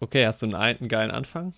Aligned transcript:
Okay, 0.00 0.26
hast 0.26 0.42
du 0.42 0.46
einen, 0.46 0.54
einen 0.54 0.88
geilen 0.88 1.10
Anfang? 1.10 1.54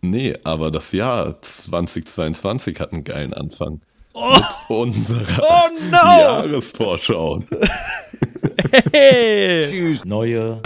Nee, 0.00 0.36
aber 0.44 0.70
das 0.70 0.92
Jahr 0.92 1.40
2022 1.42 2.78
hat 2.78 2.92
einen 2.92 3.04
geilen 3.04 3.34
Anfang. 3.34 3.80
Oh. 4.12 4.30
Mit 4.32 4.46
unserer 4.68 5.42
Oh 5.42 5.68
no! 5.90 5.96
Jahresvorschau. 5.96 7.42
Hey! 8.92 9.60
Tschüss. 9.68 10.04
Neue. 10.04 10.60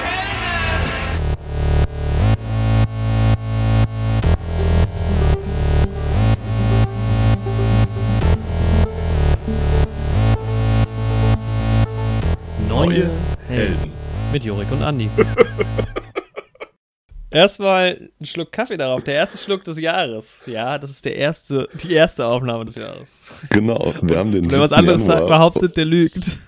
Neue 12.69 13.11
Helden. 13.49 13.93
mit 14.33 14.45
Jorik 14.45 14.71
und 14.73 14.83
Andi. 14.83 15.09
Erstmal 17.31 18.09
ein 18.21 18.25
Schluck 18.25 18.53
Kaffee 18.53 18.77
darauf. 18.79 19.05
Der 19.05 19.15
erste 19.15 19.37
Schluck 19.39 19.63
des 19.65 19.79
Jahres. 19.79 20.43
Ja, 20.47 20.79
das 20.79 20.91
ist 20.91 21.05
der 21.05 21.17
erste, 21.17 21.69
die 21.83 21.93
erste 21.93 22.25
Aufnahme 22.27 22.65
des 22.65 22.77
Jahres. 22.77 23.27
Genau, 23.51 23.93
wir 24.01 24.17
haben 24.19 24.33
den 24.33 24.51
Wer 24.51 24.61
was 24.61 24.71
7. 24.71 24.79
anderes 24.81 25.05
sagt, 25.05 25.27
behauptet, 25.27 25.77
der 25.77 25.85
lügt. 25.85 26.19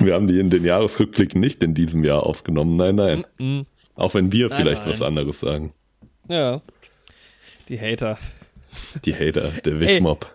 Wir 0.00 0.14
haben 0.14 0.26
die 0.26 0.40
in 0.40 0.50
den 0.50 0.64
Jahresrückblick 0.64 1.36
nicht 1.36 1.62
in 1.62 1.72
diesem 1.72 2.02
Jahr 2.02 2.24
aufgenommen. 2.24 2.74
Nein, 2.76 2.96
nein. 2.96 3.26
Mhm. 3.38 3.66
Auch 3.94 4.14
wenn 4.14 4.32
wir 4.32 4.48
Nein, 4.48 4.58
vielleicht 4.58 4.82
nein. 4.82 4.90
was 4.90 5.00
anderes 5.00 5.38
sagen. 5.40 5.72
Ja. 6.28 6.60
Die 7.68 7.80
Hater. 7.80 8.18
Die 9.04 9.14
Hater, 9.14 9.52
der 9.64 9.80
Wischmob. 9.80 10.26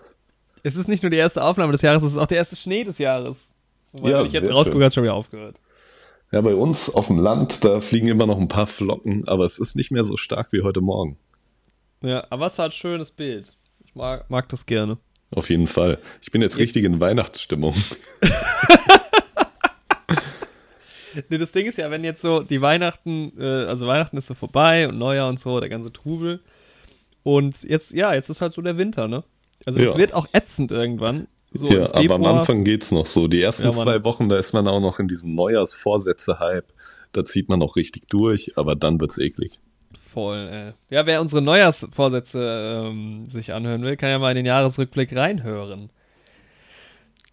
Es 0.63 0.77
ist 0.77 0.87
nicht 0.87 1.03
nur 1.03 1.09
die 1.09 1.17
erste 1.17 1.43
Aufnahme 1.43 1.73
des 1.73 1.81
Jahres, 1.81 2.01
es 2.03 2.13
ist 2.13 2.17
auch 2.17 2.27
der 2.27 2.37
erste 2.37 2.55
Schnee 2.55 2.83
des 2.85 2.97
Jahres. 2.97 3.37
Wobei, 3.91 4.09
Ja, 4.11 4.19
wenn 4.19 4.27
ich 4.27 4.33
jetzt 4.33 4.49
rausgucke, 4.49 4.83
hat 4.85 4.93
schon 4.93 5.03
wieder 5.03 5.13
aufgehört. 5.15 5.57
Ja, 6.31 6.39
bei 6.41 6.55
uns 6.55 6.89
auf 6.93 7.07
dem 7.07 7.19
Land, 7.19 7.65
da 7.65 7.81
fliegen 7.81 8.07
immer 8.07 8.25
noch 8.25 8.39
ein 8.39 8.47
paar 8.47 8.67
Flocken, 8.67 9.27
aber 9.27 9.43
es 9.45 9.59
ist 9.59 9.75
nicht 9.75 9.91
mehr 9.91 10.05
so 10.05 10.15
stark 10.17 10.53
wie 10.53 10.61
heute 10.61 10.79
Morgen. 10.81 11.17
Ja, 12.01 12.25
aber 12.29 12.45
es 12.47 12.57
war 12.57 12.65
ein 12.65 12.71
schönes 12.71 13.11
Bild. 13.11 13.53
Ich 13.85 13.93
mag, 13.95 14.29
mag 14.29 14.47
das 14.49 14.65
gerne. 14.65 14.97
Auf 15.31 15.49
jeden 15.49 15.67
Fall. 15.67 15.99
Ich 16.21 16.31
bin 16.31 16.41
jetzt 16.41 16.53
Jetzt- 16.53 16.61
richtig 16.61 16.85
in 16.85 16.99
Weihnachtsstimmung. 16.99 17.75
Nee, 21.27 21.37
das 21.39 21.51
Ding 21.51 21.65
ist 21.65 21.77
ja, 21.77 21.91
wenn 21.91 22.05
jetzt 22.05 22.21
so 22.21 22.39
die 22.41 22.61
Weihnachten, 22.61 23.33
äh, 23.37 23.43
also 23.65 23.85
Weihnachten 23.85 24.15
ist 24.15 24.27
so 24.27 24.33
vorbei 24.33 24.87
und 24.87 24.97
Neujahr 24.97 25.27
und 25.27 25.41
so, 25.41 25.59
der 25.59 25.67
ganze 25.67 25.91
Trubel. 25.91 26.39
Und 27.23 27.63
jetzt, 27.63 27.91
ja, 27.91 28.13
jetzt 28.13 28.29
ist 28.29 28.39
halt 28.39 28.53
so 28.53 28.61
der 28.61 28.77
Winter, 28.77 29.09
ne? 29.09 29.25
Also 29.65 29.79
es 29.81 29.91
Ja. 29.91 29.97
wird 29.97 30.13
auch 30.13 30.27
ätzend 30.31 30.71
irgendwann. 30.71 31.27
So 31.53 31.67
ja, 31.67 31.93
aber 31.93 32.15
am. 32.15 32.23
Anfang 32.25 32.63
geht's 32.63 32.91
noch 32.91 33.05
so. 33.05 33.27
Die 33.27 33.41
ersten 33.41 33.63
Ja, 33.65 33.71
zwei 33.71 34.03
Wochen, 34.05 34.29
da 34.29 34.37
ist 34.37 34.53
man 34.53 34.67
auch 34.67 34.79
noch 34.79 34.99
in 34.99 35.07
diesem 35.09 35.35
Neujahrsvorsätze-Hype. 35.35 36.71
Da 37.11 37.25
zieht 37.25 37.49
man 37.49 37.61
auch 37.61 37.75
richtig 37.75 38.07
durch, 38.07 38.53
aber 38.57 38.75
dann 38.75 39.01
wird's 39.01 39.17
eklig. 39.17 39.59
Voll, 40.13 40.47
ey. 40.49 40.73
Ja, 40.89 41.05
wer 41.05 41.19
unsere 41.21 41.41
Neujahrsvorsätze 41.41 42.85
ähm, 42.87 43.25
sich 43.27 43.53
anhören 43.53 43.81
will, 43.83 43.97
kann 43.97 44.09
ja 44.09 44.19
mal 44.19 44.31
in 44.31 44.37
den 44.37 44.45
Jahresrückblick 44.45 45.13
reinhören. 45.15 45.89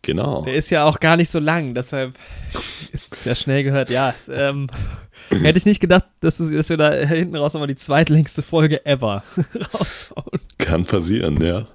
Genau. 0.03 0.43
Der 0.43 0.55
ist 0.55 0.71
ja 0.71 0.85
auch 0.85 1.01
gar 1.01 1.17
nicht 1.17 1.29
so 1.31 1.39
lang, 1.41 1.75
deshalb 1.75 2.15
ist 2.93 3.13
es 3.15 3.25
ja 3.25 3.35
schnell 3.35 3.65
gehört. 3.65 3.91
Ja, 3.91 4.15
ähm, 4.31 4.69
hätte 5.31 5.59
ich 5.59 5.67
nicht 5.67 5.81
gedacht, 5.81 6.05
dass, 6.21 6.39
es- 6.41 6.51
dass 6.53 6.69
wir 6.69 6.77
da 6.77 6.93
hinten 6.93 7.35
raus 7.37 7.53
nochmal 7.55 7.67
die 7.69 7.77
zweitlängste 7.77 8.43
Folge 8.43 8.85
ever 8.87 9.25
raushauen. 9.75 10.41
Kann 10.59 10.85
passieren, 10.85 11.41
ja. 11.45 11.67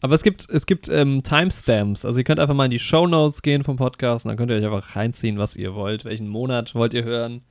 Aber 0.00 0.14
es 0.14 0.22
gibt, 0.22 0.48
es 0.50 0.66
gibt 0.66 0.88
ähm, 0.88 1.22
Timestamps. 1.22 2.04
Also 2.04 2.18
ihr 2.18 2.24
könnt 2.24 2.40
einfach 2.40 2.54
mal 2.54 2.66
in 2.66 2.70
die 2.70 2.78
Shownotes 2.78 3.42
gehen 3.42 3.64
vom 3.64 3.76
Podcast 3.76 4.24
und 4.24 4.30
dann 4.30 4.36
könnt 4.36 4.50
ihr 4.50 4.56
euch 4.56 4.64
einfach 4.64 4.96
reinziehen, 4.96 5.38
was 5.38 5.56
ihr 5.56 5.74
wollt. 5.74 6.04
Welchen 6.04 6.28
Monat 6.28 6.74
wollt 6.74 6.94
ihr 6.94 7.04
hören? 7.04 7.42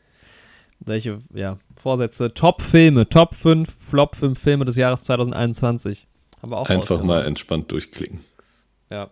Welche, 0.80 1.20
ja, 1.34 1.58
Vorsätze. 1.76 2.34
Top-Filme, 2.34 3.10
Top 3.10 3.36
5, 3.36 3.70
Flop 3.80 4.16
5 4.16 4.40
Filme 4.40 4.66
des 4.66 4.76
Jahres 4.76 5.04
2021. 5.04 6.08
Haben 6.42 6.52
wir 6.52 6.58
auch 6.58 6.70
Einfach 6.70 7.04
mal 7.04 7.26
entspannt 7.26 7.72
durchklicken. 7.72 8.22
Ja. 8.90 9.10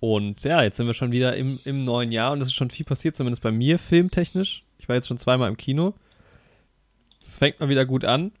Und 0.00 0.44
ja, 0.44 0.62
jetzt 0.62 0.76
sind 0.76 0.86
wir 0.86 0.94
schon 0.94 1.12
wieder 1.12 1.36
im, 1.36 1.58
im 1.64 1.84
neuen 1.84 2.12
Jahr 2.12 2.32
und 2.32 2.40
es 2.40 2.48
ist 2.48 2.54
schon 2.54 2.70
viel 2.70 2.86
passiert, 2.86 3.16
zumindest 3.16 3.42
bei 3.42 3.50
mir 3.50 3.78
filmtechnisch. 3.78 4.64
Ich 4.78 4.88
war 4.88 4.96
jetzt 4.96 5.08
schon 5.08 5.18
zweimal 5.18 5.48
im 5.48 5.56
Kino. 5.56 5.94
Das 7.20 7.38
fängt 7.38 7.60
mal 7.60 7.68
wieder 7.68 7.84
gut 7.84 8.04
an. 8.04 8.32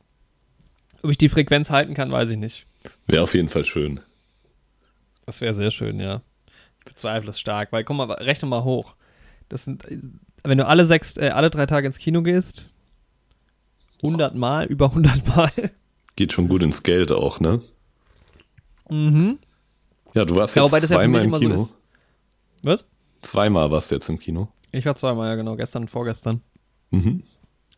Ob 1.02 1.10
ich 1.10 1.18
die 1.18 1.28
Frequenz 1.28 1.70
halten 1.70 1.94
kann, 1.94 2.10
weiß 2.10 2.30
ich 2.30 2.38
nicht. 2.38 2.64
Wäre 3.06 3.22
auf 3.22 3.34
jeden 3.34 3.48
Fall 3.48 3.64
schön. 3.64 4.00
Das 5.26 5.40
wäre 5.40 5.54
sehr 5.54 5.70
schön, 5.70 6.00
ja. 6.00 6.22
Ich 6.78 6.84
bezweifle 6.84 7.30
es 7.30 7.38
stark, 7.40 7.72
weil 7.72 7.84
guck 7.84 7.96
mal, 7.96 8.10
rechne 8.12 8.48
mal 8.48 8.64
hoch. 8.64 8.94
Das 9.48 9.64
sind, 9.64 9.84
äh, 9.86 9.98
wenn 10.44 10.58
du 10.58 10.66
alle 10.66 10.86
sechs, 10.86 11.16
äh, 11.16 11.30
alle 11.30 11.50
drei 11.50 11.66
Tage 11.66 11.86
ins 11.86 11.98
Kino 11.98 12.22
gehst, 12.22 12.70
100 14.02 14.34
Mal, 14.34 14.66
über 14.66 14.86
100 14.86 15.26
Mal. 15.26 15.52
Geht 16.16 16.32
schon 16.32 16.48
gut 16.48 16.62
ins 16.62 16.82
Geld 16.82 17.12
auch, 17.12 17.40
ne? 17.40 17.60
Mhm. 18.88 19.38
Ja, 20.14 20.24
du 20.24 20.36
warst 20.36 20.56
Ja, 20.56 20.64
jetzt 20.64 20.72
ja 20.82 20.96
zweimal 20.96 21.24
im 21.24 21.34
so 21.34 21.40
Kino. 21.40 21.54
ist. 21.54 21.74
Was? 22.62 22.84
zweimal 23.22 23.70
warst 23.70 23.90
du 23.90 23.96
jetzt 23.96 24.08
im 24.08 24.18
Kino. 24.18 24.48
Ich 24.72 24.84
war 24.86 24.94
zweimal, 24.94 25.28
ja 25.28 25.34
genau, 25.34 25.56
gestern 25.56 25.82
und 25.82 25.88
vorgestern. 25.88 26.40
Mhm. 26.90 27.22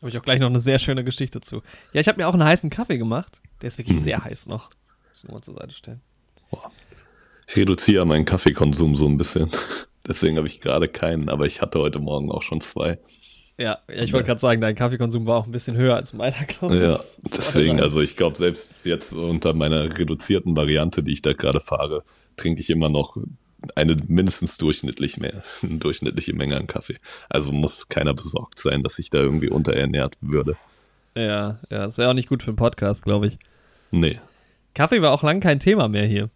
Habe 0.00 0.10
ich 0.10 0.16
auch 0.18 0.22
gleich 0.22 0.40
noch 0.40 0.46
eine 0.48 0.60
sehr 0.60 0.78
schöne 0.78 1.04
Geschichte 1.04 1.40
zu. 1.40 1.56
Ja, 1.92 2.00
ich 2.00 2.08
habe 2.08 2.18
mir 2.18 2.28
auch 2.28 2.32
einen 2.34 2.44
heißen 2.44 2.70
Kaffee 2.70 2.98
gemacht. 2.98 3.40
Der 3.60 3.68
ist 3.68 3.78
wirklich 3.78 4.00
sehr 4.00 4.22
heiß 4.24 4.46
noch. 4.46 4.70
Ich 5.20 5.28
nur 5.28 5.34
mal 5.34 5.42
zur 5.42 5.54
Seite 5.54 5.75
stellen. 5.75 6.00
Ich 7.47 7.56
reduziere 7.56 8.06
meinen 8.06 8.25
Kaffeekonsum 8.25 8.94
so 8.94 9.06
ein 9.06 9.19
bisschen. 9.19 9.50
Deswegen 10.08 10.38
habe 10.38 10.47
ich 10.47 10.60
gerade 10.60 10.88
keinen, 10.88 11.28
aber 11.28 11.44
ich 11.44 11.60
hatte 11.60 11.78
heute 11.78 11.98
Morgen 11.98 12.32
auch 12.32 12.41
schon 12.41 12.62
zwei. 12.62 12.98
Ja, 13.59 13.78
ja 13.88 14.03
ich 14.03 14.14
wollte 14.14 14.28
gerade 14.28 14.41
sagen, 14.41 14.62
dein 14.62 14.75
Kaffeekonsum 14.75 15.26
war 15.26 15.36
auch 15.36 15.44
ein 15.44 15.53
bisschen 15.53 15.76
höher 15.76 15.94
als 15.94 16.14
meiner, 16.14 16.42
glaube 16.47 16.76
ich. 16.76 16.82
Ja, 16.82 17.00
deswegen, 17.36 17.82
also 17.82 18.00
ich 18.00 18.16
glaube, 18.16 18.34
selbst 18.38 18.86
jetzt 18.86 19.12
unter 19.12 19.53
meiner 19.53 19.98
reduzierten 19.98 20.56
Variante, 20.56 21.03
die 21.03 21.12
ich 21.12 21.20
da 21.20 21.34
gerade 21.34 21.60
fahre, 21.60 22.03
trinke 22.36 22.62
ich 22.62 22.70
immer 22.70 22.88
noch 22.88 23.19
eine 23.75 23.97
mindestens 24.09 24.56
durchschnittlich 24.56 25.19
mehr, 25.19 25.42
eine 25.62 25.75
durchschnittliche 25.75 26.32
Menge 26.32 26.56
an 26.56 26.66
Kaffee. 26.66 26.97
Also 27.28 27.53
muss 27.53 27.91
keiner 27.91 28.14
besorgt 28.14 28.59
sein, 28.59 28.82
dass 28.82 28.98
ich 28.98 29.10
da 29.10 29.19
irgendwie 29.19 29.50
unterernährt 29.50 30.16
würde. 30.22 30.56
Ja, 31.14 31.59
ja, 31.69 31.84
das 31.84 31.98
wäre 31.98 32.09
auch 32.09 32.14
nicht 32.14 32.28
gut 32.28 32.42
für 32.42 32.48
einen 32.48 32.56
Podcast, 32.56 33.03
glaube 33.03 33.26
ich. 33.26 33.38
Nee. 33.91 34.19
Kaffee 34.75 35.03
war 35.03 35.12
auch 35.12 35.22
lang 35.22 35.41
kein 35.41 35.60
Thema 35.60 35.88
mehr 35.88 36.06
hier. 36.06 36.31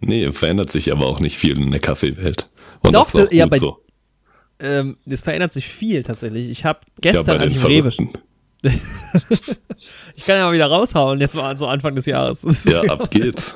Nee, 0.00 0.30
verändert 0.32 0.70
sich 0.70 0.92
aber 0.92 1.06
auch 1.06 1.20
nicht 1.20 1.36
viel 1.36 1.56
in 1.58 1.70
der 1.70 1.80
Kaffeefeld. 1.80 2.48
Und 2.80 2.94
Doch, 2.94 3.02
das 3.10 3.14
ist 3.14 3.28
auch 3.28 3.32
ja, 3.32 3.46
bei- 3.46 3.58
so. 3.58 3.82
Ähm, 4.60 4.96
es 5.06 5.20
verändert 5.20 5.52
sich 5.52 5.66
viel 5.68 6.02
tatsächlich. 6.02 6.48
Ich 6.50 6.64
habe 6.64 6.80
Ja, 7.02 7.12
gestern, 7.12 7.38
bei 7.38 7.42
als 7.44 7.52
ich 7.52 7.60
im 7.60 7.66
Rewe. 7.66 7.92
Ich 10.16 10.24
kann 10.24 10.36
ja 10.36 10.46
mal 10.46 10.52
wieder 10.52 10.66
raushauen, 10.66 11.20
jetzt 11.20 11.36
mal 11.36 11.56
so 11.56 11.68
Anfang 11.68 11.94
des 11.94 12.06
Jahres. 12.06 12.42
Ja, 12.64 12.82
ab 12.82 13.08
geht's. 13.10 13.54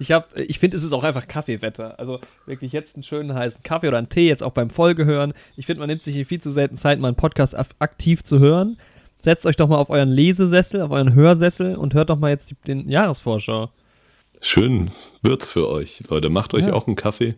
Ich 0.00 0.10
habe, 0.10 0.42
ich 0.42 0.58
finde, 0.58 0.76
es 0.76 0.82
ist 0.82 0.92
auch 0.92 1.04
einfach 1.04 1.28
Kaffeewetter. 1.28 1.98
Also 2.00 2.20
wirklich 2.46 2.72
jetzt 2.72 2.96
einen 2.96 3.04
schönen 3.04 3.34
heißen 3.34 3.62
Kaffee 3.62 3.86
oder 3.88 3.98
einen 3.98 4.08
Tee, 4.08 4.26
jetzt 4.28 4.42
auch 4.42 4.52
beim 4.52 4.70
Folgehören. 4.70 5.34
Ich 5.56 5.66
finde, 5.66 5.80
man 5.80 5.88
nimmt 5.88 6.02
sich 6.02 6.14
hier 6.14 6.26
viel 6.26 6.40
zu 6.40 6.50
selten 6.50 6.76
Zeit, 6.76 6.98
mal 6.98 7.08
einen 7.08 7.16
Podcast 7.16 7.56
aktiv 7.80 8.24
zu 8.24 8.40
hören. 8.40 8.78
Setzt 9.20 9.46
euch 9.46 9.56
doch 9.56 9.68
mal 9.68 9.76
auf 9.78 9.90
euren 9.90 10.08
Lesesessel, 10.10 10.80
auf 10.82 10.90
euren 10.90 11.14
Hörsessel 11.14 11.76
und 11.76 11.94
hört 11.94 12.10
doch 12.10 12.18
mal 12.18 12.30
jetzt 12.30 12.50
die, 12.50 12.54
den 12.66 12.88
Jahresvorschau. 12.88 13.70
Schön 14.40 14.90
wird's 15.22 15.50
für 15.50 15.68
euch, 15.68 16.00
Leute. 16.08 16.30
Macht 16.30 16.54
euch 16.54 16.66
Ja. 16.66 16.72
auch 16.74 16.86
einen 16.86 16.96
Kaffee 16.96 17.34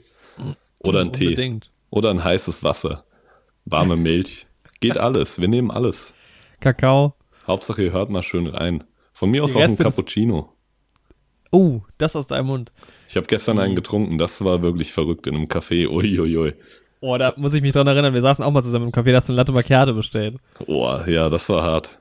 oder 0.79 1.01
einen 1.01 1.13
Tee 1.13 1.29
Unbedingt. 1.29 1.71
oder 1.89 2.11
ein 2.11 2.23
heißes 2.23 2.63
Wasser, 2.63 3.05
warme 3.65 3.97
Milch. 3.97 4.47
Geht 4.81 4.99
alles. 4.99 5.41
Wir 5.41 5.49
nehmen 5.49 5.71
alles. 5.71 6.13
Kakao. 6.61 7.15
Hauptsache, 7.47 7.83
ihr 7.83 7.93
hört 7.93 8.11
mal 8.11 8.23
schön 8.23 8.47
rein. 8.47 8.85
Von 9.13 9.31
mir 9.31 9.43
aus 9.45 9.53
Die 9.53 9.59
auch 9.59 9.63
ein 9.63 9.71
Reste 9.71 9.85
Cappuccino. 9.85 10.53
Oh, 11.53 11.81
das 11.99 12.15
aus 12.15 12.27
deinem 12.29 12.47
Mund. 12.47 12.73
Ich 13.09 13.17
habe 13.17 13.27
gestern 13.27 13.59
einen 13.59 13.75
getrunken. 13.75 14.19
Das 14.19 14.45
war 14.45 14.63
wirklich 14.63 14.93
verrückt 14.93 15.27
in 15.27 15.35
einem 15.35 15.47
Café. 15.47 15.89
Uiuiui. 15.89 16.55
Oh, 17.01 17.17
da 17.17 17.33
muss 17.37 17.55
ich 17.55 17.63
mich 17.63 17.73
dran 17.73 17.87
erinnern. 17.87 18.13
Wir 18.13 18.21
saßen 18.21 18.45
auch 18.45 18.51
mal 18.51 18.63
zusammen 18.63 18.87
im 18.87 18.93
Café, 18.93 19.11
da 19.11 19.17
hast 19.17 19.29
du 19.29 19.33
eine 19.33 19.39
Latte 19.39 19.53
Macchiato 19.53 19.95
bestellt. 19.95 20.37
Oh, 20.67 20.99
ja, 21.07 21.31
das 21.31 21.49
war 21.49 21.63
hart. 21.63 21.99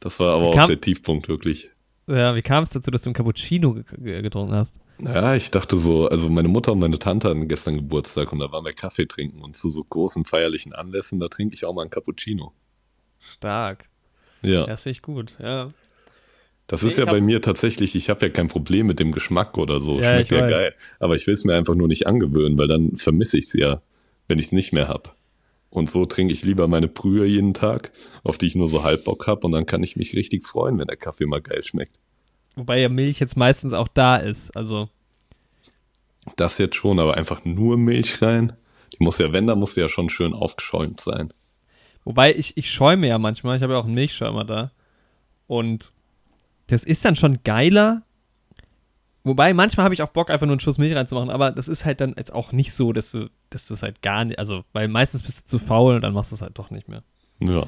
Das 0.00 0.20
war 0.20 0.34
aber 0.34 0.46
auch 0.48 0.54
Kam- 0.54 0.66
der 0.68 0.80
Tiefpunkt, 0.80 1.28
wirklich. 1.28 1.70
Ja, 2.06 2.34
wie 2.36 2.42
kam 2.42 2.62
es 2.62 2.70
dazu, 2.70 2.90
dass 2.90 3.02
du 3.02 3.08
einen 3.08 3.14
Cappuccino 3.14 3.72
ge 3.74 3.82
ge 3.98 4.22
getrunken 4.22 4.54
hast? 4.54 4.76
Ja, 5.00 5.34
ich 5.34 5.50
dachte 5.50 5.76
so, 5.78 6.06
also 6.08 6.28
meine 6.28 6.48
Mutter 6.48 6.72
und 6.72 6.78
meine 6.78 6.98
Tante 6.98 7.28
hatten 7.28 7.48
gestern 7.48 7.76
Geburtstag 7.76 8.32
und 8.32 8.38
da 8.38 8.52
waren 8.52 8.64
wir 8.64 8.72
Kaffee 8.72 9.06
trinken 9.06 9.42
und 9.42 9.56
zu 9.56 9.70
so 9.70 9.82
großen 9.82 10.24
feierlichen 10.24 10.72
Anlässen, 10.72 11.18
da 11.18 11.28
trinke 11.28 11.54
ich 11.54 11.64
auch 11.64 11.74
mal 11.74 11.82
einen 11.82 11.90
Cappuccino. 11.90 12.52
Stark. 13.18 13.88
Ja, 14.42 14.66
das 14.66 14.82
finde 14.82 14.92
ich 14.92 15.02
gut, 15.02 15.34
ja. 15.40 15.70
das 16.68 16.82
Nee, 16.82 16.88
ist 16.88 16.98
ja 16.98 17.06
bei 17.06 17.20
mir 17.20 17.42
tatsächlich, 17.42 17.96
ich 17.96 18.08
habe 18.08 18.24
ja 18.26 18.28
kein 18.30 18.48
Problem 18.48 18.86
mit 18.86 19.00
dem 19.00 19.10
Geschmack 19.12 19.58
oder 19.58 19.80
so, 19.80 19.98
Ja, 20.00 20.10
schmeckt 20.14 20.30
ja 20.30 20.42
weiß. 20.42 20.50
geil. 20.50 20.74
Aber 21.00 21.16
ich 21.16 21.26
will 21.26 21.34
es 21.34 21.44
mir 21.44 21.56
einfach 21.56 21.74
nur 21.74 21.88
nicht 21.88 22.06
angewöhnen, 22.06 22.56
weil 22.58 22.68
dann 22.68 22.96
vermisse 22.96 23.38
ich 23.38 23.46
es 23.46 23.52
ja, 23.54 23.80
wenn 24.28 24.38
ich 24.38 24.46
es 24.46 24.52
nicht 24.52 24.72
mehr 24.72 24.88
habe. 24.88 25.10
Und 25.70 25.90
so 25.90 26.06
trinke 26.06 26.32
ich 26.32 26.42
lieber 26.42 26.68
meine 26.68 26.88
Brühe 26.88 27.26
jeden 27.26 27.54
Tag, 27.54 27.92
auf 28.22 28.38
die 28.38 28.46
ich 28.46 28.54
nur 28.54 28.68
so 28.68 28.82
halb 28.82 29.04
Bock 29.04 29.26
habe 29.26 29.46
und 29.46 29.52
dann 29.52 29.66
kann 29.66 29.82
ich 29.82 29.96
mich 29.96 30.14
richtig 30.14 30.46
freuen, 30.46 30.78
wenn 30.78 30.86
der 30.86 30.96
Kaffee 30.96 31.26
mal 31.26 31.42
geil 31.42 31.62
schmeckt. 31.62 31.98
Wobei 32.54 32.80
ja 32.80 32.88
Milch 32.88 33.20
jetzt 33.20 33.36
meistens 33.36 33.72
auch 33.72 33.88
da 33.88 34.16
ist. 34.16 34.56
Also, 34.56 34.88
Das 36.36 36.58
jetzt 36.58 36.76
schon, 36.76 36.98
aber 36.98 37.16
einfach 37.16 37.44
nur 37.44 37.76
Milch 37.76 38.22
rein. 38.22 38.52
Die 38.92 39.04
muss 39.04 39.18
ja, 39.18 39.32
wenn, 39.32 39.46
dann 39.46 39.58
muss 39.58 39.76
ja 39.76 39.88
schon 39.88 40.08
schön 40.08 40.32
aufgeschäumt 40.32 41.00
sein. 41.00 41.32
Wobei 42.04 42.34
ich, 42.34 42.56
ich 42.56 42.70
schäume 42.70 43.08
ja 43.08 43.18
manchmal, 43.18 43.56
ich 43.56 43.62
habe 43.62 43.72
ja 43.72 43.80
auch 43.80 43.84
einen 43.84 43.94
Milchschäumer 43.94 44.44
da. 44.44 44.70
Und 45.48 45.92
das 46.68 46.84
ist 46.84 47.04
dann 47.04 47.16
schon 47.16 47.42
geiler. 47.42 48.02
Wobei, 49.26 49.52
manchmal 49.54 49.82
habe 49.82 49.94
ich 49.94 50.02
auch 50.02 50.10
Bock, 50.10 50.30
einfach 50.30 50.46
nur 50.46 50.52
einen 50.52 50.60
Schuss 50.60 50.78
Milch 50.78 50.94
reinzumachen, 50.94 51.30
aber 51.30 51.50
das 51.50 51.66
ist 51.66 51.84
halt 51.84 52.00
dann 52.00 52.14
jetzt 52.16 52.32
auch 52.32 52.52
nicht 52.52 52.72
so, 52.72 52.92
dass 52.92 53.10
du, 53.10 53.28
dass 53.50 53.66
du 53.66 53.74
es 53.74 53.82
halt 53.82 54.00
gar 54.00 54.24
nicht, 54.24 54.38
also, 54.38 54.62
weil 54.72 54.86
meistens 54.86 55.24
bist 55.24 55.40
du 55.40 55.46
zu 55.46 55.58
faul 55.58 55.96
und 55.96 56.02
dann 56.02 56.14
machst 56.14 56.30
du 56.30 56.36
es 56.36 56.42
halt 56.42 56.56
doch 56.56 56.70
nicht 56.70 56.86
mehr. 56.86 57.02
Ja. 57.40 57.66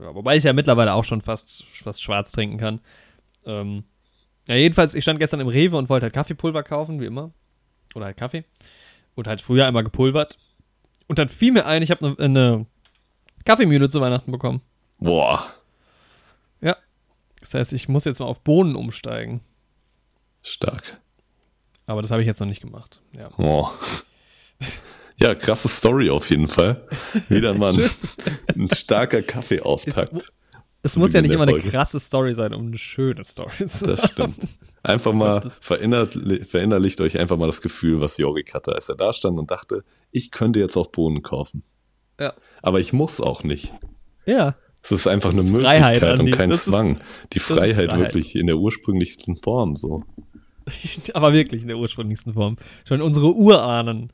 Ja, 0.00 0.14
wobei 0.16 0.36
ich 0.36 0.42
ja 0.42 0.52
mittlerweile 0.52 0.94
auch 0.94 1.04
schon 1.04 1.20
fast, 1.20 1.64
fast 1.64 2.02
schwarz 2.02 2.32
trinken 2.32 2.58
kann. 2.58 2.80
Ähm, 3.46 3.84
ja, 4.48 4.56
jedenfalls, 4.56 4.94
ich 4.94 5.04
stand 5.04 5.20
gestern 5.20 5.38
im 5.38 5.46
Rewe 5.46 5.76
und 5.76 5.88
wollte 5.90 6.06
halt 6.06 6.14
Kaffeepulver 6.14 6.64
kaufen, 6.64 7.00
wie 7.00 7.06
immer. 7.06 7.30
Oder 7.94 8.06
halt 8.06 8.16
Kaffee. 8.16 8.42
Und 9.14 9.28
halt 9.28 9.40
früher 9.40 9.64
einmal 9.64 9.84
gepulvert. 9.84 10.38
Und 11.06 11.20
dann 11.20 11.28
fiel 11.28 11.52
mir 11.52 11.66
ein, 11.66 11.82
ich 11.82 11.92
habe 11.92 12.04
eine, 12.04 12.18
eine 12.18 12.66
Kaffeemühle 13.44 13.90
zu 13.90 14.00
Weihnachten 14.00 14.32
bekommen. 14.32 14.60
Boah. 14.98 15.46
Ja. 16.60 16.76
Das 17.38 17.54
heißt, 17.54 17.72
ich 17.74 17.88
muss 17.88 18.06
jetzt 18.06 18.18
mal 18.18 18.26
auf 18.26 18.42
Bohnen 18.42 18.74
umsteigen. 18.74 19.40
Stark. 20.48 21.00
Aber 21.86 22.02
das 22.02 22.10
habe 22.10 22.20
ich 22.22 22.26
jetzt 22.26 22.40
noch 22.40 22.46
nicht 22.46 22.60
gemacht. 22.60 23.00
Ja. 23.12 23.30
Oh. 23.38 23.68
Ja, 25.20 25.34
krasse 25.34 25.66
Story 25.66 26.10
auf 26.10 26.30
jeden 26.30 26.46
Fall. 26.46 26.86
Wieder 27.28 27.52
mal 27.52 27.74
ein, 27.74 27.90
ein 28.54 28.70
starker 28.72 29.20
Kaffeeauftakt. 29.20 30.32
Es 30.82 30.92
Zu 30.92 31.00
muss 31.00 31.12
ja 31.12 31.20
nicht 31.22 31.32
immer 31.32 31.42
eine 31.42 31.58
krasse 31.60 31.98
Story 31.98 32.34
sein, 32.34 32.54
um 32.54 32.68
eine 32.68 32.78
schöne 32.78 33.24
Story 33.24 33.66
zu 33.66 33.84
Das 33.84 34.08
stimmt. 34.10 34.36
Einfach 34.84 35.12
mal 35.12 35.40
verinnerlicht 35.60 37.00
euch 37.00 37.18
einfach 37.18 37.36
mal 37.36 37.46
das 37.46 37.62
Gefühl, 37.62 38.00
was 38.00 38.16
Jorik 38.16 38.54
hatte, 38.54 38.72
als 38.76 38.88
er 38.88 38.94
da 38.94 39.12
stand 39.12 39.40
und 39.40 39.50
dachte, 39.50 39.82
ich 40.12 40.30
könnte 40.30 40.60
jetzt 40.60 40.76
auf 40.76 40.92
Bohnen 40.92 41.22
kaufen. 41.22 41.64
Ja. 42.20 42.32
Aber 42.62 42.78
ich 42.78 42.92
muss 42.92 43.20
auch 43.20 43.42
nicht. 43.42 43.72
Ja. 44.24 44.54
Es 44.84 44.92
ist 44.92 45.08
einfach 45.08 45.30
Das 45.30 45.38
eine 45.40 45.46
ist 45.46 45.50
Möglichkeit 45.52 45.98
Freiheit, 45.98 46.20
und 46.20 46.30
kein 46.30 46.50
Das 46.50 46.58
ist- 46.60 46.64
Zwang. 46.66 47.00
Die 47.32 47.38
ist 47.38 47.46
Freiheit, 47.46 47.90
Freiheit. 47.90 47.98
wirklich 47.98 48.36
in 48.36 48.46
der 48.46 48.56
ursprünglichsten 48.58 49.34
Form 49.42 49.74
so. 49.74 50.04
Aber 51.14 51.32
wirklich 51.32 51.62
in 51.62 51.68
der 51.68 51.78
ursprünglichsten 51.78 52.32
Form. 52.34 52.56
Schon 52.86 53.02
unsere 53.02 53.34
Urahnen. 53.34 54.12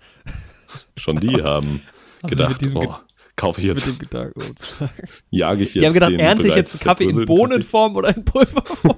Schon 0.97 1.21
die 1.21 1.43
haben 1.43 1.83
Also 2.23 2.35
gedacht, 2.37 2.63
mit 2.63 2.73
Ge- 2.75 2.87
oh, 2.89 2.95
kaufe 3.37 3.61
ich 3.61 3.67
Mit 3.69 3.77
jetzt, 3.77 4.13
dem 4.13 4.31
oh, 4.35 4.41
zu 4.55 4.75
sagen. 4.75 4.93
jage 5.31 5.63
ich 5.65 5.75
jetzt 5.75 5.83
Die 5.83 5.87
haben 5.87 5.95
gedacht, 5.95 6.13
ernte 6.13 6.49
ich 6.49 6.55
jetzt 6.55 6.81
Kaffee 6.81 7.05
in 7.05 7.25
Bohnenform 7.25 7.97
oder 7.97 8.17
in 8.17 8.25
Pulverform? 8.25 8.97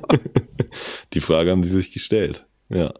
Die 1.12 1.20
Frage 1.20 1.50
haben 1.50 1.62
die 1.62 1.68
sich 1.68 1.90
gestellt. 1.90 2.44
Ja, 2.68 2.92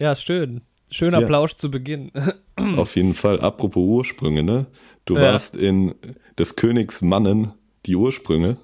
ja, 0.00 0.16
schön. 0.16 0.62
Schöner 0.90 1.20
Ja. 1.20 1.26
Plausch 1.26 1.54
zu 1.54 1.70
Beginn. 1.70 2.10
auf 2.76 2.96
jeden 2.96 3.14
Fall. 3.14 3.40
Apropos 3.40 3.82
Ursprünge, 3.86 4.42
ne? 4.42 4.66
Du 5.04 5.14
Ja. 5.14 5.22
warst 5.22 5.56
in 5.56 5.94
des 6.38 6.56
Königs 6.56 7.00
Mannen 7.02 7.52
die 7.86 7.96
Ursprünge, 7.96 8.56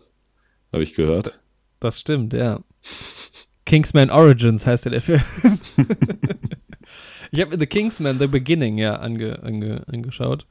habe 0.73 0.83
ich 0.83 0.95
gehört. 0.95 1.39
Das 1.81 2.01
stimmt, 2.01 2.37
ja. 2.37 2.61
Kingsman 3.67 4.11
Origins 4.11 4.67
heißt 4.67 4.87
ja 4.87 4.91
der 4.93 5.03
Film. 5.03 5.23
ich 7.31 7.41
habe 7.41 7.59
The 7.59 7.67
Kingsman 7.67 8.19
The 8.19 8.29
Beginning 8.29 8.79
ja 8.79 8.97
ange, 8.97 9.43
ange, 9.43 9.83
angeschaut. 9.87 10.47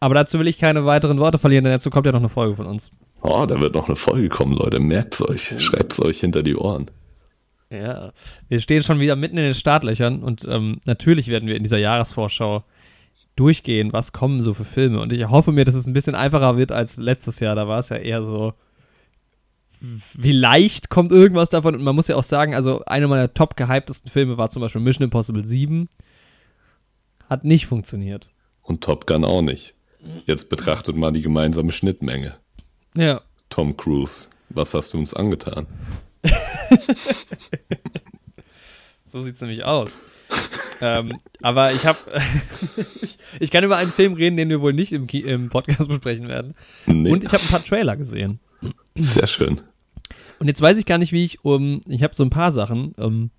Aber 0.00 0.14
dazu 0.14 0.38
will 0.38 0.48
ich 0.48 0.58
keine 0.58 0.84
weiteren 0.84 1.18
Worte 1.18 1.38
verlieren, 1.38 1.64
denn 1.64 1.72
dazu 1.72 1.90
kommt 1.90 2.06
ja 2.06 2.12
noch 2.12 2.20
eine 2.20 2.28
Folge 2.28 2.56
von 2.56 2.66
uns. 2.66 2.90
Oh, 3.22 3.46
da 3.46 3.58
wird 3.60 3.74
noch 3.74 3.88
eine 3.88 3.96
Folge 3.96 4.28
kommen, 4.28 4.52
Leute. 4.52 4.78
Merkt's 4.78 5.26
euch. 5.26 5.54
Schreibt's 5.58 6.00
euch 6.00 6.20
hinter 6.20 6.42
die 6.42 6.56
Ohren. 6.56 6.90
Ja, 7.70 8.12
wir 8.48 8.60
stehen 8.60 8.82
schon 8.82 9.00
wieder 9.00 9.16
mitten 9.16 9.36
in 9.36 9.44
den 9.44 9.54
Startlöchern 9.54 10.22
und 10.22 10.46
ähm, 10.48 10.80
natürlich 10.86 11.28
werden 11.28 11.48
wir 11.48 11.56
in 11.56 11.62
dieser 11.62 11.78
Jahresvorschau 11.78 12.64
durchgehen, 13.36 13.92
was 13.92 14.12
kommen 14.12 14.42
so 14.42 14.54
für 14.54 14.64
Filme. 14.64 15.00
Und 15.00 15.12
ich 15.12 15.28
hoffe 15.28 15.52
mir, 15.52 15.64
dass 15.64 15.74
es 15.74 15.86
ein 15.86 15.92
bisschen 15.92 16.14
einfacher 16.14 16.56
wird 16.56 16.72
als 16.72 16.96
letztes 16.96 17.40
Jahr. 17.40 17.54
Da 17.54 17.68
war 17.68 17.78
es 17.78 17.90
ja 17.90 17.96
eher 17.96 18.24
so, 18.24 18.54
vielleicht 20.20 20.88
kommt 20.90 21.12
irgendwas 21.12 21.48
davon. 21.50 21.74
Und 21.74 21.82
man 21.82 21.94
muss 21.94 22.08
ja 22.08 22.16
auch 22.16 22.24
sagen, 22.24 22.54
also 22.54 22.84
einer 22.84 23.08
meiner 23.08 23.32
top 23.34 23.56
gehyptesten 23.56 24.10
Filme 24.10 24.36
war 24.38 24.50
zum 24.50 24.60
Beispiel 24.62 24.80
Mission 24.80 25.04
Impossible 25.04 25.44
7. 25.44 25.88
Hat 27.28 27.44
nicht 27.44 27.66
funktioniert. 27.66 28.30
Und 28.62 28.82
Top 28.82 29.06
Gun 29.06 29.24
auch 29.24 29.42
nicht. 29.42 29.74
Jetzt 30.26 30.48
betrachtet 30.50 30.96
mal 30.96 31.12
die 31.12 31.22
gemeinsame 31.22 31.72
Schnittmenge. 31.72 32.36
Ja. 32.94 33.22
Tom 33.50 33.76
Cruise, 33.76 34.28
was 34.50 34.74
hast 34.74 34.94
du 34.94 34.98
uns 34.98 35.14
angetan? 35.14 35.66
So 39.08 39.22
sieht 39.22 39.36
es 39.36 39.40
nämlich 39.40 39.64
aus. 39.64 40.00
ähm, 40.82 41.18
aber 41.40 41.72
ich 41.72 41.86
habe, 41.86 41.98
ich, 43.00 43.16
ich 43.40 43.50
kann 43.50 43.64
über 43.64 43.78
einen 43.78 43.90
Film 43.90 44.12
reden, 44.12 44.36
den 44.36 44.50
wir 44.50 44.60
wohl 44.60 44.74
nicht 44.74 44.92
im, 44.92 45.06
Ki 45.06 45.20
im 45.20 45.48
Podcast 45.48 45.88
besprechen 45.88 46.28
werden. 46.28 46.54
Nee, 46.86 47.10
Und 47.10 47.24
ich 47.24 47.32
habe 47.32 47.42
ein 47.42 47.48
paar 47.48 47.64
Trailer 47.64 47.96
gesehen. 47.96 48.38
Sehr 48.94 49.26
schön. 49.26 49.60
Und 50.38 50.46
jetzt 50.46 50.62
weiß 50.62 50.78
ich 50.78 50.86
gar 50.86 50.98
nicht, 50.98 51.12
wie 51.12 51.24
ich 51.24 51.44
um. 51.44 51.80
Ich 51.88 52.02
habe 52.02 52.14
so 52.14 52.24
ein 52.24 52.30
paar 52.30 52.50
Sachen. 52.50 52.92
Um, 52.92 53.30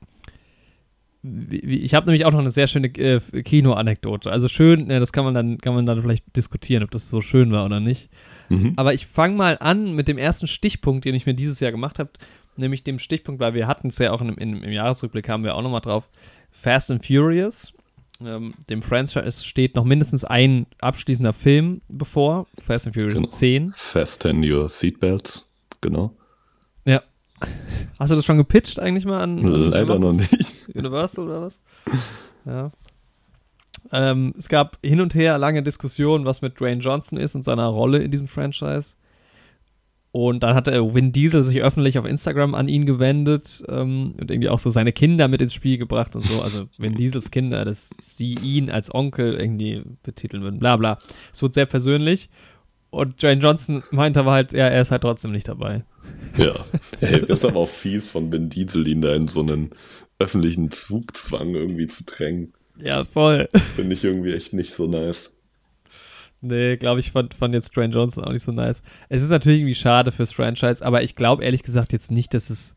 ich 1.21 1.93
habe 1.93 2.05
nämlich 2.05 2.25
auch 2.25 2.31
noch 2.31 2.39
eine 2.39 2.51
sehr 2.51 2.67
schöne 2.67 2.87
äh, 2.87 3.19
Kino-Anekdote. 3.19 4.31
Also 4.31 4.47
schön, 4.47 4.89
ja, 4.89 4.99
das 4.99 5.11
kann 5.11 5.25
man 5.25 5.33
dann 5.33 5.57
kann 5.57 5.73
man 5.73 5.85
dann 5.85 6.01
vielleicht 6.01 6.35
diskutieren, 6.35 6.83
ob 6.83 6.91
das 6.91 7.09
so 7.09 7.21
schön 7.21 7.51
war 7.51 7.65
oder 7.65 7.79
nicht. 7.79 8.09
Mhm. 8.47 8.73
Aber 8.77 8.93
ich 8.93 9.05
fange 9.05 9.35
mal 9.35 9.57
an 9.59 9.93
mit 9.93 10.07
dem 10.07 10.17
ersten 10.17 10.47
Stichpunkt, 10.47 11.05
den 11.05 11.15
ich 11.15 11.25
mir 11.25 11.33
dieses 11.33 11.59
Jahr 11.59 11.71
gemacht 11.71 11.99
habe, 11.99 12.11
nämlich 12.55 12.83
dem 12.83 12.99
Stichpunkt, 12.99 13.41
weil 13.41 13.53
wir 13.53 13.67
hatten 13.67 13.89
es 13.89 13.97
ja 13.97 14.11
auch 14.11 14.21
in, 14.21 14.29
in, 14.29 14.63
im 14.63 14.71
Jahresrückblick, 14.71 15.27
haben 15.27 15.43
wir 15.43 15.55
auch 15.55 15.61
nochmal 15.61 15.81
drauf, 15.81 16.09
Fast 16.51 16.89
and 16.89 17.05
Furious. 17.05 17.73
Ähm, 18.21 18.53
dem 18.69 18.81
Franchise 18.81 19.45
steht 19.45 19.75
noch 19.75 19.85
mindestens 19.85 20.25
ein 20.25 20.65
abschließender 20.81 21.31
Film 21.33 21.81
bevor, 21.87 22.47
Fast 22.61 22.87
and 22.87 22.95
Furious 22.95 23.13
Genau. 23.15 23.27
10. 23.29 23.69
Fasten 23.69 24.43
your 24.43 24.67
seatbelts. 24.67 25.47
Genau. 25.81 26.13
Ja. 26.85 27.01
Hast 27.99 28.11
du 28.11 28.15
das 28.15 28.25
schon 28.25 28.37
gepitcht 28.37 28.79
eigentlich 28.79 29.05
mal 29.05 29.21
an? 29.21 29.39
an 29.39 29.69
Leider 29.71 29.97
noch 29.99 30.11
nicht. 30.13 30.53
Universal 30.73 31.25
oder 31.25 31.41
was? 31.43 31.61
Ja. 32.45 32.71
Ähm, 33.91 34.33
es 34.37 34.49
gab 34.49 34.77
hin 34.83 34.99
und 34.99 35.15
her 35.15 35.37
lange 35.37 35.63
Diskussionen, 35.63 36.25
was 36.25 36.41
mit 36.41 36.59
Dwayne 36.59 36.81
Johnson 36.81 37.17
ist 37.17 37.35
und 37.35 37.43
seiner 37.43 37.67
Rolle 37.67 37.99
in 37.99 38.11
diesem 38.11 38.27
Franchise. 38.27 38.95
Und 40.11 40.41
dann 40.41 40.55
hatte 40.55 40.95
Vin 40.95 41.11
Diesel 41.11 41.43
sich 41.43 41.61
öffentlich 41.61 41.99
auf 41.99 42.05
Instagram 42.05 42.55
an 42.55 42.67
ihn 42.67 42.87
gewendet 42.87 43.63
ähm, 43.67 44.15
und 44.19 44.31
irgendwie 44.31 44.49
auch 44.49 44.57
so 44.57 44.71
seine 44.71 44.91
Kinder 44.91 45.27
mit 45.27 45.41
ins 45.41 45.53
Spiel 45.53 45.77
gebracht 45.77 46.15
und 46.15 46.23
so. 46.23 46.41
Also 46.41 46.67
Vin 46.77 46.95
Diesels 46.95 47.29
Kinder, 47.29 47.63
dass 47.63 47.91
sie 48.01 48.33
ihn 48.43 48.71
als 48.71 48.93
Onkel 48.93 49.35
irgendwie 49.35 49.83
betiteln 50.01 50.41
würden, 50.41 50.59
bla 50.59 50.77
bla. 50.77 50.97
Es 51.31 51.43
wurde 51.43 51.53
sehr 51.53 51.67
persönlich. 51.67 52.29
Und 52.89 53.21
Dwayne 53.21 53.39
Johnson 53.39 53.83
meinte 53.91 54.21
aber 54.21 54.31
halt, 54.31 54.51
ja, 54.53 54.65
er 54.65 54.81
ist 54.81 54.89
halt 54.89 55.03
trotzdem 55.03 55.31
nicht 55.31 55.47
dabei. 55.47 55.83
Ja. 56.37 56.55
Hey, 56.99 57.21
das 57.21 57.41
ist 57.41 57.45
aber 57.45 57.59
auch 57.59 57.69
fies 57.69 58.09
von 58.09 58.31
Ben 58.31 58.49
Diesel, 58.49 58.87
ihn 58.87 59.01
da 59.01 59.13
in 59.13 59.27
so 59.27 59.41
einen 59.41 59.69
öffentlichen 60.17 60.71
Zugzwang 60.71 61.53
irgendwie 61.53 61.87
zu 61.87 62.03
drängen. 62.03 62.53
Ja, 62.77 63.05
voll. 63.05 63.47
Finde 63.75 63.93
ich 63.93 64.03
irgendwie 64.03 64.33
echt 64.33 64.53
nicht 64.53 64.73
so 64.73 64.87
nice. 64.87 65.31
Nee, 66.41 66.77
glaube 66.77 66.99
ich, 67.01 67.11
fand, 67.11 67.33
fand 67.33 67.53
jetzt 67.53 67.75
Dwayne 67.75 67.93
Johnson 67.93 68.23
auch 68.23 68.31
nicht 68.31 68.43
so 68.45 68.51
nice. 68.51 68.81
Es 69.09 69.21
ist 69.21 69.29
natürlich 69.29 69.59
irgendwie 69.59 69.75
schade 69.75 70.11
fürs 70.11 70.31
Franchise, 70.31 70.85
aber 70.85 71.03
ich 71.03 71.15
glaube 71.15 71.43
ehrlich 71.43 71.63
gesagt 71.63 71.91
jetzt 71.93 72.11
nicht, 72.11 72.33
dass 72.33 72.49
es. 72.49 72.75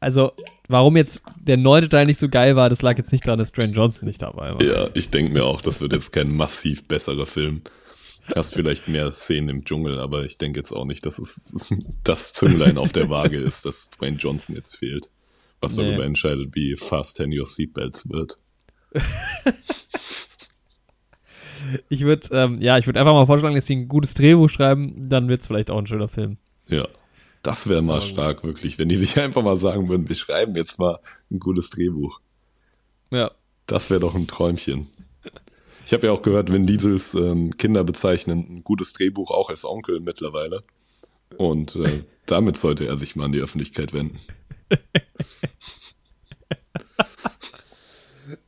Also, 0.00 0.32
warum 0.66 0.96
jetzt 0.96 1.22
der 1.40 1.56
neunte 1.58 1.88
Teil 1.88 2.06
nicht 2.06 2.18
so 2.18 2.28
geil 2.28 2.56
war, 2.56 2.68
das 2.68 2.82
lag 2.82 2.96
jetzt 2.98 3.12
nicht 3.12 3.26
daran, 3.26 3.38
dass 3.38 3.52
Dwayne 3.52 3.72
Johnson 3.72 4.08
nicht 4.08 4.20
dabei 4.22 4.52
war. 4.54 4.62
Ja, 4.62 4.88
ich 4.94 5.10
denke 5.10 5.32
mir 5.32 5.44
auch, 5.44 5.60
das 5.60 5.80
wird 5.80 5.92
jetzt 5.92 6.10
kein 6.12 6.34
massiv 6.34 6.88
besserer 6.88 7.26
Film. 7.26 7.62
Hast 8.34 8.54
vielleicht 8.54 8.88
mehr 8.88 9.12
Szenen 9.12 9.48
im 9.48 9.64
Dschungel, 9.64 9.98
aber 10.00 10.24
ich 10.24 10.38
denke 10.38 10.58
jetzt 10.58 10.72
auch 10.72 10.84
nicht, 10.86 11.04
dass 11.06 11.18
es 11.18 11.54
das 12.04 12.32
Zünglein 12.32 12.78
auf 12.78 12.92
der 12.92 13.10
Waage 13.10 13.38
ist, 13.38 13.66
dass 13.66 13.90
Dwayne 13.90 14.16
Johnson 14.16 14.56
jetzt 14.56 14.76
fehlt. 14.76 15.10
Was 15.60 15.76
Nee. 15.76 15.84
darüber 15.84 16.04
entscheidet, 16.04 16.48
wie 16.54 16.76
fast 16.76 17.18
ten 17.18 17.30
your 17.36 17.46
seatbelts 17.46 18.08
wird. 18.10 18.38
Ich 21.88 22.00
würde, 22.02 22.28
ähm, 22.32 22.60
ja, 22.60 22.78
ich 22.78 22.86
würde 22.86 23.00
einfach 23.00 23.12
mal 23.12 23.26
vorschlagen, 23.26 23.54
dass 23.54 23.66
sie 23.66 23.76
ein 23.76 23.88
gutes 23.88 24.14
Drehbuch 24.14 24.48
schreiben, 24.50 25.08
dann 25.08 25.28
wird 25.28 25.42
es 25.42 25.46
vielleicht 25.46 25.70
auch 25.70 25.78
ein 25.78 25.86
schöner 25.86 26.08
Film. 26.08 26.36
Ja. 26.68 26.86
Das 27.42 27.68
wäre 27.68 27.82
mal 27.82 27.94
Aber- 27.94 28.00
stark, 28.02 28.44
wirklich, 28.44 28.78
wenn 28.78 28.88
die 28.88 28.96
sich 28.96 29.18
einfach 29.20 29.42
mal 29.42 29.58
sagen 29.58 29.88
würden, 29.88 30.08
wir 30.08 30.16
schreiben 30.16 30.54
jetzt 30.56 30.78
mal 30.78 30.98
ein 31.30 31.38
gutes 31.40 31.70
Drehbuch. 31.70 32.20
Ja. 33.10 33.30
Das 33.66 33.90
wäre 33.90 34.00
doch 34.00 34.14
ein 34.14 34.26
Träumchen. 34.26 34.88
Ich 35.84 35.92
habe 35.92 36.06
ja 36.06 36.12
auch 36.12 36.22
gehört, 36.22 36.52
Vin 36.52 36.66
Diesels 36.66 37.14
ähm, 37.14 37.56
Kinder 37.56 37.82
bezeichnen 37.84 38.38
ein 38.48 38.64
gutes 38.64 38.92
Drehbuch 38.92 39.30
auch 39.32 39.50
als 39.50 39.64
Onkel 39.64 40.00
mittlerweile. 40.00 40.62
Und 41.36 41.74
äh, 41.76 42.04
damit 42.26 42.56
sollte 42.56 42.86
er 42.86 42.96
sich 42.96 43.16
mal 43.16 43.24
an 43.24 43.32
die 43.32 43.40
Öffentlichkeit 43.40 43.92
wenden. 43.92 44.18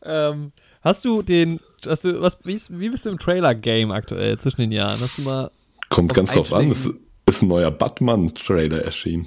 Ähm, 0.02 0.52
hast 0.84 1.04
du 1.04 1.22
den, 1.22 1.58
hast 1.86 2.04
du, 2.04 2.20
was, 2.20 2.38
wie, 2.44 2.54
ist- 2.54 2.78
wie 2.78 2.88
bist 2.90 3.04
du 3.06 3.10
im 3.10 3.18
Trailer-Game 3.18 3.90
aktuell 3.90 4.38
zwischen 4.38 4.60
den 4.60 4.72
Jahren? 4.72 5.00
Hast 5.00 5.18
du 5.18 5.22
mal, 5.22 5.50
Kommt 5.90 6.14
ganz 6.14 6.32
drauf 6.32 6.52
an, 6.52 6.70
es 6.70 6.88
ist 7.26 7.42
ein 7.42 7.48
neuer 7.48 7.70
Batman-Trailer 7.70 8.82
erschienen. 8.84 9.26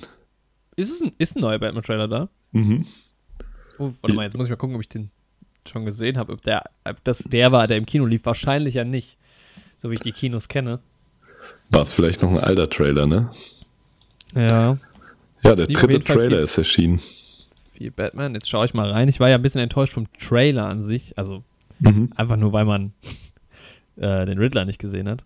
ist 0.75 0.91
es 0.91 1.01
ein, 1.01 1.11
ist 1.17 1.35
ein 1.35 1.41
neuer 1.41 1.59
Batman-Trailer 1.59 2.07
da? 2.07 2.29
Mhm. 2.51 2.85
Oh, 3.79 3.91
warte 4.01 4.15
mal, 4.15 4.23
jetzt 4.23 4.35
muss 4.37 4.45
ich 4.47 4.49
mal 4.49 4.55
gucken, 4.55 4.75
ob 4.75 4.81
ich 4.81 4.89
den 4.89 5.11
schon 5.67 5.85
gesehen 5.85 6.17
habe. 6.17 6.33
Ob, 6.33 6.41
der, 6.41 6.63
ob 6.85 7.03
das 7.03 7.19
der 7.19 7.51
war, 7.51 7.67
der 7.67 7.77
im 7.77 7.85
Kino 7.85 8.05
lief. 8.05 8.25
Wahrscheinlich 8.25 8.73
ja 8.75 8.83
nicht. 8.85 9.17
So 9.77 9.89
wie 9.91 9.95
ich 9.95 9.99
die 9.99 10.11
Kinos 10.13 10.47
kenne. 10.47 10.79
War 11.69 11.81
es 11.81 11.93
vielleicht 11.93 12.21
noch 12.23 12.31
ein 12.31 12.39
alter 12.39 12.69
Trailer, 12.69 13.05
ne? 13.05 13.29
Ja. 14.33 14.77
Ja, 15.43 15.55
der 15.55 15.65
Lief 15.67 15.77
dritte 15.79 15.99
Trailer 16.03 16.37
viel- 16.37 16.43
ist 16.45 16.57
erschienen. 16.57 17.01
Wie 17.75 17.89
Batman. 17.91 18.33
Jetzt 18.33 18.49
schaue 18.49 18.65
ich 18.65 18.73
mal 18.73 18.89
rein. 18.89 19.07
Ich 19.07 19.19
war 19.19 19.29
ja 19.29 19.35
ein 19.35 19.41
bisschen 19.41 19.61
enttäuscht 19.61 19.93
vom 19.93 20.07
Trailer 20.13 20.65
an 20.67 20.81
sich. 20.81 21.15
Also 21.17 21.43
Mhm. 21.79 22.11
einfach 22.15 22.37
nur, 22.37 22.53
weil 22.53 22.65
man 22.65 22.93
äh, 23.97 24.25
den 24.25 24.37
Riddler 24.37 24.65
nicht 24.65 24.79
gesehen 24.79 25.07
hat. 25.07 25.23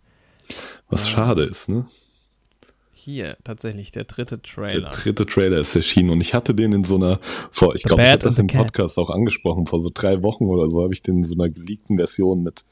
Was 0.89 1.09
schade 1.09 1.43
ist, 1.43 1.69
ne? 1.69 1.85
Hier, 2.93 3.37
tatsächlich, 3.43 3.91
der 3.91 4.03
dritte 4.03 4.37
Der 4.37 4.43
Trailer. 4.43 4.89
dritte 4.89 5.25
Trailer 5.25 5.57
ist 5.57 5.75
erschienen 5.75 6.11
und 6.11 6.21
ich 6.21 6.35
hatte 6.35 6.53
den 6.53 6.71
in 6.71 6.83
so 6.83 6.97
einer, 6.97 7.19
vor, 7.49 7.75
ich 7.75 7.81
glaube, 7.83 8.03
ich 8.03 8.09
habe 8.09 8.21
das 8.21 8.37
im. 8.37 8.45
Podcast 8.47 8.99
auch 8.99 9.09
angesprochen, 9.09 9.65
vor 9.65 9.79
so 9.79 9.89
drei 9.91 10.21
Wochen 10.21 10.45
oder 10.45 10.69
so 10.69 10.83
habe 10.83 10.93
ich 10.93 11.01
den 11.01 11.17
in 11.17 11.23
so 11.23 11.33
einer 11.33 11.49
geleakten 11.49 11.97
Version 11.97 12.43
mit 12.43 12.63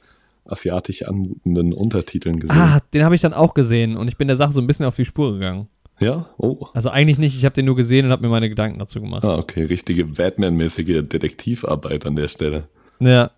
asiatisch 0.45 1.03
anmutenden 1.03 1.73
Untertiteln 1.73 2.39
gesehen. 2.39 2.57
Ah, 2.57 2.79
den 2.93 3.03
habe 3.03 3.15
ich 3.15 3.21
dann 3.21 3.33
auch 3.33 3.53
gesehen 3.55 3.97
und 3.97 4.07
ich 4.07 4.17
bin 4.17 4.27
der 4.27 4.37
Sache 4.37 4.53
so 4.53 4.61
ein 4.61 4.67
bisschen 4.67 4.85
auf 4.85 4.95
die 4.95 5.05
Spur 5.05 5.33
gegangen. 5.33 5.67
Ja? 5.99 6.29
Oh. 6.37 6.67
Also 6.73 6.89
eigentlich 6.89 7.17
nicht, 7.17 7.35
ich 7.35 7.45
habe 7.45 7.55
den 7.55 7.65
nur 7.65 7.75
gesehen 7.75 8.05
und 8.05 8.11
habe 8.11 8.21
mir 8.21 8.29
meine 8.29 8.49
Gedanken 8.49 8.79
dazu 8.79 9.01
gemacht. 9.01 9.23
Ah, 9.23 9.37
okay, 9.37 9.63
richtige 9.63 10.05
Batman-mäßige 10.05 11.03
Detektivarbeit 11.07 12.05
an 12.05 12.15
der 12.15 12.27
Stelle. 12.27 12.67
Ja. 12.99 13.31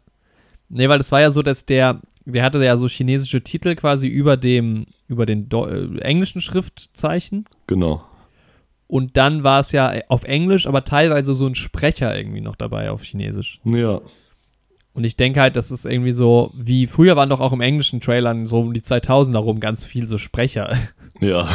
Nee, 0.73 0.87
weil 0.89 0.99
es 0.99 1.11
war 1.11 1.21
ja 1.21 1.31
so, 1.31 1.41
dass 1.41 1.65
der, 1.65 1.99
der 2.25 2.43
hatte 2.43 2.63
ja 2.63 2.77
so 2.77 2.87
chinesische 2.87 3.41
Titel 3.43 3.75
quasi 3.75 4.07
über 4.07 4.37
dem, 4.37 4.85
über 5.07 5.25
den 5.25 5.49
Deu- 5.49 5.97
äh, 5.97 5.99
englischen 6.01 6.41
Schriftzeichen. 6.41 7.45
Genau. 7.67 8.03
Und 8.87 9.15
dann 9.17 9.43
war 9.43 9.59
es 9.61 9.71
ja 9.71 9.93
auf 10.09 10.23
Englisch, 10.23 10.67
aber 10.67 10.83
teilweise 10.83 11.33
so 11.33 11.45
ein 11.47 11.55
Sprecher 11.55 12.17
irgendwie 12.17 12.41
noch 12.41 12.55
dabei 12.55 12.91
auf 12.91 13.03
Chinesisch. 13.03 13.59
Ja. 13.65 14.01
Und 14.93 15.05
ich 15.05 15.15
denke 15.15 15.39
halt, 15.39 15.55
das 15.55 15.71
ist 15.71 15.85
irgendwie 15.85 16.11
so, 16.11 16.51
wie 16.53 16.85
früher 16.87 17.15
waren 17.15 17.29
doch 17.29 17.39
auch 17.39 17.53
im 17.53 17.61
englischen 17.61 18.01
Trailern 18.01 18.47
so 18.47 18.59
um 18.59 18.73
die 18.73 18.81
2000er 18.81 19.37
rum 19.37 19.61
ganz 19.61 19.83
viel 19.83 20.07
so 20.07 20.17
Sprecher. 20.17 20.77
Ja. 21.19 21.47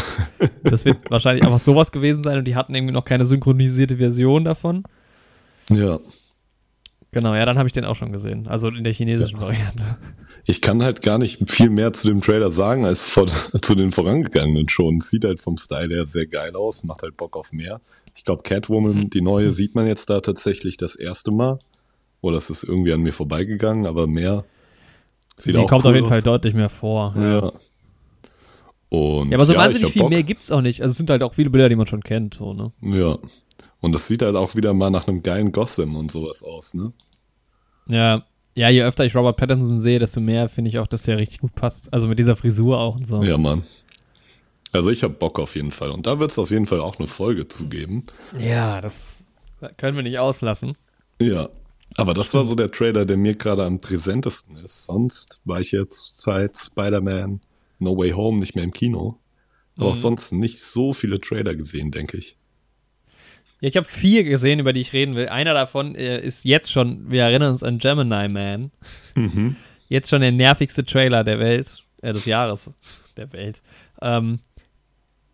Das 0.62 0.84
wird 0.84 1.10
wahrscheinlich 1.10 1.44
einfach 1.44 1.58
sowas 1.58 1.90
gewesen 1.90 2.22
sein 2.22 2.38
und 2.38 2.44
die 2.44 2.54
hatten 2.54 2.72
irgendwie 2.74 2.92
noch 2.92 3.04
keine 3.04 3.24
synchronisierte 3.24 3.96
Version 3.96 4.44
davon. 4.44 4.84
Ja. 5.70 5.98
Genau, 7.12 7.34
ja, 7.34 7.46
dann 7.46 7.56
habe 7.58 7.66
ich 7.68 7.72
den 7.72 7.84
auch 7.84 7.96
schon 7.96 8.12
gesehen. 8.12 8.46
Also 8.48 8.68
in 8.68 8.84
der 8.84 8.92
chinesischen 8.92 9.40
Variante. 9.40 9.96
Ich 10.44 10.60
kann 10.60 10.82
halt 10.82 11.02
gar 11.02 11.18
nicht 11.18 11.50
viel 11.50 11.70
mehr 11.70 11.92
zu 11.92 12.06
dem 12.08 12.20
Trailer 12.20 12.50
sagen 12.50 12.84
als 12.84 13.04
vor, 13.04 13.26
zu 13.62 13.74
den 13.74 13.90
vorangegangenen 13.92 14.68
schon. 14.68 15.00
Sieht 15.00 15.24
halt 15.24 15.40
vom 15.40 15.56
Style 15.56 15.94
her 15.94 16.04
sehr 16.04 16.26
geil 16.26 16.54
aus, 16.54 16.84
macht 16.84 17.02
halt 17.02 17.16
Bock 17.16 17.36
auf 17.36 17.52
mehr. 17.52 17.80
Ich 18.16 18.24
glaube, 18.24 18.42
Catwoman, 18.42 18.94
Mhm. 18.96 19.10
die 19.10 19.22
neue, 19.22 19.50
sieht 19.50 19.74
man 19.74 19.86
jetzt 19.86 20.08
da 20.10 20.20
tatsächlich 20.20 20.76
das 20.76 20.94
erste 20.94 21.30
Mal. 21.32 21.58
Oder 22.20 22.36
es 22.38 22.48
ist 22.50 22.64
irgendwie 22.64 22.92
an 22.92 23.00
mir 23.00 23.12
vorbeigegangen, 23.12 23.86
aber 23.86 24.06
mehr. 24.06 24.44
Sieht 25.38 25.54
Sie 25.54 25.60
auch 25.60 25.68
kommt 25.68 25.84
cool 25.84 25.90
auf 25.90 25.94
jeden 25.96 26.06
aus. 26.06 26.12
Fall 26.12 26.22
deutlich 26.22 26.54
mehr 26.54 26.68
vor. 26.70 27.14
Ja. 27.16 27.52
Und 28.88 29.30
Ja, 29.30 29.36
aber 29.36 29.46
so 29.46 29.52
ja, 29.52 29.58
wahnsinnig 29.58 29.92
viel 29.92 30.02
Bock. 30.02 30.10
mehr 30.10 30.22
gibt's 30.22 30.50
auch 30.50 30.60
nicht. 30.60 30.80
Also 30.82 30.92
es 30.92 30.96
sind 30.96 31.10
halt 31.10 31.22
auch 31.22 31.34
viele 31.34 31.50
Bilder, 31.50 31.68
die 31.68 31.76
man 31.76 31.86
schon 31.86 32.02
kennt, 32.02 32.34
so, 32.34 32.52
ne? 32.54 32.72
Ja. 32.82 33.18
Und 33.80 33.94
das 33.94 34.06
sieht 34.08 34.22
halt 34.22 34.36
auch 34.36 34.54
wieder 34.54 34.74
mal 34.74 34.90
nach 34.90 35.06
einem 35.06 35.22
geilen 35.22 35.52
Gotham 35.52 35.96
und 35.96 36.10
sowas 36.10 36.42
aus, 36.42 36.74
ne? 36.74 36.92
Ja. 37.86 38.24
Ja, 38.54 38.70
je 38.70 38.82
öfter 38.84 39.04
ich 39.04 39.14
Robert 39.14 39.36
Pattinson 39.36 39.78
sehe, 39.80 39.98
desto 39.98 40.18
mehr 40.18 40.48
finde 40.48 40.70
ich 40.70 40.78
auch, 40.78 40.86
dass 40.86 41.02
der 41.02 41.18
richtig 41.18 41.40
gut 41.40 41.54
passt. 41.54 41.92
Also 41.92 42.08
mit 42.08 42.18
dieser 42.18 42.36
Frisur 42.36 42.78
auch 42.78 42.96
und 42.96 43.06
so. 43.06 43.22
Ja, 43.22 43.36
Mann. 43.36 43.64
Also 44.72 44.90
ich 44.90 45.02
hab 45.02 45.18
Bock 45.18 45.38
auf 45.38 45.54
jeden 45.56 45.72
Fall. 45.72 45.90
Und 45.90 46.06
da 46.06 46.18
wird 46.20 46.30
es 46.30 46.38
auf 46.38 46.50
jeden 46.50 46.66
Fall 46.66 46.80
auch 46.80 46.98
eine 46.98 47.06
Folge 47.06 47.48
zugeben. 47.48 48.04
Ja, 48.38 48.80
das 48.80 49.18
können 49.76 49.94
wir 49.96 50.02
nicht 50.02 50.18
auslassen. 50.18 50.74
Ja. 51.20 51.50
Aber 51.98 52.14
das 52.14 52.32
war 52.34 52.44
so 52.46 52.54
der 52.54 52.70
Trailer, 52.70 53.04
der 53.04 53.16
mir 53.18 53.34
gerade 53.34 53.62
am 53.64 53.78
präsentesten 53.78 54.56
ist. 54.56 54.84
Sonst 54.84 55.40
war 55.44 55.60
ich 55.60 55.72
jetzt 55.72 56.20
seit 56.22 56.56
Spider-Man 56.58 57.40
No 57.78 57.96
Way 57.96 58.12
Home 58.12 58.38
nicht 58.38 58.54
mehr 58.54 58.64
im 58.64 58.72
Kino. 58.72 59.18
Aber 59.76 59.88
auch 59.88 59.94
Mhm. 59.94 60.00
sonst 60.00 60.32
nicht 60.32 60.60
so 60.60 60.94
viele 60.94 61.20
Trailer 61.20 61.54
gesehen, 61.54 61.90
denke 61.90 62.16
ich. 62.16 62.36
Ja, 63.60 63.68
ich 63.68 63.76
habe 63.76 63.86
vier 63.86 64.24
gesehen, 64.24 64.60
über 64.60 64.72
die 64.72 64.80
ich 64.80 64.92
reden 64.92 65.14
will. 65.14 65.28
Einer 65.28 65.54
davon 65.54 65.94
äh, 65.94 66.20
ist 66.20 66.44
jetzt 66.44 66.70
schon, 66.70 67.10
wir 67.10 67.22
erinnern 67.22 67.50
uns 67.50 67.62
an 67.62 67.78
Gemini 67.78 68.28
Man. 68.28 68.70
Mhm. 69.14 69.56
Jetzt 69.88 70.10
schon 70.10 70.20
der 70.20 70.32
nervigste 70.32 70.84
Trailer 70.84 71.24
der 71.24 71.38
Welt, 71.38 71.84
äh, 72.02 72.12
des 72.12 72.26
Jahres 72.26 72.70
der 73.16 73.32
Welt. 73.32 73.62
Ähm, 74.02 74.40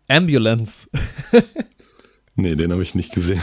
Ambulance. 0.07 0.89
Nee, 2.35 2.55
den 2.55 2.71
habe 2.71 2.81
ich 2.81 2.95
nicht 2.95 3.13
gesehen. 3.13 3.41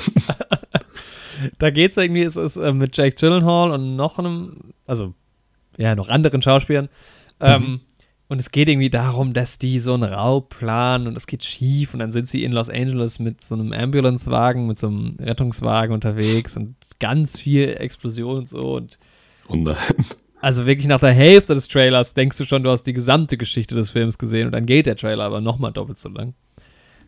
Da 1.58 1.70
geht's 1.70 1.96
irgendwie, 1.96 2.22
es 2.22 2.36
ist 2.36 2.56
äh, 2.56 2.72
mit 2.72 2.96
Jake 2.96 3.16
Gyllenhaal 3.16 3.70
und 3.70 3.96
noch 3.96 4.18
einem, 4.18 4.74
also 4.86 5.14
ja, 5.78 5.94
noch 5.94 6.08
anderen 6.08 6.42
Schauspielern. 6.42 6.88
Ähm, 7.40 7.80
und 8.30 8.40
es 8.40 8.52
geht 8.52 8.68
irgendwie 8.68 8.90
darum, 8.90 9.32
dass 9.34 9.58
die 9.58 9.80
so 9.80 9.92
einen 9.92 10.04
Raub 10.04 10.50
planen 10.50 11.08
und 11.08 11.16
es 11.16 11.26
geht 11.26 11.44
schief 11.44 11.92
und 11.92 11.98
dann 11.98 12.12
sind 12.12 12.28
sie 12.28 12.44
in 12.44 12.52
Los 12.52 12.68
Angeles 12.68 13.18
mit 13.18 13.42
so 13.42 13.56
einem 13.56 13.72
Ambulancewagen, 13.72 14.66
mit 14.68 14.78
so 14.78 14.86
einem 14.86 15.16
Rettungswagen 15.20 15.92
unterwegs 15.92 16.56
und 16.56 16.76
ganz 17.00 17.40
viel 17.40 17.70
Explosion 17.76 18.38
und 18.38 18.48
so 18.48 18.76
und 18.76 18.98
Und 19.48 19.64
dann, 19.64 19.76
also 20.40 20.64
wirklich 20.64 20.86
nach 20.86 21.00
der 21.00 21.12
Hälfte 21.12 21.54
des 21.54 21.66
Trailers 21.66 22.14
denkst 22.14 22.38
du 22.38 22.44
schon, 22.46 22.62
du 22.62 22.70
hast 22.70 22.84
die 22.84 22.92
gesamte 22.92 23.36
Geschichte 23.36 23.74
des 23.74 23.90
Films 23.90 24.16
gesehen 24.16 24.46
und 24.46 24.52
dann 24.52 24.64
geht 24.64 24.86
der 24.86 24.96
Trailer 24.96 25.24
aber 25.24 25.40
nochmal 25.40 25.72
doppelt 25.72 25.98
so 25.98 26.08
lang. 26.08 26.34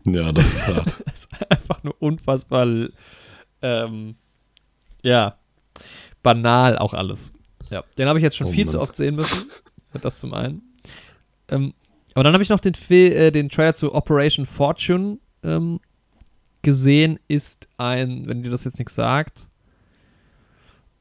ja, 0.05 0.33
das 0.33 0.53
ist 0.55 0.67
hart. 0.67 1.03
Das 1.07 1.15
ist 1.21 1.29
einfach 1.51 1.85
nur 1.85 1.95
unfassbar, 2.01 2.67
ähm, 3.63 4.17
ja, 5.05 5.37
banal 6.25 6.77
auch 6.79 6.95
alles. 6.95 7.33
Ja, 7.71 7.85
den 7.97 8.09
habe 8.09 8.19
ich 8.19 8.25
jetzt 8.25 8.37
schon 8.37 8.49
Oh 8.49 8.51
viel 8.51 8.65
Mann. 8.65 8.73
zu 8.73 8.81
oft 8.81 8.97
sehen 8.97 9.15
müssen. 9.15 9.49
Das 10.03 10.19
zum 10.19 10.35
einen. 10.35 10.63
Ähm, 11.53 11.75
aber 12.15 12.25
dann 12.25 12.33
habe 12.33 12.43
ich 12.43 12.49
noch 12.49 12.61
den, 12.61 12.75
Fil 12.75 13.13
äh, 13.13 13.31
den 13.31 13.49
Trailer 13.49 13.75
zu 13.75 13.95
Operation 13.95 14.47
Fortune 14.47 15.19
ähm, 15.43 15.81
gesehen. 16.63 17.19
Ist 17.29 17.69
ein, 17.79 18.27
wenn 18.27 18.43
dir 18.43 18.51
das 18.51 18.65
jetzt 18.65 18.79
nichts 18.79 18.95
sagt, 18.95 19.47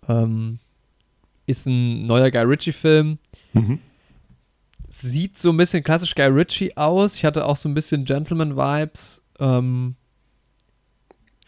ähm, 0.08 0.60
ist 1.48 1.66
ein 1.66 2.06
neuer 2.06 2.30
Guy 2.32 2.44
Ritchie-Film. 2.44 3.18
Mhm. 3.54 3.80
Sieht 4.90 5.38
so 5.38 5.50
ein 5.50 5.58
bisschen 5.58 5.84
klassisch 5.84 6.16
Guy 6.16 6.28
Ritchie 6.28 6.76
aus. 6.76 7.16
Ich 7.16 7.26
hatte 7.26 7.46
auch 7.46 7.56
so 7.56 7.70
ein 7.70 7.74
bisschen 7.74 8.06
Gentleman-Vibes. 8.06 9.22
Ähm, 9.40 9.96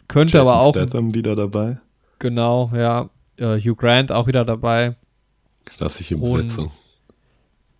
könnte 0.07 0.37
Jason 0.37 0.53
aber 0.53 0.61
auch. 0.61 0.73
Statham 0.73 1.13
wieder 1.13 1.35
dabei. 1.35 1.79
Genau, 2.19 2.71
ja. 2.73 3.09
Äh, 3.37 3.59
Hugh 3.59 3.75
Grant 3.75 4.11
auch 4.11 4.27
wieder 4.27 4.45
dabei. 4.45 4.95
Klassische 5.65 6.15
Und 6.15 6.23
Besetzung. 6.23 6.71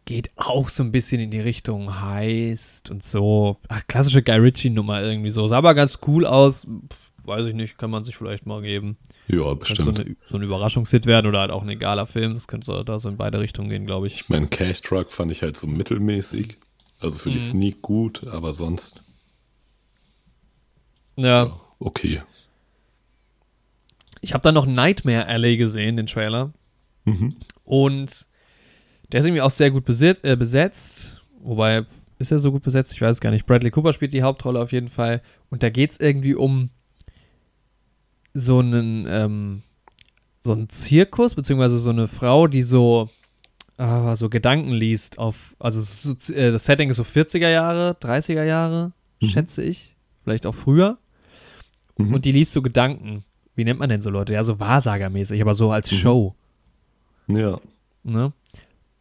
Geht 0.05 0.31
auch 0.35 0.67
so 0.69 0.83
ein 0.83 0.91
bisschen 0.91 1.21
in 1.21 1.31
die 1.31 1.39
Richtung 1.39 2.01
heißt 2.01 2.89
und 2.89 3.03
so. 3.03 3.57
Ach, 3.69 3.81
klassische 3.87 4.21
Guy 4.21 4.35
Ritchie-Nummer 4.37 5.01
irgendwie 5.01 5.29
so. 5.31 5.47
Sah 5.47 5.57
aber 5.59 5.73
ganz 5.75 5.99
cool 6.07 6.25
aus. 6.25 6.63
Pff, 6.65 7.25
weiß 7.25 7.47
ich 7.47 7.53
nicht, 7.53 7.77
kann 7.77 7.89
man 7.89 8.03
sich 8.03 8.17
vielleicht 8.17 8.45
mal 8.45 8.61
geben. 8.61 8.97
Ja, 9.29 9.37
Könnte 9.37 9.47
so 9.47 9.55
bestimmt. 9.85 9.99
eine, 10.01 10.15
so 10.29 10.35
ein 10.35 10.43
Überraschungshit 10.43 11.05
werden 11.05 11.27
oder 11.27 11.39
halt 11.39 11.51
auch 11.51 11.61
ein 11.63 11.69
egaler 11.69 12.05
Film. 12.05 12.33
Das 12.33 12.47
könnte 12.47 12.65
so, 12.65 12.83
da 12.83 12.99
so 12.99 13.07
in 13.07 13.15
beide 13.15 13.39
Richtungen 13.39 13.69
gehen, 13.69 13.85
glaube 13.85 14.07
ich. 14.07 14.15
Ich 14.15 14.29
meine, 14.29 14.47
Cash 14.47 14.81
Truck 14.81 15.11
fand 15.13 15.31
ich 15.31 15.41
halt 15.41 15.55
so 15.55 15.67
mittelmäßig. 15.67 16.57
Also 16.99 17.17
für 17.19 17.29
die 17.29 17.35
Mhm. 17.35 17.41
Sneak 17.41 17.81
gut, 17.81 18.27
aber 18.27 18.51
sonst 18.51 19.01
Ja. 21.15 21.59
okay. 21.79 22.21
Ich 24.21 24.33
habe 24.33 24.41
dann 24.41 24.55
noch 24.55 24.65
Nightmare 24.65 25.27
Alley 25.27 25.57
gesehen, 25.57 25.97
den 25.97 26.07
Trailer. 26.07 26.51
Mhm. 27.05 27.35
Und 27.65 28.25
der 29.11 29.19
ist 29.19 29.25
irgendwie 29.25 29.41
auch 29.41 29.51
sehr 29.51 29.71
gut 29.71 29.85
besit 29.85 30.23
äh, 30.23 30.35
besetzt. 30.35 31.21
Wobei, 31.41 31.85
ist 32.19 32.31
er 32.31 32.39
so 32.39 32.51
gut 32.51 32.63
besetzt? 32.63 32.93
Ich 32.93 33.01
weiß 33.01 33.15
es 33.15 33.21
gar 33.21 33.31
nicht. 33.31 33.45
Bradley 33.45 33.69
Cooper 33.71 33.93
spielt 33.93 34.13
die 34.13 34.23
Hauptrolle 34.23 34.59
auf 34.59 34.71
jeden 34.71 34.87
Fall. 34.89 35.21
Und 35.49 35.61
da 35.63 35.69
geht 35.69 35.91
es 35.91 35.99
irgendwie 35.99 36.35
um 36.35 36.69
so 38.33 38.59
einen, 38.59 39.05
ähm, 39.07 39.61
so 40.43 40.53
einen 40.53 40.69
Zirkus, 40.69 41.35
beziehungsweise 41.35 41.79
so 41.79 41.89
eine 41.89 42.07
Frau, 42.07 42.47
die 42.47 42.63
so, 42.63 43.09
ah, 43.77 44.15
so 44.15 44.29
Gedanken 44.29 44.71
liest 44.71 45.19
auf, 45.19 45.55
also 45.59 45.81
so, 45.81 46.33
äh, 46.33 46.51
das 46.51 46.65
Setting 46.65 46.89
ist 46.89 46.97
so 46.97 47.03
40er 47.03 47.49
Jahre, 47.49 47.95
30er 47.99 48.43
Jahre, 48.43 48.91
Mhm. 49.21 49.27
schätze 49.27 49.63
ich. 49.63 49.95
Vielleicht 50.23 50.45
auch 50.45 50.55
früher. 50.55 50.97
Mhm. 51.97 52.13
Und 52.15 52.25
die 52.25 52.31
liest 52.31 52.53
so 52.53 52.61
Gedanken. 52.61 53.23
Wie 53.55 53.63
nennt 53.65 53.79
man 53.79 53.89
denn 53.89 54.01
so 54.01 54.09
Leute? 54.09 54.33
Ja, 54.33 54.43
so 54.43 54.59
Wahrsagermäßig, 54.59 55.41
aber 55.41 55.53
so 55.53 55.71
als 55.71 55.91
Mhm. 55.91 55.95
Show. 55.97 56.35
Ja. 57.27 57.59
Ne? 58.03 58.33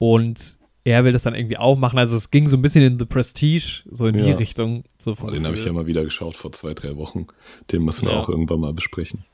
Und 0.05 0.57
er 0.83 1.05
will 1.05 1.13
das 1.13 1.23
dann 1.23 1.37
irgendwie 1.37 1.59
auch 1.59 1.77
machen. 1.79 1.97
Also 1.97 2.17
es 2.17 2.33
ging 2.33 2.49
so 2.49 2.57
ein 2.57 2.63
bisschen 2.63 2.83
in 2.83 2.99
The 2.99 3.05
Prestige, 3.05 3.83
so 3.89 4.07
in 4.09 4.15
die 4.15 4.25
Ja. 4.31 4.35
Richtung. 4.35 4.83
So 4.99 5.17
Oh, 5.23 5.31
den 5.31 5.45
habe 5.47 5.55
ich 5.55 5.65
ja 5.65 5.73
mal 5.73 5.87
wieder 5.87 6.03
geschaut 6.03 6.35
vor 6.35 6.51
zwei, 6.51 6.75
drei 6.75 6.97
Wochen. 6.97 7.29
Den 7.71 7.85
müssen 7.85 8.09
wir 8.09 8.15
Ja. 8.15 8.21
auch 8.21 8.29
irgendwann 8.29 8.59
mal 8.59 8.73
besprechen. 8.73 9.25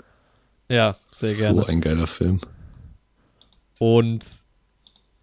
Ja, 0.68 0.98
sehr 1.12 1.32
gerne. 1.34 1.62
So 1.62 1.66
ein 1.66 1.80
geiler 1.80 2.06
Film. 2.06 2.40
Und 3.78 4.22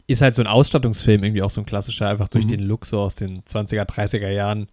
ist 0.08 0.22
halt 0.24 0.34
so 0.34 0.42
ein 0.42 0.48
Ausstattungsfilm, 0.48 1.24
irgendwie 1.24 1.44
auch 1.44 1.52
so 1.52 1.62
ein 1.62 1.66
klassischer, 1.68 2.08
einfach 2.10 2.28
durch 2.28 2.46
Mhm. 2.46 2.50
den 2.50 2.60
Look 2.62 2.88
so 2.88 3.00
aus 3.02 3.14
den 3.14 3.44
20er, 3.46 3.86
30er 3.86 4.30
Jahren. 4.32 4.68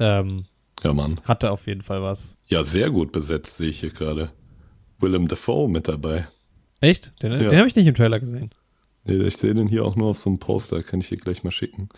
Ähm, 0.00 0.46
Ja, 0.82 0.92
Mann. 0.92 1.20
hatte 1.24 1.52
auf 1.52 1.68
jeden 1.68 1.82
Fall 1.82 2.02
was. 2.02 2.36
Ja, 2.48 2.64
sehr 2.64 2.90
gut 2.90 3.12
besetzt, 3.12 3.58
sehe 3.58 3.68
ich 3.68 3.78
hier 3.78 3.90
gerade. 3.90 4.30
Willem 4.98 5.28
Dafoe 5.28 5.68
mit 5.68 5.86
dabei. 5.86 6.26
Echt? 6.80 7.12
Den, 7.22 7.30
Ja. 7.32 7.38
den 7.50 7.58
habe 7.58 7.68
ich 7.68 7.76
nicht 7.76 7.86
im 7.86 7.94
Trailer 7.94 8.18
gesehen. 8.18 8.50
Nee, 9.04 9.16
ich 9.26 9.36
sehe 9.36 9.54
den 9.54 9.68
hier 9.68 9.84
auch 9.84 9.96
nur 9.96 10.08
auf 10.10 10.18
so 10.18 10.30
einem 10.30 10.38
Poster, 10.38 10.82
kann 10.82 11.00
ich 11.00 11.08
dir 11.08 11.16
gleich 11.16 11.42
mal 11.44 11.50
schicken. 11.50 11.88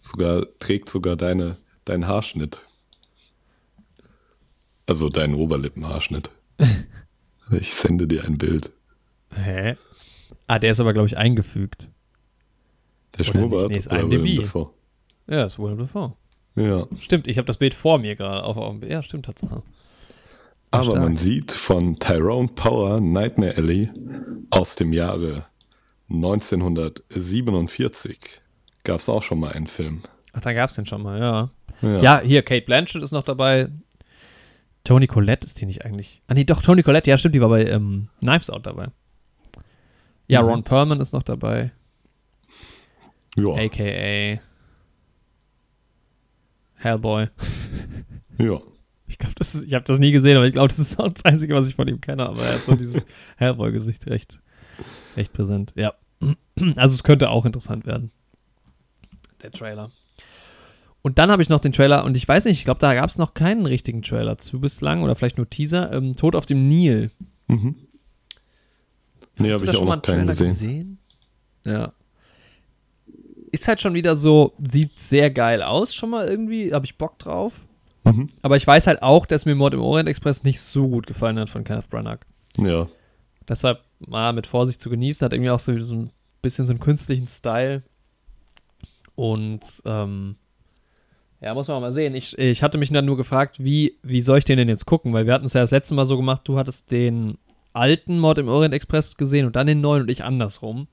Sogar, 0.00 0.46
trägt 0.58 0.88
sogar 0.88 1.16
deine, 1.16 1.56
deinen 1.84 2.06
Haarschnitt. 2.06 2.62
Also 4.86 5.08
deinen 5.08 5.34
Oberlippenhaarschnitt. 5.34 6.30
ich 7.50 7.74
sende 7.74 8.06
dir 8.06 8.24
ein 8.24 8.38
Bild. 8.38 8.70
Hä? 9.34 9.76
Ah, 10.46 10.58
der 10.60 10.70
ist 10.70 10.80
aber, 10.80 10.92
glaube 10.92 11.08
ich, 11.08 11.16
eingefügt. 11.16 11.90
Der 13.18 13.24
Schnurrbart 13.24 13.70
Nee, 13.70 13.78
ist. 13.78 13.90
Willem 13.90 14.36
Dafoe? 14.36 14.70
Ja, 15.26 15.44
ist 15.44 15.58
Willem 15.58 15.78
Dafoe. 15.78 16.12
Ja, 16.54 16.86
Stimmt, 17.00 17.26
ich 17.26 17.36
habe 17.38 17.46
das 17.46 17.56
Bild 17.58 17.74
vor 17.74 17.98
mir 17.98 18.14
gerade. 18.16 18.42
Auf, 18.44 18.56
auf, 18.56 18.76
ja, 18.82 19.02
stimmt, 19.02 19.26
Tatsache. 19.26 19.62
aber 20.70 20.84
stark. 20.84 21.02
man 21.02 21.16
sieht 21.16 21.52
von 21.52 21.98
Tyrone 21.98 22.48
Power 22.54 23.00
Nightmare 23.00 23.56
Alley 23.56 23.90
aus 24.50 24.74
dem 24.76 24.92
Jahre 24.92 25.44
1947 26.08 28.18
gab 28.84 29.00
es 29.00 29.08
auch 29.08 29.22
schon 29.22 29.40
mal 29.40 29.52
einen 29.52 29.66
Film. 29.66 30.02
Ach, 30.32 30.40
da 30.40 30.52
gab 30.52 30.70
es 30.70 30.76
den 30.76 30.86
schon 30.86 31.02
mal, 31.02 31.18
ja. 31.18 31.50
Ja. 31.82 32.20
hier, 32.20 32.42
Kate 32.42 32.64
Blanchett 32.64 33.02
ist 33.02 33.12
noch 33.12 33.24
dabei. 33.24 33.68
Tony 34.84 35.06
Collette 35.08 35.46
ist 35.46 35.60
die 35.60 35.66
nicht 35.66 35.84
eigentlich. 35.84 36.22
Ah, 36.28 36.34
nee, 36.34 36.44
doch, 36.44 36.62
Tony 36.62 36.82
Collette, 36.82 37.10
ja, 37.10 37.18
stimmt, 37.18 37.34
die 37.34 37.40
war 37.40 37.48
bei 37.48 37.66
ähm, 37.66 38.08
Knives 38.20 38.50
Out 38.50 38.66
dabei. 38.66 38.88
Ja, 40.28 40.42
Mhm. 40.42 40.48
Ron 40.48 40.62
Perlman 40.64 41.00
ist 41.00 41.12
noch 41.12 41.22
dabei. 41.24 41.72
ja, 43.36 43.48
AKA 43.50 44.40
Hellboy. 46.76 47.28
ja. 48.38 48.60
Ich 49.08 49.18
glaube, 49.18 49.36
das 49.38 49.54
ist, 49.54 49.62
ich 49.64 49.72
habe 49.72 49.84
das 49.84 50.00
nie 50.00 50.10
gesehen, 50.10 50.36
aber 50.36 50.46
ich 50.46 50.52
glaube, 50.52 50.66
das 50.66 50.80
ist 50.80 50.98
auch 50.98 51.08
das 51.12 51.24
Einzige, 51.24 51.54
was 51.54 51.68
ich 51.68 51.76
von 51.76 51.86
ihm 51.86 52.00
kenne. 52.00 52.26
Aber 52.28 52.42
er 52.42 52.54
hat 52.54 52.62
so 52.62 52.74
dieses 52.74 53.06
Hellboy-Gesicht 53.36 54.04
recht, 54.08 54.40
recht 55.16 55.32
präsent. 55.32 55.72
Ja. 55.76 55.94
Also 56.76 56.94
es 56.94 57.04
könnte 57.04 57.28
auch 57.30 57.44
interessant 57.44 57.86
werden. 57.86 58.10
Der 59.42 59.50
Trailer. 59.50 59.90
Und 61.02 61.18
dann 61.18 61.30
habe 61.30 61.42
ich 61.42 61.48
noch 61.48 61.60
den 61.60 61.72
Trailer, 61.72 62.04
und 62.04 62.16
ich 62.16 62.26
weiß 62.26 62.46
nicht, 62.46 62.58
ich 62.58 62.64
glaube, 62.64 62.80
da 62.80 62.94
gab 62.94 63.08
es 63.08 63.18
noch 63.18 63.34
keinen 63.34 63.66
richtigen 63.66 64.02
Trailer 64.02 64.38
zu 64.38 64.60
bislang 64.60 65.02
oder 65.02 65.14
vielleicht 65.14 65.36
nur 65.36 65.48
Teaser. 65.48 65.92
Ähm, 65.92 66.16
Tod 66.16 66.34
auf 66.34 66.46
dem 66.46 66.66
Nil. 66.68 67.10
Mhm. 67.46 67.76
Nee, 69.38 69.52
habe 69.52 69.64
ich 69.64 69.76
auch 69.76 69.84
noch 69.84 69.92
einen 69.92 70.02
keinen 70.02 70.26
Trailer 70.26 70.50
gesehen. 70.50 70.98
Ja. 71.64 71.92
Ist 73.52 73.68
halt 73.68 73.80
schon 73.80 73.94
wieder 73.94 74.16
so, 74.16 74.54
sieht 74.58 74.98
sehr 75.00 75.30
geil 75.30 75.62
aus, 75.62 75.94
schon 75.94 76.10
mal 76.10 76.26
irgendwie, 76.26 76.72
habe 76.72 76.86
ich 76.86 76.98
Bock 76.98 77.18
drauf. 77.18 77.60
Mhm. 78.04 78.30
Aber 78.42 78.56
ich 78.56 78.66
weiß 78.66 78.86
halt 78.86 79.02
auch, 79.02 79.26
dass 79.26 79.46
mir 79.46 79.54
Mord 79.54 79.74
im 79.74 79.80
Orient 79.80 80.08
Express 80.08 80.42
nicht 80.42 80.60
so 80.60 80.88
gut 80.88 81.06
gefallen 81.06 81.38
hat 81.38 81.50
von 81.50 81.64
Kenneth 81.64 81.90
Branagh. 81.90 82.24
Ja, 82.58 82.88
Deshalb 83.48 83.80
mal 83.98 84.32
mit 84.32 84.46
Vorsicht 84.46 84.80
zu 84.80 84.90
genießen, 84.90 85.24
hat 85.24 85.32
irgendwie 85.32 85.50
auch 85.50 85.60
so, 85.60 85.78
so 85.80 85.94
ein 85.94 86.10
bisschen 86.42 86.66
so 86.66 86.72
einen 86.72 86.80
künstlichen 86.80 87.28
Style. 87.28 87.82
Und 89.14 89.60
ähm, 89.84 90.36
ja, 91.40 91.54
muss 91.54 91.68
man 91.68 91.80
mal 91.80 91.92
sehen. 91.92 92.14
Ich, 92.14 92.36
ich 92.38 92.62
hatte 92.62 92.78
mich 92.78 92.90
dann 92.90 93.04
nur 93.04 93.16
gefragt, 93.16 93.62
wie, 93.62 93.98
wie 94.02 94.20
soll 94.20 94.38
ich 94.38 94.44
den 94.44 94.58
denn 94.58 94.68
jetzt 94.68 94.86
gucken? 94.86 95.12
Weil 95.12 95.26
wir 95.26 95.34
hatten 95.34 95.46
es 95.46 95.52
ja 95.54 95.60
das 95.60 95.70
letzte 95.70 95.94
Mal 95.94 96.06
so 96.06 96.16
gemacht, 96.16 96.42
du 96.44 96.58
hattest 96.58 96.90
den 96.90 97.38
alten 97.72 98.18
Mord 98.18 98.38
im 98.38 98.48
Orient 98.48 98.74
Express 98.74 99.16
gesehen 99.16 99.46
und 99.46 99.56
dann 99.56 99.66
den 99.66 99.80
neuen 99.80 100.02
und 100.02 100.10
ich 100.10 100.24
andersrum. 100.24 100.88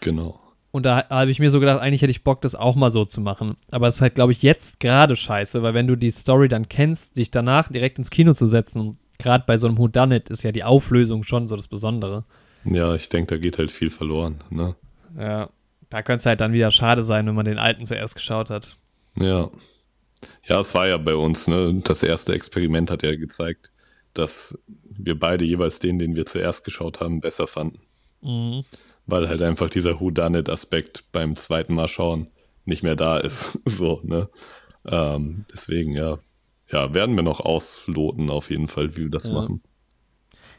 genau. 0.00 0.40
Und 0.70 0.84
da 0.84 1.08
habe 1.08 1.30
ich 1.30 1.38
mir 1.38 1.50
so 1.50 1.60
gedacht, 1.60 1.80
eigentlich 1.80 2.02
hätte 2.02 2.10
ich 2.10 2.24
Bock, 2.24 2.42
das 2.42 2.54
auch 2.54 2.76
mal 2.76 2.90
so 2.90 3.06
zu 3.06 3.22
machen. 3.22 3.56
Aber 3.70 3.88
es 3.88 3.96
ist 3.96 4.00
halt, 4.02 4.14
glaube 4.14 4.32
ich, 4.32 4.42
jetzt 4.42 4.80
gerade 4.80 5.16
scheiße, 5.16 5.62
weil 5.62 5.72
wenn 5.72 5.86
du 5.86 5.96
die 5.96 6.10
Story 6.10 6.48
dann 6.48 6.68
kennst, 6.68 7.16
dich 7.16 7.30
danach 7.30 7.72
direkt 7.72 7.98
ins 7.98 8.10
Kino 8.10 8.34
zu 8.34 8.46
setzen, 8.46 8.98
gerade 9.18 9.44
bei 9.46 9.56
so 9.56 9.66
einem 9.66 9.78
Whodunit 9.78 10.30
ist 10.30 10.42
ja 10.42 10.52
die 10.52 10.64
Auflösung 10.64 11.24
schon 11.24 11.48
so 11.48 11.56
das 11.56 11.68
Besondere. 11.68 12.24
Ja, 12.64 12.94
ich 12.94 13.08
denke, 13.08 13.34
da 13.34 13.40
geht 13.40 13.58
halt 13.58 13.70
viel 13.70 13.90
verloren. 13.90 14.38
Ne? 14.50 14.74
Ja, 15.18 15.50
da 15.90 16.02
könnte 16.02 16.20
es 16.20 16.26
halt 16.26 16.40
dann 16.40 16.52
wieder 16.52 16.70
schade 16.70 17.02
sein, 17.02 17.26
wenn 17.26 17.34
man 17.34 17.44
den 17.44 17.58
alten 17.58 17.86
zuerst 17.86 18.14
geschaut 18.14 18.50
hat. 18.50 18.76
Ja. 19.18 19.50
Ja, 20.44 20.60
es 20.60 20.74
war 20.74 20.88
ja 20.88 20.96
bei 20.96 21.14
uns, 21.14 21.46
ne? 21.46 21.80
Das 21.84 22.02
erste 22.02 22.34
Experiment 22.34 22.90
hat 22.90 23.02
ja 23.02 23.14
gezeigt, 23.14 23.70
dass 24.14 24.58
wir 24.90 25.18
beide 25.18 25.44
jeweils 25.44 25.78
den, 25.78 25.98
den 25.98 26.16
wir 26.16 26.26
zuerst 26.26 26.64
geschaut 26.64 27.00
haben, 27.00 27.20
besser 27.20 27.46
fanden. 27.46 27.80
Mhm. 28.20 28.64
Weil 29.06 29.28
halt 29.28 29.42
einfach 29.42 29.70
dieser 29.70 30.00
Whodunit-Aspekt 30.00 31.04
beim 31.12 31.36
zweiten 31.36 31.74
Mal 31.74 31.88
schauen 31.88 32.28
nicht 32.64 32.82
mehr 32.82 32.96
da 32.96 33.18
ist. 33.18 33.58
so, 33.64 34.00
ne? 34.04 34.28
Ähm, 34.86 35.44
deswegen, 35.52 35.92
ja. 35.92 36.18
Ja, 36.70 36.92
werden 36.94 37.16
wir 37.16 37.22
noch 37.22 37.40
ausloten, 37.40 38.28
auf 38.30 38.50
jeden 38.50 38.68
Fall, 38.68 38.96
wie 38.96 39.02
wir 39.04 39.10
das 39.10 39.24
Ja. 39.24 39.32
machen. 39.32 39.62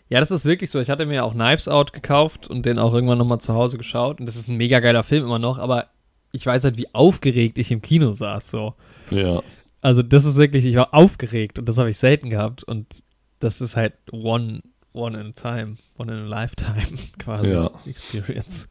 Ja, 0.10 0.19
das 0.19 0.32
ist 0.32 0.43
wirklich 0.45 0.72
so. 0.72 0.80
Ich 0.80 0.89
hatte 0.89 1.06
mir 1.06 1.24
auch 1.24 1.34
Knives 1.34 1.67
Out 1.67 1.93
gekauft 1.93 2.48
und 2.48 2.65
den 2.65 2.80
auch 2.80 2.95
irgendwann 2.95 3.19
nochmal 3.19 3.39
zu 3.41 3.54
Hause 3.54 3.78
geschaut. 3.78 4.19
Und 4.19 4.26
das 4.26 4.36
ist 4.36 4.48
ein 4.48 4.58
mega 4.58 4.80
geiler 4.80 5.04
Film 5.04 5.24
immer 5.26 5.38
noch, 5.38 5.60
aber 5.60 5.88
ich 6.32 6.43
weiß 6.45 6.63
halt, 6.63 6.78
wie 6.78 6.93
aufgeregt 6.95 7.60
ich 7.60 7.69
im 7.72 7.82
Kino 7.84 8.12
saß. 8.13 8.50
So. 8.50 8.74
Ja, 9.12 9.41
Also, 9.82 10.02
das 10.02 10.26
ist 10.26 10.38
wirklich, 10.38 10.65
ich 10.65 10.76
war 10.76 10.93
aufgeregt 10.95 11.60
und 11.60 11.69
das 11.69 11.78
habe 11.78 11.91
ich 11.91 11.98
selten 11.98 12.30
gehabt. 12.32 12.63
Und 12.63 13.04
das 13.39 13.62
ist 13.62 13.76
halt 13.76 13.93
one, 14.12 14.62
one 14.93 15.19
in 15.19 15.28
a 15.28 15.32
time, 15.32 15.76
one 15.98 16.12
in 16.12 16.19
a 16.26 16.28
lifetime 16.28 16.88
quasi 17.19 17.50
Ja. 17.52 17.69
Experience. 17.86 18.67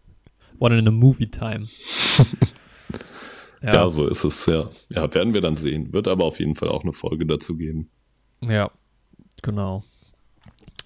One 0.59 0.77
in 0.77 0.89
a 0.89 0.91
movie 0.91 1.31
time. 1.31 1.67
ja. 3.63 3.89
so 3.91 4.07
ist 4.07 4.25
es, 4.25 4.47
ja. 4.47 4.71
Ja, 4.89 5.13
werden 5.15 5.35
wir 5.35 5.41
dann 5.41 5.57
sehen. 5.57 5.93
Wird 5.93 6.09
aber 6.09 6.25
auf 6.25 6.39
jeden 6.41 6.55
Fall 6.55 6.69
auch 6.69 6.83
eine 6.83 6.93
Folge 6.93 7.27
dazu 7.27 7.57
geben. 7.57 7.89
Ja, 8.41 8.71
genau. 9.43 9.85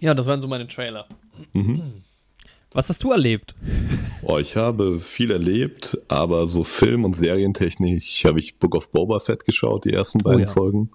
Ja, 0.01 0.15
das 0.15 0.27
waren 0.27 0.41
so 0.41 0.49
meine 0.49 0.67
Trailer. 0.67 1.07
Mhm. 1.53 2.03
Was 2.73 2.89
hast 2.89 3.03
du 3.05 3.13
erlebt? 3.13 3.55
Oh, 4.23 4.39
ich 4.39 4.57
habe 4.57 4.99
viel 4.99 5.31
erlebt, 5.31 5.99
aber 6.09 6.47
so 6.47 6.65
Film- 6.65 7.05
und 7.05 7.15
Serientechnisch 7.15 8.25
habe 8.25 8.39
ich 8.39 8.59
Book 8.59 8.75
of 8.75 8.91
Boba 8.91 9.19
Fett 9.19 9.45
geschaut, 9.45 9.85
die 9.85 9.93
ersten 9.93 10.21
beiden 10.21 10.47
ja. 10.47 10.47
Folgen. 10.47 10.91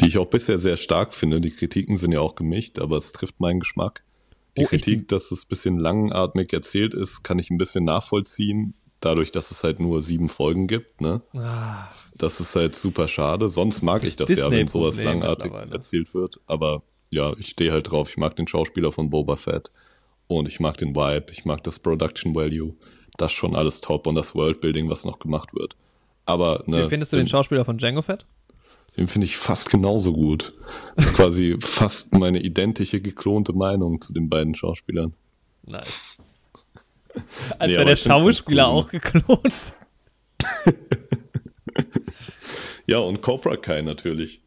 Die 0.00 0.06
ich 0.06 0.18
auch 0.18 0.26
bisher 0.26 0.58
sehr 0.58 0.76
stark 0.76 1.14
finde. 1.14 1.40
Die 1.40 1.50
Kritiken 1.50 1.96
sind 1.96 2.12
ja 2.12 2.20
auch 2.20 2.34
gemischt, 2.34 2.78
aber 2.78 2.98
es 2.98 3.12
trifft 3.12 3.40
meinen 3.40 3.60
Geschmack. 3.60 4.04
Die 4.56 4.62
Oh, 4.62 4.62
echt? 4.62 4.70
Kritik, 4.70 5.08
dass 5.08 5.32
es 5.32 5.44
ein 5.44 5.48
bisschen 5.48 5.78
langatmig 5.78 6.52
erzählt 6.52 6.94
ist, 6.94 7.22
kann 7.22 7.38
ich 7.38 7.50
ein 7.50 7.58
bisschen 7.58 7.84
nachvollziehen. 7.84 8.74
Dadurch, 9.06 9.30
dass 9.30 9.52
es 9.52 9.62
halt 9.62 9.78
nur 9.78 10.02
sieben 10.02 10.28
Folgen 10.28 10.66
gibt, 10.66 11.00
ne? 11.00 11.22
Ach, 11.38 11.94
Das 12.16 12.40
ist 12.40 12.56
halt 12.56 12.74
super 12.74 13.06
schade. 13.06 13.48
Sonst 13.48 13.80
mag 13.82 14.00
Das 14.00 14.10
ich 14.10 14.16
das 14.16 14.28
ja, 14.30 14.50
wenn 14.50 14.66
sowas 14.66 14.96
mittlerweile. 14.96 15.70
erzählt 15.72 16.12
wird. 16.12 16.40
Aber 16.48 16.82
ja, 17.10 17.32
ich 17.38 17.46
stehe 17.50 17.70
halt 17.70 17.88
drauf. 17.88 18.08
Ich 18.10 18.16
mag 18.16 18.34
den 18.34 18.48
Schauspieler 18.48 18.90
von 18.90 19.08
Boba 19.08 19.36
Fett. 19.36 19.70
Und 20.26 20.48
ich 20.48 20.58
mag 20.58 20.76
den 20.78 20.96
Vibe. 20.96 21.26
Ich 21.30 21.44
mag 21.44 21.62
das 21.62 21.78
Production 21.78 22.34
Value. 22.34 22.74
Das 23.16 23.30
ist 23.30 23.36
schon 23.38 23.54
alles 23.54 23.80
top. 23.80 24.08
Und 24.08 24.16
das 24.16 24.34
Worldbuilding, 24.34 24.90
was 24.90 25.04
noch 25.04 25.20
gemacht 25.20 25.54
wird. 25.54 25.76
Aber, 26.24 26.64
ne. 26.66 26.86
wie 26.86 26.88
findest 26.88 27.12
du 27.12 27.16
den 27.16 27.28
Schauspieler 27.28 27.64
von 27.64 27.78
Django 27.78 28.02
Fett? 28.02 28.26
Den 28.96 29.06
finde 29.06 29.26
ich 29.26 29.36
fast 29.36 29.70
genauso 29.70 30.12
gut. 30.12 30.52
Das 30.96 31.06
ist 31.06 31.14
quasi 31.14 31.56
fast 31.60 32.12
meine 32.12 32.40
identische 32.42 33.00
geklonte 33.00 33.52
Meinung 33.52 34.00
zu 34.00 34.12
den 34.12 34.28
beiden 34.28 34.56
Schauspielern. 34.56 35.14
Nice. 35.64 36.15
Als 37.58 37.70
Nee, 37.70 37.76
wäre 37.76 37.86
der 37.86 37.96
Schauspieler 37.96 38.68
cool. 38.68 38.74
auch 38.82 38.88
geklont. 38.90 39.52
Ja, 42.86 42.98
und 42.98 43.20
Cobra 43.20 43.56
Kai 43.56 43.82
natürlich. 43.82 44.40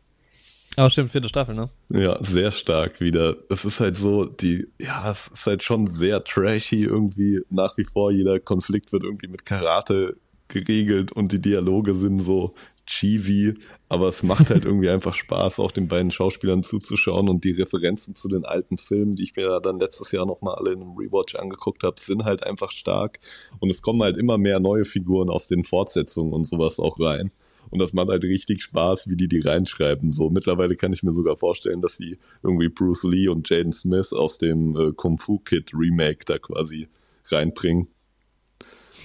Aber 0.77 0.89
stimmt, 0.89 1.11
vierte 1.11 1.27
Staffel, 1.27 1.55
ne? 1.55 1.69
Ja, 1.89 2.17
sehr 2.23 2.53
stark 2.53 3.01
wieder. 3.01 3.35
Es 3.49 3.65
ist 3.65 3.81
halt 3.81 3.97
so, 3.97 4.25
die, 4.25 4.65
ja, 4.79 5.11
es 5.11 5.27
ist 5.27 5.45
halt 5.45 5.61
schon 5.61 5.87
sehr 5.87 6.23
trashy 6.23 6.83
irgendwie 6.83 7.41
nach 7.49 7.77
wie 7.77 7.83
vor. 7.83 8.11
Jeder 8.11 8.39
Konflikt 8.39 8.93
wird 8.93 9.03
irgendwie 9.03 9.27
mit 9.27 9.43
Karate 9.43 10.15
geregelt 10.47 11.11
und 11.11 11.33
die 11.33 11.41
Dialoge 11.41 11.95
sind 11.95 12.21
so 12.21 12.53
cheesy, 12.85 13.55
aber 13.89 14.07
es 14.07 14.21
macht 14.21 14.51
halt 14.51 14.65
irgendwie 14.65 14.89
einfach 14.89 15.15
Spaß, 15.15 15.59
auch 15.59 15.71
den 15.71 15.87
beiden 15.87 16.11
Schauspielern 16.11 16.63
zuzuschauen 16.63 17.27
und 17.27 17.43
die 17.43 17.51
Referenzen 17.51 18.15
zu 18.15 18.29
den 18.29 18.45
alten 18.45 18.77
Filmen, 18.77 19.13
die 19.13 19.23
ich 19.23 19.35
mir 19.35 19.59
dann 19.59 19.79
letztes 19.79 20.11
Jahr 20.11 20.27
nochmal 20.27 20.55
alle 20.55 20.73
in 20.73 20.81
einem 20.81 20.95
Rewatch 20.95 21.35
angeguckt 21.35 21.83
habe, 21.83 21.99
sind 21.99 22.23
halt 22.23 22.43
einfach 22.43 22.71
stark 22.71 23.19
und 23.59 23.71
es 23.71 23.81
kommen 23.81 24.03
halt 24.03 24.15
immer 24.15 24.37
mehr 24.37 24.59
neue 24.59 24.85
Figuren 24.85 25.29
aus 25.29 25.47
den 25.47 25.63
Fortsetzungen 25.63 26.33
und 26.33 26.45
sowas 26.45 26.79
auch 26.79 26.99
rein. 26.99 27.31
Und 27.71 27.79
das 27.79 27.93
macht 27.93 28.09
halt 28.09 28.23
richtig 28.23 28.63
Spaß, 28.63 29.09
wie 29.09 29.15
die 29.15 29.27
die 29.27 29.41
reinschreiben. 29.41 30.11
So 30.11 30.29
mittlerweile 30.29 30.75
kann 30.75 30.93
ich 30.93 31.03
mir 31.03 31.13
sogar 31.13 31.37
vorstellen, 31.37 31.81
dass 31.81 31.97
sie 31.97 32.17
irgendwie 32.41 32.69
Bruce 32.69 33.03
Lee 33.03 33.27
und 33.27 33.47
Jaden 33.49 33.73
Smith 33.73 34.13
aus 34.13 34.37
dem 34.37 34.75
äh, 34.75 34.91
Kung 34.95 35.19
Fu 35.19 35.39
Kid 35.39 35.71
Remake 35.73 36.25
da 36.25 36.39
quasi 36.39 36.87
reinbringen. 37.27 37.87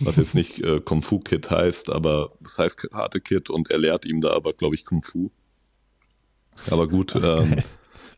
Was 0.00 0.16
jetzt 0.16 0.34
nicht 0.34 0.60
äh, 0.60 0.80
Kung 0.80 1.02
Fu 1.02 1.18
Kid 1.20 1.50
heißt, 1.50 1.90
aber 1.90 2.32
es 2.44 2.58
heißt 2.58 2.76
Karate 2.76 3.20
Kid 3.20 3.50
und 3.50 3.70
er 3.70 3.78
lehrt 3.78 4.04
ihm 4.04 4.20
da 4.20 4.32
aber, 4.32 4.52
glaube 4.52 4.74
ich, 4.74 4.84
Kung 4.84 5.02
Fu. 5.02 5.30
Aber 6.70 6.88
gut, 6.88 7.14
ähm, 7.16 7.62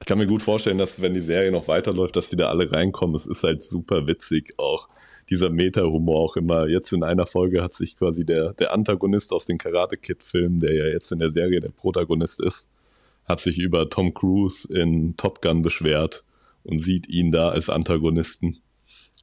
ich 0.00 0.06
kann 0.06 0.18
mir 0.18 0.26
gut 0.26 0.42
vorstellen, 0.42 0.78
dass 0.78 1.00
wenn 1.00 1.14
die 1.14 1.20
Serie 1.20 1.50
noch 1.50 1.68
weiterläuft, 1.68 2.16
dass 2.16 2.30
die 2.30 2.36
da 2.36 2.48
alle 2.48 2.70
reinkommen. 2.70 3.16
Es 3.16 3.26
ist 3.26 3.42
halt 3.44 3.62
super 3.62 4.06
witzig 4.06 4.54
auch. 4.58 4.88
Dieser 5.30 5.50
Meta-Humor 5.50 6.20
auch 6.20 6.36
immer. 6.36 6.68
Jetzt 6.68 6.92
in 6.92 7.02
einer 7.02 7.26
Folge 7.26 7.62
hat 7.62 7.74
sich 7.74 7.96
quasi 7.96 8.24
der, 8.24 8.52
der 8.52 8.72
Antagonist 8.72 9.32
aus 9.32 9.46
den 9.46 9.58
Karate 9.58 9.96
Kid-Filmen, 9.96 10.60
der 10.60 10.74
ja 10.74 10.86
jetzt 10.86 11.10
in 11.10 11.18
der 11.18 11.30
Serie 11.30 11.60
der 11.60 11.70
Protagonist 11.70 12.40
ist, 12.40 12.68
hat 13.24 13.40
sich 13.40 13.58
über 13.58 13.90
Tom 13.90 14.14
Cruise 14.14 14.72
in 14.72 15.16
Top 15.16 15.42
Gun 15.42 15.62
beschwert 15.62 16.24
und 16.62 16.80
sieht 16.80 17.08
ihn 17.08 17.32
da 17.32 17.48
als 17.48 17.70
Antagonisten. 17.70 18.58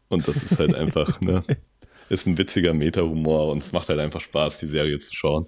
Und 0.10 0.28
das 0.28 0.44
ist 0.44 0.60
halt 0.60 0.76
einfach, 0.76 1.22
ne? 1.22 1.44
ist 2.14 2.26
ein 2.28 2.38
witziger 2.38 2.74
Meta-Humor 2.74 3.52
und 3.52 3.60
es 3.64 3.72
macht 3.74 3.90
halt 3.90 4.00
einfach 4.00 4.22
Spaß, 4.22 4.60
die 4.60 4.68
Serie 4.68 5.00
zu 5.00 5.14
schauen. 5.14 5.48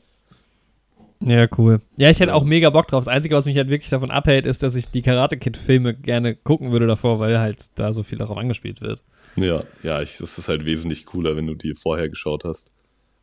Ja, 1.22 1.48
cool. 1.58 1.82
Ja, 1.98 2.10
ich 2.10 2.20
hätte 2.20 2.34
auch 2.36 2.44
mega 2.44 2.70
Bock 2.70 2.88
drauf. 2.88 3.06
Das 3.06 3.14
Einzige, 3.14 3.36
was 3.36 3.46
mich 3.46 3.58
halt 3.58 3.70
wirklich 3.70 3.90
davon 3.90 4.12
abhält, 4.12 4.46
ist, 4.46 4.62
dass 4.64 4.76
ich 4.76 4.90
die 4.92 5.02
Karate 5.02 5.38
Kid-Filme 5.38 5.96
gerne 5.96 6.36
gucken 6.36 6.72
würde 6.72 6.88
davor, 6.88 7.20
weil 7.20 7.40
halt 7.40 7.66
da 7.76 7.94
so 7.94 8.04
viel 8.04 8.18
darauf 8.18 8.38
angespielt 8.38 8.82
wird. 8.82 9.02
Ja, 9.38 9.64
ja, 9.82 10.02
ich, 10.02 10.18
das 10.18 10.38
ist 10.38 10.50
halt 10.50 10.66
wesentlich 10.66 11.06
cooler, 11.06 11.36
wenn 11.36 11.48
du 11.48 11.56
die 11.56 11.74
vorher 11.74 12.10
geschaut 12.10 12.44
hast. 12.44 12.72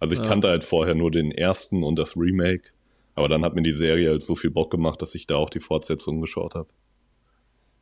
Also 0.00 0.14
ich 0.14 0.20
Ja. 0.20 0.26
kannte 0.26 0.48
halt 0.48 0.64
vorher 0.64 0.94
nur 0.94 1.11
den 1.11 1.31
ersten 1.33 1.83
und 1.85 1.98
das 1.98 2.16
Remake, 2.16 2.70
aber 3.14 3.28
dann 3.28 3.44
hat 3.44 3.55
mir 3.55 3.62
die 3.62 3.72
Serie 3.72 4.11
halt 4.11 4.22
so 4.22 4.35
viel 4.35 4.50
Bock 4.50 4.70
gemacht, 4.70 5.00
dass 5.00 5.14
ich 5.14 5.26
da 5.26 5.37
auch 5.37 5.50
die 5.50 5.61
Fortsetzung 5.61 6.20
geschaut 6.20 6.55
habe. 6.55 6.68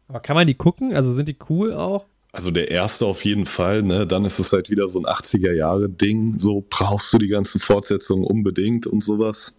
Aber 0.09 0.20
kann 0.20 0.35
man 0.35 0.46
die 0.46 0.55
gucken? 0.55 0.94
Also 0.94 1.12
sind 1.12 1.29
die 1.29 1.37
cool 1.49 1.73
auch? 1.73 2.05
Also 2.33 2.51
der 2.53 2.71
erste 2.71 3.07
auf 3.07 3.25
jeden 3.25 3.45
Fall, 3.47 3.83
ne? 3.83 4.07
Dann 4.07 4.25
ist 4.25 4.38
es 4.38 4.53
halt 4.53 4.71
wieder 4.71 4.87
so 4.88 5.01
ein 5.01 5.07
80er-Jahre-Ding. 5.07 6.38
So 6.38 6.64
brauchst 6.69 7.12
du 7.12 7.19
die 7.19 7.29
ganzen 7.29 7.61
Fortsetzungen 7.61 8.25
unbedingt 8.25 8.87
und 8.87 9.03
sowas. 9.03 9.55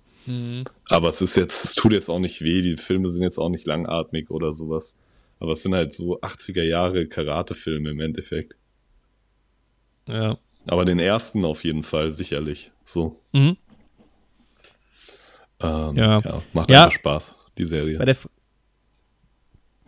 Aber 0.88 1.10
es 1.10 1.22
ist 1.22 1.36
jetzt, 1.36 1.66
es 1.66 1.74
tut 1.76 1.92
jetzt 1.94 2.08
auch 2.10 2.20
nicht 2.20 2.42
weh, 2.44 2.62
die 2.62 2.78
Filme 2.78 3.10
sind 3.10 3.24
jetzt 3.24 3.40
auch 3.40 3.50
nicht 3.50 3.66
langatmig 3.66 4.30
oder 4.30 4.52
sowas. 4.54 4.96
Aber 5.40 5.54
es 5.54 5.64
sind 5.64 5.74
halt 5.74 5.94
so 5.94 6.22
80er 6.22 6.62
Jahre 6.64 7.08
Karate-Filme 7.08 7.90
im 7.90 8.00
Endeffekt. 8.00 8.56
Ja. 10.08 10.38
Aber 10.68 10.86
den 10.86 11.00
ersten 11.00 11.44
auf 11.44 11.64
jeden 11.64 11.84
Fall, 11.84 12.12
sicherlich. 12.12 12.72
So. 12.86 13.20
Mhm. 13.34 13.58
Ähm, 15.60 15.96
Ja. 15.98 16.20
ja. 16.20 16.42
Macht 16.54 16.72
Ja. 16.72 16.86
einfach 16.86 16.92
Spaß, 16.98 17.36
die 17.58 17.66
Serie. 17.66 17.98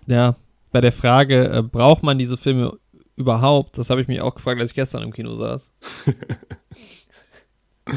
Ja, 0.08 0.36
bei 0.73 0.81
der 0.81 0.91
Frage, 0.91 1.49
äh, 1.49 1.62
braucht 1.62 2.03
man 2.03 2.17
diese 2.17 2.36
Filme 2.36 2.77
überhaupt? 3.15 3.77
Das 3.77 3.89
habe 3.89 4.01
ich 4.01 4.09
mich 4.09 4.19
auch 4.19 4.36
gefragt, 4.36 4.59
als 4.59 4.71
ich 4.71 4.75
gestern 4.75 5.03
im 5.03 5.13
Kino 5.13 5.36
saß. 5.36 5.71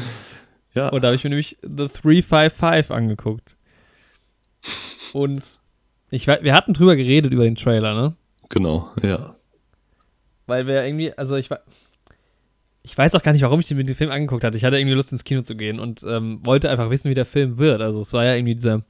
ja, 0.75 0.89
Und 0.89 1.01
da 1.01 1.07
habe 1.07 1.15
ich 1.15 1.23
mir 1.23 1.31
nämlich 1.31 1.57
The 1.63 1.87
355 1.87 2.91
angeguckt. 2.91 3.57
Und 5.11 5.43
ich, 6.11 6.27
wir 6.27 6.53
hatten 6.53 6.73
drüber 6.73 6.95
geredet, 6.95 7.33
über 7.33 7.43
den 7.43 7.55
Trailer, 7.55 7.93
ne? 7.93 8.15
genau, 8.49 8.89
ja. 9.03 9.35
Weil 10.45 10.67
wir 10.67 10.85
irgendwie, 10.85 11.11
also 11.17 11.35
ich 11.35 11.49
war. 11.49 11.59
Ich 12.83 12.97
weiß 12.97 13.15
auch 13.15 13.23
gar 13.23 13.33
nicht, 13.33 13.41
warum 13.41 13.59
ich 13.59 13.69
mir 13.71 13.83
den 13.83 13.95
Film 13.97 14.11
angeguckt 14.11 14.45
hatte. 14.45 14.55
Ich 14.55 14.63
hatte 14.63 14.77
irgendwie 14.77 14.95
Lust, 14.95 15.11
ins 15.11 15.25
Kino 15.25 15.41
zu 15.41 15.57
gehen 15.57 15.77
und 15.77 16.03
ähm, 16.07 16.39
wollte 16.45 16.69
einfach 16.69 16.89
wissen, 16.89 17.09
wie 17.09 17.15
der 17.15 17.25
Film 17.25 17.57
wird. 17.57 17.81
Also 17.81 17.99
es 17.99 18.13
war 18.13 18.23
ja 18.23 18.33
irgendwie 18.35 18.55
dieser 18.55 18.83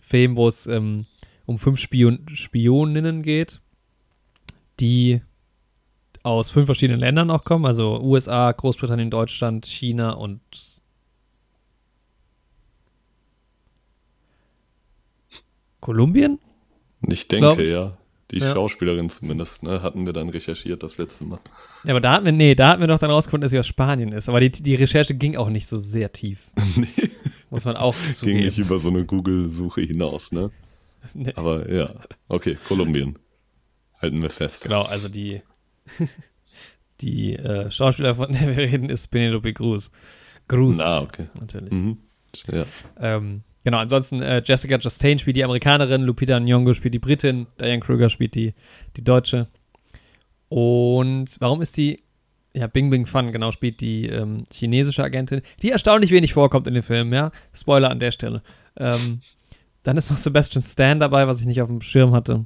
Film, 0.00 0.34
wo 0.36 0.48
es 0.48 0.66
ähm, 0.66 1.04
um 1.48 1.56
fünf 1.58 1.80
Spion 1.80 2.26
Spioninnen 2.34 3.22
geht, 3.22 3.60
die 4.80 5.22
aus 6.22 6.50
fünf 6.50 6.66
verschiedenen 6.66 7.00
Ländern 7.00 7.30
auch 7.30 7.42
kommen. 7.44 7.64
Also 7.64 8.00
USA, 8.02 8.52
Großbritannien, 8.52 9.10
Deutschland, 9.10 9.64
China 9.64 10.10
und 10.12 10.40
Kolumbien? 15.80 16.38
Ich 17.08 17.28
denke, 17.28 17.62
ich. 17.62 17.70
ja. 17.70 17.96
Die 18.30 18.40
Ja. 18.40 18.52
Schauspielerin 18.52 19.08
zumindest, 19.08 19.62
ne, 19.62 19.80
hatten 19.82 20.04
wir 20.04 20.12
dann 20.12 20.28
recherchiert 20.28 20.82
das 20.82 20.98
letzte 20.98 21.24
Mal. 21.24 21.38
Ja, 21.84 21.92
aber 21.92 22.00
da 22.02 22.12
hatten 22.12 22.26
wir, 22.26 22.32
nee, 22.32 22.54
da 22.54 22.68
hatten 22.68 22.80
wir 22.82 22.86
doch 22.86 22.98
dann 22.98 23.10
rausgefunden, 23.10 23.40
dass 23.46 23.52
sie 23.52 23.58
aus 23.58 23.66
Spanien 23.66 24.12
ist. 24.12 24.28
Aber 24.28 24.38
die, 24.40 24.50
die 24.50 24.74
Recherche 24.74 25.14
ging 25.14 25.36
auch 25.36 25.48
nicht 25.48 25.66
so 25.66 25.78
sehr 25.78 26.12
tief. 26.12 26.50
nee, 26.76 26.86
Muss 27.48 27.64
man 27.64 27.76
auch 27.76 27.94
ging 28.04 28.12
zugeben. 28.12 28.40
nicht 28.40 28.58
über 28.58 28.78
so 28.80 28.90
eine 28.90 29.06
Google-Suche 29.06 29.80
hinaus, 29.80 30.30
ne? 30.32 30.50
Nee. 31.14 31.32
Aber 31.36 31.70
ja, 31.70 31.94
okay, 32.28 32.56
Kolumbien. 32.66 33.18
Halten 34.00 34.22
wir 34.22 34.30
fest. 34.30 34.62
Genau, 34.62 34.82
also 34.82 35.08
die, 35.08 35.42
die 37.00 37.34
äh, 37.34 37.70
Schauspieler, 37.70 38.14
von 38.14 38.32
der 38.32 38.48
wir 38.48 38.58
reden, 38.58 38.90
ist 38.90 39.08
Penelope 39.08 39.52
Cruz. 39.52 39.90
Cruz, 40.46 40.76
Na, 40.78 41.02
okay. 41.02 41.28
natürlich. 41.38 41.72
Mhm. 41.72 41.98
Ja. 42.46 42.64
Ähm, 43.00 43.42
genau, 43.64 43.78
ansonsten 43.78 44.22
äh, 44.22 44.42
Jessica 44.44 44.78
Chastain 44.78 45.18
spielt 45.18 45.36
die 45.36 45.44
Amerikanerin, 45.44 46.02
Lupita 46.02 46.36
Nyong'o 46.36 46.74
spielt 46.74 46.94
die 46.94 46.98
Britin, 46.98 47.46
Diane 47.60 47.80
Kruger 47.80 48.08
spielt 48.08 48.34
die, 48.34 48.54
die 48.96 49.04
Deutsche. 49.04 49.48
Und 50.48 51.28
warum 51.40 51.60
ist 51.60 51.76
die, 51.76 52.02
ja, 52.54 52.66
Bing 52.66 52.90
Bing 52.90 53.06
Fun, 53.06 53.32
genau, 53.32 53.52
spielt 53.52 53.80
die 53.80 54.06
ähm, 54.06 54.44
chinesische 54.52 55.04
Agentin, 55.04 55.42
die 55.62 55.70
erstaunlich 55.70 56.10
wenig 56.10 56.32
vorkommt 56.32 56.66
in 56.66 56.74
dem 56.74 56.82
Film, 56.82 57.12
ja. 57.12 57.30
Spoiler 57.52 57.90
an 57.90 58.00
der 58.00 58.12
Stelle. 58.12 58.42
Ähm, 58.76 59.20
dann 59.88 59.96
ist 59.96 60.10
noch 60.10 60.18
Sebastian 60.18 60.62
Stan 60.62 61.00
dabei, 61.00 61.26
was 61.26 61.40
ich 61.40 61.46
nicht 61.46 61.62
auf 61.62 61.68
dem 61.68 61.80
Schirm 61.80 62.12
hatte. 62.12 62.44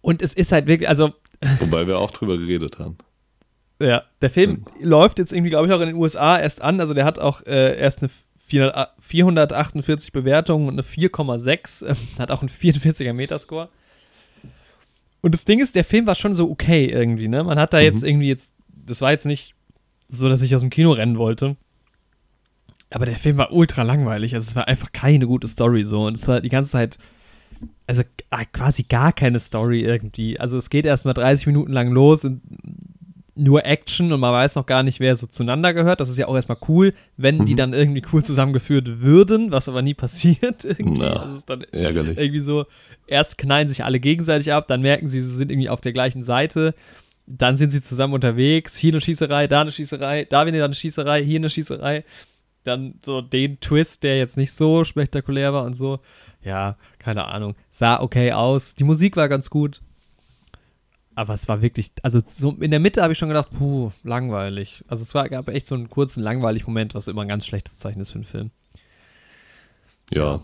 Und 0.00 0.22
es 0.22 0.32
ist 0.34 0.52
halt 0.52 0.66
wirklich, 0.66 0.88
also 0.88 1.12
Wobei 1.60 1.86
wir 1.86 1.98
auch 1.98 2.10
drüber 2.10 2.36
geredet 2.36 2.78
haben. 2.78 2.96
ja, 3.80 4.02
der 4.20 4.30
Film 4.30 4.64
läuft 4.80 5.18
jetzt 5.18 5.32
irgendwie, 5.32 5.50
glaube 5.50 5.66
ich, 5.66 5.72
auch 5.72 5.80
in 5.80 5.88
den 5.88 5.96
USA 5.96 6.38
erst 6.38 6.60
an. 6.62 6.80
Also 6.80 6.92
der 6.94 7.04
hat 7.04 7.18
auch 7.18 7.42
äh, 7.46 7.78
erst 7.78 8.00
eine 8.00 8.10
400, 8.38 8.90
448 9.00 10.12
Bewertungen 10.12 10.66
und 10.68 10.74
eine 10.74 10.82
4,6. 10.82 11.86
Ähm, 11.86 11.96
hat 12.18 12.30
auch 12.30 12.40
einen 12.42 12.50
44er 12.50 13.12
Metascore. 13.12 13.68
Und 15.22 15.32
das 15.34 15.44
Ding 15.44 15.60
ist, 15.60 15.74
der 15.74 15.84
Film 15.84 16.06
war 16.06 16.14
schon 16.14 16.34
so 16.34 16.50
okay 16.50 16.86
irgendwie, 16.86 17.28
ne? 17.28 17.44
Man 17.44 17.58
hat 17.58 17.72
da 17.74 17.80
jetzt 17.80 18.02
Mhm. 18.02 18.08
irgendwie 18.08 18.28
jetzt, 18.28 18.54
das 18.68 19.00
war 19.02 19.12
jetzt 19.12 19.26
nicht 19.26 19.54
so, 20.08 20.28
dass 20.28 20.40
ich 20.42 20.54
aus 20.54 20.62
dem 20.62 20.70
Kino 20.70 20.92
rennen 20.92 21.18
wollte. 21.18 21.56
Aber 22.90 23.06
der 23.06 23.16
Film 23.16 23.36
war 23.38 23.52
ultra 23.52 23.82
langweilig. 23.82 24.34
Also 24.34 24.48
es 24.48 24.56
war 24.56 24.66
einfach 24.68 24.92
keine 24.92 25.26
gute 25.26 25.46
Story 25.48 25.84
so. 25.84 26.06
Und 26.06 26.16
es 26.16 26.26
war 26.26 26.40
die 26.40 26.48
ganze 26.48 26.70
Zeit, 26.70 26.98
also 27.86 28.02
ah, 28.30 28.44
quasi 28.52 28.82
gar 28.84 29.12
keine 29.12 29.38
Story 29.38 29.82
irgendwie. 29.82 30.38
Also 30.40 30.58
es 30.58 30.70
geht 30.70 30.86
erstmal 30.86 31.14
30 31.14 31.46
Minuten 31.46 31.72
lang 31.72 31.90
los 31.92 32.24
und 32.24 32.40
nur 33.36 33.64
Action 33.64 34.12
und 34.12 34.20
man 34.20 34.32
weiß 34.32 34.56
noch 34.56 34.66
gar 34.66 34.82
nicht, 34.82 35.00
wer 35.00 35.14
so 35.16 35.26
zueinander 35.26 35.72
gehört. 35.72 36.00
Das 36.00 36.10
ist 36.10 36.18
ja 36.18 36.26
auch 36.26 36.34
erstmal 36.34 36.58
cool, 36.68 36.92
wenn 37.16 37.46
die 37.46 37.52
Mhm. 37.52 37.56
dann 37.58 37.72
irgendwie 37.72 38.02
cool 38.12 38.22
zusammengeführt 38.24 39.00
würden, 39.00 39.50
was 39.50 39.68
aber 39.68 39.82
nie 39.82 39.94
passiert 39.94 40.64
irgendwie. 40.64 40.98
Na, 41.00 41.12
Also 41.22 41.36
ist 41.36 41.48
dann 41.48 41.62
Ärgerlich. 41.72 42.18
irgendwie 42.18 42.40
so, 42.40 42.66
erst 43.06 43.38
knallen 43.38 43.68
sich 43.68 43.84
alle 43.84 44.00
gegenseitig 44.00 44.52
ab, 44.52 44.66
dann 44.68 44.82
merken 44.82 45.08
sie, 45.08 45.20
sie 45.20 45.34
sind 45.36 45.50
irgendwie 45.50 45.70
auf 45.70 45.80
der 45.80 45.92
gleichen 45.92 46.22
Seite, 46.22 46.74
dann 47.26 47.56
sind 47.56 47.70
sie 47.70 47.80
zusammen 47.80 48.12
unterwegs, 48.14 48.76
hier 48.76 48.92
eine 48.92 49.00
Schießerei, 49.00 49.46
da 49.46 49.60
eine 49.62 49.70
Schießerei, 49.72 50.26
da 50.28 50.44
wieder 50.46 50.64
eine 50.64 50.74
Schießerei, 50.74 51.22
hier 51.24 51.38
eine 51.38 51.48
Schießerei, 51.48 52.04
dann 52.64 52.94
so 53.04 53.20
den 53.20 53.60
Twist, 53.60 54.02
der 54.02 54.18
jetzt 54.18 54.36
nicht 54.36 54.52
so 54.52 54.84
spektakulär 54.84 55.52
war 55.52 55.64
und 55.64 55.74
so, 55.74 56.00
ja, 56.42 56.76
keine 56.98 57.26
Ahnung, 57.26 57.54
sah 57.70 58.00
okay 58.00 58.32
aus, 58.32 58.74
die 58.74 58.84
Musik 58.84 59.16
war 59.16 59.28
ganz 59.28 59.50
gut, 59.50 59.80
aber 61.14 61.34
es 61.34 61.48
war 61.48 61.62
wirklich, 61.62 61.92
also 62.02 62.20
so 62.26 62.52
in 62.60 62.70
der 62.70 62.80
Mitte 62.80 63.02
habe 63.02 63.12
ich 63.12 63.18
schon 63.18 63.28
gedacht, 63.28 63.50
puh, 63.56 63.90
langweilig, 64.04 64.84
also 64.88 65.02
es 65.02 65.14
war, 65.14 65.28
gab 65.28 65.48
echt 65.48 65.66
so 65.66 65.74
einen 65.74 65.90
kurzen 65.90 66.22
langweilig 66.22 66.66
Moment, 66.66 66.94
was 66.94 67.08
immer 67.08 67.22
ein 67.22 67.28
ganz 67.28 67.46
schlechtes 67.46 67.78
Zeichen 67.78 68.00
ist 68.00 68.10
für 68.10 68.16
einen 68.16 68.24
Film. 68.24 68.50
Ja. 70.10 70.40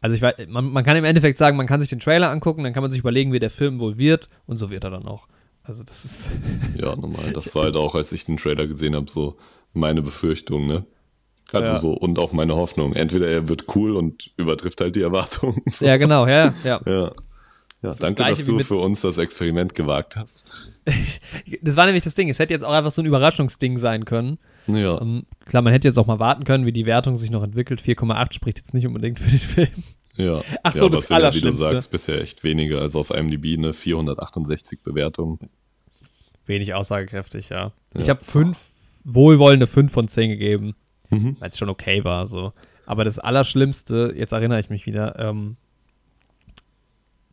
Also 0.00 0.14
ich 0.14 0.22
weiß, 0.22 0.46
man, 0.48 0.66
man 0.70 0.84
kann 0.84 0.96
im 0.96 1.04
Endeffekt 1.04 1.38
sagen, 1.38 1.56
man 1.56 1.66
kann 1.66 1.80
sich 1.80 1.88
den 1.88 1.98
Trailer 2.00 2.30
angucken, 2.30 2.62
dann 2.62 2.72
kann 2.72 2.82
man 2.82 2.92
sich 2.92 3.00
überlegen, 3.00 3.32
wie 3.32 3.40
der 3.40 3.50
Film 3.50 3.80
wohl 3.80 3.98
wird 3.98 4.28
und 4.46 4.56
so 4.56 4.70
wird 4.70 4.84
er 4.84 4.90
dann 4.90 5.06
auch. 5.06 5.26
Also 5.64 5.82
das 5.82 6.04
ist 6.04 6.28
Ja, 6.76 6.96
normal. 6.96 7.32
Das 7.32 7.54
war 7.54 7.64
halt 7.64 7.76
auch, 7.76 7.94
als 7.94 8.12
ich 8.12 8.24
den 8.24 8.36
Trailer 8.36 8.66
gesehen 8.66 8.94
habe, 8.94 9.10
so 9.10 9.36
meine 9.72 10.02
Befürchtung, 10.02 10.66
ne? 10.66 10.84
Also 11.52 11.68
Ja. 11.68 11.80
so, 11.80 11.92
und 11.92 12.18
auch 12.18 12.32
meine 12.32 12.54
Hoffnung. 12.56 12.92
Entweder 12.94 13.26
er 13.28 13.48
wird 13.48 13.74
cool 13.74 13.96
und 13.96 14.30
übertrifft 14.36 14.80
halt 14.80 14.94
die 14.96 15.02
Erwartungen. 15.02 15.62
So. 15.70 15.84
ja 15.86 15.96
genau, 15.96 16.26
ja, 16.26 16.52
ja. 16.64 16.80
Ja. 16.84 17.12
Ja, 17.80 17.90
das 17.90 17.98
danke, 17.98 18.24
dass 18.24 18.44
du 18.44 18.54
mit- 18.56 18.66
für 18.66 18.74
uns 18.76 19.02
das 19.02 19.18
Experiment 19.18 19.74
gewagt 19.74 20.16
hast. 20.16 20.80
Das 21.62 21.76
war 21.76 21.84
nämlich 21.86 22.02
das 22.04 22.14
Ding. 22.14 22.28
Es 22.28 22.38
hätte 22.38 22.52
jetzt 22.54 22.64
auch 22.64 22.72
einfach 22.72 22.90
so 22.90 23.00
ein 23.02 23.06
Überraschungsding 23.06 23.78
sein 23.78 24.04
können. 24.04 24.38
Ja, 24.66 25.00
Ähm, 25.00 25.24
klar, 25.46 25.62
man 25.62 25.72
hätte 25.72 25.86
jetzt 25.88 25.96
auch 25.98 26.06
mal 26.06 26.18
warten 26.18 26.44
können, 26.44 26.66
wie 26.66 26.72
die 26.72 26.86
Wertung 26.86 27.16
sich 27.16 27.30
noch 27.30 27.42
entwickelt. 27.42 27.80
4,8 27.80 28.32
spricht 28.34 28.58
jetzt 28.58 28.74
nicht 28.74 28.86
unbedingt 28.86 29.18
für 29.20 29.30
den 29.30 29.38
Film. 29.38 29.68
ja. 30.16 30.42
Ach 30.64 30.74
ja, 30.74 30.78
so, 30.80 30.86
aber 30.86 30.96
das 30.96 31.08
ja, 31.08 31.16
wie 31.16 31.20
du 31.20 31.24
Allerschlimmste. 31.26 31.58
sagst, 31.60 31.90
bisher 31.90 32.20
echt 32.20 32.42
weniger. 32.44 32.80
Also 32.80 32.98
auf 33.00 33.10
IMDb 33.10 33.56
eine 33.56 33.72
468 33.74 34.82
Bewertungen. 34.82 35.38
Wenig 36.46 36.74
aussagekräftig, 36.74 37.50
ja. 37.50 37.72
Ja. 37.94 38.00
Ich 38.00 38.08
habe 38.10 38.24
fünf 38.24 38.58
wohlwollende 39.14 39.66
5 39.66 39.90
von 39.92 40.06
10 40.08 40.30
gegeben, 40.30 40.74
Mhm. 41.10 41.36
weil 41.40 41.48
es 41.48 41.58
schon 41.58 41.68
okay 41.70 42.04
war. 42.04 42.26
So. 42.26 42.50
Aber 42.86 43.04
das 43.04 43.18
Allerschlimmste, 43.18 44.14
jetzt 44.16 44.32
erinnere 44.32 44.60
ich 44.60 44.70
mich 44.70 44.86
wieder, 44.86 45.18
ähm, 45.18 45.56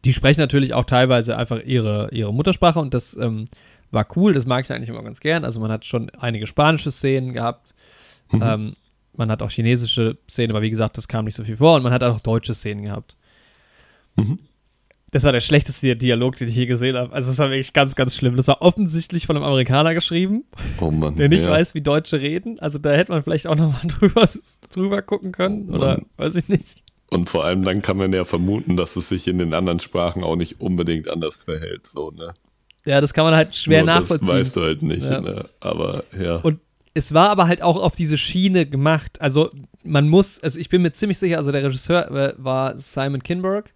die 0.03 0.13
sprechen 0.13 0.39
natürlich 0.39 0.73
auch 0.73 0.85
teilweise 0.85 1.37
einfach 1.37 1.61
ihre, 1.63 2.09
ihre 2.11 2.33
Muttersprache 2.33 2.79
und 2.79 2.93
das 2.93 3.15
ähm, 3.17 3.45
war 3.91 4.05
cool, 4.15 4.33
das 4.33 4.45
mag 4.45 4.63
ich 4.65 4.71
eigentlich 4.71 4.89
immer 4.89 5.03
ganz 5.03 5.19
gern. 5.19 5.43
Also 5.45 5.59
man 5.59 5.71
hat 5.71 5.85
schon 5.85 6.09
einige 6.11 6.47
spanische 6.47 6.91
Szenen 6.91 7.33
gehabt, 7.33 7.73
Mhm. 8.31 8.41
ähm, 8.43 8.75
man 9.17 9.29
hat 9.31 9.41
auch 9.41 9.51
chinesische 9.51 10.17
Szenen, 10.29 10.51
aber 10.51 10.61
wie 10.61 10.69
gesagt, 10.69 10.97
das 10.97 11.07
kam 11.07 11.25
nicht 11.25 11.35
so 11.35 11.43
viel 11.43 11.57
vor 11.57 11.75
und 11.75 11.83
man 11.83 11.93
hat 11.93 12.03
auch 12.03 12.19
deutsche 12.19 12.53
Szenen 12.53 12.83
gehabt. 12.83 13.15
Mhm. 14.15 14.37
Das 15.15 15.23
war 15.23 15.31
der 15.31 15.39
schlechteste 15.39 15.95
Dialog, 15.95 16.35
den 16.35 16.49
ich 16.49 16.57
je 16.57 16.65
gesehen 16.65 16.97
habe. 16.97 17.13
Also 17.13 17.29
das 17.29 17.37
war 17.39 17.45
wirklich 17.45 17.71
ganz, 17.71 17.95
ganz 17.95 18.17
schlimm. 18.17 18.35
Das 18.35 18.49
war 18.49 18.61
offensichtlich 18.61 19.25
von 19.25 19.37
einem 19.37 19.45
Amerikaner 19.45 19.93
geschrieben, 19.93 20.43
Oh 20.81 20.91
Mann. 20.91 21.15
der 21.15 21.29
nicht 21.29 21.45
ja. 21.45 21.49
weiß, 21.49 21.73
wie 21.73 21.79
Deutsche 21.79 22.19
reden. 22.19 22.59
Also 22.59 22.79
da 22.79 22.91
hätte 22.91 23.13
man 23.13 23.23
vielleicht 23.23 23.47
auch 23.47 23.55
nochmal 23.55 23.79
drüber, 23.87 24.27
drüber 24.73 25.01
gucken 25.01 25.31
können. 25.31 25.69
Oh 25.71 25.75
oder 25.75 26.01
weiß 26.17 26.35
ich 26.35 26.49
nicht. 26.49 26.83
Und 27.11 27.29
vor 27.29 27.45
allem 27.45 27.63
dann 27.63 27.81
kann 27.81 27.95
man 27.95 28.11
ja 28.11 28.25
vermuten, 28.25 28.75
dass 28.75 28.97
es 28.97 29.07
sich 29.07 29.29
in 29.29 29.39
den 29.39 29.53
anderen 29.53 29.79
Sprachen 29.79 30.21
auch 30.21 30.35
nicht 30.35 30.59
unbedingt 30.59 31.09
anders 31.09 31.43
verhält. 31.43 31.87
So, 31.87 32.11
ne? 32.11 32.33
Ja, 32.85 32.99
das 32.99 33.13
kann 33.13 33.23
man 33.23 33.35
halt 33.35 33.55
schwer 33.55 33.85
Nur 33.85 33.93
nachvollziehen. 33.93 34.27
Das 34.27 34.35
weißt 34.37 34.55
du 34.57 34.61
halt 34.63 34.81
nicht, 34.81 35.05
Ja. 35.05 35.21
ne? 35.21 35.45
aber 35.61 36.03
ja. 36.21 36.35
Und 36.43 36.59
es 36.93 37.13
war 37.13 37.29
aber 37.29 37.47
halt 37.47 37.61
auch 37.61 37.77
auf 37.81 37.95
diese 37.95 38.17
Schiene 38.17 38.65
gemacht. 38.65 39.21
Also 39.21 39.49
man 39.85 40.09
muss, 40.09 40.41
also 40.41 40.59
ich 40.59 40.67
bin 40.67 40.81
mir 40.81 40.91
ziemlich 40.91 41.19
sicher, 41.19 41.37
also 41.37 41.53
der 41.53 41.63
Regisseur 41.63 42.11
äh, 42.11 42.33
war 42.37 42.77
Simon 42.77 43.23
Kinberg. 43.23 43.73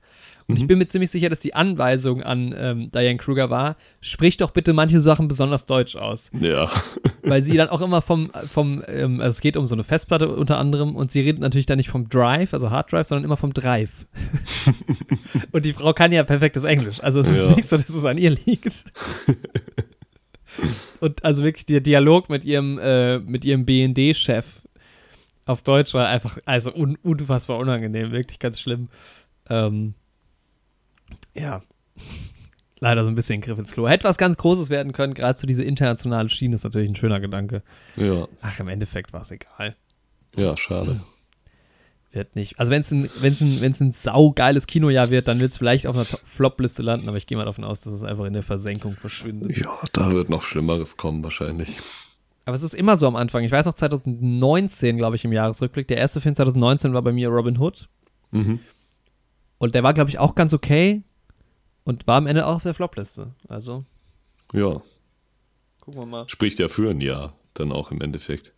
Und 0.49 0.55
ich 0.57 0.63
Mhm. 0.63 0.67
bin 0.67 0.77
mir 0.79 0.87
ziemlich 0.87 1.11
sicher, 1.11 1.29
dass 1.29 1.39
die 1.41 1.53
Anweisung 1.53 2.23
an 2.23 2.53
ähm, 2.57 2.91
Diane 2.91 3.17
Kruger 3.17 3.49
war, 3.51 3.77
sprich 4.01 4.35
doch 4.37 4.49
bitte 4.51 4.73
manche 4.73 4.99
Sachen 4.99 5.27
besonders 5.27 5.65
deutsch 5.67 5.95
aus. 5.95 6.31
ja. 6.41 6.69
Weil 7.23 7.41
sie 7.43 7.55
dann 7.55 7.69
auch 7.69 7.81
immer 7.81 8.01
vom, 8.01 8.31
vom 8.47 8.81
ähm, 8.87 9.19
also 9.19 9.29
es 9.29 9.41
geht 9.41 9.55
um 9.57 9.67
so 9.67 9.75
eine 9.75 9.83
Festplatte 9.83 10.27
unter 10.29 10.57
anderem 10.57 10.95
und 10.95 11.11
sie 11.11 11.19
redet 11.21 11.39
natürlich 11.41 11.67
dann 11.67 11.77
nicht 11.77 11.89
vom 11.89 12.09
Drive, 12.09 12.53
also 12.53 12.71
Hard 12.71 12.91
Drive, 12.91 13.05
sondern 13.07 13.25
immer 13.25 13.37
vom 13.37 13.53
Drive. 13.53 14.07
und 15.51 15.65
die 15.65 15.73
Frau 15.73 15.93
kann 15.93 16.11
ja 16.11 16.23
perfektes 16.23 16.63
Englisch. 16.63 16.99
Also 17.03 17.19
es 17.19 17.37
Ja. 17.37 17.49
ist 17.49 17.55
nicht 17.57 17.69
so, 17.69 17.77
dass 17.77 17.89
es 17.89 18.05
an 18.05 18.17
ihr 18.17 18.31
liegt. 18.31 18.85
und 20.99 21.23
also 21.23 21.43
wirklich 21.43 21.65
der 21.65 21.81
Dialog 21.81 22.29
mit 22.29 22.45
ihrem, 22.45 22.79
äh, 22.79 23.19
mit 23.19 23.45
ihrem 23.45 23.65
BND-Chef 23.65 24.45
auf 25.45 25.61
Deutsch 25.61 25.93
war 25.93 26.07
einfach, 26.07 26.37
also 26.45 26.73
un 26.73 26.97
unfassbar 27.03 27.57
unangenehm, 27.57 28.11
wirklich 28.11 28.39
ganz 28.39 28.59
schlimm. 28.59 28.87
Ähm, 29.49 29.93
ja. 31.33 31.61
Leider 32.81 33.03
so 33.03 33.09
ein 33.09 33.15
bisschen 33.15 33.41
Griff 33.41 33.59
ins 33.59 33.73
Klo. 33.73 33.89
Hätte 33.89 34.05
was 34.05 34.17
ganz 34.17 34.37
Großes 34.37 34.69
werden 34.69 34.93
können, 34.93 35.13
gerade 35.13 35.37
so 35.37 35.45
diese 35.45 35.63
internationale 35.63 36.29
Schiene 36.29 36.55
ist 36.55 36.63
natürlich 36.63 36.89
ein 36.89 36.95
schöner 36.95 37.19
Gedanke. 37.19 37.61
ja. 37.97 38.27
Ach, 38.41 38.59
im 38.59 38.69
Endeffekt 38.69 39.11
war 39.11 39.21
es 39.21 39.31
egal. 39.31 39.75
Ja, 40.37 40.55
schade. 40.55 41.01
Wird 42.11 42.35
nicht. 42.35 42.57
Also 42.57 42.71
wenn 42.71 42.81
es 42.81 42.91
ein, 42.91 43.09
wenn's 43.19 43.41
ein, 43.41 43.61
wenn's 43.61 43.81
ein 43.81 43.91
saugeiles 43.91 44.65
Kinojahr 44.65 45.11
wird, 45.11 45.27
dann 45.27 45.39
wird 45.39 45.51
es 45.51 45.57
vielleicht 45.57 45.85
auf 45.85 45.95
einer 45.95 46.05
Flop-Liste 46.05 46.81
landen, 46.81 47.07
aber 47.07 47.17
ich 47.17 47.27
gehe 47.27 47.37
mal 47.37 47.45
davon 47.45 47.63
aus, 47.63 47.81
dass 47.81 47.93
es 47.93 48.03
einfach 48.03 48.25
in 48.25 48.33
der 48.33 48.43
Versenkung 48.43 48.93
verschwindet. 48.93 49.57
Ja, 49.57 49.77
da 49.93 50.11
wird 50.11 50.29
noch 50.29 50.41
Schlimmeres 50.41 50.97
kommen 50.97 51.23
wahrscheinlich. 51.23 51.77
Aber 52.45 52.55
es 52.55 52.63
ist 52.63 52.73
immer 52.73 52.95
so 52.95 53.05
am 53.05 53.15
Anfang. 53.15 53.43
Ich 53.43 53.51
weiß 53.51 53.67
noch 53.67 53.75
2019, 53.75 54.97
glaube 54.97 55.17
ich, 55.17 55.23
im 55.23 55.33
Jahresrückblick. 55.33 55.87
Der 55.87 55.97
erste 55.97 56.19
Film 56.19 56.33
2019 56.33 56.93
war 56.93 57.03
bei 57.03 57.11
mir 57.11 57.29
Robin 57.29 57.59
Hood. 57.59 57.87
Mhm. 58.31 58.59
Und 59.59 59.75
der 59.75 59.83
war, 59.83 59.93
glaube 59.93 60.09
ich, 60.09 60.17
auch 60.17 60.33
ganz 60.33 60.51
okay. 60.51 61.03
Und 61.89 62.05
war 62.05 62.17
am 62.17 62.27
Ende 62.27 62.45
auch 62.45 62.57
auf 62.57 62.63
der 62.63 62.75
Flop-Liste. 62.75 63.33
Also, 63.47 63.83
Ja, 64.53 64.79
gucken 65.81 66.01
wir 66.01 66.05
mal. 66.05 66.29
spricht 66.29 66.59
ja 66.59 66.67
für 66.67 66.91
ein 66.91 67.01
Jahr 67.01 67.33
dann 67.55 67.71
auch 67.71 67.89
im 67.89 67.99
Endeffekt. 67.99 68.53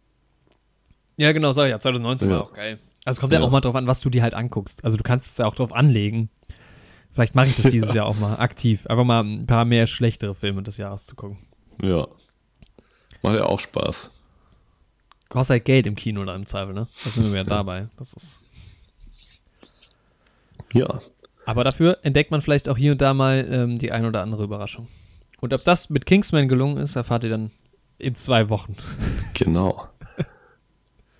Ja, 1.15 1.31
genau, 1.31 1.53
sag 1.53 1.65
ich 1.65 1.69
ja. 1.71 1.79
2019 1.79 2.29
Ja. 2.29 2.35
war 2.35 2.43
auch 2.43 2.53
geil. 2.53 2.77
Also 3.05 3.17
es 3.17 3.21
kommt 3.21 3.31
ja. 3.31 3.39
Ja. 3.39 3.45
auch 3.45 3.49
mal 3.49 3.61
drauf 3.61 3.75
an, 3.75 3.87
was 3.87 4.01
du 4.01 4.09
dir 4.09 4.21
halt 4.21 4.33
anguckst. 4.33 4.83
Also 4.83 4.97
du 4.97 5.03
kannst 5.03 5.27
es 5.27 5.37
ja 5.37 5.45
auch 5.45 5.55
drauf 5.55 5.71
anlegen. 5.71 6.29
Vielleicht 7.13 7.33
mache 7.33 7.47
ich 7.47 7.55
das 7.55 7.71
dieses 7.71 7.93
Jahr 7.93 8.05
auch 8.05 8.19
mal 8.19 8.35
aktiv. 8.35 8.85
Einfach 8.87 9.05
mal 9.05 9.23
ein 9.23 9.47
paar 9.47 9.63
mehr 9.63 9.87
schlechtere 9.87 10.35
Filme 10.35 10.61
des 10.61 10.75
Jahres 10.75 11.05
zu 11.05 11.15
gucken. 11.15 11.37
Ja. 11.81 12.07
Macht 13.21 13.35
ja 13.35 13.45
auch 13.45 13.61
Spaß. 13.61 14.11
Kostet 15.29 15.53
halt 15.53 15.65
Geld 15.65 15.87
im 15.87 15.95
Kino 15.95 16.25
dann 16.25 16.41
im 16.41 16.45
Zweifel, 16.45 16.73
ne? 16.73 16.87
Da 17.05 17.09
sind 17.11 17.31
wir 17.31 17.37
ja 17.39 17.43
dabei. 17.45 17.87
Das 17.97 18.11
ist. 18.13 18.39
Ja. 20.73 20.99
Aber 21.45 21.63
dafür 21.63 21.97
entdeckt 22.03 22.31
man 22.31 22.41
vielleicht 22.41 22.69
auch 22.69 22.77
hier 22.77 22.93
und 22.93 23.01
da 23.01 23.13
mal 23.13 23.47
ähm, 23.49 23.77
die 23.77 23.91
ein 23.91 24.05
oder 24.05 24.21
andere 24.21 24.43
Überraschung. 24.43 24.87
Und 25.39 25.53
ob 25.53 25.63
das 25.63 25.89
mit 25.89 26.05
Kingsman 26.05 26.47
gelungen 26.47 26.77
ist, 26.77 26.95
erfahrt 26.95 27.23
ihr 27.23 27.29
dann 27.29 27.51
in 27.97 28.15
zwei 28.15 28.49
Wochen. 28.49 28.75
Genau. 29.33 29.87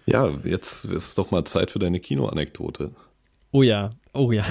Ja, 0.06 0.30
jetzt 0.44 0.86
ist 0.86 1.18
doch 1.18 1.32
mal 1.32 1.44
Zeit 1.46 1.72
für 1.72 1.80
deine 1.80 2.00
Kinoanekdote. 2.00 2.92
Oh 3.52 3.64
ja, 3.64 3.90
oh 4.14 4.32
ja. 4.32 4.46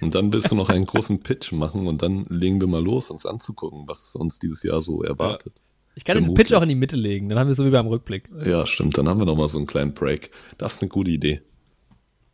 Und 0.00 0.14
dann 0.14 0.32
willst 0.32 0.50
du 0.50 0.56
noch 0.56 0.70
einen 0.70 0.86
großen 0.86 1.22
Pitch 1.22 1.52
machen 1.52 1.86
und 1.86 2.00
dann 2.02 2.24
legen 2.30 2.60
wir 2.60 2.68
mal 2.68 2.82
los, 2.82 3.10
uns 3.10 3.26
anzugucken, 3.26 3.86
was 3.86 4.16
uns 4.16 4.38
dieses 4.38 4.62
Jahr 4.62 4.80
so 4.80 5.02
erwartet. 5.02 5.52
Ich 5.96 6.04
kann 6.04 6.16
den 6.16 6.24
Vermutlich. 6.24 6.46
Pitch 6.48 6.56
auch 6.56 6.62
in 6.62 6.70
die 6.70 6.74
Mitte 6.74 6.96
legen, 6.96 7.28
dann 7.28 7.38
haben 7.38 7.48
wir 7.48 7.52
es 7.52 7.58
so 7.58 7.66
wie 7.66 7.70
beim 7.70 7.88
Rückblick. 7.88 8.30
Ja. 8.44 8.64
stimmt. 8.64 8.96
Dann 8.96 9.08
haben 9.08 9.18
wir 9.18 9.26
noch 9.26 9.36
mal 9.36 9.48
so 9.48 9.58
einen 9.58 9.66
kleinen 9.66 9.92
Break. 9.92 10.30
Das 10.56 10.74
ist 10.74 10.82
eine 10.82 10.88
gute 10.88 11.10
Idee. 11.10 11.42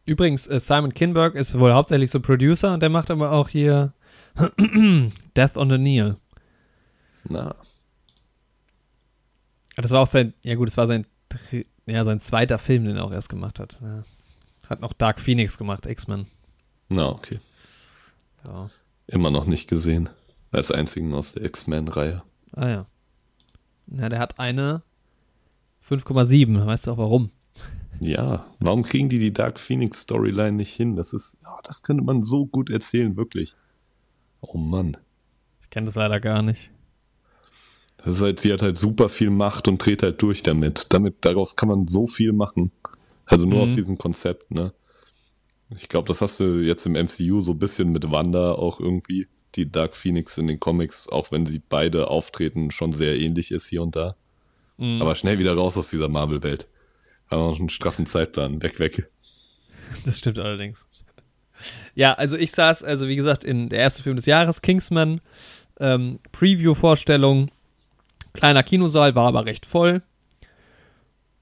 Übrigens, 0.06 0.46
äh, 0.46 0.60
Simon 0.60 0.94
Kinberg 0.94 1.34
ist 1.34 1.58
wohl 1.58 1.72
hauptsächlich 1.74 2.10
so 2.10 2.20
Producer 2.20 2.72
und 2.72 2.80
der 2.80 2.88
macht 2.90 3.10
aber 3.10 3.32
auch 3.32 3.48
hier 3.48 3.92
Death 5.36 5.56
on 5.56 5.70
the 5.70 5.78
Nile. 5.78 6.16
Na, 7.28 7.54
Das 9.76 9.90
war 9.90 10.00
auch 10.02 10.06
sein, 10.06 10.32
ja 10.44 10.54
gut, 10.54 10.68
das 10.68 10.76
war 10.76 10.86
sein, 10.86 11.06
ja, 11.86 12.04
sein 12.04 12.20
zweiter 12.20 12.58
Film, 12.58 12.84
den 12.84 12.96
er 12.96 13.04
auch 13.04 13.12
erst 13.12 13.28
gemacht 13.28 13.58
hat. 13.58 13.78
Ja. 13.82 14.04
Hat 14.68 14.80
noch 14.80 14.92
Dark 14.92 15.20
Phoenix 15.20 15.58
gemacht, 15.58 15.86
X-Men. 15.86 16.26
na, 16.88 17.08
okay. 17.08 17.40
Ja. 18.46 18.70
Immer 19.08 19.30
noch 19.30 19.46
nicht 19.46 19.68
gesehen. 19.68 20.08
Als 20.52 20.70
einzigen 20.70 21.12
aus 21.14 21.32
der 21.32 21.44
X-Men-Reihe. 21.44 22.22
Ah 22.52 22.68
ja. 22.68 22.86
Na, 23.86 24.08
der 24.08 24.18
hat 24.20 24.38
eine 24.38 24.82
5,7. 25.84 26.64
Weißt 26.64 26.86
du 26.86 26.92
auch 26.92 26.98
warum? 26.98 27.30
Ja, 28.00 28.46
warum 28.60 28.82
kriegen 28.82 29.08
die 29.08 29.18
die 29.18 29.32
Dark 29.32 29.58
Phoenix 29.58 30.02
Storyline 30.02 30.56
nicht 30.56 30.74
hin? 30.74 30.96
Das 30.96 31.12
ist, 31.12 31.36
ja, 31.42 31.58
das 31.64 31.82
könnte 31.82 32.04
man 32.04 32.22
so 32.22 32.46
gut 32.46 32.70
erzählen, 32.70 33.16
wirklich. 33.16 33.54
Oh 34.40 34.58
Mann. 34.58 34.96
Ich 35.62 35.70
kenne 35.70 35.86
das 35.86 35.94
leider 35.94 36.20
gar 36.20 36.42
nicht. 36.42 36.70
Das 37.98 38.16
ist 38.16 38.22
halt, 38.22 38.40
sie 38.40 38.52
hat 38.52 38.62
halt 38.62 38.76
super 38.78 39.08
viel 39.08 39.30
Macht 39.30 39.66
und 39.68 39.84
dreht 39.84 40.02
halt 40.02 40.20
durch 40.22 40.42
damit. 40.42 40.92
Damit, 40.92 41.16
daraus 41.22 41.56
kann 41.56 41.68
man 41.68 41.86
so 41.86 42.06
viel 42.06 42.32
machen. 42.32 42.70
Also 43.24 43.46
nur 43.46 43.56
Mhm. 43.58 43.62
aus 43.62 43.74
diesem 43.74 43.98
Konzept, 43.98 44.50
ne? 44.52 44.72
Ich 45.70 45.88
glaube, 45.88 46.06
das 46.06 46.20
hast 46.20 46.38
du 46.38 46.60
jetzt 46.62 46.86
im 46.86 46.94
MCU 46.94 47.40
so 47.40 47.52
ein 47.52 47.58
bisschen 47.58 47.90
mit 47.90 48.08
Wanda 48.12 48.52
auch 48.52 48.78
irgendwie, 48.78 49.26
die 49.56 49.68
Dark 49.70 49.96
Phoenix 49.96 50.38
in 50.38 50.46
den 50.46 50.60
Comics, 50.60 51.08
auch 51.08 51.32
wenn 51.32 51.46
sie 51.46 51.60
beide 51.66 52.08
auftreten, 52.08 52.70
schon 52.70 52.92
sehr 52.92 53.18
ähnlich 53.18 53.50
ist 53.50 53.66
hier 53.68 53.82
und 53.82 53.96
da. 53.96 54.14
Mhm. 54.76 55.00
Aber 55.02 55.14
schnell 55.16 55.38
wieder 55.40 55.54
raus 55.54 55.76
aus 55.76 55.90
dieser 55.90 56.08
Marvel-Welt. 56.08 56.68
Haben 57.30 57.40
noch 57.40 57.58
einen 57.58 57.68
straffen 57.68 58.06
Zeitplan. 58.06 58.62
Weg, 58.62 58.78
weg. 58.78 59.10
Das 60.04 60.18
stimmt 60.18 60.38
allerdings. 60.38 60.86
Ja, 61.94 62.12
also 62.14 62.36
ich 62.36 62.52
saß, 62.52 62.82
also 62.82 63.08
wie 63.08 63.16
gesagt, 63.16 63.44
in 63.44 63.68
der 63.68 63.80
erste 63.80 64.02
Film 64.02 64.16
des 64.16 64.26
Jahres, 64.26 64.62
Kingsman, 64.62 65.20
ähm, 65.80 66.20
Preview-Vorstellung, 66.32 67.50
kleiner 68.32 68.62
Kinosaal, 68.62 69.14
war 69.14 69.26
aber 69.28 69.46
recht 69.46 69.66
voll. 69.66 70.02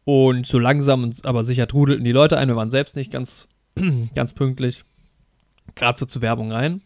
Und 0.05 0.47
so 0.47 0.59
langsam, 0.59 1.13
aber 1.23 1.45
sicher 1.45 1.67
trudelten 1.67 2.05
die 2.05 2.13
Leute 2.13 2.37
ein. 2.37 2.49
Wir 2.49 2.57
waren 2.57 2.71
selbst 2.71 2.95
nicht 2.95 3.11
ganz, 3.11 3.49
ganz 4.15 4.35
pünktlich. 4.35 4.85
Gerade 5.75 5.99
so 5.99 6.07
zur 6.07 6.23
Werbung 6.23 6.53
rein. 6.53 6.83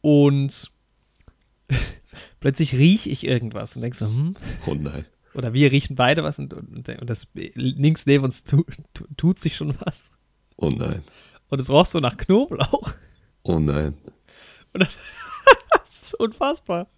Und 0.00 0.70
plötzlich 2.40 2.74
riech 2.74 3.06
ich 3.06 3.26
irgendwas 3.26 3.76
und 3.76 3.82
denk 3.82 3.94
so, 3.94 4.06
hm, 4.06 4.34
Oh 4.66 4.74
nein. 4.74 5.04
Oder 5.34 5.52
wir 5.52 5.70
riechen 5.70 5.96
beide 5.96 6.24
was 6.24 6.38
und, 6.38 6.54
und, 6.54 6.88
und 6.88 7.10
das 7.10 7.26
links 7.34 8.06
neben 8.06 8.24
uns 8.24 8.44
tu, 8.44 8.64
tu, 8.94 9.04
tut 9.16 9.38
sich 9.38 9.56
schon 9.56 9.76
was. 9.80 10.10
Oh 10.56 10.68
nein. 10.68 11.02
Und 11.48 11.60
es 11.60 11.70
roch 11.70 11.86
so 11.86 12.00
nach 12.00 12.16
Knoblauch. 12.16 12.92
Oh 13.42 13.58
nein. 13.58 13.94
Das 15.84 16.02
ist 16.02 16.14
unfassbar. 16.14 16.88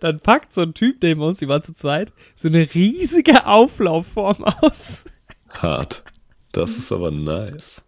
Dann 0.00 0.20
packt 0.20 0.52
so 0.52 0.62
ein 0.62 0.74
Typ 0.74 1.02
neben 1.02 1.20
uns, 1.20 1.38
die 1.38 1.48
waren 1.48 1.62
zu 1.62 1.74
zweit, 1.74 2.12
so 2.36 2.48
eine 2.48 2.72
riesige 2.74 3.46
Auflaufform 3.46 4.44
aus 4.44 5.04
Hart. 5.50 6.04
Das 6.52 6.78
ist 6.78 6.92
aber 6.92 7.10
nice. 7.10 7.84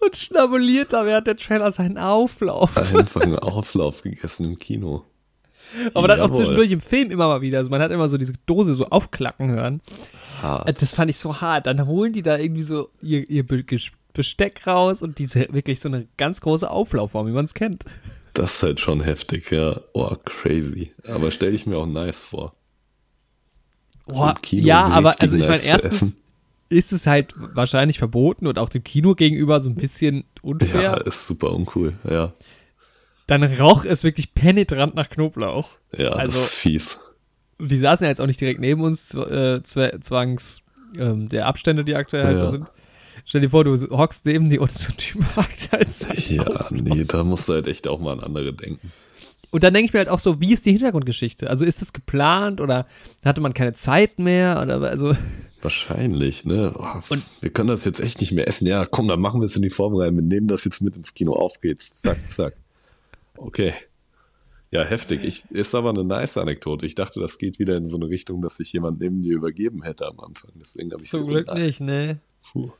und 0.00 0.16
schnabuliert 0.16 0.92
da 0.92 1.04
während 1.04 1.26
der 1.26 1.36
Trailer 1.36 1.72
seinen 1.72 1.98
Auflauf. 1.98 2.76
Einfach 2.76 3.20
einen 3.20 3.38
Auflauf 3.38 4.02
gegessen 4.02 4.46
im 4.46 4.56
Kino. 4.56 5.04
Aber 5.94 6.08
dann 6.08 6.20
auch 6.20 6.26
Jawohl. 6.26 6.36
zwischendurch 6.36 6.70
im 6.70 6.80
Film 6.80 7.10
immer 7.10 7.28
mal 7.28 7.40
wieder. 7.40 7.58
Also 7.58 7.70
man 7.70 7.80
hat 7.80 7.90
immer 7.90 8.08
so 8.08 8.18
diese 8.18 8.32
Dose 8.46 8.74
so 8.74 8.86
aufklacken 8.86 9.50
hören. 9.50 9.80
Hart. 10.42 10.80
Das 10.80 10.94
fand 10.94 11.10
ich 11.10 11.18
so 11.18 11.40
hart. 11.40 11.66
Dann 11.66 11.86
holen 11.86 12.12
die 12.12 12.22
da 12.22 12.38
irgendwie 12.38 12.62
so 12.62 12.90
ihr, 13.02 13.28
ihr 13.28 13.44
Besteck 14.14 14.66
raus 14.66 15.02
und 15.02 15.18
diese 15.18 15.52
wirklich 15.52 15.80
so 15.80 15.88
eine 15.88 16.06
ganz 16.16 16.40
große 16.40 16.68
Auflaufform, 16.70 17.26
wie 17.26 17.32
man 17.32 17.44
es 17.44 17.54
kennt. 17.54 17.84
Das 18.34 18.54
ist 18.54 18.62
halt 18.62 18.80
schon 18.80 19.00
heftig, 19.00 19.50
ja. 19.50 19.80
Oh, 19.94 20.14
crazy. 20.24 20.92
Aber 21.06 21.30
stelle 21.30 21.56
ich 21.56 21.66
mir 21.66 21.76
auch 21.76 21.86
nice 21.86 22.22
vor. 22.22 22.54
So 24.06 24.14
Boah, 24.14 24.30
im 24.30 24.42
Kino 24.42 24.66
ja, 24.66 24.84
aber 24.84 25.16
also 25.20 25.36
ich 25.36 25.46
meine, 25.46 25.62
erstens 25.62 26.16
ist 26.68 26.92
es 26.92 27.06
halt 27.06 27.34
wahrscheinlich 27.36 27.98
verboten 27.98 28.46
und 28.46 28.58
auch 28.58 28.68
dem 28.68 28.84
Kino 28.84 29.14
gegenüber 29.14 29.60
so 29.60 29.68
ein 29.68 29.74
bisschen 29.74 30.24
unfair. 30.42 30.82
Ja, 30.82 30.96
ist 30.98 31.26
super 31.26 31.52
uncool. 31.52 31.94
Ja, 32.08 32.32
Dann 33.28 33.44
roch 33.44 33.84
es 33.84 34.02
wirklich 34.02 34.34
penetrant 34.34 34.96
nach 34.96 35.08
Knoblauch. 35.08 35.68
ja 35.96 36.08
Also- 36.08 36.32
das 36.32 36.42
ist 36.46 36.54
fies. 36.54 36.98
Die 37.60 37.76
saßen 37.76 38.04
ja 38.04 38.08
jetzt 38.10 38.20
auch 38.20 38.26
nicht 38.26 38.40
direkt 38.40 38.58
neben 38.60 38.82
uns, 38.82 39.14
äh, 39.14 39.60
zw- 39.64 40.00
zwangs 40.00 40.60
ähm, 40.96 41.28
der 41.28 41.46
Abstände, 41.46 41.84
die 41.84 41.94
aktuell 41.94 42.24
halt 42.24 42.38
Ja. 42.38 42.44
da 42.46 42.50
sind. 42.52 42.66
Stell 43.26 43.40
dir 43.42 43.50
vor, 43.50 43.62
du 43.64 43.76
hockst 43.96 44.24
neben 44.24 44.48
die 44.48 44.58
und 44.58 44.72
so 44.72 44.90
ein 44.92 44.96
Typ 44.96 45.22
hakt 45.36 45.70
halt 45.72 45.88
Ja, 46.30 46.42
Auflauf. 46.42 46.70
nee, 46.70 47.04
da 47.04 47.22
musst 47.24 47.48
du 47.48 47.52
halt 47.52 47.66
echt 47.68 47.86
auch 47.86 48.00
mal 48.00 48.12
an 48.12 48.20
andere 48.20 48.52
denken. 48.54 48.90
Und 49.50 49.64
dann 49.64 49.72
denke 49.74 49.86
ich 49.88 49.92
mir 49.92 49.98
halt 50.00 50.08
auch 50.10 50.18
so, 50.18 50.40
wie 50.40 50.52
ist 50.52 50.66
die 50.66 50.72
Hintergrundgeschichte? 50.72 51.48
Also 51.50 51.64
ist 51.64 51.80
das 51.82 51.92
geplant 51.92 52.60
oder 52.60 52.86
hatte 53.24 53.40
man 53.40 53.54
keine 53.54 53.72
Zeit 53.72 54.18
mehr? 54.18 54.60
Oder 54.62 54.80
also, 54.82 55.14
Wahrscheinlich, 55.62 56.44
ne? 56.44 56.72
Oh, 56.78 57.00
Und- 57.08 57.24
wir 57.40 57.50
können 57.50 57.68
das 57.68 57.84
jetzt 57.84 58.00
echt 58.00 58.20
nicht 58.20 58.32
mehr 58.32 58.46
essen. 58.48 58.66
Ja, 58.66 58.86
komm, 58.86 59.08
dann 59.08 59.20
machen 59.20 59.40
wir 59.40 59.46
es 59.46 59.56
in 59.56 59.62
die 59.62 59.70
Form 59.70 59.94
rein. 59.96 60.14
Wir 60.14 60.22
nehmen 60.22 60.48
das 60.48 60.64
jetzt 60.64 60.80
mit 60.80 60.96
ins 60.96 61.12
Kino. 61.14 61.32
Auf 61.34 61.60
geht's. 61.60 62.00
Zack, 62.00 62.18
zack. 62.30 62.54
Okay. 63.38 63.74
Ja, 64.70 64.84
heftig. 64.84 65.24
Ich, 65.24 65.50
ist 65.50 65.74
aber 65.74 65.90
eine 65.90 66.04
nice 66.04 66.36
Anekdote. 66.36 66.84
Ich 66.84 66.94
dachte, 66.94 67.20
das 67.20 67.38
geht 67.38 67.58
wieder 67.58 67.76
in 67.76 67.88
so 67.88 67.96
eine 67.96 68.08
Richtung, 68.08 68.42
dass 68.42 68.56
sich 68.56 68.72
jemand 68.72 69.00
neben 69.00 69.22
dir 69.22 69.34
übergeben 69.34 69.82
hätte 69.82 70.06
am 70.06 70.20
Anfang. 70.20 70.50
Deswegen 70.56 70.92
habe 70.92 71.02
ich 71.02 71.10
Zum 71.10 71.22
so 71.22 71.26
Glück 71.26 71.46
nein. 71.46 71.62
nicht, 71.62 71.80
ne? 71.80 72.20
Puh. 72.52 72.70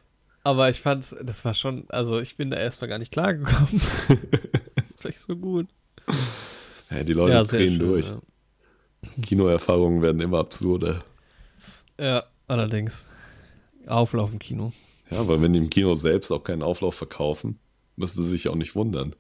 Aber 0.44 0.68
ich 0.68 0.80
fand, 0.80 1.16
das 1.22 1.44
war 1.44 1.54
schon, 1.54 1.84
also 1.88 2.20
ich 2.20 2.36
bin 2.36 2.50
da 2.50 2.58
erstmal 2.58 2.88
gar 2.88 2.98
nicht 2.98 3.12
klargekommen. 3.12 3.80
das 4.76 4.90
ist 4.90 5.04
echt 5.04 5.22
so 5.22 5.36
gut. 5.36 5.66
Ja, 6.90 7.02
die 7.04 7.12
Leute 7.12 7.34
ja, 7.34 7.44
drehen 7.44 7.76
schön, 7.76 7.78
durch. 7.78 8.08
Ja. 8.08 8.20
Kinoerfahrungen 9.22 10.02
werden 10.02 10.20
immer 10.20 10.38
absurder. 10.38 11.04
ja, 11.98 12.24
allerdings. 12.46 13.06
Auflauf 13.86 14.32
im 14.32 14.38
Kino. 14.38 14.72
Ja, 15.10 15.26
weil 15.26 15.40
wenn 15.40 15.54
die 15.54 15.58
im 15.58 15.70
Kino 15.70 15.94
selbst 15.94 16.30
auch 16.30 16.44
keinen 16.44 16.62
Auflauf 16.62 16.94
verkaufen, 16.94 17.58
müssen 17.96 18.24
sie 18.24 18.30
sich 18.30 18.48
auch 18.48 18.54
nicht 18.54 18.74
wundern. 18.74 19.14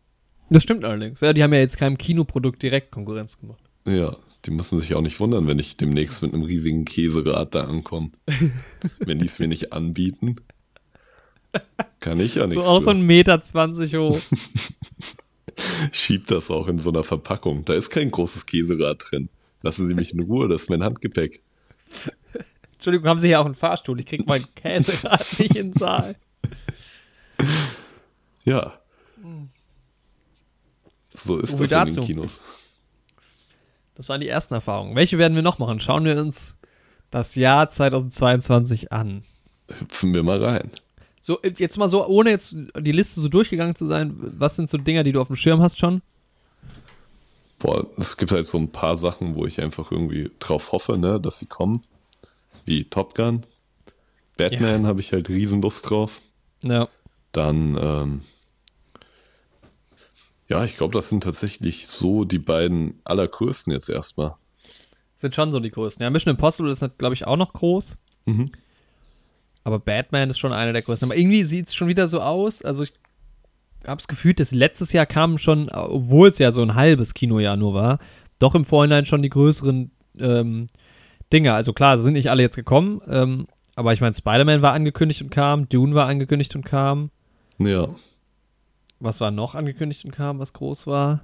Das 0.50 0.62
stimmt 0.62 0.84
allerdings. 0.84 1.20
Ja, 1.20 1.32
die 1.32 1.42
haben 1.42 1.52
ja 1.52 1.58
jetzt 1.60 1.76
keinem 1.78 1.98
Kinoprodukt 1.98 2.62
direkt 2.62 2.90
Konkurrenz 2.90 3.38
gemacht. 3.38 3.62
Ja, 3.86 4.16
die 4.44 4.50
müssen 4.50 4.78
sich 4.80 4.94
auch 4.94 5.00
nicht 5.02 5.20
wundern, 5.20 5.46
wenn 5.46 5.58
ich 5.58 5.76
demnächst 5.76 6.22
mit 6.22 6.32
einem 6.32 6.42
riesigen 6.42 6.84
Käserad 6.84 7.54
da 7.54 7.64
ankomme. 7.64 8.10
wenn 9.00 9.18
die 9.18 9.26
es 9.26 9.38
mir 9.38 9.48
nicht 9.48 9.72
anbieten, 9.72 10.36
kann 12.00 12.20
ich 12.20 12.36
ja 12.36 12.42
So 12.42 12.48
nichts. 12.48 12.66
auch 12.66 12.78
so 12.80 12.84
für. 12.86 12.90
ein 12.92 13.02
Meter 13.02 13.42
20 13.42 13.94
hoch. 13.96 14.20
Schieb 15.92 16.26
das 16.28 16.50
auch 16.50 16.68
in 16.68 16.78
so 16.78 16.90
einer 16.90 17.04
Verpackung. 17.04 17.64
Da 17.64 17.74
ist 17.74 17.90
kein 17.90 18.10
großes 18.10 18.46
Käserad 18.46 19.04
drin. 19.10 19.28
Lassen 19.62 19.88
Sie 19.88 19.94
mich 19.94 20.12
in 20.12 20.20
Ruhe, 20.20 20.48
das 20.48 20.62
ist 20.62 20.70
mein 20.70 20.84
Handgepäck. 20.84 21.42
Entschuldigung, 22.74 23.08
haben 23.08 23.18
Sie 23.18 23.26
hier 23.26 23.40
auch 23.40 23.44
einen 23.46 23.56
Fahrstuhl? 23.56 23.98
Ich 23.98 24.06
krieg 24.06 24.24
meinen 24.26 24.46
Käserad 24.54 25.26
nicht 25.38 25.56
in 25.56 25.72
den 25.72 25.72
Saal. 25.72 26.14
Ja. 28.44 28.78
So 31.18 31.38
ist 31.38 31.58
viel 31.58 31.66
das 31.66 31.88
in 31.88 31.94
den. 31.96 32.04
Kinos. 32.04 32.40
Das 33.94 34.08
waren 34.08 34.20
die 34.20 34.28
ersten 34.28 34.54
Erfahrungen. 34.54 34.94
Welche 34.94 35.18
werden 35.18 35.34
wir 35.34 35.42
noch 35.42 35.58
machen? 35.58 35.80
Schauen 35.80 36.04
wir 36.04 36.16
uns 36.16 36.56
das 37.10 37.34
Jahr 37.34 37.68
2022 37.68 38.92
an. 38.92 39.24
Hüpfen 39.68 40.14
wir 40.14 40.22
mal 40.22 40.42
rein. 40.42 40.70
So, 41.20 41.38
jetzt 41.42 41.76
mal 41.76 41.88
so, 41.88 42.06
ohne 42.06 42.30
jetzt 42.30 42.54
die 42.78 42.92
Liste 42.92 43.20
so 43.20 43.28
durchgegangen 43.28 43.74
zu 43.74 43.86
sein, 43.86 44.14
was 44.16 44.56
sind 44.56 44.70
so 44.70 44.78
Dinger, 44.78 45.02
die 45.04 45.12
du 45.12 45.20
auf 45.20 45.26
dem 45.26 45.36
Schirm 45.36 45.60
hast 45.60 45.78
schon? 45.78 46.00
Boah, 47.58 47.86
es 47.96 48.16
gibt 48.16 48.30
halt 48.30 48.46
so 48.46 48.56
ein 48.56 48.70
paar 48.70 48.96
Sachen, 48.96 49.34
wo 49.34 49.44
ich 49.44 49.60
einfach 49.60 49.90
irgendwie 49.90 50.30
drauf 50.38 50.72
hoffe, 50.72 50.96
ne, 50.96 51.20
dass 51.20 51.40
sie 51.40 51.46
kommen. 51.46 51.82
Wie 52.64 52.84
Top 52.84 53.14
Gun. 53.14 53.42
Batman 54.36 54.86
habe 54.86 55.00
ich 55.00 55.12
halt 55.12 55.28
Riesenlust 55.28 55.90
drauf. 55.90 56.20
Ja. 56.62 56.88
Dann, 57.32 57.76
ähm, 57.80 58.20
ja, 60.48 60.64
ich 60.64 60.76
glaube, 60.76 60.94
das 60.94 61.08
sind 61.08 61.22
tatsächlich 61.22 61.86
so 61.86 62.24
die 62.24 62.38
beiden 62.38 63.00
allergrößten 63.04 63.72
jetzt 63.72 63.90
erstmal. 63.90 64.34
Sind 65.16 65.34
schon 65.34 65.52
so 65.52 65.60
die 65.60 65.70
größten. 65.70 66.02
Ja, 66.02 66.10
Mission 66.10 66.34
Impossible 66.34 66.70
ist, 66.70 66.84
glaube 66.96 67.14
ich, 67.14 67.26
auch 67.26 67.36
noch 67.36 67.52
groß. 67.52 67.98
Mhm. 68.26 68.52
Aber 69.64 69.78
Batman 69.78 70.30
ist 70.30 70.38
schon 70.38 70.52
einer 70.52 70.72
der 70.72 70.82
größten. 70.82 71.08
Aber 71.08 71.18
irgendwie 71.18 71.44
sieht 71.44 71.68
es 71.68 71.74
schon 71.74 71.88
wieder 71.88 72.08
so 72.08 72.20
aus. 72.20 72.62
Also 72.62 72.84
ich 72.84 72.92
habe 73.86 73.98
das 73.98 74.08
Gefühl, 74.08 74.32
dass 74.32 74.50
letztes 74.52 74.92
Jahr 74.92 75.06
kamen 75.06 75.36
schon, 75.38 75.68
obwohl 75.68 76.28
es 76.28 76.38
ja 76.38 76.50
so 76.50 76.62
ein 76.62 76.74
halbes 76.74 77.12
Kinojahr 77.12 77.56
nur 77.56 77.74
war, 77.74 77.98
doch 78.38 78.54
im 78.54 78.64
Vorhinein 78.64 79.04
schon 79.04 79.22
die 79.22 79.28
größeren 79.28 79.90
ähm, 80.18 80.68
Dinge. 81.30 81.52
Also 81.52 81.74
klar, 81.74 81.98
sind 81.98 82.14
nicht 82.14 82.30
alle 82.30 82.42
jetzt 82.42 82.56
gekommen. 82.56 83.02
Ähm, 83.08 83.46
aber 83.74 83.92
ich 83.92 84.00
meine, 84.00 84.14
Spider-Man 84.14 84.62
war 84.62 84.72
angekündigt 84.72 85.20
und 85.20 85.30
kam, 85.30 85.68
Dune 85.68 85.94
war 85.94 86.06
angekündigt 86.06 86.56
und 86.56 86.64
kam. 86.64 87.10
Ja. 87.58 87.88
Was 89.00 89.20
war 89.20 89.30
noch 89.30 89.54
angekündigt 89.54 90.04
und 90.04 90.10
kam, 90.10 90.38
was 90.38 90.52
groß 90.52 90.86
war? 90.86 91.20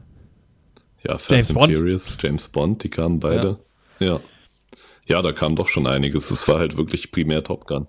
Ja, 1.03 1.13
Fast 1.13 1.31
James 1.31 1.51
and 1.51 1.59
Bond. 1.59 1.73
Furious, 1.73 2.17
James 2.21 2.49
Bond, 2.49 2.85
die 2.85 2.89
kamen 2.89 3.21
beide. 3.21 3.59
Ja. 3.99 4.21
ja. 5.07 5.23
da 5.23 5.33
kam 5.33 5.57
doch 5.57 5.69
schon 5.69 5.87
einiges. 5.87 6.31
Es 6.31 6.47
war 6.49 6.59
halt 6.59 6.77
wirklich 6.77 7.11
primär 7.11 7.43
Top 7.43 7.67
Gun. 7.67 7.87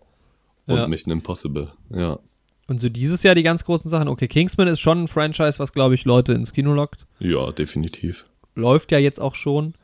Und 0.65 0.77
Ja. 0.77 0.87
Mission 0.87 1.11
Impossible. 1.11 1.71
Ja. 1.89 2.19
Und 2.67 2.81
so 2.81 2.89
dieses 2.89 3.21
Jahr 3.23 3.35
die 3.35 3.43
ganz 3.43 3.63
großen 3.63 3.89
Sachen. 3.89 4.07
Okay, 4.07 4.27
Kingsman 4.27 4.67
ist 4.67 4.79
schon 4.79 5.03
ein 5.03 5.07
Franchise, 5.07 5.59
was, 5.59 5.71
glaube 5.71 5.93
ich, 5.93 6.03
Leute 6.03 6.33
ins 6.33 6.51
Kino 6.51 6.73
lockt. 6.73 7.05
Ja, 7.19 7.51
definitiv. 7.51 8.25
Läuft 8.55 8.91
ja 8.91 8.97
jetzt 8.97 9.21
auch 9.21 9.35
schon. 9.35 9.75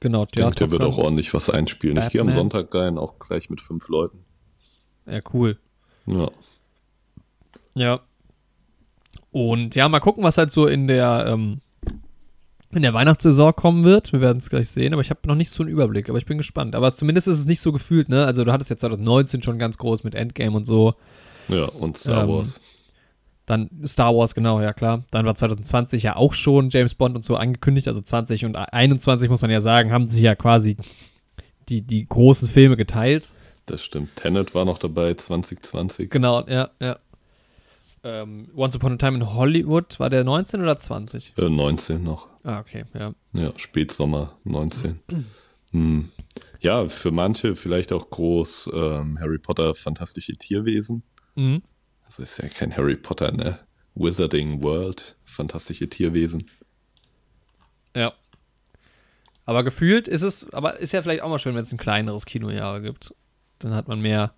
Genau, 0.00 0.24
Ich 0.24 0.32
denke, 0.32 0.54
der 0.56 0.70
wird 0.70 0.82
auch 0.82 0.98
ordentlich 0.98 1.32
was 1.34 1.50
einspielen. 1.50 1.96
Ich 1.96 2.10
gehe 2.10 2.20
am 2.20 2.28
Batman. 2.28 2.50
Sonntag 2.50 2.74
rein, 2.74 2.98
auch 2.98 3.18
gleich 3.18 3.50
mit 3.50 3.60
fünf 3.60 3.88
Leuten. 3.88 4.24
Ja, 5.06 5.20
cool. 5.32 5.58
Ja. 6.06 6.30
Ja. 7.74 8.00
Und 9.38 9.74
ja, 9.76 9.88
mal 9.88 10.00
gucken, 10.00 10.24
was 10.24 10.36
halt 10.36 10.50
so 10.50 10.66
in 10.66 10.88
der, 10.88 11.26
ähm, 11.28 11.60
in 12.72 12.82
der 12.82 12.92
Weihnachtssaison 12.92 13.54
kommen 13.54 13.84
wird. 13.84 14.12
Wir 14.12 14.20
werden 14.20 14.38
es 14.38 14.50
gleich 14.50 14.70
sehen, 14.70 14.92
aber 14.92 15.00
ich 15.02 15.10
habe 15.10 15.20
noch 15.26 15.36
nicht 15.36 15.50
so 15.50 15.62
einen 15.62 15.70
Überblick, 15.70 16.08
aber 16.08 16.18
ich 16.18 16.26
bin 16.26 16.38
gespannt. 16.38 16.74
Aber 16.74 16.90
zumindest 16.90 17.28
ist 17.28 17.38
es 17.38 17.46
nicht 17.46 17.60
so 17.60 17.72
gefühlt, 17.72 18.08
ne? 18.08 18.24
Also 18.24 18.44
du 18.44 18.52
hattest 18.52 18.68
jetzt 18.70 18.80
2019 18.80 19.42
schon 19.42 19.58
ganz 19.58 19.78
groß 19.78 20.04
mit 20.04 20.14
Endgame 20.14 20.56
und 20.56 20.64
so. 20.66 20.94
Ja, 21.48 21.66
und 21.66 21.96
Star 21.96 22.24
Ähm, 22.24 22.28
Wars. 22.30 22.60
Dann 23.46 23.70
Star 23.86 24.14
Wars, 24.14 24.34
genau, 24.34 24.60
ja 24.60 24.74
klar. 24.74 25.04
Dann 25.10 25.24
war 25.24 25.34
2020 25.34 26.02
ja 26.02 26.16
auch 26.16 26.34
schon 26.34 26.68
James 26.68 26.94
Bond 26.94 27.16
und 27.16 27.24
so 27.24 27.36
angekündigt. 27.36 27.88
Also 27.88 28.02
20 28.02 28.44
und 28.44 28.56
21 28.56 29.30
muss 29.30 29.40
man 29.40 29.50
ja 29.50 29.62
sagen, 29.62 29.92
haben 29.92 30.08
sich 30.08 30.22
ja 30.22 30.34
quasi 30.34 30.76
die, 31.68 31.80
die 31.80 32.06
großen 32.06 32.48
Filme 32.48 32.76
geteilt. 32.76 33.28
Das 33.64 33.82
stimmt. 33.84 34.16
Tenet 34.16 34.54
war 34.54 34.64
noch 34.64 34.78
dabei, 34.78 35.14
2020. 35.14 36.10
Genau, 36.10 36.44
ja, 36.46 36.70
ja. 36.80 36.98
Ähm, 38.04 38.48
Once 38.54 38.76
Upon 38.76 38.92
a 38.92 38.96
Time 38.96 39.16
in 39.18 39.34
Hollywood, 39.34 39.98
war 39.98 40.08
der 40.10 40.24
19 40.24 40.60
oder 40.62 40.78
20? 40.78 41.32
Äh, 41.36 41.48
19 41.48 42.02
noch. 42.02 42.28
Ah, 42.44 42.60
okay, 42.60 42.84
ja. 42.94 43.06
Ja, 43.32 43.52
Spätsommer 43.56 44.38
19. 44.44 45.00
hm. 45.72 46.10
Ja, 46.60 46.88
für 46.88 47.10
manche 47.10 47.54
vielleicht 47.56 47.92
auch 47.92 48.08
groß 48.10 48.70
ähm, 48.72 49.18
Harry 49.20 49.38
Potter 49.38 49.74
Fantastische 49.74 50.32
Tierwesen. 50.34 51.02
Mhm. 51.34 51.62
Also 52.04 52.22
ist 52.22 52.38
ja 52.38 52.48
kein 52.48 52.76
Harry 52.76 52.96
Potter, 52.96 53.32
ne? 53.32 53.58
Wizarding 53.94 54.62
World, 54.62 55.16
Fantastische 55.24 55.88
Tierwesen. 55.88 56.48
Ja. 57.94 58.12
Aber 59.44 59.64
gefühlt 59.64 60.08
ist 60.08 60.22
es, 60.22 60.52
aber 60.52 60.78
ist 60.78 60.92
ja 60.92 61.02
vielleicht 61.02 61.22
auch 61.22 61.28
mal 61.28 61.38
schön, 61.38 61.54
wenn 61.54 61.62
es 61.62 61.72
ein 61.72 61.78
kleineres 61.78 62.26
Kinojahr 62.26 62.80
gibt. 62.80 63.14
Dann 63.58 63.74
hat 63.74 63.88
man 63.88 64.00
mehr 64.00 64.34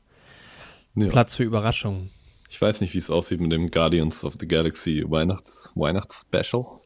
Ja. 0.94 1.08
Platz 1.08 1.34
für 1.34 1.42
Überraschungen. 1.44 2.10
Ich 2.50 2.60
weiß 2.60 2.80
nicht, 2.80 2.92
wie 2.94 2.98
es 2.98 3.10
aussieht 3.10 3.40
mit 3.40 3.52
dem 3.52 3.70
Guardians 3.70 4.24
of 4.24 4.34
the 4.40 4.48
Galaxy 4.48 5.04
Weihnachts 5.08 5.72
Weihnachtsspecial. 5.76 6.80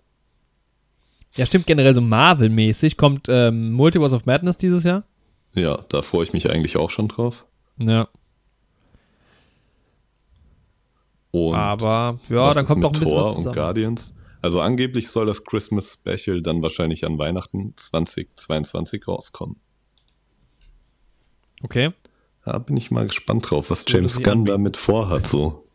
Ja, 1.36 1.46
stimmt 1.46 1.66
generell 1.66 1.94
so 1.94 2.02
Marvel-mäßig. 2.02 2.98
Kommt 2.98 3.28
ähm, 3.30 3.72
Multiverse 3.72 4.14
of 4.14 4.26
Madness 4.26 4.58
dieses 4.58 4.84
Jahr? 4.84 5.04
Ja, 5.54 5.78
da 5.88 6.02
freue 6.02 6.24
ich 6.24 6.34
mich 6.34 6.50
eigentlich 6.50 6.76
auch 6.76 6.90
schon 6.90 7.08
drauf. 7.08 7.46
Ja. 7.78 8.08
Und 11.30 11.54
aber 11.54 12.20
ja, 12.28 12.52
dann 12.52 12.66
kommt 12.66 12.84
auch 12.84 12.92
ein 12.92 13.00
bisschen 13.00 13.16
Thor 13.16 13.36
was 13.38 13.46
und. 13.46 13.54
Guardians. 13.54 14.14
Also 14.42 14.60
angeblich 14.60 15.08
soll 15.08 15.24
das 15.24 15.44
Christmas 15.44 15.94
Special 15.94 16.42
dann 16.42 16.60
wahrscheinlich 16.60 17.06
an 17.06 17.16
Weihnachten 17.16 17.72
2022 17.74 19.08
rauskommen. 19.08 19.56
Okay. 21.62 21.94
Da 22.44 22.58
bin 22.58 22.76
ich 22.76 22.90
mal 22.90 23.06
gespannt 23.06 23.50
drauf, 23.50 23.70
was 23.70 23.84
James 23.88 24.22
Gunn 24.22 24.44
damit 24.44 24.76
vorhat. 24.76 25.26
So. 25.26 25.66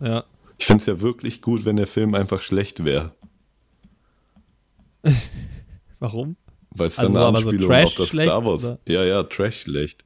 Ja. 0.00 0.24
Ich 0.58 0.66
fände 0.66 0.80
es 0.80 0.86
ja 0.86 1.00
wirklich 1.00 1.42
gut, 1.42 1.64
wenn 1.64 1.76
der 1.76 1.86
Film 1.86 2.14
einfach 2.14 2.42
schlecht 2.42 2.84
wäre. 2.84 3.12
Warum? 6.00 6.36
Weil 6.70 6.88
es 6.88 6.98
Also 6.98 7.12
dann 7.12 7.22
eine 7.22 7.28
aber 7.28 7.38
so 7.38 7.48
Anspielung 7.48 7.70
Trash 7.70 7.86
auf 7.86 7.94
das 7.94 8.08
schlecht, 8.08 8.28
Star 8.28 8.44
Wars. 8.44 8.64
oder? 8.64 8.78
Ja, 8.88 9.04
ja, 9.04 9.22
Trash 9.22 9.60
schlecht. 9.62 10.04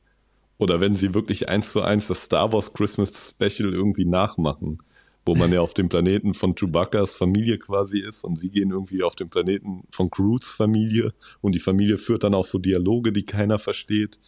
Oder 0.58 0.80
wenn 0.80 0.94
sie 0.94 1.14
wirklich 1.14 1.48
eins 1.48 1.72
zu 1.72 1.82
eins 1.82 2.08
das 2.08 2.24
Star 2.24 2.52
Wars 2.52 2.72
Christmas 2.72 3.30
Special 3.30 3.72
irgendwie 3.72 4.04
nachmachen, 4.04 4.78
wo 5.24 5.34
man 5.36 5.52
ja 5.52 5.60
auf 5.60 5.72
dem 5.74 5.88
Planeten 5.88 6.34
von 6.34 6.54
Chewbacca's 6.56 7.14
Familie 7.14 7.58
quasi 7.58 8.00
ist 8.00 8.24
und 8.24 8.36
sie 8.38 8.50
gehen 8.50 8.70
irgendwie 8.70 9.02
auf 9.02 9.14
den 9.14 9.28
Planeten 9.28 9.84
von 9.90 10.10
Groot's 10.10 10.50
Familie 10.52 11.12
und 11.40 11.54
die 11.54 11.60
Familie 11.60 11.96
führt 11.98 12.24
dann 12.24 12.34
auch 12.34 12.44
so 12.44 12.58
Dialoge, 12.58 13.12
die 13.12 13.24
keiner 13.24 13.58
versteht 13.58 14.18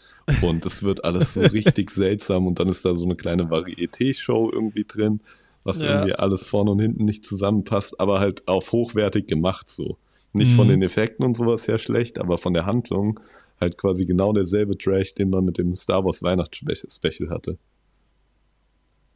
und 0.40 0.64
es 0.66 0.82
wird 0.82 1.04
alles 1.04 1.34
so 1.34 1.40
richtig 1.42 1.90
seltsam 1.90 2.46
und 2.46 2.60
dann 2.60 2.68
ist 2.68 2.84
da 2.84 2.94
so 2.94 3.04
eine 3.04 3.16
kleine 3.16 3.44
Varieté-Show 3.50 4.50
irgendwie 4.52 4.84
drin, 4.84 5.20
was 5.64 5.80
Ja. 5.82 5.88
irgendwie 5.90 6.14
alles 6.14 6.46
vorne 6.46 6.70
und 6.70 6.80
hinten 6.80 7.04
nicht 7.04 7.24
zusammenpasst, 7.24 7.98
aber 7.98 8.20
halt 8.20 8.46
auf 8.46 8.70
hochwertig 8.72 9.26
gemacht 9.26 9.68
so. 9.70 9.96
Nicht 10.32 10.52
Mhm. 10.52 10.56
von 10.56 10.68
den 10.68 10.82
Effekten 10.82 11.24
und 11.24 11.36
sowas 11.36 11.66
her 11.68 11.78
schlecht, 11.78 12.18
aber 12.18 12.38
von 12.38 12.54
der 12.54 12.66
Handlung 12.66 13.18
halt 13.60 13.78
quasi 13.78 14.04
genau 14.04 14.32
derselbe 14.32 14.76
Trash, 14.76 15.14
den 15.14 15.30
man 15.30 15.44
mit 15.44 15.58
dem 15.58 15.74
Star 15.74 16.04
Wars 16.04 16.22
Weihnachtsspecial 16.22 17.30
hatte. 17.30 17.56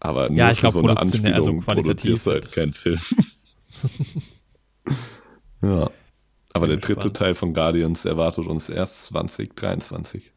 Aber 0.01 0.29
nur 0.29 0.39
Ja, 0.39 0.51
ich 0.51 0.57
für 0.57 0.63
glaub, 0.63 0.73
so 0.75 0.79
eine 0.81 0.97
also 0.97 1.17
Anspielung 1.19 1.61
qualitativ 1.63 1.65
produzierst 1.65 2.27
du 2.27 2.31
halt 2.31 2.53
keinen 2.53 2.75
Film. 2.75 3.01
ja. 5.63 5.91
Aber 6.55 6.67
der 6.67 6.77
dritte 6.77 6.95
gespannt. 6.95 7.17
Teil 7.17 7.35
von 7.35 7.55
Guardians 7.55 8.05
erwartet 8.05 8.47
uns 8.47 8.69
erst 8.69 9.07
2023. 9.07 10.33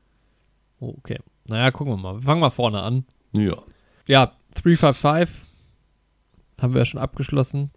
Oh, 0.79 0.95
okay. 0.97 1.19
Naja, 1.47 1.71
gucken 1.71 1.93
wir 1.93 1.97
mal. 1.97 2.15
Wir 2.15 2.23
fangen 2.23 2.41
mal 2.41 2.49
vorne 2.49 2.81
an. 2.81 3.05
Ja. 3.33 3.57
Ja, 4.07 4.33
355 4.55 5.51
haben 6.59 6.73
wir 6.73 6.79
ja 6.79 6.85
schon 6.85 6.99
abgeschlossen. 6.99 7.71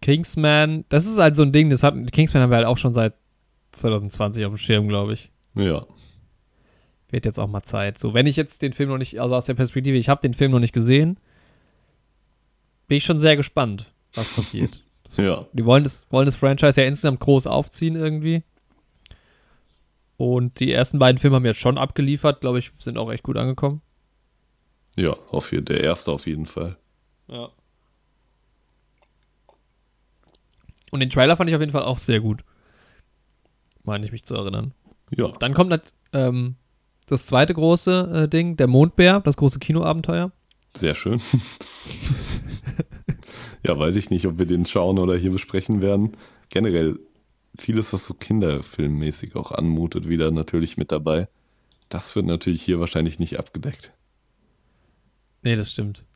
Kingsman, 0.00 0.84
das 0.88 1.06
ist 1.06 1.18
halt 1.18 1.36
so 1.36 1.42
ein 1.42 1.52
Ding, 1.52 1.70
das 1.70 1.82
hat, 1.82 1.94
Kingsman 2.12 2.42
haben 2.42 2.50
wir 2.50 2.56
halt 2.56 2.66
auch 2.66 2.78
schon 2.78 2.92
seit 2.92 3.14
2020 3.72 4.44
auf 4.44 4.52
dem 4.52 4.58
Schirm, 4.58 4.88
glaube 4.88 5.14
ich. 5.14 5.30
Ja. 5.54 5.86
Wird 7.12 7.24
jetzt 7.26 7.38
auch 7.38 7.46
mal 7.46 7.62
Zeit. 7.62 7.98
So, 7.98 8.12
wenn 8.14 8.26
ich 8.26 8.34
jetzt 8.36 8.62
den 8.62 8.72
Film 8.72 8.88
noch 8.88 8.98
nicht, 8.98 9.20
also 9.20 9.36
aus 9.36 9.44
der 9.46 9.54
Perspektive, 9.54 9.96
ich 9.96 10.08
habe 10.08 10.20
den 10.22 10.34
Film 10.34 10.50
noch 10.50 10.58
nicht 10.58 10.72
gesehen, 10.72 11.18
bin 12.88 12.96
ich 12.98 13.04
schon 13.04 13.20
sehr 13.20 13.36
gespannt, 13.36 13.92
was 14.14 14.34
passiert. 14.34 14.82
Ja. 15.18 15.46
Die 15.52 15.66
wollen 15.66 15.84
das, 15.84 16.06
wollen 16.08 16.24
das 16.24 16.36
Franchise 16.36 16.80
ja 16.80 16.86
insgesamt 16.86 17.20
groß 17.20 17.46
aufziehen 17.46 17.96
irgendwie. 17.96 18.44
Und 20.16 20.58
die 20.58 20.72
ersten 20.72 20.98
beiden 20.98 21.18
Filme 21.18 21.36
haben 21.36 21.44
jetzt 21.44 21.58
schon 21.60 21.76
abgeliefert, 21.76 22.40
glaube 22.40 22.60
ich, 22.60 22.72
sind 22.78 22.96
auch 22.96 23.12
echt 23.12 23.22
gut 23.22 23.36
angekommen. 23.36 23.82
Ja, 24.96 25.12
auf 25.30 25.52
jeden, 25.52 25.66
der 25.66 25.84
erste 25.84 26.12
auf 26.12 26.26
jeden 26.26 26.46
Fall. 26.46 26.78
Ja. 27.28 27.50
Und 30.90 31.00
den 31.00 31.10
Trailer 31.10 31.36
fand 31.36 31.50
ich 31.50 31.56
auf 31.56 31.60
jeden 31.60 31.72
Fall 31.72 31.84
auch 31.84 31.98
sehr 31.98 32.20
gut. 32.20 32.42
Meine 33.84 34.06
ich 34.06 34.12
mich 34.12 34.24
zu 34.24 34.34
erinnern. 34.34 34.72
Ja. 35.10 35.28
Dann 35.40 35.52
kommt 35.52 35.68
nat- 35.68 35.92
ähm, 36.14 36.56
das 37.06 37.26
zweite 37.26 37.54
große 37.54 38.24
äh, 38.24 38.28
Ding, 38.28 38.56
der 38.56 38.66
Mondbär, 38.66 39.20
das 39.20 39.36
große 39.36 39.58
Kinoabenteuer. 39.58 40.32
Sehr 40.74 40.94
schön. 40.94 41.20
ja, 43.66 43.78
weiß 43.78 43.96
ich 43.96 44.10
nicht, 44.10 44.26
ob 44.26 44.38
wir 44.38 44.46
den 44.46 44.66
schauen 44.66 44.98
oder 44.98 45.16
hier 45.16 45.30
besprechen 45.30 45.82
werden. 45.82 46.12
Generell 46.48 46.98
vieles, 47.58 47.92
was 47.92 48.06
so 48.06 48.14
kinderfilmmäßig 48.14 49.36
auch 49.36 49.52
anmutet, 49.52 50.08
wieder 50.08 50.30
natürlich 50.30 50.76
mit 50.76 50.92
dabei. 50.92 51.28
Das 51.88 52.16
wird 52.16 52.26
natürlich 52.26 52.62
hier 52.62 52.80
wahrscheinlich 52.80 53.18
nicht 53.18 53.38
abgedeckt. 53.38 53.92
Nee, 55.42 55.56
das 55.56 55.70
stimmt. 55.70 56.06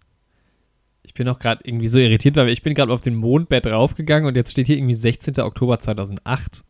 Ich 1.03 1.15
bin 1.15 1.29
auch 1.29 1.39
gerade 1.39 1.63
irgendwie 1.65 1.89
so 1.89 1.99
irritiert, 1.99 2.37
weil 2.37 2.49
ich 2.49 2.63
bin 2.63 2.75
gerade 2.75 2.93
auf 2.93 3.03
den 3.03 3.15
Mondbär 3.15 3.61
draufgegangen 3.61 4.27
und 4.27 4.37
jetzt 4.37 4.51
steht 4.51 4.67
hier 4.67 4.77
irgendwie 4.77 4.95
16. 4.95 5.39
Oktober 5.41 5.79
2008. 5.79 6.65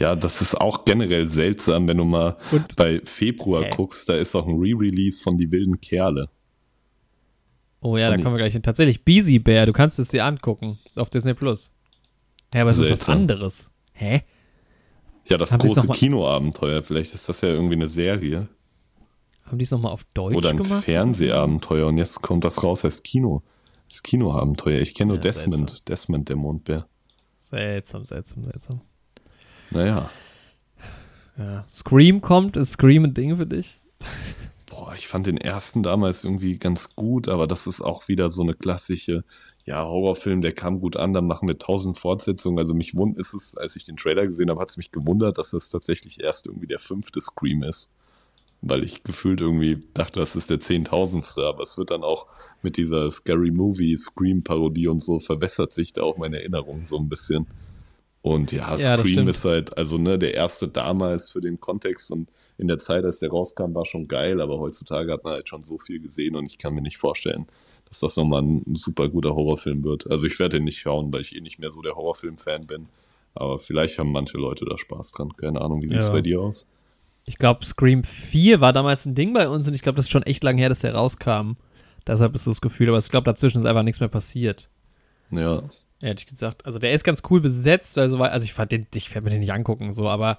Ja, 0.00 0.16
das 0.16 0.40
ist 0.40 0.54
auch 0.58 0.84
generell 0.86 1.26
seltsam, 1.26 1.86
wenn 1.86 1.98
du 1.98 2.04
mal 2.04 2.36
Und 2.52 2.74
bei 2.76 3.00
Februar 3.04 3.64
Hä? 3.64 3.70
guckst, 3.76 4.08
da 4.08 4.14
ist 4.16 4.34
auch 4.34 4.46
ein 4.46 4.56
Re-Release 4.58 5.22
von 5.22 5.36
Die 5.36 5.52
wilden 5.52 5.80
Kerle. 5.80 6.28
Oh 7.82 7.96
ja, 7.96 8.06
da 8.06 8.12
Funny. 8.12 8.22
kommen 8.22 8.34
wir 8.36 8.38
gleich 8.40 8.52
hin. 8.54 8.62
Tatsächlich, 8.62 9.04
Beasy 9.04 9.38
Bear, 9.38 9.66
du 9.66 9.72
kannst 9.72 9.98
es 9.98 10.08
dir 10.08 10.24
angucken 10.24 10.78
auf 10.96 11.10
Disney 11.10 11.34
Plus. 11.34 11.70
Hä, 12.52 12.60
aber 12.60 12.70
es 12.70 12.78
ist 12.78 12.90
was 12.90 13.08
anderes. 13.08 13.70
Hä? 13.92 14.22
Ja, 15.28 15.36
das 15.38 15.52
Haben 15.52 15.60
große 15.60 15.86
Kinoabenteuer. 15.88 16.82
Vielleicht 16.82 17.14
ist 17.14 17.28
das 17.28 17.40
ja 17.42 17.50
irgendwie 17.50 17.74
eine 17.74 17.86
Serie. 17.88 18.48
Haben 19.44 19.58
die 19.58 19.64
es 19.64 19.70
nochmal 19.70 19.92
auf 19.92 20.04
Deutsch 20.14 20.34
Oder 20.36 20.50
ein 20.50 20.56
gemacht? 20.58 20.84
Fernsehabenteuer. 20.84 21.86
Und 21.86 21.98
jetzt 21.98 22.22
kommt 22.22 22.44
das 22.44 22.62
raus 22.62 22.84
als 22.84 23.02
Kino. 23.02 23.42
Das 23.88 24.02
Kinoabenteuer. 24.02 24.80
Ich 24.80 24.94
kenne 24.94 25.08
nur 25.08 25.16
Ja, 25.16 25.22
Desmond. 25.22 25.70
seltsam. 25.70 25.84
Desmond, 25.88 26.28
der 26.28 26.36
Mondbär. 26.36 26.86
Seltsam, 27.36 28.04
seltsam, 28.06 28.44
seltsam. 28.44 28.80
Naja. 29.70 30.10
Ja. 31.36 31.64
Scream 31.68 32.20
kommt, 32.20 32.56
ist 32.56 32.72
Scream 32.72 33.04
ein 33.04 33.14
Ding 33.14 33.36
für 33.36 33.46
dich? 33.46 33.78
Boah, 34.66 34.94
ich 34.96 35.08
fand 35.08 35.26
den 35.26 35.38
ersten 35.38 35.82
damals 35.82 36.24
irgendwie 36.24 36.58
ganz 36.58 36.94
gut, 36.94 37.28
aber 37.28 37.46
das 37.46 37.66
ist 37.66 37.80
auch 37.80 38.08
wieder 38.08 38.30
so 38.30 38.42
eine 38.42 38.54
klassische, 38.54 39.24
ja, 39.64 39.84
Horrorfilm, 39.84 40.40
der 40.40 40.52
kam 40.52 40.80
gut 40.80 40.96
an, 40.96 41.12
dann 41.12 41.26
machen 41.26 41.48
wir 41.48 41.58
tausend 41.58 41.98
Fortsetzungen. 41.98 42.58
Also 42.58 42.74
mich 42.74 42.96
wund 42.96 43.18
ist 43.18 43.34
es, 43.34 43.56
als 43.56 43.76
ich 43.76 43.84
den 43.84 43.96
Trailer 43.96 44.26
gesehen 44.26 44.50
habe, 44.50 44.60
hat 44.60 44.70
es 44.70 44.76
mich 44.76 44.90
gewundert, 44.90 45.38
dass 45.38 45.50
das 45.50 45.70
tatsächlich 45.70 46.20
erst 46.20 46.46
irgendwie 46.46 46.66
der 46.66 46.78
fünfte 46.78 47.20
Scream 47.20 47.62
ist. 47.62 47.90
Weil 48.62 48.84
ich 48.84 49.04
gefühlt 49.04 49.40
irgendwie 49.40 49.80
dachte, 49.94 50.20
das 50.20 50.36
ist 50.36 50.50
der 50.50 50.60
zehntausendste, 50.60 51.46
aber 51.46 51.62
es 51.62 51.78
wird 51.78 51.90
dann 51.90 52.02
auch 52.02 52.26
mit 52.62 52.76
dieser 52.76 53.10
Scary 53.10 53.50
Movie, 53.50 53.96
Scream-Parodie 53.96 54.88
und 54.88 55.02
so 55.02 55.18
verwässert 55.18 55.72
sich 55.72 55.94
da 55.94 56.02
auch 56.02 56.18
meine 56.18 56.40
Erinnerung 56.40 56.84
so 56.84 56.98
ein 56.98 57.08
bisschen. 57.08 57.46
Und 58.22 58.52
ja, 58.52 58.76
Ja, 58.76 58.98
Scream 58.98 59.28
ist 59.28 59.44
halt, 59.44 59.76
also 59.78 59.96
ne, 59.96 60.18
der 60.18 60.34
erste 60.34 60.68
damals 60.68 61.30
für 61.30 61.40
den 61.40 61.58
Kontext 61.60 62.10
und 62.10 62.28
in 62.58 62.68
der 62.68 62.76
Zeit, 62.78 63.04
als 63.04 63.18
der 63.20 63.30
rauskam, 63.30 63.74
war 63.74 63.86
schon 63.86 64.06
geil, 64.08 64.40
aber 64.42 64.58
heutzutage 64.58 65.10
hat 65.12 65.24
man 65.24 65.32
halt 65.34 65.48
schon 65.48 65.62
so 65.62 65.78
viel 65.78 66.00
gesehen 66.00 66.36
und 66.36 66.44
ich 66.46 66.58
kann 66.58 66.74
mir 66.74 66.82
nicht 66.82 66.98
vorstellen, 66.98 67.46
dass 67.88 68.00
das 68.00 68.16
nochmal 68.16 68.42
ein 68.42 68.76
super 68.76 69.08
guter 69.08 69.34
Horrorfilm 69.34 69.82
wird. 69.82 70.10
Also 70.10 70.26
ich 70.26 70.38
werde 70.38 70.58
den 70.58 70.64
nicht 70.64 70.78
schauen, 70.78 71.12
weil 71.12 71.22
ich 71.22 71.34
eh 71.34 71.40
nicht 71.40 71.58
mehr 71.58 71.70
so 71.70 71.80
der 71.80 71.96
Horrorfilm-Fan 71.96 72.66
bin. 72.66 72.86
Aber 73.34 73.58
vielleicht 73.58 73.98
haben 73.98 74.12
manche 74.12 74.36
Leute 74.36 74.66
da 74.68 74.76
Spaß 74.76 75.12
dran. 75.12 75.32
Keine 75.36 75.60
Ahnung, 75.60 75.80
wie 75.82 75.86
sieht's 75.86 76.06
Ja. 76.08 76.12
bei 76.12 76.20
dir 76.20 76.40
aus? 76.42 76.66
Ich 77.24 77.38
glaube, 77.38 77.64
Scream 77.64 78.04
4 78.04 78.60
war 78.60 78.72
damals 78.72 79.06
ein 79.06 79.14
Ding 79.14 79.32
bei 79.32 79.48
uns 79.48 79.66
und 79.66 79.74
ich 79.74 79.82
glaube, 79.82 79.96
das 79.96 80.06
ist 80.06 80.10
schon 80.10 80.24
echt 80.24 80.44
lang 80.44 80.58
her, 80.58 80.68
dass 80.68 80.80
der 80.80 80.94
rauskam. 80.94 81.52
Deshalb 82.06 82.34
ist 82.34 82.44
so 82.44 82.50
das 82.50 82.60
Gefühl, 82.60 82.88
aber 82.88 82.98
ich 82.98 83.08
glaube, 83.08 83.24
dazwischen 83.24 83.58
ist 83.60 83.66
einfach 83.66 83.82
nichts 83.82 84.00
mehr 84.00 84.08
passiert. 84.08 84.68
Ja, 85.30 85.62
Ehrlich 86.00 86.26
gesagt. 86.26 86.64
Also 86.66 86.78
der 86.78 86.92
ist 86.92 87.04
ganz 87.04 87.22
cool 87.30 87.40
besetzt, 87.40 87.98
also, 87.98 88.18
weil- 88.18 88.30
also 88.30 88.44
ich 88.44 88.52
fand 88.54 88.72
den, 88.72 88.86
ich 88.94 89.10
werde 89.14 89.24
mir 89.24 89.30
den 89.30 89.40
nicht 89.40 89.52
angucken, 89.52 89.92
so, 89.92 90.08
aber 90.08 90.38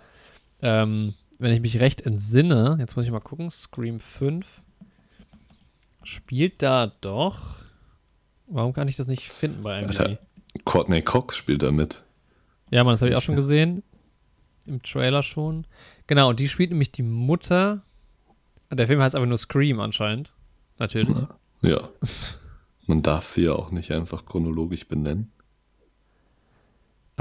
ähm, 0.61 1.13
wenn 1.39 1.51
ich 1.53 1.61
mich 1.61 1.79
recht 1.79 2.01
entsinne, 2.01 2.77
jetzt 2.79 2.95
muss 2.95 3.05
ich 3.05 3.11
mal 3.11 3.19
gucken, 3.19 3.49
Scream 3.51 3.99
5 3.99 4.45
spielt 6.03 6.61
da 6.61 6.91
doch. 7.01 7.57
Warum 8.47 8.73
kann 8.73 8.87
ich 8.87 8.95
das 8.95 9.07
nicht 9.07 9.31
finden 9.31 9.63
bei 9.63 9.77
Alter. 9.85 10.05
IMDb? 10.05 10.19
Courtney 10.65 11.01
Cox 11.01 11.37
spielt 11.37 11.63
da 11.63 11.71
mit. 11.71 12.03
Ja, 12.71 12.83
man, 12.83 12.93
das 12.93 13.01
habe 13.01 13.11
ich 13.11 13.15
auch 13.17 13.21
schon 13.21 13.35
gesehen. 13.35 13.83
Im 14.65 14.81
Trailer 14.83 15.23
schon. 15.23 15.65
Genau, 16.07 16.29
und 16.29 16.39
die 16.39 16.49
spielt 16.49 16.69
nämlich 16.71 16.91
die 16.91 17.03
Mutter. 17.03 17.81
Der 18.71 18.87
Film 18.87 19.01
heißt 19.01 19.15
aber 19.15 19.25
nur 19.25 19.37
Scream 19.37 19.79
anscheinend. 19.79 20.33
Natürlich. 20.77 21.15
Ja. 21.61 21.89
Man 22.87 23.01
darf 23.01 23.25
sie 23.25 23.43
ja 23.43 23.53
auch 23.53 23.71
nicht 23.71 23.91
einfach 23.91 24.25
chronologisch 24.25 24.87
benennen. 24.87 25.31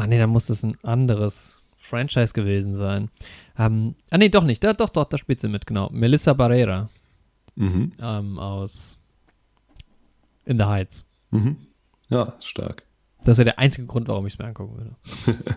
Ah, 0.01 0.07
nee, 0.07 0.19
dann 0.19 0.31
muss 0.31 0.47
das 0.47 0.63
ein 0.63 0.79
anderes 0.83 1.61
Franchise 1.77 2.33
gewesen 2.33 2.75
sein. 2.77 3.11
Ähm, 3.59 3.95
ah, 4.11 4.19
nee, 4.19 4.29
doch 4.29 4.45
nicht. 4.45 4.63
Da, 4.65 4.73
doch, 4.73 4.89
doch, 4.91 5.05
da 5.05 5.19
spielt 5.19 5.41
sie 5.41 5.49
mit, 5.49 5.67
genau. 5.67 5.91
Melissa 5.93 6.33
Barrera 6.33 6.89
Mhm. 7.57 7.93
ähm, 8.01 8.39
aus 8.39 8.97
In 10.47 10.57
the 10.59 10.65
Heights. 10.65 11.05
Mhm. 11.31 11.57
Ja, 12.09 12.35
stark. 12.41 12.85
Das 13.25 13.37
wäre 13.39 13.45
der 13.47 13.59
einzige 13.59 13.87
Grund, 13.87 14.09
warum 14.09 14.27
ich 14.27 14.33
es 14.35 14.39
mir 14.39 14.47
angucken 14.47 14.77
würde. 14.79 15.37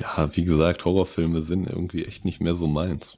Ja, 0.00 0.28
wie 0.36 0.44
gesagt, 0.44 0.84
Horrorfilme 0.84 1.40
sind 1.40 1.68
irgendwie 1.68 2.04
echt 2.04 2.24
nicht 2.24 2.40
mehr 2.40 2.54
so 2.54 2.66
meins. 2.66 3.16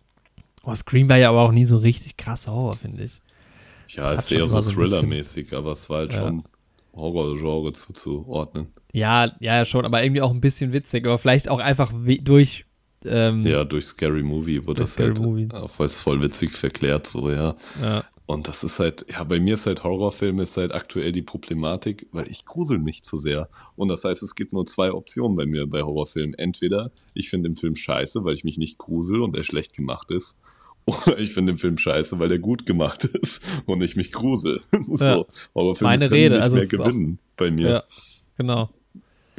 Oh, 0.62 0.74
Scream 0.74 1.08
war 1.08 1.16
ja 1.16 1.30
aber 1.30 1.40
auch 1.42 1.52
nie 1.52 1.64
so 1.64 1.78
richtig 1.78 2.18
krass 2.18 2.46
Horror, 2.48 2.76
finde 2.76 3.04
ich. 3.04 3.22
Ja, 3.88 4.12
Das 4.12 4.24
ist 4.30 4.32
eher 4.32 4.46
so 4.46 4.60
Thriller-mäßig, 4.60 5.54
aber 5.56 5.72
es 5.72 5.88
war 5.88 5.98
halt 6.00 6.12
Ja. 6.12 6.18
schon 6.20 6.44
Horror-Genre 6.96 7.72
zuzuordnen. 7.72 8.68
Ja, 8.92 9.32
ja, 9.40 9.64
schon, 9.64 9.84
aber 9.84 10.02
irgendwie 10.02 10.22
auch 10.22 10.30
ein 10.30 10.40
bisschen 10.40 10.72
witzig. 10.72 11.06
Aber 11.06 11.18
vielleicht 11.18 11.48
auch 11.48 11.60
einfach 11.60 11.92
durch. 12.22 12.64
Ähm, 13.04 13.42
Ja, 13.46 13.64
durch 13.64 13.84
Scary 13.84 14.22
Movie 14.22 14.66
wurde 14.66 14.82
das 14.82 14.94
Scary 14.94 15.08
halt, 15.08 15.20
Movie. 15.20 15.48
auch 15.52 15.78
weil 15.78 15.86
es 15.86 16.00
voll 16.00 16.20
witzig 16.20 16.52
verklärt, 16.52 17.06
so, 17.06 17.30
ja. 17.30 17.54
ja. 17.80 18.04
Und 18.26 18.48
das 18.48 18.64
ist 18.64 18.80
halt, 18.80 19.06
ja, 19.08 19.22
bei 19.22 19.38
mir 19.38 19.54
ist 19.54 19.66
halt 19.66 19.84
Horrorfilm 19.84 20.40
ist 20.40 20.56
halt 20.56 20.74
aktuell 20.74 21.12
die 21.12 21.22
Problematik, 21.22 22.08
weil 22.10 22.28
ich 22.28 22.44
grusel 22.44 22.80
mich 22.80 23.04
zu 23.04 23.18
sehr. 23.18 23.48
Und 23.76 23.86
das 23.86 24.04
heißt, 24.04 24.20
es 24.24 24.34
gibt 24.34 24.52
nur 24.52 24.66
zwei 24.66 24.92
Optionen 24.92 25.36
bei 25.36 25.46
mir 25.46 25.68
bei 25.68 25.82
Horrorfilmen. 25.82 26.34
Entweder 26.34 26.90
ich 27.14 27.30
finde 27.30 27.48
den 27.50 27.56
Film 27.56 27.76
scheiße, 27.76 28.24
weil 28.24 28.34
ich 28.34 28.42
mich 28.42 28.58
nicht 28.58 28.78
grusel 28.78 29.22
und 29.22 29.36
er 29.36 29.44
schlecht 29.44 29.76
gemacht 29.76 30.10
ist. 30.10 30.40
Oder 30.86 31.18
ich 31.18 31.32
finde 31.34 31.52
den 31.52 31.58
Film 31.58 31.76
scheiße, 31.78 32.18
weil 32.20 32.30
er 32.30 32.38
gut 32.38 32.64
gemacht 32.64 33.04
ist 33.22 33.42
und 33.66 33.82
ich 33.82 33.96
mich 33.96 34.12
grusel. 34.12 34.60
so, 34.94 35.04
Ja. 35.04 35.24
Horrorfilme 35.54 35.90
Meine 35.90 36.08
können 36.08 36.20
Rede, 36.22 36.34
nicht 36.36 36.42
also 36.44 36.54
mehr 36.56 36.64
ist 36.64 36.74
auch- 36.74 36.84
gewinnen 36.86 37.18
bei 37.36 37.50
mir. 37.50 37.68
ja, 37.68 37.84
genau. 38.38 38.70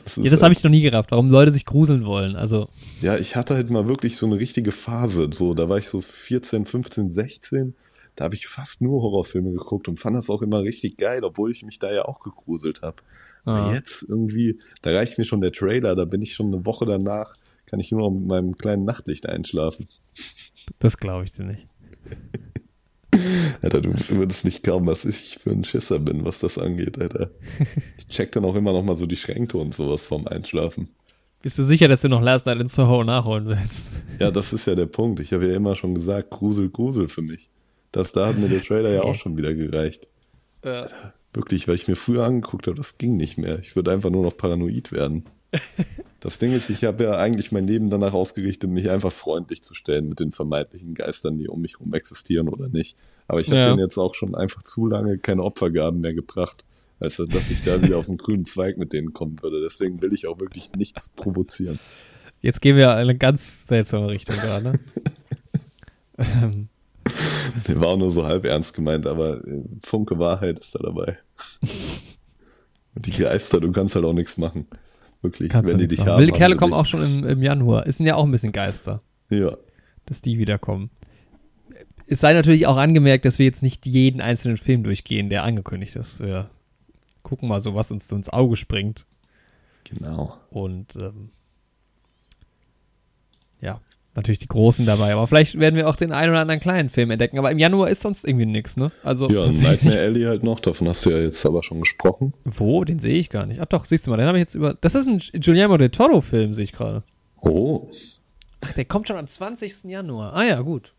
Das 0.04 0.16
Ja, 0.18 0.24
das 0.24 0.32
halt- 0.34 0.44
habe 0.44 0.54
ich 0.54 0.64
noch 0.64 0.72
nie 0.72 0.82
gerafft, 0.82 1.12
warum 1.12 1.30
Leute 1.30 1.52
sich 1.52 1.66
gruseln 1.66 2.06
wollen. 2.06 2.36
Also, 2.36 2.68
Ja, 3.02 3.18
ich 3.18 3.36
hatte 3.36 3.56
halt 3.56 3.70
mal 3.72 3.88
wirklich 3.88 4.18
so 4.18 4.26
eine 4.26 4.40
richtige 4.40 4.72
Phase. 4.72 5.30
So, 5.34 5.54
da 5.54 5.68
war 5.70 5.78
ich 5.78 5.88
so 5.90 6.02
14, 6.02 6.66
15, 6.66 7.12
16. 7.12 7.76
Da 8.16 8.26
habe 8.26 8.36
ich 8.36 8.48
fast 8.48 8.82
nur 8.82 9.02
Horrorfilme 9.02 9.52
geguckt 9.52 9.88
und 9.88 10.00
fand 10.00 10.16
das 10.16 10.30
auch 10.30 10.42
immer 10.42 10.62
richtig 10.64 10.98
geil, 10.98 11.24
obwohl 11.24 11.52
ich 11.52 11.64
mich 11.64 11.78
da 11.80 11.94
ja 11.94 12.06
auch 12.06 12.20
gegruselt 12.20 12.82
habe. 12.82 12.98
Aber 13.46 13.64
ah, 13.70 13.74
jetzt 13.74 14.04
irgendwie, 14.10 14.60
da 14.82 14.92
reicht 14.92 15.18
mir 15.18 15.24
schon 15.24 15.40
der 15.40 15.52
Trailer, 15.54 15.96
da 15.96 16.04
bin 16.06 16.22
ich 16.22 16.34
schon 16.34 16.48
eine 16.54 16.66
Woche 16.66 16.86
danach, 16.86 17.34
kann 17.66 17.80
ich 17.80 17.92
nur 17.92 18.02
noch 18.02 18.10
mit 18.12 18.28
meinem 18.28 18.56
kleinen 18.58 18.84
Nachtlicht 18.86 19.28
einschlafen. 19.30 19.88
Das 20.80 20.98
glaube 20.98 21.26
ich 21.26 21.34
dir 21.34 21.44
nicht. 21.44 21.68
Alter, 23.62 23.82
du 23.82 23.94
würdest 24.10 24.46
nicht 24.46 24.64
glauben, 24.64 24.86
was 24.86 25.06
ich 25.06 25.38
für 25.40 25.52
ein 25.52 25.64
Schisser 25.64 26.00
bin, 26.00 26.26
was 26.26 26.40
das 26.40 26.58
angeht, 26.58 27.00
Alter. 27.00 27.32
Ich 27.98 28.08
check 28.08 28.32
dann 28.32 28.46
auch 28.46 28.56
immer 28.56 28.74
noch 28.74 28.84
mal 28.84 28.96
so 28.96 29.06
die 29.06 29.16
Schränke 29.16 29.58
und 29.58 29.74
sowas 29.74 30.06
vorm 30.06 30.28
Einschlafen. 30.28 30.90
Bist 31.42 31.58
du 31.58 31.64
sicher, 31.64 31.88
dass 31.88 32.02
du 32.02 32.10
noch 32.10 32.22
Last 32.22 32.46
Night 32.46 32.60
in 32.60 32.68
Soho 32.68 33.04
nachholen 33.04 33.48
willst? 33.48 33.88
Ja, 34.20 34.32
das 34.32 34.54
ist 34.54 34.66
ja 34.68 34.76
der 34.76 34.88
Punkt. 34.88 35.20
Ich 35.20 35.34
habe 35.34 35.48
ja 35.48 35.56
immer 35.56 35.76
schon 35.76 35.96
gesagt, 35.96 36.32
Grusel, 36.32 36.70
Grusel 36.70 37.08
für 37.08 37.22
mich. 37.22 37.50
Das 37.92 38.12
da 38.12 38.28
hat 38.28 38.38
mir 38.38 38.50
der 38.50 38.62
Trailer 38.62 38.92
ja 38.92 39.04
auch 39.04 39.16
schon 39.16 39.38
wieder 39.38 39.54
gereicht. 39.54 40.08
Ja. 40.66 40.88
Wirklich, 41.34 41.68
weil 41.68 41.76
ich 41.76 41.88
mir 41.88 41.96
früher 41.96 42.26
angeguckt 42.26 42.68
habe, 42.68 42.78
das 42.78 42.98
ging 42.98 43.16
nicht 43.16 43.38
mehr. 43.38 43.60
Ich 43.60 43.76
würde 43.76 43.92
einfach 43.92 44.10
nur 44.10 44.24
noch 44.24 44.36
paranoid 44.36 44.92
werden. 44.92 45.26
Das 46.20 46.40
Ding 46.40 46.52
ist, 46.52 46.72
ich 46.72 46.84
habe 46.84 47.04
ja 47.04 47.18
eigentlich 47.18 47.52
mein 47.52 47.68
Leben 47.68 47.92
danach 47.92 48.14
ausgerichtet, 48.14 48.72
mich 48.72 48.90
einfach 48.90 49.12
freundlich 49.12 49.62
zu 49.62 49.76
stellen 49.76 50.10
mit 50.10 50.20
den 50.20 50.32
vermeintlichen 50.32 50.96
Geistern, 50.96 51.38
die 51.38 51.48
um 51.48 51.62
mich 51.62 51.74
herum 51.74 51.94
existieren 51.94 52.50
oder 52.50 52.70
nicht. 52.70 52.98
Aber 53.28 53.40
ich 53.40 53.48
habe 53.50 53.60
Ja. 53.60 53.66
denen 53.66 53.80
jetzt 53.80 54.00
auch 54.00 54.16
schon 54.16 54.34
einfach 54.34 54.64
zu 54.64 54.88
lange 54.88 55.20
keine 55.20 55.44
Opfergaben 55.44 56.02
mehr 56.02 56.16
gebracht. 56.16 56.66
Du, 57.00 57.26
dass 57.28 57.52
ich 57.52 57.64
da 57.64 57.82
wieder 57.84 57.98
auf 57.98 58.08
den 58.08 58.18
grünen 58.18 58.46
Zweig 58.46 58.78
mit 58.80 58.92
denen 58.94 59.14
kommen 59.14 59.42
würde. 59.44 59.62
Deswegen 59.62 60.02
will 60.02 60.12
ich 60.14 60.26
auch 60.26 60.40
wirklich 60.40 60.72
nichts 60.76 61.10
provozieren. 61.10 61.80
Jetzt 62.42 62.62
gehen 62.62 62.76
wir 62.76 62.86
in 62.86 62.98
eine 62.98 63.16
ganz 63.16 63.68
seltsame 63.68 64.10
Richtung 64.10 64.36
gerade. 64.36 64.80
ähm. 66.18 66.70
Der 67.68 67.80
war 67.80 67.90
auch 67.90 67.98
nur 67.98 68.10
so 68.10 68.26
halb 68.26 68.46
ernst 68.46 68.74
gemeint, 68.74 69.06
aber 69.06 69.48
äh, 69.48 69.62
Funke 69.86 70.18
Wahrheit 70.20 70.60
ist 70.60 70.74
da 70.76 70.80
dabei. 70.80 71.20
die 72.96 73.12
Geister, 73.12 73.60
du 73.60 73.72
kannst 73.72 73.96
halt 73.96 74.06
auch 74.06 74.14
nichts 74.14 74.38
machen. 74.38 74.68
Wirklich, 75.22 75.50
kannst 75.50 75.72
wenn 75.72 75.80
die 75.80 75.88
dich 75.88 76.06
haben. 76.06 76.20
Wilde 76.20 76.34
Kerle 76.34 76.56
kommen 76.56 76.74
auch 76.74 76.86
schon 76.86 77.04
im, 77.04 77.28
im 77.28 77.44
Januar. 77.44 77.88
Es 77.88 77.98
sind 77.98 78.06
ja 78.06 78.16
auch 78.16 78.26
ein 78.26 78.32
bisschen 78.32 78.52
Geister. 78.52 79.02
Ja. 79.30 79.58
Dass 80.06 80.22
die 80.22 80.38
wiederkommen. 80.38 80.90
Es 82.06 82.22
sei 82.22 82.34
natürlich 82.34 82.68
auch 82.68 82.78
angemerkt, 82.78 83.26
dass 83.26 83.40
wir 83.40 83.46
jetzt 83.46 83.64
nicht 83.64 83.86
jeden 83.86 84.22
einzelnen 84.22 84.58
Film 84.58 84.84
durchgehen, 84.84 85.30
der 85.30 85.44
angekündigt 85.44 85.96
ist. 85.96 86.22
Wir 86.22 86.50
gucken 87.24 87.50
mal 87.50 87.60
so, 87.60 87.76
was 87.76 87.92
uns 87.92 88.10
ins 88.12 88.30
Auge 88.30 88.56
springt. 88.56 89.06
Genau. 89.84 90.38
Und 90.50 90.96
ähm, 90.96 91.32
ja, 93.60 93.82
natürlich 94.18 94.40
die 94.40 94.48
großen 94.48 94.86
dabei. 94.86 95.14
Aber 95.14 95.28
vielleicht 95.28 95.58
werden 95.58 95.76
wir 95.76 95.88
auch 95.88 95.96
den 95.96 96.12
einen 96.12 96.32
oder 96.32 96.42
anderen 96.42 96.60
kleinen 96.60 96.90
Film 96.90 97.12
entdecken. 97.12 97.38
Aber 97.40 97.52
im 97.52 97.60
Januar 97.60 97.90
ist 97.90 98.02
sonst 98.02 98.26
irgendwie 98.26 98.46
nichts, 98.46 98.76
ne? 98.76 98.92
Also 99.04 99.30
ja, 99.30 99.48
Nightmare 99.48 100.00
Alley 100.00 100.24
halt 100.24 100.44
noch. 100.44 100.60
Davon 100.60 100.90
hast 100.90 101.06
du 101.06 101.12
ja 101.12 101.20
jetzt 101.20 101.46
aber 101.46 101.64
schon 101.64 101.80
gesprochen. 101.80 102.34
Wo? 102.44 102.84
Den 102.84 103.00
sehe 103.00 103.18
ich 103.18 103.30
gar 103.30 103.46
nicht. 103.46 103.62
Ach 103.62 103.68
doch, 103.68 103.86
siehst 103.86 104.06
du 104.06 104.12
mal, 104.12 104.18
den 104.18 104.28
habe 104.28 104.38
ich 104.38 104.42
jetzt 104.42 104.56
über. 104.56 104.74
Das 104.74 104.96
ist 104.96 105.08
ein 105.08 105.22
Guillermo 105.40 105.78
del 105.78 105.92
Toro-Film, 105.92 106.56
sehe 106.56 106.66
ich 106.66 106.74
gerade. 106.74 107.04
Oh. 107.40 107.90
Ach, 108.62 108.74
der 108.74 108.86
kommt 108.86 109.08
schon 109.08 109.18
am 109.18 109.28
20. 109.28 109.86
Januar. 109.86 110.34
Ah 110.34 110.44
ja, 110.44 110.62
gut. 110.62 110.94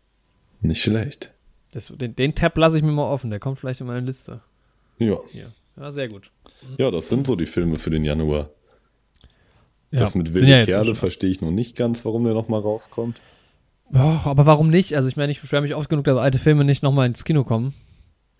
Nicht 0.61 0.81
schlecht. 0.81 1.33
Das, 1.71 1.93
den, 1.95 2.15
den 2.15 2.33
Tab 2.33 2.57
lasse 2.57 2.77
ich 2.77 2.83
mir 2.83 2.91
mal 2.91 3.11
offen. 3.11 3.29
Der 3.29 3.39
kommt 3.39 3.59
vielleicht 3.59 3.81
in 3.81 3.87
meine 3.87 4.05
Liste. 4.05 4.41
Ja. 4.97 5.19
Hier. 5.31 5.51
Ja, 5.77 5.91
sehr 5.91 6.07
gut. 6.07 6.31
Ja, 6.77 6.89
das 6.89 7.09
sind 7.09 7.27
so 7.27 7.35
die 7.35 7.45
Filme 7.45 7.75
für 7.75 7.89
den 7.89 8.03
Januar. 8.03 8.49
Ja, 9.91 10.01
das 10.01 10.15
mit 10.15 10.33
Wilde 10.33 10.47
ja 10.47 10.65
Kerle 10.65 10.93
verstehe 10.95 11.29
ich 11.29 11.41
noch 11.41 11.51
nicht 11.51 11.75
ganz, 11.75 12.05
warum 12.05 12.23
der 12.23 12.33
nochmal 12.33 12.61
rauskommt. 12.61 13.21
Oh, 13.91 13.97
aber 13.97 14.45
warum 14.45 14.69
nicht? 14.69 14.95
Also 14.95 15.09
ich 15.09 15.17
meine, 15.17 15.31
ich 15.31 15.41
beschwere 15.41 15.63
mich 15.63 15.73
oft 15.73 15.89
genug, 15.89 16.05
dass 16.05 16.17
alte 16.17 16.37
Filme 16.37 16.63
nicht 16.63 16.83
nochmal 16.83 17.07
ins 17.07 17.23
Kino 17.23 17.43
kommen. 17.43 17.73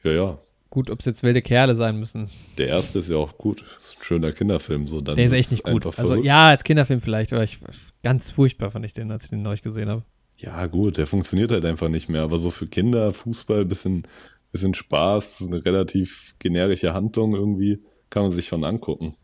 Ja, 0.03 0.11
ja. 0.11 0.37
Gut, 0.69 0.91
ob 0.91 0.99
es 0.99 1.05
jetzt 1.07 1.23
wilde 1.23 1.41
Kerle 1.41 1.73
sein 1.73 1.97
müssen. 1.99 2.29
Der 2.59 2.67
erste 2.67 2.99
ist 2.99 3.09
ja 3.09 3.17
auch 3.17 3.39
gut. 3.39 3.63
Ist 3.79 3.97
ein 3.97 4.03
schöner 4.03 4.31
Kinderfilm. 4.31 4.87
So, 4.87 5.01
dann 5.01 5.15
der 5.15 5.25
ist 5.25 5.31
echt 5.31 5.51
nicht 5.51 5.63
gut. 5.63 5.83
Also 5.87 6.13
ja, 6.15 6.49
als 6.49 6.63
Kinderfilm 6.63 7.01
vielleicht, 7.01 7.33
aber 7.33 7.43
ich, 7.43 7.57
ganz 8.03 8.29
furchtbar 8.29 8.69
fand 8.69 8.85
ich 8.85 8.93
den, 8.93 9.09
als 9.09 9.23
ich 9.23 9.29
den 9.31 9.41
neu 9.41 9.57
gesehen 9.57 9.89
habe. 9.89 10.03
Ja, 10.37 10.67
gut, 10.67 10.97
der 10.97 11.07
funktioniert 11.07 11.51
halt 11.51 11.65
einfach 11.65 11.89
nicht 11.89 12.07
mehr. 12.07 12.21
Aber 12.21 12.37
so 12.37 12.51
für 12.51 12.67
Kinder, 12.67 13.11
Fußball, 13.11 13.65
bisschen, 13.65 14.07
bisschen 14.51 14.75
Spaß, 14.75 15.47
eine 15.47 15.65
relativ 15.65 16.35
generische 16.37 16.93
Handlung 16.93 17.33
irgendwie, 17.33 17.79
kann 18.11 18.21
man 18.21 18.31
sich 18.31 18.45
schon 18.45 18.63
angucken. 18.63 19.15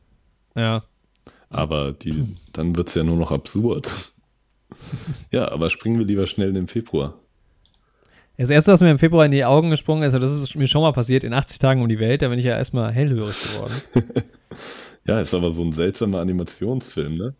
Ja. 0.55 0.83
Aber 1.55 1.93
die, 1.93 2.35
dann 2.51 2.75
wird 2.75 2.89
es 2.89 2.95
ja 2.95 3.03
nur 3.03 3.15
noch 3.15 3.31
absurd. 3.31 3.89
ja, 5.31 5.49
aber 5.49 5.69
springen 5.69 5.97
wir 5.97 6.05
lieber 6.05 6.27
schnell 6.27 6.49
in 6.49 6.55
den 6.55 6.67
Februar. 6.67 7.17
Das 8.37 8.49
erste, 8.49 8.73
was 8.73 8.81
mir 8.81 8.91
im 8.91 8.99
Februar 8.99 9.25
in 9.25 9.31
die 9.31 9.45
Augen 9.45 9.69
gesprungen 9.69 10.03
ist, 10.03 10.11
das 10.11 10.37
ist 10.37 10.55
mir 10.55 10.67
schon 10.67 10.81
mal 10.81 10.91
passiert, 10.91 11.23
in 11.23 11.33
80 11.33 11.57
Tagen 11.59 11.81
um 11.81 11.87
die 11.87 11.99
Welt, 11.99 12.21
da 12.21 12.27
bin 12.27 12.39
ich 12.39 12.43
ja 12.43 12.57
erstmal 12.57 12.91
hellhörig 12.91 13.41
geworden. 13.41 13.73
ja, 15.07 15.21
ist 15.21 15.33
aber 15.33 15.51
so 15.51 15.63
ein 15.63 15.71
seltsamer 15.71 16.19
Animationsfilm, 16.19 17.15
ne? 17.15 17.35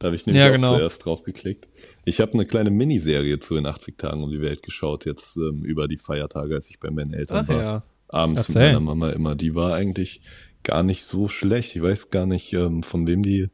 Da 0.00 0.06
habe 0.06 0.16
ich 0.16 0.26
nämlich 0.26 0.42
ja, 0.42 0.50
auch 0.50 0.54
genau. 0.54 0.76
zuerst 0.76 1.04
drauf 1.04 1.22
geklickt. 1.22 1.68
Ich 2.04 2.20
habe 2.20 2.32
eine 2.32 2.46
kleine 2.46 2.72
Miniserie 2.72 3.38
zu 3.38 3.56
in 3.56 3.66
80 3.66 3.98
Tagen 3.98 4.24
um 4.24 4.32
die 4.32 4.40
Welt 4.40 4.64
geschaut, 4.64 5.04
jetzt 5.04 5.36
ähm, 5.36 5.62
über 5.64 5.86
die 5.86 5.98
Feiertage, 5.98 6.56
als 6.56 6.70
ich 6.70 6.80
bei 6.80 6.90
meinen 6.90 7.12
Eltern 7.12 7.44
Ach, 7.44 7.48
war. 7.48 7.62
Ja. 7.62 7.82
Abends 8.08 8.48
Erzähl. 8.48 8.54
mit 8.54 8.66
meiner 8.66 8.80
Mama 8.80 9.10
immer. 9.10 9.36
Die 9.36 9.54
war 9.54 9.74
eigentlich 9.74 10.22
gar 10.64 10.82
nicht 10.82 11.04
so 11.04 11.28
schlecht. 11.28 11.76
Ich 11.76 11.82
weiß 11.82 12.10
gar 12.10 12.26
nicht, 12.26 12.52
ähm, 12.52 12.82
von 12.82 13.06
wem 13.06 13.22
die. 13.22 13.50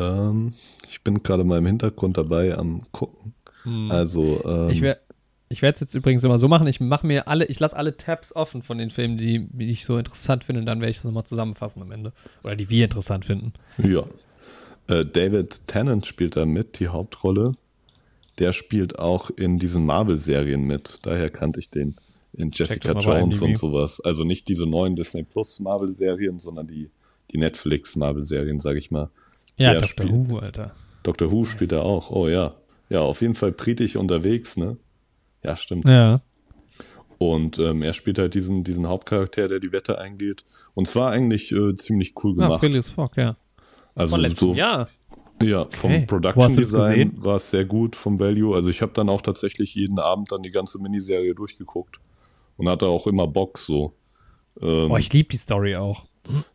Ähm, 0.00 0.54
ich 0.88 1.02
bin 1.02 1.22
gerade 1.22 1.44
mal 1.44 1.58
im 1.58 1.66
Hintergrund 1.66 2.16
dabei 2.16 2.56
am 2.56 2.82
gucken. 2.92 3.34
Hm. 3.64 3.90
Also. 3.90 4.42
Ähm, 4.44 4.70
ich 4.70 4.82
werde 4.82 5.00
ich 5.52 5.62
es 5.64 5.80
jetzt 5.80 5.94
übrigens 5.96 6.22
immer 6.22 6.38
so 6.38 6.46
machen. 6.46 6.68
Ich 6.68 6.78
mache 6.78 7.04
mir 7.04 7.26
alle, 7.26 7.44
ich 7.46 7.58
lasse 7.58 7.76
alle 7.76 7.96
Tabs 7.96 8.34
offen 8.36 8.62
von 8.62 8.78
den 8.78 8.90
Filmen, 8.90 9.18
die, 9.18 9.48
die 9.50 9.70
ich 9.70 9.84
so 9.84 9.98
interessant 9.98 10.44
finde, 10.44 10.60
und 10.60 10.66
dann 10.66 10.80
werde 10.80 10.92
ich 10.92 10.98
das 10.98 11.04
nochmal 11.04 11.24
zusammenfassen 11.24 11.82
am 11.82 11.90
Ende. 11.90 12.12
Oder 12.44 12.54
die 12.54 12.70
wir 12.70 12.84
interessant 12.84 13.24
finden. 13.24 13.52
Ja. 13.78 14.04
Äh, 14.86 15.04
David 15.04 15.66
Tennant 15.66 16.06
spielt 16.06 16.36
da 16.36 16.46
mit, 16.46 16.78
die 16.78 16.88
Hauptrolle. 16.88 17.54
Der 18.38 18.52
spielt 18.52 19.00
auch 19.00 19.30
in 19.30 19.58
diesen 19.58 19.84
Marvel-Serien 19.84 20.62
mit. 20.62 21.00
Daher 21.02 21.30
kannte 21.30 21.58
ich 21.58 21.68
den 21.68 21.96
in 22.32 22.52
Jessica 22.52 22.92
Jones 22.92 23.42
und 23.42 23.58
sowas. 23.58 24.00
Also 24.00 24.22
nicht 24.22 24.48
diese 24.48 24.66
neuen 24.66 24.94
Disney 24.94 25.24
Plus 25.24 25.58
Marvel-Serien, 25.58 26.38
sondern 26.38 26.68
die, 26.68 26.90
die 27.32 27.38
Netflix 27.38 27.96
Marvel-Serien, 27.96 28.60
sag 28.60 28.76
ich 28.76 28.92
mal. 28.92 29.10
Ja, 29.60 29.72
Der 29.72 29.82
Dr. 29.82 30.10
Who, 30.10 30.38
Alter. 30.38 30.72
Dr. 31.02 31.30
Who 31.30 31.44
spielt 31.44 31.72
er 31.72 31.84
auch. 31.84 32.10
Oh 32.10 32.28
ja. 32.28 32.54
Ja, 32.88 33.00
auf 33.00 33.20
jeden 33.20 33.34
Fall 33.34 33.52
britisch 33.52 33.94
unterwegs, 33.94 34.56
ne? 34.56 34.78
Ja, 35.42 35.56
stimmt. 35.56 35.88
Ja. 35.88 36.22
Und 37.18 37.58
ähm, 37.58 37.82
er 37.82 37.92
spielt 37.92 38.18
halt 38.18 38.32
diesen, 38.32 38.64
diesen 38.64 38.88
Hauptcharakter, 38.88 39.48
der 39.48 39.60
die 39.60 39.72
Wette 39.72 39.98
eingeht. 39.98 40.44
Und 40.72 40.88
zwar 40.88 41.10
eigentlich 41.10 41.52
äh, 41.52 41.74
ziemlich 41.74 42.14
cool 42.24 42.34
gemacht. 42.34 42.62
Ja, 42.62 42.68
Phileas 42.68 42.90
Fogg, 42.90 43.16
ja. 43.16 43.36
Also 43.94 44.12
Von 44.12 44.22
letztem 44.22 44.48
so, 44.48 44.54
Jahr. 44.54 44.88
Ja, 45.42 45.66
vom 45.70 45.92
okay. 45.92 46.06
Production 46.06 46.56
Design 46.56 47.12
war 47.16 47.36
es 47.36 47.50
sehr 47.50 47.66
gut, 47.66 47.96
vom 47.96 48.18
Value. 48.18 48.54
Also 48.54 48.70
ich 48.70 48.80
habe 48.80 48.92
dann 48.94 49.10
auch 49.10 49.20
tatsächlich 49.20 49.74
jeden 49.74 49.98
Abend 49.98 50.32
dann 50.32 50.42
die 50.42 50.50
ganze 50.50 50.78
Miniserie 50.78 51.34
durchgeguckt 51.34 52.00
und 52.56 52.68
hatte 52.68 52.86
auch 52.86 53.06
immer 53.06 53.26
Bock 53.26 53.58
so. 53.58 53.94
Ähm, 54.60 54.88
Boah, 54.88 54.98
ich 54.98 55.12
liebe 55.12 55.28
die 55.28 55.36
Story 55.36 55.76
auch. 55.76 56.06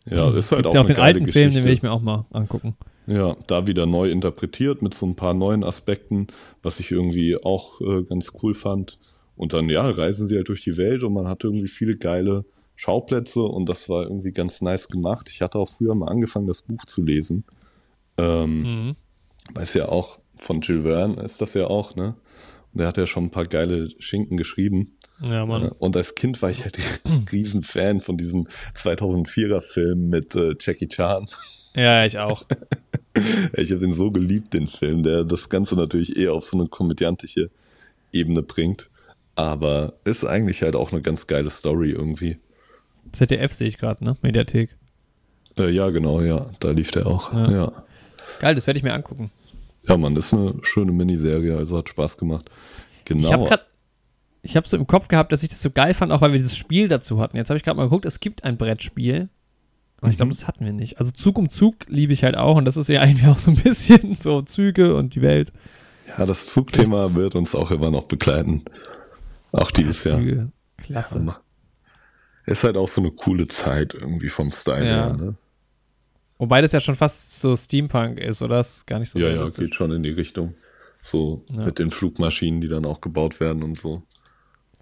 Ja, 0.05 0.31
ist 0.35 0.51
halt 0.51 0.63
Gibt 0.63 0.75
auch, 0.75 0.81
auch 0.81 0.85
den 0.85 0.97
alten 0.97 1.25
Geschichte. 1.25 1.39
Film, 1.39 1.53
den 1.53 1.63
will 1.65 1.73
ich 1.73 1.81
mir 1.81 1.91
auch 1.91 2.01
mal 2.01 2.25
angucken. 2.31 2.75
Ja, 3.07 3.35
da 3.47 3.67
wieder 3.67 3.85
neu 3.85 4.09
interpretiert 4.09 4.81
mit 4.81 4.93
so 4.93 5.05
ein 5.05 5.15
paar 5.15 5.33
neuen 5.33 5.63
Aspekten, 5.63 6.27
was 6.63 6.79
ich 6.79 6.91
irgendwie 6.91 7.37
auch 7.37 7.79
äh, 7.81 8.03
ganz 8.03 8.31
cool 8.41 8.53
fand. 8.53 8.97
Und 9.35 9.53
dann, 9.53 9.69
ja, 9.69 9.87
reisen 9.89 10.27
sie 10.27 10.37
halt 10.37 10.49
durch 10.49 10.63
die 10.63 10.77
Welt 10.77 11.03
und 11.03 11.13
man 11.13 11.27
hat 11.27 11.43
irgendwie 11.43 11.67
viele 11.67 11.97
geile 11.97 12.45
Schauplätze 12.75 13.41
und 13.41 13.69
das 13.69 13.89
war 13.89 14.03
irgendwie 14.03 14.31
ganz 14.31 14.61
nice 14.61 14.87
gemacht. 14.87 15.29
Ich 15.29 15.41
hatte 15.41 15.59
auch 15.59 15.69
früher 15.69 15.95
mal 15.95 16.07
angefangen, 16.07 16.47
das 16.47 16.61
Buch 16.61 16.85
zu 16.85 17.03
lesen. 17.03 17.43
Ähm, 18.17 18.61
mhm. 18.61 18.95
Weiß 19.53 19.73
ja 19.75 19.89
auch, 19.89 20.19
von 20.37 20.61
Jules 20.61 20.83
Verne 20.83 21.21
ist 21.21 21.41
das 21.41 21.53
ja 21.53 21.67
auch, 21.67 21.95
ne? 21.95 22.15
Und 22.73 22.79
der 22.79 22.87
hat 22.87 22.97
ja 22.97 23.05
schon 23.05 23.25
ein 23.25 23.31
paar 23.31 23.45
geile 23.45 23.89
Schinken 23.99 24.35
geschrieben. 24.37 24.97
Ja, 25.21 25.45
Mann. 25.45 25.65
Äh, 25.65 25.71
und 25.79 25.95
als 25.95 26.15
Kind 26.15 26.41
war 26.41 26.49
ich 26.49 26.63
halt 26.63 26.77
ein 27.05 27.25
Riesenfan 27.31 28.01
von 28.01 28.17
diesem 28.17 28.47
2004er 28.75 29.61
Film 29.61 30.09
mit 30.09 30.35
äh, 30.35 30.55
Jackie 30.59 30.87
Chan. 30.87 31.27
Ja, 31.75 32.05
ich 32.05 32.17
auch. 32.17 32.45
ich 33.53 33.71
habe 33.71 33.81
den 33.81 33.93
so 33.93 34.11
geliebt, 34.11 34.53
den 34.53 34.67
Film, 34.67 35.03
der 35.03 35.23
das 35.23 35.49
Ganze 35.49 35.75
natürlich 35.75 36.15
eher 36.15 36.33
auf 36.33 36.45
so 36.45 36.57
eine 36.57 36.67
komödiantische 36.67 37.49
Ebene 38.11 38.41
bringt. 38.41 38.89
Aber 39.35 39.93
ist 40.05 40.23
eigentlich 40.25 40.61
halt 40.61 40.75
auch 40.75 40.93
eine 40.93 41.01
ganz 41.01 41.27
geile 41.27 41.49
Story 41.49 41.91
irgendwie. 41.91 42.37
ZDF 43.11 43.53
sehe 43.53 43.67
ich 43.67 43.77
gerade, 43.77 44.03
ne? 44.03 44.15
Mediathek. 44.21 44.75
Äh, 45.57 45.69
ja, 45.71 45.89
genau, 45.89 46.21
ja. 46.21 46.49
Da 46.59 46.71
lief 46.71 46.91
der 46.91 47.07
auch. 47.07 47.33
Ja. 47.33 47.51
ja. 47.51 47.71
Geil, 48.39 48.55
das 48.55 48.67
werde 48.67 48.77
ich 48.77 48.83
mir 48.83 48.93
angucken. 48.93 49.29
Ja, 49.87 49.97
Mann, 49.97 50.15
das 50.15 50.27
ist 50.27 50.33
eine 50.33 50.55
schöne 50.63 50.91
Miniserie, 50.91 51.55
also 51.57 51.77
hat 51.77 51.89
Spaß 51.89 52.17
gemacht. 52.17 52.49
Genau. 53.03 53.27
Ich 53.27 53.33
habe 53.33 53.43
gerade 53.43 53.63
ich 54.45 54.55
habe 54.55 54.67
so 54.67 54.77
im 54.77 54.85
Kopf 54.85 55.07
gehabt, 55.07 55.31
dass 55.31 55.43
ich 55.43 55.49
das 55.49 55.61
so 55.61 55.71
geil 55.71 55.93
fand, 55.93 56.11
auch 56.11 56.21
weil 56.21 56.31
wir 56.31 56.39
dieses 56.39 56.55
Spiel 56.55 56.87
dazu 56.87 57.19
hatten. 57.19 57.35
Jetzt 57.35 57.49
habe 57.49 57.57
ich 57.57 57.63
gerade 57.63 57.77
mal 57.77 57.83
geguckt, 57.83 58.05
es 58.05 58.19
gibt 58.19 58.43
ein 58.43 58.57
Brettspiel. 58.57 59.29
Aber 59.97 60.11
ich 60.11 60.17
glaube, 60.17 60.27
mhm. 60.27 60.35
das 60.35 60.47
hatten 60.47 60.65
wir 60.65 60.73
nicht. 60.73 60.99
Also 60.99 61.11
Zug 61.11 61.39
um 61.39 61.49
Zug 61.49 61.75
liebe 61.87 62.13
ich 62.13 62.23
halt 62.23 62.37
auch 62.37 62.55
und 62.55 62.65
das 62.65 62.77
ist 62.77 62.87
ja 62.87 63.01
eigentlich 63.01 63.27
auch 63.27 63.39
so 63.39 63.51
ein 63.51 63.57
bisschen 63.57 64.13
so 64.15 64.43
Züge 64.43 64.95
und 64.95 65.15
die 65.15 65.21
Welt. 65.21 65.51
Ja, 66.07 66.25
das 66.25 66.47
Zugthema 66.47 67.15
wird 67.15 67.33
uns 67.33 67.55
auch 67.55 67.71
immer 67.71 67.89
noch 67.89 68.05
begleiten. 68.05 68.63
Auch 69.51 69.71
dieses 69.71 70.03
Jahr. 70.03 70.19
Züge. 70.19 70.51
Klasse. 70.77 71.23
Ja, 71.25 71.41
ist 72.45 72.63
halt 72.63 72.77
auch 72.77 72.87
so 72.87 73.01
eine 73.01 73.11
coole 73.11 73.47
Zeit 73.47 73.95
irgendwie 73.95 74.29
vom 74.29 74.51
Style 74.51 74.85
ja. 74.85 75.05
her, 75.07 75.13
ne? 75.13 75.35
Wobei 76.37 76.61
das 76.61 76.73
ja 76.73 76.81
schon 76.81 76.95
fast 76.95 77.39
so 77.39 77.55
Steampunk 77.55 78.19
ist, 78.19 78.41
oder? 78.41 78.57
Das 78.57 78.77
ist 78.77 78.87
gar 78.87 78.99
nicht 78.99 79.09
so 79.09 79.17
Ja, 79.17 79.29
ja, 79.29 79.49
geht 79.49 79.73
schon 79.73 79.91
in 79.91 80.03
die 80.03 80.11
Richtung. 80.11 80.53
So 80.99 81.45
ja. 81.49 81.65
mit 81.65 81.79
den 81.79 81.89
Flugmaschinen, 81.89 82.61
die 82.61 82.67
dann 82.67 82.85
auch 82.85 83.01
gebaut 83.01 83.39
werden 83.39 83.63
und 83.63 83.75
so. 83.75 84.03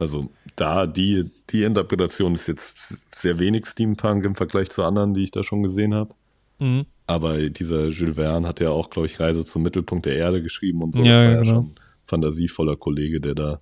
Also 0.03 0.29
da, 0.57 0.85
die, 0.85 1.31
die 1.49 1.63
Interpretation 1.63 2.33
ist 2.33 2.47
jetzt 2.47 2.97
sehr 3.15 3.39
wenig 3.39 3.65
Steampunk 3.65 4.25
im 4.25 4.35
Vergleich 4.35 4.69
zu 4.69 4.83
anderen, 4.83 5.13
die 5.13 5.23
ich 5.23 5.31
da 5.31 5.43
schon 5.43 5.63
gesehen 5.63 5.93
habe. 5.93 6.13
Mhm. 6.59 6.85
Aber 7.07 7.37
dieser 7.37 7.87
Jules 7.87 8.15
Verne 8.15 8.45
hat 8.45 8.59
ja 8.59 8.69
auch, 8.69 8.89
glaube 8.89 9.05
ich, 9.05 9.19
Reise 9.19 9.45
zum 9.45 9.63
Mittelpunkt 9.63 10.05
der 10.05 10.17
Erde 10.17 10.43
geschrieben 10.43 10.83
und 10.83 10.93
so. 10.93 11.03
Ja, 11.03 11.13
das 11.13 11.23
war 11.23 11.23
ja, 11.23 11.35
ja 11.35 11.41
genau. 11.41 11.53
schon 11.53 11.75
fantasievoller 12.03 12.75
Kollege, 12.75 13.21
der 13.21 13.33
da 13.33 13.61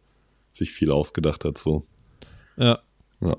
sich 0.52 0.72
viel 0.72 0.90
ausgedacht 0.90 1.46
hat, 1.46 1.60
so. 1.60 1.86
Ja. 2.58 2.80
Ja, 3.22 3.38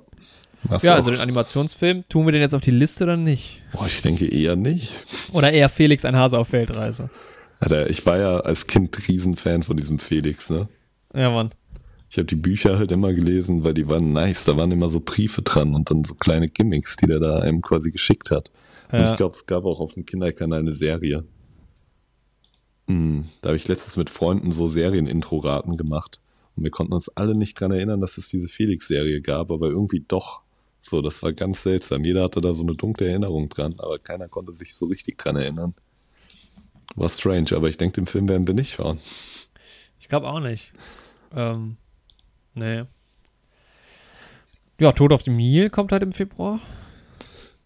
ja 0.81 0.95
also 0.95 1.11
den 1.11 1.21
Animationsfilm, 1.21 2.05
tun 2.09 2.25
wir 2.25 2.33
den 2.33 2.41
jetzt 2.41 2.55
auf 2.55 2.63
die 2.63 2.71
Liste 2.71 3.05
oder 3.05 3.17
nicht? 3.17 3.61
Boah, 3.73 3.87
ich 3.87 4.01
denke 4.01 4.27
eher 4.27 4.55
nicht. 4.55 5.05
Oder 5.33 5.53
eher 5.53 5.69
Felix 5.69 6.05
ein 6.05 6.17
Hase 6.17 6.39
auf 6.39 6.53
Weltreise? 6.53 7.11
Alter, 7.59 7.91
ich 7.91 8.07
war 8.07 8.19
ja 8.19 8.41
als 8.41 8.67
Kind 8.67 8.97
Riesenfan 9.09 9.65
von 9.65 9.77
diesem 9.77 9.99
Felix, 9.99 10.51
ne? 10.51 10.69
Ja, 11.15 11.31
Mann. 11.31 11.51
Ich 12.13 12.19
habe 12.19 12.27
die 12.27 12.37
Bücher 12.37 12.79
halt 12.79 12.93
immer 12.93 13.15
gelesen, 13.15 13.65
weil 13.65 13.73
die 13.73 13.89
waren 13.89 14.13
nice. 14.13 14.45
Da 14.45 14.55
waren 14.59 14.71
immer 14.71 14.91
so 14.91 15.01
Briefe 15.01 15.41
dran 15.41 15.75
und 15.75 15.91
dann 15.91 16.05
so 16.05 16.15
kleine 16.15 16.51
Gimmicks, 16.51 16.99
die 16.99 17.07
der 17.07 17.21
da 17.21 17.39
einem 17.39 17.63
quasi 17.63 17.91
geschickt 17.91 18.31
hat. 18.31 18.51
Und 18.93 18.99
Ja. 18.99 19.11
ich 19.11 19.17
glaube, 19.17 19.35
es 19.35 19.47
gab 19.47 19.65
auch 19.65 19.81
auf 19.81 19.95
dem 19.95 20.05
Kinderkanal 20.05 20.59
eine 20.59 20.73
Serie. 20.73 21.25
Hm, 22.87 23.25
da 23.41 23.49
habe 23.49 23.57
ich 23.57 23.67
letztens 23.67 23.97
mit 23.97 24.11
Freunden 24.11 24.53
so 24.53 24.69
Serien-Intro-Raten 24.69 25.79
gemacht. 25.79 26.21
Und 26.55 26.65
wir 26.65 26.71
konnten 26.71 26.93
uns 26.93 27.09
alle 27.09 27.35
nicht 27.35 27.59
dran 27.59 27.71
erinnern, 27.71 28.03
dass 28.03 28.19
es 28.19 28.29
diese 28.29 28.49
Felix-Serie 28.49 29.23
gab, 29.23 29.51
aber 29.51 29.71
irgendwie 29.71 30.05
doch. 30.07 30.43
So, 30.83 31.01
das 31.01 31.23
war 31.23 31.33
ganz 31.33 31.63
seltsam. 31.63 32.05
Jeder 32.05 32.25
hatte 32.25 32.43
da 32.43 32.53
so 32.53 32.63
eine 32.63 32.75
dunkle 32.75 33.09
Erinnerung 33.09 33.49
dran, 33.49 33.77
aber 33.79 33.99
keiner 33.99 34.29
konnte 34.29 34.53
sich 34.53 34.75
so 34.75 34.85
richtig 34.85 35.17
dran 35.17 35.37
erinnern. 35.37 35.73
War 36.95 37.09
strange, 37.09 37.53
aber 37.53 37.71
ich 37.71 37.79
denke, 37.79 37.95
den 37.95 38.07
Film 38.07 38.29
werden 38.29 38.47
wir 38.47 38.53
nicht 38.53 38.75
schauen. 38.75 38.99
Ich 39.99 40.09
glaube 40.09 40.29
auch 40.29 40.41
nicht. 40.41 40.73
Ähm, 41.35 41.79
nee. 42.55 42.85
Ja, 44.81 44.93
Tod 44.93 45.13
auf 45.13 45.23
dem 45.23 45.37
Nil 45.37 45.71
kommt 45.71 45.93
halt 45.93 46.03
im 46.03 46.13
Februar. 46.13 46.61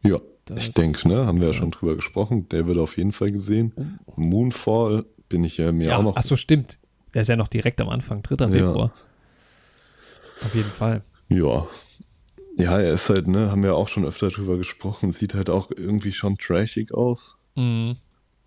Ja, 0.03 0.19
Das- 0.45 0.63
ich 0.69 0.75
denke, 0.75 1.09
ne, 1.09 1.27
haben 1.27 1.41
wir 1.41 1.49
ja 1.49 1.53
schon 1.55 1.71
drüber 1.71 1.97
gesprochen. 1.97 2.49
Der 2.51 2.67
wird 2.67 2.79
auf 2.79 2.97
jeden 2.99 3.13
Fall 3.13 3.31
gesehen. 3.31 3.99
Moonfall 4.17 5.05
bin 5.29 5.43
ich 5.45 5.57
ja 5.57 5.73
mir 5.73 5.89
Ja, 5.89 5.99
auch 5.99 6.03
noch. 6.03 6.17
ach 6.17 6.23
so, 6.23 6.37
stimmt. 6.37 6.79
Der 7.15 7.23
ist 7.23 7.29
ja 7.29 7.37
noch 7.37 7.49
direkt 7.49 7.81
am 7.81 7.89
Anfang, 7.89 8.23
3. 8.23 8.45
Ja. 8.45 8.49
Februar. 8.51 8.93
Auf 10.45 10.55
jeden 10.55 10.71
Fall. 10.71 11.03
Ja. 11.29 11.67
Ja, 12.59 12.79
er 12.79 12.93
ist 12.93 13.09
halt, 13.09 13.27
ne, 13.29 13.51
haben 13.51 13.63
wir 13.63 13.75
auch 13.75 13.89
schon 13.89 14.05
öfter 14.05 14.29
drüber 14.29 14.57
gesprochen. 14.59 15.13
Sieht 15.13 15.35
halt 15.35 15.49
auch 15.51 15.71
irgendwie 15.75 16.13
schon 16.13 16.37
trashig 16.37 16.93
aus. 16.93 17.39
Mhm. 17.55 17.97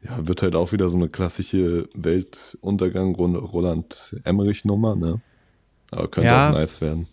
Ja, 0.04 0.28
wird 0.28 0.42
halt 0.44 0.56
auch 0.56 0.72
wieder 0.72 0.90
so 0.90 0.98
eine 0.98 1.10
klassische 1.10 1.90
Weltuntergang 1.94 3.16
Roland 3.16 4.16
Emmerich 4.24 4.64
Nummer, 4.66 4.96
ne? 4.96 5.22
Aber 5.92 6.08
könnte 6.08 6.28
Ja. 6.30 6.50
auch 6.50 6.54
nice 6.54 6.82
werden. 6.82 7.08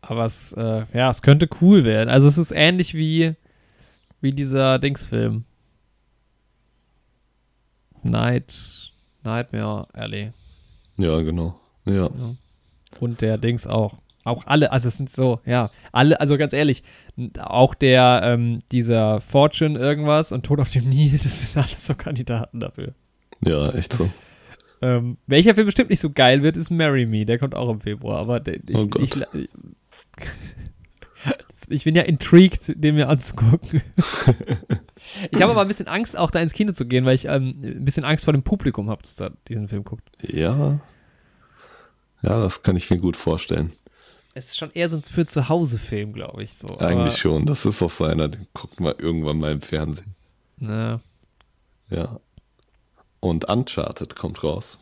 Aber 0.00 0.26
es, 0.26 0.52
äh, 0.52 0.84
ja, 0.92 1.10
es 1.10 1.22
könnte 1.22 1.48
cool 1.60 1.84
werden. 1.84 2.08
Also 2.08 2.26
es 2.28 2.36
ist 2.38 2.52
ähnlich 2.52 2.94
wie, 2.94 3.34
wie 4.20 4.32
dieser 4.32 4.78
Dingsfilm. 4.78 5.44
Night, 8.02 8.92
Nightmare 9.22 9.86
Alley. 9.92 10.32
Ja, 10.98 11.20
genau. 11.20 11.58
Ja. 11.84 12.10
Und 13.00 13.20
der 13.20 13.38
Dings 13.38 13.66
auch. 13.66 13.98
Auch 14.24 14.46
alle, 14.46 14.70
also 14.70 14.86
es 14.86 14.96
sind 14.98 15.10
so, 15.10 15.40
ja, 15.44 15.68
alle, 15.90 16.20
also 16.20 16.38
ganz 16.38 16.52
ehrlich, 16.52 16.84
auch 17.40 17.74
der, 17.74 18.20
ähm, 18.22 18.60
dieser 18.70 19.20
Fortune 19.20 19.76
irgendwas 19.76 20.30
und 20.30 20.44
Tod 20.46 20.60
auf 20.60 20.70
dem 20.70 20.88
Nil, 20.88 21.18
das 21.22 21.52
sind 21.52 21.60
alles 21.60 21.84
so 21.84 21.96
Kandidaten 21.96 22.60
dafür. 22.60 22.94
Ja, 23.44 23.70
echt 23.70 23.92
so. 23.92 24.08
Ähm, 24.82 25.16
welcher 25.28 25.54
Film 25.54 25.66
bestimmt 25.66 25.90
nicht 25.90 26.00
so 26.00 26.10
geil 26.10 26.42
wird, 26.42 26.56
ist 26.56 26.70
Marry 26.70 27.06
Me. 27.06 27.24
Der 27.24 27.38
kommt 27.38 27.54
auch 27.54 27.70
im 27.70 27.80
Februar. 27.80 28.18
Aber 28.18 28.40
der, 28.40 28.56
ich, 28.56 28.76
Oh 28.76 28.86
Gott. 28.88 29.02
ich, 29.36 29.48
ich 31.68 31.84
bin 31.84 31.94
ja 31.94 32.02
intrigued, 32.02 32.74
den 32.82 32.96
mir 32.96 33.08
anzugucken. 33.08 33.82
ich 35.30 35.40
habe 35.40 35.52
aber 35.52 35.62
ein 35.62 35.68
bisschen 35.68 35.86
Angst, 35.86 36.18
auch 36.18 36.32
da 36.32 36.40
ins 36.40 36.52
Kino 36.52 36.72
zu 36.72 36.84
gehen, 36.84 37.04
weil 37.04 37.14
ich 37.14 37.26
ähm, 37.26 37.54
ein 37.62 37.84
bisschen 37.84 38.04
Angst 38.04 38.24
vor 38.24 38.32
dem 38.32 38.42
Publikum 38.42 38.90
habe, 38.90 39.02
das 39.02 39.14
da 39.14 39.30
diesen 39.48 39.68
Film 39.68 39.84
guckt. 39.84 40.10
Ja. 40.20 40.80
Ja, 42.22 42.40
das 42.40 42.62
kann 42.62 42.76
ich 42.76 42.90
mir 42.90 42.98
gut 42.98 43.16
vorstellen. 43.16 43.72
Es 44.34 44.46
ist 44.46 44.56
schon 44.56 44.70
eher 44.72 44.88
so 44.88 44.96
ein 44.96 45.02
für 45.02 45.26
zu 45.26 45.48
Hause 45.48 45.78
Film, 45.78 46.12
glaube 46.12 46.42
ich. 46.42 46.54
So. 46.54 46.78
Eigentlich 46.78 47.18
schon. 47.18 47.46
Das 47.46 47.66
ist 47.66 47.82
auch 47.82 47.90
so 47.90 48.04
einer, 48.04 48.28
den 48.28 48.46
guckt 48.54 48.80
man 48.80 48.94
irgendwann 48.98 49.38
mal 49.38 49.52
im 49.52 49.60
Fernsehen. 49.60 50.14
Ne. 50.58 51.00
Ja. 51.90 52.18
Und 53.22 53.48
Uncharted 53.48 54.16
kommt 54.16 54.42
raus. 54.42 54.80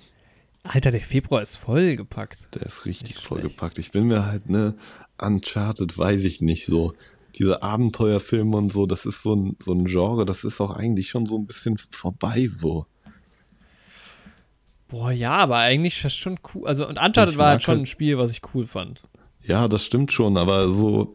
Alter, 0.63 0.91
der 0.91 1.03
Februar 1.03 1.43
ist 1.43 1.57
vollgepackt. 1.57 2.55
Der 2.55 2.63
ist 2.63 2.87
richtig 2.87 3.17
Nicht 3.17 3.23
vollgepackt. 3.27 3.77
Ich 3.79 3.93
bin 3.93 4.07
mir 4.07 4.25
halt, 4.25 4.49
ne, 4.49 4.75
Uncharted 5.19 5.97
weiß 5.99 6.25
ich 6.25 6.41
nicht 6.41 6.65
so. 6.65 6.95
Diese 7.39 7.63
Abenteuerfilme 7.63 8.57
und 8.57 8.73
so, 8.73 8.87
das 8.87 9.05
ist 9.05 9.23
so 9.23 9.35
ein, 9.37 9.57
so 9.63 9.73
ein 9.73 9.85
Genre, 9.85 10.25
das 10.25 10.45
ist 10.45 10.59
auch 10.63 10.71
eigentlich 10.75 11.11
schon 11.11 11.27
so 11.27 11.37
ein 11.39 11.47
bisschen 11.47 11.77
vorbei 11.91 12.47
so. 12.49 12.87
Boah, 14.89 15.13
ja, 15.13 15.37
aber 15.37 15.59
eigentlich 15.59 16.03
ist 16.03 16.17
schon 16.17 16.41
cool. 16.55 16.67
Also, 16.67 16.89
und 16.89 16.99
Uncharted 16.99 17.33
Ich 17.33 17.39
war 17.39 17.49
halt 17.51 17.63
schon 17.63 17.73
halt- 17.75 17.83
ein 17.83 17.87
Spiel, 17.87 18.17
was 18.17 18.31
ich 18.31 18.41
cool 18.55 18.67
fand. 18.67 19.03
Ja, 19.43 19.69
das 19.69 19.85
stimmt 19.85 20.13
schon, 20.13 20.39
aber 20.39 20.73
so, 20.73 21.15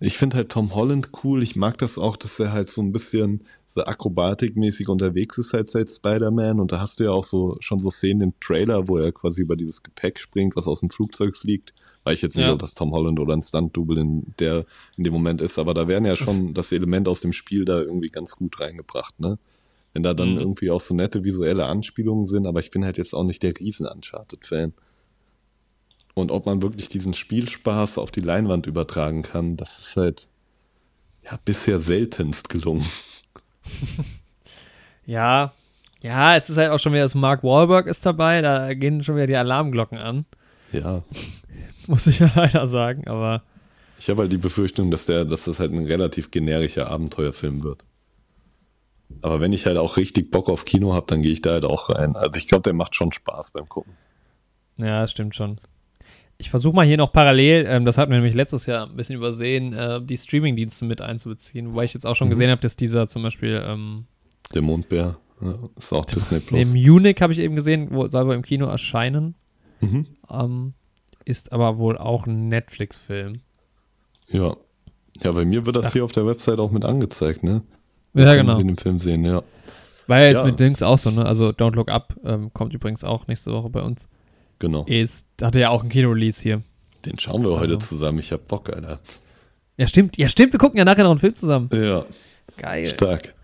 ich 0.00 0.18
finde 0.18 0.36
halt 0.36 0.50
Tom 0.50 0.74
Holland 0.74 1.10
cool. 1.24 1.42
Ich 1.42 1.56
mag 1.56 1.78
das 1.78 1.96
auch, 1.98 2.16
dass 2.16 2.38
er 2.38 2.52
halt 2.52 2.68
so 2.70 2.82
ein 2.82 2.92
bisschen 2.92 3.44
so 3.64 3.82
akrobatikmäßig 3.84 4.88
unterwegs 4.88 5.38
ist 5.38 5.52
halt 5.52 5.68
seit 5.68 5.88
Spider-Man. 5.90 6.60
Und 6.60 6.72
da 6.72 6.80
hast 6.80 7.00
du 7.00 7.04
ja 7.04 7.10
auch 7.12 7.24
so 7.24 7.56
schon 7.60 7.78
so 7.78 7.90
Szenen 7.90 8.20
im 8.20 8.32
Trailer, 8.40 8.88
wo 8.88 8.98
er 8.98 9.12
quasi 9.12 9.42
über 9.42 9.56
dieses 9.56 9.82
Gepäck 9.82 10.18
springt, 10.18 10.56
was 10.56 10.66
aus 10.66 10.80
dem 10.80 10.90
Flugzeug 10.90 11.36
fliegt. 11.36 11.72
Weiß 12.04 12.14
ich 12.14 12.22
jetzt 12.22 12.36
nicht, 12.36 12.44
Ja. 12.46 12.52
ob 12.52 12.58
das 12.60 12.74
Tom 12.74 12.92
Holland 12.92 13.18
oder 13.18 13.34
ein 13.34 13.42
Stunt-Double 13.42 13.98
in, 13.98 14.34
der 14.38 14.64
in 14.96 15.04
dem 15.04 15.12
Moment 15.12 15.40
ist, 15.40 15.58
aber 15.58 15.74
da 15.74 15.88
werden 15.88 16.04
ja 16.04 16.14
schon 16.14 16.54
das 16.54 16.70
Element 16.72 17.08
aus 17.08 17.20
dem 17.20 17.32
Spiel 17.32 17.64
da 17.64 17.80
irgendwie 17.80 18.10
ganz 18.10 18.36
gut 18.36 18.60
reingebracht, 18.60 19.18
ne? 19.18 19.38
Wenn 19.92 20.02
da 20.02 20.12
dann 20.14 20.34
Mhm. 20.34 20.38
irgendwie 20.40 20.70
auch 20.70 20.80
so 20.80 20.94
nette 20.94 21.24
visuelle 21.24 21.64
Anspielungen 21.64 22.26
sind, 22.26 22.46
aber 22.46 22.60
ich 22.60 22.70
bin 22.70 22.84
halt 22.84 22.98
jetzt 22.98 23.14
auch 23.14 23.24
nicht 23.24 23.42
der 23.42 23.58
riesen 23.58 23.86
Uncharted-Fan. 23.88 24.74
Und 26.16 26.30
ob 26.30 26.46
man 26.46 26.62
wirklich 26.62 26.88
diesen 26.88 27.12
Spielspaß 27.12 27.98
auf 27.98 28.10
die 28.10 28.22
Leinwand 28.22 28.66
übertragen 28.66 29.20
kann, 29.20 29.58
das 29.58 29.78
ist 29.78 29.96
halt 29.98 30.30
ja 31.22 31.38
bisher 31.44 31.78
seltenst 31.78 32.48
gelungen. 32.48 32.86
Ja, 35.08 35.52
ja, 36.00 36.34
es 36.34 36.50
ist 36.50 36.56
halt 36.56 36.70
auch 36.72 36.80
schon 36.80 36.92
wieder, 36.92 37.02
das 37.04 37.14
Mark 37.14 37.44
Wahlberg 37.44 37.86
ist 37.86 38.04
dabei, 38.04 38.40
da 38.40 38.74
gehen 38.74 39.04
schon 39.04 39.14
wieder 39.14 39.28
die 39.28 39.36
Alarmglocken 39.36 39.98
an, 39.98 40.24
Ja, 40.72 41.04
muss 41.86 42.08
ich 42.08 42.18
ja 42.18 42.28
leider 42.34 42.66
sagen, 42.66 43.06
aber 43.06 43.42
ich 44.00 44.10
habe 44.10 44.22
halt 44.22 44.32
die 44.32 44.38
Befürchtung, 44.38 44.90
dass 44.90 45.06
der, 45.06 45.24
dass 45.24 45.44
das 45.44 45.60
halt 45.60 45.70
ein 45.70 45.86
relativ 45.86 46.32
generischer 46.32 46.90
Abenteuerfilm 46.90 47.62
wird. 47.62 47.84
Aber 49.22 49.40
wenn 49.40 49.52
ich 49.52 49.66
halt 49.66 49.78
auch 49.78 49.96
richtig 49.96 50.32
Bock 50.32 50.48
auf 50.48 50.64
Kino 50.64 50.92
habe, 50.92 51.06
dann 51.06 51.22
gehe 51.22 51.32
ich 51.32 51.40
da 51.42 51.52
halt 51.52 51.64
auch 51.64 51.88
rein. 51.88 52.16
Also 52.16 52.36
ich 52.36 52.48
glaube, 52.48 52.62
der 52.62 52.72
macht 52.72 52.96
schon 52.96 53.12
Spaß 53.12 53.52
beim 53.52 53.68
Gucken. 53.68 53.92
ja, 54.76 55.02
das 55.02 55.12
stimmt 55.12 55.36
schon. 55.36 55.58
Ich 56.38 56.50
versuche 56.50 56.74
mal 56.76 56.84
hier 56.86 56.98
noch 56.98 57.12
parallel, 57.12 57.64
ähm, 57.66 57.84
das 57.86 57.96
hatten 57.96 58.10
wir 58.10 58.18
nämlich 58.18 58.34
letztes 58.34 58.66
Jahr 58.66 58.88
ein 58.90 58.96
bisschen 58.96 59.16
übersehen, 59.16 59.72
äh, 59.72 60.02
die 60.02 60.16
Streamingdienste 60.18 60.84
mit 60.84 61.00
einzubeziehen, 61.00 61.70
wobei 61.72 61.84
ich 61.84 61.94
jetzt 61.94 62.04
auch 62.06 62.14
schon 62.14 62.28
Mhm. 62.28 62.32
gesehen 62.32 62.50
habe, 62.50 62.60
dass 62.60 62.76
dieser 62.76 63.06
zum 63.08 63.22
Beispiel 63.22 63.62
ähm, 63.64 64.04
Der 64.54 64.60
Mondbär 64.62 65.16
ja, 65.40 65.54
ist 65.76 65.92
auch 65.92 66.04
Disney 66.04 66.38
nee, 66.38 66.44
Plus. 66.62 66.74
Munich 66.74 67.16
habe 67.22 67.32
ich 67.32 67.38
eben 67.38 67.56
gesehen, 67.56 67.88
wo 67.90 68.06
soll 68.08 68.26
wohl 68.26 68.34
im 68.34 68.42
Kino 68.42 68.66
erscheinen, 68.66 69.34
Mhm. 69.80 70.06
ähm, 70.30 70.72
ist 71.24 71.52
aber 71.52 71.78
wohl 71.78 71.96
auch 71.98 72.26
ein 72.26 72.48
Netflix-Film. 72.48 73.40
Ja. 74.28 74.56
Ja, 75.22 75.32
bei 75.32 75.44
mir 75.46 75.64
wird 75.64 75.76
das 75.76 75.86
Ach. 75.86 75.92
hier 75.94 76.04
auf 76.04 76.12
der 76.12 76.26
Website 76.26 76.58
auch 76.58 76.70
mit 76.70 76.84
angezeigt, 76.84 77.42
ne? 77.42 77.62
Ja, 78.14 78.34
genau. 78.34 78.54
Sie 78.54 78.60
in 78.60 78.68
dem 78.68 78.76
Film 78.78 78.98
sehen, 79.00 79.24
ja. 79.24 79.42
War 80.06 80.20
ja 80.20 80.26
jetzt 80.28 80.38
Ja. 80.38 80.44
mit 80.44 80.60
Dings 80.60 80.82
auch 80.82 80.98
so, 80.98 81.10
ne? 81.10 81.24
Also 81.24 81.48
Don't 81.48 81.74
Look 81.74 81.90
Up 81.90 82.14
ähm, 82.24 82.52
kommt 82.52 82.72
übrigens 82.74 83.02
auch 83.04 83.26
nächste 83.26 83.52
Woche 83.52 83.68
bei 83.70 83.82
uns. 83.82 84.06
Genau. 84.58 84.84
Ist, 84.86 85.26
hatte 85.42 85.60
ja 85.60 85.70
auch 85.70 85.82
ein 85.82 85.88
Kino-Release 85.88 86.42
hier. 86.42 86.62
Den 87.04 87.18
schauen 87.18 87.42
wir 87.42 87.58
heute 87.60 87.74
Also. 87.74 87.86
zusammen. 87.86 88.18
Ich 88.18 88.32
hab 88.32 88.48
Bock, 88.48 88.70
Alter. 88.74 89.00
Ja, 89.76 89.86
stimmt. 89.86 90.16
Ja, 90.16 90.28
stimmt. 90.28 90.52
Wir 90.52 90.58
gucken 90.58 90.78
ja 90.78 90.84
nachher 90.84 91.04
noch 91.04 91.10
einen 91.10 91.20
Film 91.20 91.34
zusammen. 91.34 91.68
Ja. 91.72 92.04
Geil. 92.56 92.88
Stark. 92.88 93.34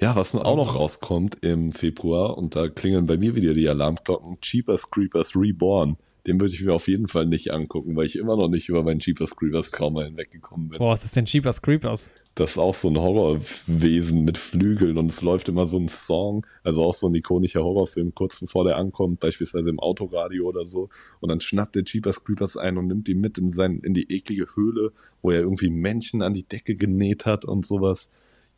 Ja, 0.00 0.16
was 0.16 0.34
auch 0.34 0.56
noch 0.56 0.74
rauskommt 0.74 1.38
im 1.44 1.72
Februar, 1.72 2.38
und 2.38 2.56
da 2.56 2.68
klingeln 2.68 3.04
bei 3.06 3.18
mir 3.18 3.34
wieder 3.34 3.52
die 3.52 3.68
Alarmglocken, 3.68 4.40
Cheapers 4.40 4.90
Creepers 4.90 5.36
Reborn. 5.36 5.96
Den 6.26 6.40
würde 6.40 6.54
ich 6.54 6.62
mir 6.62 6.72
auf 6.72 6.88
jeden 6.88 7.06
Fall 7.06 7.26
nicht 7.26 7.50
angucken, 7.52 7.96
weil 7.96 8.06
ich 8.06 8.16
immer 8.16 8.36
noch 8.36 8.48
nicht 8.48 8.68
über 8.68 8.82
meinen 8.82 9.00
Cheapers 9.00 9.36
Creepers 9.36 9.70
Trauma 9.70 10.04
hinweggekommen 10.04 10.68
bin. 10.68 10.78
Boah, 10.78 10.92
was 10.92 11.04
ist 11.04 11.16
denn 11.16 11.26
Cheapers 11.26 11.60
Creepers? 11.60 12.08
Das 12.36 12.52
ist 12.52 12.58
auch 12.58 12.74
so 12.74 12.88
ein 12.88 12.96
Horrorwesen 12.96 14.24
mit 14.24 14.38
Flügeln 14.38 14.96
und 14.98 15.10
es 15.10 15.20
läuft 15.20 15.48
immer 15.48 15.66
so 15.66 15.76
ein 15.78 15.88
Song, 15.88 16.46
also 16.62 16.84
auch 16.84 16.94
so 16.94 17.08
ein 17.08 17.14
ikonischer 17.14 17.62
Horrorfilm, 17.62 18.14
kurz 18.14 18.38
bevor 18.40 18.64
der 18.64 18.76
ankommt, 18.76 19.20
beispielsweise 19.20 19.68
im 19.68 19.80
Autoradio 19.80 20.46
oder 20.48 20.64
so. 20.64 20.88
Und 21.18 21.28
dann 21.28 21.40
schnappt 21.40 21.74
der 21.74 21.82
Jeepers 21.84 22.24
Creepers 22.24 22.56
ein 22.56 22.78
und 22.78 22.86
nimmt 22.86 23.08
die 23.08 23.14
mit 23.16 23.36
in, 23.36 23.52
sein, 23.52 23.80
in 23.80 23.94
die 23.94 24.10
eklige 24.12 24.46
Höhle, 24.54 24.92
wo 25.22 25.32
er 25.32 25.40
irgendwie 25.40 25.70
Menschen 25.70 26.22
an 26.22 26.32
die 26.32 26.44
Decke 26.44 26.76
genäht 26.76 27.26
hat 27.26 27.44
und 27.44 27.66
sowas. 27.66 28.10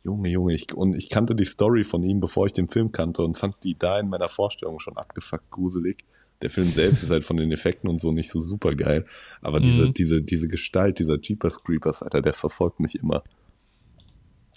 Junge, 0.03 0.29
Junge, 0.29 0.53
ich, 0.53 0.73
und 0.73 0.93
ich 0.95 1.09
kannte 1.09 1.33
die 1.33 1.45
Story 1.45 1.83
von 1.83 2.03
ihm, 2.03 2.19
bevor 2.19 2.45
ich 2.45 2.53
den 2.53 2.67
Film 2.67 2.91
kannte 2.91 3.23
und 3.23 3.37
fand 3.37 3.55
die 3.63 3.75
da 3.77 3.99
in 3.99 4.07
meiner 4.09 4.29
Vorstellung 4.29 4.79
schon 4.79 4.97
abgefuckt 4.97 5.49
gruselig. 5.49 6.03
Der 6.41 6.49
Film 6.49 6.67
selbst 6.67 7.03
ist 7.03 7.09
halt 7.11 7.23
von 7.23 7.37
den 7.37 7.51
Effekten 7.51 7.89
und 7.89 7.99
so 7.99 8.11
nicht 8.11 8.29
so 8.29 8.39
super 8.39 8.75
geil. 8.75 9.05
Aber 9.41 9.59
diese, 9.61 9.87
Mhm. 9.87 9.93
diese, 9.93 10.21
diese 10.21 10.47
Gestalt, 10.47 10.99
dieser 10.99 11.19
Jeepers 11.19 11.63
Creepers, 11.63 12.03
Alter, 12.03 12.21
der 12.21 12.33
verfolgt 12.33 12.79
mich 12.81 12.95
immer. 12.95 13.23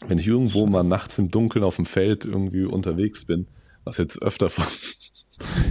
Wenn 0.07 0.19
ich 0.19 0.27
irgendwo 0.27 0.67
mal 0.67 0.83
nachts 0.83 1.19
im 1.19 1.31
Dunkeln 1.31 1.65
auf 1.65 1.77
dem 1.77 1.87
Feld 1.87 2.25
irgendwie 2.25 2.65
unterwegs 2.65 3.25
bin, 3.25 3.47
was 3.85 3.99
jetzt 3.99 4.21
öfter 4.21 4.51
vor, 4.51 4.67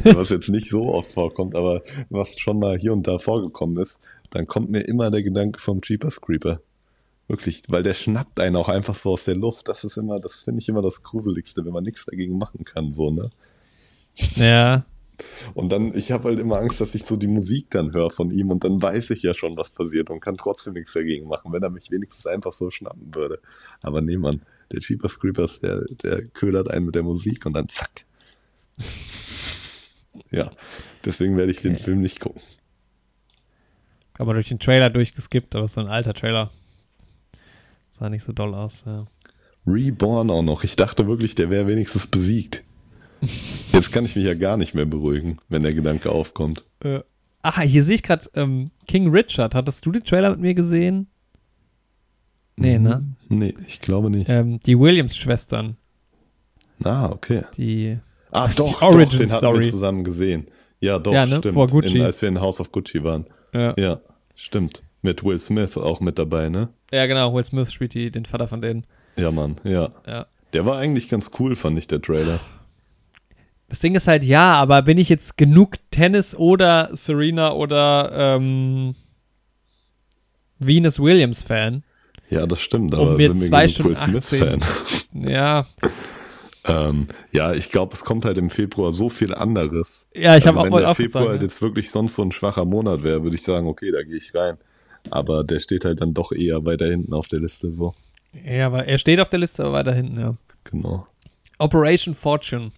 was 0.16 0.30
jetzt 0.30 0.50
nicht 0.50 0.70
so 0.70 0.94
oft 0.94 1.12
vorkommt, 1.12 1.56
aber 1.56 1.84
was 2.10 2.40
schon 2.40 2.60
mal 2.60 2.78
hier 2.78 2.94
und 2.94 3.08
da 3.08 3.20
vorgekommen 3.20 3.78
ist, 3.78 4.00
dann 4.32 4.48
kommt 4.48 4.70
mir 4.70 4.82
immer 4.82 5.12
der 5.12 5.24
Gedanke 5.24 5.60
vom 5.60 5.80
Jeepers 5.84 6.22
Creeper. 6.22 6.62
Wirklich, 7.28 7.62
weil 7.70 7.82
der 7.82 7.96
schnappt 7.96 8.40
einen 8.40 8.56
auch 8.56 8.70
einfach 8.70 8.94
so 8.94 9.12
aus 9.12 9.24
der 9.24 9.36
Luft. 9.36 9.68
Das 9.68 9.84
ist 9.84 9.98
immer, 9.98 10.20
das 10.20 10.44
finde 10.44 10.62
ich 10.62 10.70
immer 10.70 10.84
das 10.84 11.02
Gruseligste, 11.02 11.66
wenn 11.66 11.74
man 11.74 11.84
nichts 11.84 12.06
dagegen 12.06 12.38
machen 12.38 12.66
kann, 12.66 12.92
so, 12.92 13.10
ne? 13.10 13.32
Ja. 14.36 14.86
Und 15.53 15.72
dann, 15.72 15.93
ich 15.95 16.11
habe 16.11 16.26
halt 16.30 16.39
immer 16.39 16.57
Angst, 16.59 16.82
dass 16.82 16.95
ich 16.95 17.05
so 17.05 17.16
die 17.16 17.28
Musik 17.28 17.70
dann 17.72 17.93
höre 17.93 18.09
von 18.09 18.32
ihm 18.32 18.51
und 18.51 18.63
dann 18.63 18.82
weiß 18.82 19.11
ich 19.11 19.24
ja 19.24 19.34
schon, 19.34 19.57
was 19.57 19.72
passiert 19.72 20.09
und 20.09 20.20
kann 20.20 20.38
trotzdem 20.38 20.74
nichts 20.74 20.93
dagegen 20.93 21.28
machen, 21.28 21.51
wenn 21.53 21.63
er 21.63 21.70
mich 21.70 21.91
wenigstens 21.91 22.26
einfach 22.26 22.51
so 22.51 22.70
schnappen 22.70 23.13
würde. 23.13 23.39
Aber 23.82 24.01
nee, 24.01 24.18
Mann, 24.18 24.41
der 24.72 24.80
Jeepers 24.80 25.20
Creepers, 25.20 25.59
der, 25.59 25.84
der 26.03 26.26
ködert 26.28 26.70
einen 26.70 26.86
mit 26.86 26.95
der 26.95 27.03
Musik 27.03 27.45
und 27.45 27.53
dann 27.53 27.70
zack. 27.70 28.05
ja, 30.32 30.51
deswegen 31.03 31.38
werde 31.38 31.51
ich 31.51 31.61
den 31.61 31.74
Okay. 31.74 31.84
Film 31.84 32.01
nicht 32.01 32.20
gucken. 32.20 32.41
Haben 34.18 34.30
wir 34.30 34.34
durch 34.34 34.47
den 34.49 34.59
Trailer 34.59 34.89
durchgeskippt, 34.89 35.55
aber 35.55 35.68
so 35.68 35.82
ein 35.82 35.88
alter 35.88 36.13
Trailer. 36.13 36.51
Sah 37.99 38.09
nicht 38.09 38.24
so 38.24 38.34
doll 38.34 38.53
aus, 38.53 38.84
ja. 38.86 39.05
Reborn 39.68 40.30
auch 40.30 40.43
noch. 40.43 40.63
Ich 40.63 40.76
dachte 40.76 41.07
wirklich, 41.07 41.36
der 41.36 41.49
wäre 41.49 41.68
wenigstens 41.68 42.07
besiegt. 42.07 42.63
Jetzt 43.74 43.91
kann 43.91 44.05
ich 44.05 44.16
mich 44.16 44.26
ja 44.26 44.34
gar 44.36 44.57
nicht 44.57 44.76
mehr 44.76 44.86
beruhigen, 44.86 45.38
wenn 45.49 45.63
der 45.63 45.74
Gedanke 45.74 46.11
aufkommt. 46.11 46.63
Ach, 47.41 47.61
hier 47.61 47.84
sehe 47.84 47.95
ich 47.95 48.03
gerade 48.03 48.30
ähm, 48.36 48.72
King 48.88 49.09
Richard. 49.09 49.53
Hattest 49.55 49.86
du 49.86 49.91
den 49.91 50.03
Trailer 50.03 50.32
mit 50.32 50.39
mir 50.39 50.53
gesehen? 50.53 51.07
Nee, 52.57 52.80
ne? 52.80 53.03
Nee, 53.30 53.53
ich 53.68 53.82
glaube 53.82 54.09
nicht. 54.09 54.30
Ähm, 54.30 54.59
die 54.61 54.80
Williams-Schwestern. 54.80 55.78
Ah, 56.84 57.09
okay. 57.09 57.43
Die. 57.57 57.97
Ah, 58.32 58.47
doch, 58.55 58.80
Die 58.80 58.84
Origin 58.86 59.05
doch, 59.11 59.18
den 59.18 59.30
hatten 59.32 59.39
Story. 59.39 59.63
wir 59.63 59.70
zusammen 59.72 60.03
gesehen. 60.03 60.45
Ja, 60.80 60.99
doch, 60.99 61.13
Ja, 61.13 61.26
ne, 61.26 61.38
stimmt. 61.38 61.53
vor 61.53 61.68
Gucci. 61.68 61.97
In, 61.97 62.01
als 62.03 62.22
wir 62.22 62.30
in 62.30 62.39
House 62.39 62.59
of 62.59 62.72
Gucci 62.72 63.03
waren. 63.03 63.26
Ja, 63.53 63.61
ja. 63.61 63.74
Ja, 63.78 63.99
stimmt. 64.36 64.84
Mit 65.01 65.24
Will 65.24 65.39
Smith 65.39 65.78
auch 65.78 65.99
mit 65.99 66.18
dabei, 66.18 66.49
ne? 66.49 66.70
genau. 66.91 67.34
Will 67.34 67.43
Smith 67.43 67.72
spielt 67.72 67.93
die, 67.93 68.09
den 68.11 68.26
Vater 68.26 68.47
von 68.47 68.61
denen. 68.61 68.86
Ja, 69.18 69.32
Mann, 69.32 69.55
ja. 69.63 69.91
Ja. 70.07 70.26
Der 70.53 70.66
war 70.66 70.78
eigentlich 70.78 71.09
ganz 71.09 71.32
cool, 71.39 71.55
fand 71.55 71.78
ich, 71.78 71.88
der 71.88 72.01
Trailer. 72.01 72.39
Das 73.68 73.80
Ding 73.80 73.95
ist 73.95 74.07
halt, 74.07 74.24
ja, 74.24 74.53
aber 74.53 74.84
bin 74.84 74.97
ich 74.97 75.09
jetzt 75.09 75.38
genug 75.38 75.78
Tennis 75.91 76.36
oder 76.36 76.89
Serena 76.93 77.53
oder 77.53 78.11
ähm, 78.13 78.95
Venus 80.59 80.99
Williams 80.99 81.41
Fan? 81.41 81.84
Ja, 82.30 82.45
das 82.45 82.61
stimmt, 82.61 82.93
Um 82.93 82.99
aber 83.01 83.18
mir 83.18 83.28
sind 83.36 83.41
wir 83.41 83.49
genug 83.49 83.61
Will 83.61 83.70
Stunden 83.70 84.22
Smith-Fan? 84.22 84.59
Ja, 85.32 85.66
ähm, 86.68 87.07
ja, 87.32 87.53
ich 87.53 87.70
glaube, 87.70 87.93
es 87.93 88.03
kommt 88.03 88.26
halt 88.26 88.38
im 88.38 88.49
Februar 88.49 88.91
so 88.91 89.09
viel 89.09 89.34
anderes. 89.34 90.07
ja, 90.16 90.36
ich 90.36 90.45
also 90.45 90.47
habe 90.47 90.59
auch 90.59 90.63
wenn 90.63 90.72
mal 90.72 90.82
der 90.82 90.91
auch 90.91 90.95
Februar 90.95 91.30
halt 91.30 91.41
jetzt 91.43 91.61
wirklich 91.61 91.91
sonst 91.91 92.16
so 92.16 92.24
ein 92.24 92.32
schwacher 92.32 92.66
Monat 92.66 93.03
wäre, 93.03 93.24
würde 93.24 93.36
ich 93.36 93.43
sagen, 93.43 93.68
okay, 93.68 93.91
da 93.91 94.01
gehe 94.03 94.18
ich 94.18 94.34
rein. 94.34 94.57
Aber 95.11 95.43
der 95.43 95.59
steht 95.59 95.86
halt 95.86 96.01
dann 96.01 96.16
doch 96.16 96.32
eher 96.32 96.66
weiter 96.66 96.88
hinten 96.88 97.13
auf 97.13 97.28
der 97.28 97.39
Liste 97.39 97.70
so. 97.70 97.93
Ja, 98.43 98.66
aber 98.68 98.86
er 98.86 98.97
steht 98.97 99.20
auf 99.20 99.30
der 99.30 99.39
Liste, 99.39 99.63
aber 99.63 99.74
weiter 99.74 99.93
hinten, 99.93 100.20
ja. 100.20 100.36
Genau. 100.63 101.05
Operation 101.59 102.16
Fortune. 102.16 102.72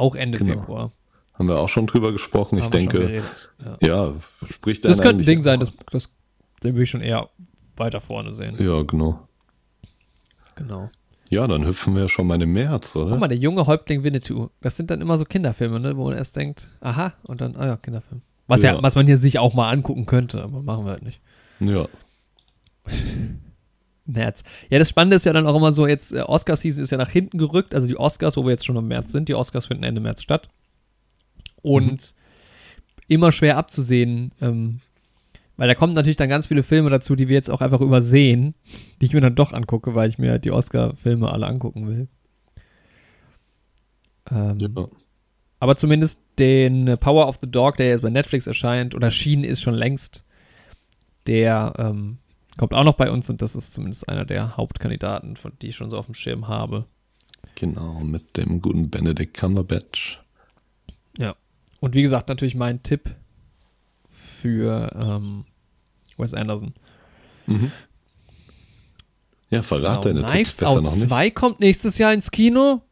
Auch 0.00 0.14
Ende 0.14 0.38
Genau. 0.38 0.54
Februar. 0.60 0.92
Haben 1.34 1.48
wir 1.48 1.58
auch 1.58 1.68
schon 1.68 1.86
drüber 1.86 2.12
gesprochen. 2.12 2.58
Ich 2.58 2.64
Haben 2.64 2.72
schon 2.72 2.80
denke, 2.88 3.22
Ja. 3.80 4.10
ja, 4.10 4.14
spricht 4.50 4.84
Das 4.84 4.98
könnte 5.00 5.22
ein 5.22 5.26
Ding 5.26 5.42
sein, 5.42 5.60
das, 5.60 5.72
das, 5.90 6.08
den 6.62 6.74
würde 6.74 6.82
ich 6.84 6.90
schon 6.90 7.00
eher 7.00 7.28
weiter 7.76 8.00
vorne 8.00 8.34
sehen. 8.34 8.56
Ja, 8.58 8.82
genau. 8.82 9.26
Genau. 10.56 10.90
Ja, 11.30 11.46
dann 11.46 11.64
hüpfen 11.64 11.94
wir 11.94 12.08
schon 12.08 12.26
mal 12.26 12.42
im 12.42 12.52
März, 12.52 12.96
oder? 12.96 13.12
Guck 13.12 13.20
mal, 13.20 13.28
der 13.28 13.38
junge 13.38 13.66
Häuptling 13.66 14.02
Winnetou. 14.02 14.48
Das 14.60 14.76
sind 14.76 14.90
dann 14.90 15.00
immer 15.00 15.16
so 15.16 15.24
Kinderfilme, 15.24 15.78
ne, 15.80 15.96
wo 15.96 16.04
man 16.08 16.14
erst 16.18 16.36
denkt, 16.36 16.68
aha, 16.80 17.12
und 17.22 17.40
dann, 17.40 17.56
ah 17.56 17.66
ja, 17.66 17.76
Kinderfilm. 17.76 18.20
Was 18.48 18.62
ja, 18.62 18.74
Ja. 18.74 18.82
was 18.82 18.96
man 18.96 19.06
hier 19.06 19.16
sich 19.16 19.38
auch 19.38 19.54
mal 19.54 19.70
angucken 19.70 20.06
könnte, 20.06 20.42
aber 20.42 20.60
machen 20.60 20.84
wir 20.84 20.90
halt 20.90 21.02
nicht. 21.04 21.20
Ja, 21.60 21.86
März. 24.12 24.42
Ja, 24.70 24.78
das 24.78 24.88
Spannende 24.88 25.16
ist 25.16 25.24
ja 25.24 25.32
dann 25.32 25.46
auch 25.46 25.56
immer 25.56 25.72
so, 25.72 25.86
jetzt 25.86 26.12
äh, 26.12 26.20
Oscar-Season 26.20 26.82
ist 26.82 26.90
ja 26.90 26.98
nach 26.98 27.10
hinten 27.10 27.38
gerückt, 27.38 27.74
also 27.74 27.86
die 27.86 27.98
Oscars, 27.98 28.36
wo 28.36 28.44
wir 28.44 28.50
jetzt 28.50 28.66
schon 28.66 28.76
im 28.76 28.88
März 28.88 29.12
sind, 29.12 29.28
die 29.28 29.34
Oscars 29.34 29.66
finden 29.66 29.84
Ende 29.84 30.00
März 30.00 30.22
statt. 30.22 30.48
Und 31.62 32.14
immer 33.08 33.32
schwer 33.32 33.56
abzusehen, 33.56 34.32
ähm, 34.40 34.80
weil 35.56 35.68
da 35.68 35.74
kommen 35.74 35.92
natürlich 35.92 36.16
dann 36.16 36.30
ganz 36.30 36.46
viele 36.46 36.62
Filme 36.62 36.88
dazu, 36.88 37.16
die 37.16 37.28
wir 37.28 37.34
jetzt 37.34 37.50
auch 37.50 37.60
einfach 37.60 37.82
übersehen, 37.82 38.54
die 39.00 39.06
ich 39.06 39.12
mir 39.12 39.20
dann 39.20 39.34
doch 39.34 39.52
angucke, 39.52 39.94
weil 39.94 40.08
ich 40.08 40.18
mir 40.18 40.30
halt 40.30 40.44
die 40.46 40.52
Oscar-Filme 40.52 41.30
alle 41.30 41.46
angucken 41.46 41.86
will. 41.86 42.08
Ähm, 44.30 44.58
ja. 44.58 44.68
aber 45.58 45.76
zumindest 45.76 46.20
den 46.38 46.96
Power 47.00 47.28
of 47.28 47.38
the 47.40 47.50
Dog, 47.50 47.76
der 47.76 47.88
jetzt 47.88 48.02
bei 48.02 48.10
Netflix 48.10 48.46
erscheint, 48.46 48.94
oder 48.94 49.08
erschienen 49.08 49.44
ist 49.44 49.60
schon 49.60 49.74
längst, 49.74 50.24
der 51.26 51.74
ähm, 51.78 52.19
kommt 52.56 52.74
auch 52.74 52.84
noch 52.84 52.94
bei 52.96 53.10
uns 53.10 53.30
und 53.30 53.42
das 53.42 53.56
ist 53.56 53.72
zumindest 53.72 54.08
einer 54.08 54.24
der 54.24 54.56
Hauptkandidaten, 54.56 55.36
von 55.36 55.52
die 55.62 55.68
ich 55.68 55.76
schon 55.76 55.90
so 55.90 55.96
auf 55.98 56.06
dem 56.06 56.14
Schirm 56.14 56.48
habe. 56.48 56.86
genau, 57.54 58.00
mit 58.00 58.36
dem 58.36 58.60
guten 58.60 58.90
Benedict 58.90 59.34
Cumberbatch. 59.34 60.20
Ja. 61.18 61.34
Und 61.80 61.94
wie 61.94 62.02
gesagt, 62.02 62.28
natürlich 62.28 62.54
mein 62.54 62.82
Tipp 62.82 63.14
für 64.40 64.90
ähm, 64.94 65.44
Wes 66.18 66.34
Anderson. 66.34 66.74
Mhm. 67.46 67.70
Ja, 69.50 69.62
verrat 69.62 70.04
deine 70.04 70.24
Tipps 70.26 70.26
Genau. 70.26 70.32
Knives 70.32 70.56
besser 70.58 70.70
Out 70.70 70.82
noch 70.84 70.94
nicht. 70.94 71.08
2 71.08 71.30
kommt 71.30 71.60
nächstes 71.60 71.98
Jahr 71.98 72.12
ins 72.14 72.30
Kino. 72.30 72.82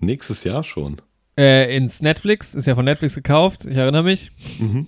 Nächstes 0.00 0.44
Jahr 0.44 0.64
schon. 0.64 0.96
Äh, 1.36 1.76
ins 1.76 2.02
Netflix. 2.02 2.54
Ist 2.54 2.66
ja 2.66 2.74
von 2.74 2.84
Netflix 2.84 3.14
gekauft. 3.14 3.64
Ich 3.64 3.76
erinnere 3.76 4.02
mich. 4.02 4.32
Mhm. 4.58 4.86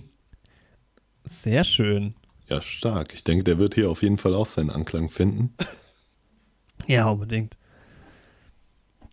Sehr 1.23 1.63
schön. 1.63 2.13
Ja, 2.51 2.61
stark. 2.61 3.13
Ich 3.13 3.23
denke, 3.23 3.45
der 3.45 3.59
wird 3.59 3.75
hier 3.75 3.89
auf 3.89 4.03
jeden 4.03 4.17
Fall 4.17 4.35
auch 4.35 4.45
seinen 4.45 4.69
Anklang 4.69 5.09
finden. 5.09 5.53
Ja, 6.87 7.07
unbedingt. 7.09 7.57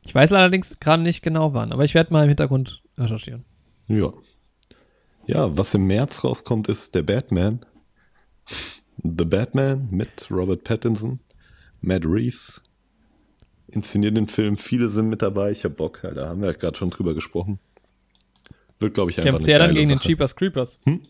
Ich 0.03 0.15
weiß 0.15 0.33
allerdings 0.33 0.81
gerade 0.81 1.03
nicht 1.03 1.21
genau 1.21 1.53
wann, 1.53 1.71
aber 1.71 1.85
ich 1.85 1.93
werde 1.93 2.15
mal 2.15 2.23
im 2.23 2.29
Hintergrund 2.29 2.83
recherchieren. 2.97 3.45
Ja. 3.89 4.11
Ja, 5.27 5.55
was 5.55 5.75
im 5.75 5.87
März 5.87 6.25
rauskommt, 6.25 6.69
ist 6.69 6.95
der 6.95 7.03
Batman. 7.03 7.61
The 9.03 9.27
Batman 9.27 9.87
mit 9.91 10.29
Robert 10.31 10.65
Pattinson, 10.65 11.21
Matt 11.83 12.07
Reeves. 12.07 12.63
Inszeniert 13.67 14.17
den 14.17 14.29
Film, 14.29 14.57
viele 14.57 14.89
sind 14.89 15.11
mit 15.11 15.21
dabei. 15.21 15.51
Ich 15.51 15.67
hab 15.67 15.77
Bock, 15.77 16.01
da 16.03 16.31
haben 16.31 16.41
wir 16.41 16.49
ja 16.49 16.57
gerade 16.57 16.79
schon 16.79 16.89
drüber 16.89 17.13
gesprochen. 17.13 17.59
Wird, 18.81 18.95
glaube 18.95 19.11
ich, 19.11 19.19
einfach 19.19 19.33
Kämpft 19.33 19.43
eine 19.43 19.47
der 19.47 19.59
dann 19.59 19.75
gegen 19.75 19.91
den 19.91 19.99
Sache. 19.99 20.09
Cheapers 20.09 20.35
Creepers? 20.35 20.79
Hm? 20.85 21.03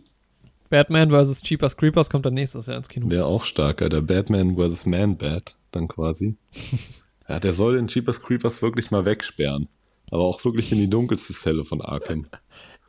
Batman 0.71 1.11
vs. 1.11 1.43
Cheapers 1.43 1.77
Creepers 1.77 2.11
kommt 2.11 2.27
dann 2.27 2.35
nächstes 2.35 2.67
Jahr 2.67 2.77
ins 2.77 2.89
Kino. 2.89 3.11
Wäre 3.11 3.25
auch 3.27 3.45
stark, 3.45 3.83
Alter. 3.83 4.03
Batman 4.03 4.57
vs. 4.57 4.87
Man-Bat, 4.87 5.57
dann 5.71 5.89
quasi. 5.89 6.37
ja, 7.29 7.41
der 7.41 7.53
soll 7.53 7.77
den 7.77 7.89
Jeepers 7.89 8.23
Creepers 8.23 8.61
wirklich 8.63 8.91
mal 8.91 9.05
wegsperren. 9.05 9.69
Aber 10.11 10.23
auch 10.25 10.45
wirklich 10.45 10.73
in 10.73 10.79
die 10.79 10.89
dunkelste 10.91 11.35
Zelle 11.35 11.65
von 11.65 11.81
Arkham. 11.83 12.27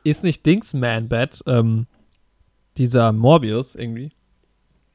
Ist 0.04 0.24
nicht 0.24 0.46
Dings 0.46 0.72
Man-Bat, 0.72 1.42
ähm, 1.46 1.86
dieser 2.78 3.12
Morbius 3.12 3.74
irgendwie? 3.74 4.10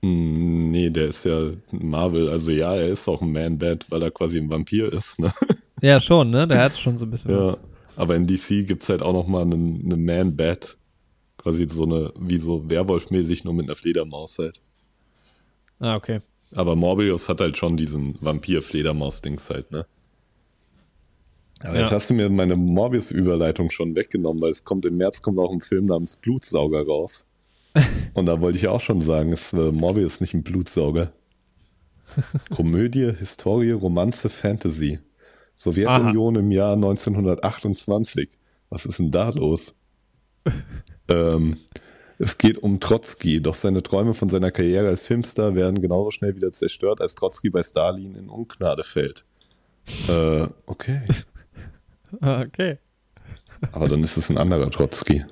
Hm, 0.01 0.71
nee, 0.71 0.89
der 0.89 1.07
ist 1.09 1.23
ja 1.25 1.51
Marvel. 1.71 2.29
Also 2.29 2.51
ja, 2.51 2.75
er 2.75 2.87
ist 2.87 3.07
auch 3.07 3.21
ein 3.21 3.31
Man-Bat, 3.31 3.85
weil 3.89 4.01
er 4.01 4.11
quasi 4.11 4.39
ein 4.39 4.49
Vampir 4.49 4.91
ist, 4.91 5.19
ne? 5.19 5.31
Ja, 5.81 5.99
schon, 5.99 6.31
ne? 6.31 6.47
Der 6.47 6.63
hat 6.63 6.77
schon 6.77 6.97
so 6.97 7.05
ein 7.05 7.11
bisschen 7.11 7.31
Ja. 7.31 7.47
was. 7.47 7.57
Aber 7.97 8.15
in 8.15 8.25
DC 8.27 8.65
gibt's 8.67 8.89
halt 8.89 9.01
auch 9.01 9.13
noch 9.13 9.27
mal 9.27 9.41
einen, 9.43 9.81
einen 9.85 10.03
Man-Bat. 10.03 10.77
Quasi 11.45 11.67
so 11.69 11.83
eine, 11.83 12.11
wie 12.19 12.39
so 12.39 12.67
Werwolf-mäßig, 12.67 13.43
nur 13.43 13.53
mit 13.53 13.67
einer 13.67 13.75
Fledermaus 13.75 14.39
halt. 14.39 14.61
Ah, 15.79 15.95
okay. 15.95 16.21
Aber 16.55 16.75
Morbius 16.75 17.29
hat 17.29 17.39
halt 17.39 17.55
schon 17.55 17.77
diesen 17.77 18.17
Vampir-Fledermaus-Dings 18.19 19.51
halt, 19.51 19.69
ne? 19.71 19.85
Aber 21.59 21.75
Ja. 21.75 21.81
jetzt 21.81 21.91
hast 21.91 22.09
du 22.09 22.15
mir 22.15 22.31
meine 22.31 22.55
Morbius-Überleitung 22.55 23.69
schon 23.69 23.95
weggenommen, 23.95 24.41
weil 24.41 24.49
es 24.49 24.63
kommt 24.63 24.85
im 24.85 24.97
März 24.97 25.21
kommt 25.21 25.37
auch 25.37 25.51
ein 25.51 25.61
Film 25.61 25.85
namens 25.85 26.15
Blutsauger 26.15 26.83
raus. 26.83 27.27
Und 28.15 28.25
da 28.25 28.41
wollte 28.41 28.57
ich 28.57 28.67
auch 28.67 28.81
schon 28.81 29.01
sagen, 29.01 29.31
ist 29.31 29.53
äh, 29.53 29.71
Morbius 29.71 30.21
nicht 30.21 30.33
ein 30.33 30.41
Blutsauger. 30.41 31.11
Komödie, 32.49 33.11
Historie, 33.19 33.69
Romanze, 33.73 34.29
Fantasy. 34.29 34.97
Sowjetunion 35.53 36.37
im 36.37 36.49
Jahr 36.51 36.73
1928. 36.73 38.29
Was 38.71 38.87
ist 38.87 38.97
denn 38.97 39.11
da 39.11 39.29
los? 39.29 39.75
ähm, 41.07 41.57
es 42.17 42.37
geht 42.37 42.57
um 42.57 42.79
Trotzki, 42.79 43.41
doch 43.41 43.55
seine 43.55 43.83
Träume 43.83 44.13
von 44.13 44.29
seiner 44.29 44.51
Karriere 44.51 44.87
als 44.87 45.05
Filmstar 45.05 45.55
werden 45.55 45.81
genauso 45.81 46.11
schnell 46.11 46.35
wieder 46.35 46.51
zerstört, 46.51 47.01
als 47.01 47.15
Trotzki 47.15 47.49
bei 47.49 47.61
Stalin 47.63 48.15
in 48.15 48.29
Ungnade 48.29 48.83
fällt. 48.83 49.25
Äh, 50.07 50.47
okay. 50.65 51.01
Ah, 52.21 52.41
Okay. 52.43 52.77
Aber 53.71 53.89
dann 53.89 54.03
ist 54.03 54.15
es 54.15 54.29
ein 54.29 54.37
anderer 54.37 54.69
Trotzki. 54.69 55.25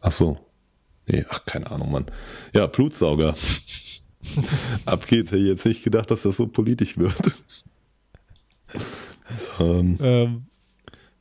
Ach 0.00 0.12
so. 0.12 0.38
Nee, 1.08 1.24
ach, 1.28 1.44
keine 1.44 1.70
Ahnung, 1.70 1.90
Mann. 1.92 2.06
Ja, 2.52 2.66
Blutsauger. 2.66 3.34
Ab 4.84 5.06
geht's. 5.06 5.30
Hätte 5.30 5.42
ich 5.42 5.48
jetzt 5.48 5.64
nicht 5.64 5.84
gedacht, 5.84 6.10
dass 6.10 6.22
das 6.22 6.36
so 6.36 6.46
politisch 6.48 6.98
wird. 6.98 7.16
ähm, 9.60 9.98
Ähm, 10.00 10.46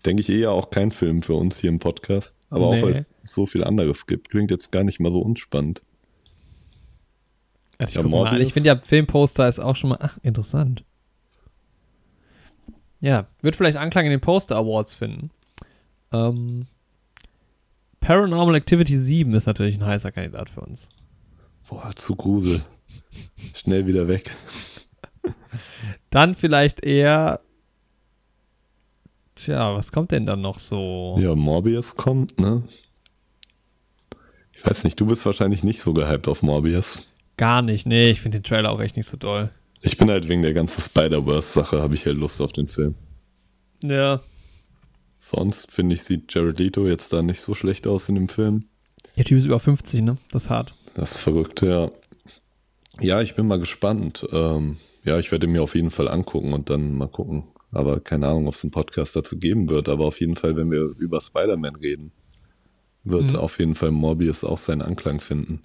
denke 0.06 0.22
ich 0.22 0.30
eher 0.30 0.52
auch 0.52 0.70
kein 0.70 0.92
Film 0.92 1.22
für 1.22 1.34
uns 1.36 1.60
hier 1.60 1.70
im 1.70 1.80
Podcast. 1.80 2.38
Aber 2.50 2.68
auch 2.68 2.74
Nee. 2.76 2.82
weil 2.84 2.92
es 2.92 3.14
so 3.24 3.46
viel 3.46 3.64
anderes 3.64 4.08
gibt. 4.08 4.30
Klingt 4.30 4.52
jetzt 4.52 4.72
gar 4.72 4.84
nicht 4.84 5.00
mal 5.00 5.12
so 5.12 5.22
unspannend. 5.22 5.82
also 7.78 7.92
ich, 7.92 7.96
Ja, 7.96 8.48
ich 8.48 8.54
finde 8.54 8.68
ja, 8.68 8.76
Filmposter 8.78 9.48
ist 9.48 9.60
auch 9.60 9.76
schon 9.76 9.92
mal, 9.92 9.98
ach, 10.02 10.18
interessant. 10.22 10.84
Ja, 13.00 13.28
wird 13.42 13.56
vielleicht 13.56 13.78
Anklang 13.78 14.06
in 14.06 14.12
den 14.12 14.22
Poster 14.22 14.56
Awards 14.58 14.94
finden. 14.94 15.32
Ähm, 16.12 16.68
Paranormal 18.00 18.56
Activity 18.56 18.98
7 18.98 19.34
ist 19.34 19.46
natürlich 19.48 19.78
ein 19.78 19.86
heißer 19.86 20.12
Kandidat 20.12 20.50
für 20.50 20.62
uns. 20.62 20.90
Boah, 21.68 21.92
zu 21.96 22.16
Grusel. 22.16 22.62
Schnell 23.56 23.88
wieder 23.88 24.08
weg. 24.08 24.30
Dann 26.10 26.36
vielleicht 26.36 26.84
eher. 26.84 27.40
Tja, 29.44 29.76
was 29.76 29.92
kommt 29.92 30.12
denn 30.12 30.28
dann 30.28 30.42
noch 30.42 30.60
so? 30.60 31.18
Ja, 31.20 31.34
Morbius 31.34 31.96
kommt, 31.96 32.40
ne? 32.40 32.62
Ich 34.54 34.64
weiß 34.64 34.84
nicht, 34.84 35.00
du 35.00 35.08
bist 35.08 35.26
wahrscheinlich 35.26 35.64
nicht 35.64 35.82
so 35.82 35.94
gehypt 35.94 36.28
auf 36.28 36.44
Morbius. 36.44 37.02
Gar 37.38 37.64
nicht, 37.64 37.88
nee, 37.88 38.04
ich 38.04 38.22
finde 38.22 38.40
den 38.40 38.44
Trailer 38.44 38.72
auch 38.72 38.80
echt 38.80 38.98
nicht 38.98 39.10
so 39.10 39.18
doll. 39.18 39.50
Ich 39.82 39.98
bin 39.98 40.12
halt 40.12 40.28
wegen 40.30 40.44
der 40.44 40.54
ganzen 40.54 40.82
Spider-Verse-Sache, 40.84 41.82
habe 41.82 41.96
ich 41.96 42.06
halt 42.06 42.18
Lust 42.18 42.40
auf 42.40 42.54
den 42.54 42.68
Film. 42.68 42.94
Ja. 43.84 44.22
Sonst 45.18 45.72
finde 45.72 45.96
ich, 45.96 46.04
sieht 46.04 46.32
Jared 46.32 46.60
Leto 46.60 46.86
jetzt 46.86 47.12
da 47.12 47.24
nicht 47.24 47.40
so 47.40 47.56
schlecht 47.56 47.88
aus 47.88 48.10
in 48.10 48.16
dem 48.16 48.30
Film. 48.30 48.66
Der 49.18 49.26
Typ 49.26 49.40
ist 49.40 49.46
über 49.46 49.60
50, 49.60 50.04
ne? 50.04 50.18
Das 50.32 50.44
ist 50.44 50.50
hart. 50.52 50.76
Das 50.94 51.14
ist 51.14 51.22
verrückt, 51.22 51.64
ja. 51.64 51.90
Ja, 53.00 53.22
ich 53.22 53.34
bin 53.34 53.48
mal 53.48 53.60
gespannt. 53.60 54.28
Ähm, 54.32 54.78
ja, 55.04 55.18
ich 55.18 55.32
werde 55.32 55.48
mir 55.48 55.64
auf 55.64 55.74
jeden 55.74 55.90
Fall 55.90 56.08
angucken 56.10 56.54
und 56.54 56.70
dann 56.70 56.96
mal 56.96 57.08
gucken. 57.08 57.46
Aber 57.72 58.00
keine 58.00 58.28
Ahnung, 58.28 58.48
ob 58.48 58.56
es 58.56 58.64
einen 58.64 58.72
Podcast 58.72 59.16
dazu 59.16 59.38
geben 59.38 59.70
wird. 59.70 59.88
Aber 59.90 60.06
auf 60.06 60.20
jeden 60.20 60.36
Fall, 60.36 60.56
wenn 60.58 60.70
wir 60.72 60.94
über 60.98 61.22
Spider-Man 61.22 61.76
reden, 61.78 62.12
wird 63.04 63.32
Mhm. 63.32 63.38
auf 63.40 63.60
jeden 63.60 63.76
Fall 63.76 63.92
Morbius 63.92 64.44
auch 64.44 64.58
seinen 64.58 64.82
Anklang 64.82 65.20
finden. 65.22 65.62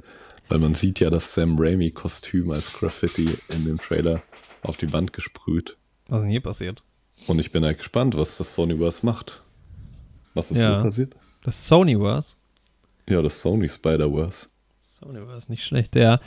Weil 0.48 0.58
man 0.60 0.74
sieht 0.74 1.00
ja 1.00 1.10
das 1.10 1.34
Sam 1.34 1.58
Raimi-Kostüm 1.58 2.50
als 2.52 2.72
Graffiti 2.72 3.36
in 3.48 3.64
dem 3.64 3.78
Trailer 3.78 4.22
auf 4.62 4.76
die 4.76 4.92
Wand 4.92 5.12
gesprüht. 5.12 5.76
Was 6.08 6.18
ist 6.18 6.22
denn 6.22 6.30
hier 6.30 6.40
passiert? 6.42 6.82
Und 7.26 7.40
ich 7.40 7.50
bin 7.50 7.64
halt 7.64 7.78
gespannt, 7.78 8.16
was 8.16 8.38
das 8.38 8.54
Sonyverse 8.54 9.04
macht. 9.04 9.42
Was 10.34 10.52
ist 10.52 10.58
Ja. 10.58 10.78
so 10.78 10.84
passiert? 10.84 11.14
Das 11.42 11.66
Sonyverse. 11.66 12.34
Ja, 13.08 13.22
das 13.22 13.40
Sony 13.42 13.68
Spider-Verse. 13.68 14.46
Sonyverse, 15.00 15.50
nicht 15.50 15.64
schlecht. 15.64 15.94
Der. 15.94 16.20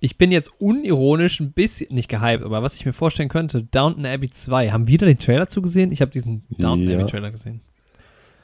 Ich 0.00 0.16
bin 0.16 0.30
jetzt 0.30 0.52
unironisch 0.60 1.40
ein 1.40 1.52
bisschen, 1.52 1.92
nicht 1.94 2.08
gehypt, 2.08 2.44
aber 2.44 2.62
was 2.62 2.74
ich 2.74 2.86
mir 2.86 2.92
vorstellen 2.92 3.28
könnte, 3.28 3.64
Downton 3.64 4.06
Abbey 4.06 4.30
2. 4.30 4.70
Haben 4.70 4.86
wir 4.86 4.98
da 4.98 5.06
den 5.06 5.18
Trailer 5.18 5.48
zugesehen? 5.48 5.90
Ich 5.90 6.00
habe 6.00 6.10
diesen 6.10 6.44
Downton 6.50 6.88
Ja. 6.88 6.98
Abbey 7.00 7.10
Trailer 7.10 7.30
gesehen. 7.32 7.60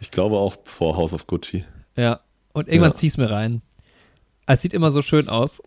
Ich 0.00 0.10
glaube 0.10 0.36
auch 0.36 0.56
vor 0.64 0.96
House 0.96 1.14
of 1.14 1.26
Gucci. 1.26 1.64
Ja. 1.96 2.20
Und 2.52 2.68
irgendwann 2.68 2.90
Ja. 2.90 2.94
zieh's 2.96 3.16
mir 3.16 3.30
rein. 3.30 3.62
Es 4.46 4.62
sieht 4.62 4.74
immer 4.74 4.90
so 4.90 5.00
schön 5.00 5.28
aus. 5.28 5.62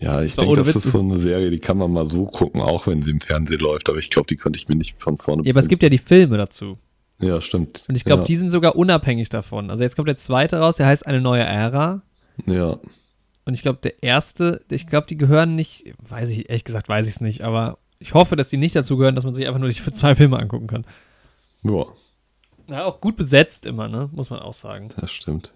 Ja, 0.00 0.22
ich 0.22 0.34
denke, 0.36 0.56
das 0.56 0.66
Witz 0.74 0.84
ist 0.84 0.92
so 0.92 1.00
eine 1.00 1.16
Serie, 1.16 1.50
die 1.50 1.60
kann 1.60 1.78
man 1.78 1.92
mal 1.92 2.04
so 2.06 2.26
gucken, 2.26 2.60
auch 2.60 2.86
wenn 2.86 3.02
sie 3.02 3.10
im 3.10 3.20
Fernsehen 3.20 3.60
läuft. 3.60 3.88
Aber 3.88 3.98
ich 3.98 4.10
glaube, 4.10 4.26
die 4.26 4.36
könnte 4.36 4.58
ich 4.58 4.68
mir 4.68 4.74
nicht 4.76 5.00
von 5.00 5.16
vorne 5.18 5.44
Ja, 5.44 5.52
aber 5.52 5.60
es 5.60 5.68
gibt 5.68 5.82
ja 5.82 5.88
die 5.88 5.98
Filme 5.98 6.36
dazu. 6.36 6.78
Ja, 7.20 7.40
stimmt. 7.40 7.84
Und 7.88 7.94
ich 7.94 8.04
glaube, 8.04 8.22
ja. 8.22 8.26
die 8.26 8.36
sind 8.36 8.50
sogar 8.50 8.76
unabhängig 8.76 9.28
davon. 9.28 9.70
Also 9.70 9.84
jetzt 9.84 9.94
kommt 9.96 10.08
der 10.08 10.16
zweite 10.16 10.58
raus, 10.58 10.76
der 10.76 10.86
heißt 10.86 11.06
Eine 11.06 11.20
neue 11.20 11.42
Ära. 11.44 12.02
Ja, 12.46 12.76
Und 13.46 13.54
ich 13.54 13.62
glaube, 13.62 13.78
der 13.82 14.02
erste, 14.02 14.64
ich 14.70 14.86
glaube, 14.86 15.06
die 15.06 15.16
gehören 15.18 15.54
nicht, 15.54 15.92
weiß 16.08 16.30
ich, 16.30 16.48
ehrlich 16.48 16.64
gesagt, 16.64 16.88
weiß 16.88 17.06
ich 17.06 17.14
es 17.14 17.20
nicht, 17.20 17.42
aber 17.42 17.78
ich 17.98 18.14
hoffe, 18.14 18.36
dass 18.36 18.48
die 18.48 18.56
nicht 18.56 18.74
dazu 18.74 18.96
gehören, 18.96 19.14
dass 19.14 19.24
man 19.24 19.34
sich 19.34 19.46
einfach 19.46 19.60
nur 19.60 19.70
für 19.72 19.92
zwei 19.92 20.14
Filme 20.14 20.38
angucken 20.38 20.66
kann. 20.66 20.84
ja, 21.62 21.84
Ja, 22.68 22.84
auch 22.86 23.00
gut 23.00 23.16
besetzt 23.16 23.66
immer, 23.66 23.88
ne? 23.88 24.08
Muss 24.12 24.30
man 24.30 24.40
auch 24.40 24.54
sagen. 24.54 24.88
das 24.98 25.12
stimmt. 25.12 25.52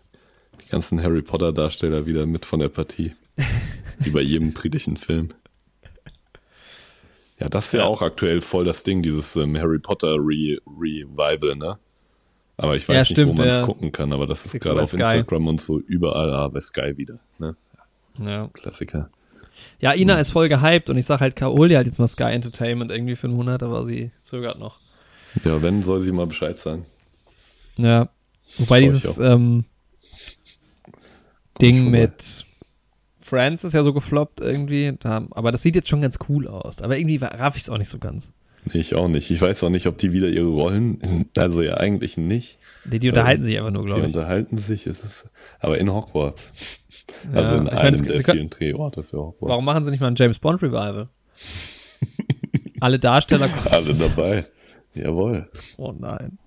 Die 0.62 0.68
ganzen 0.68 1.02
Harry 1.02 1.22
Potter-Darsteller 1.22 2.04
wieder 2.06 2.26
mit 2.26 2.44
von 2.44 2.58
der 2.58 2.68
Partie. 2.68 3.14
Wie 4.00 4.10
bei 4.10 4.20
jedem 4.20 4.52
britischen 4.52 4.96
Film. 4.96 5.30
Ja, 7.38 7.48
das 7.48 7.66
ist 7.66 7.72
ja, 7.74 7.80
Ja. 7.80 7.86
auch 7.86 8.02
aktuell 8.02 8.40
voll 8.40 8.64
das 8.64 8.82
Ding, 8.82 9.00
dieses 9.02 9.36
ähm, 9.36 9.56
Harry 9.56 9.78
Potter 9.78 10.16
Re 10.16 10.58
Revival, 10.66 11.54
ne? 11.56 11.78
Aber 12.56 12.74
ich 12.74 12.88
weiß 12.88 12.94
Ja, 12.94 13.00
nicht, 13.02 13.10
stimmt, 13.12 13.28
wo 13.30 13.34
man 13.34 13.46
es 13.48 13.62
gucken 13.62 13.92
kann, 13.92 14.12
aber 14.12 14.26
das 14.26 14.44
ist 14.44 14.58
gerade 14.60 14.82
auf. 14.82 14.92
Instagram 14.92 15.46
und 15.46 15.60
so 15.60 15.78
überall, 15.78 16.32
ah, 16.34 16.48
bei 16.48 16.60
Sky 16.60 16.96
wieder, 16.96 17.20
ne? 17.38 17.54
Ja. 18.18 18.48
Klassiker. 18.52 19.10
Ja, 19.80 19.92
Ina 19.92 20.18
ist 20.18 20.30
voll 20.30 20.48
gehypt 20.48 20.90
und 20.90 20.98
ich 20.98 21.06
sag 21.06 21.20
halt, 21.20 21.36
Kaoli 21.36 21.74
halt 21.74 21.86
jetzt 21.86 21.98
mal 21.98 22.08
Sky 22.08 22.24
Entertainment 22.24 22.90
irgendwie 22.90 23.16
für 23.16 23.26
einen 23.26 23.36
Monat, 23.36 23.62
aber 23.62 23.86
sie 23.86 24.10
zögert 24.22 24.58
noch. 24.58 24.78
Ja, 25.44 25.62
wenn, 25.62 25.82
soll 25.82 26.00
sie 26.00 26.12
mal 26.12 26.26
Bescheid 26.26 26.58
sagen. 26.58 26.86
Ja. 27.76 28.08
Wobei 28.56 28.80
dieses 28.80 29.18
ähm, 29.18 29.64
Ding 31.60 31.90
mit 31.90 32.44
Friends 33.20 33.64
ist 33.64 33.74
ja 33.74 33.84
so 33.84 33.92
gefloppt 33.92 34.40
irgendwie. 34.40 34.94
Aber 35.02 35.52
das 35.52 35.62
sieht 35.62 35.76
jetzt 35.76 35.88
schon 35.88 36.00
ganz 36.00 36.18
cool 36.28 36.48
aus. 36.48 36.80
Aber 36.80 36.98
irgendwie 36.98 37.16
raff 37.16 37.56
ich 37.56 37.64
es 37.64 37.70
auch 37.70 37.78
nicht 37.78 37.90
so 37.90 37.98
ganz. 37.98 38.32
Nee, 38.64 38.80
ich 38.80 38.94
auch 38.94 39.08
nicht. 39.08 39.30
Ich 39.30 39.40
weiß 39.40 39.62
auch 39.64 39.70
nicht, 39.70 39.86
ob 39.86 39.98
die 39.98 40.12
wieder 40.12 40.28
ihre 40.28 40.48
Rollen, 40.48 41.26
also 41.36 41.62
ja 41.62 41.76
eigentlich 41.76 42.16
nicht. 42.16 42.58
Die, 42.90 42.98
die 42.98 43.08
unterhalten 43.08 43.42
sich 43.44 43.56
einfach 43.58 43.70
nur, 43.70 43.82
Die 43.82 43.88
glaube 43.88 44.00
ich. 44.02 44.06
unterhalten 44.08 44.58
sich, 44.58 44.86
es 44.86 45.04
ist, 45.04 45.28
aber 45.60 45.78
in 45.78 45.92
Hogwarts. 45.92 46.52
Also 47.32 47.56
Ja, 47.56 47.60
in 47.60 47.66
ich 47.66 47.72
meine, 47.72 47.80
einem 47.86 48.04
es- 48.04 48.24
der 48.24 48.34
vielen 48.34 48.50
Drehorte 48.50 49.02
für 49.02 49.18
Hogwarts. 49.18 49.50
Warum 49.50 49.64
machen 49.64 49.84
sie 49.84 49.90
nicht 49.90 50.00
mal 50.00 50.08
ein 50.08 50.14
James 50.16 50.38
Bond 50.38 50.62
Revival? 50.62 51.08
Alle 52.80 52.98
Darsteller 52.98 53.48
kommen. 53.48 53.66
Alle 53.70 53.94
dabei. 53.94 54.44
Jawohl. 54.94 55.48
Oh 55.76 55.92
nein. 55.98 56.38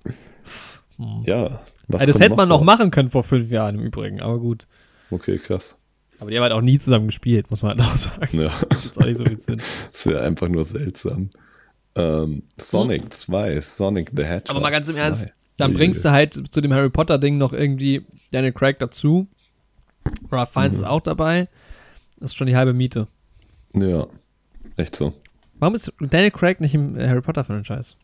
Ja. 1.26 1.62
Was 1.88 2.02
Ja, 2.02 2.08
das 2.08 2.20
hätte 2.20 2.36
man 2.36 2.48
noch 2.48 2.60
raus? 2.60 2.66
machen 2.66 2.92
können 2.92 3.10
vor 3.10 3.24
fünf 3.24 3.50
Jahren 3.52 3.76
im 3.76 3.82
Übrigen, 3.82 4.22
aber 4.22 4.40
gut. 4.40 4.68
Okay, 5.10 5.38
krass. 5.38 5.78
Aber 6.20 6.30
die 6.30 6.38
haben 6.38 6.44
halt 6.44 6.54
auch 6.54 6.62
nie 6.62 6.78
zusammen 6.80 7.08
gespielt, 7.08 7.50
muss 7.50 7.62
man 7.64 7.78
halt 7.80 7.90
auch 7.90 7.98
sagen. 7.98 8.40
Ja, 8.40 8.52
Das 8.70 8.86
ist 8.86 8.98
auch 9.02 9.06
nicht 9.06 9.18
so 9.18 9.26
viel 9.26 9.40
Sinn. 9.40 9.62
das 9.92 10.06
wäre 10.08 10.22
einfach 10.22 10.48
nur 10.48 10.64
seltsam. 10.64 11.30
Ähm, 11.96 12.44
Sonic 12.58 13.12
2, 13.12 13.60
Sonic 13.62 14.12
the 14.16 14.24
Hedgehog. 14.24 14.50
Hm? 14.50 14.56
Aber 14.56 14.60
mal 14.62 14.70
ganz 14.70 14.88
im 14.88 14.94
2. 14.96 15.02
Ernst, 15.02 15.28
dann 15.58 15.74
bringst 15.74 16.04
du 16.06 16.12
halt 16.12 16.34
zu 16.52 16.62
dem 16.62 16.74
Harry 16.74 16.90
Potter 16.90 17.18
Ding 17.18 17.38
noch 17.38 17.54
irgendwie 17.54 18.04
Daniel 18.32 18.54
Craig 18.54 18.80
dazu. 18.80 19.28
Ralph 20.32 20.50
Fiennes 20.52 20.74
Mhm. 20.78 20.80
ist 20.84 20.88
auch 20.88 21.02
dabei. 21.02 21.48
Das 22.20 22.32
ist 22.32 22.36
schon 22.36 22.48
die 22.48 22.56
halbe 22.56 22.74
Miete. 22.74 23.08
Ja, 23.74 24.08
echt 24.78 24.96
so. 24.96 25.14
Warum 25.60 25.76
ist 25.76 25.92
Daniel 26.00 26.32
Craig 26.32 26.60
nicht 26.62 26.74
im 26.74 26.98
Harry 26.98 27.22
Potter 27.22 27.44
Franchise? 27.44 27.96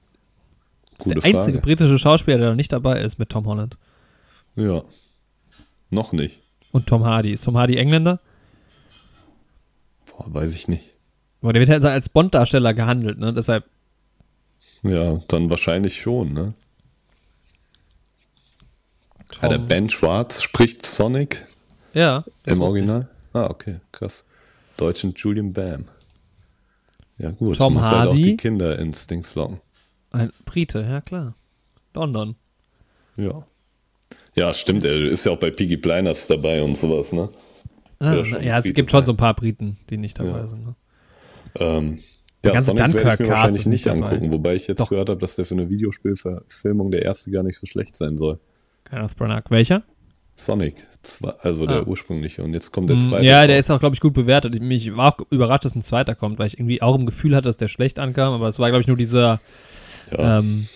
Das 0.97 1.05
ist 1.07 1.13
Gute 1.13 1.15
der 1.15 1.23
einzige 1.25 1.57
Frage. 1.57 1.61
britische 1.61 1.99
Schauspieler, 1.99 2.37
der 2.37 2.49
noch 2.49 2.55
nicht 2.55 2.71
dabei 2.71 3.01
ist 3.01 3.17
mit 3.19 3.29
Tom 3.29 3.45
Holland. 3.47 3.77
Ja. 4.55 4.83
Noch 5.89 6.11
nicht. 6.11 6.41
Und 6.71 6.87
Tom 6.87 7.03
Hardy. 7.05 7.31
Ist 7.31 7.43
Tom 7.45 7.57
Hardy 7.57 7.77
Engländer? 7.77 8.19
Boah, 10.07 10.25
weiß 10.33 10.53
ich 10.53 10.67
nicht. 10.67 10.83
Aber 11.41 11.53
der 11.53 11.59
wird 11.61 11.69
halt 11.69 11.85
als 11.85 12.09
Bond-Darsteller 12.09 12.73
gehandelt, 12.73 13.19
ne? 13.19 13.33
Deshalb, 13.33 13.65
Ja, 14.83 15.17
dann 15.27 15.49
wahrscheinlich 15.49 15.99
schon, 15.99 16.33
ne? 16.33 16.53
Tom, 19.31 19.39
Ah, 19.41 19.47
der 19.49 19.57
Ben 19.57 19.89
Schwarz 19.89 20.41
spricht 20.41 20.85
Sonic 20.85 21.45
Ja. 21.93 22.17
im 22.17 22.23
wusste 22.25 22.51
ich. 22.53 22.59
Original. 22.61 23.09
Ah, 23.33 23.49
okay, 23.49 23.79
krass. 23.91 24.25
Deutschen 24.77 25.13
Julian 25.15 25.53
Bam. 25.53 25.85
Ja, 27.17 27.31
gut. 27.31 27.57
Tom 27.57 27.73
muss 27.73 27.85
halt 27.85 28.07
auch 28.09 28.11
Hardy. 28.11 28.21
die 28.21 28.37
Kinder 28.37 28.77
ins 28.79 29.07
Dings 29.07 29.33
locken. 29.35 29.59
Ein 30.11 30.31
Brite, 30.45 30.81
ja 30.81 31.01
klar. 31.01 31.35
London. 31.93 32.35
Ja. 33.17 33.45
Ja, 34.35 34.53
stimmt. 34.53 34.85
Er 34.85 35.05
ist 35.07 35.25
ja 35.25 35.31
auch 35.31 35.39
bei 35.39 35.49
Piggy 35.49 35.77
Blinders 35.77 36.27
dabei 36.27 36.61
und 36.61 36.77
sowas, 36.77 37.11
ne? 37.11 37.29
Ah, 37.99 38.13
Ja, 38.13 38.23
schon 38.25 38.43
ja, 38.43 38.57
es 38.59 38.65
gibt 38.65 38.91
schon 38.91 39.03
so 39.03 39.13
ein 39.13 39.17
paar 39.17 39.33
Briten, 39.33 39.77
die 39.89 39.97
nicht 39.97 40.19
dabei 40.19 40.39
Ja. 40.41 40.47
sind. 40.47 40.65
Ne? 40.65 40.75
Ähm, 41.59 41.99
Der 42.43 42.51
ja, 42.51 42.53
ganze 42.53 42.65
Sonic 42.67 42.93
werde 42.93 43.13
ich 43.13 43.19
mir 43.19 43.29
wahrscheinlich 43.29 43.65
nicht 43.65 43.85
dabei. 43.87 44.05
angucken, 44.09 44.31
wobei 44.31 44.53
ich 44.55 44.67
jetzt 44.67 44.79
Doch. 44.79 44.89
gehört 44.89 45.09
habe, 45.09 45.19
dass 45.19 45.35
der 45.35 45.45
für 45.47 45.55
eine 45.55 45.69
Videospielverfilmung 45.71 46.91
der 46.91 47.01
erste 47.01 47.31
gar 47.31 47.41
nicht 47.41 47.57
so 47.57 47.65
schlecht 47.65 47.95
sein 47.95 48.15
soll. 48.15 48.39
Kenneth 48.89 49.15
Branagh. 49.15 49.43
Welcher? 49.49 49.83
Sonic, 50.35 50.85
zwei, 51.01 51.29
also 51.41 51.63
Ah. 51.63 51.67
der 51.67 51.87
ursprüngliche. 51.87 52.43
Und 52.43 52.53
jetzt 52.53 52.71
kommt 52.71 52.89
der 52.89 52.97
Mm, 52.97 53.01
zweite. 53.01 53.25
Ja, 53.25 53.47
der 53.47 53.55
raus. 53.57 53.65
ist 53.65 53.71
auch, 53.71 53.79
glaube 53.79 53.95
ich, 53.95 54.01
gut 54.01 54.13
bewertet. 54.13 54.53
Ich- 54.55 54.61
Mich 54.61 54.95
war 54.95 55.13
auch 55.19 55.25
überrascht, 55.31 55.65
dass 55.65 55.75
ein 55.75 55.83
zweiter 55.83 56.13
kommt, 56.15 56.37
weil 56.39 56.47
ich 56.47 56.59
irgendwie 56.59 56.81
auch 56.81 56.95
im 56.95 57.05
Gefühl 57.05 57.35
hatte, 57.35 57.47
dass 57.47 57.57
der 57.57 57.67
schlecht 57.69 57.97
ankam, 57.99 58.33
aber 58.33 58.47
es 58.47 58.59
war, 58.59 58.69
glaube 58.69 58.81
ich, 58.81 58.87
nur 58.87 58.97
dieser 58.97 59.39
Ja, 60.11 60.39
ähm, 60.39 60.67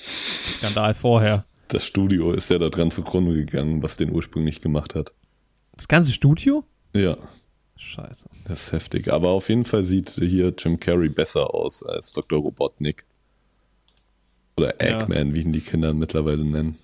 Skandal 0.57 0.93
vorher. 0.95 1.45
das 1.67 1.85
Studio 1.85 2.33
ist 2.33 2.49
ja 2.49 2.57
da 2.57 2.69
dran 2.69 2.89
zugrunde 2.91 3.33
gegangen, 3.35 3.83
was 3.83 3.97
den 3.97 4.11
ursprünglich 4.11 4.61
gemacht 4.61 4.95
hat. 4.95 5.13
Das 5.77 5.87
ganze 5.87 6.11
Studio? 6.11 6.63
Ja, 6.93 7.17
Scheiße. 7.77 8.25
das 8.45 8.63
ist 8.67 8.71
heftig. 8.73 9.13
Aber 9.13 9.29
auf 9.29 9.47
jeden 9.49 9.65
Fall 9.65 9.83
sieht 9.83 10.09
hier 10.09 10.53
Jim 10.57 10.79
Carrey 10.79 11.09
besser 11.09 11.53
aus 11.53 11.83
als 11.83 12.11
Dr. 12.13 12.39
Robotnik. 12.39 13.05
Oder 14.57 14.73
Ja. 14.83 15.01
Eggman, 15.01 15.33
wie 15.35 15.41
ihn 15.41 15.53
die 15.53 15.61
Kinder 15.61 15.93
mittlerweile 15.93 16.43
nennen. 16.43 16.77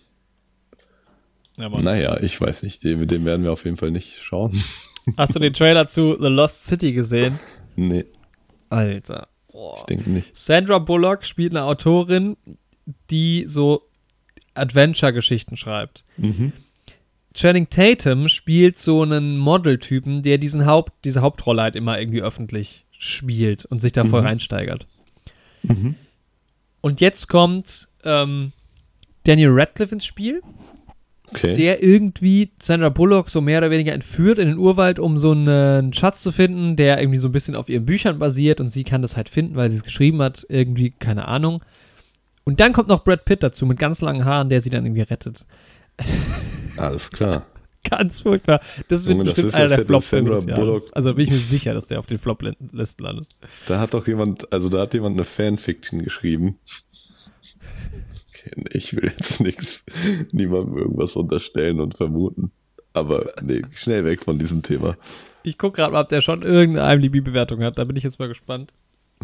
Ja. 1.58 1.70
Naja, 1.70 2.18
ich 2.22 2.40
weiß 2.40 2.64
nicht. 2.64 2.84
Den, 2.84 3.08
den 3.08 3.26
werden 3.26 3.44
wir 3.44 3.52
auf 3.52 3.66
jeden 3.66 3.78
Fall 3.78 3.92
nicht 3.92 4.22
schauen. 4.22 4.52
Hast 5.18 5.36
du 5.36 5.40
den 5.40 5.54
Trailer 5.54 5.88
zu 5.88 6.18
The 6.20 6.28
Lost 6.28 6.66
City 6.66 6.92
gesehen? 6.94 7.40
nee, 7.76 8.06
Alter. 8.70 9.28
Boah. 9.52 9.76
ich 9.78 9.84
denke 9.84 10.10
nicht. 10.10 10.38
Sandra 10.38 10.78
Bullock 10.80 11.26
spielt 11.26 11.52
eine 11.56 11.64
Autorin, 11.64 12.38
die 13.10 13.46
so 13.48 13.82
Adventure-Geschichten 14.54 15.58
schreibt. 15.58 16.04
Mhm. 16.18 16.52
Channing 17.34 17.70
Tatum 17.70 18.28
spielt 18.30 18.78
so 18.78 19.04
einen 19.04 19.38
Modeltypen, 19.38 20.24
der 20.24 20.38
diesen 20.40 20.66
Haupt, 20.66 20.92
diese 21.06 21.22
Hauptrolle 21.22 21.62
halt 21.62 21.76
immer 21.76 22.00
irgendwie 22.00 22.22
öffentlich 22.22 22.86
spielt 22.92 23.66
und 23.66 23.80
sich 23.80 23.92
da 23.92 24.06
voll 24.06 24.22
Mhm. 24.22 24.28
reinsteigert. 24.28 24.88
Mhm. 25.64 25.96
Und 26.82 27.00
jetzt 27.02 27.28
kommt 27.28 27.88
ähm, 28.04 28.52
Daniel 29.24 29.50
Radcliffe 29.52 29.94
ins 29.96 30.06
Spiel 30.06 30.42
Okay. 31.30 31.56
der 31.56 31.84
irgendwie 31.84 32.52
Sandra 32.62 32.88
Bullock 32.90 33.30
so 33.30 33.42
mehr 33.42 33.58
oder 33.58 33.70
weniger 33.70 33.92
entführt 33.94 34.40
in 34.40 34.48
den 34.48 34.58
Urwald, 34.58 34.98
um 34.98 35.18
so 35.18 35.32
einen 35.32 35.92
Schatz 35.94 36.24
zu 36.24 36.32
finden, 36.32 36.78
der 36.78 37.00
irgendwie 37.02 37.18
so 37.20 37.28
ein 37.28 37.34
bisschen 37.34 37.54
auf 37.56 37.68
ihren 37.68 37.86
Büchern 37.86 38.18
basiert 38.18 38.62
und 38.62 38.68
sie 38.70 38.86
kann 38.86 39.02
das 39.02 39.18
halt 39.18 39.28
finden, 39.28 39.56
weil 39.56 39.70
sie 39.70 39.76
es 39.76 39.84
geschrieben 39.84 40.22
hat, 40.22 40.46
irgendwie, 40.48 40.92
keine 40.92 41.28
Ahnung. 41.28 41.62
Und 42.46 42.62
dann 42.62 42.72
kommt 42.72 42.88
noch 42.88 43.04
Brad 43.04 43.26
Pitt 43.26 43.44
dazu 43.44 43.66
mit 43.66 43.78
ganz 43.78 44.00
langen 44.00 44.24
Haaren, 44.24 44.48
der 44.50 44.62
sie 44.62 44.70
dann 44.70 44.86
irgendwie 44.86 45.02
rettet. 45.02 45.46
Alles 46.78 47.12
klar. 47.12 47.46
Ganz 47.90 48.22
furchtbar. 48.22 48.60
Das 48.90 49.06
wird 49.06 49.14
Junge, 49.18 49.24
das 49.26 49.34
bestimmt 49.36 49.54
ist, 49.54 49.56
einer 49.60 49.68
der 49.78 49.86
Flop-Filme 49.86 50.36
Sandra. 50.38 50.56
Bullock- 50.56 50.90
Also 50.94 51.14
bin 51.14 51.26
ich 51.26 51.32
mir 51.32 51.38
sicher, 51.38 51.74
dass 51.74 51.88
der 51.88 52.00
auf 52.00 52.06
den 52.06 52.18
Flop-Listen 52.20 53.04
landet. 53.04 53.28
Da 53.66 53.80
hat 53.80 53.94
doch 53.94 54.06
jemand, 54.08 54.52
also 54.52 54.68
da 54.68 54.82
hat 54.82 54.94
jemand 54.94 55.16
eine 55.16 55.24
Fanfiction 55.24 56.02
geschrieben. 56.04 56.58
Ich 58.72 58.96
will 58.96 59.06
jetzt 59.06 59.40
nichts, 59.42 59.84
niemandem 60.32 60.78
irgendwas 60.78 61.16
unterstellen 61.16 61.80
und 61.80 61.96
vermuten. 61.98 62.52
Aber 62.94 63.34
nee, 63.42 63.62
schnell 63.74 64.06
weg 64.06 64.24
von 64.24 64.40
diesem 64.40 64.64
Thema. 64.64 64.98
Ich 65.44 65.58
gucke 65.58 65.78
gerade 65.78 65.94
mal, 65.94 66.02
ob 66.02 66.10
der 66.10 66.22
schon 66.22 66.42
irgendeine 66.42 66.94
IMDb-Bewertung 67.06 67.64
hat. 67.64 67.78
Da 67.78 67.84
bin 67.84 67.96
ich 67.96 68.04
jetzt 68.04 68.20
mal 68.20 68.28
gespannt. 68.28 68.74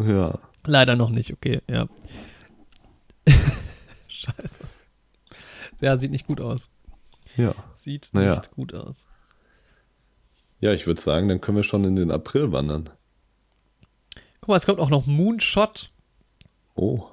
Ja. 0.00 0.38
Leider 0.64 0.96
noch 0.96 1.10
nicht, 1.10 1.32
okay, 1.32 1.60
ja. 1.68 1.88
Scheiße. 4.08 4.60
Ja, 5.80 5.96
sieht 5.96 6.10
nicht 6.10 6.26
gut 6.26 6.40
aus. 6.40 6.68
Ja. 7.36 7.54
Sieht 7.74 8.10
Naja. 8.12 8.36
nicht 8.36 8.50
gut 8.52 8.74
aus. 8.74 9.06
Ja, 10.60 10.72
ich 10.72 10.86
würde 10.86 11.00
sagen, 11.00 11.28
dann 11.28 11.40
können 11.40 11.56
wir 11.56 11.62
schon 11.62 11.84
in 11.84 11.96
den 11.96 12.10
April 12.10 12.52
wandern. 12.52 12.88
Guck 14.40 14.48
mal, 14.48 14.56
es 14.56 14.66
kommt 14.66 14.78
auch 14.78 14.90
noch 14.90 15.06
Moonshot. 15.06 15.90
Oh. 16.74 17.06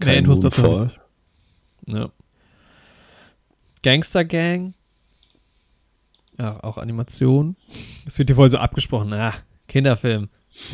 Nee, 0.00 0.06
Kein 0.06 0.24
dazu 0.24 0.40
Moonfall. 0.40 0.92
Ja. 1.86 2.10
Gangster 3.82 4.24
Gang. 4.24 4.74
Ja, 6.38 6.62
auch 6.64 6.78
Animation. 6.78 7.56
Das 8.04 8.18
wird 8.18 8.28
hier 8.28 8.36
wohl 8.36 8.50
so 8.50 8.58
abgesprochen. 8.58 9.12
Ah, 9.12 9.34
Kinderfilm. 9.68 10.28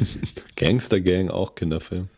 Gangster 0.57 1.01
Gang, 1.01 1.29
auch 1.29 1.55
Kinderfilm. 1.55 2.09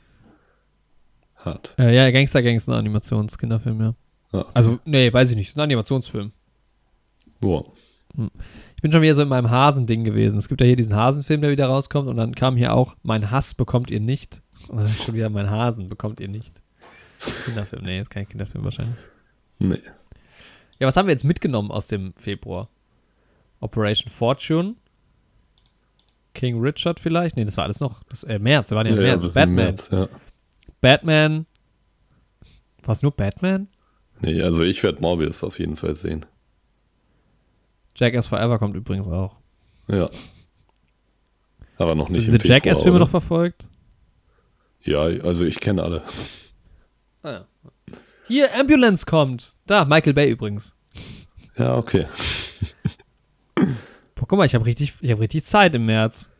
Hart. 1.36 1.74
Äh, 1.78 1.94
ja, 1.94 2.10
Gangster 2.10 2.42
Gang 2.42 2.56
ist 2.56 2.68
ein 2.68 2.74
Animationskinderfilm, 2.74 3.80
ja. 3.80 3.94
Ja. 4.32 4.46
Also, 4.54 4.78
nee, 4.84 5.12
weiß 5.12 5.30
ich 5.30 5.36
nicht. 5.36 5.48
Ist 5.48 5.58
ein 5.58 5.62
Animationsfilm. 5.62 6.32
Wow. 7.40 7.72
Ich 8.76 8.82
bin 8.82 8.92
schon 8.92 9.02
wieder 9.02 9.14
so 9.14 9.22
in 9.22 9.28
meinem 9.28 9.50
Hasending 9.50 10.04
gewesen. 10.04 10.38
Es 10.38 10.48
gibt 10.48 10.60
ja 10.60 10.66
hier 10.66 10.76
diesen 10.76 10.94
Hasenfilm, 10.94 11.40
der 11.40 11.50
wieder 11.50 11.66
rauskommt. 11.66 12.08
Und 12.08 12.16
dann 12.16 12.34
kam 12.34 12.56
hier 12.56 12.74
auch, 12.74 12.94
mein 13.02 13.30
Hass 13.30 13.54
bekommt 13.54 13.90
ihr 13.90 14.00
nicht. 14.00 14.40
Und 14.68 14.82
dann 14.82 14.88
schon 14.88 15.14
wieder, 15.14 15.28
mein 15.28 15.50
Hasen 15.50 15.86
bekommt 15.86 16.20
ihr 16.20 16.28
nicht. 16.28 16.61
Kinderfilm. 17.44 17.82
Nee, 17.84 18.00
ist 18.00 18.10
kein 18.10 18.28
Kinderfilm 18.28 18.64
wahrscheinlich. 18.64 18.96
Nee. 19.58 19.78
Ja, 20.78 20.86
was 20.86 20.96
haben 20.96 21.06
wir 21.06 21.12
jetzt 21.12 21.24
mitgenommen 21.24 21.70
aus 21.70 21.86
dem 21.86 22.12
Februar? 22.14 22.68
Operation 23.60 24.10
Fortune? 24.10 24.74
King 26.34 26.60
Richard 26.60 26.98
vielleicht? 26.98 27.36
Nee, 27.36 27.44
das 27.44 27.56
war 27.56 27.64
alles 27.64 27.80
noch. 27.80 28.02
Das, 28.04 28.24
äh, 28.24 28.38
März, 28.38 28.70
wir 28.70 28.76
waren 28.76 28.86
ja 28.86 28.94
im 28.94 28.98
März. 28.98 29.22
bis 29.22 29.36
im 29.36 29.40
Batman. 29.40 29.54
März, 29.64 29.90
ja. 29.90 30.08
Batman. 30.80 31.46
War 32.82 32.92
es 32.92 33.02
nur 33.02 33.12
Batman? 33.12 33.68
Nee, 34.22 34.42
also 34.42 34.64
ich 34.64 34.82
werde 34.82 35.00
Morbius 35.00 35.44
auf 35.44 35.58
jeden 35.58 35.76
Fall 35.76 35.94
sehen. 35.94 36.26
Jackass 37.94 38.26
Forever 38.26 38.58
kommt 38.58 38.74
übrigens 38.74 39.06
auch. 39.06 39.36
Ja. 39.88 40.10
Aber 41.76 41.94
noch 41.94 42.06
Hast 42.06 42.12
nicht 42.12 42.26
diese 42.26 42.36
im 42.36 42.40
Februar, 42.40 42.56
Jackass-Filme 42.58 42.96
oder? 42.96 43.04
noch 43.04 43.10
verfolgt? 43.10 43.66
Ja, 44.82 45.00
also 45.02 45.44
ich 45.44 45.60
kenne 45.60 45.82
alle. 45.82 46.02
Ah, 47.22 47.30
ja. 47.30 47.46
Hier, 48.26 48.54
Ambulance 48.54 49.04
kommt. 49.06 49.54
Da, 49.66 49.84
Michael 49.84 50.14
Bay 50.14 50.30
übrigens. 50.30 50.74
Ja, 51.56 51.76
okay. 51.76 52.06
Boah, 54.14 54.26
guck 54.26 54.38
mal, 54.38 54.46
ich 54.46 54.54
habe 54.54 54.64
richtig, 54.64 54.94
ich 55.00 55.10
hab 55.10 55.20
richtig 55.20 55.44
Zeit 55.44 55.74
im 55.74 55.86
März. 55.86 56.30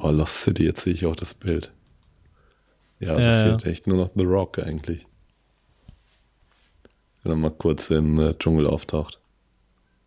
Oh, 0.00 0.10
Lost 0.10 0.42
City, 0.42 0.64
jetzt 0.64 0.82
sehe 0.82 0.92
ich 0.92 1.06
auch 1.06 1.16
das 1.16 1.34
Bild. 1.34 1.72
Ja, 3.00 3.16
da 3.16 3.20
ja. 3.20 3.42
fehlt 3.44 3.66
echt 3.66 3.86
nur 3.86 3.96
noch 3.96 4.10
The 4.14 4.24
Rock 4.24 4.58
eigentlich. 4.58 5.06
Wenn 7.22 7.32
er 7.32 7.36
mal 7.36 7.50
kurz 7.50 7.90
im 7.90 8.18
äh, 8.18 8.34
Dschungel 8.38 8.66
auftaucht. 8.66 9.20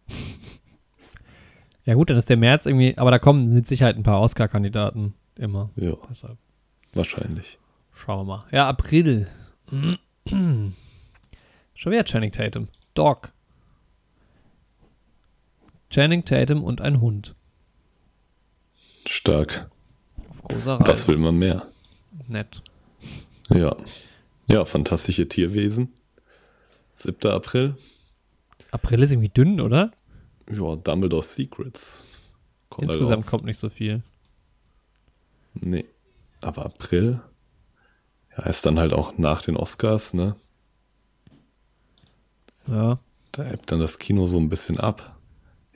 Ja 1.85 1.95
gut, 1.95 2.09
dann 2.09 2.15
ist 2.17 2.29
der 2.29 2.37
März 2.37 2.65
irgendwie, 2.65 2.97
aber 2.97 3.11
da 3.11 3.19
kommen 3.19 3.53
mit 3.53 3.67
Sicherheit 3.67 3.97
ein 3.97 4.03
paar 4.03 4.21
Oscar-Kandidaten 4.21 5.15
immer. 5.35 5.69
Ja, 5.75 5.97
Deshalb 6.09 6.37
wahrscheinlich. 6.93 7.59
schauen 7.93 8.19
wir 8.19 8.37
mal. 8.37 8.45
Ja, 8.51 8.69
April. 8.69 9.27
Schon 10.25 11.91
wieder 11.91 12.05
Channing 12.05 12.31
Tatum. 12.31 12.67
Dog. 12.93 13.31
Channing 15.89 16.25
Tatum 16.25 16.63
und 16.63 16.81
ein 16.81 17.01
Hund. 17.01 17.35
Stark. 19.05 19.69
Auf 20.29 20.43
großer 20.43 20.79
Reise. 20.79 20.91
Was 20.91 21.07
will 21.07 21.17
man 21.17 21.37
mehr? 21.37 21.67
Nett. 22.27 22.61
Ja. 23.49 23.75
Ja, 24.47 24.65
fantastische 24.65 25.27
Tierwesen. 25.27 25.93
7. 26.95 27.31
April. 27.31 27.75
April 28.71 29.03
ist 29.03 29.11
irgendwie 29.11 29.29
dünn, 29.29 29.59
oder? 29.59 29.91
Ja, 30.49 30.75
Dumbledore's 30.75 31.35
Secrets. 31.35 32.05
Kommt 32.69 32.89
Insgesamt 32.89 33.25
kommt 33.25 33.45
nicht 33.45 33.59
so 33.59 33.69
viel. 33.69 34.03
Nee. 35.53 35.85
Aber 36.41 36.65
April. 36.65 37.21
Ja, 38.37 38.45
ist 38.45 38.65
dann 38.65 38.79
halt 38.79 38.93
auch 38.93 39.17
nach 39.17 39.41
den 39.41 39.57
Oscars, 39.57 40.13
ne? 40.13 40.35
Ja. 42.67 42.99
Da 43.31 43.51
ebbt 43.51 43.71
dann 43.71 43.79
das 43.79 43.99
Kino 43.99 44.27
so 44.27 44.37
ein 44.37 44.49
bisschen 44.49 44.79
ab. 44.79 45.17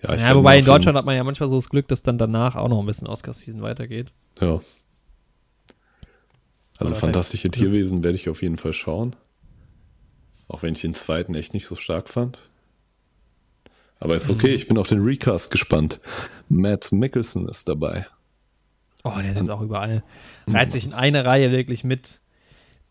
Ja, 0.02 0.16
ja, 0.16 0.36
wobei 0.36 0.60
in 0.60 0.66
Deutschland 0.66 0.96
hat 0.98 1.06
man 1.06 1.16
ja 1.16 1.24
manchmal 1.24 1.50
so 1.50 1.56
das 1.56 1.70
Glück, 1.70 1.88
dass 1.88 2.04
dann 2.04 2.18
danach 2.18 2.56
auch 2.56 2.68
noch 2.68 2.80
ein 2.80 2.86
bisschen 2.86 3.08
Oscar-Season 3.08 3.62
weitergeht. 3.62 4.12
Ja. 4.40 4.62
Also 6.78 6.94
das 6.94 7.00
fantastische 7.00 7.50
Tierwesen 7.50 8.04
werde 8.04 8.16
ich 8.16 8.30
auf 8.30 8.44
jeden 8.44 8.60
Fall 8.60 8.74
schauen. 8.74 9.16
Auch 10.48 10.62
wenn 10.62 10.74
ich 10.74 10.82
den 10.82 10.94
zweiten 10.94 11.34
echt 11.34 11.54
nicht 11.56 11.66
so 11.66 11.76
stark 11.76 12.10
fand. 12.10 12.38
Aber 14.00 14.16
ist 14.16 14.30
okay, 14.30 14.54
ich 14.54 14.68
bin 14.68 14.78
auf 14.78 14.88
den 14.88 15.04
Recast 15.04 15.50
gespannt. 15.50 16.00
Matt 16.50 16.92
Mickelson 16.92 17.50
ist 17.50 17.68
dabei. 17.68 18.06
Oh, 19.04 19.14
der 19.18 19.32
ist 19.32 19.38
jetzt 19.38 19.50
auch 19.50 19.62
überall. 19.62 20.04
Reiht 20.46 20.72
sich 20.72 20.86
in 20.86 20.94
eine 20.94 21.26
Reihe 21.26 21.52
wirklich 21.52 21.84
mit, 21.84 22.22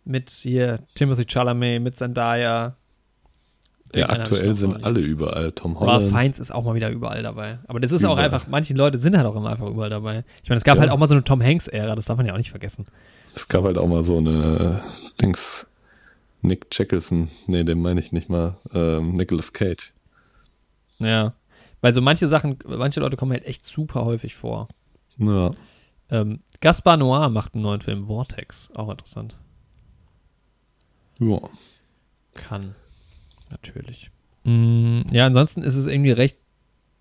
mit 0.07 0.31
hier 0.31 0.81
Timothy 0.95 1.25
Chalamet, 1.27 1.83
mit 1.83 1.99
Zendaya. 1.99 2.77
Ja, 3.95 4.09
aktuell 4.11 4.55
sind 4.57 4.85
alle 4.85 5.01
überall. 5.01 5.53
Tom 5.53 5.79
Holland. 5.79 6.11
Fiennes 6.11 6.39
ist 6.41 6.51
auch 6.51 6.65
mal 6.65 6.75
wieder 6.75 6.91
überall 6.91 7.23
dabei. 7.23 7.61
Aber 7.67 7.81
das 7.81 7.93
ist 7.93 8.05
auch 8.05 8.13
Überall. 8.15 8.25
einfach, 8.27 8.47
manche 8.49 8.75
Leute 8.75 8.99
sind 8.99 9.17
halt 9.17 9.27
auch 9.27 9.37
immer 9.37 9.51
einfach 9.51 9.69
überall 9.69 9.91
dabei. 9.91 10.25
Ich 10.43 10.49
meine, 10.49 10.59
es 10.59 10.65
gab 10.65 10.77
Ja. 10.77 10.83
halt 10.83 10.91
auch 10.91 10.99
mal 10.99 11.07
so 11.07 11.15
eine 11.15 11.25
Tom 11.25 11.43
Hanks-Ära, 11.43 11.95
das 11.95 12.05
darf 12.07 12.17
man 12.17 12.27
ja 12.27 12.33
auch 12.35 12.39
nicht 12.39 12.51
vergessen. 12.51 12.87
Es 13.35 13.49
gab 13.49 13.65
halt 13.65 13.79
auch 13.79 13.87
mal 13.87 14.03
so 14.03 14.19
eine 14.19 14.83
äh, 14.85 15.21
Dings. 15.23 15.67
Nick 16.43 16.67
Jekyllson. 16.73 17.31
Nee, 17.47 17.65
den 17.65 17.81
meine 17.81 18.01
ich 18.01 18.13
nicht 18.13 18.29
mal. 18.29 18.57
Ähm, 18.75 19.13
Nicolas 19.13 19.53
Cage. 19.53 19.93
Ja. 20.99 21.33
Weil 21.81 21.93
so 21.93 22.01
manche 22.03 22.27
Sachen, 22.29 22.59
manche 22.67 23.01
Leute 23.01 23.17
kommen 23.17 23.33
halt 23.33 23.45
echt 23.47 23.65
super 23.65 24.05
häufig 24.05 24.35
vor. 24.35 24.69
Ja. 25.19 25.53
Ähm, 26.11 26.41
Gaspar 26.61 26.97
Noir 26.97 27.29
macht 27.31 27.55
einen 27.55 27.63
neuen 27.63 27.81
Film, 27.81 28.07
Vortex. 28.07 28.71
Auch 28.75 28.91
interessant. 28.91 29.37
Ja. 31.19 31.41
Kann. 32.35 32.75
Natürlich. 33.51 34.11
Mm, 34.45 35.03
ja, 35.13 35.27
ansonsten 35.27 35.63
ist 35.63 35.75
es 35.77 35.87
irgendwie 35.87 36.11
recht 36.11 36.37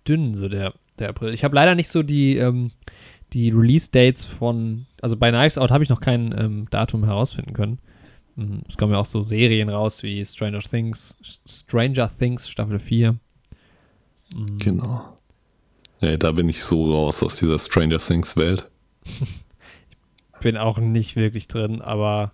dünn, 0.08 0.34
so 0.34 0.48
der, 0.48 0.74
der 0.98 1.08
April. 1.10 1.32
Ich 1.34 1.44
habe 1.44 1.54
leider 1.54 1.74
nicht 1.74 1.88
so 1.88 2.02
die, 2.02 2.36
ähm, 2.36 2.70
die 3.32 3.50
Release-Dates 3.50 4.24
von, 4.24 4.86
also 5.02 5.16
bei 5.16 5.30
Knives 5.30 5.58
Out 5.58 5.70
habe 5.70 5.82
ich 5.84 5.90
noch 5.90 6.00
kein 6.00 6.34
ähm, 6.38 6.66
Datum 6.70 7.04
herausfinden 7.04 7.52
können. 7.52 7.78
Mm, 8.36 8.58
Es 8.68 8.76
kommen 8.76 8.92
ja 8.92 8.98
auch 8.98 9.06
so 9.06 9.20
Serien 9.22 9.68
raus 9.68 10.02
wie 10.02 10.24
Stranger 10.24 10.60
Things, 10.60 11.16
Stranger 11.46 12.10
Things 12.18 12.48
Staffel 12.48 12.78
4. 12.78 13.12
Mm, 14.34 14.58
Genau. 14.58 15.16
Ja, 16.00 16.16
da 16.16 16.30
bin 16.32 16.48
ich 16.48 16.62
so 16.62 16.92
raus 16.92 17.22
aus 17.22 17.36
dieser 17.36 17.58
Stranger 17.58 17.98
Things 17.98 18.36
Welt. 18.36 18.70
Bin 20.40 20.56
auch 20.58 20.78
nicht 20.78 21.16
wirklich 21.16 21.48
drin, 21.48 21.80
aber 21.80 22.32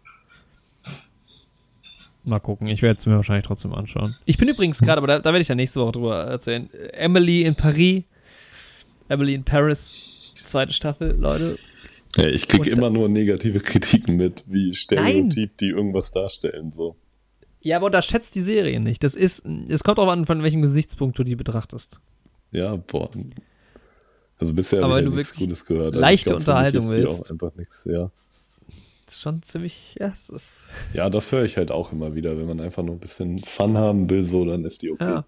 mal 2.24 2.40
gucken. 2.40 2.66
Ich 2.68 2.82
werde 2.82 2.98
es 2.98 3.06
mir 3.06 3.16
wahrscheinlich 3.16 3.46
trotzdem 3.46 3.72
anschauen. 3.74 4.14
Ich 4.24 4.36
bin 4.38 4.48
übrigens 4.48 4.78
gerade, 4.80 4.98
aber 4.98 5.06
da, 5.06 5.18
da 5.18 5.24
werde 5.26 5.40
ich 5.40 5.48
ja 5.48 5.54
nächste 5.54 5.80
Woche 5.80 5.92
drüber 5.92 6.24
erzählen. 6.24 6.68
Emily 6.92 7.42
in 7.42 7.54
Paris. 7.54 8.04
Emily 9.08 9.34
in 9.34 9.44
Paris. 9.44 10.30
Zweite 10.34 10.72
Staffel, 10.72 11.16
Leute. 11.18 11.58
Ja, 12.16 12.26
ich 12.28 12.46
krieg 12.48 12.60
Und 12.60 12.68
da- 12.68 12.72
immer 12.72 12.90
nur 12.90 13.08
negative 13.08 13.60
Kritiken 13.60 14.16
mit, 14.16 14.44
wie 14.46 14.74
Stereotyp, 14.74 15.56
die 15.58 15.68
irgendwas 15.68 16.10
darstellen. 16.10 16.72
So. 16.72 16.96
Ja, 17.60 17.76
aber 17.76 17.86
unterschätzt 17.86 18.34
die 18.34 18.42
Serie 18.42 18.80
nicht. 18.80 19.02
Das 19.04 19.14
ist, 19.14 19.44
es 19.68 19.82
kommt 19.84 19.98
auch 19.98 20.08
an, 20.08 20.26
von 20.26 20.42
welchem 20.42 20.62
Gesichtspunkt 20.62 21.18
du 21.18 21.24
die 21.24 21.36
betrachtest. 21.36 22.00
Ja, 22.50 22.76
boah. 22.76 23.08
Also 24.38 24.52
bisher 24.52 24.82
habe 24.82 24.98
ich 24.98 25.04
ja 25.04 25.10
du 25.10 25.16
nichts 25.16 25.34
Gutes 25.34 25.64
gehört. 25.64 25.88
Also 25.94 26.00
leichte 26.00 26.20
ich 26.20 26.24
glaub, 26.26 26.38
Unterhaltung 26.40 26.80
ist 26.82 26.90
die 26.90 26.96
willst. 26.96 27.24
Auch 27.26 27.30
einfach 27.30 27.54
nichts, 27.54 27.88
ja. 27.90 28.10
Schon 29.20 29.42
ziemlich, 29.42 29.96
ja, 29.98 30.08
das 30.08 30.28
ist. 30.28 30.66
Ja, 30.92 31.10
das 31.10 31.32
höre 31.32 31.44
ich 31.44 31.56
halt 31.56 31.70
auch 31.70 31.92
immer 31.92 32.14
wieder. 32.14 32.36
Wenn 32.38 32.46
man 32.46 32.60
einfach 32.60 32.82
nur 32.82 32.94
ein 32.94 33.00
bisschen 33.00 33.38
Fun 33.38 33.76
haben 33.76 34.08
will, 34.08 34.24
so, 34.24 34.44
dann 34.44 34.64
ist 34.64 34.82
die 34.82 34.90
okay. 34.90 35.04
Ja. 35.04 35.24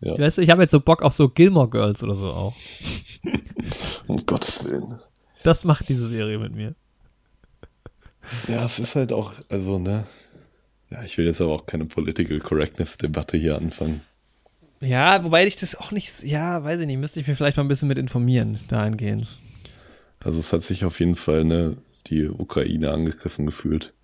Ja. 0.00 0.14
Ich 0.14 0.20
weiß, 0.20 0.38
ich 0.38 0.50
habe 0.50 0.62
jetzt 0.62 0.72
so 0.72 0.80
Bock 0.80 1.02
auf 1.02 1.14
so 1.14 1.28
Gilmore 1.28 1.68
Girls 1.68 2.02
oder 2.02 2.14
so 2.14 2.26
auch. 2.26 2.54
Um 4.06 4.24
Gottes 4.26 4.64
Willen. 4.64 5.00
Das 5.42 5.64
macht 5.64 5.88
diese 5.88 6.08
Serie 6.08 6.38
mit 6.38 6.54
mir. 6.54 6.74
Ja, 8.48 8.64
es 8.66 8.78
ist 8.78 8.96
halt 8.96 9.12
auch, 9.12 9.32
also, 9.48 9.78
ne. 9.78 10.06
Ja, 10.90 11.02
ich 11.02 11.16
will 11.16 11.24
jetzt 11.24 11.40
aber 11.40 11.52
auch 11.52 11.66
keine 11.66 11.86
Political 11.86 12.38
Correctness-Debatte 12.40 13.38
hier 13.38 13.56
anfangen. 13.56 14.02
Ja, 14.80 15.24
wobei 15.24 15.46
ich 15.46 15.56
das 15.56 15.74
auch 15.74 15.90
nicht, 15.90 16.22
ja, 16.22 16.62
weiß 16.62 16.80
ich 16.80 16.86
nicht, 16.86 16.98
müsste 16.98 17.20
ich 17.20 17.26
mir 17.26 17.36
vielleicht 17.36 17.56
mal 17.56 17.64
ein 17.64 17.68
bisschen 17.68 17.88
mit 17.88 17.96
informieren, 17.96 18.58
dahingehend. 18.68 19.26
Also 20.20 20.38
es 20.40 20.52
hat 20.52 20.62
sich 20.62 20.84
auf 20.84 21.00
jeden 21.00 21.16
Fall 21.16 21.44
ne, 21.44 21.76
die 22.06 22.28
Ukraine 22.28 22.90
angegriffen 22.92 23.46
gefühlt. 23.46 23.94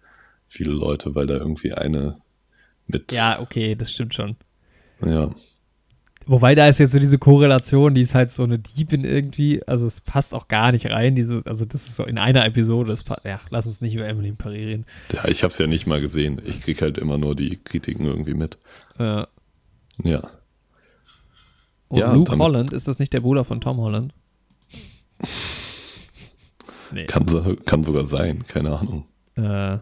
Viele 0.46 0.72
Leute, 0.72 1.14
weil 1.14 1.26
da 1.26 1.34
irgendwie 1.34 1.72
eine 1.72 2.18
mit. 2.86 3.12
Ja, 3.12 3.40
okay, 3.40 3.74
das 3.74 3.92
stimmt 3.92 4.14
schon. 4.14 4.36
Ja. 5.04 5.30
Wobei 6.26 6.54
da 6.54 6.68
ist 6.68 6.78
jetzt 6.78 6.92
so 6.92 6.98
diese 6.98 7.18
Korrelation, 7.18 7.94
die 7.94 8.02
ist 8.02 8.14
halt 8.14 8.30
so 8.30 8.44
eine 8.44 8.58
Diebin 8.58 9.04
irgendwie, 9.04 9.66
also 9.66 9.86
es 9.86 10.00
passt 10.00 10.34
auch 10.34 10.48
gar 10.48 10.70
nicht 10.70 10.86
rein, 10.86 11.16
diese, 11.16 11.42
also 11.46 11.64
das 11.64 11.88
ist 11.88 11.96
so 11.96 12.04
in 12.04 12.18
einer 12.18 12.44
Episode, 12.44 12.90
das 12.90 13.02
passt, 13.02 13.24
ja, 13.24 13.40
lass 13.48 13.66
uns 13.66 13.80
nicht 13.80 13.94
über 13.94 14.06
Emily 14.06 14.28
in 14.28 14.36
Paris 14.36 14.62
reden. 14.66 14.86
ja 15.12 15.26
ich 15.26 15.42
habe 15.42 15.52
es 15.52 15.58
ja 15.58 15.66
nicht 15.66 15.86
mal 15.86 16.00
gesehen. 16.00 16.40
Ich 16.44 16.60
krieg 16.60 16.82
halt 16.82 16.98
immer 16.98 17.18
nur 17.18 17.34
die 17.34 17.56
Kritiken 17.56 18.06
irgendwie 18.06 18.34
mit. 18.34 18.58
Äh, 18.98 19.24
Ja. 20.04 20.30
und 21.88 21.98
Ja, 21.98 22.12
Luke 22.12 22.36
Holland, 22.38 22.72
ist 22.72 22.86
das 22.86 22.98
nicht 22.98 23.12
der 23.12 23.20
Bruder 23.20 23.44
von 23.44 23.60
Tom 23.60 23.78
Holland? 23.78 24.14
Nee. 26.92 27.04
Kann, 27.04 27.26
kann 27.64 27.84
sogar 27.84 28.06
sein, 28.06 28.44
keine 28.46 28.78
Ahnung. 28.78 29.04
Äh, 29.36 29.78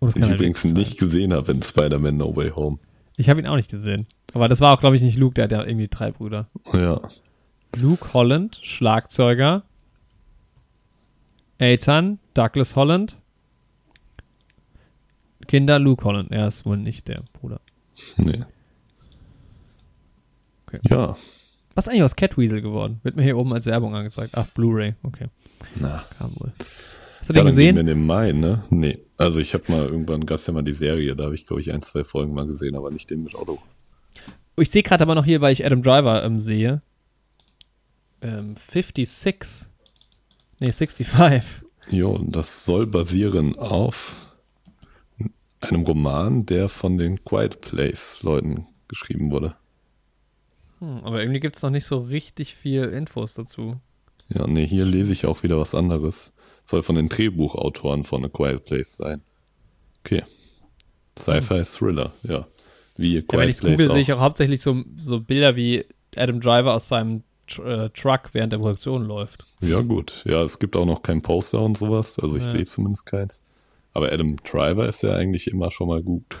oh, 0.00 0.08
ich 0.08 0.16
übrigens 0.16 0.64
nicht 0.64 0.98
gesehen 0.98 1.32
habe 1.32 1.52
in 1.52 1.62
Spider-Man 1.62 2.16
No 2.16 2.34
Way 2.34 2.50
Home. 2.50 2.78
Ich 3.16 3.28
habe 3.28 3.40
ihn 3.40 3.46
auch 3.46 3.56
nicht 3.56 3.70
gesehen. 3.70 4.06
Aber 4.32 4.48
das 4.48 4.60
war 4.60 4.72
auch, 4.72 4.80
glaube 4.80 4.96
ich, 4.96 5.02
nicht 5.02 5.18
Luke, 5.18 5.34
der 5.34 5.44
hat 5.44 5.52
ja 5.52 5.64
irgendwie 5.64 5.88
drei 5.88 6.10
Brüder. 6.10 6.48
Ja. 6.72 7.00
Luke 7.76 8.12
Holland, 8.14 8.58
Schlagzeuger. 8.62 9.64
Ethan, 11.58 12.18
Douglas 12.34 12.76
Holland. 12.76 13.18
Kinder, 15.48 15.78
Luke 15.78 16.04
Holland. 16.04 16.30
Er 16.30 16.46
ist 16.48 16.64
wohl 16.66 16.76
nicht 16.76 17.08
der 17.08 17.24
Bruder. 17.32 17.60
Nee. 18.16 18.44
Okay. 20.66 20.80
Ja. 20.88 21.16
Was 21.74 21.86
ist 21.86 21.88
eigentlich 21.90 22.02
aus 22.02 22.16
Catweasel 22.16 22.60
geworden? 22.60 23.00
Wird 23.02 23.16
mir 23.16 23.22
hier 23.22 23.38
oben 23.38 23.52
als 23.52 23.66
Werbung 23.66 23.94
angezeigt. 23.94 24.36
Ach, 24.36 24.46
Blu-ray. 24.48 24.94
Okay, 25.02 25.26
Na. 25.74 26.04
kam 26.18 26.30
wohl. 26.36 26.52
Hast 27.18 27.30
du 27.30 27.34
Ja, 27.34 27.42
den 27.42 27.46
dann 27.46 27.56
gehen 27.56 27.74
wir 27.74 27.74
gesehen? 27.74 27.76
in 27.76 27.86
den 27.86 28.06
Mai, 28.06 28.32
ne? 28.32 28.64
Nee. 28.70 28.98
Also 29.16 29.40
ich 29.40 29.54
habe 29.54 29.64
mal 29.68 29.86
irgendwann, 29.86 30.26
gab 30.26 30.44
ja 30.46 30.52
mal 30.52 30.62
die 30.62 30.72
Serie, 30.72 31.16
da 31.16 31.24
habe 31.24 31.34
ich, 31.34 31.44
glaube 31.46 31.60
ich, 31.60 31.72
ein, 31.72 31.82
zwei 31.82 32.04
Folgen 32.04 32.34
mal 32.34 32.46
gesehen, 32.46 32.76
aber 32.76 32.90
nicht 32.90 33.10
den 33.10 33.22
mit 33.24 33.34
Otto. 33.34 33.58
Ich 34.56 34.70
sehe 34.70 34.82
gerade 34.82 35.02
aber 35.02 35.14
noch 35.14 35.24
hier, 35.24 35.40
weil 35.40 35.52
ich 35.52 35.64
Adam 35.64 35.82
Driver 35.82 36.22
ähm, 36.24 36.38
sehe. 36.38 36.82
Ähm, 38.22 38.56
56. 38.70 39.68
Nee, 40.60 40.72
65. 40.72 41.46
Jo, 41.90 42.18
das 42.26 42.64
soll 42.64 42.86
basieren 42.86 43.56
auf 43.58 44.34
einem 45.60 45.82
Roman, 45.82 46.46
der 46.46 46.68
von 46.68 46.98
den 46.98 47.24
Quiet 47.24 47.60
Place 47.60 48.22
Leuten 48.22 48.66
geschrieben 48.88 49.30
wurde. 49.30 49.56
Hm, 50.80 51.00
aber 51.04 51.20
irgendwie 51.20 51.40
gibt 51.40 51.56
es 51.56 51.62
noch 51.62 51.70
nicht 51.70 51.86
so 51.86 51.98
richtig 51.98 52.54
viel 52.54 52.84
Infos 52.84 53.34
dazu. 53.34 53.80
Ja, 54.28 54.46
nee, 54.46 54.66
hier 54.66 54.84
lese 54.84 55.12
ich 55.12 55.26
auch 55.26 55.42
wieder 55.42 55.58
was 55.58 55.74
anderes. 55.74 56.32
Soll 56.64 56.82
von 56.82 56.96
den 56.96 57.08
Drehbuchautoren 57.08 58.04
von 58.04 58.24
A 58.24 58.28
Quiet 58.28 58.64
Place 58.64 58.96
sein. 58.96 59.22
Okay. 60.04 60.22
Sci-Fi 61.18 61.62
Thriller, 61.62 62.12
ja. 62.22 62.46
Wie 62.96 63.16
A 63.16 63.20
Ja, 63.20 63.22
wenn 63.22 63.26
Quiet 63.26 63.48
ich 63.50 63.60
Place 63.60 63.78
google, 63.78 63.90
sehe 63.92 64.00
ich 64.00 64.12
auch 64.12 64.20
hauptsächlich 64.20 64.60
so, 64.60 64.82
so 64.98 65.20
Bilder, 65.20 65.56
wie 65.56 65.84
Adam 66.16 66.40
Driver 66.40 66.74
aus 66.74 66.88
seinem 66.88 67.22
äh, 67.64 67.88
Truck 67.90 68.30
während 68.32 68.52
der 68.52 68.58
Produktion 68.58 69.04
läuft. 69.04 69.44
Ja, 69.60 69.80
gut. 69.80 70.22
Ja, 70.26 70.42
es 70.42 70.58
gibt 70.58 70.76
auch 70.76 70.84
noch 70.86 71.02
kein 71.02 71.22
Poster 71.22 71.60
und 71.62 71.76
sowas. 71.78 72.18
Also 72.18 72.36
ich 72.36 72.42
Ja. 72.44 72.50
sehe 72.50 72.64
zumindest 72.66 73.06
keins. 73.06 73.42
Aber 73.94 74.12
Adam 74.12 74.36
Driver 74.36 74.86
ist 74.88 75.02
ja 75.02 75.14
eigentlich 75.14 75.48
immer 75.48 75.70
schon 75.70 75.88
mal 75.88 76.02
gut. 76.02 76.38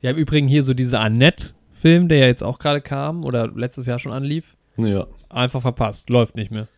Wir 0.00 0.10
haben 0.10 0.18
übrigens 0.18 0.50
hier 0.50 0.62
so 0.62 0.72
diese 0.74 1.00
Annette-Film, 1.00 2.08
der 2.08 2.18
ja 2.18 2.26
jetzt 2.26 2.42
auch 2.44 2.58
gerade 2.58 2.80
kam 2.80 3.24
oder 3.24 3.48
letztes 3.48 3.86
Jahr 3.86 3.98
schon 3.98 4.12
anlief. 4.12 4.54
Ja. 4.76 5.06
Einfach 5.28 5.62
verpasst, 5.62 6.08
läuft 6.10 6.36
nicht 6.36 6.50
mehr. 6.50 6.68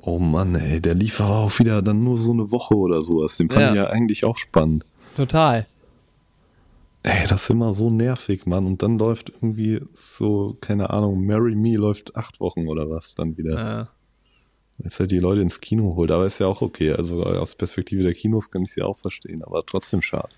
Oh 0.00 0.18
Mann, 0.18 0.54
ey, 0.54 0.80
der 0.80 0.94
lief 0.94 1.20
auch 1.20 1.58
wieder 1.58 1.82
dann 1.82 2.04
nur 2.04 2.18
so 2.18 2.32
eine 2.32 2.50
Woche 2.52 2.74
oder 2.76 3.02
sowas. 3.02 3.36
Den 3.36 3.50
fand 3.50 3.60
Ja. 3.62 3.70
ich 3.70 3.76
ja 3.76 3.86
eigentlich 3.88 4.24
auch 4.24 4.38
spannend. 4.38 4.86
Total. 5.16 5.66
Ey, 7.02 7.26
das 7.28 7.42
ist 7.44 7.50
immer 7.50 7.74
so 7.74 7.90
nervig, 7.90 8.46
Mann. 8.46 8.64
Und 8.66 8.82
dann 8.82 8.98
läuft 8.98 9.30
irgendwie 9.30 9.80
so, 9.94 10.56
keine 10.60 10.90
Ahnung, 10.90 11.26
Marry 11.26 11.54
Me 11.54 11.76
läuft 11.76 12.16
acht 12.16 12.38
Wochen 12.40 12.68
oder 12.68 12.90
was 12.90 13.14
dann 13.14 13.36
wieder. 13.36 13.80
Äh, 13.82 13.84
Jetzt 14.84 15.00
halt 15.00 15.10
die 15.10 15.18
Leute 15.18 15.40
ins 15.40 15.60
Kino 15.60 15.96
holt, 15.96 16.12
aber 16.12 16.24
ist 16.26 16.38
ja 16.38 16.46
auch 16.46 16.62
okay. 16.62 16.92
Also 16.92 17.24
aus 17.24 17.56
Perspektive 17.56 18.04
der 18.04 18.14
Kinos 18.14 18.48
kann 18.48 18.62
ich 18.62 18.72
sie 18.72 18.82
auch 18.82 18.96
verstehen, 18.96 19.42
aber 19.42 19.64
trotzdem 19.66 20.02
schade. 20.02 20.28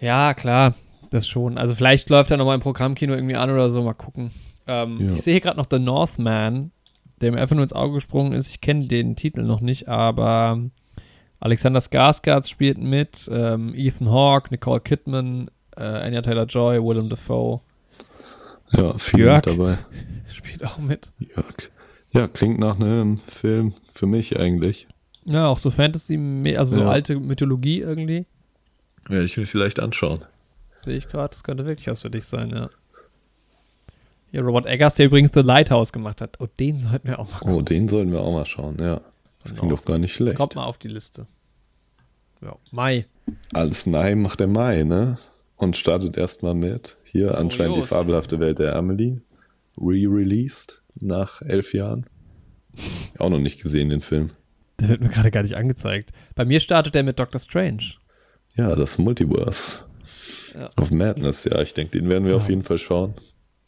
ja, 0.00 0.34
klar, 0.34 0.74
das 1.10 1.28
schon. 1.28 1.56
Also 1.56 1.76
vielleicht 1.76 2.10
läuft 2.10 2.32
er 2.32 2.36
nochmal 2.36 2.56
im 2.56 2.60
Programmkino 2.60 3.14
irgendwie 3.14 3.36
an 3.36 3.50
oder 3.50 3.70
so, 3.70 3.80
mal 3.82 3.94
gucken. 3.94 4.32
Ähm, 4.66 4.98
Ja. 5.00 5.12
Ich 5.14 5.22
sehe 5.22 5.34
hier 5.34 5.40
gerade 5.40 5.56
noch 5.56 5.66
The 5.70 5.78
Northman, 5.78 6.72
der 7.20 7.32
mir 7.32 7.40
einfach 7.40 7.54
nur 7.56 7.62
ins 7.62 7.72
Auge 7.72 7.94
gesprungen 7.94 8.32
ist. 8.32 8.48
Ich 8.48 8.60
kenne 8.60 8.86
den 8.86 9.16
Titel 9.16 9.42
noch 9.42 9.60
nicht, 9.60 9.88
aber 9.88 10.60
Alexander 11.40 11.80
Skarsgård 11.80 12.48
spielt 12.48 12.78
mit, 12.78 13.28
ähm, 13.32 13.74
Ethan 13.74 14.10
Hawke, 14.10 14.48
Nicole 14.50 14.80
Kidman, 14.80 15.50
äh, 15.76 15.82
Anya 15.82 16.22
Taylor-Joy, 16.22 16.82
Willem 16.82 17.08
Dafoe 17.08 17.60
Ja, 18.72 18.96
viel 18.98 19.20
Jörg. 19.20 19.46
mit 19.46 19.58
dabei. 19.58 19.78
spielt 20.32 20.64
auch 20.64 20.78
mit. 20.78 21.10
Jörg. 21.18 21.70
Ja, 22.12 22.26
klingt 22.28 22.58
nach 22.58 22.76
einem 22.80 23.18
Film 23.18 23.74
für 23.92 24.06
mich 24.06 24.38
eigentlich. 24.38 24.86
Ja, 25.24 25.46
auch 25.48 25.58
so 25.58 25.70
Fantasy, 25.70 26.16
also 26.56 26.76
so 26.76 26.82
Ja. 26.82 26.90
alte 26.90 27.16
Mythologie 27.20 27.80
irgendwie. 27.80 28.26
Werde 29.08 29.24
ich 29.24 29.36
mir 29.36 29.46
vielleicht 29.46 29.78
anschauen. 29.80 30.20
Sehe 30.76 30.96
ich 30.96 31.08
gerade, 31.08 31.30
das 31.30 31.42
könnte 31.44 31.66
wirklich 31.66 31.86
was 31.88 32.02
für 32.02 32.10
dich 32.10 32.24
sein, 32.24 32.50
ja. 32.50 32.70
Hier 34.30 34.42
Robert 34.42 34.66
Eggers, 34.66 34.94
der 34.96 35.06
übrigens 35.06 35.30
The 35.32 35.40
Lighthouse 35.40 35.92
gemacht 35.92 36.20
hat. 36.20 36.38
Oh, 36.40 36.46
den 36.58 36.78
sollten 36.80 37.08
wir 37.08 37.18
auch 37.18 37.30
mal 37.30 37.52
Oh, 37.52 37.62
den 37.62 37.88
sollten 37.88 38.12
wir 38.12 38.20
auch 38.20 38.32
mal 38.32 38.44
schauen, 38.46 38.76
ja. 38.80 39.00
Das 39.42 39.54
klingt 39.54 39.72
doch 39.72 39.84
gar 39.84 39.98
nicht 39.98 40.12
schlecht. 40.14 40.36
Kommt 40.36 40.54
mal 40.56 40.64
auf 40.66 40.78
die 40.78 40.88
Liste. 40.88 41.26
Ja, 42.42 42.56
Mai. 42.70 43.06
Als 43.52 43.86
Nei 43.86 44.14
macht 44.14 44.40
der 44.40 44.46
Mai, 44.48 44.82
ne? 44.82 45.18
Und 45.56 45.76
startet 45.76 46.16
erstmal 46.16 46.54
mit 46.54 46.96
hier 47.04 47.38
anscheinend 47.38 47.76
die 47.76 47.80
Furios. 47.82 47.88
fabelhafte 47.88 48.38
Welt 48.40 48.58
der 48.58 48.76
Amelie. 48.76 49.20
Re-released 49.80 50.82
nach 51.00 51.40
elf 51.42 51.72
Jahren. 51.72 52.06
Auch 53.18 53.30
noch 53.30 53.38
nicht 53.40 53.62
gesehen, 53.62 53.88
den 53.90 54.00
Film. 54.00 54.30
Der 54.78 54.88
wird 54.88 55.00
mir 55.00 55.08
gerade 55.08 55.30
gar 55.30 55.42
nicht 55.42 55.56
angezeigt. 55.56 56.12
Bei 56.34 56.44
mir 56.44 56.60
startet 56.60 56.94
der 56.94 57.02
mit 57.02 57.18
Doctor 57.18 57.40
Strange. 57.40 57.82
Ja, 58.56 58.74
das 58.76 58.98
Multiverse 58.98 59.84
Ja. 60.56 60.70
of 60.80 60.90
Madness. 60.90 61.44
Ja, 61.44 61.60
ich 61.62 61.74
denke, 61.74 61.98
den 61.98 62.08
werden 62.08 62.26
wir 62.26 62.36
auf 62.36 62.48
jeden 62.48 62.62
Fall 62.62 62.78
schauen. 62.78 63.14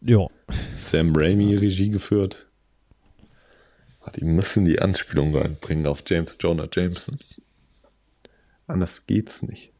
Ja. 0.02 0.26
Sam 0.74 1.14
Raimi 1.14 1.54
Regie 1.54 1.90
geführt. 1.90 2.46
Die 4.16 4.24
müssen 4.24 4.64
die 4.64 4.80
Anspielung 4.80 5.36
reinbringen 5.36 5.86
auf 5.86 6.02
James 6.06 6.36
Jonah 6.40 6.68
Jameson. 6.72 7.18
Anders 8.66 9.06
geht's 9.06 9.42
nicht. 9.42 9.72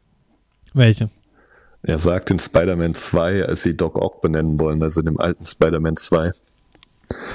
Welche? 0.75 1.11
Er 1.83 1.99
sagt 1.99 2.31
in 2.31 2.39
Spider-Man 2.39 2.95
2, 2.95 3.47
als 3.47 3.63
sie 3.63 3.77
Doc 3.77 3.97
Ock 3.97 4.21
benennen 4.21 4.61
wollen, 4.61 4.83
also 4.83 5.01
in 5.01 5.07
dem 5.07 5.19
alten 5.19 5.45
Spider-Man 5.47 5.97
2, 5.97 6.33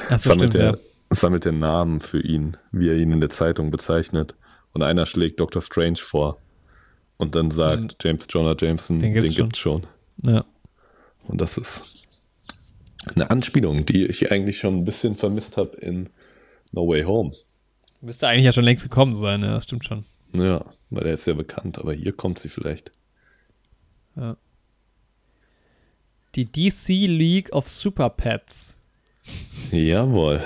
Achso, 0.09 0.29
sammelt, 0.29 0.51
stimmt, 0.51 0.55
er, 0.55 0.71
ja. 0.73 0.77
sammelt 1.09 1.45
er 1.45 1.51
Namen 1.51 1.99
für 2.01 2.21
ihn, 2.21 2.55
wie 2.71 2.89
er 2.89 2.95
ihn 2.97 3.11
in 3.11 3.19
der 3.19 3.31
Zeitung 3.31 3.71
bezeichnet. 3.71 4.35
Und 4.73 4.83
einer 4.83 5.05
schlägt 5.05 5.39
Dr. 5.39 5.61
Strange 5.61 5.97
vor. 5.97 6.37
Und 7.17 7.35
dann 7.35 7.49
sagt 7.49 7.81
Hm. 7.81 7.87
James 8.01 8.27
Jonah 8.29 8.55
Jameson, 8.57 8.99
Den 8.99 9.13
den 9.13 9.21
gibt's 9.21 9.35
gibt's, 9.35 9.57
schon. 9.59 9.81
schon. 10.23 10.33
ja. 10.35 10.45
Und 11.27 11.41
das 11.41 11.57
ist 11.57 11.94
eine 13.13 13.29
Anspielung, 13.29 13.85
die 13.85 14.05
ich 14.05 14.31
eigentlich 14.31 14.57
schon 14.57 14.77
ein 14.77 14.85
bisschen 14.85 15.15
vermisst 15.15 15.57
habe 15.57 15.77
in 15.77 16.09
No 16.71 16.87
Way 16.87 17.03
Home. 17.03 17.31
Müsste 18.01 18.27
eigentlich 18.27 18.45
ja 18.45 18.53
schon 18.53 18.63
längst 18.63 18.83
gekommen 18.83 19.15
sein, 19.15 19.41
ja, 19.41 19.53
das 19.53 19.63
stimmt 19.63 19.85
schon. 19.85 20.05
Ja, 20.33 20.65
weil 20.89 21.05
er 21.07 21.13
ist 21.13 21.25
sehr 21.25 21.33
bekannt, 21.33 21.79
aber 21.79 21.93
hier 21.93 22.13
kommt 22.13 22.39
sie 22.39 22.49
vielleicht. 22.49 22.91
Die 26.35 26.45
DC 26.45 26.87
League 27.07 27.53
of 27.53 27.69
Super 27.69 28.09
Pets. 28.09 28.77
Jawohl. 29.71 30.41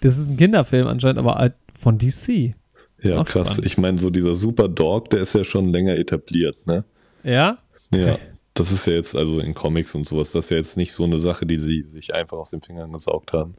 Das 0.00 0.18
ist 0.18 0.28
ein 0.28 0.36
Kinderfilm 0.36 0.86
anscheinend, 0.86 1.18
aber 1.18 1.52
von 1.78 1.98
DC. 1.98 2.54
Ja, 3.02 3.20
Auch 3.20 3.24
krass. 3.24 3.48
spannend. 3.54 3.66
Ich 3.66 3.78
meine, 3.78 3.98
so 3.98 4.10
dieser 4.10 4.34
Super 4.34 4.68
Dog, 4.68 5.10
der 5.10 5.20
ist 5.20 5.34
ja 5.34 5.44
schon 5.44 5.68
länger 5.68 5.96
etabliert, 5.96 6.66
ne? 6.66 6.84
Ja? 7.22 7.58
Ja. 7.92 8.18
Das 8.56 8.72
ist 8.72 8.86
ja 8.86 8.94
jetzt, 8.94 9.14
also 9.14 9.38
in 9.38 9.52
Comics 9.54 9.94
und 9.94 10.08
sowas, 10.08 10.32
das 10.32 10.46
ist 10.46 10.50
ja 10.50 10.56
jetzt 10.56 10.76
nicht 10.78 10.92
so 10.92 11.04
eine 11.04 11.18
Sache, 11.18 11.44
die 11.46 11.58
sie 11.60 11.82
sich 11.82 12.14
einfach 12.14 12.38
aus 12.38 12.50
den 12.50 12.62
Fingern 12.62 12.90
gesaugt 12.90 13.32
haben. 13.34 13.54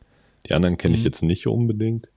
Die 0.49 0.53
anderen 0.53 0.77
kenne 0.77 0.95
ich 0.95 1.01
Mhm. 1.01 1.05
jetzt 1.05 1.21
nicht 1.23 1.45
unbedingt. 1.47 2.09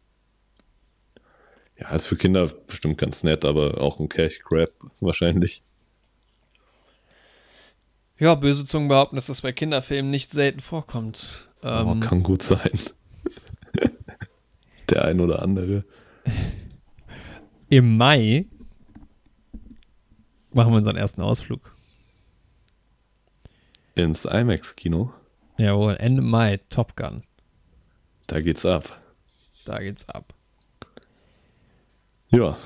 Ja, 1.79 1.91
ist 1.91 2.07
für 2.07 2.17
Kinder 2.17 2.49
bestimmt 2.67 2.97
ganz 2.99 3.23
nett, 3.23 3.45
aber 3.45 3.81
auch 3.81 4.01
ein 4.01 4.09
Cash 4.09 4.41
Grab 4.41 4.71
wahrscheinlich. 5.01 5.63
Ja, 8.19 8.35
böse 8.35 8.65
Zungen 8.65 8.89
behaupten, 8.89 9.17
dass 9.17 9.27
das 9.27 9.41
bei 9.43 9.53
Kinderfilmen 9.53 10.11
nicht 10.11 10.31
selten 10.31 10.61
vorkommt. 10.61 11.49
Ähm, 11.63 11.87
oh, 11.87 12.01
kann 12.01 12.23
gut 12.23 12.43
sein. 12.43 12.79
Der 14.91 15.05
ein 15.05 15.21
oder 15.21 15.43
andere. 15.43 15.85
Im 17.69 17.97
Mai 17.97 18.47
machen 20.53 20.73
wir 20.73 20.79
unseren 20.79 20.97
ersten 20.97 21.21
Ausflug. 21.23 21.75
Ins 24.05 24.25
IMAX-Kino. 24.25 25.13
Jawohl, 25.59 25.97
Ende 25.99 26.23
Mai, 26.23 26.59
Top 26.71 26.97
Gun. 26.97 27.23
Da 28.27 28.41
geht's 28.41 28.65
ab. 28.65 28.99
Da 29.65 29.79
geht's 29.79 30.09
ab. 30.09 30.35
Ja. 32.31 32.57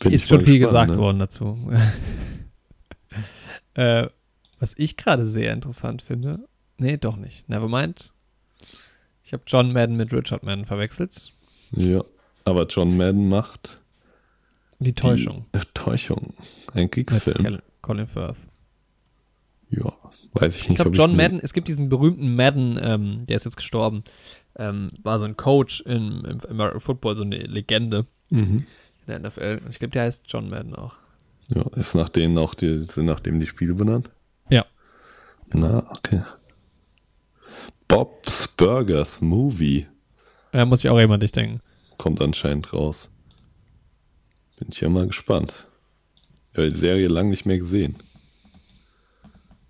Bin 0.00 0.12
Ist 0.12 0.28
schon 0.28 0.40
viel 0.40 0.58
gespannt, 0.58 0.88
gesagt 0.88 0.90
ne? 0.90 0.98
worden 0.98 1.18
dazu. 1.18 1.72
äh, 3.74 4.08
was 4.58 4.74
ich 4.76 4.96
gerade 4.96 5.24
sehr 5.24 5.52
interessant 5.52 6.02
finde. 6.02 6.48
Nee, 6.78 6.96
doch 6.96 7.16
nicht. 7.16 7.48
Nevermind. 7.48 8.12
Ich 9.22 9.32
habe 9.32 9.42
John 9.46 9.72
Madden 9.72 9.96
mit 9.96 10.12
Richard 10.12 10.42
Madden 10.42 10.64
verwechselt. 10.64 11.32
Ja. 11.72 12.02
Aber 12.44 12.66
John 12.66 12.96
Madden 12.96 13.28
macht 13.28 13.80
Die 14.78 14.92
Täuschung. 14.92 15.46
Die 15.54 15.60
Täuschung. 15.74 16.34
Ein 16.72 16.90
Kriegsfilm. 16.90 17.60
Colin 17.80 18.06
Firth. 18.06 18.36
Ja. 19.76 19.92
Weiß 20.32 20.56
ich 20.56 20.62
Ich 20.62 20.68
nicht. 20.70 20.76
glaube, 20.76 20.90
ob 20.90 20.96
John 20.96 21.14
Madden, 21.16 21.38
es 21.40 21.52
gibt 21.52 21.68
diesen 21.68 21.88
berühmten 21.88 22.34
Madden, 22.34 22.78
ähm, 22.82 23.26
der 23.26 23.36
ist 23.36 23.44
jetzt 23.44 23.56
gestorben, 23.56 24.02
ähm, 24.56 24.90
war 25.02 25.18
so 25.18 25.24
ein 25.24 25.36
Coach 25.36 25.80
im, 25.82 26.24
im 26.24 26.38
American 26.48 26.80
Football, 26.80 27.16
so 27.16 27.22
eine 27.24 27.36
Legende 27.38 28.06
Mhm. 28.30 28.66
in 29.00 29.06
der 29.06 29.18
NFL. 29.20 29.60
Und 29.64 29.70
ich 29.70 29.78
glaube, 29.78 29.92
der 29.92 30.02
heißt 30.04 30.24
John 30.28 30.48
Madden 30.50 30.74
auch. 30.74 30.94
Ja, 31.54 31.62
ist 31.76 31.94
nach 31.94 32.08
denen 32.08 32.36
auch 32.38 32.54
die, 32.54 32.84
sind 32.84 33.04
nach 33.06 33.20
dem 33.20 33.38
die 33.38 33.46
Spiele 33.46 33.74
benannt? 33.74 34.10
Ja. 34.50 34.64
Na, 35.52 35.88
okay. 35.90 36.22
Bob's 37.86 38.48
Burgers 38.48 39.20
Movie 39.20 39.86
Da 40.52 40.64
muss 40.64 40.80
ich 40.82 40.88
auch 40.90 40.98
jemand 40.98 41.22
nicht 41.22 41.36
denken. 41.36 41.60
kommt 41.98 42.20
anscheinend 42.20 42.72
raus. 42.72 43.10
Bin 44.58 44.68
ich 44.70 44.80
ja 44.80 44.88
mal 44.88 45.06
gespannt. 45.06 45.66
Ich 46.52 46.58
habe 46.58 46.70
die 46.70 46.74
Serie 46.78 47.08
lang 47.08 47.28
nicht 47.28 47.44
mehr 47.46 47.58
gesehen. 47.58 47.96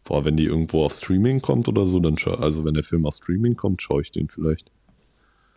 Boah, 0.05 0.25
wenn 0.25 0.37
die 0.37 0.45
irgendwo 0.45 0.85
auf 0.85 0.93
Streaming 0.93 1.41
kommt 1.41 1.67
oder 1.69 1.85
so, 1.87 1.99
dann 1.99 2.19
schau, 2.19 2.35
also 2.35 2.65
wenn 2.65 2.75
der 2.75 2.83
Film 2.83 3.07
auf 3.07 3.15
Streaming 3.15 3.57
kommt, 3.57 3.83
schaue 3.83 4.03
ich 4.03 4.11
den 4.13 4.29
vielleicht. 4.29 4.71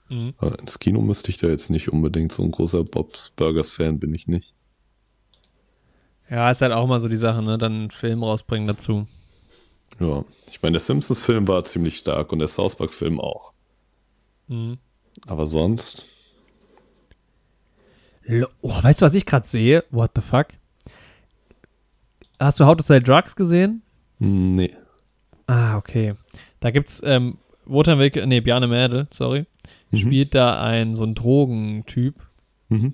Mhm. 0.09 0.33
Aber 0.37 0.57
ins 0.59 0.79
Kino 0.79 1.01
müsste 1.01 1.31
ich 1.31 1.37
da 1.37 1.47
jetzt 1.47 1.69
nicht 1.69 1.89
unbedingt 1.91 2.31
so 2.31 2.43
ein 2.43 2.51
großer 2.51 2.83
Bob's 2.83 3.31
Burgers 3.35 3.71
Fan 3.71 3.99
bin 3.99 4.15
ich 4.15 4.27
nicht. 4.27 4.55
Ja, 6.29 6.49
ist 6.49 6.61
halt 6.61 6.73
auch 6.73 6.85
immer 6.85 6.99
so 6.99 7.07
die 7.07 7.17
Sache, 7.17 7.41
ne? 7.41 7.57
Dann 7.57 7.73
einen 7.73 7.91
Film 7.91 8.23
rausbringen 8.23 8.67
dazu. 8.67 9.07
Ja, 9.99 10.23
ich 10.49 10.61
meine, 10.61 10.73
der 10.73 10.81
Simpsons-Film 10.81 11.47
war 11.47 11.63
ziemlich 11.63 11.97
stark 11.97 12.31
und 12.31 12.39
der 12.39 12.47
South 12.47 12.75
Park-Film 12.75 13.19
auch. 13.19 13.53
Mhm. 14.47 14.77
Aber 15.25 15.47
sonst, 15.47 16.05
Oh, 18.61 18.83
weißt 18.83 19.01
du, 19.01 19.05
was 19.05 19.13
ich 19.13 19.25
gerade 19.25 19.47
sehe? 19.47 19.83
What 19.89 20.11
the 20.15 20.21
fuck? 20.21 20.47
Hast 22.39 22.59
du 22.59 22.65
How 22.65 22.75
to 22.75 22.83
Sell 22.83 23.01
Drugs 23.01 23.35
gesehen? 23.35 23.81
Nee. 24.19 24.73
Ah, 25.47 25.77
okay. 25.77 26.15
Da 26.59 26.71
gibt's, 26.71 27.01
ähm, 27.05 27.37
Wotan 27.65 27.99
Wilke, 27.99 28.25
nee, 28.27 28.41
Bjarne 28.41 28.67
Mädel, 28.67 29.07
sorry, 29.11 29.45
Mhm. 29.91 29.97
spielt 29.97 30.35
da 30.35 30.61
ein, 30.61 30.95
so 30.95 31.03
ein 31.03 31.15
Drogentyp. 31.15 32.15
Mhm. 32.69 32.93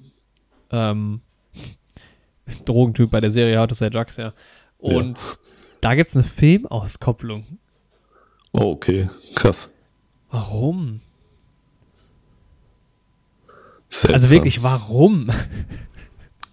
Ähm, 0.72 1.22
Drogentyp 2.66 3.10
bei 3.12 3.22
der 3.22 3.32
Serie 3.32 3.60
How 3.60 3.68
to 3.68 3.76
Sell 3.76 3.90
Drugs, 3.90 4.18
ja. 4.18 4.34
Und 4.78 5.20
da 5.82 5.95
gibt's 5.95 6.16
eine 6.16 6.24
Filmauskopplung. 6.26 7.45
Oh, 8.52 8.72
okay, 8.72 9.10
krass. 9.36 9.74
Warum? 10.30 11.02
Seltsam. 13.90 14.14
Also 14.14 14.30
wirklich, 14.32 14.62
warum? 14.64 15.30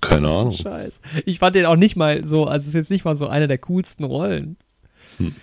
Keine 0.01 0.29
Ahnung. 0.29 0.53
Scheiß. 0.53 1.01
Ich 1.27 1.39
fand 1.39 1.57
den 1.57 1.67
auch 1.67 1.77
nicht 1.77 1.97
mal 1.97 2.25
so, 2.25 2.45
also 2.47 2.65
es 2.65 2.69
ist 2.69 2.75
jetzt 2.75 2.91
nicht 2.91 3.05
mal 3.05 3.17
so 3.17 3.27
eine 3.27 3.49
der 3.49 3.59
coolsten 3.59 4.05
Rollen. 4.05 4.57
Hm. 5.19 5.35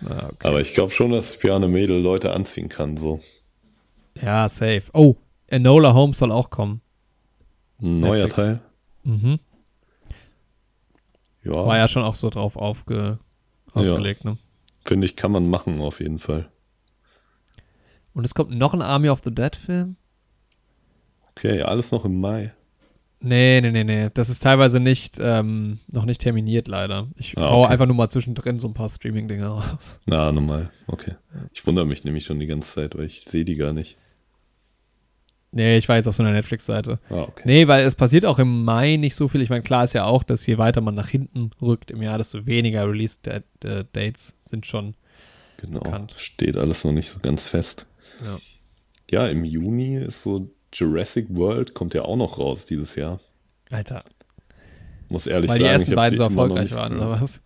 Na, 0.00 0.24
okay. 0.24 0.48
Aber 0.48 0.60
ich 0.60 0.74
glaube 0.74 0.92
schon, 0.92 1.10
dass 1.12 1.38
Piane 1.38 1.68
Mädel 1.68 2.00
Leute 2.00 2.32
anziehen 2.32 2.68
kann, 2.68 2.96
so. 2.96 3.20
Ja, 4.14 4.48
safe. 4.48 4.84
Oh, 4.94 5.16
Enola 5.46 5.92
Holmes 5.92 6.18
soll 6.18 6.32
auch 6.32 6.50
kommen. 6.50 6.80
Neuer 7.78 8.24
Netflix. 8.24 8.34
Teil. 8.34 8.60
Mhm. 9.04 9.38
Ja, 11.44 11.52
War 11.52 11.76
ja 11.76 11.86
schon 11.86 12.02
auch 12.02 12.16
so 12.16 12.30
drauf 12.30 12.56
aufge, 12.56 13.18
aufgelegt, 13.72 14.24
ne? 14.24 14.36
finde 14.84 15.04
ich, 15.06 15.16
kann 15.16 15.32
man 15.32 15.48
machen 15.48 15.80
auf 15.80 16.00
jeden 16.00 16.18
Fall. 16.18 16.48
Und 18.14 18.24
es 18.24 18.34
kommt 18.34 18.50
noch 18.50 18.72
ein 18.72 18.82
Army 18.82 19.10
of 19.10 19.20
the 19.24 19.34
Dead 19.34 19.54
Film? 19.54 19.96
Okay, 21.30 21.62
alles 21.62 21.92
noch 21.92 22.04
im 22.04 22.20
Mai. 22.20 22.52
Nee, 23.20 23.60
nee, 23.62 23.70
nee, 23.70 23.82
nee. 23.84 24.10
Das 24.12 24.28
ist 24.28 24.42
teilweise 24.42 24.78
nicht, 24.78 25.16
ähm, 25.20 25.80
noch 25.88 26.04
nicht 26.04 26.20
terminiert, 26.20 26.68
leider. 26.68 27.08
Ich 27.16 27.36
Ah, 27.38 27.54
okay. 27.54 27.72
einfach 27.72 27.86
nur 27.86 27.96
mal 27.96 28.08
zwischendrin 28.08 28.60
so 28.60 28.68
ein 28.68 28.74
paar 28.74 28.90
Streaming-Dinger 28.90 29.48
raus. 29.48 29.98
Na, 30.06 30.30
normal. 30.32 30.70
Okay. 30.86 31.14
Ich 31.52 31.66
wundere 31.66 31.86
mich 31.86 32.04
nämlich 32.04 32.24
schon 32.26 32.38
die 32.38 32.46
ganze 32.46 32.74
Zeit, 32.74 32.96
weil 32.96 33.06
ich 33.06 33.24
sehe 33.26 33.44
die 33.44 33.56
gar 33.56 33.72
nicht. 33.72 33.96
Nee, 35.52 35.78
ich 35.78 35.88
war 35.88 35.96
jetzt 35.96 36.06
auf 36.06 36.14
so 36.16 36.22
einer 36.22 36.32
Netflix-Seite. 36.32 36.98
Ah, 37.08 37.22
okay. 37.22 37.42
Nee, 37.46 37.66
weil 37.68 37.86
es 37.86 37.94
passiert 37.94 38.26
auch 38.26 38.38
im 38.38 38.64
Mai 38.64 38.96
nicht 38.96 39.14
so 39.14 39.28
viel. 39.28 39.40
Ich 39.40 39.48
meine, 39.48 39.62
klar 39.62 39.84
ist 39.84 39.94
ja 39.94 40.04
auch, 40.04 40.22
dass 40.22 40.44
je 40.46 40.58
weiter 40.58 40.82
man 40.82 40.94
nach 40.94 41.08
hinten 41.08 41.50
rückt 41.62 41.90
im 41.90 42.02
Jahr, 42.02 42.18
desto 42.18 42.44
weniger 42.46 42.86
Release-Dates 42.86 44.36
sind 44.40 44.66
schon. 44.66 44.94
genau. 45.56 45.80
bekannt. 45.80 46.14
Steht 46.18 46.58
alles 46.58 46.84
noch 46.84 46.92
nicht 46.92 47.08
so 47.08 47.18
ganz 47.20 47.46
fest. 47.48 47.86
Ja. 48.26 48.38
Ja, 49.10 49.26
im 49.28 49.44
Juni 49.44 49.96
ist 49.96 50.20
so 50.22 50.50
Jurassic 50.78 51.26
World, 51.30 51.74
kommt 51.74 51.94
ja 51.94 52.02
auch 52.02 52.16
noch 52.16 52.38
raus 52.38 52.66
dieses 52.66 52.94
Jahr. 52.96 53.20
Alter, 53.70 54.04
Muss 55.08 55.26
ehrlich 55.26 55.48
weil 55.48 55.58
sagen, 55.58 55.64
die 55.64 55.72
ersten 55.72 55.90
ich 55.90 55.96
beiden 55.96 56.18
so 56.18 56.24
erfolgreich 56.24 56.64
nicht, 56.64 56.74
waren, 56.74 56.96
oder 56.96 57.20
was? 57.20 57.40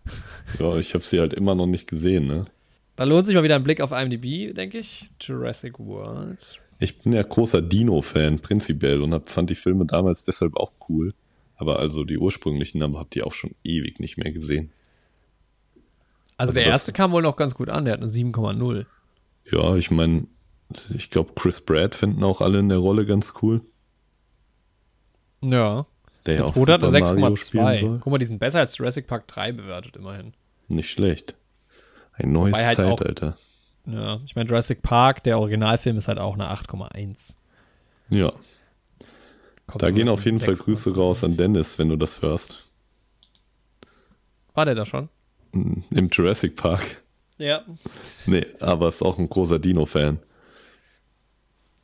Ja, 0.59 0.77
ich 0.77 0.93
habe 0.93 1.03
sie 1.03 1.19
halt 1.19 1.33
immer 1.33 1.55
noch 1.55 1.67
nicht 1.67 1.87
gesehen, 1.87 2.27
ne? 2.27 2.45
Da 2.97 3.05
lohnt 3.05 3.25
sich 3.25 3.33
mal 3.35 3.43
wieder 3.43 3.55
ein 3.55 3.63
Blick 3.63 3.79
auf 3.81 3.91
IMDb, 3.91 4.53
denke 4.53 4.79
ich. 4.79 5.09
Jurassic 5.21 5.79
World. 5.79 6.59
Ich 6.79 6.99
bin 6.99 7.13
ja 7.13 7.21
großer 7.21 7.61
Dino-Fan 7.61 8.39
prinzipiell 8.39 9.01
und 9.01 9.13
hab, 9.13 9.29
fand 9.29 9.49
die 9.49 9.55
Filme 9.55 9.85
damals 9.85 10.23
deshalb 10.23 10.57
auch 10.57 10.71
cool. 10.89 11.13
Aber 11.55 11.79
also 11.79 12.03
die 12.03 12.17
ursprünglichen 12.17 12.81
aber 12.83 12.99
habt 12.99 13.15
ihr 13.15 13.25
auch 13.25 13.33
schon 13.33 13.55
ewig 13.63 13.99
nicht 13.99 14.17
mehr 14.17 14.31
gesehen. 14.31 14.71
Also, 16.37 16.51
Also 16.51 16.53
der 16.53 16.65
erste 16.65 16.91
kam 16.91 17.11
wohl 17.11 17.21
noch 17.21 17.35
ganz 17.37 17.53
gut 17.53 17.69
an, 17.69 17.85
der 17.85 17.93
hat 17.93 18.01
eine 18.01 18.11
7,0. 18.11 18.85
Ja, 19.51 19.75
ich 19.75 19.91
meine, 19.91 20.25
ich 20.95 21.09
glaube, 21.09 21.31
Chris 21.35 21.61
Pratt 21.61 21.95
finden 21.95 22.23
auch 22.23 22.41
alle 22.41 22.59
in 22.59 22.69
der 22.69 22.77
Rolle 22.79 23.05
ganz 23.05 23.33
cool. 23.41 23.61
Ja. 25.41 25.85
Der 26.25 26.35
ja 26.35 26.43
auch 26.45 26.55
Oder 26.55 26.73
hat 26.75 26.83
eine 26.83 26.91
Super 26.91 27.15
Mario 27.15 27.35
spielen 27.35 27.65
6,2. 27.65 27.79
soll. 27.79 27.99
Guck 28.03 28.11
mal, 28.11 28.17
die 28.19 28.25
sind 28.25 28.39
besser 28.39 28.59
als 28.59 28.77
Jurassic 28.77 29.07
Park 29.07 29.27
3 29.27 29.51
bewertet, 29.53 29.95
immerhin. 29.95 30.33
Nicht 30.67 30.89
schlecht. 30.89 31.35
Ein 32.13 32.31
neues 32.31 32.55
halt 32.55 32.79
auch- 32.79 32.97
Zeitalter. 32.97 33.37
Ja, 33.87 34.19
ich 34.25 34.35
meine, 34.35 34.47
Jurassic 34.47 34.83
Park, 34.83 35.23
der 35.23 35.39
Originalfilm, 35.39 35.97
ist 35.97 36.07
halt 36.07 36.19
auch 36.19 36.35
eine 36.35 36.49
8,1. 36.51 37.33
Ja, 38.09 38.31
Kommt 39.65 39.81
da 39.81 39.89
gehen 39.89 40.07
auf 40.09 40.25
jeden 40.25 40.37
Fall 40.39 40.53
6,2. 40.55 40.63
Grüße 40.63 40.95
raus 40.95 41.23
an 41.23 41.37
Dennis, 41.37 41.79
wenn 41.79 41.89
du 41.89 41.95
das 41.95 42.21
hörst. 42.21 42.67
War 44.53 44.65
der 44.65 44.75
da 44.75 44.85
schon? 44.85 45.09
Im 45.53 46.09
Jurassic 46.11 46.55
Park. 46.57 47.01
Ja. 47.37 47.63
Nee, 48.27 48.45
aber 48.59 48.89
ist 48.89 49.01
auch 49.01 49.17
ein 49.17 49.27
großer 49.29 49.57
Dino-Fan. 49.57 50.19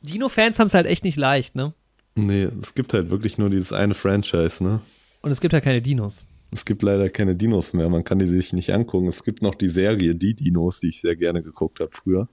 Dino-Fans 0.02 0.58
haben 0.58 0.66
es 0.68 0.74
halt 0.74 0.86
echt 0.86 1.04
nicht 1.04 1.16
leicht, 1.16 1.54
ne? 1.54 1.72
Nee, 2.14 2.48
es 2.60 2.74
gibt 2.74 2.94
halt 2.94 3.10
wirklich 3.10 3.38
nur 3.38 3.50
dieses 3.50 3.72
eine 3.72 3.94
Franchise, 3.94 4.62
ne? 4.62 4.80
Und 5.22 5.30
es 5.30 5.40
gibt 5.40 5.52
halt 5.52 5.64
keine 5.64 5.82
Dinos. 5.82 6.24
Es 6.50 6.64
gibt 6.64 6.82
leider 6.82 7.10
keine 7.10 7.36
Dinos 7.36 7.72
mehr, 7.74 7.88
man 7.88 8.04
kann 8.04 8.18
die 8.18 8.26
sich 8.26 8.52
nicht 8.52 8.70
angucken. 8.72 9.08
Es 9.08 9.22
gibt 9.22 9.42
noch 9.42 9.54
die 9.54 9.68
Serie 9.68 10.14
Die 10.14 10.34
Dinos, 10.34 10.80
die 10.80 10.88
ich 10.88 11.00
sehr 11.00 11.16
gerne 11.16 11.42
geguckt 11.42 11.80
habe 11.80 11.90
früher. 11.92 12.28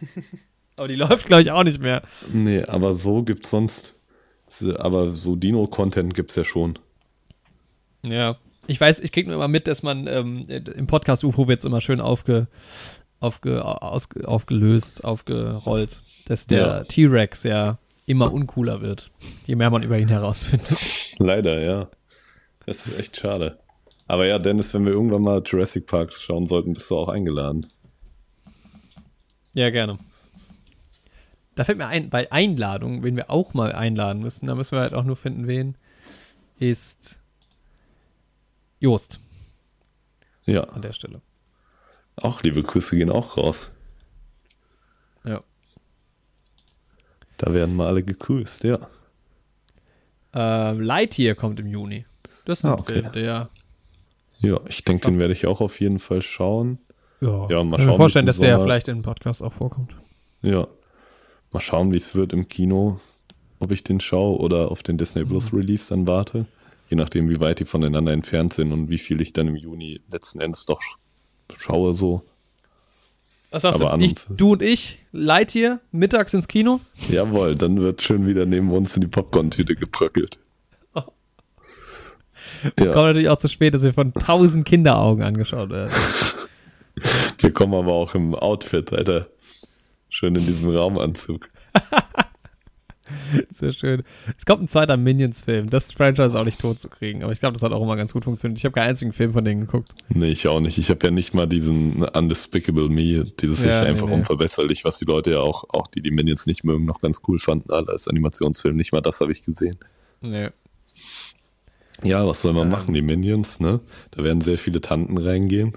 Aber 0.76 0.88
die 0.88 0.94
läuft, 0.94 1.26
glaube 1.26 1.42
ich, 1.42 1.50
auch 1.50 1.64
nicht 1.64 1.80
mehr. 1.80 2.02
Nee, 2.32 2.62
aber 2.62 2.94
so 2.94 3.24
gibt's 3.24 3.50
sonst. 3.50 3.96
Aber 4.76 5.10
so 5.10 5.34
Dino-Content 5.34 6.14
gibt's 6.14 6.36
ja 6.36 6.44
schon. 6.44 6.78
Ja. 8.04 8.36
Ich 8.68 8.80
weiß, 8.80 9.00
ich 9.00 9.10
krieg 9.10 9.26
nur 9.26 9.34
immer 9.34 9.48
mit, 9.48 9.66
dass 9.66 9.82
man 9.82 10.06
ähm, 10.06 10.46
im 10.48 10.86
Podcast 10.86 11.24
UFO 11.24 11.48
wird 11.48 11.60
es 11.60 11.64
immer 11.64 11.80
schön 11.80 12.00
aufge, 12.00 12.46
aufge, 13.20 13.64
aus, 13.64 14.08
aufgelöst, 14.24 15.04
aufgerollt, 15.04 16.02
dass 16.26 16.46
der 16.46 16.58
Ja. 16.58 16.84
T-Rex 16.84 17.42
ja 17.44 17.78
immer 18.06 18.32
uncooler 18.32 18.80
wird, 18.80 19.10
je 19.46 19.54
mehr 19.56 19.70
man 19.70 19.82
über 19.82 19.98
ihn 19.98 20.08
herausfindet. 20.08 21.14
Leider, 21.18 21.60
ja. 21.60 21.88
Das 22.66 22.86
ist 22.86 22.98
echt 22.98 23.16
schade. 23.16 23.58
Aber 24.06 24.26
ja, 24.26 24.38
Dennis, 24.38 24.72
wenn 24.72 24.84
wir 24.86 24.92
irgendwann 24.92 25.22
mal 25.22 25.42
Jurassic 25.44 25.86
Park 25.86 26.12
schauen 26.12 26.46
sollten, 26.46 26.72
bist 26.72 26.90
du 26.90 26.96
auch 26.96 27.08
eingeladen. 27.08 27.66
Ja, 29.52 29.70
gerne. 29.70 29.98
Da 31.54 31.64
fällt 31.64 31.78
mir 31.78 31.86
ein, 31.88 32.08
bei 32.08 32.30
Einladungen, 32.30 33.02
wen 33.02 33.16
wir 33.16 33.30
auch 33.30 33.52
mal 33.52 33.72
einladen 33.72 34.22
müssen, 34.22 34.46
da 34.46 34.54
müssen 34.54 34.76
wir 34.76 34.80
halt 34.80 34.94
auch 34.94 35.04
nur 35.04 35.16
finden, 35.16 35.48
wen 35.48 35.76
ist 36.58 37.20
Jost 38.80 39.18
Ja, 40.46 40.62
an 40.64 40.82
der 40.82 40.92
Stelle. 40.92 41.20
Auch 42.22 42.42
liebe 42.42 42.62
Grüße 42.62 42.96
gehen 42.96 43.10
auch 43.10 43.36
raus. 43.36 43.70
Ja. 45.24 45.42
Da 47.36 47.52
werden 47.54 47.76
mal 47.76 47.86
alle 47.88 48.02
gegrüßt, 48.02 48.64
ja. 48.64 48.78
Ähm, 50.34 50.80
Lightyear 50.80 51.34
kommt 51.34 51.58
im 51.60 51.66
Juni. 51.66 52.04
Das 52.44 52.60
ist 52.60 52.64
ein 52.64 52.72
Ah, 52.72 52.74
okay. 52.78 52.92
Film, 52.94 53.12
der. 53.12 53.50
Ja, 54.40 54.60
ich 54.68 54.84
denke, 54.84 55.10
den 55.10 55.18
werde 55.18 55.32
ich 55.32 55.46
auch 55.46 55.60
auf 55.60 55.80
jeden 55.80 55.98
Fall 55.98 56.22
schauen. 56.22 56.78
Ja, 57.20 57.48
Ja, 57.48 57.64
mal 57.64 57.76
kann 57.76 57.86
mir 57.86 57.90
schauen, 57.90 57.96
vorstellen, 57.96 58.26
dass 58.26 58.38
der 58.38 58.52
Sommer- 58.54 58.64
vielleicht 58.64 58.88
im 58.88 59.02
Podcast 59.02 59.42
auch 59.42 59.52
vorkommt. 59.52 59.96
Ja. 60.42 60.68
Mal 61.50 61.60
schauen, 61.60 61.92
wie 61.92 61.96
es 61.96 62.14
wird 62.14 62.32
im 62.32 62.46
Kino, 62.48 63.00
ob 63.58 63.72
ich 63.72 63.82
den 63.82 64.00
schaue 64.00 64.38
oder 64.38 64.70
auf 64.70 64.82
den 64.82 64.98
Disney 64.98 65.24
Plus 65.24 65.50
Mhm. 65.52 65.58
Release 65.58 65.88
dann 65.88 66.06
warte. 66.06 66.46
Je 66.88 66.96
nachdem, 66.96 67.28
wie 67.28 67.40
weit 67.40 67.58
die 67.60 67.64
voneinander 67.64 68.12
entfernt 68.12 68.52
sind 68.54 68.72
und 68.72 68.88
wie 68.88 68.98
viel 68.98 69.20
ich 69.20 69.32
dann 69.32 69.48
im 69.48 69.56
Juni 69.56 70.00
letzten 70.10 70.40
Endes 70.40 70.64
doch 70.66 70.80
schaue, 71.56 71.94
so. 71.94 72.22
Was 73.50 73.62
sagst 73.62 73.80
Aber 73.80 73.90
du? 73.90 73.94
an 73.94 74.00
Ich, 74.02 74.14
du 74.28 74.52
und 74.52 74.62
ich, 74.62 74.98
Lightyear, 75.12 75.80
mittags 75.90 76.34
ins 76.34 76.48
Kino? 76.48 76.80
Jawohl, 77.08 77.54
dann 77.54 77.80
wird 77.80 78.02
schön 78.02 78.26
wieder 78.26 78.44
neben 78.44 78.70
uns 78.72 78.94
in 78.96 79.00
die 79.00 79.06
Popcorn-Tüte 79.08 79.74
gebröckelt. 79.74 80.38
Kommt 82.62 82.80
Ja, 82.80 82.86
natürlich 82.94 83.28
auch 83.28 83.38
zu 83.38 83.48
spät, 83.48 83.72
dass 83.74 83.84
wir 83.84 83.94
von 83.94 84.12
tausend 84.14 84.64
Kinderaugen 84.66 85.22
angeschaut 85.22 85.70
werden. 85.70 85.92
wir 87.38 87.52
kommen 87.52 87.74
aber 87.74 87.92
auch 87.92 88.14
im 88.14 88.34
Outfit, 88.34 88.92
Alter. 88.92 89.28
Schön 90.08 90.34
in 90.34 90.44
diesem 90.46 90.74
Raumanzug. 90.76 91.48
Sehr 93.50 93.72
schön. 93.72 94.02
Es 94.36 94.46
kommt 94.46 94.62
ein 94.62 94.68
zweiter 94.68 94.96
Minions-Film. 94.96 95.70
Das 95.70 95.92
Franchise 95.92 96.28
ist 96.28 96.34
auch 96.34 96.44
nicht 96.44 96.60
tot 96.60 96.80
zu 96.80 96.88
kriegen, 96.88 97.22
aber 97.22 97.32
ich 97.32 97.40
glaube, 97.40 97.54
das 97.54 97.62
hat 97.62 97.72
auch 97.72 97.82
immer 97.82 97.96
ganz 97.96 98.12
gut 98.12 98.24
funktioniert. 98.24 98.58
Ich 98.58 98.64
habe 98.64 98.74
keinen 98.74 98.90
einzigen 98.90 99.12
Film 99.12 99.32
von 99.32 99.44
denen 99.44 99.62
geguckt. 99.62 99.92
Nee, 100.08 100.30
ich 100.30 100.46
auch 100.48 100.60
nicht. 100.60 100.78
Ich 100.78 100.90
habe 100.90 101.06
ja 101.06 101.10
nicht 101.10 101.34
mal 101.34 101.46
diesen 101.46 102.02
Undespicable 102.02 102.88
Me, 102.88 103.24
dieses 103.40 103.64
Ja, 103.64 103.74
sich 103.74 103.82
nee, 103.82 103.88
einfach 103.88 104.08
nee. 104.08 104.14
unverbesserlich, 104.14 104.84
was 104.84 104.98
die 104.98 105.04
Leute 105.04 105.32
ja 105.32 105.40
auch, 105.40 105.64
auch 105.70 105.86
die 105.86 106.02
die 106.02 106.10
Minions 106.10 106.46
nicht 106.46 106.64
mögen, 106.64 106.84
noch 106.84 107.00
ganz 107.00 107.22
cool 107.28 107.38
fanden, 107.38 107.70
alle 107.70 107.88
als 107.88 108.08
Animationsfilm. 108.08 108.76
Nicht 108.76 108.92
mal 108.92 109.00
das 109.00 109.20
habe 109.20 109.32
ich 109.32 109.44
gesehen. 109.44 109.78
Nee. 110.20 110.48
Ja, 112.04 112.26
was 112.26 112.42
soll 112.42 112.52
man 112.52 112.64
Ähm. 112.64 112.70
machen, 112.72 112.94
die 112.94 113.02
Minions, 113.02 113.60
ne? 113.60 113.80
Da 114.12 114.22
werden 114.22 114.40
sehr 114.40 114.58
viele 114.58 114.80
Tanten 114.80 115.18
reingehen 115.18 115.72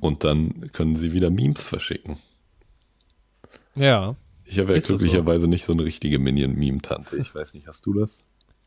und 0.00 0.22
dann 0.24 0.70
können 0.72 0.96
sie 0.96 1.12
wieder 1.12 1.30
Memes 1.30 1.66
verschicken. 1.66 2.18
Ja. 3.74 4.16
Ich 4.50 4.58
habe 4.58 4.70
ja 4.70 4.76
das 4.76 4.86
so? 4.86 4.96
glücklicherweise 4.96 5.46
nicht 5.46 5.64
so 5.64 5.72
eine 5.72 5.84
richtige 5.84 6.18
Minion-Meme-Tante. 6.18 7.16
Ich 7.18 7.34
weiß 7.34 7.54
nicht, 7.54 7.66
hast 7.66 7.84
du 7.86 7.92
das? 7.92 8.24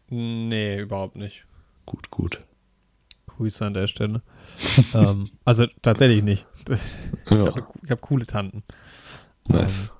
Nee, 0.09 0.79
überhaupt 0.79 1.15
nicht. 1.15 1.45
Gut, 1.85 2.11
gut. 2.11 2.41
Grüße 3.27 3.65
an 3.65 3.73
der 3.73 3.87
Stelle. 3.87 4.21
ähm, 4.93 5.29
also 5.45 5.65
tatsächlich 5.81 6.23
nicht. 6.23 6.45
Ich 7.25 7.31
Ja, 7.31 7.45
habe 7.45 7.65
hab 7.89 8.01
coole 8.01 8.25
Tanten. 8.25 8.63
nice. 9.47 9.91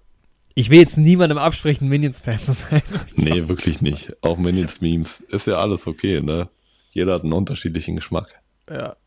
Ich 0.54 0.70
will 0.70 0.80
jetzt 0.80 0.98
niemandem 0.98 1.38
absprechen, 1.38 1.88
Minions-Fan 1.88 2.40
zu 2.40 2.52
sein. 2.52 2.82
Nee, 3.16 3.48
wirklich 3.48 3.82
nicht. 3.82 4.22
Auch 4.22 4.38
Minions-Memes. 4.38 5.22
Ist 5.22 5.48
ja 5.48 5.56
alles 5.56 5.88
okay, 5.88 6.22
ne? 6.22 6.50
Jeder 6.92 7.14
hat 7.14 7.24
einen 7.24 7.32
unterschiedlichen 7.34 7.96
Geschmack. 7.96 8.28
Ja. 8.70 8.98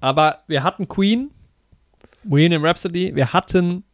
Aber 0.00 0.40
wir 0.48 0.64
hatten 0.64 0.88
Queen, 0.88 1.30
Bohemian 2.24 2.64
Rhapsody, 2.64 3.14
wir 3.14 3.32
hatten 3.32 3.84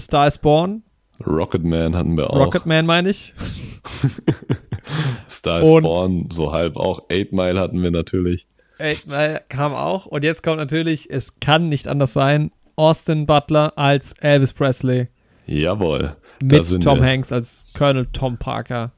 Star 0.00 0.26
is 0.26 0.38
Born, 0.38 0.82
Rocketman 1.26 1.96
hatten 1.96 2.16
wir 2.16 2.30
auch. 2.30 2.36
Rocketman 2.38 2.86
meine 2.86 3.10
ich. 3.10 3.34
Star 5.28 5.60
is 5.62 5.68
Und- 5.68 5.82
Born, 5.82 6.28
so 6.30 6.52
halb 6.52 6.76
auch. 6.76 7.08
Eight 7.10 7.32
Mile 7.32 7.58
hatten 7.58 7.82
wir 7.82 7.90
natürlich. 7.90 8.46
Eight 8.78 9.06
Mile 9.06 9.42
kam 9.48 9.72
auch. 9.74 10.06
Und 10.06 10.22
jetzt 10.24 10.42
kommt 10.42 10.58
natürlich, 10.58 11.10
es 11.10 11.38
kann 11.40 11.68
nicht 11.68 11.88
anders 11.88 12.12
sein, 12.12 12.52
Austin 12.76 13.26
Butler 13.26 13.72
als 13.76 14.12
Elvis 14.14 14.52
Presley 14.52 15.08
Jawohl. 15.46 16.16
mit 16.40 16.68
Tom 16.82 16.98
wir. 17.00 17.04
Hanks 17.06 17.32
als 17.32 17.64
Colonel 17.76 18.06
Tom 18.12 18.36
Parker. 18.38 18.92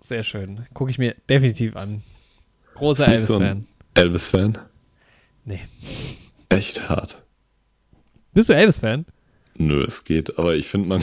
Sehr 0.00 0.22
schön. 0.22 0.66
Gucke 0.74 0.90
ich 0.90 0.98
mir 0.98 1.16
definitiv 1.28 1.74
an. 1.76 2.02
Großer 2.74 3.04
so 3.18 3.34
Elvis-Fan. 3.34 3.42
ein 3.42 3.66
Elvis-Fan? 3.94 4.58
Nee. 5.44 5.60
Echt 6.48 6.88
hart. 6.88 7.22
Bist 8.32 8.48
du 8.48 8.54
Elvis-Fan? 8.54 9.04
Nö, 9.58 9.82
es 9.84 10.04
geht, 10.04 10.38
aber 10.38 10.54
ich 10.54 10.66
finde 10.68 10.88
man, 10.88 11.02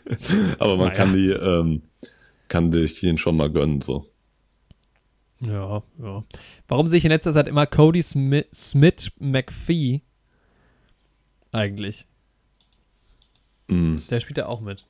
aber 0.58 0.76
man 0.76 0.88
Naja. 0.88 0.94
kann 0.96 1.12
die, 1.14 1.28
ähm, 1.30 1.82
kann 2.48 2.72
sich 2.72 3.00
den 3.00 3.18
schon 3.18 3.36
mal 3.36 3.50
gönnen, 3.50 3.80
so. 3.80 4.06
Ja, 5.40 5.82
ja. 6.00 6.24
Warum 6.68 6.86
sehe 6.88 6.98
ich 6.98 7.04
in 7.04 7.10
letzter 7.10 7.32
Zeit 7.32 7.48
immer 7.48 7.66
Cody 7.66 8.02
Smith, 8.02 8.46
Smith 8.54 9.10
McPhee? 9.18 10.02
Eigentlich. 11.50 12.06
Mm, 13.68 13.98
Der 14.08 14.20
spielt 14.20 14.38
da 14.38 14.46
auch 14.46 14.60
mit. 14.60 14.86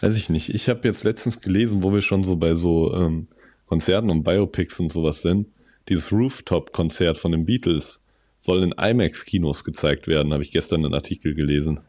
weiß 0.00 0.16
ich 0.16 0.30
nicht. 0.30 0.48
Ich 0.54 0.68
habe 0.68 0.80
jetzt 0.84 1.04
letztens 1.04 1.40
gelesen, 1.40 1.82
wo 1.82 1.92
wir 1.92 2.02
schon 2.02 2.22
so 2.24 2.36
bei 2.36 2.54
so 2.54 2.94
ähm, 2.94 3.28
Konzerten 3.66 4.10
und 4.10 4.24
Biopics 4.24 4.80
und 4.80 4.90
sowas 4.92 5.22
sind. 5.22 5.48
Dieses 5.88 6.10
Rooftop-Konzert 6.12 7.16
von 7.18 7.32
den 7.32 7.44
Beatles 7.44 8.02
soll 8.44 8.62
in 8.62 8.72
IMAX-Kinos 8.72 9.64
gezeigt 9.64 10.06
werden, 10.06 10.34
habe 10.34 10.42
ich 10.42 10.52
gestern 10.52 10.84
einen 10.84 10.92
Artikel 10.92 11.34
gelesen. 11.34 11.80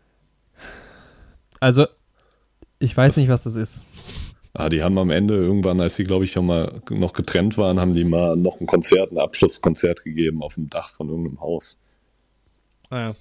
Also, 1.60 1.86
ich 2.80 2.96
weiß 2.96 3.18
nicht, 3.18 3.28
was 3.28 3.44
das 3.44 3.56
ist. 3.56 3.84
Ah, 4.54 4.70
die 4.70 4.82
haben 4.82 4.98
am 4.98 5.10
Ende 5.10 5.36
irgendwann, 5.36 5.82
als 5.82 5.98
sie, 5.98 6.06
glaube 6.06 6.24
ich, 6.24 6.32
schon 6.32 6.46
mal 6.46 6.82
noch 6.90 7.12
getrennt 7.12 7.58
waren, 7.58 7.78
haben 7.78 7.94
die 7.94 8.06
mal 8.06 8.38
noch 8.38 8.62
ein 8.62 8.68
Konzert, 8.68 9.12
ein 9.12 9.18
Abschlusskonzert 9.18 10.06
gegeben 10.06 10.42
auf 10.42 10.56
dem 10.56 10.70
Dach 10.70 10.92
von 10.92 11.10
irgendeinem 11.10 11.42
Haus. 11.42 11.78
Ah, 12.90 13.00
ja. 13.00 13.16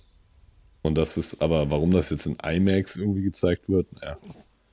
Und 0.82 0.96
das 0.96 1.16
ist, 1.16 1.42
aber 1.42 1.72
warum 1.72 1.90
das 1.90 2.10
jetzt 2.10 2.26
in 2.26 2.36
IMAX 2.36 2.94
irgendwie 2.94 3.22
gezeigt 3.22 3.68
wird, 3.68 3.92
naja. 3.94 4.16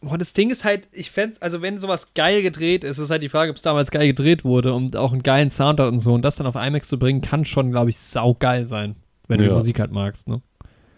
Boah, 0.03 0.17
das 0.17 0.33
Ding 0.33 0.49
ist 0.49 0.63
halt, 0.65 0.89
ich 0.91 1.11
fände, 1.11 1.37
also 1.41 1.61
wenn 1.61 1.77
sowas 1.77 2.13
geil 2.15 2.41
gedreht 2.41 2.83
ist, 2.83 2.97
ist 2.97 3.11
halt 3.11 3.21
die 3.21 3.29
Frage, 3.29 3.51
ob 3.51 3.57
es 3.57 3.61
damals 3.61 3.91
geil 3.91 4.07
gedreht 4.07 4.43
wurde 4.43 4.73
und 4.73 4.95
auch 4.95 5.11
einen 5.11 5.21
geilen 5.21 5.51
Sound 5.51 5.79
hat 5.79 5.91
und 5.91 5.99
so. 5.99 6.13
Und 6.13 6.23
das 6.23 6.35
dann 6.35 6.47
auf 6.47 6.55
IMAX 6.55 6.87
zu 6.87 6.97
bringen, 6.97 7.21
kann 7.21 7.45
schon, 7.45 7.69
glaube 7.71 7.91
ich, 7.91 7.97
saugeil 7.99 8.65
sein, 8.65 8.95
wenn 9.27 9.37
du 9.37 9.43
die 9.43 9.49
Ja. 9.49 9.55
Musik 9.55 9.79
halt 9.79 9.91
magst, 9.91 10.27
ne? 10.27 10.41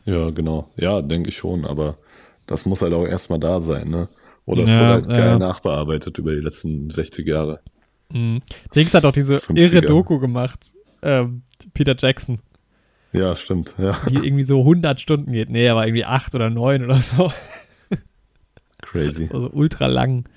Ja, 0.06 0.30
genau. 0.30 0.70
Ja, 0.78 1.02
denke 1.02 1.30
ich 1.30 1.36
schon, 1.38 1.66
aber 1.66 1.98
das 2.48 2.66
muss 2.66 2.82
halt 2.82 2.94
auch 2.94 3.06
erstmal 3.06 3.40
da 3.40 3.60
sein, 3.60 3.90
ne? 3.90 4.08
Oder 4.46 4.64
es 4.64 4.70
Ja, 4.70 4.80
wird 4.80 4.90
halt 4.90 5.08
ja. 5.08 5.18
geil 5.18 5.40
nachbearbeitet 5.40 6.18
über 6.18 6.32
die 6.34 6.42
letzten 6.42 6.90
60 6.90 7.28
Jahre. 7.28 7.60
Mhm. 8.12 8.42
Dings 8.74 8.94
hat 8.94 9.04
auch 9.06 9.12
diese 9.14 9.36
50er. 9.38 9.58
irre 9.60 9.82
Doku 9.82 10.20
gemacht, 10.20 10.72
ähm, 11.02 11.42
Peter 11.74 11.96
Jackson, 11.98 12.40
Ja, 13.12 13.36
stimmt, 13.36 13.76
ja. 13.78 13.98
die 14.10 14.16
irgendwie 14.16 14.44
so 14.44 14.60
100 14.60 15.00
Stunden 15.02 15.32
geht. 15.34 15.50
Nee, 15.50 15.66
er 15.66 15.76
war 15.76 15.86
irgendwie 15.88 16.06
8 16.06 16.36
oder 16.36 16.50
9 16.50 16.84
oder 16.86 17.00
so. 17.00 17.32
Crazy. 18.84 19.30
Also 19.34 19.49
ultra 19.51 19.88
lang. 19.88 20.27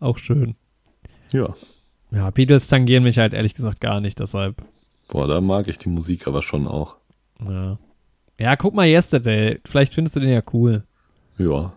Auch 0.00 0.18
schön. 0.18 0.54
Ja. 1.32 1.54
Ja, 2.10 2.30
Beatles 2.30 2.68
tangieren 2.68 3.02
mich 3.02 3.18
halt 3.18 3.32
ehrlich 3.34 3.54
gesagt 3.54 3.80
gar 3.80 4.00
nicht, 4.00 4.20
deshalb. 4.20 4.62
Boah, 5.08 5.26
da 5.26 5.40
mag 5.40 5.66
ich 5.68 5.78
die 5.78 5.88
Musik 5.88 6.26
aber 6.28 6.42
schon 6.42 6.66
auch. 6.68 6.96
Ja. 7.40 7.78
Ja, 8.38 8.56
guck 8.56 8.74
mal 8.74 8.86
Yesterday. 8.86 9.60
Vielleicht 9.64 9.94
findest 9.94 10.16
du 10.16 10.20
den 10.20 10.30
ja 10.30 10.42
cool. 10.52 10.84
Ja. 11.38 11.72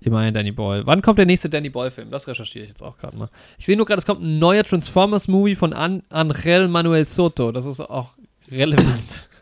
Immerhin 0.00 0.34
Danny 0.34 0.52
Boyle. 0.52 0.86
Wann 0.86 1.02
kommt 1.02 1.18
der 1.18 1.26
nächste 1.26 1.48
Danny 1.48 1.68
Boyle-Film? 1.70 2.08
Das 2.08 2.26
recherchiere 2.28 2.64
ich 2.64 2.70
jetzt 2.70 2.82
auch 2.82 2.96
gerade 2.98 3.16
mal. 3.16 3.28
Ich 3.58 3.66
sehe 3.66 3.76
nur 3.76 3.86
gerade, 3.86 3.98
es 3.98 4.06
kommt 4.06 4.22
ein 4.22 4.38
neuer 4.38 4.64
Transformers-Movie 4.64 5.54
von 5.54 5.72
An 5.72 6.02
Angel 6.10 6.68
Manuel 6.68 7.04
Soto. 7.04 7.52
Das 7.52 7.66
ist 7.66 7.80
auch 7.80 8.10
relevant. 8.50 9.28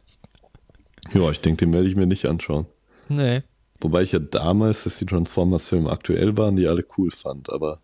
Ja, 1.13 1.31
ich 1.31 1.39
denke, 1.43 1.67
den 1.67 1.73
werde 1.75 1.87
ich 1.87 1.97
mir 1.97 2.07
nicht 2.07 2.25
anschauen. 2.25 2.65
nee. 3.09 3.43
Wobei 3.81 4.03
ich 4.03 4.13
ja 4.13 4.19
damals, 4.19 4.85
dass 4.85 4.99
die 4.99 5.07
Transformers-Filme 5.07 5.91
aktuell 5.91 6.37
waren, 6.37 6.57
die 6.57 6.67
alle 6.67 6.85
cool 6.97 7.11
fand, 7.11 7.51
aber 7.51 7.81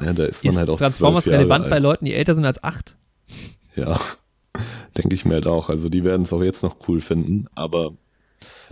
ja, 0.00 0.12
da 0.12 0.24
ist 0.24 0.44
man 0.44 0.52
Ist 0.52 0.58
halt 0.58 0.70
auch 0.70 0.78
Transformers 0.78 1.26
relevant 1.26 1.64
alt. 1.64 1.70
bei 1.70 1.78
Leuten, 1.78 2.04
die 2.04 2.14
älter 2.14 2.34
sind 2.34 2.44
als 2.44 2.62
8? 2.62 2.96
Ja, 3.76 3.98
denke 4.96 5.14
ich 5.14 5.24
mir 5.24 5.34
halt 5.34 5.46
auch. 5.46 5.68
Also 5.68 5.88
die 5.88 6.04
werden 6.04 6.22
es 6.22 6.32
auch 6.32 6.42
jetzt 6.42 6.62
noch 6.62 6.76
cool 6.88 7.00
finden, 7.00 7.46
aber 7.54 7.92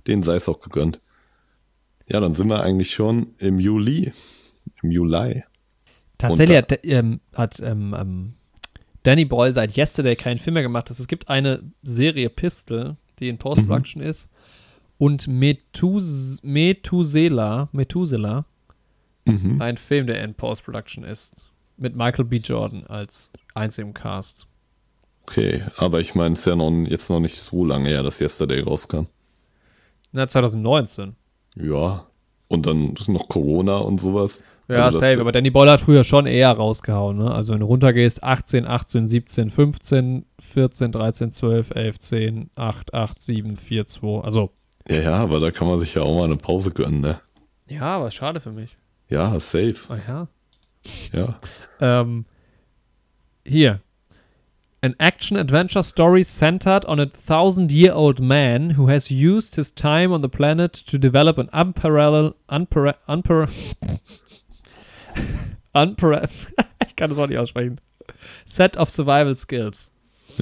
denen 0.06 0.22
sei 0.22 0.36
es 0.36 0.48
auch 0.48 0.60
gegönnt. 0.60 1.00
Ja, 2.08 2.20
dann 2.20 2.32
sind 2.32 2.50
wir 2.50 2.62
eigentlich 2.62 2.90
schon 2.90 3.34
im 3.38 3.58
Juli. 3.58 4.12
Im 4.82 4.90
Juli. 4.90 5.44
Tatsächlich 6.18 6.58
Und 6.58 6.72
hat, 6.72 6.80
ähm, 6.84 7.20
hat 7.34 7.60
ähm, 7.60 7.96
ähm, 7.98 8.34
Danny 9.02 9.24
Boyle 9.24 9.54
seit 9.54 9.76
Yesterday 9.76 10.16
keinen 10.16 10.38
Film 10.38 10.54
mehr 10.54 10.62
gemacht. 10.62 10.90
Es 10.90 11.06
gibt 11.08 11.28
eine 11.28 11.62
Serie 11.82 12.30
Pistol, 12.30 12.96
die 13.18 13.28
in 13.28 13.38
Post-Production 13.38 14.02
ist. 14.02 14.28
Und 15.02 15.26
Metus 15.26 16.38
Methuselah, 16.44 17.68
Methuselah, 17.72 18.44
Mhm. 19.26 19.60
ein 19.60 19.76
Film, 19.76 20.06
der 20.06 20.22
in 20.22 20.34
Post-Production 20.34 21.02
ist. 21.02 21.34
Mit 21.76 21.96
Michael 21.96 22.24
B. 22.24 22.36
Jordan 22.36 22.84
als 22.86 23.32
einzigem 23.52 23.94
Cast. 23.94 24.46
Okay, 25.26 25.64
aber 25.76 25.98
ich 25.98 26.14
meine, 26.14 26.34
es 26.34 26.40
ist 26.40 26.46
ja 26.46 26.54
noch, 26.54 26.70
jetzt 26.86 27.10
noch 27.10 27.18
nicht 27.18 27.36
so 27.36 27.64
lange 27.64 27.88
her, 27.88 28.04
dass 28.04 28.20
Yesterday 28.20 28.60
rauskam. 28.60 29.06
Na, 30.12 30.28
2019. 30.28 31.16
Ja. 31.56 32.06
Und 32.46 32.66
dann 32.66 32.94
noch 33.08 33.28
Corona 33.28 33.78
und 33.78 33.98
sowas. 33.98 34.44
Ja, 34.68 34.84
Also 34.84 35.00
safe, 35.00 35.20
aber 35.20 35.32
Danny 35.32 35.50
Boyle 35.50 35.72
hat 35.72 35.80
früher 35.80 36.04
schon 36.04 36.26
eher 36.26 36.52
rausgehauen, 36.52 37.16
ne? 37.18 37.32
Also 37.34 37.54
wenn 37.54 37.60
du 37.60 37.66
runtergehst, 37.66 38.22
18, 38.22 38.66
18, 38.68 39.08
17, 39.08 39.50
15, 39.50 40.26
14, 40.38 40.92
13, 40.92 41.32
12, 41.32 41.70
11, 41.74 41.98
10, 41.98 42.50
8, 42.54 42.94
8, 42.94 43.20
7, 43.20 43.56
4, 43.56 43.86
2. 43.86 44.20
Also, 44.22 44.52
Ja, 44.88 45.00
ja, 45.00 45.14
aber 45.14 45.40
da 45.40 45.50
kann 45.50 45.68
man 45.68 45.80
sich 45.80 45.94
ja 45.94 46.02
auch 46.02 46.16
mal 46.16 46.24
eine 46.24 46.36
Pause 46.36 46.72
gönnen, 46.72 47.00
ne? 47.00 47.20
ja, 47.68 47.96
aber 47.96 48.10
schade 48.10 48.40
für 48.40 48.52
mich. 48.52 48.76
Ja, 49.08 49.38
safe. 49.40 49.76
Ah 49.88 49.98
ja. 50.08 50.28
Ja. 51.12 51.40
Ähm, 51.80 52.24
hier. 53.46 53.80
An 54.80 54.96
action-adventure 54.98 55.84
story 55.84 56.24
centered 56.24 56.84
on 56.86 56.98
a 56.98 57.06
thousand-year-old 57.06 58.20
man 58.20 58.70
who 58.76 58.88
has 58.88 59.10
used 59.10 59.54
his 59.54 59.72
time 59.72 60.12
on 60.12 60.22
the 60.22 60.28
planet 60.28 60.72
to 60.72 60.98
develop 60.98 61.38
an 61.38 61.48
unparalleled, 61.52 62.34
unpar 62.48 62.96
unpar 63.06 63.48
unpar 65.72 66.28
ich 66.86 66.96
kann 66.96 67.10
das 67.10 67.18
auch 67.18 67.28
nicht 67.28 67.38
aussprechen, 67.38 67.80
set 68.44 68.76
of 68.76 68.90
survival 68.90 69.36
skills. 69.36 69.92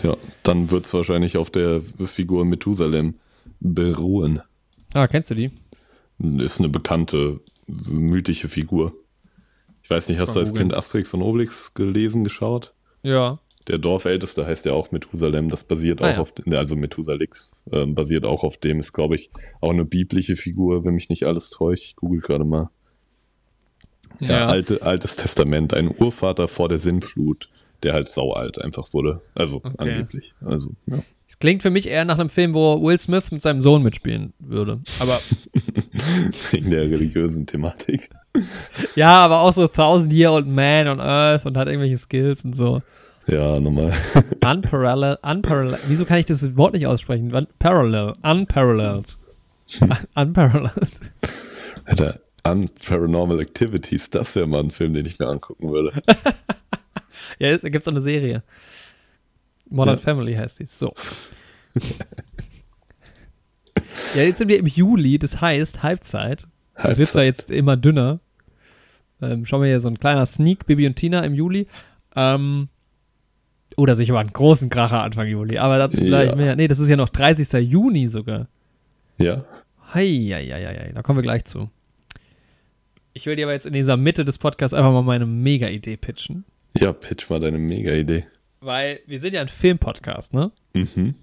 Ja, 0.02 0.16
dann 0.42 0.70
wird 0.70 0.86
es 0.86 0.94
wahrscheinlich 0.94 1.36
auf 1.36 1.50
der 1.50 1.82
Figur 2.06 2.46
Methusalem 2.46 3.14
beruhen. 3.61 4.41
Ah, 4.95 5.07
kennst 5.07 5.31
du 5.31 5.35
die? 5.35 5.51
Ist 6.39 6.59
eine 6.59 6.69
bekannte, 6.69 7.41
mythische 7.66 8.49
Figur. 8.49 8.95
Ich 9.82 9.91
weiß 9.91 10.09
nicht, 10.09 10.19
hast 10.19 10.35
du 10.37 10.41
als. 10.41 10.55
Kind 10.55 10.74
Asterix 10.74 11.15
und 11.15 11.23
Obelix 11.23 11.74
gelesen, 11.74 12.24
geschaut? 12.24 12.74
Ja. 13.03 13.39
Der 13.69 13.78
Dorfälteste 13.78 14.47
heißt 14.47 14.65
ja 14.66 14.73
auch 14.73 14.91
Methusalem, 14.91 15.49
das 15.49 15.65
basiert 15.65 16.03
Ah, 16.03 16.07
auch 16.11 16.12
ja. 16.15 16.19
auf, 16.20 16.32
also 16.51 16.77
Methusalix, 16.77 17.53
ähm, 17.70 17.95
basiert 17.95 18.24
auch 18.24 18.43
auf 18.43 18.57
dem, 18.57 18.78
ist 18.81 18.93
glaube 18.93 19.15
ich 19.16 19.31
auch 19.61 19.70
eine 19.70 19.85
biblische 19.85 20.35
Figur, 20.35 20.85
wenn 20.85 20.95
mich 20.95 21.09
nicht 21.09 21.24
alles 21.24 21.51
täuscht. 21.51 21.85
Ich 21.85 21.97
google 21.97 22.20
gerade 22.20 22.45
mal. 22.45 22.70
Ja, 24.19 24.47
alte, 24.49 24.82
altes 24.82 25.16
Testament, 25.16 25.73
ein 25.74 25.89
Urvater 25.89 26.49
vor 26.49 26.69
der 26.69 26.78
Sintflut, 26.78 27.49
der 27.82 27.93
halt 27.95 28.09
saualt 28.09 28.61
einfach 28.61 28.93
wurde. 28.93 29.23
Also 29.35 29.57
Okay. 29.59 29.74
angeblich. 29.78 30.35
Also, 30.45 30.73
ja. 30.87 31.03
Es 31.31 31.39
klingt 31.39 31.62
für 31.62 31.70
mich 31.70 31.86
eher 31.86 32.05
nach 32.05 32.19
einem 32.19 32.28
Film, 32.28 32.55
wo 32.55 32.82
Will 32.82 32.98
Smith 32.98 33.31
mit 33.31 33.40
seinem 33.40 33.62
Sohn 33.62 33.85
mitspielen 33.85 34.32
würde. 34.40 34.81
Aber 34.98 35.20
Wegen 36.51 36.70
der 36.70 36.82
religiösen 36.82 37.47
Thematik. 37.47 38.11
ja, 38.97 39.11
aber 39.24 39.39
auch 39.43 39.52
so 39.52 39.69
Thousand 39.69 40.12
Year 40.12 40.32
Old 40.32 40.48
Man 40.48 40.89
on 40.89 41.01
Earth 41.01 41.47
und 41.47 41.57
hat 41.57 41.69
irgendwelche 41.69 41.98
Skills 41.98 42.44
und 42.44 42.57
so. 42.57 42.82
Ja, 43.28 43.61
nochmal. 43.61 43.93
Unparalleled, 44.44 45.20
unparalleled. 45.23 45.81
Wieso 45.86 46.05
kann 46.05 46.19
ich 46.19 46.27
das 46.27 46.57
Wort 46.57 46.73
nicht 46.74 46.89
aussprechen? 46.89 47.31
Parallel, 47.61 48.15
unparalleled. 48.24 49.16
Un- 49.82 49.94
unparalleled. 50.16 50.73
Alter, 51.85 52.19
Unparanormal 52.43 53.39
Activities, 53.39 54.11
das 54.11 54.35
wäre 54.35 54.48
mal 54.48 54.61
ein 54.65 54.73
Film, 54.73 54.94
den 54.94 55.07
ich 55.07 55.20
mir 55.20 55.28
angucken 55.28 55.70
würde. 55.70 55.93
Ja, 57.39 57.57
da 57.57 57.69
gibt's 57.69 57.86
auch 57.86 57.93
eine 57.93 58.01
Serie. 58.02 58.43
Modern 59.70 59.97
Ja. 59.97 60.02
Family 60.02 60.34
heißt 60.34 60.59
die. 60.60 60.66
So. 60.66 60.92
ja, 64.14 64.22
jetzt 64.22 64.38
sind 64.38 64.48
wir 64.48 64.59
im 64.59 64.66
Juli, 64.66 65.18
das 65.18 65.40
heißt 65.40 65.82
Halbzeit. 65.82 66.47
Es 66.74 66.98
wird 66.98 67.09
zwar 67.09 67.24
jetzt 67.24 67.51
immer 67.51 67.76
dünner. 67.76 68.20
Ähm, 69.22 69.44
schauen 69.44 69.60
wir 69.62 69.68
hier 69.68 69.80
so 69.80 69.88
ein 69.88 69.98
kleiner 69.98 70.24
Sneak, 70.26 70.66
Bibi 70.66 70.86
und 70.86 70.97
Tina 70.97 71.20
im 71.24 71.34
Juli. 71.34 71.66
Ähm, 72.16 72.68
oder 73.76 73.94
sicher 73.94 74.14
mal 74.14 74.20
einen 74.20 74.32
großen 74.32 74.68
Kracher 74.70 75.02
Anfang 75.02 75.26
Juli. 75.28 75.59
Aber 75.59 75.78
dazu 75.78 76.01
gleich 76.01 76.30
Ja. 76.30 76.36
mehr. 76.36 76.56
Nee, 76.56 76.68
das 76.68 76.78
ist 76.78 76.88
ja 76.88 76.97
noch 76.97 77.09
30. 77.10 77.52
Juni 77.70 78.09
sogar. 78.09 78.48
Ja, 79.18 79.44
Heieieiei, 79.92 80.92
da 80.94 81.02
kommen 81.02 81.18
wir 81.18 81.22
gleich 81.22 81.44
zu. 81.44 81.68
Ich 83.12 83.26
will 83.26 83.36
dir 83.36 83.44
aber 83.47 83.52
jetzt 83.52 83.66
in 83.66 83.72
dieser 83.72 83.97
Mitte 83.97 84.24
des 84.24 84.38
Podcasts 84.38 84.72
einfach 84.72 84.92
mal 84.92 85.02
meine 85.02 85.26
Mega-Idee 85.26 85.97
pitchen. 85.97 86.44
ja, 86.78 86.92
pitch 86.92 87.28
mal 87.28 87.40
deine 87.40 87.59
Mega-Idee. 87.59 88.24
Weil 88.61 89.01
wir 89.07 89.19
sind 89.19 89.35
ja 89.35 89.41
ein 89.41 89.49
Film-Podcast, 89.49 90.35
ne? 90.35 90.53
Mhm, 90.74 91.15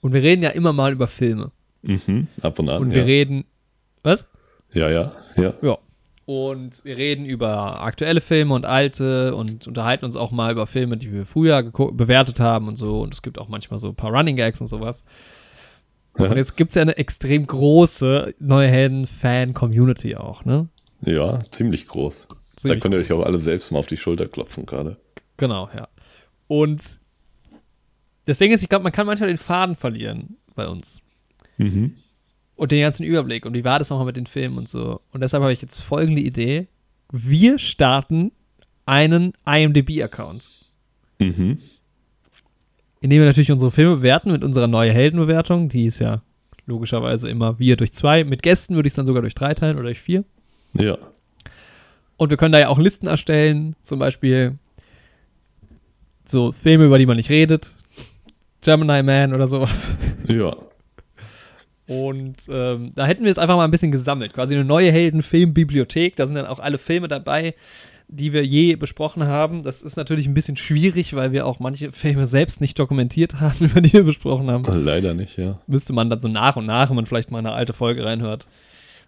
Und 0.00 0.12
wir 0.12 0.22
reden 0.22 0.42
ja 0.42 0.50
immer 0.50 0.72
mal 0.72 0.92
über 0.92 1.06
Filme. 1.08 1.50
mhm, 1.82 2.28
ab 2.42 2.58
und 2.58 2.68
an. 2.68 2.82
Und 2.82 2.90
ja. 2.90 2.96
wir 2.96 3.06
reden. 3.06 3.44
Was? 4.02 4.26
ja, 4.72 4.88
ja, 4.88 5.12
ja. 5.36 5.54
Ja. 5.62 5.78
Und 6.26 6.84
wir 6.84 6.98
reden 6.98 7.24
über 7.24 7.80
aktuelle 7.82 8.20
Filme 8.20 8.54
und 8.54 8.66
alte 8.66 9.34
und 9.36 9.66
unterhalten 9.68 10.04
uns 10.04 10.16
auch 10.16 10.32
mal 10.32 10.50
über 10.50 10.66
Filme, 10.66 10.96
die 10.96 11.12
wir 11.12 11.24
früher 11.24 11.62
bewertet 11.62 12.40
haben 12.40 12.66
und 12.66 12.76
so. 12.76 13.00
Und 13.00 13.14
es 13.14 13.22
gibt 13.22 13.38
auch 13.38 13.48
manchmal 13.48 13.78
so 13.78 13.88
ein 13.88 13.94
paar 13.94 14.10
Running 14.10 14.34
Gags 14.36 14.60
und 14.60 14.66
sowas. 14.66 15.04
Ja. 16.18 16.26
Und 16.26 16.36
jetzt 16.36 16.56
gibt 16.56 16.70
es 16.70 16.74
ja 16.74 16.82
eine 16.82 16.96
extrem 16.96 17.46
große 17.46 18.34
neue 18.40 18.68
Helden-Fan-Community 18.68 20.16
auch, 20.16 20.44
ne? 20.44 20.68
Ja, 21.02 21.44
ziemlich 21.50 21.86
groß. 21.86 22.26
da 22.28 22.36
Ziemlich 22.56 22.80
könnt 22.80 22.94
ihr 22.94 23.00
euch 23.00 23.12
auch 23.12 23.24
alle 23.24 23.38
selbst 23.38 23.70
mal 23.70 23.78
auf 23.78 23.86
die 23.86 23.96
Schulter 23.96 24.26
klopfen 24.26 24.66
gerade. 24.66 24.96
Genau, 25.36 25.68
ja. 25.76 25.86
Und 26.48 27.00
das 28.24 28.38
Ding 28.38 28.52
ist, 28.52 28.62
ich 28.62 28.68
glaube, 28.68 28.82
man 28.82 28.92
kann 28.92 29.06
manchmal 29.06 29.28
den 29.28 29.38
Faden 29.38 29.76
verlieren 29.76 30.36
bei 30.54 30.66
uns. 30.66 31.00
Mhm. 31.58 31.94
Und 32.56 32.72
den 32.72 32.80
ganzen 32.80 33.04
Überblick. 33.04 33.46
Und 33.46 33.54
wie 33.54 33.64
war 33.64 33.78
das 33.78 33.90
nochmal 33.90 34.06
mit 34.06 34.16
den 34.16 34.26
Filmen 34.26 34.58
und 34.58 34.68
so. 34.68 35.00
Und 35.12 35.20
deshalb 35.20 35.42
habe 35.42 35.52
ich 35.52 35.62
jetzt 35.62 35.80
folgende 35.80 36.22
Idee. 36.22 36.68
Wir 37.12 37.58
starten 37.58 38.32
einen 38.86 39.32
IMDb-Account. 39.46 40.46
Mhm. 41.18 41.58
Indem 43.00 43.20
wir 43.20 43.26
natürlich 43.26 43.52
unsere 43.52 43.70
Filme 43.70 43.96
bewerten 43.96 44.32
mit 44.32 44.42
unserer 44.42 44.66
neuen 44.66 44.92
Heldenbewertung. 44.92 45.68
Die 45.68 45.86
ist 45.86 45.98
ja 45.98 46.22
logischerweise 46.66 47.28
immer 47.28 47.58
wir 47.58 47.76
durch 47.76 47.92
zwei. 47.92 48.24
Mit 48.24 48.42
Gästen 48.42 48.74
würde 48.74 48.86
ich 48.88 48.92
es 48.92 48.96
dann 48.96 49.06
sogar 49.06 49.22
durch 49.22 49.34
drei 49.34 49.54
teilen 49.54 49.76
oder 49.76 49.84
durch 49.84 50.00
vier. 50.00 50.24
Ja, 50.74 50.98
Und 52.16 52.30
wir 52.30 52.36
können 52.36 52.52
da 52.52 52.58
ja 52.58 52.68
auch 52.68 52.78
Listen 52.78 53.06
erstellen. 53.06 53.76
Zum 53.82 53.98
Beispiel 53.98 54.58
so 56.28 56.52
Filme, 56.52 56.84
über 56.84 56.98
die 56.98 57.06
man 57.06 57.16
nicht 57.16 57.30
redet. 57.30 57.74
Gemini 58.62 59.02
Man 59.02 59.34
oder 59.34 59.48
sowas. 59.48 59.96
ja. 60.28 60.56
Und 61.86 62.36
ähm, 62.48 62.92
da 62.96 63.06
hätten 63.06 63.24
wir 63.24 63.30
es 63.30 63.38
einfach 63.38 63.56
mal 63.56 63.64
ein 63.64 63.70
bisschen 63.70 63.92
gesammelt. 63.92 64.32
Quasi 64.32 64.54
eine 64.54 64.64
neue 64.64 64.90
Heldenfilmbibliothek. 64.90 66.16
Da 66.16 66.26
sind 66.26 66.34
dann 66.34 66.46
auch 66.46 66.58
alle 66.58 66.78
Filme 66.78 67.06
dabei, 67.06 67.54
die 68.08 68.32
wir 68.32 68.44
je 68.44 68.74
besprochen 68.74 69.24
haben. 69.24 69.62
Das 69.62 69.82
ist 69.82 69.96
natürlich 69.96 70.26
ein 70.26 70.34
bisschen 70.34 70.56
schwierig, 70.56 71.14
weil 71.14 71.30
wir 71.30 71.46
auch 71.46 71.60
manche 71.60 71.92
Filme 71.92 72.26
selbst 72.26 72.60
nicht 72.60 72.76
dokumentiert 72.78 73.40
haben, 73.40 73.64
über 73.66 73.80
die 73.80 73.92
wir 73.92 74.02
besprochen 74.02 74.50
haben. 74.50 74.64
Leider 74.84 75.14
nicht, 75.14 75.38
ja. 75.38 75.60
Müsste 75.68 75.92
man 75.92 76.10
dann 76.10 76.18
so 76.18 76.26
nach 76.28 76.56
und 76.56 76.66
nach, 76.66 76.88
wenn 76.88 76.96
man 76.96 77.06
vielleicht 77.06 77.30
mal 77.30 77.38
eine 77.38 77.52
alte 77.52 77.72
Folge 77.72 78.04
reinhört, 78.04 78.48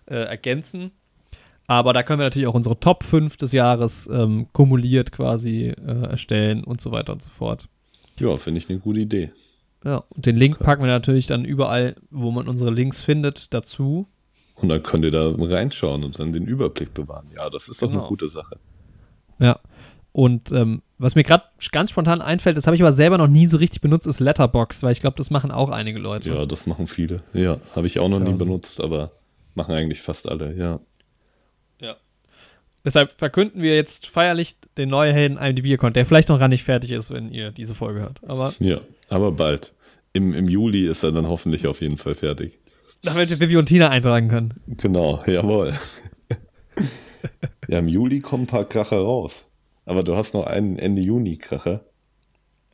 äh, 0.07 0.15
ergänzen. 0.15 0.93
Aber 1.69 1.93
da 1.93 2.03
können 2.03 2.19
wir 2.19 2.25
natürlich 2.25 2.49
auch 2.49 2.55
unsere 2.55 2.81
Top 2.81 3.05
5 3.05 3.37
des 3.37 3.53
Jahres 3.53 4.09
ähm, 4.11 4.49
kumuliert 4.53 5.13
quasi 5.13 5.67
äh, 5.69 6.03
erstellen 6.09 6.65
und 6.65 6.81
so 6.81 6.91
weiter 6.91 7.13
und 7.13 7.23
so 7.23 7.29
fort. 7.29 7.69
Ja, 8.19 8.37
finde 8.39 8.59
ich 8.59 8.69
eine 8.71 8.79
gute 8.81 9.01
Idee. 9.01 9.31
Ja, 9.85 10.03
und 10.09 10.27
den 10.27 10.35
Link 10.37 10.57
Okay. 10.57 10.65
packen 10.65 10.83
wir 10.83 10.89
natürlich 10.89 11.27
dann 11.27 11.45
überall, 11.45 11.95
wo 12.11 12.31
man 12.33 12.49
unsere 12.49 12.71
Links 12.71 13.01
findet, 13.01 13.53
dazu. 13.55 14.09
Und 14.57 14.71
dann 14.71 14.83
könnt 14.83 15.05
ihr 15.05 15.11
da 15.13 15.31
reinschauen 15.37 16.03
und 16.03 16.19
dann 16.19 16.33
den 16.33 16.47
Überblick 16.47 16.95
bewahren. 16.95 17.27
Ja, 17.37 17.49
das 17.51 17.69
ist 17.69 17.81
doch 17.83 17.89
Genau. 17.89 18.01
eine 18.01 18.09
gute 18.09 18.27
Sache. 18.29 18.57
Ja. 19.39 19.61
Und 20.13 20.51
ähm, 20.51 20.83
was 20.97 21.15
mir 21.15 21.23
gerade 21.23 21.45
ganz 21.71 21.91
spontan 21.91 22.21
einfällt, 22.23 22.57
das 22.57 22.67
habe 22.67 22.75
ich 22.75 22.83
aber 22.83 22.93
selber 22.93 23.19
noch 23.19 23.29
nie 23.29 23.47
so 23.47 23.57
richtig 23.59 23.83
benutzt, 23.83 24.07
ist 24.09 24.19
Letterbox, 24.19 24.83
weil 24.83 24.93
ich 24.93 25.01
glaube, 25.01 25.17
das 25.17 25.31
machen 25.31 25.53
auch 25.53 25.69
einige 25.69 25.99
Leute. 26.01 26.31
Ja, 26.31 26.45
das 26.47 26.67
machen 26.67 26.89
viele. 26.89 27.23
Ja, 27.35 27.59
habe 27.77 27.87
ich 27.87 28.01
auch 28.01 28.09
noch 28.09 28.19
Ja. 28.19 28.25
nie 28.25 28.33
benutzt, 28.39 28.81
aber 28.81 29.13
machen 29.55 29.75
eigentlich 29.75 30.01
fast 30.01 30.29
alle, 30.29 30.57
ja. 30.57 30.81
Deshalb 32.89 33.13
verkünden 33.19 33.61
wir 33.61 33.75
jetzt 33.77 34.07
feierlich 34.07 34.57
den 34.79 34.89
neuen 34.89 35.13
Helden 35.13 35.37
IMDb-Account, 35.37 35.95
der 35.95 36.07
vielleicht 36.07 36.31
noch 36.31 36.39
gar 36.39 36.49
nicht 36.49 36.65
fertig 36.65 36.91
ist, 36.91 37.11
wenn 37.11 37.31
ihr 37.31 37.51
diese 37.51 37.75
Folge 37.75 38.01
hört. 38.01 38.19
Aber 38.27 38.55
Ja, 38.61 38.81
aber 39.11 39.31
bald. 39.31 39.75
Im, 40.15 40.33
Im 40.33 40.49
Juli 40.49 40.87
ist 40.87 41.03
er 41.03 41.13
dann 41.13 41.29
hoffentlich 41.29 41.67
auf 41.67 41.83
jeden 41.83 41.99
Fall 41.99 42.15
fertig. 42.15 42.59
damit 43.03 43.29
wir 43.29 43.37
Bibi 43.39 43.59
und 43.59 43.67
Tina 43.67 43.91
eintragen 43.91 44.29
können. 44.29 44.55
Genau, 44.69 45.23
jawohl. 45.27 45.75
ja, 47.69 47.79
im 47.81 47.89
Juli 47.89 48.21
kommen 48.21 48.45
ein 48.45 48.47
paar 48.47 48.65
Kracher 48.65 48.97
raus. 48.97 49.53
Aber 49.85 50.03
du 50.03 50.17
hast 50.17 50.33
noch 50.33 50.47
einen 50.47 50.79
Ende 50.79 51.03
Juni-Kracher. 51.03 51.85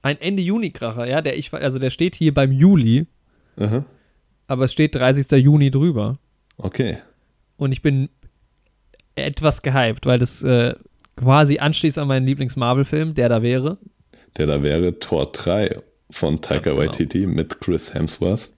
Ein 0.02 0.20
Ende 0.20 0.44
Juni-Kracher, 0.44 1.08
ja, 1.08 1.22
der 1.22 1.36
ich, 1.36 1.52
also 1.52 1.80
der 1.80 1.90
steht 1.90 2.14
hier 2.14 2.32
beim 2.32 2.52
Juli, 2.52 3.08
Aha. 3.56 3.84
aber 4.46 4.66
es 4.66 4.72
steht 4.72 4.94
30. 4.94 5.28
Juni 5.42 5.72
drüber. 5.72 6.18
Okay. 6.56 6.98
Und 7.56 7.72
ich 7.72 7.82
bin 7.82 8.10
etwas 9.16 9.62
gehypt, 9.62 10.06
weil 10.06 10.18
das 10.18 10.42
äh, 10.42 10.74
quasi 11.16 11.58
anschließt 11.58 11.98
an 11.98 12.08
meinen 12.08 12.26
Lieblings-Marvel-Film, 12.26 13.14
der 13.14 13.28
da 13.28 13.42
wäre. 13.42 13.78
Der 14.36 14.46
da 14.46 14.62
wäre 14.62 14.98
Tor 14.98 15.30
3 15.32 15.80
von 16.10 16.40
Taika 16.40 16.70
genau. 16.70 16.82
Waititi 16.82 17.26
mit 17.26 17.60
Chris 17.60 17.94
Hemsworth. 17.94 18.50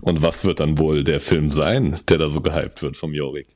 Und 0.00 0.22
was 0.22 0.44
wird 0.44 0.60
dann 0.60 0.78
wohl 0.78 1.04
der 1.04 1.20
Film 1.20 1.52
sein, 1.52 2.00
der 2.08 2.18
da 2.18 2.28
so 2.28 2.40
gehypt 2.40 2.82
wird 2.82 2.96
vom 2.96 3.14
Jorik? 3.14 3.46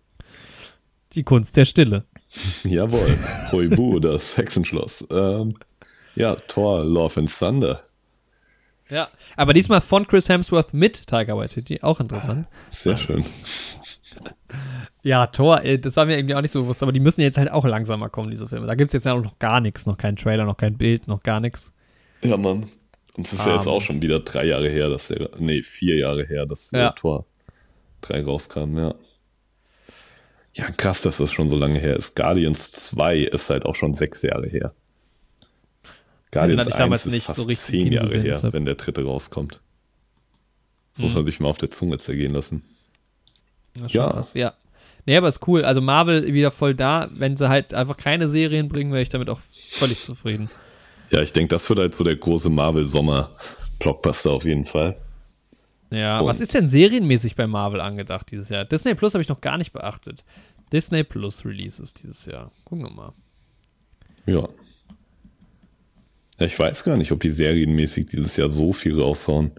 Die 1.14 1.24
Kunst 1.24 1.56
der 1.56 1.64
Stille. 1.64 2.04
Jawohl. 2.64 3.18
Huibu, 3.50 3.98
das 3.98 4.36
Hexenschloss. 4.36 5.06
Ähm, 5.10 5.54
ja, 6.14 6.34
Thor, 6.34 6.84
Love 6.84 7.20
and 7.20 7.38
Thunder. 7.38 7.82
Ja, 8.88 9.08
aber 9.36 9.52
diesmal 9.52 9.80
von 9.80 10.06
Chris 10.06 10.28
Hemsworth 10.28 10.72
mit 10.72 11.06
Tiger 11.06 11.36
Waititi, 11.36 11.82
auch 11.82 11.98
interessant. 12.00 12.46
Sehr 12.70 12.96
schön. 12.96 13.24
Ja, 15.02 15.26
Thor, 15.28 15.62
ey, 15.62 15.80
das 15.80 15.96
war 15.96 16.06
mir 16.06 16.16
irgendwie 16.16 16.34
auch 16.34 16.40
nicht 16.40 16.50
so 16.50 16.62
bewusst, 16.62 16.82
aber 16.82 16.90
die 16.90 17.00
müssen 17.00 17.20
jetzt 17.20 17.36
halt 17.38 17.50
auch 17.50 17.64
langsamer 17.64 18.08
kommen, 18.08 18.30
diese 18.30 18.48
Filme. 18.48 18.66
Da 18.66 18.74
gibt 18.74 18.88
es 18.88 18.92
jetzt 18.92 19.04
ja 19.04 19.12
auch 19.12 19.22
noch 19.22 19.38
gar 19.38 19.60
nichts, 19.60 19.86
noch 19.86 19.96
keinen 19.98 20.16
Trailer, 20.16 20.44
noch 20.44 20.56
kein 20.56 20.76
Bild, 20.78 21.06
noch 21.06 21.22
gar 21.22 21.38
nichts. 21.38 21.72
Ja, 22.22 22.36
Mann. 22.36 22.66
Und 23.16 23.26
es 23.26 23.32
ist 23.32 23.46
ja 23.46 23.54
jetzt 23.54 23.66
Ähm. 23.66 23.72
auch 23.72 23.80
schon 23.82 24.02
wieder 24.02 24.20
drei 24.20 24.46
Jahre 24.46 24.68
her, 24.68 24.88
dass 24.88 25.08
der, 25.08 25.30
nee, 25.38 25.62
vier 25.62 25.96
Jahre 25.96 26.24
her, 26.24 26.46
dass 26.46 26.70
Ja. 26.72 26.78
der 26.86 26.94
Tor 26.94 27.26
3 28.00 28.22
rauskam, 28.24 28.76
ja. 28.78 28.94
Ja, 30.54 30.70
krass, 30.76 31.02
dass 31.02 31.18
das 31.18 31.32
schon 31.32 31.48
so 31.50 31.56
lange 31.56 31.78
her 31.78 31.96
ist. 31.96 32.16
Guardians 32.16 32.72
2 32.72 33.18
ist 33.18 33.50
halt 33.50 33.64
auch 33.66 33.74
schon 33.74 33.94
sechs 33.94 34.22
Jahre 34.22 34.48
her. 34.48 34.72
Guardians 36.40 36.60
hatte 36.62 36.70
ich 36.70 36.74
1 36.74 36.78
damals 36.78 37.06
ist 37.06 37.12
nicht 37.12 37.24
fast 37.26 37.38
so 37.38 37.46
zehn 37.46 37.84
Kino 37.90 37.96
Jahre 37.96 38.08
gesehen, 38.08 38.40
her, 38.40 38.52
wenn 38.52 38.64
der 38.64 38.74
dritte 38.76 39.04
rauskommt. 39.04 39.60
Das 40.92 40.98
Mhm. 40.98 41.04
muss 41.04 41.14
man 41.14 41.24
sich 41.24 41.40
mal 41.40 41.48
auf 41.48 41.58
der 41.58 41.70
Zunge 41.70 41.98
zergehen 41.98 42.32
lassen. 42.32 42.62
Ja. 43.88 44.10
krass, 44.10 44.30
ja. 44.34 44.54
Nee, 45.04 45.16
aber 45.16 45.28
ist 45.28 45.46
cool. 45.46 45.64
Also 45.64 45.80
Marvel 45.80 46.32
wieder 46.32 46.50
voll 46.50 46.74
da. 46.74 47.08
Wenn 47.12 47.36
sie 47.36 47.48
halt 47.48 47.74
einfach 47.74 47.96
keine 47.96 48.26
Serien 48.28 48.68
bringen, 48.68 48.90
wäre 48.92 49.02
ich 49.02 49.08
damit 49.10 49.28
auch 49.30 49.40
völlig 49.70 50.02
zufrieden. 50.02 50.50
Ja, 51.10 51.20
ich 51.22 51.32
denke, 51.32 51.48
das 51.54 51.68
wird 51.68 51.78
halt 51.78 51.94
so 51.94 52.02
der 52.02 52.16
große 52.16 52.50
Marvel-Sommer-Blockbuster 52.50 54.32
auf 54.32 54.44
jeden 54.44 54.64
Fall. 54.64 54.96
Ja, 55.90 56.18
Und- 56.20 56.26
was 56.26 56.40
ist 56.40 56.54
denn 56.54 56.66
serienmäßig 56.66 57.36
bei 57.36 57.46
Marvel 57.46 57.80
angedacht 57.80 58.30
dieses 58.32 58.48
Jahr? 58.48 58.64
Disney 58.64 58.94
Plus 58.96 59.14
habe 59.14 59.22
ich 59.22 59.28
noch 59.28 59.40
gar 59.40 59.58
nicht 59.58 59.72
beachtet. 59.72 60.24
Disney 60.72 61.04
Plus 61.04 61.44
Releases 61.44 61.94
dieses 61.94 62.26
Jahr. 62.26 62.50
Gucken 62.64 62.86
wir 62.86 62.90
mal. 62.90 63.12
Ja. 64.26 64.48
Ja, 66.38 66.46
ich 66.46 66.58
weiß 66.58 66.84
gar 66.84 66.96
nicht, 66.96 67.12
ob 67.12 67.20
die 67.20 67.30
serienmäßig 67.30 68.06
dieses 68.06 68.36
Jahr 68.36 68.50
so 68.50 68.72
viel 68.72 69.00
raushauen. 69.00 69.52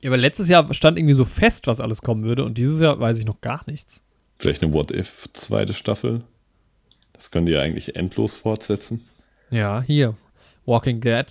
Ja, 0.00 0.10
aber 0.10 0.16
letztes 0.16 0.48
Jahr 0.48 0.72
stand 0.74 0.98
irgendwie 0.98 1.14
so 1.14 1.24
fest, 1.24 1.66
was 1.66 1.80
alles 1.80 2.02
kommen 2.02 2.24
würde 2.24 2.44
und 2.44 2.58
dieses 2.58 2.80
Jahr 2.80 2.98
weiß 2.98 3.18
ich 3.18 3.24
noch 3.24 3.40
gar 3.40 3.62
nichts. 3.66 4.02
Vielleicht 4.38 4.62
eine 4.62 4.72
What 4.72 4.90
If 4.90 5.28
zweite 5.32 5.74
Staffel. 5.74 6.22
Das 7.12 7.30
können 7.30 7.46
die 7.46 7.52
ja 7.52 7.60
eigentlich 7.60 7.96
endlos 7.96 8.36
fortsetzen. 8.36 9.04
Ja, 9.50 9.82
hier. 9.82 10.14
Walking 10.66 11.00
Dead. 11.00 11.26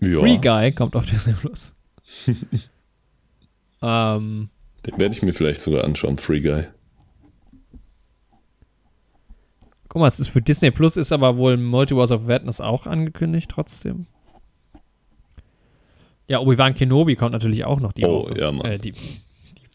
Ja, 0.00 0.20
Free 0.20 0.38
Guy 0.38 0.72
kommt 0.72 0.94
auf 0.94 1.06
Disney 1.06 1.32
Plus. 1.32 1.72
ähm, 3.82 4.50
den 4.86 5.00
werde 5.00 5.14
ich 5.14 5.22
mir 5.22 5.32
vielleicht 5.32 5.60
sogar 5.60 5.84
anschauen, 5.84 6.18
Free 6.18 6.40
Guy. 6.40 6.66
Guck 9.94 10.00
mal, 10.00 10.08
es 10.08 10.18
ist 10.18 10.26
für 10.28 10.42
Disney 10.42 10.72
Plus 10.72 10.96
ist 10.96 11.12
aber 11.12 11.36
wohl 11.36 11.56
Multiverse 11.56 12.12
of 12.12 12.26
Madness 12.26 12.60
auch 12.60 12.84
angekündigt 12.86 13.48
trotzdem. 13.48 14.06
Ja, 16.26 16.40
Obi-Wan 16.40 16.74
Kenobi 16.74 17.14
kommt 17.14 17.30
natürlich 17.32 17.64
auch 17.64 17.78
noch 17.80 17.92
die 17.92 18.04
Oh, 18.04 18.24
Woche. 18.24 18.40
ja, 18.40 18.50
Mann. 18.50 18.66
Äh, 18.66 18.78
die, 18.78 18.90
die 18.92 18.98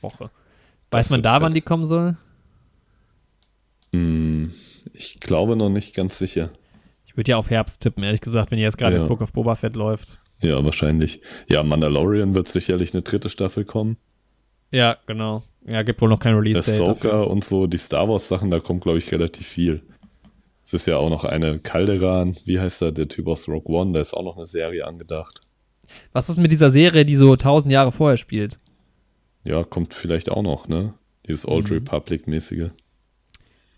Woche. 0.01 0.25
Weiß 0.91 1.05
Das 1.07 1.09
man 1.11 1.21
da, 1.21 1.35
wann 1.41 1.51
fett. 1.53 1.55
die 1.57 1.61
kommen 1.61 1.85
soll? 1.85 2.17
Hm, 3.93 4.51
ich 4.93 5.19
glaube 5.21 5.55
noch 5.55 5.69
nicht 5.69 5.95
ganz 5.95 6.17
sicher. 6.19 6.49
Ich 7.05 7.15
würde 7.15 7.31
ja 7.31 7.37
auf 7.37 7.49
Herbst 7.49 7.81
tippen, 7.81 8.03
ehrlich 8.03 8.21
gesagt, 8.21 8.51
wenn 8.51 8.59
jetzt 8.59 8.77
gerade 8.77 8.93
Ja. 8.95 8.99
das 8.99 9.07
Book 9.07 9.21
of 9.21 9.31
Boba 9.33 9.55
Fett 9.55 9.75
läuft. 9.75 10.19
Ja, 10.41 10.63
wahrscheinlich. 10.65 11.21
Ja, 11.49 11.63
Mandalorian 11.63 12.35
wird 12.35 12.47
sicherlich 12.47 12.93
eine 12.93 13.03
dritte 13.03 13.29
Staffel 13.29 13.63
kommen. 13.65 13.97
Ja, 14.71 14.97
genau. 15.05 15.43
Ja, 15.65 15.83
gibt 15.83 16.01
wohl 16.01 16.09
noch 16.09 16.19
kein 16.19 16.33
Release-Date. 16.35 16.75
Ahsoka 16.81 17.21
und 17.21 17.43
so, 17.43 17.67
die 17.67 17.77
Star 17.77 18.07
Wars 18.09 18.27
Sachen, 18.27 18.49
da 18.51 18.59
kommt, 18.59 18.81
glaube 18.83 18.97
ich, 18.97 19.11
relativ 19.11 19.47
viel. 19.47 19.81
Es 20.69 20.73
ist 20.75 20.85
ja 20.85 20.97
auch 20.97 21.09
noch 21.09 21.23
eine 21.23 21.57
Calderan, 21.57 22.37
wie 22.45 22.59
heißt 22.59 22.83
er, 22.83 22.91
der 22.91 23.07
Typ 23.07 23.25
aus 23.27 23.47
Rogue 23.47 23.75
One, 23.75 23.91
da 23.93 24.01
ist 24.01 24.13
auch 24.13 24.21
noch 24.23 24.37
eine 24.37 24.45
Serie 24.45 24.85
angedacht. 24.85 25.41
Was 26.13 26.29
ist 26.29 26.37
mit 26.37 26.51
dieser 26.51 26.69
Serie, 26.69 27.05
die 27.05 27.15
so 27.15 27.35
tausend 27.35 27.71
Jahre 27.73 27.91
vorher 27.91 28.17
spielt? 28.17 28.59
Ja, 29.43 29.63
kommt 29.63 29.95
vielleicht 29.95 30.29
auch 30.29 30.43
noch, 30.43 30.67
ne? 30.67 30.93
Dieses 31.27 31.47
Old 31.47 31.69
Mhm. 31.71 31.77
Republic-mäßige. 31.77 32.69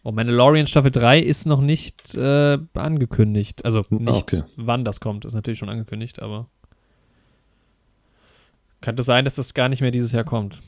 Oh, 0.03 0.11
Mandalorian 0.11 0.67
Staffel 0.67 0.91
3 0.91 1.19
ist 1.21 1.45
noch 1.45 1.61
nicht 1.61 2.13
äh, 2.15 2.57
angekündigt. 2.73 3.63
Also 3.63 3.79
Ah, 3.89 3.95
nicht, 3.95 4.09
okay. 4.23 4.43
wann 4.57 4.83
das 4.83 4.99
kommt, 4.99 5.23
ist 5.23 5.33
natürlich 5.33 5.59
schon 5.59 5.69
angekündigt, 5.69 6.21
aber 6.21 6.49
könnte 8.81 9.03
sein, 9.03 9.23
dass 9.23 9.35
das 9.35 9.53
gar 9.53 9.69
nicht 9.69 9.79
mehr 9.79 9.91
dieses 9.91 10.11
Jahr 10.11 10.25
kommt. 10.25 10.59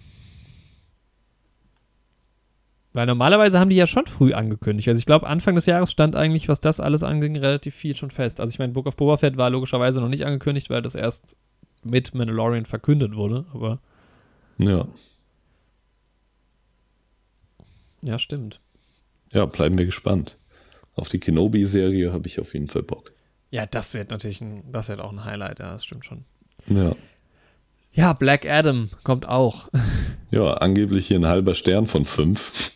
Weil 2.93 3.07
normalerweise 3.07 3.59
haben 3.59 3.69
die 3.71 3.75
ja 3.75 3.87
schon 3.87 4.05
früh 4.05 4.33
angekündigt. 4.33 4.87
Also 4.87 4.99
ich 4.99 5.07
glaube, 5.07 5.25
Anfang 5.27 5.55
des 5.55 5.65
Jahres 5.65 5.91
stand 5.91 6.15
eigentlich, 6.15 6.47
was 6.47 6.61
das 6.61 6.79
alles 6.79 7.01
anging, 7.01 7.35
relativ 7.35 7.73
viel 7.75 7.95
schon 7.95 8.11
fest. 8.11 8.39
Also 8.39 8.51
ich 8.51 8.59
meine, 8.59 8.71
Book 8.73 8.85
of 8.85 8.95
Boba 8.95 9.17
Fett 9.17 9.35
war 9.35 9.49
logischerweise 9.49 9.99
noch 9.99 10.09
nicht 10.09 10.25
angekündigt, 10.25 10.69
weil 10.69 10.83
das 10.83 10.93
erst 10.93 11.35
mit 11.83 12.13
Mandalorian 12.13 12.65
verkündet 12.65 13.15
wurde. 13.15 13.45
Aber 13.53 13.79
Ja. 14.59 14.87
ja, 18.01 18.19
stimmt. 18.19 18.59
Ja, 19.31 19.45
bleiben 19.47 19.77
wir 19.77 19.85
gespannt. 19.85 20.37
Auf 20.95 21.09
die 21.09 21.19
Kenobi-Serie 21.19 22.13
habe 22.13 22.27
ich 22.27 22.39
auf 22.39 22.53
jeden 22.53 22.67
Fall 22.67 22.83
Bock. 22.83 23.11
Ja, 23.49 23.65
das 23.65 23.95
wird 23.95 24.11
natürlich 24.11 24.41
ein, 24.41 24.71
das 24.71 24.89
wird 24.89 24.99
auch 24.99 25.11
ein 25.11 25.25
Highlight, 25.25 25.59
ja, 25.59 25.73
das 25.73 25.83
stimmt 25.85 26.05
schon. 26.05 26.25
Ja. 26.67 26.95
Ja, 27.93 28.13
Black 28.13 28.49
Adam 28.49 28.89
kommt 29.03 29.27
auch. 29.27 29.69
Ja, 30.31 30.53
angeblich 30.55 31.07
hier 31.07 31.19
ein 31.19 31.27
halber 31.27 31.53
Stern 31.55 31.87
von 31.87 32.05
fünf. 32.05 32.71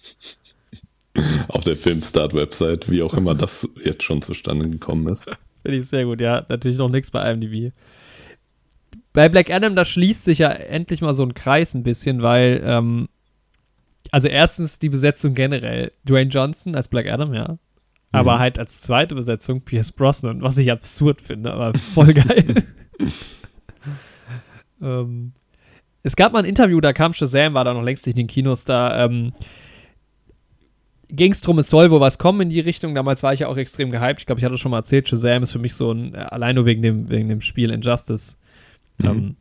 Auf 1.47 1.63
der 1.63 1.75
Filmstart-Website, 1.75 2.91
wie 2.91 3.01
auch 3.01 3.15
immer 3.15 3.33
das 3.33 3.67
jetzt 3.83 4.03
schon 4.03 4.21
zustande 4.21 4.69
gekommen 4.69 5.07
ist. 5.07 5.31
Finde 5.63 5.79
ich 5.79 5.87
sehr 5.87 6.05
gut, 6.05 6.21
ja. 6.21 6.45
Natürlich 6.49 6.77
noch 6.77 6.89
nichts 6.89 7.09
bei 7.09 7.31
IMDb. 7.31 7.73
Bei 9.13 9.27
Black 9.27 9.49
Adam, 9.49 9.75
da 9.75 9.83
schließt 9.83 10.23
sich 10.23 10.37
ja 10.39 10.49
endlich 10.51 11.01
mal 11.01 11.15
so 11.15 11.23
ein 11.23 11.33
Kreis 11.33 11.73
ein 11.73 11.81
bisschen, 11.81 12.21
weil, 12.21 12.61
ähm, 12.63 13.09
also 14.11 14.27
erstens 14.27 14.77
die 14.77 14.89
Besetzung 14.89 15.33
generell. 15.33 15.91
Dwayne 16.07 16.29
Johnson 16.29 16.75
als 16.75 16.87
Black 16.87 17.07
Adam, 17.07 17.33
ja. 17.33 17.57
Aber 18.11 18.35
Mhm. 18.35 18.39
halt 18.39 18.59
als 18.59 18.81
zweite 18.81 19.15
Besetzung 19.15 19.61
Pierce 19.61 19.91
Brosnan, 19.91 20.43
was 20.43 20.57
ich 20.59 20.71
absurd 20.71 21.21
finde, 21.21 21.51
aber 21.51 21.73
voll 21.73 22.13
geil. 22.13 22.63
ähm, 24.81 25.33
es 26.03 26.15
gab 26.15 26.31
mal 26.33 26.39
ein 26.39 26.45
Interview, 26.45 26.79
da 26.79 26.93
kam 26.93 27.13
Shazam, 27.13 27.53
war 27.53 27.65
da 27.65 27.73
noch 27.73 27.83
längst 27.83 28.05
nicht 28.05 28.15
in 28.17 28.23
den 28.25 28.27
Kinos, 28.27 28.63
da 28.65 29.05
ähm, 29.05 29.33
ging 31.09 31.31
es 31.31 31.41
drum, 31.41 31.59
es 31.59 31.69
soll 31.69 31.89
wohl 31.91 31.99
was 32.01 32.17
kommen 32.17 32.41
in 32.41 32.49
die 32.49 32.59
Richtung. 32.59 32.93
Damals 32.95 33.23
war 33.23 33.33
ich 33.33 33.41
ja 33.41 33.47
auch 33.47 33.57
extrem 33.57 33.91
gehypt. 33.91 34.19
Ich 34.19 34.25
glaube, 34.25 34.39
ich 34.39 34.45
hatte 34.45 34.57
schon 34.57 34.71
mal 34.71 34.79
erzählt, 34.79 35.07
Shazam 35.07 35.43
ist 35.43 35.51
für 35.51 35.59
mich 35.59 35.73
so 35.73 35.91
ein, 35.91 36.13
äh, 36.13 36.17
allein 36.17 36.55
nur 36.55 36.65
wegen 36.65 36.81
dem, 36.81 37.09
wegen 37.09 37.29
dem 37.29 37.41
Spiel 37.41 37.71
Injustice, 37.71 38.37
Mhm. 38.99 39.05
ähm, 39.07 39.35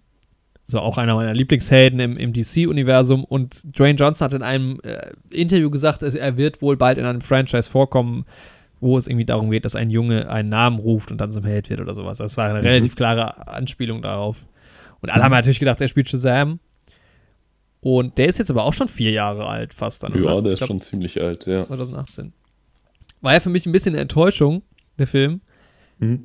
so 0.68 0.80
auch 0.80 0.98
einer 0.98 1.14
meiner 1.14 1.32
Lieblingshelden 1.32 1.98
im, 2.00 2.16
im 2.16 2.32
DC-Universum. 2.32 3.24
Und 3.24 3.62
Dwayne 3.78 3.96
Johnson 3.96 4.24
hat 4.26 4.32
in 4.34 4.42
einem 4.42 4.80
äh, 4.82 5.12
Interview 5.30 5.70
gesagt, 5.70 6.02
er 6.02 6.36
wird 6.36 6.60
wohl 6.60 6.76
bald 6.76 6.98
in 6.98 7.04
einem 7.04 7.20
Franchise 7.20 7.70
vorkommen, 7.70 8.24
wo 8.80 8.98
es 8.98 9.06
irgendwie 9.06 9.24
darum 9.24 9.50
geht, 9.50 9.64
dass 9.64 9.76
ein 9.76 9.90
Junge 9.90 10.28
einen 10.28 10.48
Namen 10.50 10.78
ruft 10.80 11.10
und 11.12 11.18
dann 11.18 11.30
zum 11.32 11.44
Held 11.44 11.70
wird 11.70 11.80
oder 11.80 11.94
sowas. 11.94 12.18
Das 12.18 12.36
war 12.36 12.48
eine 12.50 12.58
Mhm. 12.60 12.66
relativ 12.66 12.96
klare 12.96 13.46
Anspielung 13.48 14.02
darauf. 14.02 14.44
Und 15.06 15.12
alle 15.12 15.22
haben 15.22 15.30
natürlich 15.30 15.60
gedacht, 15.60 15.80
er 15.80 15.86
spielt 15.86 16.08
Shazam. 16.08 16.58
Und 17.80 18.18
der 18.18 18.26
ist 18.26 18.38
jetzt 18.38 18.50
aber 18.50 18.64
auch 18.64 18.72
schon 18.72 18.88
vier 18.88 19.12
Jahre 19.12 19.46
alt, 19.46 19.72
fast 19.72 20.02
dann. 20.02 20.12
Ja, 20.16 20.32
oder? 20.32 20.42
der 20.42 20.52
ist 20.54 20.58
glaub, 20.58 20.66
schon 20.66 20.80
ziemlich 20.80 21.22
alt, 21.22 21.46
ja. 21.46 21.64
2018. 21.64 22.32
War 23.20 23.32
ja 23.34 23.38
für 23.38 23.48
mich 23.48 23.66
ein 23.66 23.72
bisschen 23.72 23.94
eine 23.94 24.02
Enttäuschung, 24.02 24.62
der 24.98 25.06
Film. 25.06 25.42
Mhm. 26.00 26.24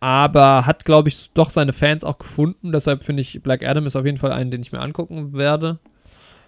Aber 0.00 0.66
hat, 0.66 0.84
glaube 0.84 1.08
ich, 1.08 1.30
doch 1.34 1.50
seine 1.50 1.72
Fans 1.72 2.02
auch 2.02 2.18
gefunden. 2.18 2.72
Deshalb 2.72 3.04
finde 3.04 3.20
ich, 3.20 3.40
Black 3.44 3.64
Adam 3.64 3.86
ist 3.86 3.94
auf 3.94 4.04
jeden 4.04 4.18
Fall 4.18 4.32
einen, 4.32 4.50
den 4.50 4.60
ich 4.60 4.72
mir 4.72 4.80
angucken 4.80 5.34
werde. 5.34 5.78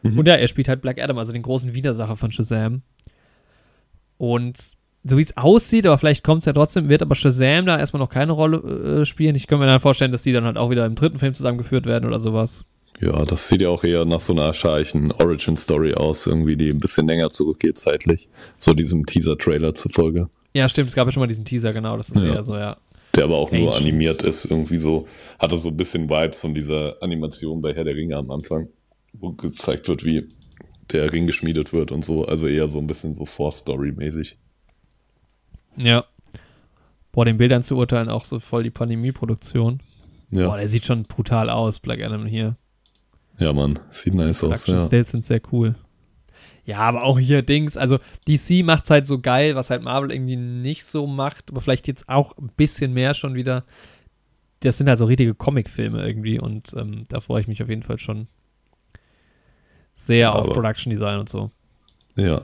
Mhm. 0.02 0.18
Und 0.18 0.26
ja, 0.26 0.34
er 0.34 0.48
spielt 0.48 0.68
halt 0.68 0.82
Black 0.82 1.00
Adam, 1.00 1.16
also 1.16 1.30
den 1.30 1.42
großen 1.42 1.74
Widersacher 1.74 2.16
von 2.16 2.32
Shazam. 2.32 2.82
Und 4.16 4.72
so 5.08 5.16
wie 5.16 5.22
es 5.22 5.36
aussieht, 5.36 5.86
aber 5.86 5.98
vielleicht 5.98 6.22
kommt 6.24 6.40
es 6.40 6.46
ja 6.46 6.52
trotzdem, 6.52 6.88
wird 6.88 7.02
aber 7.02 7.14
Shazam 7.14 7.66
da 7.66 7.78
erstmal 7.78 8.00
noch 8.00 8.10
keine 8.10 8.32
Rolle 8.32 9.00
äh, 9.00 9.04
spielen. 9.06 9.34
Ich 9.36 9.46
könnte 9.46 9.64
mir 9.64 9.70
dann 9.70 9.80
vorstellen, 9.80 10.12
dass 10.12 10.22
die 10.22 10.32
dann 10.32 10.44
halt 10.44 10.56
auch 10.56 10.70
wieder 10.70 10.86
im 10.86 10.94
dritten 10.94 11.18
Film 11.18 11.34
zusammengeführt 11.34 11.86
werden 11.86 12.06
oder 12.06 12.20
sowas. 12.20 12.64
Ja, 13.00 13.24
das 13.24 13.48
sieht 13.48 13.60
ja 13.62 13.68
auch 13.68 13.84
eher 13.84 14.04
nach 14.04 14.18
so 14.20 14.32
einer 14.32 14.52
scharchen 14.54 15.12
Origin-Story 15.12 15.94
aus, 15.94 16.26
irgendwie, 16.26 16.56
die 16.56 16.70
ein 16.70 16.80
bisschen 16.80 17.06
länger 17.06 17.30
zurückgeht 17.30 17.78
zeitlich. 17.78 18.28
So 18.56 18.74
diesem 18.74 19.06
Teaser-Trailer 19.06 19.74
zufolge. 19.74 20.28
Ja, 20.54 20.68
stimmt, 20.68 20.88
es 20.88 20.96
gab 20.96 21.06
ja 21.06 21.12
schon 21.12 21.20
mal 21.20 21.28
diesen 21.28 21.44
Teaser, 21.44 21.72
genau, 21.72 21.96
das 21.96 22.08
ist 22.08 22.20
Ja. 22.20 22.34
eher 22.34 22.42
so, 22.42 22.56
ja. 22.56 22.76
Der 23.14 23.24
aber 23.24 23.36
auch 23.36 23.52
nur 23.52 23.68
Ancient. 23.74 23.86
animiert 23.88 24.22
ist, 24.22 24.46
irgendwie 24.50 24.78
so, 24.78 25.06
hatte 25.38 25.56
so 25.56 25.68
ein 25.68 25.76
bisschen 25.76 26.10
Vibes 26.10 26.40
von 26.40 26.54
dieser 26.54 26.96
Animation 27.00 27.62
bei 27.62 27.72
Herr 27.72 27.84
der 27.84 27.94
Ringe 27.94 28.16
am 28.16 28.30
Anfang, 28.30 28.68
wo 29.12 29.30
gezeigt 29.32 29.86
wird, 29.88 30.04
wie 30.04 30.28
der 30.90 31.12
Ring 31.12 31.26
geschmiedet 31.26 31.72
wird 31.72 31.92
und 31.92 32.04
so. 32.04 32.24
Also 32.24 32.46
eher 32.48 32.68
so 32.68 32.78
ein 32.78 32.86
bisschen 32.86 33.14
so 33.14 33.24
Force-Story-mäßig. 33.26 34.36
Ja. 35.78 36.04
Boah, 37.12 37.24
den 37.24 37.38
Bildern 37.38 37.62
zu 37.62 37.76
urteilen, 37.76 38.08
auch 38.08 38.24
so 38.24 38.38
voll 38.38 38.62
die 38.62 38.70
Pandemie-Produktion. 38.70 39.80
Boah, 40.30 40.40
Ja, 40.40 40.56
der 40.56 40.68
sieht 40.68 40.84
schon 40.84 41.04
brutal 41.04 41.48
aus, 41.50 41.78
Black 41.80 42.02
Adam 42.02 42.26
hier. 42.26 42.56
ja, 43.38 43.52
Mann, 43.52 43.78
sieht 43.90 44.14
nice 44.14 44.42
aus, 44.44 44.64
Production 44.64 44.78
ja. 44.78 44.86
Stills 44.86 45.10
sind 45.10 45.24
sehr 45.24 45.40
cool. 45.52 45.74
Ja, 46.64 46.78
aber 46.80 47.02
auch 47.04 47.18
hier 47.18 47.40
Dings, 47.42 47.78
also 47.78 47.98
DC 48.28 48.62
macht's 48.62 48.90
halt 48.90 49.06
so 49.06 49.20
geil, 49.20 49.54
was 49.56 49.70
halt 49.70 49.82
Marvel 49.82 50.12
irgendwie 50.12 50.36
nicht 50.36 50.84
so 50.84 51.06
macht, 51.06 51.50
aber 51.50 51.62
vielleicht 51.62 51.88
jetzt 51.88 52.08
auch 52.10 52.36
ein 52.36 52.50
bisschen 52.56 52.92
mehr 52.92 53.14
schon 53.14 53.34
wieder. 53.34 53.64
das 54.60 54.76
sind 54.76 54.88
halt 54.88 54.98
so 54.98 55.06
richtige 55.06 55.34
Comic-Filme 55.34 56.06
irgendwie 56.06 56.38
und 56.38 56.74
ähm, 56.76 57.04
da 57.08 57.20
freue 57.20 57.40
ich 57.40 57.48
mich 57.48 57.62
auf 57.62 57.68
jeden 57.70 57.84
Fall 57.84 57.98
schon 57.98 58.26
sehr 59.94 60.34
auf 60.34 60.44
Aber- 60.44 60.54
Production 60.54 60.90
Design 60.90 61.18
und 61.20 61.28
so. 61.28 61.50
Ja. 62.16 62.42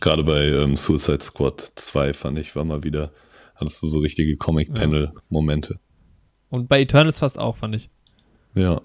Gerade 0.00 0.24
bei 0.24 0.46
ähm, 0.46 0.76
Suicide 0.76 1.20
Squad 1.20 1.60
2 1.60 2.12
fand 2.14 2.38
ich, 2.38 2.56
war 2.56 2.64
mal 2.64 2.82
wieder, 2.84 3.12
hattest 3.54 3.82
du 3.82 3.86
so 3.88 3.98
richtige 4.00 4.36
Comic-Panel-Momente. 4.36 5.78
Und 6.48 6.68
bei 6.68 6.80
Eternals 6.80 7.18
fast 7.18 7.38
auch, 7.38 7.56
fand 7.58 7.76
ich. 7.76 7.90
Ja. 8.54 8.80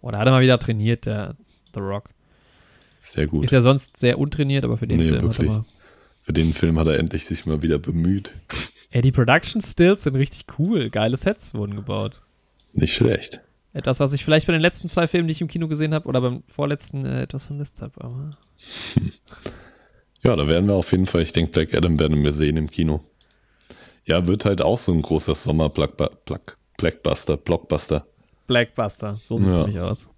Oh, 0.00 0.10
da 0.10 0.18
hat 0.18 0.26
er 0.26 0.32
mal 0.32 0.42
wieder 0.42 0.58
trainiert, 0.58 1.06
der 1.06 1.36
The 1.74 1.80
Rock. 1.80 2.08
sehr 3.00 3.26
gut. 3.26 3.44
Ist 3.44 3.50
ja 3.52 3.60
sonst 3.60 3.96
sehr 3.98 4.18
untrainiert, 4.18 4.64
aber 4.64 4.76
für 4.78 4.86
den 4.86 4.98
Nee, 4.98 5.08
Film 5.08 5.20
wirklich. 5.20 5.38
hat 5.38 5.46
er 5.46 5.58
mal. 5.60 5.64
Für 6.22 6.32
den 6.32 6.52
Film 6.52 6.78
hat 6.78 6.86
er 6.86 6.98
endlich 6.98 7.24
sich 7.26 7.46
mal 7.46 7.62
wieder 7.62 7.78
bemüht. 7.78 8.32
Ey, 8.90 9.02
die 9.02 9.12
Production 9.12 9.60
Stills 9.60 10.04
sind 10.04 10.16
richtig 10.16 10.44
cool. 10.58 10.90
Geile 10.90 11.16
Sets 11.16 11.54
wurden 11.54 11.76
gebaut. 11.76 12.22
Nicht 12.72 12.94
schlecht. 12.94 13.40
Etwas, 13.74 14.00
was 14.00 14.12
ich 14.12 14.24
vielleicht 14.24 14.46
bei 14.46 14.52
den 14.52 14.62
letzten 14.62 14.88
zwei 14.88 15.06
Filmen, 15.06 15.28
die 15.28 15.32
ich 15.32 15.40
im 15.40 15.48
Kino 15.48 15.68
gesehen 15.68 15.92
habe, 15.94 16.08
oder 16.08 16.20
beim 16.22 16.42
vorletzten 16.48 17.04
äh, 17.04 17.22
etwas 17.22 17.44
vermisst 17.44 17.82
habe. 17.82 18.02
Aber 18.02 18.30
Ja, 20.22 20.36
da 20.36 20.46
werden 20.48 20.66
wir 20.68 20.74
auf 20.74 20.90
jeden 20.92 21.06
Fall, 21.06 21.22
ich 21.22 21.32
denke, 21.32 21.52
Black 21.52 21.74
Adam 21.74 21.98
werden 21.98 22.22
wir 22.24 22.32
sehen 22.32 22.56
im 22.56 22.70
Kino. 22.70 23.00
Ja, 24.04 24.26
wird 24.26 24.44
halt 24.44 24.62
auch 24.62 24.78
so 24.78 24.92
ein 24.92 25.02
großer 25.02 25.34
Sommer-Blackbuster, 25.34 27.36
Blockbuster. 27.36 28.06
Blackbuster, 28.46 29.14
so 29.16 29.38
sieht 29.38 29.48
es 29.48 29.58
Ja. 29.58 29.64
nämlich 29.66 29.82
aus. 29.82 30.08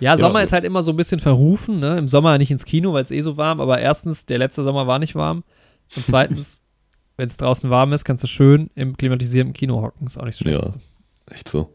Ja, 0.00 0.16
Sommer 0.16 0.30
aber- 0.30 0.42
ist 0.42 0.52
halt 0.52 0.64
immer 0.64 0.82
so 0.82 0.92
ein 0.92 0.96
bisschen 0.96 1.20
verrufen, 1.20 1.78
ne? 1.78 1.98
Im 1.98 2.08
Sommer 2.08 2.36
nicht 2.38 2.50
ins 2.50 2.64
Kino, 2.64 2.92
weil 2.92 3.04
es 3.04 3.10
eh 3.10 3.20
so 3.20 3.36
warm, 3.36 3.60
aber 3.60 3.78
erstens, 3.80 4.26
der 4.26 4.38
letzte 4.38 4.62
Sommer 4.62 4.86
war 4.86 4.98
nicht 4.98 5.14
warm. 5.14 5.44
Und 5.96 6.06
zweitens, 6.06 6.62
wenn 7.16 7.28
es 7.28 7.36
draußen 7.36 7.68
warm 7.70 7.92
ist, 7.92 8.04
kannst 8.04 8.24
du 8.24 8.28
schön 8.28 8.70
im 8.74 8.96
klimatisierten 8.96 9.52
Kino 9.52 9.82
hocken. 9.82 10.06
Ist 10.06 10.18
auch 10.18 10.24
nicht 10.24 10.38
so 10.38 10.48
Ja. 10.48 10.60
schlecht. 10.60 10.78
Echt 11.30 11.48
so. 11.48 11.74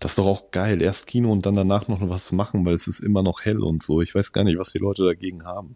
Das 0.00 0.12
ist 0.12 0.18
doch 0.18 0.26
auch 0.26 0.50
geil. 0.50 0.82
Erst 0.82 1.06
Kino 1.06 1.30
und 1.30 1.46
dann 1.46 1.54
danach 1.54 1.86
noch 1.86 2.00
was 2.08 2.32
machen, 2.32 2.66
weil 2.66 2.74
es 2.74 2.88
ist 2.88 2.98
immer 2.98 3.22
noch 3.22 3.44
hell 3.44 3.62
und 3.62 3.82
so. 3.84 4.02
Ich 4.02 4.14
weiß 4.14 4.32
gar 4.32 4.42
nicht, 4.42 4.58
was 4.58 4.72
die 4.72 4.78
Leute 4.78 5.04
dagegen 5.04 5.44
haben. 5.44 5.74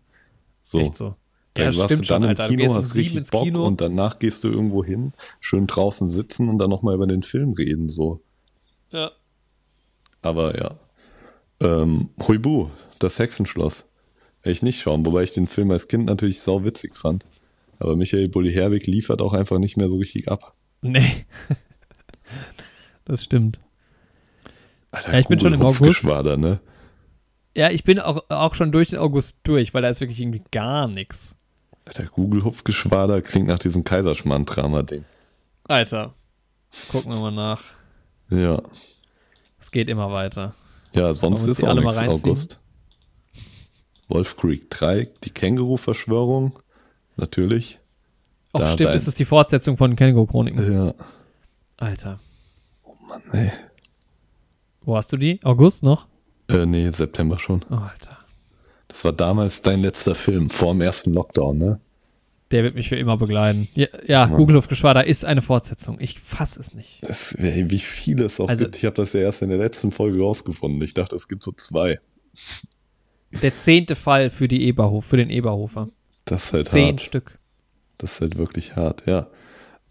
So. 0.67 0.81
Echt 0.81 0.97
so. 0.97 1.15
Dann 1.55 1.73
Ja, 1.73 1.79
warst 1.79 1.91
du 1.93 1.97
dann 1.97 2.05
schon, 2.05 2.23
im 2.25 2.29
Alter. 2.29 2.49
Kino, 2.49 2.65
um 2.71 2.75
hast 2.77 2.91
sieben 2.91 3.17
richtig 3.19 3.31
Bock 3.31 3.45
Kino. 3.45 3.65
und 3.65 3.81
danach 3.81 4.19
gehst 4.19 4.43
du 4.43 4.49
irgendwo 4.49 4.85
hin, 4.85 5.13
schön 5.41 5.69
draußen 5.69 6.09
sitzen 6.09 6.49
und 6.49 6.59
dann 6.59 6.69
nochmal 6.71 6.97
über 6.97 7.07
den 7.07 7.23
Film 7.23 7.53
reden, 7.53 7.89
so. 7.89 8.21
Ja. 8.91 9.13
Aber 10.23 10.59
ja. 10.59 10.75
Ähm, 11.61 12.11
Huibu, 12.27 12.69
das 12.99 13.21
Hexenschloss. 13.21 13.87
Werde 14.43 14.53
ich 14.53 14.63
nicht 14.63 14.81
schauen, 14.81 15.07
wobei 15.07 15.23
ich 15.23 15.33
den 15.33 15.47
Film 15.47 15.71
als 15.71 15.87
Kind 15.87 16.07
natürlich 16.07 16.41
sau 16.41 16.65
witzig 16.65 16.97
fand. 16.97 17.27
Aber 17.79 17.95
Michael 17.95 18.29
Bulli 18.29 18.53
Herbig 18.53 18.89
liefert 18.89 19.23
auch 19.23 19.33
einfach 19.33 19.59
nicht 19.59 19.77
mehr 19.77 19.89
so 19.89 19.97
richtig 19.99 20.29
ab. 20.29 20.53
Nee. 20.83 21.27
das 23.05 23.23
stimmt. 23.23 23.61
Alter, 24.91 25.13
Ja, 25.13 25.19
ich 25.21 25.29
bin 25.29 25.39
schon 25.39 25.55
im 25.55 25.63
August. 25.63 26.03
Ne? 26.05 26.59
Ja, 27.57 27.71
ich 27.71 27.85
bin 27.85 27.99
auch, 27.99 28.29
auch 28.29 28.55
schon 28.55 28.71
durch 28.71 28.91
den 28.91 28.99
August 28.99 29.39
durch, 29.45 29.73
weil 29.73 29.81
da 29.83 29.89
ist 29.89 30.01
wirklich 30.01 30.21
irgendwie 30.21 30.43
gar 30.53 30.89
nichts. 30.89 31.35
Alter, 31.87 32.05
Google 32.05 32.45
Hupfgeschwader 32.45 33.23
klingt 33.23 33.49
nach 33.49 33.59
diesem 33.59 33.83
Kaiserschmarrn-Drama-Ding. 33.83 35.05
Alter. 35.65 36.13
Gucken 36.91 37.13
wir 37.13 37.19
mal 37.21 37.31
nach. 37.33 37.63
Ja. 38.29 38.61
Es 39.59 39.71
geht 39.71 39.89
immer 39.89 40.13
weiter. 40.13 40.55
Ja, 40.93 41.15
sonst 41.15 41.47
ist 41.47 41.65
auch 41.65 41.75
nichts? 41.75 41.97
August. 41.99 42.61
Wolf 44.09 44.37
Creek 44.37 44.69
3, 44.71 45.09
die 45.25 45.31
Känguru-Verschwörung. 45.31 46.59
Natürlich. 47.17 47.79
Auch 48.53 48.61
Da 48.61 48.67
stimmt, 48.73 48.91
dein- 48.91 48.97
ist 48.97 49.09
es 49.09 49.15
die 49.15 49.25
Fortsetzung 49.25 49.77
von 49.77 49.97
Känguru-Chroniken. 49.97 50.73
Ja. 50.73 50.95
Alter. 51.79 52.21
Mann, 53.09 53.23
ey. 53.33 53.53
Wo 54.83 54.97
hast 54.97 55.11
du 55.13 55.17
die? 55.17 55.41
August 55.43 55.83
noch? 55.83 56.07
Äh, 56.49 56.67
nee, 56.67 56.89
September 56.91 57.39
schon. 57.39 57.65
Oh, 57.71 57.75
Alter. 57.75 58.19
Das 58.89 59.05
war 59.05 59.13
damals 59.13 59.63
dein 59.63 59.81
letzter 59.83 60.15
Film, 60.15 60.49
vor 60.51 60.73
dem 60.73 60.81
ersten 60.81 61.13
Lockdown, 61.13 61.59
ne? 61.59 61.81
Der 62.53 62.63
wird 62.63 62.77
mich 62.77 62.89
für 62.89 62.97
immer 62.97 63.17
begleiten. 63.17 63.67
Ja, 63.75 63.89
ja 64.07 64.27
Google 64.27 64.55
Luftgeschwader 64.55 65.05
ist 65.07 65.25
eine 65.25 65.43
Fortsetzung. 65.43 65.97
Ich 66.01 66.21
fass 66.21 66.57
es 66.57 66.75
nicht. 66.75 67.03
Es, 67.03 67.33
ey, 67.33 67.69
wie 67.71 67.81
viele 67.81 68.25
es 68.27 68.39
auch 68.39 68.49
Also- 68.49 68.65
gibt. 68.65 68.77
Ich 68.77 68.85
habe 68.85 68.95
das 68.95 69.13
ja 69.15 69.21
erst 69.21 69.43
in 69.43 69.49
der 69.49 69.59
letzten 69.59 69.91
Folge 69.91 70.21
rausgefunden. 70.23 70.81
Ich 70.83 70.95
dachte, 70.95 71.17
es 71.17 71.27
gibt 71.27 71.43
so 71.43 71.51
zwei. 71.53 71.99
Der 73.43 73.55
zehnte 73.57 73.97
Fall 73.97 74.31
für 74.31 74.47
die 74.47 74.63
Eberhof, 74.67 75.05
für 75.05 75.17
den 75.17 75.31
Eberhofer. 75.31 75.89
Das 76.25 76.45
ist 76.47 76.53
halt 76.53 76.69
Zehn 76.69 76.89
hart. 76.91 77.01
Stück. 77.01 77.39
Das 77.99 78.13
ist 78.15 78.21
halt 78.21 78.39
wirklich 78.39 78.77
hart, 78.77 79.07
ja. 79.07 79.27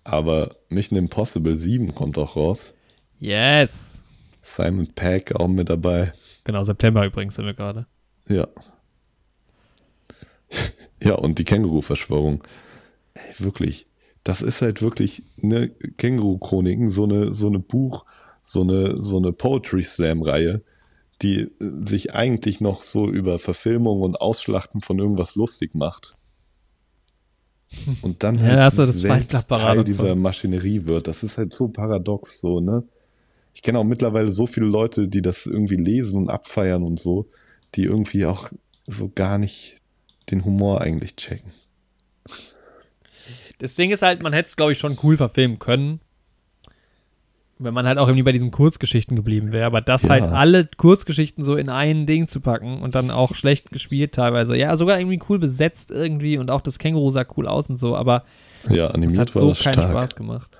Aber 0.06 0.56
Mission 0.70 0.98
Impossible 0.98 1.56
7 1.56 1.94
kommt 1.94 2.18
auch 2.18 2.36
raus. 2.38 2.74
Yes. 3.20 4.02
Simon 4.42 4.88
Peck 4.94 5.36
auch 5.36 5.48
mit 5.48 5.70
dabei. 5.70 6.14
Genau, 6.46 6.64
September 6.64 7.06
übrigens 7.06 7.36
sind 7.36 7.46
wir 7.46 7.54
gerade. 7.54 7.88
Ja. 8.30 8.48
ja, 11.04 11.16
und 11.16 11.38
die 11.38 11.44
Känguru-Verschwörung. 11.44 12.44
Ey, 13.16 13.34
wirklich. 13.40 13.88
Das 14.24 14.42
ist 14.42 14.62
halt 14.62 14.82
wirklich 14.82 15.24
eine 15.44 15.70
Känguru-Chroniken, 15.70 16.90
so 16.90 17.04
eine, 17.04 17.34
so 17.34 17.48
eine 17.48 17.60
Buch, 17.60 18.06
so 18.42 18.62
eine, 18.62 19.02
so 19.02 19.18
eine 19.18 19.32
Poetry 19.34 19.84
Slam-Reihe, 19.84 20.64
die 21.22 21.42
äh, 21.42 21.50
sich 21.84 22.14
eigentlich 22.14 22.62
noch 22.62 22.84
so 22.84 23.10
über 23.10 23.40
Verfilmung 23.40 24.02
und 24.02 24.22
Ausschlachten 24.22 24.82
von 24.82 25.00
irgendwas 25.00 25.36
lustig 25.36 25.76
macht. 25.76 26.16
Und 28.02 28.24
dann 28.24 28.40
Ja, 28.40 28.64
halt 28.64 28.74
du 28.74 28.78
das 28.78 28.96
selbst. 28.98 29.48
Teil 29.50 29.84
dieser 29.84 30.16
Maschinerie 30.16 30.86
wird. 30.86 31.08
Das 31.08 31.24
ist 31.24 31.38
halt 31.38 31.54
so 31.54 31.68
paradox, 31.70 32.40
so, 32.40 32.60
ne? 32.60 32.84
Ich 33.56 33.62
kenne 33.62 33.80
auch 33.80 33.86
mittlerweile 33.86 34.30
so 34.30 34.46
viele 34.48 34.66
Leute, 34.68 35.08
die 35.08 35.22
das 35.22 35.46
irgendwie 35.46 35.78
lesen 35.78 36.18
und 36.20 36.30
abfeiern 36.30 36.84
und 36.84 37.00
so, 37.00 37.30
die 37.76 37.84
irgendwie 37.86 38.26
auch 38.26 38.52
so 38.86 39.10
gar 39.16 39.38
nicht 39.38 39.78
den 40.30 40.44
Humor 40.44 40.82
eigentlich 40.82 41.16
checken. 41.16 41.52
Das 43.60 43.76
Ding 43.76 43.92
ist 43.92 44.02
halt, 44.02 44.22
man 44.22 44.34
hätte 44.34 44.50
es, 44.50 44.58
glaube 44.58 44.74
ich, 44.74 44.78
schon 44.80 44.98
cool 45.04 45.16
verfilmen 45.16 45.58
können. 45.58 46.02
Wenn 47.58 47.74
man 47.74 47.88
halt 47.88 47.98
auch 47.98 48.08
irgendwie 48.08 48.24
bei 48.24 48.34
diesen 48.34 48.52
Kurzgeschichten 48.52 49.16
geblieben 49.16 49.54
wäre. 49.54 49.66
Aber 49.66 49.80
das 49.80 50.04
Ja. 50.04 50.10
halt 50.10 50.24
alle 50.24 50.68
Kurzgeschichten 50.76 51.42
so 51.46 51.56
in 51.56 51.70
ein 51.70 52.06
Ding 52.06 52.28
zu 52.28 52.42
packen 52.42 52.82
und 52.82 52.96
dann 52.96 53.10
auch 53.10 53.34
schlecht 53.34 53.72
gespielt 53.72 54.12
teilweise. 54.14 54.58
Ja, 54.58 54.76
sogar 54.76 55.00
irgendwie 55.00 55.22
cool 55.30 55.40
besetzt 55.40 55.90
irgendwie 55.90 56.38
und 56.38 56.52
auch 56.52 56.60
das 56.60 56.78
Känguru 56.78 57.10
sah 57.12 57.26
cool 57.38 57.48
aus 57.48 57.70
und 57.70 57.78
so, 57.78 57.96
aber 57.96 58.26
Ja, 58.70 58.88
es 58.88 58.94
animiert 58.94 59.20
hat 59.20 59.36
war 59.36 59.56
so 59.56 59.64
keinen 59.64 59.74
stark. 59.76 59.92
Spaß 59.92 60.16
gemacht. 60.18 60.58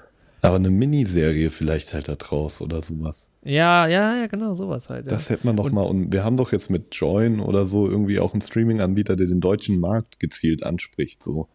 Aber 0.48 0.56
eine 0.56 0.70
Miniserie 0.70 1.50
vielleicht 1.50 1.94
halt 1.94 2.08
da 2.08 2.16
draus 2.16 2.62
oder 2.62 2.82
sowas. 2.82 3.30
Ja, 3.44 3.88
ja, 3.88 4.16
ja, 4.18 4.28
genau, 4.28 4.54
sowas 4.56 4.88
halt. 4.90 5.06
Ja. 5.06 5.10
Das 5.10 5.30
hätte 5.30 5.46
man 5.46 5.56
doch 5.56 5.66
Und- 5.66 5.74
mal. 5.74 5.82
Und 5.84 6.12
wir 6.14 6.24
haben 6.24 6.38
doch 6.38 6.52
jetzt 6.52 6.70
mit 6.70 6.96
Join 6.96 7.40
oder 7.40 7.66
so 7.66 7.88
irgendwie 7.90 8.20
auch 8.20 8.34
einen 8.34 8.42
Streaming-Anbieter, 8.42 9.16
der 9.16 9.28
den 9.28 9.42
deutschen 9.42 9.80
Markt 9.80 10.20
gezielt 10.20 10.64
anspricht. 10.64 11.22
So. 11.24 11.48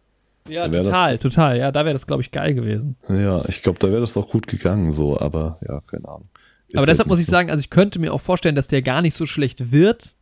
ja, 0.47 0.71
wär 0.71 0.83
das 0.83 0.87
total, 0.89 1.17
total. 1.19 1.57
Ja, 1.57 1.71
da 1.71 1.85
wäre 1.85 1.93
das, 1.93 2.07
glaube 2.07 2.21
ich, 2.21 2.31
geil 2.31 2.53
gewesen. 2.53 2.95
Ja, 3.09 3.43
ich 3.47 3.61
glaube, 3.61 3.79
da 3.79 3.89
wäre 3.89 4.01
das 4.01 4.15
auch 4.17 4.29
gut 4.29 4.47
gegangen, 4.47 4.91
so, 4.93 5.19
aber 5.19 5.59
ja, 5.67 5.81
keine 5.81 6.07
Ahnung. 6.07 6.29
Ist 6.67 6.75
aber 6.75 6.81
halt 6.81 6.89
deshalb 6.89 7.07
muss 7.09 7.19
ich 7.19 7.25
sagen, 7.25 7.49
also 7.49 7.59
ich 7.61 7.69
könnte 7.69 7.99
mir 7.99 8.13
auch 8.13 8.21
vorstellen, 8.21 8.55
dass 8.55 8.67
der 8.67 8.81
gar 8.81 9.01
nicht 9.01 9.15
so 9.15 9.25
schlecht 9.25 9.71
wird, 9.71 10.15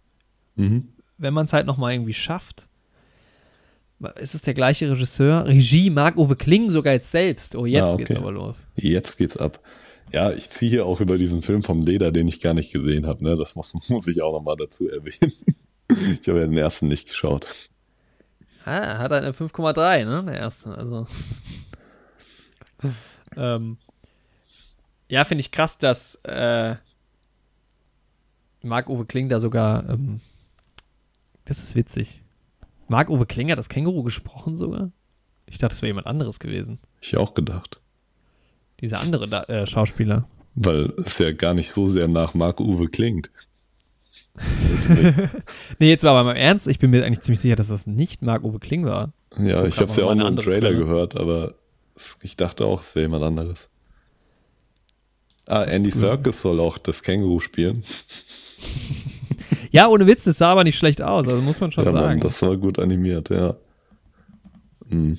so. 0.56 0.64
Mhm. 0.64 0.90
wenn 1.18 1.34
man 1.34 1.46
es 1.46 1.54
halt 1.54 1.68
nochmal 1.68 1.94
irgendwie 1.94 2.14
schafft. 2.14 2.69
Ist 4.20 4.34
es 4.34 4.42
der 4.42 4.54
gleiche 4.54 4.90
Regisseur? 4.90 5.46
Regie 5.46 5.90
Marc-Uwe 5.90 6.36
Kling 6.38 6.70
sogar 6.70 6.94
jetzt 6.94 7.12
selbst. 7.12 7.56
Oh, 7.56 7.66
jetzt 7.66 7.84
Ah, 7.84 7.94
okay. 7.94 8.04
geht's 8.06 8.16
aber 8.20 8.32
los. 8.32 8.66
Jetzt 8.76 9.18
geht's 9.18 9.36
ab. 9.38 9.60
Ja, 10.14 10.32
ich 10.32 10.50
ziehe 10.50 10.72
hier 10.72 10.86
auch 10.86 11.02
über 11.02 11.18
diesen 11.18 11.42
Film 11.42 11.64
vom 11.64 11.82
Leder, 11.82 12.12
den 12.12 12.28
ich 12.28 12.40
gar 12.40 12.54
nicht 12.54 12.72
gesehen 12.72 13.06
habe. 13.06 13.24
Ne? 13.24 13.36
Das 13.36 13.56
muss, 13.56 13.74
muss 13.90 14.08
ich 14.08 14.22
auch 14.22 14.32
nochmal 14.32 14.56
dazu 14.58 14.90
erwähnen. 14.90 15.34
Ich 16.22 16.28
habe 16.30 16.40
ja 16.40 16.46
den 16.46 16.58
ersten 16.58 16.88
nicht 16.88 17.08
geschaut. 17.08 17.48
Ah, 18.64 19.00
hat 19.00 19.12
eine 19.12 19.32
5,3, 19.32 20.06
ne? 20.06 20.24
Der 20.26 20.38
erste, 20.38 20.70
also. 20.70 21.08
ähm, 23.36 23.78
ja, 25.10 25.26
finde 25.26 25.42
ich 25.42 25.52
krass, 25.52 25.78
dass 25.78 26.16
äh, 26.24 26.76
Marc-Uwe 28.62 29.06
Kling 29.06 29.30
da 29.30 29.40
sogar. 29.40 29.90
Ähm, 29.90 30.22
das 31.46 31.60
ist 31.60 31.76
witzig. 31.76 32.19
Marc-Uwe 32.90 33.26
Kling 33.26 33.52
hat 33.52 33.60
das 33.60 33.70
Känguru 33.70 34.04
gesprochen 34.04 34.58
sogar? 34.58 34.92
Ich 35.46 35.58
dachte, 35.58 35.74
das 35.74 35.82
wäre 35.82 35.90
jemand 35.90 36.08
anderes 36.08 36.40
gewesen. 36.40 36.80
Ich 37.02 37.16
auch 37.18 37.34
gedacht. 37.34 37.80
Dieser 38.82 39.00
andere 39.00 39.28
da, 39.28 39.44
äh, 39.44 39.66
Schauspieler. 39.68 40.28
Weil 40.56 40.94
es 41.04 41.18
ja 41.20 41.32
gar 41.32 41.54
nicht 41.54 41.72
so 41.72 41.86
sehr 41.88 42.08
nach 42.08 42.34
Marc-Uwe 42.34 42.88
klingt. 42.88 43.32
Nee, 45.80 45.90
jetzt 45.90 46.04
war 46.04 46.12
aber 46.12 46.24
mal 46.24 46.36
Ernst, 46.38 46.68
ich 46.68 46.80
bin 46.80 46.92
mir 46.92 47.06
eigentlich 47.06 47.22
ziemlich 47.22 47.40
sicher, 47.42 47.56
dass 47.56 47.68
das 47.68 47.88
nicht 47.88 48.22
Marc-Uwe 48.22 48.60
Kling 48.60 48.86
war. 48.86 49.12
Ja, 49.38 49.60
Guck 49.60 49.68
ich 49.68 49.78
habe 49.78 49.90
es 49.90 49.96
ja 49.98 50.06
auch 50.06 50.16
nur 50.16 50.28
im 50.28 50.38
Trailer 50.38 50.70
Quelle. 50.70 50.78
gehört, 50.78 51.16
aber 51.16 51.56
es, 51.96 52.18
ich 52.22 52.38
dachte 52.38 52.66
auch, 52.66 52.82
es 52.82 52.96
wäre 52.96 53.06
jemand 53.06 53.24
anderes. 53.24 53.70
Ah, 55.46 55.64
Andy 55.64 55.92
Serkis 55.92 56.42
soll 56.42 56.60
auch 56.60 56.78
das 56.78 57.04
Känguru 57.04 57.40
spielen. 57.40 57.84
Ja, 59.72 59.88
ohne 59.88 60.08
Witz, 60.08 60.24
das 60.24 60.38
sah 60.38 60.52
aber 60.52 60.64
nicht 60.64 60.78
schlecht 60.78 61.02
aus, 61.02 61.28
also 61.28 61.42
muss 61.42 61.60
man 61.60 61.72
schon 61.72 61.86
Ja, 61.86 61.92
sagen. 61.92 62.06
Mann, 62.08 62.20
das 62.22 62.42
war 62.42 62.58
gut 62.58 62.80
animiert, 62.80 63.30
ja. 63.30 63.56
Hm. 64.90 65.18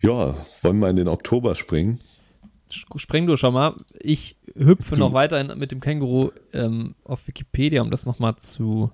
Ja, 0.00 0.34
wollen 0.62 0.78
wir 0.78 0.90
in 0.90 0.96
den 0.96 1.08
Oktober 1.08 1.54
springen? 1.54 2.00
spring 2.96 3.26
du 3.26 3.36
schon 3.38 3.54
mal. 3.54 3.74
Ich 3.98 4.36
hüpfe 4.54 4.94
Du. 4.94 5.00
noch 5.00 5.14
weiterhin 5.14 5.58
mit 5.58 5.70
dem 5.72 5.80
Känguru 5.80 6.30
ähm, 6.52 6.94
auf 7.04 7.26
Wikipedia, 7.26 7.80
um 7.80 7.90
das 7.90 8.04
nochmal 8.04 8.36
zu. 8.36 8.90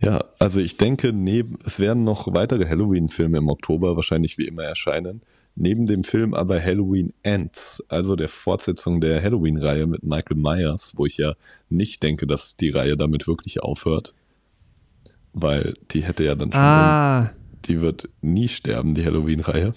Ja, 0.00 0.24
also 0.38 0.60
ich 0.60 0.76
denke, 0.76 1.12
neben, 1.12 1.58
es 1.66 1.80
werden 1.80 2.04
noch 2.04 2.32
weitere 2.32 2.66
Halloween-Filme 2.68 3.38
im 3.38 3.48
Oktober 3.48 3.96
wahrscheinlich 3.96 4.38
wie 4.38 4.46
immer 4.46 4.62
erscheinen. 4.62 5.20
Neben 5.62 5.86
dem 5.86 6.04
Film 6.04 6.32
aber 6.32 6.58
Halloween 6.58 7.12
Ends, 7.22 7.84
also 7.88 8.16
der 8.16 8.30
Fortsetzung 8.30 9.02
der 9.02 9.22
Halloween-Reihe 9.22 9.86
mit 9.86 10.02
Michael 10.02 10.38
Myers, 10.38 10.94
wo 10.96 11.04
ich 11.04 11.18
ja 11.18 11.34
nicht 11.68 12.02
denke, 12.02 12.26
dass 12.26 12.56
die 12.56 12.70
Reihe 12.70 12.96
damit 12.96 13.28
wirklich 13.28 13.62
aufhört. 13.62 14.14
Weil 15.34 15.74
die 15.90 16.02
hätte 16.02 16.24
ja 16.24 16.34
dann 16.34 16.50
schon, 16.50 16.62
Ah, 16.62 17.30
die 17.66 17.82
wird 17.82 18.08
nie 18.22 18.48
sterben, 18.48 18.94
die 18.94 19.04
Halloween-Reihe. 19.04 19.74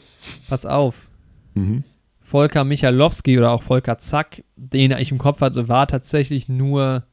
pass 0.48 0.66
auf. 0.66 1.10
Mhm. 1.54 1.84
Volker 2.22 2.64
Michalowski 2.64 3.38
oder 3.38 3.52
auch 3.52 3.62
Volker 3.62 3.98
Zack, 3.98 4.46
den 4.56 4.92
ich 4.92 5.12
im 5.12 5.18
Kopf 5.18 5.42
hatte, 5.42 5.68
war 5.68 5.86
tatsächlich 5.88 6.48
nur 6.48 7.04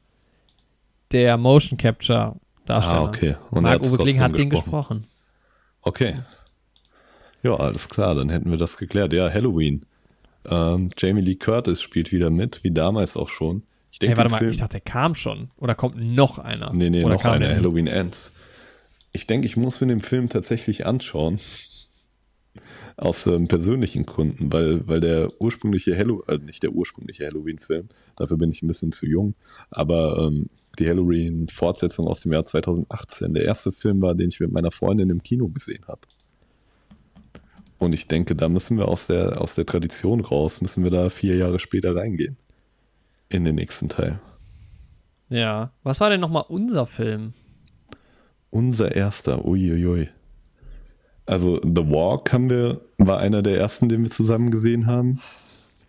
der 1.11 1.37
Motion 1.39 1.77
Capture 1.77 2.37
Darsteller. 2.67 3.01
Ah, 3.01 3.05
okay. 3.05 3.35
Und 3.51 3.65
er 3.65 3.73
hat's 3.73 3.93
Uwe 3.93 4.05
Kling 4.05 4.21
hat 4.21 4.39
den 4.39 4.49
gesprochen. 4.49 5.09
Okay. 5.83 6.21
Ja, 7.43 7.57
alles 7.57 7.89
klar, 7.89 8.15
dann 8.15 8.29
hätten 8.29 8.51
wir 8.51 8.59
das 8.59 8.77
geklärt. 8.77 9.13
Ja, 9.13 9.33
Halloween. 9.33 9.81
Ähm, 10.45 10.89
Jamie 10.97 11.21
Lee 11.23 11.35
Curtis 11.37 11.83
spielt 11.83 12.13
wieder 12.13 12.31
mit, 12.31 12.65
wie 12.65 12.71
damals 12.71 13.17
auch 13.17 13.29
schon. 13.29 13.63
Ich 13.91 13.99
denke, 13.99 14.13
Hey, 14.13 14.19
warte 14.19 14.31
mal, 14.31 14.39
Film, 14.39 14.51
ich 14.51 14.59
dachte, 14.59 14.73
der 14.73 14.81
kam 14.81 15.15
schon. 15.15 15.51
Oder 15.57 15.75
kommt 15.75 15.97
noch 15.97 16.39
einer? 16.39 16.73
Nee, 16.73 16.91
nee, 16.91 17.05
Oder 17.05 17.15
noch 17.15 17.23
kam 17.23 17.33
eine 17.33 17.47
der 17.47 17.49
nicht? 17.55 17.59
Halloween 17.59 17.87
Ends. 17.87 18.33
Ich 19.13 19.27
denke, 19.27 19.47
ich 19.47 19.57
muss 19.57 19.81
mir 19.81 19.89
den 19.89 20.01
Film 20.01 20.29
tatsächlich 20.29 20.87
anschauen. 20.87 21.39
Aus 22.97 23.27
ähm, 23.27 23.49
persönlichen 23.49 24.05
Gründen, 24.05 24.53
weil, 24.53 24.87
weil 24.87 25.01
der 25.01 25.31
ursprüngliche 25.41 25.97
Halloween, 25.97 26.29
äh, 26.29 26.39
nicht 26.45 26.63
der 26.63 26.73
ursprüngliche 26.73 27.27
Halloween-Film, 27.27 27.89
dafür 28.17 28.37
bin 28.37 28.51
ich 28.51 28.61
ein 28.63 28.67
bisschen 28.67 28.93
zu 28.93 29.07
jung, 29.07 29.35
aber 29.71 30.19
ähm, 30.19 30.51
die 30.79 30.87
Halloween-Fortsetzung 30.87 32.07
aus 32.07 32.21
dem 32.21 32.33
Jahr 32.33 32.43
2018 32.43 33.33
der 33.33 33.45
erste 33.45 33.73
Film 33.73 34.03
war, 34.03 34.15
den 34.15 34.29
ich 34.29 34.41
mit 34.41 34.53
meiner 34.53 34.71
Freundin 34.71 35.09
im 35.09 35.23
Kino 35.23 35.49
gesehen 35.49 35.83
habe. 35.89 36.01
Und 37.81 37.95
ich 37.95 38.07
denke, 38.07 38.37
da 38.37 38.51
müssen 38.51 38.77
wir 38.77 38.89
aus 38.89 39.07
der, 39.07 39.41
aus 39.41 39.55
der 39.55 39.65
Tradition 39.65 40.21
raus, 40.21 40.61
müssen 40.61 40.85
wir 40.85 40.91
da 40.91 41.09
vier 41.09 41.37
Jahre 41.37 41.59
später 41.59 41.97
reingehen. 41.97 42.37
In 43.31 43.47
den 43.47 43.55
nächsten 43.55 43.89
Teil. 43.89 44.21
Ja. 45.31 45.73
Was 45.83 45.99
war 45.99 46.11
denn 46.11 46.21
nochmal 46.21 46.45
unser 46.49 46.87
Film? 46.87 47.33
Unser 48.51 48.95
erster, 48.95 49.47
uiuiui. 49.47 50.11
Also 51.25 51.59
The 51.63 51.89
Walk 51.89 52.31
haben 52.35 52.51
wir, 52.51 52.83
war 52.99 53.19
einer 53.19 53.41
der 53.41 53.57
ersten, 53.57 53.89
den 53.89 54.03
wir 54.03 54.11
zusammen 54.11 54.51
gesehen 54.51 54.87
haben. 54.87 55.23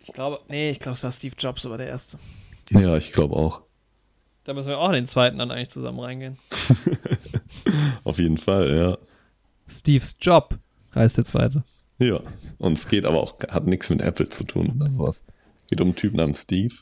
Ich 0.00 0.14
glaube, 0.14 0.40
nee, 0.48 0.70
ich 0.70 0.78
glaube, 0.78 0.94
es 0.94 1.02
war 1.02 1.12
Steve 1.12 1.34
Jobs, 1.38 1.66
aber 1.66 1.76
der 1.76 1.88
erste. 1.88 2.18
Ja, 2.70 2.96
ich 2.96 3.12
glaube 3.12 3.36
auch. 3.36 3.60
Da 4.44 4.54
müssen 4.54 4.68
wir 4.68 4.78
auch 4.78 4.88
in 4.88 4.94
den 4.94 5.06
zweiten 5.06 5.36
dann 5.36 5.50
eigentlich 5.50 5.70
zusammen 5.70 6.00
reingehen. 6.00 6.38
Auf 8.04 8.18
jeden 8.18 8.38
Fall, 8.38 8.74
ja. 8.74 8.98
Steve's 9.68 10.16
Job 10.20 10.58
heißt 10.94 11.18
der 11.18 11.26
zweite. 11.26 11.64
Ja. 11.98 12.20
Und 12.58 12.72
es 12.78 12.88
geht 12.88 13.04
aber 13.06 13.20
auch, 13.20 13.36
hat 13.48 13.66
nichts 13.66 13.90
mit 13.90 14.02
Apple 14.02 14.28
zu 14.28 14.44
tun 14.44 14.72
oder 14.76 14.90
sowas. 14.90 15.24
Geht 15.68 15.80
um 15.80 15.88
einen 15.88 15.96
Typ 15.96 16.14
namens 16.14 16.42
Steve. 16.42 16.74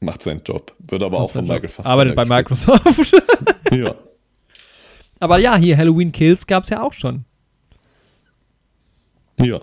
Macht 0.00 0.22
seinen 0.22 0.42
Job. 0.42 0.74
Wird 0.78 1.02
aber 1.02 1.20
auch 1.20 1.30
von 1.30 1.46
Michael 1.46 1.68
Fassbender 1.68 1.90
Arbeitet 1.90 2.16
bei 2.16 2.42
gespielt. 2.42 2.84
Microsoft. 2.84 3.22
Ja. 3.72 3.94
aber 5.18 5.38
ja, 5.38 5.56
hier 5.56 5.78
Halloween 5.78 6.12
Kills 6.12 6.46
gab 6.46 6.64
es 6.64 6.68
ja 6.68 6.82
auch 6.82 6.92
schon. 6.92 7.24
Ja. 9.40 9.60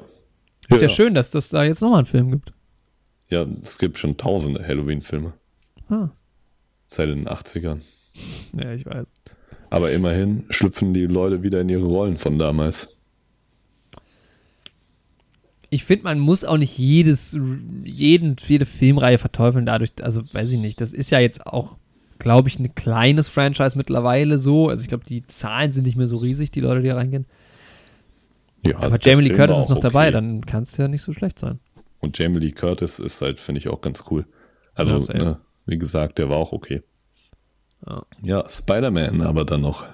Ist 0.68 0.82
ja, 0.82 0.90
schön, 0.90 1.14
dass 1.14 1.30
das 1.30 1.50
da 1.50 1.64
jetzt 1.64 1.82
nochmal 1.82 2.00
einen 2.00 2.08
Film 2.08 2.32
gibt. 2.32 2.54
Ja, 3.30 3.46
es 3.62 3.78
gibt 3.78 4.00
schon 4.00 4.18
tausende 4.18 4.68
Halloween-Filme. 4.68 5.34
Ah. 5.90 6.10
Seit 6.88 7.10
den 7.10 7.28
80ern. 7.28 7.82
Ja, 8.54 8.74
ich 8.74 8.86
weiß. 8.86 9.06
Aber 9.70 9.92
immerhin 9.92 10.46
schlüpfen 10.50 10.94
die 10.94 11.06
Leute 11.06 11.44
wieder 11.44 11.62
in 11.62 11.70
ihre 11.70 11.86
Rollen 11.86 12.18
von 12.18 12.40
damals. 12.40 12.98
Ich 15.70 15.84
finde, 15.84 16.06
man 16.06 16.20
muss 16.20 16.44
auch 16.44 16.58
nicht 16.58 16.78
jedes, 16.78 17.38
jeden, 17.84 18.36
jede 18.48 18.66
Filmreihe 18.66 19.18
verteufeln 19.18 19.66
dadurch, 19.66 19.92
also 20.02 20.22
weiß 20.34 20.52
ich 20.52 20.60
nicht, 20.60 20.82
das 20.82 20.94
ist 20.94 21.12
ja 21.12 21.20
jetzt 21.20 21.46
auch, 21.46 21.78
glaube 22.18 22.50
ich, 22.50 22.60
ein 22.60 22.74
kleines 22.74 23.28
Franchise 23.28 23.78
mittlerweile 23.78 24.38
so. 24.38 24.70
Also 24.70 24.82
ich 24.82 24.88
glaube, 24.88 25.06
die 25.06 25.26
Zahlen 25.28 25.72
sind 25.72 25.86
nicht 25.86 25.96
mehr 25.96 26.08
so 26.08 26.18
riesig, 26.18 26.52
die 26.52 26.62
Leute, 26.62 26.82
die 26.82 26.90
da 26.90 26.96
reingehen. 26.96 27.26
Ja, 28.66 28.80
Aber 28.80 29.00
Jamie 29.00 29.28
Lee 29.28 29.36
Curtis 29.36 29.58
ist 29.58 29.70
noch 29.70 29.78
auch 29.78 29.82
dabei, 29.82 30.08
okay. 30.08 30.14
dann 30.14 30.46
kann 30.46 30.64
es 30.64 30.76
ja 30.76 30.88
nicht 30.88 31.04
so 31.04 31.14
schlecht 31.14 31.40
sein. 31.40 31.60
Und 32.00 32.18
Jamie 32.18 32.40
Lee 32.40 32.52
Curtis 32.52 33.00
ist 33.00 33.22
halt, 33.22 33.40
finde 33.40 33.60
ich, 33.60 33.70
auch 33.70 33.82
ganz 33.82 34.04
cool. 34.10 34.26
Also, 34.74 35.00
Ja, 35.14 35.20
ne, 35.20 35.38
wie 35.66 35.78
gesagt, 35.78 36.18
der 36.18 36.30
war 36.30 36.38
auch 36.38 36.52
okay. 36.52 36.82
Ja. 37.88 38.04
Ja, 38.22 38.50
Spider-Man 38.50 39.22
aber 39.22 39.46
dann 39.46 39.62
noch. 39.62 39.86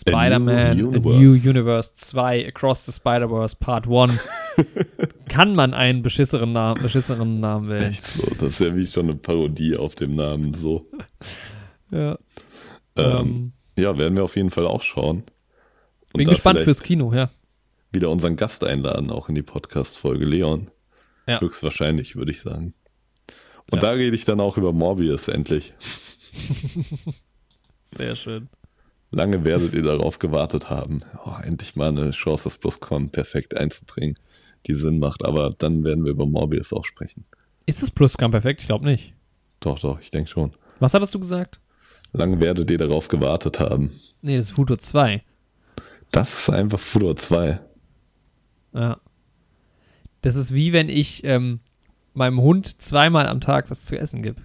Spider-Man, 0.00 0.76
New 0.76 0.90
New 0.90 1.10
Universe. 1.10 1.48
Universe 1.50 1.90
2, 1.94 2.48
Across 2.48 2.86
the 2.86 2.92
Spider-Verse 2.92 3.56
Part 3.58 3.86
1. 3.88 4.28
kann 5.28 5.54
man 5.54 5.74
einen 5.74 6.02
beschisseren 6.02 6.52
Namen, 6.52 6.82
beschisseren 6.82 7.40
Namen 7.40 7.68
wählen. 7.68 7.90
Echt 7.90 8.06
so, 8.06 8.22
das 8.38 8.48
ist 8.48 8.60
ja 8.60 8.74
wie 8.76 8.86
schon 8.86 9.08
eine 9.08 9.16
Parodie 9.16 9.76
auf 9.76 9.94
dem 9.94 10.14
Namen 10.14 10.54
so. 10.54 10.86
Ja. 11.92 12.16
Ähm, 12.94 13.52
ja, 13.76 13.98
werden 13.98 14.16
wir 14.16 14.22
auf 14.22 14.36
jeden 14.36 14.50
Fall 14.50 14.64
auch 14.64 14.82
schauen. 14.82 15.24
Und 16.12 16.18
bin 16.18 16.28
gespannt 16.28 16.60
fürs 16.60 16.84
Kino, 16.84 17.12
ja. 17.12 17.30
Wieder 17.90 18.10
unseren 18.10 18.36
Gast 18.36 18.62
einladen, 18.62 19.10
auch 19.10 19.28
in 19.28 19.34
die 19.34 19.42
Podcast-Folge, 19.42 20.24
Leon. 20.24 20.70
Ja. 21.26 21.40
Höchstwahrscheinlich, 21.40 22.14
würde 22.14 22.30
ich 22.30 22.40
sagen. 22.42 22.74
Und 23.72 23.82
Ja. 23.82 23.90
da 23.90 23.96
rede 23.96 24.14
ich 24.14 24.24
dann 24.24 24.38
auch 24.40 24.56
über 24.56 24.72
Morbius 24.72 25.26
endlich. 25.26 25.74
Sehr 27.96 28.14
schön. 28.14 28.48
Lange 29.12 29.44
werdet 29.44 29.74
ihr 29.74 29.82
darauf 29.82 30.18
gewartet 30.18 30.70
haben, 30.70 31.02
oh, 31.24 31.34
endlich 31.42 31.74
mal 31.74 31.88
eine 31.88 32.12
Chance, 32.12 32.44
das 32.44 32.58
Plusquam 32.58 33.10
perfekt 33.10 33.56
einzubringen, 33.56 34.16
die 34.66 34.74
Sinn 34.74 35.00
macht. 35.00 35.24
Aber 35.24 35.50
dann 35.50 35.82
werden 35.82 36.04
wir 36.04 36.12
über 36.12 36.26
Morbius 36.26 36.72
auch 36.72 36.84
sprechen. 36.84 37.24
Ist 37.66 37.82
das 37.82 37.90
Pluscam 37.90 38.30
perfekt? 38.30 38.60
Ich 38.60 38.66
glaube 38.66 38.84
nicht. 38.84 39.14
Doch, 39.58 39.78
doch, 39.78 40.00
ich 40.00 40.10
denke 40.10 40.30
schon. 40.30 40.52
Was 40.78 40.94
hattest 40.94 41.14
du 41.14 41.18
gesagt? 41.18 41.60
Lange 42.12 42.40
werdet 42.40 42.70
ihr 42.70 42.78
darauf 42.78 43.08
gewartet 43.08 43.60
haben. 43.60 44.00
Nee, 44.22 44.36
das 44.36 44.46
ist 44.46 44.56
Futur 44.56 44.78
2. 44.78 45.22
Das 46.10 46.38
ist 46.38 46.50
einfach 46.50 46.78
Fudor 46.78 47.16
2. 47.16 47.60
Ja. 48.74 48.98
Das 50.22 50.36
ist 50.36 50.52
wie 50.52 50.72
wenn 50.72 50.88
ich 50.88 51.24
ähm, 51.24 51.60
meinem 52.14 52.40
Hund 52.40 52.80
zweimal 52.82 53.26
am 53.26 53.40
Tag 53.40 53.70
was 53.70 53.84
zu 53.84 53.98
essen 53.98 54.22
gebe. 54.22 54.40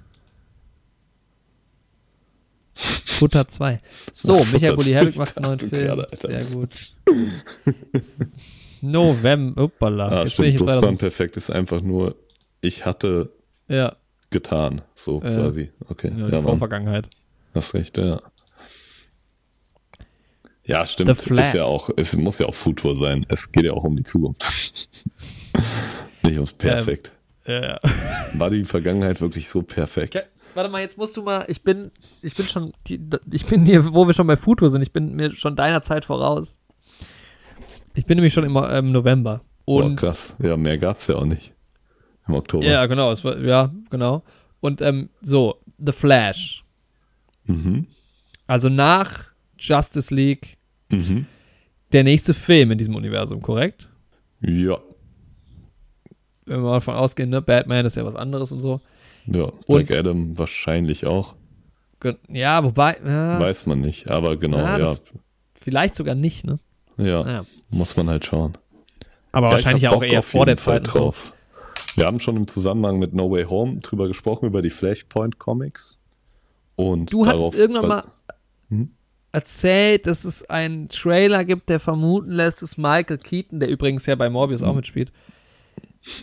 Futter 2.76 3.48
2. 3.48 3.80
So, 4.14 4.36
Ach, 4.42 4.52
Michael 4.54 4.76
Bulli 4.76 4.90
2, 4.90 4.94
Herbig 4.96 5.16
macht 5.18 5.38
einen 5.38 5.46
neuen 5.48 5.60
Film. 5.60 6.00
Alter. 6.00 6.16
Sehr 6.18 6.44
gut. 6.56 6.70
November. 8.82 9.64
Uppala. 9.64 10.08
Ah, 10.10 10.24
Jetzt 10.24 10.38
bin 10.38 10.46
ich 10.48 10.56
stimmt, 10.56 10.70
in 10.70 10.74
Plusquam 10.74 10.82
2000. 10.98 11.00
perfekt 11.00 11.38
ist 11.38 11.50
einfach 11.50 11.82
nur, 11.82 12.16
ich 12.62 12.86
hatte 12.86 13.32
Ja, 13.68 13.96
getan, 14.30 14.82
so 14.96 15.22
Ja. 15.24 15.30
quasi. 15.36 15.72
Okay, 15.88 16.10
ja, 16.10 16.18
ja, 16.20 16.26
die 16.28 16.32
Mann, 16.34 16.44
Vorvergangenheit. 16.44 17.08
hast 17.54 17.74
recht, 17.74 17.98
ja. 17.98 18.22
Ja, 20.68 20.86
stimmt. 20.86 21.12
Ist 21.32 21.54
ja 21.54 21.64
auch, 21.64 21.90
es 21.96 22.16
muss 22.18 22.40
ja 22.40 22.48
auch 22.48 22.56
Futur 22.56 22.96
sein. 22.96 23.26
Es 23.30 23.52
geht 23.52 23.66
ja 23.66 23.74
auch 23.74 23.84
um 23.84 23.96
die 23.96 24.04
Zukunft. 24.04 24.42
Nicht 26.24 26.32
Ähm. 26.34 26.36
ums 26.38 26.54
Perfekt. 26.54 27.12
Ja, 27.48 27.62
ja. 27.62 27.80
War 28.34 28.50
die 28.50 28.64
Vergangenheit 28.64 29.22
wirklich 29.22 29.48
so 29.48 29.62
perfekt? 29.62 30.16
Warte 30.56 30.70
mal, 30.70 30.82
jetzt 30.82 30.98
musst 30.98 31.16
du 31.18 31.22
mal, 31.22 31.46
ich 31.48 31.62
bin, 31.64 31.92
ich 32.22 32.34
bin 32.34 32.46
schon, 32.46 32.72
ich 33.32 33.46
bin 33.46 33.66
hier, 33.66 33.94
wo 33.94 34.08
wir 34.08 34.14
schon 34.14 34.26
bei 34.26 34.38
Futur 34.38 34.70
sind, 34.70 34.82
ich 34.82 34.94
bin 34.94 35.14
mir 35.16 35.36
schon 35.36 35.56
deiner 35.56 35.82
Zeit 35.82 36.06
voraus. 36.06 36.58
Ich 37.94 38.06
bin 38.06 38.16
nämlich 38.16 38.34
schon 38.34 38.46
im 38.46 38.58
ähm, 38.58 38.92
November. 38.92 39.42
Und 39.66 39.98
krass. 39.98 40.36
Ja, 40.42 40.56
mehr 40.58 40.78
gab's 40.78 41.08
ja 41.08 41.16
auch 41.16 41.26
nicht. 41.26 41.54
Im 42.28 42.36
Oktober. 42.36 42.66
Ja, 42.66 42.86
genau, 42.86 43.12
es 43.12 43.24
war, 43.24 43.38
ja, 43.40 43.72
genau. 43.90 44.24
Und 44.62 44.82
ähm, 44.82 45.10
so, 45.22 45.60
The 45.78 45.92
Flash. 45.92 46.64
Mhm. 47.46 47.88
Also 48.48 48.70
nach 48.70 49.26
Justice 49.58 50.14
League 50.14 50.58
Mhm. 50.90 51.26
der 51.92 52.04
nächste 52.04 52.34
Film 52.34 52.72
in 52.72 52.78
diesem 52.78 52.96
Universum, 52.96 53.42
korrekt? 53.42 53.90
Ja. 54.42 54.80
Wenn 56.46 56.58
wir 56.58 56.64
mal 56.64 56.74
davon 56.76 56.96
ausgehen, 56.96 57.30
ne? 57.30 57.42
Batman 57.42 57.86
ist 57.86 57.96
ja 57.96 58.06
was 58.06 58.16
anderes 58.16 58.52
und 58.52 58.60
so. 58.60 58.82
Ja. 59.28 59.44
Und- 59.46 59.88
Black 59.88 59.92
Adam 60.00 60.38
wahrscheinlich 60.38 61.06
auch. 61.06 61.36
Ja, 62.30 62.64
wobei, 62.64 62.98
ja, 63.04 63.40
Weiß 63.40 63.66
man 63.66 63.82
nicht. 63.82 64.12
Aber 64.12 64.38
genau, 64.38 64.58
Ja, 64.60 64.78
ja. 64.78 64.96
vielleicht 65.60 65.96
sogar 65.96 66.14
nicht, 66.14 66.46
ne? 66.46 66.60
Ja, 66.98 67.24
Naja. 67.24 67.46
muss 67.72 67.98
man 67.98 68.10
halt 68.10 68.26
schauen. 68.26 68.58
Aber 69.32 69.48
Ja, 69.48 69.58
ich 69.58 69.66
wahrscheinlich 69.66 69.88
auch 69.88 69.94
Bock 69.96 70.04
eher 70.04 70.22
vor 70.22 70.46
der 70.46 70.58
Zeit. 70.58 70.88
und 70.88 70.94
drauf. 70.94 71.34
Wir 71.96 72.06
haben 72.06 72.20
schon 72.20 72.36
im 72.38 72.48
Zusammenhang 72.48 73.00
mit 73.00 73.14
No 73.14 73.32
Way 73.32 73.46
Home 73.46 73.78
drüber 73.80 74.08
gesprochen, 74.08 74.46
über 74.46 74.62
die 74.62 74.70
Flashpoint 74.70 75.40
Comics. 75.40 75.98
Und 76.76 77.12
Du 77.12 77.26
hattest 77.26 77.56
irgendwann 77.56 77.88
mal 77.88 78.04
Hm? 78.70 78.92
erzählt, 79.32 80.06
dass 80.06 80.26
es 80.26 80.48
einen 80.50 80.90
Trailer 80.90 81.44
gibt, 81.44 81.70
der 81.70 81.80
vermuten 81.80 82.32
lässt, 82.32 82.62
dass 82.62 82.78
Michael 82.78 83.18
Keaton, 83.18 83.60
der 83.60 83.70
übrigens 83.70 84.06
ja 84.06 84.16
bei 84.16 84.30
Morbius 84.30 84.62
Hm. 84.62 84.68
auch 84.68 84.76
mitspielt, 84.76 85.12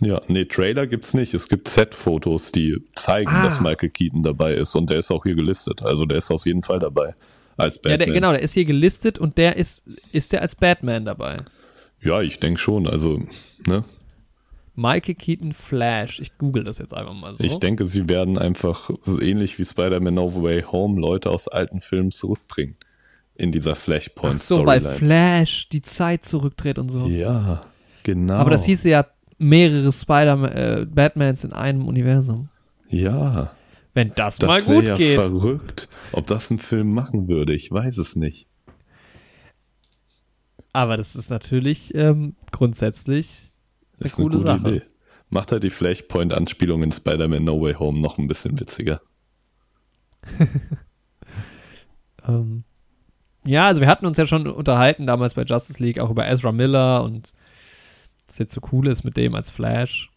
Ja, 0.00 0.20
nee, 0.28 0.44
Trailer 0.44 0.86
gibt's 0.86 1.12
nicht. 1.14 1.34
Es 1.34 1.48
gibt 1.48 1.68
Set-Fotos, 1.68 2.52
die 2.52 2.76
zeigen, 2.94 3.30
Ah. 3.30 3.42
dass 3.42 3.60
Michael 3.60 3.90
Keaton 3.90 4.22
dabei 4.22 4.54
ist 4.54 4.74
und 4.76 4.90
der 4.90 4.98
ist 4.98 5.10
auch 5.10 5.24
hier 5.24 5.34
gelistet. 5.34 5.82
Also 5.82 6.04
der 6.06 6.18
ist 6.18 6.30
auf 6.30 6.46
jeden 6.46 6.62
Fall 6.62 6.78
dabei 6.78 7.14
als 7.56 7.76
Ja, 7.76 7.80
Batman. 7.82 7.98
der, 7.98 8.14
genau, 8.14 8.30
der 8.32 8.42
ist 8.42 8.52
hier 8.54 8.64
gelistet 8.64 9.18
und 9.18 9.36
der 9.38 9.56
ist, 9.56 9.82
ist 10.12 10.32
der 10.32 10.42
als 10.42 10.54
Batman 10.54 11.04
dabei. 11.04 11.36
Ja, 12.00 12.20
ich 12.22 12.38
denke 12.40 12.60
schon. 12.60 12.86
Also, 12.86 13.22
ne? 13.66 13.84
Michael 14.74 15.14
Keaton 15.16 15.52
Flash. 15.52 16.18
Ich 16.20 16.38
google 16.38 16.64
das 16.64 16.78
jetzt 16.78 16.94
einfach 16.94 17.12
mal 17.14 17.34
so. 17.34 17.42
Ich 17.44 17.56
denke, 17.56 17.84
sie 17.84 18.08
werden 18.08 18.38
einfach 18.38 18.88
so 19.04 19.20
ähnlich 19.20 19.58
wie 19.58 19.64
Spider-Man 19.64 20.14
No 20.14 20.42
Way 20.42 20.62
Home 20.72 21.00
Leute 21.00 21.28
aus 21.30 21.48
alten 21.48 21.80
Filmen 21.80 22.10
zurückbringen. 22.10 22.76
In 23.34 23.50
dieser 23.52 23.72
Ach 23.72 23.76
Flashpoint 23.76 24.38
so, 24.40 24.64
weil. 24.64 24.80
Flash 24.80 25.68
die 25.68 25.82
Zeit 25.82 26.24
zurückdreht 26.24 26.78
und 26.78 26.88
so. 26.90 27.06
Ja, 27.06 27.62
genau. 28.02 28.34
Aber 28.34 28.50
das 28.50 28.64
hieße 28.64 28.88
ja 28.88 29.06
mehrere 29.42 29.92
Spider 29.92 30.80
äh, 30.80 30.86
Batmans 30.86 31.44
in 31.44 31.52
einem 31.52 31.86
Universum. 31.86 32.48
Ja, 32.88 33.52
Wenn 33.94 34.12
das, 34.14 34.40
mal 34.40 34.48
das 34.48 34.68
wäre 34.68 34.76
gut 34.76 34.84
ja 34.86 34.96
geht. 34.96 35.14
verrückt. 35.16 35.88
Ob 36.12 36.26
das 36.26 36.50
ein 36.50 36.58
Film 36.58 36.92
machen 36.92 37.28
würde, 37.28 37.54
ich 37.54 37.70
weiß 37.70 37.98
es 37.98 38.16
nicht. 38.16 38.46
Aber 40.72 40.96
das 40.96 41.14
ist 41.16 41.28
natürlich 41.30 41.94
ähm, 41.94 42.34
grundsätzlich 42.50 43.52
eine 43.94 44.02
Das 44.04 44.12
ist 44.12 44.18
eine 44.18 44.28
coole 44.28 44.38
gute 44.38 44.50
Sache. 44.50 44.76
Idee. 44.76 44.82
Macht 45.30 45.52
halt 45.52 45.62
die 45.62 45.70
Flashpoint-Anspielung 45.70 46.82
in 46.82 46.92
Spider-Man 46.92 47.44
No 47.44 47.60
Way 47.60 47.74
Home 47.74 48.00
noch 48.00 48.18
ein 48.18 48.28
bisschen 48.28 48.58
witziger. 48.60 49.00
Ähm, 52.26 52.64
ja, 53.44 53.66
also 53.66 53.80
wir 53.80 53.88
hatten 53.88 54.06
uns 54.06 54.16
ja 54.16 54.26
schon 54.26 54.46
unterhalten 54.46 55.06
damals 55.06 55.34
bei 55.34 55.42
Justice 55.42 55.82
League 55.82 55.98
auch 55.98 56.10
über 56.10 56.26
Ezra 56.28 56.52
Miller 56.52 57.02
und 57.02 57.32
dass 58.32 58.38
jetzt 58.38 58.54
so 58.54 58.60
cool 58.72 58.88
ist 58.88 59.04
mit 59.04 59.16
dem 59.18 59.34
als 59.34 59.50
Flash. 59.50 60.10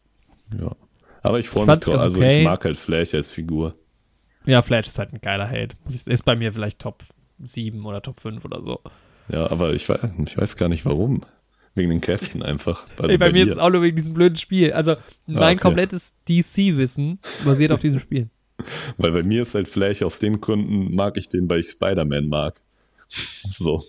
Ja. 0.58 0.74
Aber 1.22 1.40
ich 1.40 1.50
freue 1.50 1.64
Ich 1.64 1.70
mich 1.70 1.80
drauf. 1.80 1.96
Also 1.96 2.18
okay. 2.18 2.40
ich 2.40 2.44
mag 2.46 2.64
halt 2.64 2.78
Flash 2.78 3.14
als 3.14 3.32
Figur. 3.32 3.76
Ja, 4.46 4.62
Flash 4.62 4.88
ist 4.88 4.98
halt 4.98 5.12
ein 5.12 5.20
geiler 5.20 5.48
Held. 5.48 5.76
Ist 5.90 6.24
bei 6.24 6.36
mir 6.36 6.54
vielleicht 6.54 6.80
Top 6.80 7.04
7 7.40 7.86
oder 7.86 8.02
Top 8.02 8.22
5 8.22 8.46
oder 8.46 8.62
so. 8.62 8.80
Ja, 9.28 9.50
aber 9.52 9.74
ich 9.74 9.90
weiß, 9.90 10.00
ich 10.26 10.38
weiß 10.38 10.56
gar 10.56 10.70
nicht 10.70 10.86
warum. 10.86 11.22
Wegen 11.74 11.90
den 11.90 12.00
Kräften 12.00 12.42
einfach. 12.42 12.88
Also 12.98 13.12
Ey, 13.12 13.18
bei, 13.18 13.32
mir 13.32 13.44
dir. 13.44 13.48
ist 13.48 13.52
es 13.54 13.58
auch 13.58 13.70
nur 13.70 13.82
wegen 13.82 13.98
diesem 13.98 14.14
blöden 14.14 14.38
Spiel. 14.38 14.72
Also 14.72 14.96
mein 15.26 15.58
okay. 15.58 15.64
komplettes 15.64 16.14
DC-Wissen 16.30 17.20
basiert 17.44 17.74
auf 17.74 17.82
diesem 17.82 18.00
Spiel. 18.00 18.30
Weil 18.98 19.12
bei 19.12 19.24
mir 19.24 19.42
ist 19.42 19.56
halt 19.56 19.68
Flash 19.68 20.04
aus 20.04 20.20
den 20.20 20.40
Gründen, 20.40 20.96
mag 20.96 21.18
ich 21.18 21.28
den, 21.28 21.50
weil 21.50 21.60
ich 21.60 21.68
Spider-Man 21.68 22.30
mag. 22.30 22.62
So. 23.50 23.84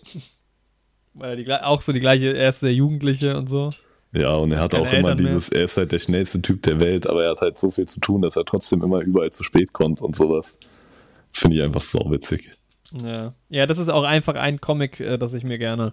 Weil 1.15 1.31
er 1.31 1.36
die, 1.36 1.53
auch 1.53 1.81
so 1.81 1.93
die 1.93 2.01
gleiche, 2.01 2.36
er 2.36 2.48
ist 2.48 2.62
der 2.62 2.74
Jugendliche 2.74 3.36
und 3.36 3.48
so. 3.48 3.70
Ja, 4.12 4.35
und 4.37 4.53
er 4.53 4.61
hat 4.61 4.70
Keine 4.70 4.83
auch 4.83 4.87
immer 4.93 4.97
Eltern 5.11 5.24
mehr. 5.24 5.33
dieses, 5.35 5.49
er 5.51 5.65
ist 5.65 5.77
halt 5.77 5.93
der 5.93 5.99
schnellste 5.99 6.41
Typ 6.41 6.62
der 6.62 6.81
Welt, 6.81 7.07
aber 7.07 7.24
er 7.24 7.31
hat 7.33 7.41
halt 7.41 7.59
so 7.59 7.70
viel 7.70 7.87
zu 7.87 8.01
tun, 8.01 8.23
dass 8.23 8.37
er 8.37 8.45
trotzdem 8.45 8.83
immer 8.83 9.01
überall 9.01 9.31
zu 9.31 9.45
spät 9.45 9.73
kommt 9.73 10.01
und 10.01 10.16
sowas. 10.16 10.59
Finde 11.33 11.57
ich 11.57 11.62
einfach 11.62 11.81
so 11.83 11.99
witzig. 12.11 12.57
Ja. 12.93 13.35
ja, 13.51 13.66
das 13.66 13.78
ist 13.78 13.89
auch 13.91 14.05
einfach 14.05 14.35
ein 14.37 14.61
Comic, 14.61 15.01
äh, 15.01 15.19
das 15.19 15.35
ich 15.35 15.43
mir 15.45 15.59
gerne 15.59 15.93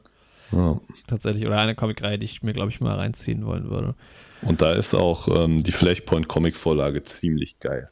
Ja. 0.51 0.79
tatsächlich, 1.07 1.45
oder 1.47 1.57
eine 1.57 1.75
Comicreihe, 1.75 2.17
die 2.19 2.25
ich 2.25 2.43
mir, 2.43 2.53
glaube 2.53 2.69
ich, 2.69 2.79
mal 2.79 2.95
reinziehen 2.95 3.45
wollen 3.45 3.69
würde. 3.69 3.95
Und 4.43 4.61
da 4.61 4.73
ist 4.73 4.93
auch 4.93 5.27
ähm, 5.27 5.63
die 5.63 5.71
Flashpoint-Comic-Vorlage 5.71 7.03
ziemlich 7.03 7.59
geil. 7.59 7.89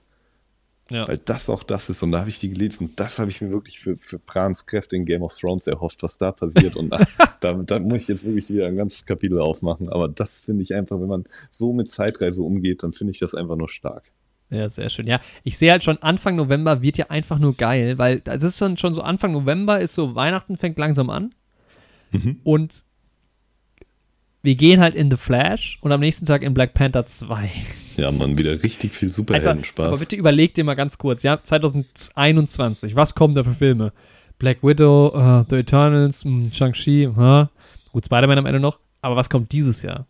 Ja. 0.91 1.07
Weil 1.07 1.17
das 1.19 1.49
auch 1.49 1.63
das 1.63 1.89
ist. 1.89 2.03
Und 2.03 2.11
da 2.11 2.19
habe 2.19 2.29
ich 2.29 2.39
die 2.39 2.49
gelesen 2.49 2.87
und 2.87 2.99
das 2.99 3.17
habe 3.17 3.31
ich 3.31 3.41
mir 3.41 3.49
wirklich 3.49 3.79
für, 3.79 3.97
für 3.97 4.19
Brans 4.19 4.65
Kräfte 4.65 4.95
in 4.97 5.05
Game 5.05 5.21
of 5.23 5.33
Thrones 5.37 5.67
erhofft, 5.67 6.03
was 6.03 6.17
da 6.17 6.31
passiert. 6.31 6.75
Und 6.75 6.89
da, 6.89 7.05
da, 7.39 7.53
da 7.53 7.79
muss 7.79 8.03
ich 8.03 8.07
jetzt 8.09 8.25
wirklich 8.25 8.49
wieder 8.49 8.67
ein 8.67 8.75
ganzes 8.75 9.05
Kapitel 9.05 9.39
aufmachen. 9.39 9.89
Aber 9.89 10.07
das 10.09 10.45
finde 10.45 10.63
ich 10.63 10.73
einfach, 10.75 10.99
wenn 10.99 11.07
man 11.07 11.23
so 11.49 11.71
mit 11.73 11.89
Zeitreise 11.89 12.43
umgeht, 12.43 12.83
dann 12.83 12.91
finde 12.93 13.11
ich 13.11 13.19
das 13.19 13.33
einfach 13.35 13.55
nur 13.55 13.69
stark. 13.69 14.11
Ja, 14.49 14.67
sehr 14.67 14.89
schön. 14.89 15.07
Ja, 15.07 15.21
ich 15.45 15.57
sehe 15.57 15.71
halt 15.71 15.83
schon, 15.83 15.97
Anfang 15.99 16.35
November 16.35 16.81
wird 16.81 16.97
ja 16.97 17.05
einfach 17.09 17.39
nur 17.39 17.55
geil, 17.55 17.97
weil 17.97 18.21
es 18.25 18.43
ist 18.43 18.57
schon, 18.57 18.75
schon 18.77 18.93
so, 18.93 19.01
Anfang 19.01 19.31
November 19.31 19.79
ist 19.79 19.93
so, 19.93 20.13
Weihnachten 20.15 20.57
fängt 20.57 20.77
langsam 20.77 21.09
an 21.09 21.33
Mhm. 22.11 22.41
und 22.43 22.83
wir 24.43 24.55
gehen 24.55 24.81
halt 24.81 24.95
in 24.95 25.09
The 25.11 25.17
Flash 25.17 25.77
und 25.81 25.91
am 25.91 25.99
nächsten 25.99 26.25
Tag 26.25 26.41
in 26.41 26.53
Black 26.53 26.73
Panther 26.73 27.05
2. 27.05 27.49
Ja, 27.97 28.11
man, 28.11 28.37
wieder 28.37 28.51
richtig 28.63 28.93
viel 28.93 29.09
Superhelden-Spaß. 29.09 29.87
aber 29.87 29.97
bitte 29.99 30.15
überleg 30.15 30.53
dir 30.53 30.63
mal 30.63 30.75
ganz 30.75 30.97
kurz, 30.97 31.23
ja, 31.23 31.41
2021, 31.43 32.95
was 32.95 33.13
kommen 33.13 33.35
da 33.35 33.43
für 33.43 33.53
Filme? 33.53 33.93
Black 34.39 34.63
Widow, 34.63 35.11
äh, 35.13 35.45
The 35.49 35.57
Eternals, 35.57 36.25
mh, 36.25 36.51
Shang-Chi, 36.51 37.09
huh? 37.15 37.47
gut, 37.91 38.05
Spider-Man 38.05 38.39
am 38.39 38.45
Ende 38.45 38.59
noch, 38.59 38.79
aber 39.01 39.15
was 39.15 39.29
kommt 39.29 39.51
dieses 39.51 39.81
Jahr? 39.83 40.07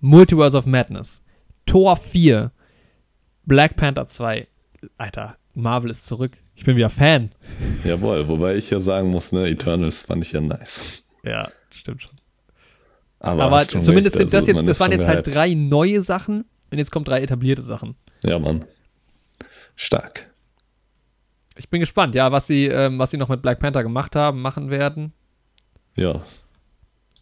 Multiverse 0.00 0.56
of 0.56 0.66
Madness, 0.66 1.22
Thor 1.64 1.96
4, 1.96 2.50
Black 3.46 3.76
Panther 3.76 4.06
2, 4.06 4.46
Alter, 4.98 5.36
Marvel 5.54 5.90
ist 5.90 6.04
zurück. 6.06 6.32
Ich 6.56 6.64
bin 6.64 6.76
wieder 6.76 6.90
Fan. 6.90 7.30
Jawohl, 7.84 8.28
wobei 8.28 8.56
ich 8.56 8.70
ja 8.70 8.80
sagen 8.80 9.10
muss, 9.10 9.32
ne, 9.32 9.48
Eternals 9.48 10.04
fand 10.04 10.24
ich 10.24 10.32
ja 10.32 10.40
nice. 10.40 11.02
Ja, 11.24 11.48
stimmt 11.70 12.02
schon. 12.02 12.13
Aber, 13.24 13.42
Aber 13.44 13.60
zumindest 13.60 14.16
sind 14.16 14.32
das 14.32 14.46
also 14.46 14.52
jetzt, 14.52 14.68
das 14.68 14.80
waren 14.80 14.92
jetzt 14.92 15.06
halt 15.08 15.24
gehypt. 15.24 15.34
drei 15.36 15.54
neue 15.54 16.02
Sachen 16.02 16.44
und 16.70 16.78
jetzt 16.78 16.90
kommen 16.90 17.04
drei 17.04 17.22
etablierte 17.22 17.62
Sachen. 17.62 17.94
Ja, 18.22 18.38
Mann. 18.38 18.64
Stark. 19.76 20.30
Ich 21.56 21.68
bin 21.68 21.80
gespannt, 21.80 22.14
ja, 22.14 22.32
was 22.32 22.46
sie, 22.46 22.66
ähm, 22.66 22.98
was 22.98 23.10
sie 23.12 23.16
noch 23.16 23.28
mit 23.28 23.40
Black 23.42 23.60
Panther 23.60 23.82
gemacht 23.82 24.14
haben, 24.16 24.42
machen 24.42 24.70
werden. 24.70 25.12
Ja, 25.96 26.20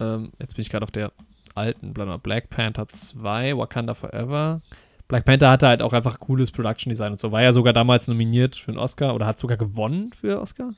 Ähm, 0.00 0.32
jetzt 0.40 0.56
bin 0.56 0.62
ich 0.62 0.70
gerade 0.70 0.82
auf 0.82 0.90
der 0.90 1.12
alten, 1.54 1.92
Black 1.92 2.50
Panther 2.50 2.88
2, 2.88 3.56
Wakanda 3.56 3.94
Forever. 3.94 4.62
Black 5.06 5.24
Panther 5.26 5.50
hatte 5.50 5.68
halt 5.68 5.82
auch 5.82 5.92
einfach 5.92 6.18
cooles 6.18 6.50
Production 6.50 6.90
Design 6.90 7.12
und 7.12 7.20
so. 7.20 7.30
War 7.30 7.42
ja 7.42 7.52
sogar 7.52 7.74
damals 7.74 8.08
nominiert 8.08 8.56
für 8.56 8.70
einen 8.72 8.78
Oscar 8.78 9.14
oder 9.14 9.26
hat 9.26 9.38
sogar 9.38 9.58
gewonnen 9.58 10.10
für 10.18 10.40
Oscar. 10.40 10.70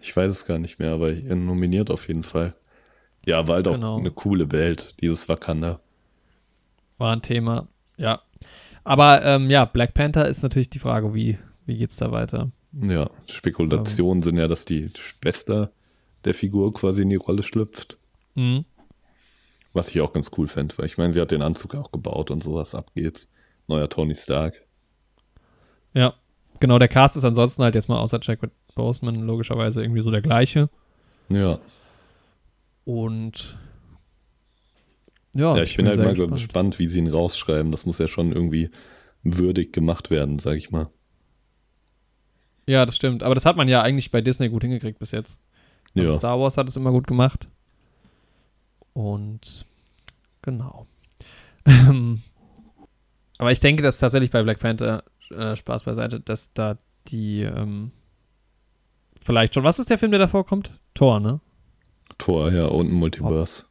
ich 0.00 0.16
weiß 0.16 0.30
es 0.30 0.46
gar 0.46 0.58
nicht 0.58 0.78
mehr, 0.78 0.92
aber 0.92 1.10
nominiert 1.12 1.90
auf 1.90 2.06
jeden 2.08 2.22
Fall. 2.22 2.54
Ja, 3.26 3.46
war 3.48 3.56
halt 3.56 3.68
auch 3.68 3.74
Genau. 3.74 3.98
eine 3.98 4.10
coole 4.10 4.50
Welt, 4.52 5.00
dieses 5.00 5.28
Wakanda. 5.28 5.80
War 6.98 7.12
ein 7.14 7.22
Thema, 7.22 7.68
ja. 7.98 8.22
Aber 8.84 9.22
ähm, 9.24 9.50
ja, 9.50 9.64
Black 9.64 9.92
Panther 9.94 10.28
ist 10.28 10.42
natürlich 10.42 10.70
die 10.70 10.78
Frage, 10.78 11.12
wie, 11.12 11.36
wie 11.66 11.76
geht's 11.76 11.96
da 11.96 12.12
weiter? 12.12 12.50
Ja, 12.72 13.10
Spekulationen 13.30 14.22
sind 14.22 14.36
ja, 14.36 14.46
dass 14.48 14.64
die 14.64 14.90
Schwester 14.96 15.72
der 16.24 16.34
Figur 16.34 16.72
quasi 16.72 17.02
in 17.02 17.08
die 17.10 17.16
Rolle 17.16 17.42
schlüpft. 17.42 17.98
Mhm. 18.34 18.64
Was 19.72 19.88
ich 19.90 20.00
auch 20.00 20.12
ganz 20.12 20.30
cool 20.38 20.46
fände, 20.46 20.78
weil 20.78 20.86
ich 20.86 20.96
meine, 20.98 21.12
sie 21.12 21.20
hat 21.20 21.30
den 21.32 21.42
Anzug 21.42 21.74
auch 21.74 21.90
gebaut 21.90 22.30
und 22.30 22.42
sowas. 22.42 22.74
Ab 22.74 22.92
geht's. 22.94 23.28
Neuer 23.68 23.88
Tony 23.88 24.14
Stark. 24.14 24.62
Ja, 25.92 26.14
genau, 26.60 26.78
der 26.78 26.86
Cast 26.88 27.16
ist 27.16 27.24
ansonsten 27.24 27.62
halt 27.64 27.74
jetzt 27.74 27.88
mal 27.88 27.98
außer 27.98 28.20
Chadwick 28.20 28.52
Boseman 28.76 29.22
logischerweise 29.22 29.82
irgendwie 29.82 30.02
so 30.02 30.10
der 30.12 30.22
gleiche. 30.22 30.68
Ja, 31.28 31.58
Und 32.86 33.58
ja, 35.34 35.56
ja 35.56 35.62
ich, 35.62 35.76
bin 35.76 35.88
halt 35.88 35.98
mal 35.98 36.14
gespannt. 36.14 36.78
wie 36.78 36.86
sie 36.86 37.00
ihn 37.00 37.08
rausschreiben. 37.08 37.72
Das 37.72 37.84
muss 37.84 37.98
ja 37.98 38.06
schon 38.06 38.32
irgendwie 38.32 38.70
würdig 39.24 39.72
gemacht 39.72 40.08
werden, 40.10 40.38
sag 40.38 40.56
ich 40.56 40.70
mal. 40.70 40.88
Ja, 42.66 42.86
das 42.86 42.94
stimmt. 42.94 43.24
Aber 43.24 43.34
das 43.34 43.44
hat 43.44 43.56
man 43.56 43.68
ja 43.68 43.82
eigentlich 43.82 44.12
bei 44.12 44.20
Disney 44.20 44.48
gut 44.48 44.62
hingekriegt 44.62 45.00
bis 45.00 45.10
jetzt. 45.10 45.40
Also 45.96 46.12
Ja. 46.12 46.16
Star 46.16 46.38
Wars 46.38 46.56
hat 46.56 46.68
es 46.68 46.76
immer 46.76 46.92
gut 46.92 47.08
gemacht. 47.08 47.48
Und 48.92 49.66
genau. 50.42 50.86
Aber 53.38 53.50
ich 53.50 53.60
denke, 53.60 53.82
dass 53.82 53.98
tatsächlich 53.98 54.30
bei 54.30 54.44
Black 54.44 54.60
Panther 54.60 55.02
äh, 55.30 55.56
Spaß 55.56 55.82
beiseite, 55.82 56.20
dass 56.20 56.52
da 56.52 56.78
die 57.08 57.42
ähm, 57.42 57.90
vielleicht 59.20 59.54
schon. 59.54 59.64
Was 59.64 59.80
ist 59.80 59.90
der 59.90 59.98
Film, 59.98 60.12
der 60.12 60.20
davor 60.20 60.46
kommt? 60.46 60.70
Thor, 60.94 61.18
ne? 61.18 61.40
Tor, 62.18 62.52
ja, 62.52 62.66
und 62.66 62.88
ein 62.88 62.94
Multiverse. 62.94 63.64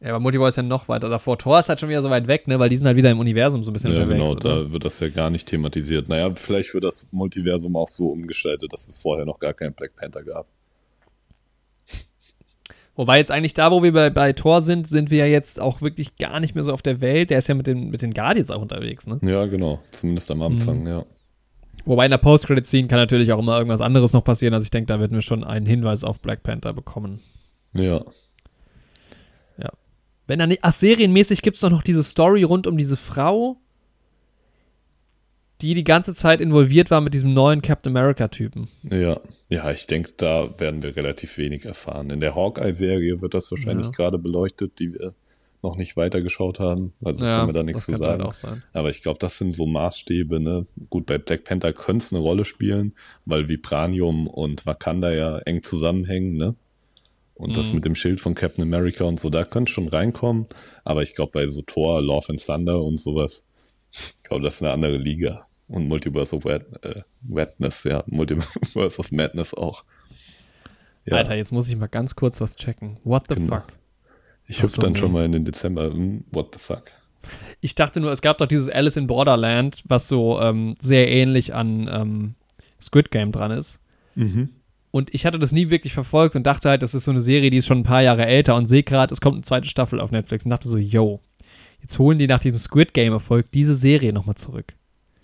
Ja, 0.00 0.10
aber 0.10 0.20
Multiverse 0.20 0.48
ist 0.48 0.56
ja 0.56 0.62
noch 0.62 0.88
weiter 0.88 1.10
davor. 1.10 1.36
Thor 1.36 1.58
ist 1.58 1.68
halt 1.68 1.78
schon 1.78 1.90
wieder 1.90 2.00
so 2.00 2.08
weit 2.08 2.26
weg, 2.26 2.48
ne? 2.48 2.58
Weil 2.58 2.70
die 2.70 2.76
sind 2.76 2.86
halt 2.86 2.96
wieder 2.96 3.10
im 3.10 3.18
Universum 3.18 3.62
so 3.62 3.70
ein 3.70 3.74
bisschen 3.74 3.92
Ja, 3.92 4.02
unterwegs. 4.02 4.18
genau, 4.18 4.30
oder? 4.32 4.64
da 4.64 4.72
wird 4.72 4.84
das 4.84 4.98
ja 5.00 5.08
gar 5.10 5.28
nicht 5.28 5.46
thematisiert. 5.46 6.08
Naja, 6.08 6.34
vielleicht 6.34 6.72
wird 6.72 6.84
das 6.84 7.08
Multiversum 7.12 7.76
auch 7.76 7.88
so 7.88 8.08
umgestaltet, 8.08 8.72
dass 8.72 8.88
es 8.88 8.98
vorher 9.00 9.26
noch 9.26 9.38
gar 9.38 9.52
keinen 9.52 9.74
Black 9.74 9.94
Panther 9.96 10.22
gab. 10.22 10.46
Wobei 12.96 13.18
jetzt 13.18 13.30
eigentlich 13.30 13.54
da, 13.54 13.70
wo 13.70 13.82
wir 13.82 13.92
bei, 13.92 14.10
bei 14.10 14.32
Thor 14.32 14.62
sind, 14.62 14.86
sind 14.86 15.10
wir 15.10 15.18
ja 15.18 15.26
jetzt 15.26 15.60
auch 15.60 15.80
wirklich 15.80 16.16
gar 16.16 16.40
nicht 16.40 16.54
mehr 16.54 16.64
so 16.64 16.72
auf 16.72 16.82
der 16.82 17.00
Welt. 17.00 17.30
Der 17.30 17.38
ist 17.38 17.48
ja 17.48 17.54
mit 17.54 17.66
den, 17.66 17.90
mit 17.90 18.02
den 18.02 18.12
Guardians 18.12 18.50
auch 18.50 18.60
unterwegs, 18.60 19.06
ne? 19.06 19.18
Ja, 19.22 19.46
genau. 19.46 19.80
Zumindest 19.90 20.30
am 20.30 20.42
Anfang, 20.42 20.86
ja. 20.86 21.04
Wobei 21.86 22.04
in 22.04 22.10
der 22.10 22.18
Post-Credit-Scene 22.18 22.88
kann 22.88 22.98
natürlich 22.98 23.32
auch 23.32 23.38
immer 23.38 23.56
irgendwas 23.56 23.80
anderes 23.80 24.12
noch 24.12 24.24
passieren. 24.24 24.52
Also 24.52 24.64
ich 24.64 24.70
denke, 24.70 24.88
da 24.88 25.00
werden 25.00 25.14
wir 25.14 25.22
schon 25.22 25.44
einen 25.44 25.64
Hinweis 25.66 26.04
auf 26.04 26.20
Black 26.20 26.42
Panther 26.42 26.74
bekommen. 26.74 27.20
Ja. 27.74 28.04
Wenn 30.26 30.38
dann 30.38 30.50
nicht, 30.50 30.62
ach, 30.62 30.72
serienmäßig 30.72 31.42
gibt 31.42 31.56
es 31.56 31.60
doch 31.60 31.70
noch 31.70 31.82
diese 31.82 32.04
Story 32.04 32.44
rund 32.44 32.68
um 32.68 32.78
diese 32.78 32.96
Frau, 32.96 33.56
die 35.60 35.74
die 35.74 35.82
ganze 35.82 36.14
Zeit 36.14 36.40
involviert 36.40 36.90
war 36.92 37.00
mit 37.00 37.14
diesem 37.14 37.34
neuen 37.34 37.62
Captain 37.62 37.90
America-Typen. 37.96 38.68
Ja. 38.90 39.18
Ja, 39.48 39.68
ich 39.72 39.88
denke, 39.88 40.12
da 40.16 40.54
werden 40.60 40.84
wir 40.84 40.94
relativ 40.94 41.36
wenig 41.36 41.64
erfahren. 41.64 42.10
In 42.10 42.20
der 42.20 42.36
Hawkeye-Serie 42.36 43.20
wird 43.20 43.34
das 43.34 43.50
wahrscheinlich 43.50 43.86
Ja. 43.86 43.92
gerade 43.92 44.18
beleuchtet, 44.18 44.78
die 44.78 44.94
wir 44.94 45.14
noch 45.64 45.76
nicht 45.76 45.96
weitergeschaut 45.96 46.60
haben. 46.60 46.92
Also 47.04 47.24
Ja, 47.26 47.38
kann 47.38 47.46
man 47.46 47.54
da 47.56 47.62
nichts 47.64 47.86
zu 47.86 47.92
könnte 47.92 48.06
sagen. 48.06 48.22
halt. 48.24 48.62
Aber 48.72 48.88
ich 48.90 49.02
glaube, 49.02 49.18
das 49.18 49.36
sind 49.36 49.52
so 49.52 49.66
Maßstäbe, 49.66 50.38
ne? 50.38 50.64
Gut, 50.90 51.06
bei 51.06 51.18
Black 51.18 51.42
Panther 51.42 51.72
könnte 51.72 52.04
es 52.04 52.12
eine 52.12 52.22
Rolle 52.22 52.44
spielen, 52.44 52.94
weil 53.26 53.48
Vibranium 53.48 54.28
und 54.28 54.64
Wakanda 54.64 55.12
ja 55.12 55.38
eng 55.40 55.64
zusammenhängen, 55.64 56.36
ne? 56.36 56.54
Und 57.40 57.56
das 57.56 57.68
Mhm. 57.70 57.76
mit 57.76 57.84
dem 57.86 57.94
Schild 57.94 58.20
von 58.20 58.34
Captain 58.34 58.62
America 58.62 59.04
und 59.04 59.18
so, 59.18 59.30
da 59.30 59.44
könnte 59.44 59.72
schon 59.72 59.88
reinkommen. 59.88 60.46
Aber 60.84 61.02
ich 61.02 61.14
glaube, 61.14 61.32
bei 61.32 61.46
so 61.46 61.62
Thor, 61.62 62.02
Love 62.02 62.28
and 62.30 62.44
Thunder 62.44 62.82
und 62.82 62.98
sowas, 63.00 63.46
ich 63.92 64.22
glaube, 64.22 64.44
das 64.44 64.56
ist 64.56 64.62
eine 64.62 64.72
andere 64.72 64.96
Liga. 64.96 65.46
Und 65.68 65.88
Multiverse 65.88 66.36
of 66.36 66.44
Wet, 66.44 66.66
äh, 66.84 67.02
Wetness, 67.22 67.84
ja, 67.84 68.02
Multiverse 68.06 68.98
of 69.00 69.10
Madness 69.12 69.54
auch. 69.54 69.84
Ja, 71.06 71.16
Alter, 71.16 71.36
jetzt 71.36 71.52
muss 71.52 71.68
ich 71.68 71.76
mal 71.76 71.86
ganz 71.88 72.14
kurz 72.14 72.40
was 72.40 72.56
checken. 72.56 72.98
What 73.04 73.24
the 73.28 73.36
Genau. 73.36 73.56
fuck? 73.56 73.64
ich 74.46 74.62
hüpfe 74.62 74.76
so, 74.76 74.82
dann 74.82 74.92
nee. 74.92 74.98
schon 74.98 75.12
mal 75.12 75.24
in 75.24 75.32
den 75.32 75.44
Dezember. 75.44 75.84
Hm, 75.92 76.24
what 76.32 76.48
the 76.52 76.58
fuck? 76.58 76.84
Ich 77.60 77.74
dachte 77.74 78.00
nur, 78.00 78.10
es 78.12 78.20
gab 78.22 78.38
doch 78.38 78.46
dieses 78.46 78.68
Alice 78.68 78.96
in 78.96 79.06
Borderland, 79.06 79.82
was 79.86 80.08
so 80.08 80.40
ähm, 80.40 80.74
sehr 80.80 81.08
ähnlich 81.08 81.54
an 81.54 81.88
ähm, 81.92 82.34
Squid 82.80 83.10
Game 83.10 83.30
dran 83.32 83.50
ist. 83.52 83.78
Mhm. 84.16 84.50
Und 84.92 85.14
ich 85.14 85.24
hatte 85.24 85.38
das 85.38 85.52
nie 85.52 85.70
wirklich 85.70 85.92
verfolgt 85.94 86.34
und 86.36 86.44
dachte 86.44 86.68
halt, 86.68 86.82
das 86.82 86.94
ist 86.94 87.04
so 87.04 87.10
eine 87.12 87.20
Serie, 87.20 87.50
die 87.50 87.58
ist 87.58 87.66
schon 87.66 87.78
ein 87.78 87.84
paar 87.84 88.02
Jahre 88.02 88.26
älter 88.26 88.56
und 88.56 88.66
sehe 88.66 88.82
gerade, 88.82 89.12
es 89.14 89.20
kommt 89.20 89.36
eine 89.36 89.44
zweite 89.44 89.68
Staffel 89.68 90.00
auf 90.00 90.10
Netflix 90.10 90.44
und 90.44 90.50
dachte 90.50 90.68
so, 90.68 90.76
yo, 90.76 91.20
jetzt 91.80 91.98
holen 91.98 92.18
die 92.18 92.26
nach 92.26 92.40
diesem 92.40 92.58
Squid 92.58 92.92
Game-Erfolg 92.92 93.50
diese 93.52 93.74
Serie 93.76 94.12
nochmal 94.12 94.34
zurück. 94.34 94.72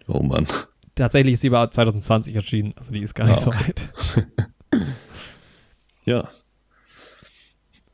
Oh 0.06 0.22
Mann. 0.22 0.47
Tatsächlich 0.94 1.34
ist 1.34 1.40
sie 1.40 1.48
aber 1.48 1.70
2020 1.70 2.34
erschienen, 2.36 2.74
also 2.76 2.93
die 2.93 3.01
ist 3.02 3.14
gar 3.14 3.26
nicht 3.26 3.38
Ah, 3.38 3.40
so 3.40 3.48
okay. 3.51 3.64
alt. 3.66 4.26
Ja. 6.05 6.28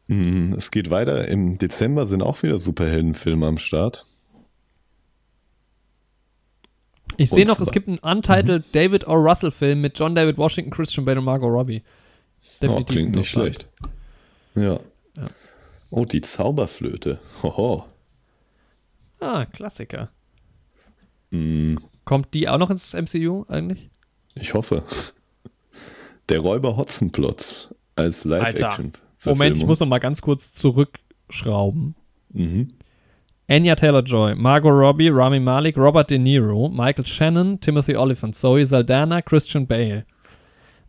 Mm, 0.09 0.53
Es 0.53 0.70
geht 0.70 0.90
weiter. 0.90 1.28
Im 1.28 1.57
Dezember 1.57 2.07
sind 2.07 2.23
auch 2.23 2.43
wieder 2.43 2.59
Superheldenfilme 2.59 3.47
am 3.47 3.59
Start. 3.59 4.07
Ich 7.23 7.31
sehe 7.31 7.44
noch, 7.44 7.61
es 7.61 7.70
gibt 7.70 7.89
einen 7.89 7.99
untitled 7.99 8.65
David 8.73 9.07
O. 9.07 9.12
Russell-Film 9.15 9.81
mit 9.81 9.99
John 9.99 10.15
David 10.15 10.39
Washington, 10.39 10.70
Christian 10.70 11.05
Bale 11.05 11.19
und 11.19 11.24
Margot 11.24 11.51
Robbie. 11.51 11.82
Oh, 12.62 12.82
klingt 12.85 13.15
nicht 13.15 13.31
schlecht. 13.31 13.69
Ja. 14.55 14.81
Ja. 15.16 15.24
Oh, 15.90 16.05
die 16.05 16.20
Zauberflöte. 16.20 17.20
Hoho. 17.43 17.85
Ah, 19.20 19.44
Klassiker. 19.47 20.11
Mm, 21.31 21.77
Kommt 22.05 22.35
die 22.35 22.49
auch 22.49 22.59
noch 22.59 22.70
ins 22.70 22.94
MCU 22.94 23.44
eigentlich? 23.49 23.89
Ich 24.35 24.55
hoffe. 24.55 24.82
Der 26.28 26.40
Räuber 26.40 26.77
Hotzenplotz 26.77 27.74
als 27.94 28.24
live-action 28.24 28.93
Moment, 29.24 29.57
ich 29.57 29.66
muss 29.66 29.81
noch 29.81 29.86
mal 29.86 29.99
ganz 29.99 30.20
kurz 30.20 30.53
zurückschrauben. 30.53 31.94
Mhm. 32.31 32.73
Anya 33.53 33.77
Taylor-Joy, 33.77 34.35
Margot 34.37 34.70
Robbie, 34.70 35.11
Rami 35.11 35.39
Malek, 35.39 35.77
Robert 35.77 36.09
De 36.09 36.16
Niro, 36.19 36.70
Michael 36.73 37.05
Shannon, 37.05 37.59
Timothy 37.59 37.95
Olyphant, 37.95 38.35
Zoe 38.35 38.65
Saldana, 38.65 39.20
Christian 39.20 39.66
Bale, 39.66 40.05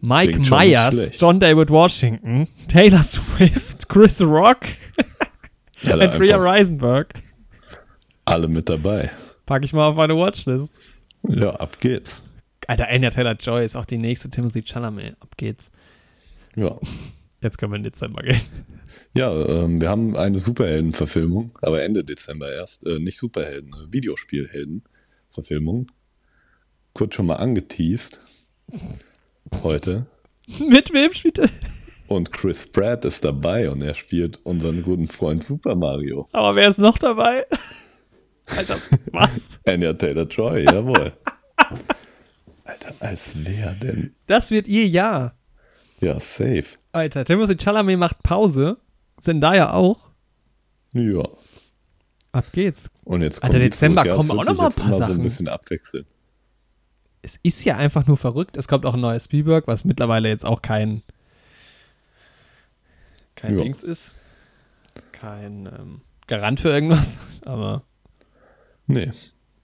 Mike 0.02 0.32
Klingt 0.32 0.50
Myers. 0.50 1.12
John 1.20 1.40
David 1.40 1.70
Washington, 1.70 2.48
Taylor 2.70 3.04
Swift, 3.04 3.90
Chris 3.90 4.22
Rock, 4.22 4.66
Andrea 5.86 6.38
einfach 6.38 6.54
Risenberg. 6.54 7.14
alle 8.26 8.48
mit 8.48 8.70
dabei. 8.70 9.12
Pack 9.46 9.66
ich 9.66 9.74
mal 9.74 9.90
auf 9.90 9.96
meine 9.98 10.16
Watchlist. 10.16 10.74
Ja, 11.28 11.50
ab 11.56 11.78
geht's. 11.82 12.24
Alter, 12.68 12.88
Anya 12.90 13.10
Taylor-Joy 13.10 13.66
ist 13.66 13.76
auch 13.76 13.86
die 13.86 13.98
nächste 13.98 14.30
Timothy 14.30 14.62
Chalamet. 14.64 15.18
Ab 15.20 15.36
geht's. 15.36 15.70
Ja. 16.56 16.78
Jetzt 17.44 17.58
können 17.58 17.74
wir 17.74 17.78
in 17.78 17.84
Dezember 17.84 18.24
gehen. 18.24 18.40
Ja, 19.14 19.32
ähm, 19.34 19.82
wir 19.82 19.90
haben 19.90 20.16
eine 20.16 20.40
Superhelden-Verfilmung, 20.40 21.60
aber 21.62 21.84
Ende 21.84 22.06
Dezember 22.06 22.50
erst. 22.52 22.86
Äh, 22.88 23.00
nicht 23.00 23.18
Superhelden, 23.18 23.74
äh, 23.74 23.92
Videospielhelden-Verfilmung. 23.94 25.92
Kurz 26.94 27.16
schon 27.16 27.26
mal 27.26 27.36
angeteased. 27.36 28.22
Heute. 29.62 30.06
Mit 30.70 30.94
wem 30.94 31.12
spielt 31.12 31.40
er? 31.40 31.50
Und 32.08 32.32
Chris 32.32 32.66
Pratt 32.66 33.04
ist 33.04 33.26
dabei 33.26 33.70
und 33.70 33.82
er 33.82 33.94
spielt 33.94 34.40
unseren 34.46 34.82
guten 34.82 35.10
Freund 35.10 35.44
Super 35.44 35.76
Mario. 35.76 36.30
Aber 36.32 36.56
wer 36.56 36.70
ist 36.70 36.80
noch 36.80 36.98
dabei? 36.98 37.46
Alter, 38.46 38.78
was? 39.12 39.60
Anya 39.66 39.94
Taylor-Joy, 39.94 40.64
jawohl. 40.64 41.12
Alter, 42.64 42.94
als 43.00 43.36
Lea 43.36 43.74
denn? 43.82 44.16
Das 44.28 44.50
wird 44.50 44.68
ihr 44.68 44.88
Jahr. 44.88 45.38
Ja, 46.04 46.20
safe. 46.20 46.66
Alter, 46.92 47.26
Timothy 47.26 47.56
Chalamet 47.58 47.98
macht 47.98 48.22
Pause. 48.24 48.78
Zendaya 49.22 49.74
auch. 49.74 50.10
Ja. 50.94 51.24
Ab 52.32 52.46
geht's. 52.52 52.90
Und 53.04 53.22
jetzt 53.22 53.44
Alter, 53.44 53.54
kommt 53.54 53.64
die 53.64 53.70
Dezember 53.70 54.04
zurück. 54.04 54.08
Ja, 54.08 54.16
kommen 54.18 54.30
wird 54.30 54.40
auch 54.40 54.46
noch 54.46 54.54
sich 54.54 54.58
mal 54.58 54.66
jetzt 54.68 54.80
ein 54.80 54.82
paar 54.84 54.88
immer 54.90 54.98
so 54.98 55.04
ein 55.04 55.10
Sachen. 55.10 55.22
bisschen 55.24 55.48
abwechseln. 55.48 56.06
Es 57.22 57.40
ist 57.42 57.64
ja 57.64 57.78
einfach 57.78 58.06
nur 58.06 58.18
verrückt. 58.18 58.58
Es 58.58 58.68
kommt 58.68 58.86
auch 58.86 58.96
ein 58.96 59.00
neues 59.02 59.24
Spielberg, 59.26 59.66
was 59.68 59.86
mittlerweile 59.86 60.30
jetzt 60.30 60.46
auch 60.46 60.62
kein 60.62 61.04
kein 63.36 63.58
Ja. 63.58 63.64
Dings 63.64 63.84
ist. 63.84 64.16
Kein 65.12 65.66
ähm, 65.68 66.02
Garant 66.28 66.60
für 66.60 66.70
irgendwas. 66.70 67.18
Aber, 67.46 67.84
Nee. 68.88 69.12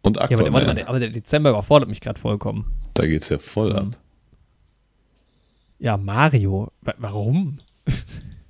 Und 0.01 0.15
ja, 0.15 0.23
aber, 0.23 0.29
der, 0.29 0.37
Aquaman, 0.39 0.53
warte 0.53 0.67
mal, 0.67 0.75
der, 0.75 0.87
aber 0.89 0.99
der 1.01 1.09
Dezember 1.09 1.49
überfordert 1.49 1.89
mich 1.89 1.99
gerade 1.99 2.17
vollkommen. 2.19 2.71
da 2.93 3.05
geht's 3.05 3.27
ja 3.29 3.37
voll 3.37 3.71
Mhm. 3.71 3.75
ab. 3.75 3.85
Ja, 5.79 5.97
Mario. 5.97 6.71
Wa- 6.81 6.95
Warum? 6.97 7.59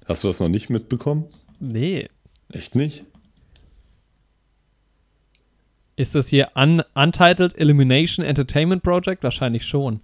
Hast 0.06 0.24
du 0.24 0.28
das 0.28 0.40
noch 0.40 0.50
nicht 0.50 0.70
mitbekommen? 0.70 1.26
Nee. 1.60 2.08
Echt 2.52 2.76
nicht? 2.76 3.06
Ist 5.96 6.16
das 6.16 6.28
hier 6.30 6.50
un 6.56 6.82
Untitled 6.96 7.58
Elimination 7.58 8.26
Entertainment 8.26 8.84
Project? 8.84 9.24
Wahrscheinlich 9.24 9.66
schon. 9.66 10.00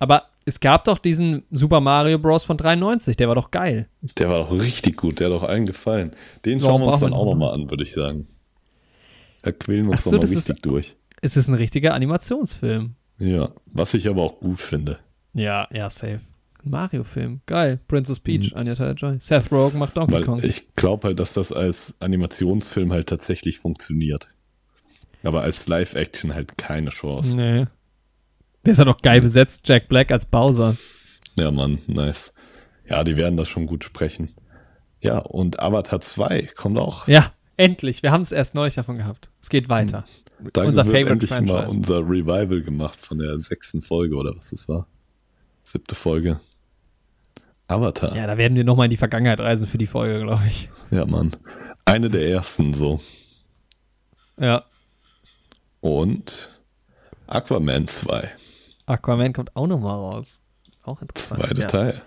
Aber 0.00 0.24
es 0.44 0.60
gab 0.60 0.84
doch 0.84 0.98
diesen 0.98 1.44
Super 1.50 1.80
Mario 1.80 2.18
Bros. 2.18 2.42
von 2.44 2.56
93, 2.56 3.16
der 3.16 3.28
war 3.28 3.34
doch 3.34 3.50
geil. 3.50 3.88
Der 4.18 4.28
war 4.28 4.40
doch 4.44 4.50
richtig 4.52 4.96
gut, 4.96 5.20
der 5.20 5.28
hat 5.28 5.34
doch 5.34 5.42
allen 5.48 5.66
gefallen. 5.66 6.12
Den 6.44 6.60
Warum 6.62 6.80
schauen 6.80 6.80
wir 6.82 6.86
uns 6.92 7.00
dann 7.00 7.12
auch 7.12 7.24
noch 7.24 7.32
nochmal 7.34 7.54
an, 7.54 7.70
würde 7.70 7.82
ich 7.84 7.92
sagen. 7.92 8.26
Da 9.42 9.52
quälen 9.52 9.84
wir 9.84 9.92
uns 9.92 10.02
so, 10.04 10.10
doch 10.10 10.16
mal 10.18 10.20
das 10.22 10.30
ist- 10.30 10.36
richtig 10.48 10.62
durch. 10.62 10.96
Es 11.20 11.36
ist 11.36 11.48
ein 11.48 11.54
richtiger 11.54 11.94
Animationsfilm. 11.94 12.94
Ja, 13.18 13.50
was 13.66 13.94
ich 13.94 14.08
aber 14.08 14.22
auch 14.22 14.38
gut 14.38 14.60
finde. 14.60 14.98
Ja, 15.34 15.66
ja, 15.72 15.90
safe. 15.90 16.20
Mario-Film. 16.70 17.40
Geil. 17.46 17.80
Princess 17.88 18.20
Peach, 18.20 18.54
Anya 18.56 18.74
Taylor-Joy. 18.74 19.18
Seth 19.20 19.50
Rogen 19.52 19.78
macht 19.78 19.96
Donkey 19.96 20.12
Weil 20.12 20.24
Kong. 20.24 20.40
ich 20.42 20.74
glaube 20.74 21.08
halt, 21.08 21.20
dass 21.20 21.34
das 21.34 21.52
als 21.52 21.94
Animationsfilm 22.00 22.92
halt 22.92 23.08
tatsächlich 23.08 23.58
funktioniert. 23.58 24.28
Aber 25.24 25.42
als 25.42 25.66
Live-Action 25.68 26.34
halt 26.34 26.56
keine 26.58 26.90
Chance. 26.90 27.36
nee. 27.36 27.66
Der 28.64 28.72
ist 28.72 28.78
ja 28.78 28.84
doch 28.84 29.00
geil 29.00 29.20
besetzt. 29.20 29.62
Jack 29.64 29.88
Black 29.88 30.10
als 30.10 30.26
Bowser. 30.26 30.76
Ja, 31.38 31.50
Mann, 31.50 31.78
nice. 31.86 32.34
Ja, 32.88 33.04
die 33.04 33.16
werden 33.16 33.36
das 33.36 33.48
schon 33.48 33.66
gut 33.66 33.84
sprechen. 33.84 34.34
Ja, 35.00 35.18
und 35.18 35.60
Avatar 35.60 36.00
2 36.00 36.48
kommt 36.56 36.76
auch. 36.78 37.06
Ja, 37.08 37.32
endlich. 37.56 38.02
Wir 38.02 38.10
haben 38.10 38.22
es 38.22 38.32
erst 38.32 38.54
neulich 38.54 38.74
davon 38.74 38.98
gehabt. 38.98 39.30
Es 39.40 39.48
geht 39.48 39.68
weiter. 39.68 40.04
Da 40.52 40.64
Unser 40.64 40.84
wird 40.86 40.96
Favorite 40.96 41.10
endlich 41.12 41.30
mal 41.30 41.64
Franchise. 41.64 41.76
unser 41.76 41.98
Revival 42.00 42.62
gemacht 42.62 43.00
von 43.00 43.18
der 43.18 43.38
sechsten 43.38 43.80
Folge 43.80 44.16
oder 44.16 44.34
was 44.36 44.52
es 44.52 44.68
war. 44.68 44.86
Siebte 45.62 45.94
Folge. 45.94 46.40
Avatar. 47.68 48.10
Ja, 48.10 48.22
Ja, 48.22 48.26
da 48.26 48.36
werden 48.38 48.56
wir 48.56 48.64
nochmal 48.64 48.86
in 48.86 48.90
die 48.90 48.96
Vergangenheit 48.96 49.40
reisen 49.40 49.66
für 49.68 49.78
die 49.78 49.86
Folge, 49.86 50.20
glaube 50.24 50.42
ich. 50.46 50.68
Mann. 50.90 51.32
Eine 51.84 52.10
der 52.10 52.28
ersten 52.28 52.72
so. 52.72 53.00
Ja. 54.38 54.64
Und 55.80 56.50
Aquaman 57.26 57.86
2. 57.86 58.30
Aquaman 58.86 59.32
kommt 59.32 59.54
auch 59.54 59.66
nochmal 59.66 59.98
raus. 59.98 60.40
Auch 60.82 61.00
interessant. 61.02 61.40
Zweiter 61.42 61.60
ja. 61.60 61.66
Teil. 61.66 62.02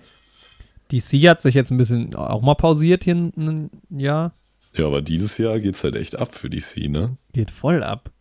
DC 0.92 1.28
hat 1.30 1.42
sich 1.42 1.54
jetzt 1.56 1.72
ein 1.72 1.78
bisschen 1.78 2.16
auch 2.16 2.42
mal 2.42 2.56
pausiert 2.56 3.04
hier 3.04 3.16
ein, 3.16 3.34
ein 3.38 4.00
Jahr. 4.00 4.34
Ja, 4.76 4.88
aber 4.88 5.02
dieses 5.02 5.38
Jahr 5.38 5.60
geht's 5.60 5.84
halt 5.84 5.96
echt 5.96 6.18
ab 6.18 6.34
für 6.34 6.50
DC, 6.50 6.90
ne? 6.90 7.18
Geht 7.34 7.52
voll 7.52 7.84
ab. 7.84 8.12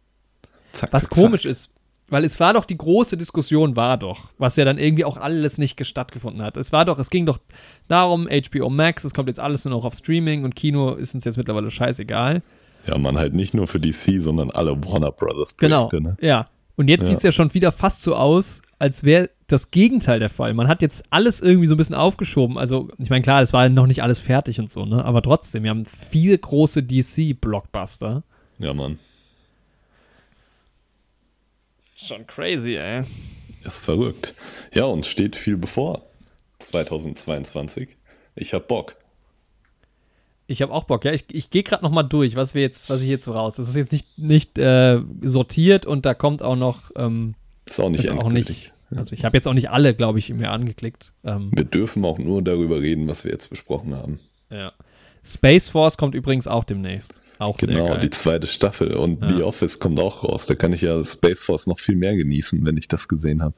Zack, 0.73 0.93
Was 0.93 1.03
zack, 1.03 1.11
komisch 1.11 1.43
zack. 1.43 1.51
ist, 1.51 1.70
weil 2.11 2.25
es 2.25 2.39
war 2.41 2.53
doch 2.53 2.65
die 2.65 2.77
große 2.77 3.17
Diskussion, 3.17 3.77
war 3.77 3.97
doch, 3.97 4.29
was 4.39 4.57
ja 4.57 4.65
dann 4.65 4.79
irgendwie 4.79 5.05
auch 5.05 5.17
alles 5.17 5.57
nicht 5.59 5.85
stattgefunden 5.87 6.43
hat. 6.43 6.57
Es 6.57 6.73
war 6.73 6.85
doch, 6.85 6.99
es 6.99 7.09
ging 7.11 7.25
doch 7.27 7.39
darum, 7.89 8.29
HBO 8.29 8.69
Max, 8.69 9.05
es 9.05 9.15
kommt 9.15 9.29
jetzt 9.29 9.41
alles 9.41 9.65
nur 9.65 9.75
noch 9.75 9.85
auf 9.85 9.95
Streaming 9.95 10.45
und 10.45 10.55
Kino 10.55 10.93
ist 10.95 11.15
uns 11.15 11.25
jetzt 11.25 11.37
mittlerweile 11.39 11.71
scheißegal. 11.71 12.43
Ja, 12.87 12.99
man 12.99 13.17
halt 13.19 13.35
nicht 13.35 13.55
nur 13.55 13.67
für 13.67 13.79
DC, 13.81 14.21
sondern 14.21 14.51
alle 14.51 14.77
Warner 14.85 15.13
Brothers 15.13 15.57
Genau. 15.57 15.89
Projekte, 15.89 16.01
ne? 16.11 16.17
Ja. 16.21 16.49
Und 16.77 16.89
jetzt 16.89 17.03
Ja. 17.03 17.07
sieht 17.09 17.17
es 17.19 17.23
ja 17.23 17.33
schon 17.33 17.53
wieder 17.55 17.73
fast 17.73 18.03
so 18.03 18.15
aus, 18.17 18.63
als 18.79 19.05
wäre 19.05 19.29
das 19.49 19.71
Gegenteil 19.71 20.19
der 20.19 20.31
Fall. 20.31 20.55
Man 20.55 20.67
hat 20.69 20.81
jetzt 20.81 21.03
alles 21.11 21.41
irgendwie 21.43 21.67
so 21.67 21.75
ein 21.75 21.77
bisschen 21.77 21.95
aufgeschoben. 21.97 22.57
Also, 22.57 22.89
ich 22.99 23.11
meine, 23.11 23.23
klar, 23.23 23.43
es 23.43 23.53
war 23.53 23.69
noch 23.69 23.87
nicht 23.87 24.03
alles 24.03 24.19
fertig 24.19 24.59
und 24.61 24.71
so, 24.73 24.87
ne? 24.87 25.05
Aber 25.05 25.21
trotzdem, 25.21 25.65
wir 25.65 25.71
haben 25.71 25.85
vier 25.85 26.39
große 26.39 26.83
DC-Blockbuster. 26.83 28.23
Ja, 28.59 28.75
Mann. 28.75 28.99
Schon 32.07 32.27
crazy, 32.27 32.77
ey. 32.77 33.05
Ist 33.65 33.85
verrückt. 33.85 34.35
Ja, 34.73 34.85
und 34.85 35.07
steht 35.07 35.37
viel 35.37 35.57
bevor. 35.57 36.03
2022. 36.59 37.97
Ich 38.35 38.55
hab 38.55 38.69
Bock. 38.69 38.97
Ich 40.47 40.63
habe 40.63 40.73
auch 40.73 40.85
Bock, 40.85 41.05
ja. 41.05 41.13
Ich, 41.13 41.25
ich 41.31 41.51
gehe 41.51 41.63
gerade 41.63 41.85
noch 41.85 41.91
mal 41.91 42.03
durch, 42.03 42.37
was 42.37 42.55
wir 42.55 42.63
jetzt, 42.63 42.91
was 42.91 43.01
ich 43.01 43.09
jetzt 43.09 43.25
so 43.25 43.33
raus. 43.33 43.57
Das 43.57 43.69
ist 43.69 43.77
jetzt 43.77 43.93
nicht, 43.93 44.19
nicht 44.19 44.59
äh, 44.59 45.01
sortiert 45.23 45.87
und 45.87 46.07
da 46.07 46.15
kommt 46.15 46.43
auch 46.43 46.57
noch. 46.57 46.91
Ähm, 46.97 47.35
ist 47.67 47.79
auch 47.81 47.89
nicht 47.89 48.05
ist 48.05 48.11
auch 48.11 48.31
nicht, 48.31 48.73
Also 48.97 49.13
ich 49.13 49.25
habe 49.25 49.37
jetzt 49.37 49.47
auch 49.47 49.55
nicht 49.55 49.71
alle, 49.71 49.95
glaube 49.95 50.19
ich, 50.19 50.31
mir 50.31 50.51
angeklickt. 50.51 51.13
Ähm, 51.25 51.51
wir 51.55 51.65
dürfen 51.65 52.05
auch 52.05 52.19
nur 52.19 52.43
darüber 52.43 52.81
reden, 52.81 53.07
was 53.07 53.25
wir 53.25 53.31
jetzt 53.31 53.49
besprochen 53.49 53.95
haben. 53.95 54.19
Ja. 54.51 54.73
Space 55.23 55.69
Force 55.69 55.97
kommt 55.97 56.15
übrigens 56.15 56.49
auch 56.49 56.65
demnächst. 56.65 57.23
Auch 57.41 57.57
genau, 57.57 57.97
die 57.97 58.11
zweite 58.11 58.47
Staffel. 58.47 58.95
Und 58.95 59.23
ja. 59.23 59.29
The 59.31 59.43
Office 59.45 59.79
kommt 59.79 59.99
auch 59.99 60.25
raus. 60.25 60.45
Da 60.45 60.55
kann 60.55 60.75
ich 60.75 60.83
ja 60.83 61.03
Space 61.03 61.41
Force 61.41 61.67
noch 61.67 61.79
viel 61.79 61.97
mehr 61.97 62.15
genießen, 62.15 62.63
wenn 62.67 62.77
ich 62.77 62.87
das 62.87 63.09
gesehen 63.09 63.43
habe. 63.43 63.55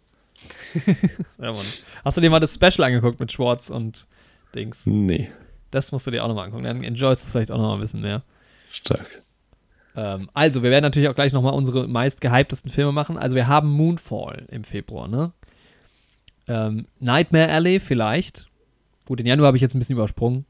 ja, 1.38 1.52
Mann. 1.52 1.66
Hast 2.04 2.16
du 2.16 2.20
dir 2.20 2.30
mal 2.30 2.38
das 2.38 2.54
Special 2.54 2.84
angeguckt 2.84 3.18
mit 3.18 3.32
Schwartz 3.32 3.70
und 3.70 4.06
Dings? 4.54 4.82
Nee. 4.84 5.30
Das 5.72 5.90
musst 5.90 6.06
du 6.06 6.12
dir 6.12 6.22
auch 6.22 6.28
nochmal 6.28 6.46
angucken. 6.46 6.62
Dann 6.62 6.84
enjoyst 6.84 7.24
du 7.24 7.26
es 7.26 7.32
vielleicht 7.32 7.50
auch 7.50 7.58
nochmal 7.58 7.74
ein 7.74 7.80
bisschen 7.80 8.02
mehr. 8.02 8.22
Stark. 8.70 9.22
Ähm, 9.96 10.30
also, 10.32 10.62
wir 10.62 10.70
werden 10.70 10.84
natürlich 10.84 11.08
auch 11.08 11.16
gleich 11.16 11.32
nochmal 11.32 11.54
unsere 11.54 11.88
meist 11.88 12.20
gehyptesten 12.20 12.70
Filme 12.70 12.92
machen. 12.92 13.18
Also, 13.18 13.34
wir 13.34 13.48
haben 13.48 13.68
Moonfall 13.68 14.46
im 14.48 14.62
Februar, 14.62 15.08
ne? 15.08 15.32
Ähm, 16.46 16.86
Nightmare 17.00 17.50
Alley 17.50 17.80
vielleicht. 17.80 18.46
Gut, 19.06 19.18
den 19.18 19.26
Januar 19.26 19.48
habe 19.48 19.56
ich 19.56 19.60
jetzt 19.60 19.74
ein 19.74 19.80
bisschen 19.80 19.96
übersprungen. 19.96 20.46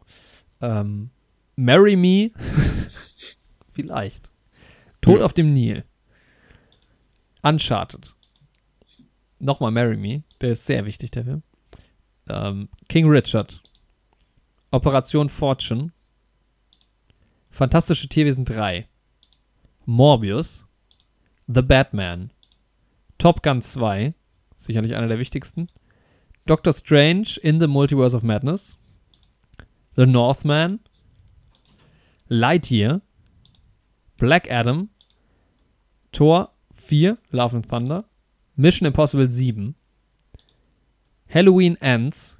Ähm, 0.60 1.08
Marry 1.56 1.96
Me. 1.96 2.30
vielleicht. 3.72 4.30
Tod 5.00 5.18
ja. 5.18 5.24
auf 5.24 5.32
dem 5.32 5.52
Nil. 5.52 5.84
Uncharted. 7.42 8.14
Nochmal 9.38 9.72
Marry 9.72 9.96
Me. 9.96 10.22
Der 10.40 10.52
ist 10.52 10.66
sehr 10.66 10.84
wichtig, 10.84 11.10
der 11.10 11.24
Film. 11.24 11.42
Ähm, 12.28 12.68
King 12.88 13.08
Richard. 13.08 13.62
Operation 14.72 15.28
Fortune, 15.28 15.92
Fantastische 17.50 18.08
Tierwesen 18.08 18.46
3, 18.46 18.88
Morbius, 19.84 20.64
The 21.46 21.60
Batman, 21.60 22.30
Top 23.18 23.42
Gun 23.42 23.60
2, 23.60 24.14
sicherlich 24.56 24.94
einer 24.94 25.08
der 25.08 25.18
wichtigsten, 25.18 25.68
Doctor 26.46 26.72
Strange 26.72 27.38
in 27.42 27.60
the 27.60 27.66
Multiverse 27.66 28.16
of 28.16 28.22
Madness, 28.22 28.78
The 29.94 30.06
Northman, 30.06 30.80
Lightyear, 32.28 33.02
Black 34.22 34.48
Adam, 34.48 34.88
Thor 36.12 36.50
4, 36.74 37.18
Love 37.32 37.54
and 37.54 37.68
Thunder, 37.68 38.04
Mission 38.56 38.86
Impossible 38.86 39.28
7, 39.28 39.74
Halloween 41.26 41.76
Ends, 41.80 42.36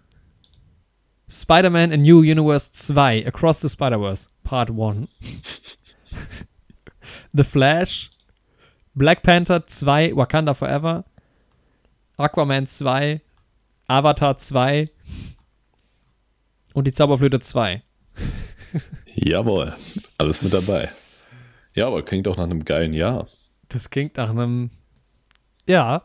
Spider-Man 1.26 1.90
A 1.90 1.96
New 1.96 2.22
Universe 2.22 2.68
2, 2.68 3.24
Across 3.26 3.62
the 3.62 3.68
Spider-Verse, 3.68 4.28
Part 4.44 4.70
1. 4.70 5.08
the 7.34 7.42
Flash, 7.42 8.12
Black 8.94 9.24
Panther 9.24 9.58
2, 9.58 10.12
Wakanda 10.12 10.54
Forever, 10.54 11.02
Aquaman 12.16 12.68
2, 12.68 13.20
Avatar 13.88 14.38
2 14.38 14.88
und 16.74 16.86
die 16.86 16.92
Zauberflöte 16.92 17.40
2. 17.40 17.82
Jawohl, 19.16 19.74
alles 20.16 20.44
mit 20.44 20.54
dabei. 20.54 20.92
Ja, 21.74 21.86
aber 21.86 22.02
klingt 22.02 22.28
auch 22.28 22.36
nach 22.36 22.44
einem 22.44 22.64
geilen 22.64 22.92
Jahr. 22.92 23.28
Das 23.68 23.90
klingt 23.90 24.16
nach 24.16 24.30
einem, 24.30 24.70
ja, 25.66 26.04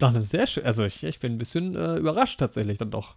nach 0.00 0.10
einem 0.10 0.24
sehr 0.24 0.46
schönen, 0.46 0.66
also 0.66 0.84
ich, 0.84 1.02
ich 1.02 1.18
bin 1.18 1.32
ein 1.32 1.38
bisschen 1.38 1.74
äh, 1.74 1.96
überrascht 1.96 2.38
tatsächlich 2.38 2.78
dann 2.78 2.90
doch 2.90 3.16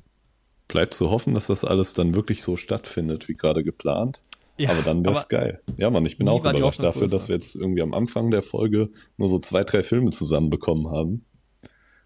bleibt 0.68 0.94
zu 0.94 1.10
hoffen, 1.10 1.34
dass 1.34 1.48
das 1.48 1.64
alles 1.64 1.94
dann 1.94 2.16
wirklich 2.16 2.44
so 2.44 2.58
stattfindet, 2.58 3.28
wie 3.28 3.36
gerade 3.36 3.64
geplant. 3.64 4.24
Ja, 4.58 4.72
aber 4.72 4.82
dann 4.82 5.06
wäre 5.06 5.16
es 5.16 5.28
geil. 5.28 5.62
Ja, 5.78 5.90
Mann, 5.90 6.06
ich 6.06 6.18
bin 6.18 6.28
auch 6.28 6.40
überrascht 6.40 6.82
dafür, 6.82 7.02
größer. 7.02 7.16
dass 7.16 7.28
wir 7.30 7.36
jetzt 7.36 7.56
irgendwie 7.56 7.84
am 7.84 7.94
Anfang 7.94 8.32
der 8.32 8.42
Folge 8.42 8.90
nur 9.18 9.30
so 9.30 9.38
zwei, 9.38 9.64
drei 9.64 9.84
Filme 9.84 10.10
zusammenbekommen 10.10 10.90
haben, 10.90 11.26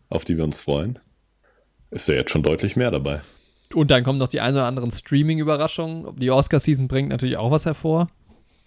auf 0.10 0.26
die 0.26 0.38
wir 0.38 0.44
uns 0.44 0.60
freuen. 0.60 1.00
Ist 1.92 2.10
ja 2.10 2.16
jetzt 2.16 2.32
schon 2.32 2.44
deutlich 2.44 2.76
mehr 2.76 2.92
dabei. 2.92 3.22
Und 3.74 3.90
dann 3.90 4.04
kommen 4.04 4.20
noch 4.20 4.28
die 4.28 4.42
ein 4.42 4.54
oder 4.54 4.66
anderen 4.66 4.92
Streaming-Überraschungen. 4.92 6.18
Die 6.18 6.30
Oscar-Season 6.30 6.90
bringt 6.90 7.10
natürlich 7.10 7.38
auch 7.38 7.52
was 7.52 7.66
hervor. 7.66 8.10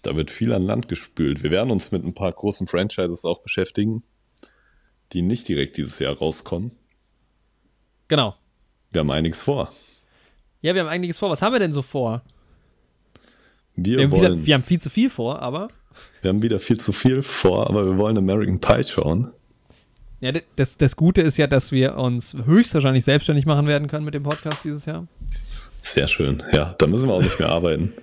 Da 0.05 0.15
wird 0.15 0.29
viel 0.29 0.53
an 0.53 0.63
Land 0.63 0.87
gespült. 0.87 1.41
Wir 1.41 1.49
werden 1.49 1.71
uns 1.71 1.91
mit 1.91 2.03
ein 2.03 2.13
paar 2.13 2.31
großen 2.31 2.67
Franchises 2.67 3.25
auch 3.25 3.41
beschäftigen, 3.41 4.03
die 5.13 5.23
nicht 5.23 5.47
direkt 5.47 5.77
dieses 5.77 5.97
Jahr 5.97 6.15
rauskommen. 6.15 6.71
Genau. 8.07 8.35
Wir 8.91 8.99
haben 8.99 9.09
einiges 9.09 9.41
vor. 9.41 9.71
Ja, 10.61 10.75
wir 10.75 10.81
haben 10.81 10.89
einiges 10.89 11.17
vor. 11.17 11.31
Was 11.31 11.41
haben 11.41 11.53
wir 11.53 11.59
denn 11.59 11.71
so 11.71 11.81
vor? 11.81 12.21
Wir, 13.75 13.97
wir, 13.97 14.03
haben, 14.03 14.11
wollen, 14.11 14.33
wieder, 14.33 14.45
wir 14.45 14.53
haben 14.53 14.63
viel 14.63 14.79
zu 14.79 14.91
viel 14.91 15.09
vor, 15.09 15.41
aber. 15.41 15.67
Wir 16.21 16.29
haben 16.29 16.43
wieder 16.43 16.59
viel 16.59 16.79
zu 16.79 16.93
viel 16.93 17.23
vor, 17.23 17.67
aber 17.67 17.85
wir 17.85 17.97
wollen 17.97 18.17
American 18.17 18.59
Pie 18.59 18.83
schauen. 18.83 19.31
Ja, 20.21 20.31
das, 20.55 20.77
das 20.77 20.95
Gute 20.95 21.21
ist 21.23 21.37
ja, 21.37 21.47
dass 21.47 21.71
wir 21.71 21.97
uns 21.97 22.35
höchstwahrscheinlich 22.45 23.05
selbstständig 23.05 23.45
machen 23.45 23.67
werden 23.67 23.87
können 23.87 24.05
mit 24.05 24.13
dem 24.13 24.23
Podcast 24.23 24.63
dieses 24.63 24.85
Jahr. 24.85 25.07
Sehr 25.81 26.07
schön. 26.07 26.43
Ja, 26.53 26.75
da 26.77 26.87
müssen 26.87 27.09
wir 27.09 27.13
auch 27.15 27.21
nicht 27.21 27.39
mehr 27.39 27.49
arbeiten. 27.49 27.93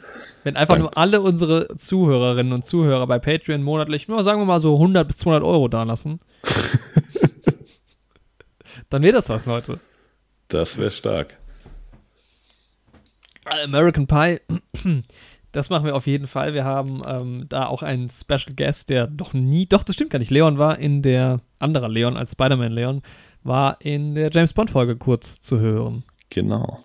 Wenn 0.45 0.57
einfach 0.57 0.75
Dank. 0.75 0.83
nur 0.83 0.99
alle 0.99 1.21
unsere 1.21 1.77
Zuhörerinnen 1.77 2.53
und 2.53 2.65
Zuhörer 2.65 3.07
bei 3.07 3.19
Patreon 3.19 3.63
monatlich, 3.63 4.09
nur 4.09 4.25
sagen 4.25 4.41
wir 4.41 4.47
mal 4.47 4.61
so 4.61 4.75
100 4.75 5.07
bis 5.07 5.19
200 5.19 5.45
Euro 5.45 5.69
dalassen, 5.69 6.21
dann 8.91 9.03
wäre 9.03 9.15
das 9.15 9.29
was, 9.29 9.47
Leute. 9.47 9.79
Das 10.49 10.79
wäre 10.79 10.91
stark. 10.91 11.39
American 13.45 14.07
Pie, 14.07 14.41
das 15.53 15.71
machen 15.71 15.87
wir 15.87 15.95
auf 15.95 16.07
jeden 16.07 16.27
Fall. 16.27 16.55
Wir 16.55 16.65
haben 16.65 17.03
ähm, 17.07 17.47
da 17.49 17.67
auch 17.67 17.83
einen 17.83 18.09
Special 18.09 18.55
Guest, 18.57 18.89
der 18.89 19.07
doch 19.07 19.33
nie, 19.33 19.67
doch, 19.67 19.83
das 19.83 19.95
stimmt 19.95 20.11
gar 20.11 20.19
nicht. 20.19 20.31
Leon 20.31 20.59
war 20.59 20.79
in 20.79 21.03
der, 21.03 21.41
anderer 21.59 21.89
Leon 21.89 22.17
als 22.17 22.33
Spider-Man 22.33 22.73
Leon, 22.73 23.03
war 23.45 23.81
in 23.81 24.15
der 24.15 24.31
James 24.31 24.53
Bond-Folge 24.53 24.97
kurz 24.97 25.41
zu 25.41 25.59
hören. 25.59 26.05
Genau. 26.31 26.85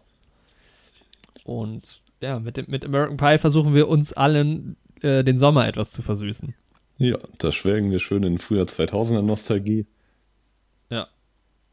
Und 1.43 2.01
ja, 2.21 2.39
mit, 2.39 2.67
mit 2.67 2.85
American 2.85 3.17
Pie 3.17 3.37
versuchen 3.37 3.73
wir 3.73 3.87
uns 3.87 4.13
allen 4.13 4.77
äh, 5.01 5.23
den 5.23 5.39
Sommer 5.39 5.67
etwas 5.67 5.91
zu 5.91 6.01
versüßen. 6.01 6.53
Ja, 6.97 7.17
da 7.37 7.51
schwelgen 7.51 7.91
wir 7.91 7.99
schön 7.99 8.23
in 8.23 8.39
früher 8.39 8.63
2000er 8.63 9.21
Nostalgie. 9.21 9.85
Ja. 10.89 11.07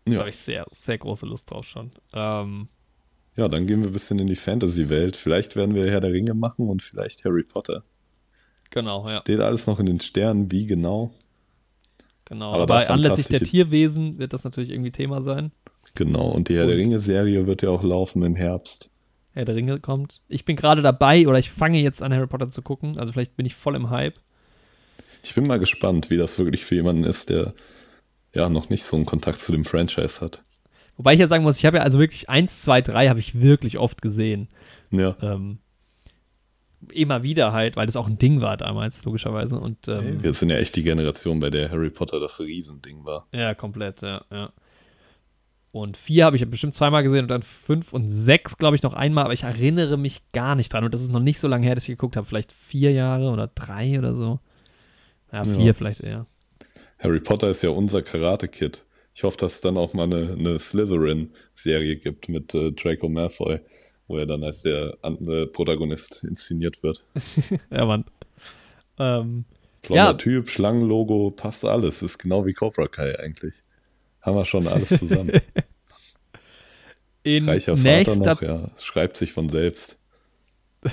ja. 0.06 0.12
Da 0.12 0.18
habe 0.18 0.28
ich 0.28 0.36
sehr, 0.36 0.66
sehr 0.72 0.98
große 0.98 1.26
Lust 1.26 1.50
drauf 1.50 1.66
schon. 1.66 1.90
Ähm, 2.12 2.68
ja, 3.36 3.48
dann 3.48 3.66
gehen 3.66 3.80
wir 3.80 3.88
ein 3.88 3.92
bisschen 3.92 4.18
in 4.18 4.26
die 4.26 4.36
Fantasy-Welt. 4.36 5.16
Vielleicht 5.16 5.56
werden 5.56 5.74
wir 5.74 5.90
Herr 5.90 6.00
der 6.00 6.12
Ringe 6.12 6.34
machen 6.34 6.68
und 6.68 6.82
vielleicht 6.82 7.24
Harry 7.24 7.42
Potter. 7.42 7.82
Genau, 8.70 9.08
ja. 9.08 9.20
Steht 9.22 9.40
alles 9.40 9.66
noch 9.66 9.80
in 9.80 9.86
den 9.86 10.00
Sternen, 10.00 10.50
wie 10.50 10.66
genau? 10.66 11.12
Genau, 12.26 12.54
aber 12.54 12.66
bei 12.66 12.88
anlässlich 12.88 13.28
der 13.28 13.40
Tierwesen 13.40 14.18
wird 14.18 14.32
das 14.32 14.44
natürlich 14.44 14.70
irgendwie 14.70 14.90
Thema 14.90 15.20
sein. 15.20 15.52
Genau, 15.94 16.28
und 16.28 16.48
die 16.48 16.54
Herr 16.54 16.62
und 16.62 16.70
der 16.70 16.78
Ringe-Serie 16.78 17.46
wird 17.46 17.62
ja 17.62 17.70
auch 17.70 17.82
laufen 17.82 18.22
im 18.22 18.34
Herbst. 18.34 18.90
Herr 19.34 19.44
der 19.44 19.56
Ringe 19.56 19.80
kommt. 19.80 20.20
Ich 20.28 20.44
bin 20.44 20.56
gerade 20.56 20.80
dabei 20.80 21.26
oder 21.26 21.38
ich 21.38 21.50
fange 21.50 21.80
jetzt 21.80 22.02
an, 22.02 22.14
Harry 22.14 22.26
Potter 22.26 22.50
zu 22.50 22.62
gucken. 22.62 22.98
Also 22.98 23.12
vielleicht 23.12 23.36
bin 23.36 23.46
ich 23.46 23.54
voll 23.54 23.74
im 23.74 23.90
Hype. 23.90 24.18
Ich 25.22 25.34
bin 25.34 25.46
mal 25.46 25.58
gespannt, 25.58 26.10
wie 26.10 26.16
das 26.16 26.38
wirklich 26.38 26.64
für 26.64 26.76
jemanden 26.76 27.04
ist, 27.04 27.30
der 27.30 27.54
ja 28.32 28.48
noch 28.48 28.70
nicht 28.70 28.84
so 28.84 28.96
einen 28.96 29.06
Kontakt 29.06 29.38
zu 29.38 29.52
dem 29.52 29.64
Franchise 29.64 30.20
hat. 30.20 30.44
Wobei 30.96 31.14
ich 31.14 31.20
ja 31.20 31.26
sagen 31.26 31.42
muss, 31.42 31.56
ich 31.56 31.66
habe 31.66 31.78
ja 31.78 31.82
also 31.82 31.98
wirklich 31.98 32.30
1, 32.30 32.62
2, 32.62 32.82
3 32.82 33.08
habe 33.08 33.18
ich 33.18 33.40
wirklich 33.40 33.78
oft 33.78 34.00
gesehen. 34.00 34.48
Ja. 34.90 35.16
Ähm, 35.20 35.58
immer 36.92 37.22
wieder 37.22 37.52
halt, 37.52 37.76
weil 37.76 37.86
das 37.86 37.96
auch 37.96 38.06
ein 38.06 38.18
Ding 38.18 38.40
war 38.40 38.56
damals, 38.56 39.04
logischerweise. 39.04 39.58
Und, 39.58 39.88
ähm, 39.88 40.22
Wir 40.22 40.32
sind 40.32 40.50
ja 40.50 40.56
echt 40.58 40.76
die 40.76 40.82
Generation, 40.82 41.40
bei 41.40 41.50
der 41.50 41.70
Harry 41.70 41.90
Potter 41.90 42.20
das 42.20 42.38
Riesending 42.40 43.04
war. 43.04 43.26
Ja, 43.32 43.54
komplett, 43.54 44.02
ja, 44.02 44.24
ja. 44.30 44.52
Und 45.74 45.96
vier 45.96 46.24
habe 46.24 46.36
ich 46.36 46.48
bestimmt 46.48 46.72
zweimal 46.72 47.02
gesehen 47.02 47.22
und 47.22 47.28
dann 47.32 47.42
fünf 47.42 47.92
und 47.92 48.08
sechs, 48.08 48.58
glaube 48.58 48.76
ich, 48.76 48.84
noch 48.84 48.92
einmal, 48.92 49.24
aber 49.24 49.32
ich 49.32 49.42
erinnere 49.42 49.96
mich 49.96 50.22
gar 50.30 50.54
nicht 50.54 50.72
dran. 50.72 50.84
Und 50.84 50.94
das 50.94 51.02
ist 51.02 51.10
noch 51.10 51.18
nicht 51.18 51.40
so 51.40 51.48
lange 51.48 51.66
her, 51.66 51.74
dass 51.74 51.82
ich 51.82 51.88
geguckt 51.88 52.16
habe. 52.16 52.28
Vielleicht 52.28 52.52
vier 52.52 52.92
Jahre 52.92 53.28
oder 53.30 53.50
drei 53.52 53.98
oder 53.98 54.14
so. 54.14 54.38
Ja, 55.32 55.42
vier 55.42 55.58
ja. 55.58 55.72
vielleicht 55.72 56.00
eher. 56.00 56.26
Harry 57.00 57.18
Potter 57.18 57.48
ist 57.48 57.62
ja 57.62 57.70
unser 57.70 58.02
Karate-Kid. 58.02 58.84
Ich 59.16 59.24
hoffe, 59.24 59.36
dass 59.36 59.56
es 59.56 59.60
dann 59.62 59.76
auch 59.76 59.94
mal 59.94 60.04
eine, 60.04 60.36
eine 60.38 60.60
Slytherin-Serie 60.60 61.96
gibt 61.96 62.28
mit 62.28 62.54
äh, 62.54 62.70
Draco 62.70 63.08
Malfoy, 63.08 63.58
wo 64.06 64.16
er 64.16 64.26
dann 64.26 64.44
als 64.44 64.62
der 64.62 64.96
andere 65.02 65.48
Protagonist 65.48 66.22
inszeniert 66.22 66.84
wird. 66.84 67.04
ja, 67.72 67.84
Mann. 67.84 68.04
Ähm, 69.00 69.44
Blonder 69.82 70.04
ja. 70.04 70.14
Typ, 70.14 70.48
Schlangenlogo, 70.48 71.32
passt 71.32 71.64
alles. 71.64 72.00
Ist 72.00 72.18
genau 72.18 72.46
wie 72.46 72.52
Cobra 72.52 72.86
Kai 72.86 73.18
eigentlich. 73.18 73.63
Haben 74.24 74.36
wir 74.36 74.44
schon 74.44 74.66
alles 74.66 74.88
zusammen. 74.88 75.32
In 77.24 77.48
Reicher 77.48 77.76
Vater 77.76 78.16
noch, 78.16 78.42
ja. 78.42 78.70
Schreibt 78.78 79.16
sich 79.16 79.32
von 79.32 79.48
selbst. 79.48 79.98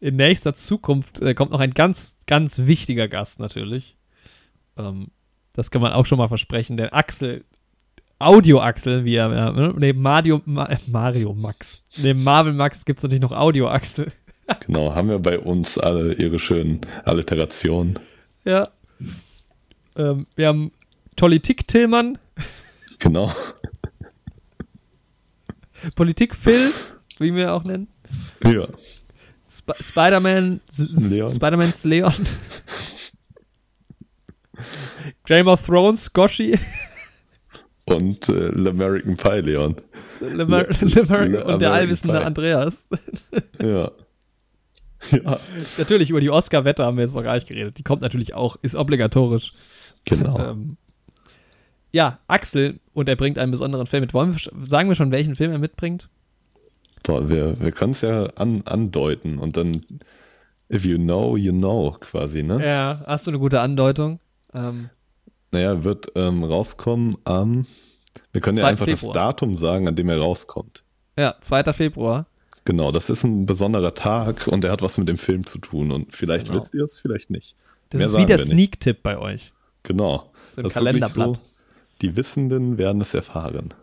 In 0.00 0.16
nächster 0.16 0.54
Zukunft 0.54 1.20
äh, 1.20 1.34
kommt 1.34 1.52
noch 1.52 1.60
ein 1.60 1.72
ganz, 1.72 2.16
ganz 2.26 2.58
wichtiger 2.58 3.06
Gast 3.06 3.38
natürlich. 3.38 3.96
Ähm, 4.76 5.08
das 5.52 5.70
kann 5.70 5.82
man 5.82 5.92
auch 5.92 6.06
schon 6.06 6.18
mal 6.18 6.28
versprechen. 6.28 6.76
Der 6.76 6.94
Axel, 6.94 7.44
Audio-Axel, 8.18 9.04
wie 9.04 9.14
er, 9.16 9.32
ja, 9.32 9.52
ne? 9.52 9.74
neben 9.76 10.00
Mario, 10.00 10.42
Ma, 10.44 10.68
Mario 10.86 11.34
Max, 11.34 11.82
neben 11.96 12.22
Marvel 12.22 12.52
Max 12.52 12.84
gibt 12.84 12.98
es 12.98 13.02
natürlich 13.02 13.22
noch 13.22 13.32
Audio-Axel. 13.32 14.12
Genau, 14.66 14.96
haben 14.96 15.08
wir 15.08 15.20
bei 15.20 15.38
uns 15.38 15.78
alle 15.78 16.12
ihre 16.14 16.40
schönen 16.40 16.80
Alliterationen. 17.04 18.00
Ja. 18.44 18.66
Ähm, 19.94 20.26
wir 20.34 20.48
haben 20.48 20.72
Politik-Tillmann, 21.20 22.16
Genau. 22.98 23.30
Politik-Phil, 25.96 26.70
wie 27.18 27.34
wir 27.34 27.52
auch 27.52 27.62
nennen. 27.62 27.88
Ja. 28.44 28.66
Sp 29.52 29.74
Spider-Man, 29.80 30.60
Leon. 30.76 31.28
Spider-Man's 31.28 31.84
Leon. 31.84 32.14
Game 35.26 35.46
of 35.48 35.62
Thrones, 35.66 36.10
Goshi, 36.12 36.58
Und 37.84 38.28
äh, 38.28 38.48
L'American 38.52 39.16
Pie 39.16 39.40
Leon. 39.50 39.76
Lemer 40.20 40.62
Le- 40.68 40.68
und 40.80 40.94
der 40.94 41.02
American 41.10 41.64
allwissende. 41.64 42.24
Andreas. 42.24 42.86
Ja. 43.62 43.90
Ja, 45.12 45.40
natürlich, 45.78 46.10
über 46.10 46.20
die 46.20 46.28
Oscar-Wette 46.28 46.84
haben 46.84 46.98
wir 46.98 47.04
jetzt 47.04 47.14
noch 47.14 47.22
gar 47.22 47.34
nicht 47.34 47.48
geredet. 47.48 47.78
Die 47.78 47.82
kommt 47.82 48.02
natürlich 48.02 48.34
auch, 48.34 48.56
ist 48.60 48.74
obligatorisch. 48.74 49.54
genau. 50.04 50.38
Ähm, 50.38 50.76
ja, 51.92 52.16
Axel, 52.28 52.80
und 52.92 53.08
er 53.08 53.16
bringt 53.16 53.38
einen 53.38 53.50
besonderen 53.52 53.86
Film 53.86 54.02
mit. 54.02 54.14
Wollen 54.14 54.34
wir, 54.34 54.66
sagen 54.66 54.88
wir 54.88 54.94
schon, 54.94 55.10
welchen 55.10 55.34
Film 55.36 55.50
er 55.52 55.58
mitbringt? 55.58 56.08
Boah, 57.02 57.28
wir 57.28 57.58
wir 57.60 57.72
können 57.72 57.92
es 57.92 58.02
ja 58.02 58.26
an, 58.36 58.62
andeuten 58.66 59.38
und 59.38 59.56
dann, 59.56 59.72
if 60.72 60.84
you 60.84 60.98
know, 60.98 61.36
you 61.36 61.52
know, 61.52 61.96
quasi, 61.98 62.42
ne? 62.42 62.64
Ja, 62.64 63.02
hast 63.06 63.26
du 63.26 63.30
eine 63.30 63.38
gute 63.38 63.60
Andeutung? 63.60 64.20
Ähm, 64.52 64.90
Naja, 65.52 65.82
wird 65.84 66.12
ähm, 66.14 66.44
rauskommen 66.44 67.16
am. 67.24 67.66
Wir 68.32 68.40
können 68.40 68.58
ja 68.58 68.64
2. 68.64 68.68
einfach 68.70 68.86
das 68.86 69.00
Februar. 69.00 69.14
Datum 69.14 69.56
sagen, 69.56 69.88
an 69.88 69.96
dem 69.96 70.08
er 70.08 70.18
rauskommt. 70.18 70.84
ja, 71.16 71.34
2. 71.40 71.72
Februar. 71.72 72.26
Genau, 72.66 72.92
das 72.92 73.08
ist 73.08 73.24
ein 73.24 73.46
besonderer 73.46 73.94
Tag 73.94 74.46
und 74.46 74.62
der 74.62 74.70
hat 74.70 74.82
was 74.82 74.98
mit 74.98 75.08
dem 75.08 75.16
Film 75.16 75.46
zu 75.46 75.58
tun. 75.58 75.90
Und 75.90 76.14
vielleicht 76.14 76.48
Genau. 76.48 76.58
wisst 76.60 76.74
ihr 76.74 76.84
es, 76.84 76.98
vielleicht 77.00 77.30
nicht. 77.30 77.56
Das 77.88 77.98
Mehr 77.98 78.08
ist 78.08 78.16
wie 78.18 78.26
der. 78.26 78.38
Sneak-Tipp 78.38 79.02
bei 79.02 79.16
euch. 79.18 79.50
Genau. 79.82 80.30
So 80.54 80.60
ein 80.60 80.64
Das 80.64 80.74
Kalenderblatt. 80.74 81.40
Die 82.02 82.16
Wissenden 82.16 82.78
werden 82.78 83.00
es 83.00 83.14
erfahren. 83.14 83.74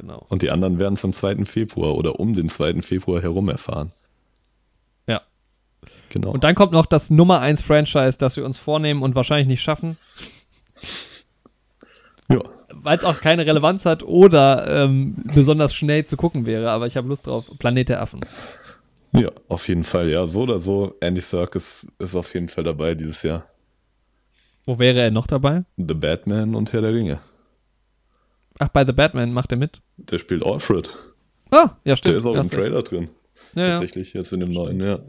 Genau. 0.00 0.24
Und 0.28 0.42
die 0.42 0.50
anderen 0.50 0.78
werden 0.78 0.94
es 0.94 1.04
am 1.04 1.12
2. 1.12 1.44
Februar 1.44 1.94
oder 1.94 2.20
um 2.20 2.34
den 2.34 2.48
2. 2.48 2.80
Februar 2.80 3.20
herum 3.20 3.48
erfahren. 3.50 3.92
Ja. 5.06 5.20
Genau. 6.08 6.30
Und 6.30 6.42
dann 6.42 6.54
kommt 6.54 6.72
noch 6.72 6.86
das 6.86 7.10
Nummer 7.10 7.40
1 7.40 7.60
Franchise, 7.60 8.16
das 8.16 8.36
wir 8.36 8.44
uns 8.44 8.56
vornehmen 8.56 9.02
und 9.02 9.14
wahrscheinlich 9.14 9.48
nicht 9.48 9.62
schaffen, 9.62 9.98
ja. 12.30 12.40
weil 12.72 12.96
es 12.96 13.04
auch 13.04 13.20
keine 13.20 13.44
Relevanz 13.44 13.84
hat 13.84 14.02
oder 14.02 14.84
ähm, 14.84 15.16
besonders 15.34 15.74
schnell 15.74 16.06
zu 16.06 16.16
gucken 16.16 16.46
wäre. 16.46 16.70
Aber 16.70 16.86
ich 16.86 16.96
habe 16.96 17.08
Lust 17.08 17.26
drauf. 17.26 17.50
Planet 17.58 17.90
der 17.90 18.00
Affen. 18.00 18.20
ja, 19.12 19.30
auf 19.48 19.68
jeden 19.68 19.84
Fall. 19.84 20.08
Ja, 20.08 20.26
so 20.26 20.42
oder 20.42 20.58
so. 20.58 20.94
Andy 21.00 21.20
Serkis 21.20 21.86
ist 21.98 22.14
auf 22.14 22.32
jeden 22.32 22.48
Fall 22.48 22.64
dabei 22.64 22.94
dieses 22.94 23.22
Jahr. 23.22 23.44
Wo 24.64 24.78
wäre 24.78 25.00
er 25.00 25.10
noch 25.10 25.26
dabei? 25.26 25.64
The 25.76 25.94
Batman 25.94 26.54
und 26.54 26.72
Herr 26.72 26.80
der 26.80 26.94
Ringe. 26.94 27.20
Ach, 28.62 28.68
bei 28.68 28.84
The 28.84 28.92
Batman 28.92 29.32
macht 29.32 29.50
er 29.52 29.58
mit. 29.58 29.80
Der 29.96 30.18
spielt 30.18 30.44
Alfred. 30.46 30.90
Ah, 31.50 31.70
ja, 31.84 31.96
stimmt. 31.96 32.12
Der 32.12 32.18
ist 32.18 32.26
auch 32.26 32.32
im 32.34 32.38
Hast 32.38 32.52
recht. 32.52 32.60
Trailer 32.62 32.82
drin. 32.82 33.08
Ja, 33.54 33.62
ja. 33.64 33.70
Tatsächlich, 33.72 34.12
jetzt 34.12 34.32
in 34.32 34.40
dem 34.40 34.52
neuen, 34.52 34.80
ja. 34.80 35.00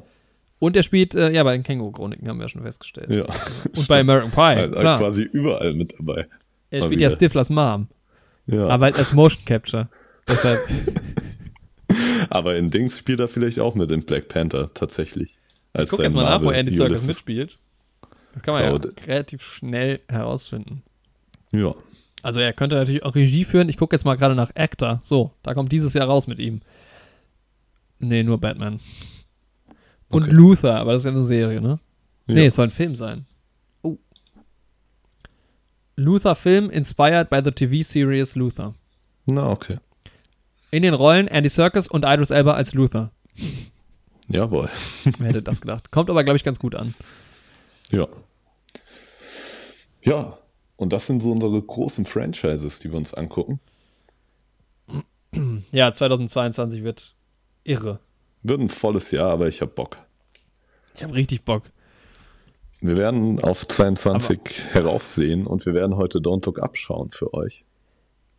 Und 0.60 0.76
er 0.76 0.84
spielt, 0.84 1.14
äh, 1.16 1.32
ja, 1.32 1.44
bei 1.44 1.52
den 1.54 1.64
Känguru-Chroniken 1.64 2.28
haben 2.28 2.38
wir 2.38 2.46
ja 2.46 2.50
schon 2.50 2.64
festgestellt. 2.64 3.10
Ja. 3.12 3.26
Und 3.76 3.88
bei 3.88 4.00
American 4.00 4.32
Pie, 4.32 4.38
Halt, 4.40 4.58
halt 4.72 4.80
klar. 4.80 4.98
quasi 5.00 5.24
überall 5.24 5.74
mit 5.74 5.94
dabei. 6.00 6.28
Er 6.70 6.80
mal 6.80 6.86
spielt 6.86 7.02
ja 7.02 7.08
wieder. 7.10 7.16
Stiflers 7.16 7.50
Mom, 7.50 7.88
Ja. 8.48 8.68
aber 8.68 8.86
halt 8.86 8.98
als 8.98 9.14
Motion 9.14 9.44
Capture. 9.46 9.90
Deshalb, 10.28 10.60
Aber 12.30 12.56
in 12.56 12.70
Dings 12.70 12.98
spielt 12.98 13.20
er 13.20 13.28
vielleicht 13.28 13.60
auch 13.60 13.76
mit 13.76 13.92
in 13.92 14.04
Black 14.06 14.30
Panther, 14.30 14.74
tatsächlich. 14.74 15.38
Als 15.74 15.90
guck 15.90 15.98
sein 15.98 16.06
jetzt 16.06 16.16
mal 16.16 16.24
nach, 16.24 16.42
wo 16.42 16.52
Andy 16.52 16.72
Serkis 16.74 17.06
mitspielt. 17.06 17.58
Das 18.34 18.44
kann 18.44 18.54
man 18.54 18.64
Crowd. 18.70 18.90
ja 18.98 19.06
relativ 19.08 19.42
schnell 19.44 20.00
herausfinden. 20.08 20.84
Ja. 21.52 21.76
Also 22.24 22.40
er 22.40 22.54
könnte 22.54 22.76
natürlich 22.76 23.04
auch 23.04 23.16
Regie 23.16 23.46
führen. 23.46 23.70
Ich 23.70 23.78
gucke 23.78 23.96
jetzt 23.96 24.06
mal 24.06 24.16
gerade 24.16 24.36
nach 24.36 24.52
Actor. 24.56 25.00
So, 25.04 25.32
da 25.44 25.54
kommt 25.54 25.72
dieses 25.72 25.94
Jahr 25.94 26.08
raus 26.08 26.28
mit 26.28 26.40
ihm. 26.40 26.62
Nee, 28.00 28.24
nur 28.24 28.40
Batman. 28.40 28.80
Und 30.10 30.24
Okay. 30.24 30.32
Luther, 30.32 30.76
aber 30.80 30.94
das 30.94 31.02
ist 31.04 31.06
ja 31.06 31.12
eine 31.12 31.24
Serie, 31.24 31.62
ne? 31.62 31.80
ja. 32.28 32.34
Nee, 32.36 32.46
es 32.48 32.56
soll 32.56 32.68
ein 32.68 32.72
Film 32.72 32.96
sein. 32.96 33.26
Oh. 33.82 33.98
Luther 35.96 36.36
Film 36.36 36.70
inspired 36.70 37.30
by 37.30 37.42
the 37.44 37.52
TV 37.52 37.84
series 37.84 38.36
Luther. 38.36 38.74
Na, 39.26 39.50
okay. 39.50 39.78
In 40.72 40.84
den 40.84 40.94
Rollen 40.94 41.28
Andy 41.28 41.50
Serkis 41.50 41.88
und 41.88 42.06
Idris 42.06 42.30
Elba 42.30 42.54
als 42.54 42.74
Luther. 42.74 43.12
Jawohl. 44.28 44.70
Wer 45.18 45.30
hätte 45.30 45.42
das 45.42 45.62
gedacht? 45.62 45.92
Kommt 45.92 46.10
aber, 46.10 46.24
glaube 46.24 46.38
ich, 46.38 46.44
ganz 46.44 46.60
gut 46.60 46.76
an. 46.76 46.94
Ja. 47.92 48.08
Ja. 50.04 50.38
Und 50.82 50.92
das 50.94 51.06
sind 51.06 51.22
so 51.22 51.32
unsere 51.32 51.62
großen 51.62 52.06
Franchises, 52.06 52.80
die 52.80 52.90
wir 52.90 52.98
uns 52.98 53.14
angucken. 53.14 53.60
Ja, 55.72 55.94
2022 55.94 56.84
wird 56.84 57.16
irre. 57.64 58.00
Wird 58.42 58.60
ein 58.60 58.70
volles 58.70 59.12
Jahr, 59.12 59.30
aber 59.30 59.48
ich 59.48 59.62
hab 59.62 59.76
Bock. 59.76 59.98
Ich 60.96 61.04
habe 61.04 61.14
richtig 61.14 61.44
Bock. 61.44 61.64
Wir 62.82 62.98
werden 62.98 63.40
auf 63.44 63.68
22 63.68 64.40
heraufsehen 64.72 65.46
und 65.46 65.66
wir 65.68 65.76
werden 65.76 65.98
heute 65.98 66.18
Don't 66.18 66.46
Look 66.48 66.60
Up 66.60 66.76
schauen 66.76 67.12
für 67.12 67.32
euch. 67.36 67.64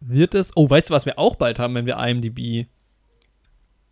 Wird 0.00 0.34
es. 0.34 0.50
Oh, 0.56 0.68
weißt 0.68 0.90
du, 0.90 0.94
was 0.94 1.06
wir 1.06 1.20
auch 1.20 1.36
bald 1.36 1.60
haben, 1.60 1.76
wenn 1.76 1.86
wir 1.86 1.96
IMDb 1.96 2.66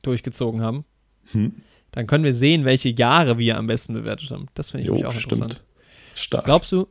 durchgezogen 0.02 0.60
haben? 0.60 0.84
Hm? 1.30 1.62
Dann 1.92 2.08
können 2.08 2.24
wir 2.24 2.34
sehen, 2.34 2.64
welche 2.64 2.88
Jahre 2.88 3.38
wir 3.38 3.56
am 3.56 3.68
besten 3.68 3.94
bewertet 3.94 4.32
haben. 4.32 4.46
Das 4.54 4.70
finde 4.70 4.82
ich 4.82 4.88
Jo, 4.88 4.94
auch 4.94 5.14
interessant. 5.14 5.52
stimmt. 5.52 5.64
Stark. 6.16 6.44
Glaubst 6.46 6.72
du, 6.72 6.88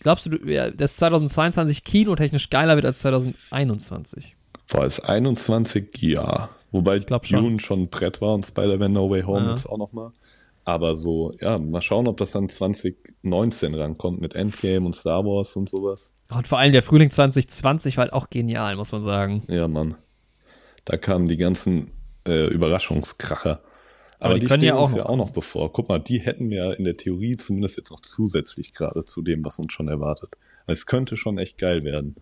glaubst 0.00 0.26
du, 0.26 0.30
dass 0.30 0.96
2022 0.96 1.84
kinotechnisch 1.84 2.50
geiler 2.50 2.76
wird 2.76 2.86
als 2.86 3.00
2021? 3.00 4.36
Boah, 4.70 4.84
ist 4.84 5.00
21 5.00 5.96
ja. 6.00 6.50
Wobei 6.70 7.00
schon. 7.22 7.42
Dune 7.42 7.60
schon 7.60 7.82
ein 7.82 7.88
Brett 7.88 8.20
war 8.20 8.34
und 8.34 8.44
Spider-Man 8.44 8.92
No 8.92 9.08
Way 9.10 9.22
Home 9.22 9.46
Ja. 9.46 9.50
jetzt 9.50 9.66
auch 9.66 9.78
nochmal. 9.78 10.10
Aber 10.64 10.96
so, 10.96 11.32
ja, 11.40 11.58
mal 11.58 11.80
schauen, 11.80 12.06
ob 12.08 12.18
das 12.18 12.32
dann 12.32 12.50
2019 12.50 13.74
rankommt 13.74 14.20
mit 14.20 14.34
Endgame 14.34 14.84
und 14.84 14.92
Star 14.94 15.24
Wars 15.24 15.56
und 15.56 15.68
sowas. 15.70 16.12
Und 16.28 16.46
vor 16.46 16.58
allem 16.58 16.72
der 16.72 16.82
Frühling 16.82 17.10
2020 17.10 17.96
war 17.96 18.02
halt 18.04 18.12
auch 18.12 18.28
genial, 18.28 18.76
muss 18.76 18.92
man 18.92 19.02
sagen. 19.04 19.44
Ja, 19.48 19.66
Mann. 19.66 19.94
Da 20.84 20.98
kamen 20.98 21.26
die 21.26 21.38
ganzen 21.38 21.90
äh, 22.26 22.48
Überraschungskracher. 22.48 23.62
Aber, 24.20 24.34
die 24.34 24.40
die, 24.40 24.46
können 24.46 24.60
stehen 24.60 24.68
ja 24.68 24.74
auch 24.76 24.82
uns 24.82 24.92
noch 24.92 24.98
ja 24.98 25.06
auch 25.06 25.16
noch 25.16 25.30
bevor. 25.30 25.72
Guck 25.72 25.88
mal, 25.88 25.98
die 26.00 26.18
hätten 26.18 26.50
wir 26.50 26.76
in 26.78 26.84
der 26.84 26.96
Theorie 26.96 27.36
zumindest 27.36 27.76
jetzt 27.76 27.90
noch 27.90 28.00
zusätzlich 28.00 28.72
gerade 28.72 29.00
zu 29.04 29.22
dem, 29.22 29.44
was 29.44 29.58
uns 29.58 29.72
schon 29.72 29.88
erwartet. 29.88 30.30
Es 30.66 30.86
könnte 30.86 31.16
schon 31.16 31.38
echt 31.38 31.56
geil 31.58 31.84
werden. 31.84 32.16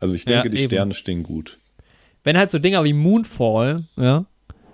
Also 0.00 0.14
ich 0.14 0.24
Ja, 0.24 0.42
denke, 0.42 0.50
die 0.50 0.62
eben. 0.62 0.70
Sterne 0.70 0.94
stehen 0.94 1.22
gut. 1.22 1.58
Wenn 2.24 2.36
halt 2.36 2.50
so 2.50 2.58
Dinger 2.58 2.84
wie 2.84 2.92
Moonfall, 2.92 3.76
ja, 3.96 4.26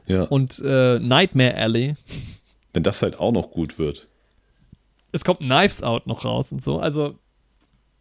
Ja. 0.07 0.23
und 0.25 0.61
äh, 0.65 0.99
Nightmare 0.99 1.55
Alley, 1.57 1.95
Wenn 2.73 2.83
das 2.83 3.01
halt 3.03 3.19
auch 3.21 3.33
noch 3.33 3.51
gut 3.53 3.79
wird, 3.79 4.09
es 5.13 5.25
kommt 5.25 5.39
Knives 5.41 5.83
Out 5.83 6.07
noch 6.07 6.25
raus 6.25 6.51
und 6.53 6.63
so, 6.63 6.79
also 6.81 7.17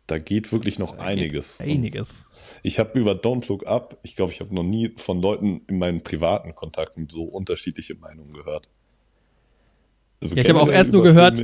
da 0.07 0.17
geht 0.19 0.51
wirklich 0.51 0.79
noch 0.79 0.97
einiges. 0.99 1.61
Einiges. 1.61 2.25
Ich 2.63 2.79
habe 2.79 2.97
über 2.99 3.11
Don't 3.13 3.47
Look 3.49 3.65
Up, 3.67 3.97
ich 4.03 4.15
glaube, 4.15 4.31
ich 4.31 4.39
habe 4.39 4.53
noch 4.53 4.63
nie 4.63 4.91
von 4.97 5.21
Leuten 5.21 5.61
in 5.67 5.77
meinen 5.77 6.01
privaten 6.01 6.53
Kontakten 6.55 7.07
so 7.09 7.23
unterschiedliche 7.23 7.95
Meinungen 7.95 8.33
gehört. 8.33 8.67
Also 10.21 10.35
Ja, 10.35 10.41
ich 10.43 10.49
habe 10.49 10.61
auch 10.61 10.69
erst 10.69 10.91
nur 10.91 11.03
gehört, 11.03 11.39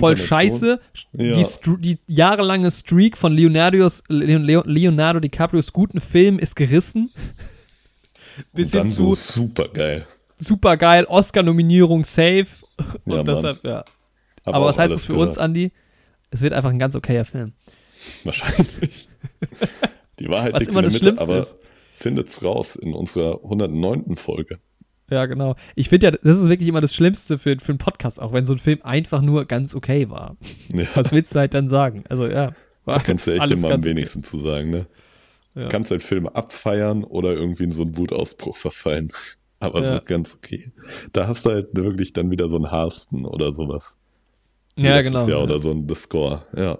Voll 0.00 0.16
scheiße. 0.16 0.80
Ja. 1.12 1.32
Die, 1.36 1.46
die 1.78 1.98
jahrelange 2.08 2.70
Streak 2.72 3.16
von 3.16 3.32
Leonardos, 3.32 4.02
Leo- 4.08 4.64
Leonardo 4.66 5.20
DiCaprios 5.20 5.72
guten 5.72 6.00
Filmen 6.00 6.38
ist 6.40 6.56
gerissen. 6.56 7.10
Bis 8.52 8.66
Und 8.74 8.74
dann 8.74 8.88
so 8.88 9.14
super 9.14 9.68
geil. 9.68 10.06
super 10.38 10.76
geil, 10.76 11.04
Oscar-Nominierung 11.04 12.04
safe. 12.04 12.46
Und 13.04 13.14
Ja, 13.14 13.22
deshalb, 13.22 13.64
ja. 13.64 13.84
Aber 14.44 14.64
was 14.66 14.78
heißt 14.78 14.92
das 14.92 15.06
für 15.06 15.14
uns, 15.14 15.38
Andi? 15.38 15.70
Es 16.30 16.40
wird 16.40 16.52
einfach 16.54 16.70
ein 16.70 16.78
ganz 16.78 16.96
okayer 16.96 17.24
Film. 17.24 17.52
Wahrscheinlich. 18.24 19.08
Die 20.20 20.28
Wahrheit 20.28 20.52
Was 20.54 20.60
liegt 20.60 20.72
immer 20.72 20.80
in 20.80 20.84
der 20.84 20.92
das 20.92 21.02
Mitte, 21.02 21.04
Schlimmste 21.04 21.24
aber 21.24 21.38
ist. 21.40 21.56
findet's 21.92 22.42
raus 22.42 22.76
in 22.76 22.94
unserer 22.94 23.42
109. 23.44 24.16
Folge. 24.16 24.58
Ja, 25.10 25.24
genau. 25.26 25.56
Ich 25.74 25.88
finde 25.88 26.06
ja, 26.08 26.10
das 26.10 26.38
ist 26.38 26.48
wirklich 26.48 26.68
immer 26.68 26.80
das 26.82 26.94
Schlimmste 26.94 27.38
für, 27.38 27.56
für 27.58 27.72
einen 27.72 27.78
Podcast, 27.78 28.20
auch 28.20 28.32
wenn 28.32 28.44
so 28.44 28.52
ein 28.52 28.58
Film 28.58 28.80
einfach 28.82 29.22
nur 29.22 29.46
ganz 29.46 29.74
okay 29.74 30.10
war. 30.10 30.36
Ja, 30.74 30.84
Was 30.94 31.12
willst 31.12 31.34
du 31.34 31.38
halt 31.38 31.54
dann 31.54 31.68
sagen? 31.68 32.04
Also, 32.10 32.26
ja. 32.28 32.52
da 32.84 32.98
kannst 32.98 33.26
du 33.26 33.30
echt 33.32 33.50
immer 33.50 33.68
am 33.68 33.70
ganz 33.70 33.84
okay. 33.84 33.90
wenigsten 33.90 34.22
zu 34.22 34.38
sagen, 34.38 34.70
ne? 34.70 34.86
Ja. 35.54 35.62
Du 35.62 35.68
kannst 35.68 35.90
halt 35.90 36.02
Filme 36.02 36.34
abfeiern 36.34 37.04
oder 37.04 37.32
irgendwie 37.32 37.64
in 37.64 37.72
so 37.72 37.82
einen 37.82 37.96
Wutausbruch 37.96 38.56
verfallen. 38.56 39.10
Aber 39.60 39.84
so 39.84 39.94
Ja. 39.94 40.00
ganz 40.00 40.36
okay. 40.36 40.72
Da 41.12 41.26
hast 41.26 41.44
du 41.46 41.50
halt 41.50 41.68
wirklich 41.74 42.12
dann 42.12 42.30
wieder 42.30 42.48
so 42.48 42.56
einen 42.56 42.70
Harsten 42.70 43.24
oder 43.24 43.52
sowas. 43.52 43.96
Ja, 44.76 45.00
genau. 45.02 45.26
Jahr 45.26 45.42
oder 45.42 45.58
so 45.58 45.72
ein 45.72 45.88
The 45.88 45.94
Score, 45.96 46.46
ja. 46.54 46.78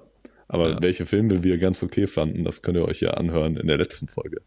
Aber 0.49 0.71
Ja. 0.71 0.79
welche 0.83 1.05
Filme 1.07 1.43
wir 1.45 1.59
ganz 1.59 1.83
okay 1.83 2.07
fanden, 2.07 2.45
das 2.45 2.63
könnt 2.63 2.77
ihr 2.79 2.87
euch 2.89 3.01
ja 3.01 3.11
anhören 3.13 3.57
in 3.57 3.67
der 3.67 3.77
letzten 3.79 4.09
Folge. 4.09 4.41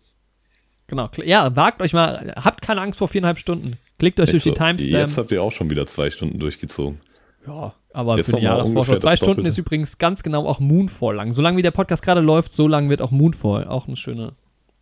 Genau. 0.87 1.09
Ja, 1.23 1.55
wagt 1.55 1.81
euch 1.81 1.93
mal, 1.93 2.33
habt 2.35 2.61
keine 2.61 2.81
Angst 2.81 2.97
vor 2.99 3.07
viereinhalb 3.07 3.39
Stunden. 3.39 3.77
Klickt 3.97 4.19
euch 4.19 4.25
Echt 4.29 4.33
durch 4.33 4.43
die 4.43 4.49
so? 4.49 4.55
Timestamps. 4.55 4.91
Jetzt 4.91 5.17
habt 5.17 5.31
ihr 5.31 5.41
auch 5.41 5.51
schon 5.51 5.69
wieder 5.69 5.87
zwei 5.87 6.09
Stunden 6.09 6.37
durchgezogen. 6.39 6.99
Ja, 7.47 7.73
aber 7.93 8.17
Jetzt 8.17 8.31
für 8.31 8.37
die 8.37 8.43
Jahresvorschau. 8.43 8.97
Zwei 8.99 9.15
Stunden 9.15 9.31
Doppelte. 9.35 9.49
ist 9.49 9.57
übrigens 9.57 9.97
ganz 9.97 10.21
genau 10.21 10.45
auch 10.45 10.59
Moonfall 10.59 11.15
lang. 11.15 11.31
Solange 11.31 11.57
wie 11.57 11.61
der 11.61 11.71
Podcast 11.71 12.03
gerade 12.03 12.19
läuft, 12.21 12.51
so 12.51 12.67
lang 12.67 12.89
wird 12.89 13.01
auch 13.01 13.11
Moonfall. 13.11 13.67
Auch 13.67 13.87
eine 13.87 13.95
schöne 13.95 14.33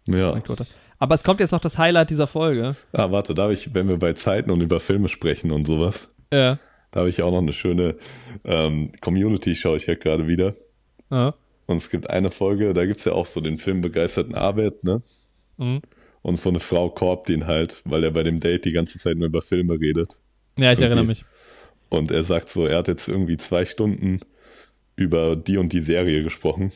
Ja. 0.07 0.31
Anekdote. 0.31 0.65
Aber 0.97 1.15
es 1.15 1.23
kommt 1.23 1.39
jetzt 1.39 1.51
noch 1.51 1.61
das 1.61 1.77
Highlight 1.77 2.09
dieser 2.09 2.27
Folge. 2.27 2.75
Ah, 2.91 3.11
warte, 3.11 3.33
da 3.33 3.43
habe 3.43 3.53
ich, 3.53 3.73
wenn 3.73 3.87
wir 3.87 3.97
bei 3.97 4.13
Zeiten 4.13 4.51
und 4.51 4.61
über 4.61 4.79
Filme 4.79 5.07
sprechen 5.09 5.51
und 5.51 5.65
sowas, 5.65 6.13
Ja. 6.33 6.59
da 6.91 6.99
habe 7.01 7.09
ich 7.09 7.21
auch 7.21 7.31
noch 7.31 7.37
eine 7.37 7.53
schöne 7.53 7.95
ähm, 8.43 8.91
Community, 8.99 9.55
schaue 9.55 9.77
ich 9.77 9.85
ja 9.85 9.93
gerade 9.95 10.27
wieder. 10.27 10.55
Ja. 11.09 11.35
Und 11.65 11.77
es 11.77 11.89
gibt 11.89 12.09
eine 12.09 12.31
Folge, 12.31 12.73
da 12.73 12.85
gibt 12.85 12.99
es 12.99 13.05
ja 13.05 13.13
auch 13.13 13.25
so 13.25 13.41
den 13.41 13.57
filmbegeisterten 13.57 14.35
Arbeit, 14.35 14.83
ne? 14.83 15.01
Mhm. 15.57 15.81
Und 16.21 16.37
so 16.37 16.49
eine 16.49 16.59
Frau 16.59 16.89
korbt 16.89 17.29
ihn 17.29 17.47
halt, 17.47 17.81
weil 17.85 18.03
er 18.03 18.11
bei 18.11 18.23
dem 18.23 18.39
Date 18.39 18.65
die 18.65 18.71
ganze 18.71 18.97
Zeit 18.97 19.17
nur 19.17 19.27
über 19.27 19.41
Filme 19.41 19.79
redet. 19.79 20.19
Ja, 20.57 20.71
ich 20.71 20.79
Irgendwie. 20.79 20.83
erinnere 20.83 21.05
mich. 21.05 21.25
Und 21.89 22.11
er 22.11 22.23
sagt 22.23 22.49
so, 22.49 22.65
er 22.65 22.79
hat 22.79 22.87
jetzt 22.87 23.07
irgendwie 23.07 23.37
zwei 23.37 23.65
Stunden 23.65 24.19
über 24.95 25.35
die 25.35 25.57
und 25.57 25.71
die 25.73 25.79
Serie 25.79 26.23
gesprochen. 26.23 26.71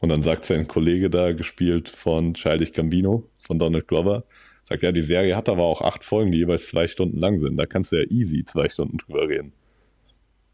Und 0.00 0.08
dann 0.10 0.22
sagt 0.22 0.44
sein 0.44 0.68
Kollege 0.68 1.10
da, 1.10 1.32
gespielt 1.32 1.88
von 1.88 2.34
Childish 2.34 2.72
Gambino, 2.72 3.28
von 3.38 3.58
Donald 3.58 3.88
Glover, 3.88 4.24
sagt, 4.64 4.82
ja, 4.82 4.92
die 4.92 5.02
Serie 5.02 5.36
hat 5.36 5.48
aber 5.48 5.62
auch 5.62 5.80
acht 5.80 6.04
Folgen, 6.04 6.32
die 6.32 6.38
jeweils 6.38 6.68
zwei 6.68 6.88
Stunden 6.88 7.18
lang 7.18 7.38
sind. 7.38 7.56
Da 7.56 7.66
kannst 7.66 7.92
du 7.92 7.96
ja 7.96 8.04
easy 8.10 8.44
zwei 8.44 8.68
Stunden 8.68 8.98
drüber 8.98 9.28
reden. 9.28 9.52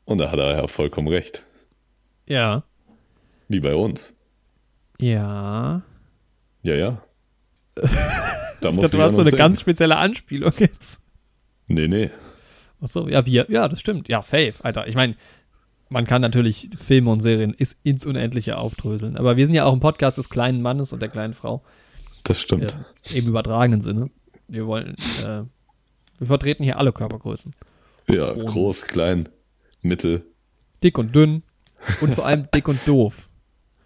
Und 0.05 0.19
da 0.19 0.31
hat 0.31 0.39
er 0.39 0.52
ja 0.52 0.66
vollkommen 0.66 1.09
recht. 1.09 1.44
Ja. 2.27 2.65
Wie 3.49 3.61
bei 3.61 3.75
uns. 3.75 4.15
Ja. 5.01 5.83
Ja, 6.62 6.75
ja. 6.75 7.03
Da 8.61 8.70
Ich 8.70 8.75
dachte, 8.75 8.75
muss 8.75 8.91
du 8.91 9.01
hast 9.01 9.15
so 9.15 9.20
eine 9.20 9.31
sehen. 9.31 9.39
ganz 9.39 9.61
spezielle 9.61 9.97
Anspielung 9.99 10.53
jetzt. 10.59 11.01
Nee, 11.69 11.87
nee. 11.87 12.11
Achso, 12.81 13.07
ja, 13.09 13.25
wir. 13.25 13.47
Ja, 13.49 13.69
das 13.69 13.79
stimmt. 13.79 14.09
Ja, 14.09 14.20
safe, 14.20 14.55
Alter. 14.62 14.89
Ich 14.89 14.97
meine, 14.97 15.15
man 15.89 16.05
kann 16.07 16.20
natürlich 16.23 16.69
Filme 16.77 17.11
und 17.12 17.20
Serien 17.20 17.55
ins 17.85 18.05
Unendliche 18.05 18.59
aufdröseln. 18.59 19.16
Aber 19.16 19.37
wir 19.37 19.47
sind 19.47 19.55
ja 19.55 19.65
auch 19.65 19.73
ein 19.73 19.79
Podcast 19.79 20.19
des 20.19 20.29
kleinen 20.29 20.61
Mannes 20.61 20.93
und 20.93 21.01
der 21.01 21.09
kleinen 21.09 21.35
Frau. 21.35 21.62
Das 22.25 22.41
stimmt. 22.41 22.77
Ja, 23.11 23.16
Im 23.16 23.29
übertragenen 23.29 23.81
Sinne. 23.81 24.11
Wir 24.49 24.66
wollen, 24.66 24.97
äh, 25.25 25.43
wir 26.19 26.27
vertreten 26.27 26.65
hier 26.65 26.79
alle 26.79 26.93
Körpergrößen. 26.93 27.55
Ja, 28.09 28.31
Und- 28.33 28.47
groß, 28.47 28.87
klein, 28.89 29.29
mittel. 29.83 30.25
Dick 30.83 30.99
und 30.99 31.15
dünn 31.15 31.45
und 32.01 32.15
vor 32.16 32.27
allem 32.27 32.49
dick 32.53 32.66
und 32.66 32.81
doof. 32.87 33.28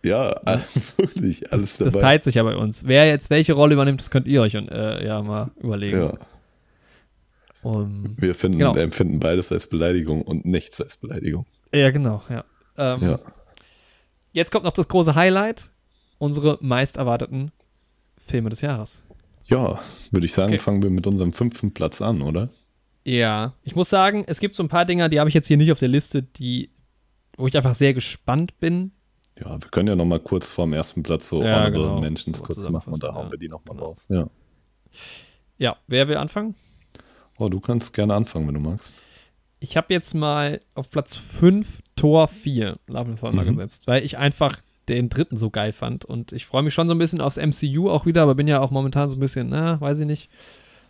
Ja, 0.05 0.31
alles 0.45 0.99
wirklich, 0.99 1.53
alles 1.53 1.79
Das 1.79 1.93
dabei. 1.93 2.01
teilt 2.01 2.25
sich 2.25 2.35
ja 2.37 2.43
bei 2.43 2.57
uns. 2.57 2.85
Wer 2.87 3.07
jetzt 3.07 3.31
welche 3.31 3.53
Rolle 3.53 3.75
übernimmt, 3.75 4.01
das 4.01 4.11
könnt 4.11 4.27
ihr 4.27 4.43
euch 4.43 4.55
äh, 4.55 5.05
ja 5.07 5.23
mal 5.23 5.51
überlegen. 5.61 5.99
ja, 5.99 6.13
Um, 7.63 8.17
wir 8.19 8.35
finden, 8.35 8.59
Genau. 8.59 8.75
empfinden 8.75 9.21
beides 9.21 9.53
als 9.53 9.69
Beleidigung 9.69 10.23
und 10.23 10.45
nichts 10.45 10.81
als 10.81 10.97
Beleidigung. 10.97 11.47
ja, 11.73 11.91
genau, 11.93 12.23
ja. 12.29 12.45
Ähm, 12.77 13.03
Ja. 13.03 13.19
Jetzt 14.33 14.51
kommt 14.51 14.65
noch 14.65 14.73
das 14.73 14.89
große 14.89 15.15
Highlight. 15.15 15.71
Unsere 16.19 16.59
meist 16.61 16.97
erwarteten 16.97 17.53
Filme 18.19 18.49
des 18.51 18.63
Jahres. 18.63 19.03
Ja, 19.45 19.81
würde 20.11 20.25
ich 20.27 20.33
sagen, 20.33 20.53
Okay. 20.55 20.59
fangen 20.59 20.83
wir 20.83 20.91
mit 20.91 21.07
unserem 21.07 21.33
fünften 21.33 21.73
Platz 21.75 22.01
an, 22.03 22.23
oder? 22.23 22.49
Ja. 23.05 23.55
Ich 23.63 23.77
muss 23.77 23.91
sagen, 23.91 24.25
es 24.27 24.41
gibt 24.41 24.55
so 24.57 24.63
ein 24.63 24.69
paar 24.69 24.85
Dinger, 24.87 25.09
die 25.09 25.21
habe 25.21 25.29
ich 25.29 25.35
jetzt 25.35 25.49
hier 25.49 25.57
nicht 25.57 25.71
auf 25.71 25.79
der 25.81 25.89
Liste, 25.89 26.23
die, 26.23 26.71
wo 27.37 27.47
ich 27.47 27.57
einfach 27.57 27.75
sehr 27.75 27.93
gespannt 27.95 28.59
bin. 28.59 28.93
Ja, 29.41 29.51
wir 29.61 29.71
können 29.71 29.89
ja 29.89 29.97
noch 29.97 30.05
mal 30.05 30.21
kurz 30.21 30.51
vorm 30.51 30.73
ersten 30.73 31.03
Platz 31.03 31.29
so 31.29 31.43
Ja, 31.43 31.57
Honorable 31.57 31.73
genau. 31.83 32.01
Mentions 32.01 32.43
kurz 32.43 32.69
machen 32.69 32.93
und 32.93 33.03
da 33.03 33.15
hauen 33.15 33.27
ja. 33.27 33.33
wir 33.33 33.39
die 33.39 33.49
noch 33.49 33.65
mal 33.65 33.73
Genau. 33.75 33.87
raus. 33.87 34.09
Ja. 34.11 34.27
Ja, 35.59 35.77
wer 35.87 36.09
will 36.09 36.17
anfangen? 36.17 36.55
Oh, 37.39 37.49
du 37.49 37.61
kannst 37.61 37.95
gerne 37.95 38.15
anfangen, 38.15 38.47
wenn 38.47 38.55
du 38.55 38.61
magst. 38.61 38.93
Ich 39.61 39.77
habe 39.77 39.93
jetzt 39.95 40.15
mal 40.15 40.61
auf 40.75 40.91
Platz 40.91 41.17
5 41.17 41.81
Tor 41.97 42.29
4 42.29 42.79
Love 42.89 43.15
Thunder 43.15 43.45
Mhm. 43.45 43.49
gesetzt, 43.57 43.87
weil 43.87 44.05
ich 44.05 44.19
einfach 44.19 44.59
den 44.89 45.09
dritten 45.09 45.37
so 45.37 45.51
geil 45.51 45.73
fand. 45.73 46.05
Und 46.05 46.33
ich 46.33 46.47
freue 46.47 46.63
mich 46.63 46.75
schon 46.75 46.89
so 46.89 46.95
ein 46.95 46.99
bisschen 46.99 47.21
aufs 47.21 47.37
MCU 47.39 47.89
auch 47.89 48.05
wieder, 48.05 48.23
aber 48.23 48.35
bin 48.35 48.49
ja 48.49 48.61
auch 48.61 48.71
momentan 48.73 49.09
so 49.09 49.17
ein 49.17 49.21
bisschen, 49.21 49.49
na, 49.49 49.81
weiß 49.81 50.01
ich 50.01 50.07
nicht. 50.07 50.29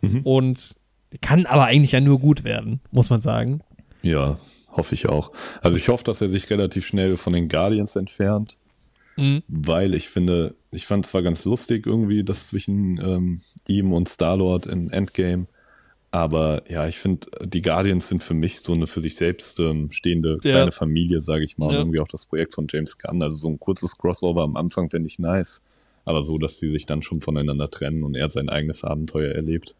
Mhm. 0.00 0.22
Und 0.22 0.74
kann 1.20 1.44
aber 1.44 1.66
eigentlich 1.66 1.92
ja 1.92 2.00
nur 2.00 2.18
gut 2.18 2.42
werden, 2.44 2.80
muss 2.90 3.10
man 3.10 3.20
sagen. 3.20 3.60
Ja, 4.02 4.38
hoffe 4.72 4.94
ich 4.94 5.08
auch. 5.08 5.32
Also 5.60 5.76
ich 5.78 5.88
hoffe, 5.88 6.04
dass 6.04 6.20
er 6.20 6.28
sich 6.28 6.50
relativ 6.50 6.86
schnell 6.86 7.16
von 7.16 7.32
den 7.32 7.48
Guardians 7.48 7.96
entfernt, 7.96 8.56
Mhm. 9.16 9.42
weil 9.46 9.94
ich 9.94 10.08
finde, 10.08 10.54
ich 10.70 10.86
fand 10.86 11.04
zwar 11.04 11.22
ganz 11.22 11.44
lustig 11.44 11.86
irgendwie 11.86 12.24
das 12.24 12.48
zwischen 12.48 12.98
ähm, 12.98 13.40
ihm 13.68 13.92
und 13.92 14.08
Star-Lord 14.08 14.66
in 14.66 14.88
Endgame, 14.90 15.46
aber 16.10 16.62
ja, 16.70 16.88
ich 16.88 16.98
finde, 16.98 17.26
die 17.42 17.62
Guardians 17.62 18.08
sind 18.08 18.22
für 18.22 18.34
mich 18.34 18.60
so 18.60 18.72
eine 18.72 18.86
für 18.86 19.00
sich 19.00 19.16
selbst 19.16 19.58
ähm, 19.60 19.90
stehende 19.92 20.38
Ja. 20.42 20.50
kleine 20.52 20.72
Familie, 20.72 21.20
sage 21.20 21.44
ich 21.44 21.58
mal, 21.58 21.66
und 21.68 21.72
Ja. 21.74 21.80
irgendwie 21.80 22.00
auch 22.00 22.08
das 22.08 22.24
Projekt 22.26 22.54
von 22.54 22.66
James 22.70 22.98
Gunn. 22.98 23.22
Also 23.22 23.36
so 23.36 23.48
ein 23.48 23.58
kurzes 23.60 23.96
Crossover 23.98 24.42
am 24.42 24.56
Anfang 24.56 24.88
fände 24.90 25.06
ich 25.06 25.18
nice, 25.18 25.62
aber 26.04 26.22
so, 26.22 26.38
dass 26.38 26.58
sie 26.58 26.70
sich 26.70 26.86
dann 26.86 27.02
schon 27.02 27.20
voneinander 27.20 27.70
trennen 27.70 28.04
und 28.04 28.14
er 28.14 28.28
sein 28.30 28.48
eigenes 28.48 28.84
Abenteuer 28.84 29.32
erlebt. 29.34 29.74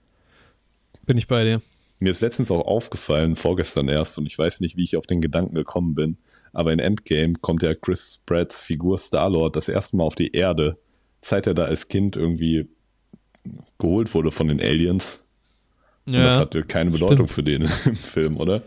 Bin 1.07 1.19
ich 1.19 1.27
bei 1.27 1.45
dir. 1.45 1.63
Mir 2.03 2.11
ist 2.11 2.21
letztens 2.21 2.51
auch 2.51 2.67
aufgefallen, 2.67 3.37
vorgestern 3.37 3.89
erst, 3.89 4.19
und 4.19 4.27
ich 4.27 4.37
weiß 4.37 4.61
nicht, 4.61 4.77
wie 4.77 4.85
ich 4.85 4.97
auf 4.97 5.07
den 5.07 5.21
Gedanken 5.21 5.55
gekommen 5.55 5.95
bin, 5.95 6.17
aber 6.53 6.73
in 6.73 6.81
Endgame 6.81 7.35
kommt 7.41 7.63
ja 7.63 7.75
Chris 7.75 8.21
Pratts 8.27 8.61
Figur 8.61 8.99
Star-Lord 8.99 9.55
das 9.55 9.69
erste 9.69 9.97
Mal 9.97 10.05
auf 10.05 10.17
die 10.17 10.33
Erde, 10.33 10.77
seit 11.21 11.47
er 11.47 11.55
da 11.55 11.65
als 11.67 11.87
Kind 11.89 12.17
irgendwie 12.17 12.67
geholt 13.79 14.13
wurde 14.15 14.31
von 14.33 14.49
den 14.49 14.61
Aliens. 14.61 15.21
Und 16.07 16.15
das 16.15 16.39
hatte 16.41 16.65
keine 16.65 16.91
Bedeutung 16.91 17.29
für 17.29 17.45
den 17.45 17.63
im 17.85 17.97
Film, 17.97 18.37
oder? 18.37 18.63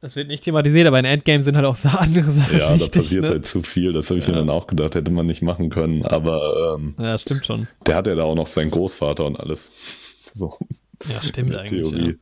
Das 0.00 0.14
wird 0.16 0.28
nicht 0.28 0.44
thematisiert, 0.44 0.86
aber 0.86 0.98
in 1.00 1.04
Endgame 1.06 1.42
sind 1.42 1.56
halt 1.56 1.66
auch 1.66 1.74
so 1.76 1.88
andere 1.98 2.30
Sachen 2.30 2.56
Ja, 2.58 2.68
da 2.68 2.80
wichtig, 2.80 3.02
passiert 3.02 3.22
ne? 3.24 3.30
halt 3.30 3.46
zu 3.46 3.62
viel. 3.62 3.92
Das 3.92 4.10
habe 4.10 4.18
ich 4.20 4.26
mir 4.28 4.34
Ja. 4.34 4.38
dann 4.38 4.50
auch 4.50 4.68
gedacht, 4.68 4.94
hätte 4.94 5.10
man 5.10 5.26
nicht 5.26 5.42
machen 5.42 5.70
können. 5.70 6.04
Aber 6.06 6.76
ähm, 6.78 6.94
Ja, 6.98 7.18
stimmt 7.18 7.44
schon. 7.46 7.66
der 7.86 7.96
hat 7.96 8.06
ja 8.06 8.14
da 8.14 8.22
auch 8.22 8.36
noch 8.36 8.46
seinen 8.46 8.70
Großvater 8.70 9.24
und 9.26 9.40
alles. 9.40 9.72
So, 10.24 10.56
Ja, 11.08 11.22
stimmt 11.22 11.54
eigentlich. 11.54 11.88
Theorie. 11.90 12.08
Ja. 12.10 12.14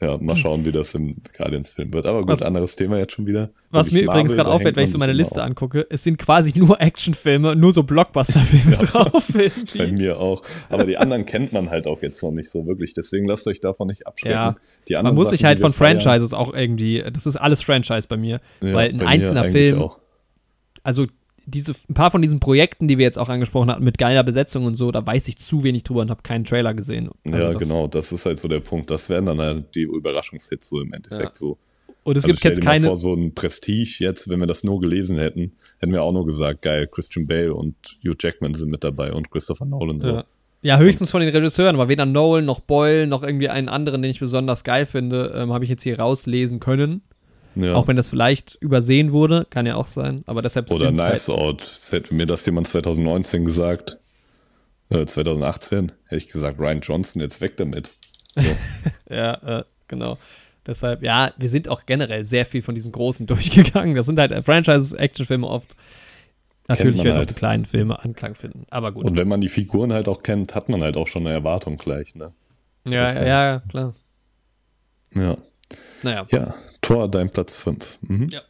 Ja, 0.00 0.18
mal 0.18 0.34
schauen, 0.36 0.64
wie 0.64 0.72
das 0.72 0.92
im 0.96 1.14
Guardians-Film 1.38 1.92
wird. 1.92 2.06
Aber 2.06 2.22
gut, 2.22 2.30
Was- 2.30 2.42
anderes 2.42 2.74
Thema 2.74 2.98
jetzt 2.98 3.12
schon 3.12 3.24
wieder. 3.24 3.50
Was 3.70 3.92
mir 3.92 4.00
übrigens 4.02 4.30
Marvel, 4.32 4.36
gerade 4.36 4.48
da 4.50 4.56
auffällt, 4.56 4.74
wenn 4.74 4.82
ich 4.82 4.88
man 4.88 4.92
so 4.94 4.98
meine 4.98 5.12
Liste 5.12 5.40
auf. 5.40 5.46
angucke, 5.46 5.86
es 5.90 6.02
sind 6.02 6.18
quasi 6.18 6.52
nur 6.58 6.80
Actionfilme, 6.80 7.54
nur 7.54 7.72
so 7.72 7.84
Blockbuster-Filme 7.84 8.78
drauf. 8.78 9.24
Bei 9.78 9.86
mir 9.92 10.18
auch. 10.18 10.42
Aber 10.70 10.86
die 10.86 10.96
anderen 10.98 11.24
kennt 11.24 11.52
man 11.52 11.70
halt 11.70 11.86
auch 11.86 12.02
jetzt 12.02 12.20
noch 12.20 12.32
nicht 12.32 12.50
so 12.50 12.66
wirklich. 12.66 12.94
Deswegen 12.94 13.28
lasst 13.28 13.46
euch 13.46 13.60
davon 13.60 13.86
nicht 13.86 14.04
abschrecken. 14.08 14.32
Ja. 14.34 14.56
Die 14.88 14.94
Man 14.94 14.98
anderen 15.00 15.14
muss 15.14 15.24
Sachen, 15.26 15.36
sich 15.36 15.44
halt 15.44 15.60
von 15.60 15.70
feiern- 15.70 16.00
Franchises 16.00 16.34
auch 16.34 16.52
irgendwie, 16.52 17.04
das 17.12 17.26
ist 17.26 17.36
alles 17.36 17.62
Franchise 17.62 18.08
bei 18.08 18.16
mir, 18.16 18.40
Ja, 18.60 18.72
weil 18.74 18.88
ein 18.90 19.02
einzelner 19.02 19.44
Film, 19.44 19.78
Auch. 19.82 20.00
also 20.82 21.06
diese, 21.46 21.74
ein 21.88 21.94
paar 21.94 22.10
von 22.10 22.22
diesen 22.22 22.40
Projekten, 22.40 22.88
die 22.88 22.98
wir 22.98 23.04
jetzt 23.04 23.18
auch 23.18 23.28
angesprochen 23.28 23.70
hatten, 23.70 23.84
mit 23.84 23.98
geiler 23.98 24.22
Besetzung 24.24 24.64
und 24.64 24.76
so, 24.76 24.90
da 24.92 25.04
weiß 25.04 25.28
ich 25.28 25.38
zu 25.38 25.62
wenig 25.62 25.82
drüber 25.82 26.02
und 26.02 26.10
habe 26.10 26.22
keinen 26.22 26.44
Trailer 26.44 26.74
gesehen. 26.74 27.10
Also 27.24 27.38
ja, 27.38 27.52
das- 27.52 27.58
genau. 27.60 27.86
Das 27.88 28.12
ist 28.12 28.26
halt 28.26 28.38
so 28.38 28.48
der 28.48 28.60
Punkt. 28.60 28.90
Das 28.90 29.08
wären 29.08 29.26
dann 29.26 29.40
halt 29.40 29.74
die 29.74 29.82
Überraschungshits 29.82 30.68
so 30.68 30.80
im 30.80 30.92
Endeffekt 30.92 31.30
Ja. 31.30 31.34
so. 31.34 31.58
Und 32.04 32.16
es 32.16 32.24
also 32.24 32.32
gibt 32.34 32.44
jetzt 32.44 32.60
keine, 32.60 32.86
vor, 32.88 32.96
so 32.96 33.14
ein 33.14 33.32
Prestige 33.32 33.98
jetzt, 34.00 34.28
wenn 34.28 34.40
wir 34.40 34.46
das 34.46 34.64
nur 34.64 34.80
gelesen 34.80 35.18
hätten, 35.18 35.52
hätten 35.78 35.92
wir 35.92 36.02
auch 36.02 36.12
nur 36.12 36.26
gesagt, 36.26 36.62
geil, 36.62 36.88
Christian 36.88 37.26
Bale 37.28 37.54
und 37.54 37.76
Hugh 38.04 38.16
Jackman 38.20 38.54
sind 38.54 38.70
mit 38.70 38.82
dabei 38.82 39.12
und 39.12 39.30
Christopher 39.30 39.64
Nolan 39.66 40.00
so. 40.00 40.08
Ja. 40.08 40.24
Ja, 40.64 40.78
höchstens 40.78 41.10
von 41.10 41.20
den 41.20 41.30
Regisseuren, 41.30 41.74
aber 41.74 41.88
weder 41.88 42.06
Nolan 42.06 42.44
noch 42.44 42.60
Boyle 42.60 43.08
noch 43.08 43.24
irgendwie 43.24 43.48
einen 43.48 43.68
anderen, 43.68 44.00
den 44.00 44.12
ich 44.12 44.20
besonders 44.20 44.62
geil 44.62 44.86
finde, 44.86 45.32
ähm, 45.34 45.52
habe 45.52 45.64
ich 45.64 45.70
jetzt 45.70 45.82
hier 45.82 45.98
rauslesen 45.98 46.60
können. 46.60 47.02
Ja. 47.54 47.74
Auch 47.74 47.86
wenn 47.88 47.96
das 47.96 48.08
vielleicht 48.08 48.56
übersehen 48.60 49.12
wurde, 49.12 49.46
kann 49.48 49.66
ja 49.66 49.76
auch 49.76 49.86
sein. 49.86 50.22
Aber 50.26 50.42
deshalb 50.42 50.70
Oder 50.70 50.86
sind's 50.86 51.02
Knives 51.02 51.30
Out. 51.30 51.62
Hätte 51.90 52.14
mir 52.14 52.26
das 52.26 52.46
jemand 52.46 52.68
2019 52.68 53.44
gesagt, 53.44 53.98
äh, 54.88 55.04
2018, 55.04 55.92
hätte 56.06 56.16
ich 56.16 56.28
gesagt, 56.28 56.58
Ryan 56.58 56.80
Johnson, 56.80 57.20
jetzt 57.20 57.40
weg 57.40 57.56
damit. 57.56 57.92
So. 58.34 58.42
Halt, 58.42 58.56
ja, 59.10 59.58
äh, 59.60 59.64
genau. 59.88 60.16
Deshalb, 60.66 61.02
ja, 61.02 61.32
wir 61.36 61.48
sind 61.48 61.68
auch 61.68 61.86
generell 61.86 62.24
sehr 62.24 62.46
viel 62.46 62.62
von 62.62 62.74
diesen 62.74 62.92
großen 62.92 63.26
durchgegangen. 63.28 63.94
Das 63.94 64.06
sind 64.06 64.18
halt 64.18 64.32
Franchises, 64.44 64.92
Actionfilme 64.92 65.46
oft. 65.46 65.76
Natürlich 66.68 67.02
werden 67.02 67.18
halt. 67.18 67.28
auch 67.28 67.34
die 67.34 67.38
kleinen 67.38 67.66
Filme 67.66 68.02
Anklang 68.02 68.34
finden. 68.34 68.66
Aber 68.70 68.92
gut. 68.92 69.04
Und 69.04 69.18
wenn 69.18 69.28
man 69.28 69.40
die 69.40 69.48
Figuren 69.48 69.92
halt 69.92 70.08
auch 70.08 70.22
kennt, 70.22 70.54
hat 70.54 70.68
man 70.68 70.80
halt 70.80 70.96
auch 70.96 71.08
schon 71.08 71.26
eine 71.26 71.34
Erwartung 71.34 71.76
gleich, 71.76 72.14
ne? 72.14 72.32
ja, 72.84 73.12
ja, 73.12 73.24
ja, 73.24 73.62
klar. 73.68 73.94
Ja. 75.14 75.36
Naja. 76.02 76.26
Ja, 76.30 76.54
Tor, 76.92 77.08
dein 77.10 77.30
Platz 77.30 77.56
5. 77.56 77.98
Mhm. 78.02 78.28
Ja. 78.30 78.42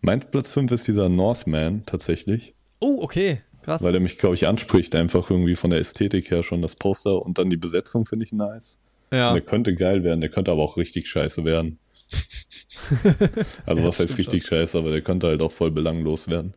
Mein 0.00 0.20
Platz 0.20 0.52
5 0.52 0.70
ist 0.70 0.86
dieser 0.86 1.08
Northman 1.08 1.84
tatsächlich, 1.86 2.54
Oh, 2.78 2.98
okay. 3.02 3.40
Krass. 3.62 3.82
weil 3.82 3.92
der 3.92 4.00
mich, 4.00 4.18
glaube 4.18 4.34
ich, 4.34 4.46
anspricht. 4.46 4.94
Einfach 4.94 5.30
irgendwie 5.30 5.56
von 5.56 5.70
der 5.70 5.80
Ästhetik 5.80 6.30
her 6.30 6.42
schon 6.42 6.60
das 6.62 6.76
Poster 6.76 7.20
und 7.22 7.38
dann 7.38 7.50
die 7.50 7.56
Besetzung 7.56 8.04
finde 8.06 8.26
ich 8.26 8.32
nice. 8.32 8.78
ja. 9.10 9.28
Und 9.30 9.34
der 9.34 9.42
könnte 9.42 9.74
geil 9.74 10.04
werden, 10.04 10.20
der 10.20 10.30
könnte 10.30 10.50
aber 10.52 10.62
auch 10.62 10.76
richtig 10.76 11.08
scheiße 11.08 11.44
werden. 11.44 11.78
also 13.66 13.82
Ja, 13.82 13.88
was 13.88 13.98
heißt 13.98 14.18
richtig 14.18 14.46
scheiße, 14.46 14.78
aber 14.78 14.90
der 14.90 15.00
könnte 15.00 15.26
halt 15.26 15.40
auch 15.42 15.50
voll 15.52 15.70
belanglos 15.70 16.28
werden. 16.28 16.54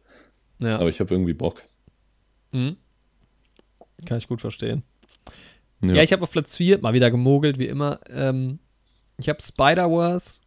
ja. 0.59 0.77
Aber 0.77 0.89
ich 0.89 0.99
habe 0.99 1.13
irgendwie 1.13 1.33
Bock. 1.33 1.63
Mhm. 2.51 2.75
Kann 4.05 4.17
ich 4.19 4.27
gut 4.27 4.41
verstehen. 4.41 4.83
Ja, 5.83 5.95
ja 5.95 6.03
ich 6.03 6.11
habe 6.13 6.21
auf 6.23 6.31
Platz 6.31 6.55
4 6.57 6.79
mal 6.79 6.93
wieder 6.93 7.09
gemogelt, 7.09 7.57
wie 7.57 7.67
immer. 7.67 8.01
Ähm, 8.09 8.59
ich 9.17 9.29
habe 9.29 9.41
Spider-Wars 9.41 10.41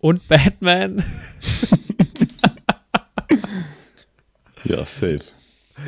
und 0.00 0.26
Batman. 0.28 1.04
ja, 4.64 4.84
safe. 4.84 5.32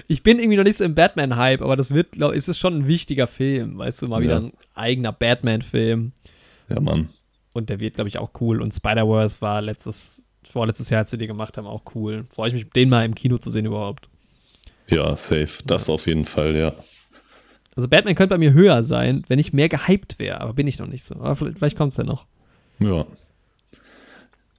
Ich 0.08 0.22
bin 0.22 0.38
irgendwie 0.38 0.56
noch 0.56 0.64
nicht 0.64 0.76
so 0.76 0.84
im 0.84 0.94
Batman-Hype, 0.94 1.62
aber 1.62 1.76
das 1.76 1.94
wird, 1.94 2.12
glaube 2.12 2.34
ist 2.34 2.48
es 2.48 2.58
schon 2.58 2.74
ein 2.78 2.86
wichtiger 2.86 3.26
Film, 3.26 3.78
weißt 3.78 4.02
du, 4.02 4.08
mal 4.08 4.20
wieder 4.22 4.40
ein 4.40 4.52
eigener 4.74 5.12
Batman-Film. 5.12 6.12
Ja, 6.68 6.80
Mann. 6.80 7.10
Und 7.52 7.70
der 7.70 7.80
wird, 7.80 7.94
glaube 7.94 8.08
ich, 8.08 8.18
auch 8.18 8.30
cool. 8.40 8.60
Und 8.60 8.74
Spider-Wars 8.74 9.40
war 9.40 9.62
letztes, 9.62 10.26
vorletztes 10.44 10.90
Jahr, 10.90 11.00
als 11.00 11.12
wir 11.12 11.18
die 11.18 11.26
gemacht 11.26 11.56
haben, 11.56 11.66
auch 11.66 11.82
cool. 11.94 12.26
Freue 12.30 12.48
ich 12.48 12.54
mich, 12.54 12.70
den 12.70 12.88
mal 12.88 13.04
im 13.04 13.14
Kino 13.14 13.38
zu 13.38 13.50
sehen 13.50 13.64
überhaupt. 13.64 14.08
Ja, 14.90 15.16
safe. 15.16 15.62
Das 15.64 15.86
ja. 15.86 15.94
auf 15.94 16.06
jeden 16.06 16.24
Fall, 16.24 16.54
ja. 16.56 16.74
Also 17.76 17.88
Batman 17.88 18.14
könnte 18.14 18.34
bei 18.34 18.38
mir 18.38 18.52
höher 18.52 18.82
sein, 18.82 19.24
wenn 19.28 19.38
ich 19.38 19.52
mehr 19.52 19.68
gehypt 19.68 20.18
wäre, 20.18 20.40
aber 20.40 20.54
bin 20.54 20.66
ich 20.66 20.78
noch 20.78 20.86
nicht 20.86 21.04
so. 21.04 21.14
Aber 21.16 21.36
vielleicht, 21.36 21.58
vielleicht 21.58 21.76
kommt 21.76 21.92
es 21.92 21.98
ja 21.98 22.04
noch. 22.04 22.26
Ja. 22.78 23.06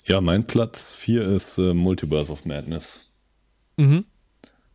Ja, 0.08 0.22
mein 0.22 0.48
Platz 0.48 0.94
4 0.94 1.22
ist 1.24 1.58
äh, 1.58 1.74
Multiverse 1.74 2.32
of 2.32 2.46
Madness. 2.46 3.14
Mhm. 3.76 4.06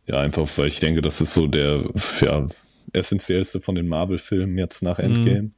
Ja, 0.05 0.19
einfach, 0.19 0.47
weil 0.57 0.67
ich 0.67 0.79
denke, 0.79 1.01
das 1.01 1.21
ist 1.21 1.33
so 1.33 1.47
der 1.47 1.89
ja, 2.21 2.47
essentiellste 2.93 3.59
von 3.59 3.75
den 3.75 3.87
Marvel-Filmen 3.87 4.57
jetzt 4.57 4.83
nach 4.83 4.99
Endgame. 4.99 5.43
Mhm. 5.43 5.51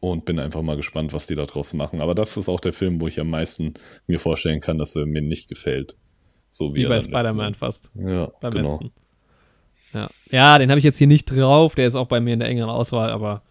Und 0.00 0.24
bin 0.24 0.38
einfach 0.38 0.62
mal 0.62 0.76
gespannt, 0.76 1.12
was 1.12 1.26
die 1.26 1.34
da 1.34 1.46
draus 1.46 1.72
machen. 1.72 2.00
Aber 2.00 2.14
das 2.14 2.36
ist 2.36 2.48
auch 2.48 2.60
der 2.60 2.72
Film, 2.72 3.00
wo 3.00 3.08
ich 3.08 3.18
am 3.18 3.30
meisten 3.30 3.74
mir 4.06 4.20
vorstellen 4.20 4.60
kann, 4.60 4.78
dass 4.78 4.94
er 4.94 5.06
mir 5.06 5.22
nicht 5.22 5.48
gefällt. 5.48 5.96
So 6.50 6.74
wie, 6.74 6.84
wie 6.84 6.86
bei 6.86 7.00
Spider-Man 7.00 7.54
fast. 7.54 7.90
Ja, 7.94 8.30
beim 8.40 8.50
genau. 8.50 8.68
Letzten. 8.68 8.92
Ja, 9.92 10.10
ja 10.30 10.58
den 10.58 10.70
habe 10.70 10.78
ich 10.78 10.84
jetzt 10.84 10.98
hier 10.98 11.06
nicht 11.06 11.24
drauf. 11.26 11.74
Der 11.74 11.88
ist 11.88 11.94
auch 11.94 12.08
bei 12.08 12.20
mir 12.20 12.34
in 12.34 12.40
der 12.40 12.48
engeren 12.48 12.70
Auswahl, 12.70 13.10
aber 13.10 13.42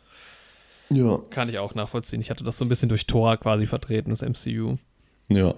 ja. 0.89 1.19
kann 1.29 1.49
ich 1.49 1.59
auch 1.59 1.75
nachvollziehen. 1.75 2.21
Ich 2.21 2.29
hatte 2.29 2.43
das 2.43 2.57
so 2.57 2.65
ein 2.65 2.69
bisschen 2.69 2.89
durch 2.89 3.05
Tor 3.05 3.37
quasi 3.37 3.65
vertreten, 3.65 4.11
das 4.11 4.21
MCU. 4.21 4.77
Ja. 5.29 5.55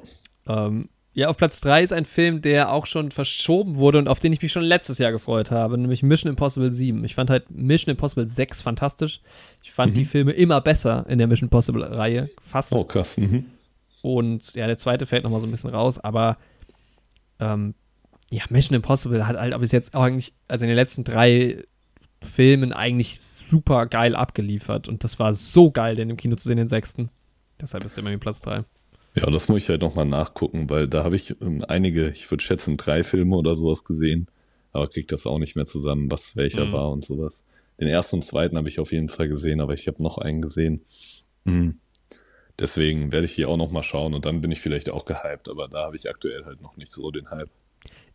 Ähm, 0.47 0.89
ja, 1.13 1.29
auf 1.29 1.37
Platz 1.37 1.61
3 1.61 1.81
ist 1.81 1.93
ein 1.93 2.05
Film, 2.05 2.43
der 2.43 2.71
auch 2.71 2.85
schon 2.85 3.09
verschoben 3.09 3.77
wurde 3.77 3.97
und 3.97 4.07
auf 4.07 4.19
den 4.19 4.33
ich 4.33 4.41
mich 4.43 4.51
schon 4.51 4.61
letztes 4.61 4.99
Jahr 4.99 5.11
gefreut 5.11 5.49
habe, 5.49 5.75
nämlich 5.75 6.03
Mission 6.03 6.29
Impossible 6.29 6.71
7. 6.71 7.03
Ich 7.05 7.15
fand 7.15 7.31
halt 7.31 7.49
Mission 7.49 7.89
Impossible 7.89 8.27
6 8.27 8.61
fantastisch. 8.61 9.21
Ich 9.63 9.71
fand 9.71 9.93
mhm. 9.93 9.95
die 9.95 10.05
Filme 10.05 10.33
immer 10.33 10.61
besser 10.61 11.05
in 11.09 11.17
der 11.17 11.25
Mission 11.25 11.47
Impossible-Reihe. 11.47 12.29
Fast. 12.39 12.71
Oh, 12.71 12.83
krass. 12.83 13.17
Mhm. 13.17 13.45
Und 14.03 14.53
ja, 14.53 14.67
der 14.67 14.77
zweite 14.77 15.07
fällt 15.07 15.23
nochmal 15.23 15.39
so 15.39 15.47
ein 15.47 15.51
bisschen 15.51 15.71
raus, 15.71 15.97
aber 15.97 16.37
ähm, 17.39 17.73
ja, 18.29 18.43
Mission 18.49 18.75
Impossible 18.75 19.25
hat 19.25 19.37
halt 19.37 19.59
bis 19.59 19.71
jetzt 19.71 19.95
auch 19.95 20.03
eigentlich, 20.03 20.33
also 20.47 20.65
in 20.65 20.69
den 20.69 20.75
letzten 20.75 21.03
drei 21.03 21.63
Filmen 22.21 22.73
eigentlich 22.73 23.19
super 23.23 23.87
geil 23.87 24.15
abgeliefert. 24.15 24.87
Und 24.87 25.03
das 25.03 25.17
war 25.17 25.33
so 25.33 25.71
geil, 25.71 25.95
den 25.95 26.11
im 26.11 26.17
Kino 26.17 26.35
zu 26.35 26.47
sehen, 26.47 26.57
den 26.57 26.67
sechsten. 26.67 27.09
Deshalb 27.59 27.83
ist 27.85 27.97
der 27.97 28.03
bei 28.03 28.11
mir 28.11 28.19
Platz 28.19 28.41
3. 28.41 28.65
Ja, 29.19 29.31
das 29.31 29.47
muss 29.47 29.63
ich 29.63 29.69
halt 29.69 29.81
nochmal 29.81 30.05
nachgucken, 30.05 30.69
weil 30.69 30.87
da 30.87 31.03
habe 31.03 31.15
ich 31.15 31.35
ähm, 31.41 31.63
einige, 31.67 32.09
ich 32.09 32.29
würde 32.29 32.43
schätzen, 32.43 32.77
drei 32.77 33.03
Filme 33.03 33.35
oder 33.35 33.55
sowas 33.55 33.83
gesehen, 33.83 34.27
aber 34.71 34.87
kriege 34.87 35.07
das 35.07 35.25
auch 35.25 35.39
nicht 35.39 35.55
mehr 35.55 35.65
zusammen, 35.65 36.11
was 36.11 36.35
welcher 36.35 36.65
mhm. 36.65 36.73
war 36.73 36.91
und 36.91 37.03
sowas. 37.03 37.43
Den 37.79 37.87
ersten 37.87 38.17
und 38.17 38.23
zweiten 38.23 38.57
habe 38.57 38.69
ich 38.69 38.79
auf 38.79 38.91
jeden 38.91 39.09
Fall 39.09 39.27
gesehen, 39.27 39.61
aber 39.61 39.73
ich 39.73 39.87
habe 39.87 40.03
noch 40.03 40.17
einen 40.17 40.41
gesehen. 40.41 40.81
Mhm. 41.45 41.79
Deswegen 42.59 43.11
werde 43.11 43.25
ich 43.25 43.33
hier 43.33 43.49
auch 43.49 43.57
nochmal 43.57 43.83
schauen 43.83 44.13
und 44.13 44.25
dann 44.25 44.41
bin 44.41 44.51
ich 44.51 44.59
vielleicht 44.59 44.89
auch 44.89 45.05
gehypt, 45.05 45.49
aber 45.49 45.67
da 45.67 45.83
habe 45.85 45.95
ich 45.95 46.09
aktuell 46.09 46.45
halt 46.45 46.61
noch 46.61 46.75
nicht 46.75 46.91
so 46.91 47.11
den 47.11 47.29
Hype. 47.29 47.49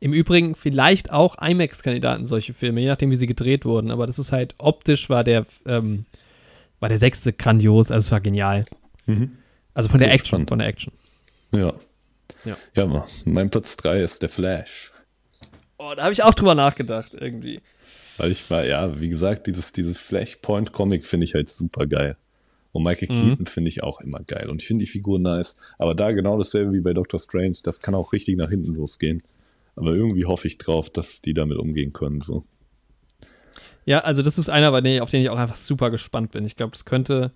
Im 0.01 0.13
Übrigen 0.13 0.57
vielleicht 0.57 1.13
auch 1.13 1.41
IMAX-Kandidaten 1.41 2.27
solche 2.27 2.55
Filme, 2.55 2.81
je 2.81 2.89
nachdem, 2.89 3.13
wie 3.13 3.17
sie 3.17 3.27
gedreht 3.27 3.65
wurden. 3.65 3.93
Aber 3.93 4.07
das 4.07 4.19
ist 4.19 4.33
halt 4.33 4.57
optisch 4.59 5.09
war 5.09 5.23
der 5.23 5.47
ähm, 5.65 6.07
war 6.81 6.89
der 6.89 6.99
sechste 6.99 7.33
grandios, 7.33 7.93
also 7.93 8.07
es 8.07 8.11
war 8.11 8.21
genial. 8.21 8.65
Mhm. 9.07 9.39
Also 9.75 9.89
von 9.89 9.99
der 9.99 10.13
Action, 10.13 10.27
spannend. 10.27 10.49
von 10.49 10.59
der 10.59 10.69
Action. 10.69 10.93
Ja. 11.53 11.75
Ja, 12.45 12.57
ja 12.75 13.07
mein 13.25 13.51
Platz 13.51 13.77
3 13.77 14.03
ist 14.03 14.23
der 14.23 14.29
Flash. 14.29 14.93
Oh, 15.79 15.93
da 15.97 16.05
habe 16.05 16.13
ich 16.13 16.23
auch 16.23 16.35
drüber 16.35 16.55
nachgedacht, 16.55 17.15
irgendwie. 17.15 17.61
Weil 18.17 18.31
ich 18.31 18.49
war, 18.51 18.65
ja, 18.65 19.01
wie 19.01 19.09
gesagt, 19.09 19.47
dieses, 19.47 19.73
dieses 19.73 19.99
Flashpoint-Comic 19.99 21.07
finde 21.07 21.25
ich 21.25 21.35
halt 21.35 21.49
super 21.49 21.87
geil. 21.87 22.17
Und 22.73 22.85
Michael 22.85 23.09
mhm. 23.11 23.29
Keaton 23.29 23.47
finde 23.47 23.69
ich 23.69 23.83
auch 23.83 24.01
immer 24.01 24.21
geil. 24.21 24.49
Und 24.49 24.63
ich 24.63 24.69
finde 24.69 24.85
die 24.85 24.91
Figur 24.91 25.19
nice. 25.19 25.57
Aber 25.79 25.95
da 25.95 26.13
genau 26.13 26.39
dasselbe 26.39 26.73
wie 26.73 26.81
bei 26.81 26.95
Doctor 26.95 27.21
Strange, 27.21 27.59
das 27.63 27.81
kann 27.81 27.95
auch 27.95 28.13
richtig 28.13 28.37
nach 28.37 28.49
hinten 28.49 28.75
losgehen. 28.75 29.23
Aber 29.77 29.93
irgendwie 29.93 30.25
hoffe 30.25 30.47
ich 30.47 30.59
drauf, 30.59 30.91
dass 30.91 31.21
die 31.21 31.35
damit 31.35 31.59
umgehen 31.59 31.93
können. 31.93 32.21
So. 32.21 32.45
Ja, 33.85 34.01
also 34.01 34.23
das 34.23 34.39
ist 34.39 34.49
einer, 34.49 34.73
auf 34.73 35.11
den 35.11 35.23
ich 35.23 35.29
auch 35.29 35.39
einfach 35.39 35.57
super 35.57 35.91
gespannt 35.91 36.33
bin. 36.33 36.45
Ich 36.45 36.57
glaube, 36.57 36.73
das 36.73 36.85
könnte 36.85 37.33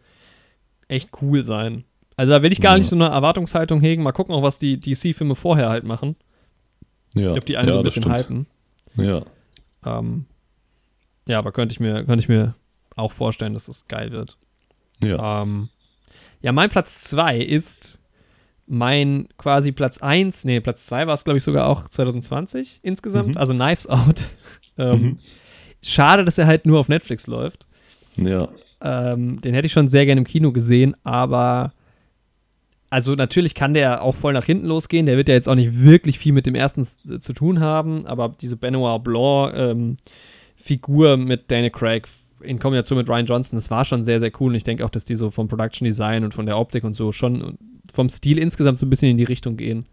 echt 0.88 1.10
cool 1.20 1.44
sein. 1.44 1.84
Also 2.16 2.32
da 2.32 2.43
will 2.43 2.52
ich 2.52 2.60
gar 2.60 2.72
ja. 2.72 2.78
nicht 2.78 2.88
so 2.88 2.97
eine 2.97 3.06
Erwartungshaltung 3.06 3.80
hegen. 3.80 4.02
Mal 4.02 4.12
gucken 4.12 4.34
auch, 4.34 4.43
was 4.43 4.59
die 4.59 4.80
DC-Filme 4.80 5.34
vorher 5.34 5.68
halt 5.68 5.84
machen. 5.84 6.16
Ja. 7.14 7.36
Ich 7.36 7.44
die 7.44 7.56
einen 7.56 7.68
ja, 7.68 7.74
so 7.74 7.78
ein 7.80 7.84
bisschen 7.84 8.12
hypen. 8.12 8.47
Ja. 8.97 9.22
Ähm, 9.84 10.26
ja, 11.26 11.38
aber 11.38 11.52
könnte 11.52 11.72
ich 11.72 11.80
mir, 11.80 12.05
könnte 12.05 12.20
ich 12.22 12.28
mir 12.28 12.55
auch 12.94 13.12
vorstellen, 13.12 13.55
dass 13.55 13.66
das 13.66 13.86
geil 13.88 14.12
wird. 14.12 14.38
Ja. 15.02 15.43
Ähm, 15.43 15.68
ja, 16.40 16.52
mein 16.52 16.70
Platz 16.70 17.02
2 17.02 17.38
ist 17.38 17.98
mein 18.66 19.28
quasi 19.38 19.72
Platz 19.72 19.98
1, 19.98 20.44
nee, 20.44 20.60
Platz 20.60 20.86
2 20.86 21.06
war 21.06 21.14
es, 21.14 21.24
glaube 21.24 21.38
ich, 21.38 21.44
sogar 21.44 21.68
auch 21.68 21.88
2020 21.88 22.80
insgesamt, 22.82 23.30
mhm. 23.30 23.36
also 23.36 23.55
Knives 23.55 23.86
Out. 23.86 24.22
ähm, 24.78 25.01
mhm. 25.01 25.18
Schade, 25.82 26.24
dass 26.24 26.38
er 26.38 26.47
halt 26.47 26.66
nur 26.66 26.80
auf 26.80 26.88
Netflix 26.88 27.26
läuft. 27.26 27.66
Ja. 28.16 28.48
Ähm, 28.80 29.40
den 29.40 29.55
hätte 29.55 29.66
ich 29.66 29.72
schon 29.72 29.88
sehr 29.88 30.06
gerne 30.06 30.20
im 30.20 30.26
Kino 30.26 30.52
gesehen, 30.52 30.97
aber 31.05 31.72
also 32.90 33.14
natürlich 33.14 33.54
kann 33.54 33.74
der 33.74 34.02
auch 34.02 34.14
voll 34.14 34.32
nach 34.32 34.44
hinten 34.44 34.66
losgehen. 34.66 35.06
Der 35.06 35.16
wird 35.16 35.28
ja 35.28 35.34
jetzt 35.34 35.48
auch 35.48 35.54
nicht 35.54 35.82
wirklich 35.82 36.18
viel 36.18 36.32
mit 36.32 36.46
dem 36.46 36.54
ersten 36.54 36.84
zu 36.84 37.32
tun 37.32 37.60
haben, 37.60 38.06
aber 38.06 38.34
diese 38.40 38.56
Benoit 38.56 39.02
Blanc 39.02 39.52
ähm, 39.54 39.96
Figur 40.56 41.16
mit 41.16 41.50
Daniel 41.50 41.70
Craig 41.70 42.08
in 42.40 42.58
Kombination 42.58 42.98
mit 42.98 43.08
Ryan 43.08 43.26
Johnson, 43.26 43.56
das 43.56 43.70
war 43.70 43.84
schon 43.84 44.04
sehr, 44.04 44.20
sehr 44.20 44.30
cool. 44.40 44.50
Und 44.50 44.56
ich 44.56 44.64
denke 44.64 44.84
auch, 44.84 44.90
dass 44.90 45.04
die 45.04 45.14
so 45.14 45.30
vom 45.30 45.48
Production 45.48 45.84
Design 45.84 46.24
und 46.24 46.34
von 46.34 46.46
der 46.46 46.58
Optik 46.58 46.84
und 46.84 46.94
so 46.94 47.12
schon 47.12 47.58
vom 47.92 48.08
Stil 48.08 48.38
insgesamt 48.38 48.78
so 48.78 48.86
ein 48.86 48.90
bisschen 48.90 49.10
in 49.10 49.18
die 49.18 49.24
Richtung 49.24 49.56
gehen. 49.56 49.86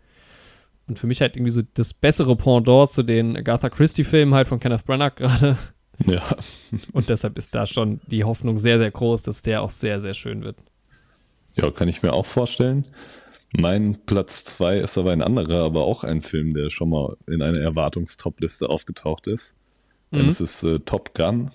Und 0.88 0.99
für 0.99 1.07
mich 1.07 1.22
halt 1.22 1.36
irgendwie 1.36 1.52
so 1.52 1.61
das 1.74 1.94
bessere 1.94 2.36
Pendant 2.36 2.91
zu 2.91 3.03
den 3.03 3.38
Agatha 3.38 3.70
Christie-Filmen 3.70 4.34
halt 4.34 4.48
von 4.48 4.60
Kenneth 4.60 4.86
Branagh 4.86 5.15
gerade. 5.15 5.57
Ja. 6.06 6.22
Und 6.91 7.07
deshalb 7.10 7.38
ist 7.38 7.56
da 7.56 7.65
schon 7.65 8.02
die 8.07 8.24
Hoffnung 8.24 8.60
sehr, 8.60 8.78
sehr 8.80 8.91
groß, 8.91 9.24
dass 9.24 9.41
der 9.41 9.61
auch 9.61 9.70
sehr, 9.70 10.02
sehr 10.02 10.14
schön 10.14 10.44
wird. 10.44 10.57
Ja, 11.56 11.70
kann 11.72 11.88
ich 11.88 12.04
mir 12.04 12.14
auch 12.14 12.26
vorstellen. 12.26 12.86
Mein 13.56 14.00
Platz 14.06 14.46
2 14.46 14.80
ist 14.80 14.98
aber 14.98 15.12
ein 15.12 15.22
anderer, 15.22 15.64
aber 15.64 15.84
auch 15.84 16.04
ein 16.04 16.24
Film, 16.24 16.54
der 16.54 16.72
schon 16.72 16.90
mal 16.90 17.18
in 17.28 17.42
einer 17.44 17.60
Erwartungstopliste 17.60 18.68
aufgetaucht 18.68 19.28
ist. 19.28 19.56
Denn 20.12 20.24
mhm. 20.24 20.30
es 20.30 20.42
ist 20.42 20.64
äh, 20.64 20.80
Top 20.80 21.14
Gun. 21.14 21.52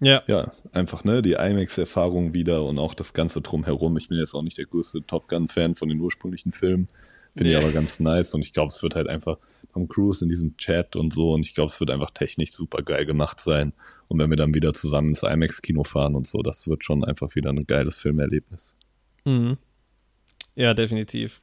Ja. 0.00 0.22
Ja, 0.26 0.52
einfach, 0.72 1.04
ne, 1.04 1.22
die 1.22 1.32
IMAX-Erfahrung 1.32 2.34
wieder 2.34 2.64
und 2.64 2.78
auch 2.78 2.92
das 2.92 3.14
Ganze 3.14 3.40
drumherum. 3.40 3.96
Ich 3.96 4.08
bin 4.08 4.18
jetzt 4.18 4.34
auch 4.34 4.42
nicht 4.42 4.58
der 4.58 4.66
größte 4.66 5.06
Top 5.06 5.28
Gun-Fan 5.28 5.74
von 5.74 5.88
den 5.88 6.00
ursprünglichen 6.00 6.52
Filmen. 6.52 6.86
Finde 7.36 7.52
nee. 7.52 7.58
ich 7.58 7.64
aber 7.64 7.72
ganz 7.72 8.00
nice 8.00 8.34
und 8.34 8.44
ich 8.44 8.52
glaube, 8.52 8.68
es 8.68 8.82
wird 8.82 8.96
halt 8.96 9.08
einfach 9.08 9.38
Tom 9.72 9.88
Cruise 9.88 10.24
in 10.24 10.28
diesem 10.28 10.56
Chat 10.56 10.96
und 10.96 11.12
so 11.12 11.34
und 11.34 11.42
ich 11.42 11.54
glaube, 11.54 11.70
es 11.70 11.78
wird 11.80 11.90
einfach 11.90 12.10
technisch 12.10 12.52
super 12.52 12.82
geil 12.82 13.06
gemacht 13.06 13.40
sein. 13.40 13.72
Und 14.08 14.18
wenn 14.18 14.30
wir 14.30 14.36
dann 14.36 14.54
wieder 14.54 14.72
zusammen 14.72 15.10
ins 15.10 15.22
IMAX-Kino 15.22 15.84
fahren 15.84 16.14
und 16.14 16.26
so, 16.26 16.42
das 16.42 16.66
wird 16.66 16.84
schon 16.84 17.04
einfach 17.04 17.34
wieder 17.34 17.50
ein 17.50 17.66
geiles 17.66 17.98
Filmerlebnis. 17.98 18.76
Mhm. 19.26 19.58
Ja, 20.54 20.72
definitiv. 20.72 21.40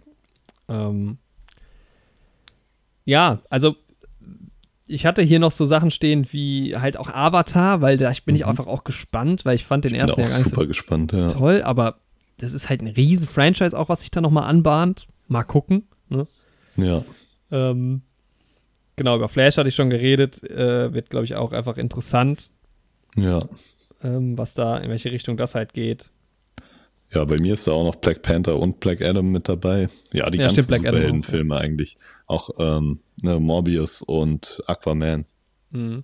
Ähm, 0.67 1.17
ja, 3.05 3.41
also 3.49 3.75
ich 4.87 5.05
hatte 5.05 5.21
hier 5.21 5.39
noch 5.39 5.51
so 5.51 5.65
Sachen 5.65 5.91
stehen 5.91 6.27
wie 6.31 6.75
halt 6.75 6.97
auch 6.97 7.09
Avatar, 7.09 7.81
weil 7.81 7.97
da 7.97 8.11
bin 8.25 8.35
ich 8.35 8.43
mhm. 8.43 8.49
einfach 8.49 8.67
auch 8.67 8.83
gespannt, 8.83 9.45
weil 9.45 9.55
ich 9.55 9.65
fand 9.65 9.85
den 9.85 9.93
ich 9.93 9.99
ersten 9.99 10.15
bin 10.15 10.25
auch 10.25 10.29
ja 10.29 10.35
super 10.35 10.61
so 10.61 10.67
gespannt, 10.67 11.11
ja. 11.11 11.29
toll, 11.29 11.61
aber 11.63 11.99
das 12.37 12.53
ist 12.53 12.69
halt 12.69 12.81
ein 12.81 12.87
riesen 12.87 13.27
Franchise 13.27 13.77
auch, 13.77 13.89
was 13.89 14.01
sich 14.01 14.11
da 14.11 14.21
nochmal 14.21 14.45
anbahnt. 14.45 15.07
Mal 15.27 15.43
gucken. 15.43 15.83
Ne? 16.09 16.27
Ja. 16.75 17.03
Ähm, 17.51 18.01
genau, 18.95 19.15
über 19.15 19.29
Flash 19.29 19.57
hatte 19.57 19.69
ich 19.69 19.75
schon 19.75 19.89
geredet. 19.89 20.43
Äh, 20.43 20.93
wird, 20.93 21.09
glaube 21.09 21.25
ich, 21.25 21.35
auch 21.35 21.53
einfach 21.53 21.77
interessant. 21.77 22.51
Ja. 23.15 23.39
Ähm, 24.03 24.37
was 24.37 24.53
da, 24.53 24.77
in 24.77 24.89
welche 24.89 25.11
Richtung 25.11 25.37
das 25.37 25.55
halt 25.55 25.73
geht. 25.73 26.09
Ja, 27.13 27.25
bei 27.25 27.37
mir 27.39 27.53
ist 27.53 27.67
da 27.67 27.73
auch 27.73 27.83
noch 27.83 27.95
Black 27.95 28.21
Panther 28.23 28.57
und 28.57 28.79
Black 28.79 29.01
Adam 29.01 29.31
mit 29.31 29.47
dabei. 29.47 29.87
Ja, 30.11 30.29
die 30.29 30.39
ja, 30.39 30.47
ganzen 30.47 30.63
Superheldenfilme 30.63 31.55
eigentlich. 31.55 31.97
Auch 32.25 32.49
ähm, 32.57 33.01
ne, 33.21 33.39
Morbius 33.39 34.01
und 34.01 34.63
Aquaman. 34.65 35.25
Mhm. 35.69 36.03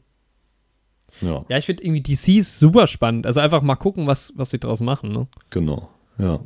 Ja. 1.22 1.46
ja, 1.50 1.58
ich 1.58 1.66
finde 1.66 1.84
irgendwie 1.84 2.02
DC 2.02 2.40
ist 2.40 2.60
super 2.60 2.88
spannend. 2.88 3.26
Also 3.26 3.40
einfach 3.40 3.62
mal 3.62 3.76
gucken, 3.76 4.08
was, 4.08 4.32
was 4.36 4.52
sie 4.52 4.60
draus 4.60 4.80
machen. 4.80 5.10
Ne? 5.10 5.28
Genau, 5.50 5.90
ja. 6.18 6.40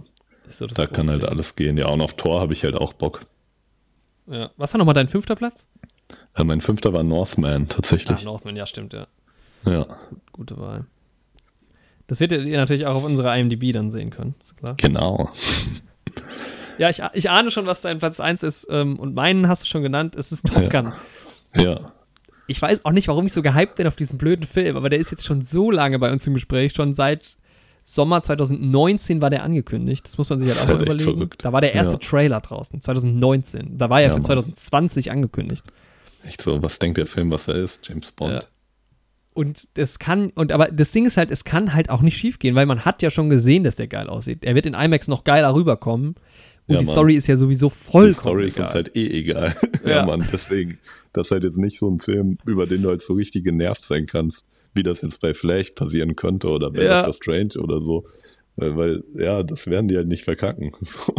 So 0.48 0.68
da 0.68 0.88
kann 0.88 1.10
halt 1.10 1.23
Ding. 1.23 1.30
alles 1.30 1.56
gehen. 1.56 1.77
Ja, 1.77 1.90
und 1.90 2.02
auf 2.02 2.15
Tor 2.15 2.41
habe 2.41 2.53
ich 2.53 2.64
halt 2.64 2.76
auch 2.76 2.94
Bock. 2.94 3.26
Ja. 4.27 4.52
Was 4.57 4.73
war 4.73 4.80
nochmal 4.80 4.95
dein 4.95 5.10
fünfter 5.10 5.35
Platz? 5.35 5.68
Ja, 6.38 6.44
mein 6.44 6.61
fünfter 6.61 6.94
war 6.94 7.03
Northman 7.03 7.69
tatsächlich. 7.69 8.19
Ah, 8.19 8.23
Northman, 8.23 8.56
ja, 8.56 8.65
stimmt, 8.65 8.94
ja. 8.94 9.06
Ja. 9.65 9.85
Gute 10.31 10.57
Wahl. 10.57 10.85
Das 12.07 12.19
werdet 12.19 12.45
ihr 12.45 12.57
natürlich 12.57 12.85
auch 12.85 12.95
auf 12.95 13.03
unserer 13.03 13.38
IMDb 13.38 13.71
dann 13.73 13.89
sehen 13.89 14.09
können. 14.09 14.35
Ist 14.43 14.57
klar. 14.57 14.75
Genau. 14.80 15.30
Ja, 16.77 16.89
ich, 16.89 17.01
ich 17.13 17.30
ahne 17.30 17.51
schon, 17.51 17.65
was 17.65 17.81
dein 17.81 17.99
Platz 17.99 18.19
1 18.19 18.43
ist. 18.43 18.67
Ähm, 18.69 18.97
und 18.99 19.13
meinen 19.15 19.47
hast 19.47 19.63
du 19.63 19.67
schon 19.67 19.84
genannt. 19.84 20.15
Es 20.15 20.31
ist 20.31 20.45
Top 20.47 20.69
Gun. 20.69 20.93
Ja. 21.55 21.91
Ich 22.47 22.61
weiß 22.61 22.84
auch 22.84 22.91
nicht, 22.91 23.07
warum 23.07 23.25
ich 23.25 23.34
so 23.34 23.41
gehypt 23.41 23.75
bin 23.75 23.88
auf 23.88 23.95
diesen 23.95 24.17
blöden 24.17 24.45
Film, 24.45 24.75
aber 24.75 24.89
der 24.89 24.99
ist 24.99 25.11
jetzt 25.11 25.25
schon 25.25 25.41
so 25.41 25.71
lange 25.71 25.97
bei 25.99 26.11
uns 26.11 26.27
im 26.27 26.34
Gespräch. 26.34 26.73
Schon 26.75 26.93
seit 26.93 27.38
Sommer 27.85 28.21
2019 28.21 29.21
war 29.21 29.30
der 29.30 29.43
angekündigt. 29.43 30.05
Das 30.05 30.17
muss 30.17 30.30
man 30.30 30.39
sich 30.39 30.49
halt 30.49 30.59
auch 30.61 30.67
halt 30.67 30.81
überlegen. 30.81 31.03
verrückt. 31.11 31.45
Da 31.45 31.53
war 31.53 31.61
der 31.61 31.73
erste 31.73 31.93
Ja. 31.93 31.99
Trailer 31.99 32.41
draußen, 32.41 32.81
2019. 32.81 33.77
Da 33.77 33.89
war 33.89 34.01
er 34.01 34.07
Ja, 34.07 34.13
für 34.13 34.17
Mann. 34.17 34.25
2020 34.25 35.11
angekündigt. 35.11 35.63
Echt 36.25 36.41
so, 36.41 36.61
was 36.61 36.80
denkt 36.80 36.97
der 36.97 37.05
Film, 37.07 37.31
was 37.31 37.47
er 37.47 37.55
ist? 37.55 37.88
James 37.88 38.11
Bond. 38.11 38.49
Und 39.34 39.68
das 39.76 39.99
kann, 39.99 40.30
und 40.31 40.51
aber 40.51 40.68
das 40.68 40.91
Ding 40.91 41.05
ist 41.05 41.18
halt, 41.18 41.31
es 41.31 41.43
kann 41.43 41.73
halt 41.73 41.89
auch 41.89 42.01
nicht 42.01 42.18
schief 42.18 42.39
gehen, 42.39 42.55
weil 42.55 42.65
man 42.65 42.85
hat 42.85 43.01
ja 43.01 43.10
schon 43.11 43.30
gesehen, 43.30 43.64
dass 43.64 43.76
der 43.76 43.88
geil 43.88 44.07
aussieht. 44.07 44.43
Er 44.43 44.55
wird 44.55 44.65
in 44.65 44.73
IMAX 44.76 45.07
noch 45.07 45.23
geiler 45.23 45.53
rüberkommen. 45.55 46.15
Und 46.65 46.76
Ja, 46.76 46.80
die 46.80 46.85
Mann. 46.85 46.93
Story 46.93 47.15
ist 47.15 47.27
ja 47.27 47.35
sowieso 47.35 47.69
vollkommen 47.69 48.07
Die 48.07 48.14
Story 48.14 48.45
ist 48.45 48.55
egal. 48.55 48.65
uns 48.68 48.73
halt 48.76 48.95
eh 48.95 49.07
egal. 49.07 49.55
ja, 49.85 49.89
Ja. 49.89 50.05
Mann, 50.05 50.26
deswegen. 50.31 50.77
Das 51.11 51.27
ist 51.27 51.31
halt 51.31 51.43
jetzt 51.43 51.57
nicht 51.57 51.77
so 51.80 51.89
ein 51.89 51.99
Film, 51.99 52.38
über 52.45 52.65
den 52.68 52.84
du 52.84 52.89
halt 52.89 53.01
so 53.01 53.14
richtig 53.15 53.43
genervt 53.43 53.84
sein 53.84 54.05
kannst, 54.05 54.45
wie 54.73 54.84
das 54.84 55.01
jetzt 55.01 55.19
bei 55.22 55.34
Flash 55.34 55.72
passieren 55.72 56.15
könnte 56.15 56.47
oder 56.49 56.72
bei 56.72 56.84
Ja. 56.84 57.03
Doctor 57.03 57.14
Strange 57.14 57.61
oder 57.61 57.81
so. 57.81 58.05
Weil, 58.55 58.77
weil, 58.77 59.03
ja, 59.14 59.43
das 59.43 59.68
werden 59.68 59.88
die 59.88 59.97
halt 59.97 60.07
nicht 60.07 60.23
verkacken. 60.23 60.72
So. 60.81 61.14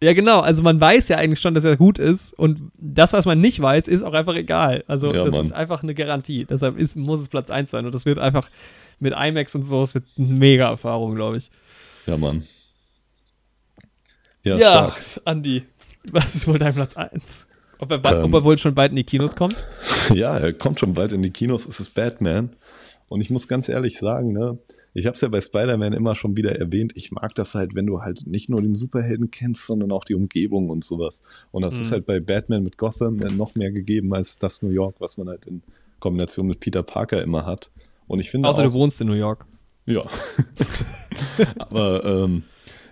Ja, 0.00 0.12
genau. 0.12 0.40
Also 0.40 0.62
man 0.62 0.80
weiß 0.80 1.08
ja 1.08 1.16
eigentlich 1.16 1.40
schon, 1.40 1.54
dass 1.54 1.64
er 1.64 1.76
gut 1.76 1.98
ist. 1.98 2.32
Und 2.34 2.62
das, 2.78 3.12
was 3.12 3.26
man 3.26 3.40
nicht 3.40 3.60
weiß, 3.60 3.88
ist 3.88 4.02
auch 4.04 4.12
einfach 4.14 4.34
egal. 4.36 4.84
Also 4.86 5.12
Ja, 5.12 5.24
das 5.24 5.32
Mann. 5.32 5.40
ist 5.40 5.52
einfach 5.52 5.82
eine 5.82 5.94
Garantie. 5.94 6.44
Deshalb 6.48 6.78
ist, 6.78 6.96
muss 6.96 7.20
es 7.20 7.28
Platz 7.28 7.50
1 7.50 7.70
sein. 7.72 7.84
Und 7.84 7.94
das 7.94 8.04
wird 8.06 8.18
einfach 8.20 8.48
mit 9.00 9.12
IMAX 9.16 9.54
und 9.56 9.64
so, 9.64 9.82
es 9.82 9.94
wird 9.94 10.04
eine 10.16 10.26
mega 10.28 10.68
Erfahrung, 10.70 11.14
glaube 11.16 11.38
ich. 11.38 11.50
Ja, 12.06 12.16
Mann. 12.16 12.44
Ja, 14.44 14.56
stark. 14.58 15.02
Andi, 15.24 15.64
was 16.12 16.34
ist 16.34 16.46
wohl 16.46 16.58
dein 16.58 16.74
Platz 16.74 16.96
1? 16.96 17.46
Ob 17.80 17.90
er, 17.90 18.04
Ähm. 18.04 18.24
ob 18.24 18.34
er 18.34 18.44
wohl 18.44 18.58
schon 18.58 18.74
bald 18.74 18.90
in 18.90 18.96
die 18.96 19.04
Kinos 19.04 19.34
kommt? 19.36 19.56
Ja, 20.14 20.38
er 20.38 20.52
kommt 20.54 20.80
schon 20.80 20.94
bald 20.94 21.12
in 21.12 21.22
die 21.22 21.30
Kinos. 21.30 21.66
Es 21.66 21.80
ist 21.80 21.94
Batman. 21.94 22.50
Und 23.08 23.20
ich 23.20 23.28
muss 23.30 23.46
ganz 23.46 23.68
ehrlich 23.68 23.98
sagen, 23.98 24.32
ne, 24.32 24.58
ich 24.98 25.06
habe 25.06 25.14
es 25.14 25.20
ja 25.20 25.28
bei 25.28 25.40
Spider-Man 25.40 25.92
immer 25.92 26.14
schon 26.14 26.36
wieder 26.36 26.58
erwähnt. 26.58 26.92
Ich 26.94 27.12
mag 27.12 27.34
das 27.34 27.54
halt, 27.54 27.74
wenn 27.74 27.86
du 27.86 28.00
halt 28.02 28.26
nicht 28.26 28.48
nur 28.50 28.60
den 28.62 28.74
Superhelden 28.74 29.30
kennst, 29.30 29.66
sondern 29.66 29.92
auch 29.92 30.04
die 30.04 30.14
Umgebung 30.14 30.70
und 30.70 30.84
sowas. 30.84 31.20
Und 31.52 31.62
das 31.62 31.76
Mhm. 31.76 31.82
ist 31.82 31.92
halt 31.92 32.06
bei 32.06 32.20
Batman 32.20 32.62
mit 32.62 32.78
Gotham 32.78 33.16
noch 33.16 33.54
mehr 33.54 33.70
gegeben 33.70 34.12
als 34.14 34.38
das 34.38 34.62
New 34.62 34.70
York, 34.70 34.96
was 35.00 35.16
man 35.18 35.28
halt 35.28 35.46
in 35.46 35.62
Kombination 36.00 36.46
mit 36.46 36.60
Peter 36.60 36.82
Parker 36.82 37.22
immer 37.22 37.44
hat. 37.46 37.70
Und 38.06 38.20
ich 38.20 38.30
finde 38.30 38.48
Außer 38.48 38.60
auch, 38.62 38.66
du 38.66 38.72
wohnst 38.72 39.00
in 39.00 39.06
New 39.08 39.14
York. 39.14 39.44
ja. 39.86 40.04
Aber 41.58 42.04
ähm, 42.04 42.42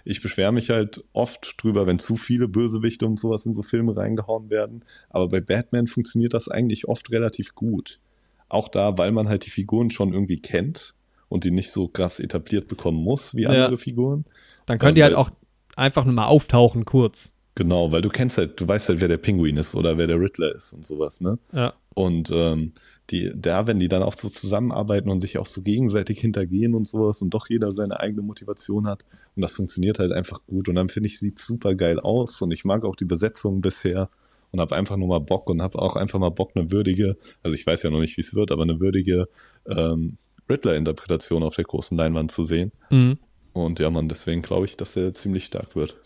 ich 0.05 0.23
beschwere 0.23 0.53
mich 0.53 0.71
halt 0.71 1.03
oft 1.13 1.55
drüber, 1.63 1.87
wenn 1.87 1.99
zu 1.99 2.17
viele 2.17 2.49
Bösewichte 2.49 3.07
und 3.07 3.19
sowas 3.19 3.47
in 3.47 3.55
so 3.55 3.63
Filme 3.63 3.97
reingehauen 3.97 4.51
werden. 4.51 4.85
Aber 5.11 5.29
bei 5.29 5.41
Batman 5.41 5.87
funktioniert 5.87 6.35
das 6.35 6.49
eigentlich 6.49 6.89
oft 6.89 7.11
relativ 7.11 7.55
gut. 7.55 8.01
Auch 8.49 8.69
da, 8.69 8.97
weil 8.99 9.11
man 9.13 9.29
halt 9.29 9.47
die 9.47 9.51
Figuren 9.51 9.91
schon 9.91 10.13
irgendwie 10.13 10.39
kennt 10.41 10.95
und 11.29 11.45
die 11.45 11.51
nicht 11.51 11.71
so 11.71 11.89
krass 11.89 12.21
etabliert 12.21 12.69
bekommen 12.69 13.03
muss 13.03 13.35
wie 13.35 13.43
Ja. 13.43 13.51
andere 13.51 13.77
Figuren. 13.79 14.25
Dann 14.67 14.79
könnt 14.79 14.97
Ja, 14.99 15.03
ihr 15.07 15.17
halt 15.17 15.17
auch 15.17 15.31
einfach 15.77 16.05
nur 16.05 16.15
mal 16.15 16.27
auftauchen, 16.27 16.85
kurz. 16.85 17.33
Genau, 17.55 17.91
weil 17.91 18.03
du 18.03 18.11
kennst 18.11 18.37
halt, 18.39 18.61
du 18.61 18.69
weißt 18.69 18.91
halt, 18.91 19.01
wer 19.01 19.09
der 19.09 19.17
Pinguin 19.17 19.57
ist 19.57 19.75
oder 19.75 19.97
wer 19.97 20.07
der 20.07 20.21
Riddler 20.21 20.55
ist 20.55 20.73
und 20.75 20.85
sowas, 20.85 21.21
ne? 21.23 21.39
Ja. 21.53 21.73
Und 21.95 22.31
ähm, 22.31 22.73
die, 23.09 23.33
da, 23.35 23.67
wenn 23.67 23.79
die 23.79 23.89
dann 23.89 24.03
auch 24.03 24.13
so 24.15 24.29
zusammenarbeiten 24.29 25.09
und 25.09 25.21
sich 25.23 25.39
auch 25.39 25.47
so 25.47 25.63
gegenseitig 25.63 26.21
hintergehen 26.21 26.75
und 26.75 26.87
sowas 26.87 27.23
und 27.23 27.31
doch 27.31 27.49
jeder 27.49 27.73
seine 27.73 28.01
eigene 28.01 28.21
Motivation 28.21 28.87
hat 28.87 29.05
und 29.37 29.43
das 29.43 29.55
funktioniert 29.55 29.99
halt 29.99 30.13
einfach 30.13 30.41
gut 30.47 30.69
und 30.69 30.75
dann 30.75 30.89
finde 30.91 31.07
ich, 31.09 31.19
sieht 31.19 31.39
super 31.39 31.75
geil 31.75 31.99
aus 32.01 32.43
und 32.43 32.51
ich 32.51 32.65
mag 32.65 32.85
auch 32.85 32.97
die 32.97 33.05
Besetzung 33.07 33.61
bisher 33.63 34.11
und 34.51 34.61
habe 34.61 34.77
einfach 34.77 34.97
nur 34.97 35.09
mal 35.09 35.21
Bock 35.21 35.49
und 35.49 35.63
habe 35.63 35.79
auch 35.79 35.97
einfach 35.97 36.19
mal 36.19 36.31
Bock, 36.31 36.51
eine 36.55 36.71
würdige, 36.73 37.17
also 37.43 37.55
ich 37.55 37.67
weiß 37.67 37.85
ja 37.85 37.91
noch 37.91 38.01
nicht, 38.01 38.17
wie 38.17 38.23
es 38.23 38.35
wird, 38.35 38.51
aber 38.51 38.65
eine 38.65 38.81
würdige 38.81 39.29
ähm, 39.67 40.19
Riddler-Interpretation 40.49 41.43
auf 41.43 41.57
der 41.57 41.65
großen 41.65 41.97
Leinwand 41.97 42.31
zu 42.33 42.45
sehen. 42.45 42.73
Mhm. 42.91 43.19
Und 43.53 43.79
ja, 43.79 43.91
man, 43.91 44.09
deswegen 44.09 44.43
glaube 44.43 44.67
ich, 44.67 44.77
dass 44.77 44.97
er 44.97 45.15
ziemlich 45.15 45.45
stark 45.47 45.75
wird. 45.77 45.97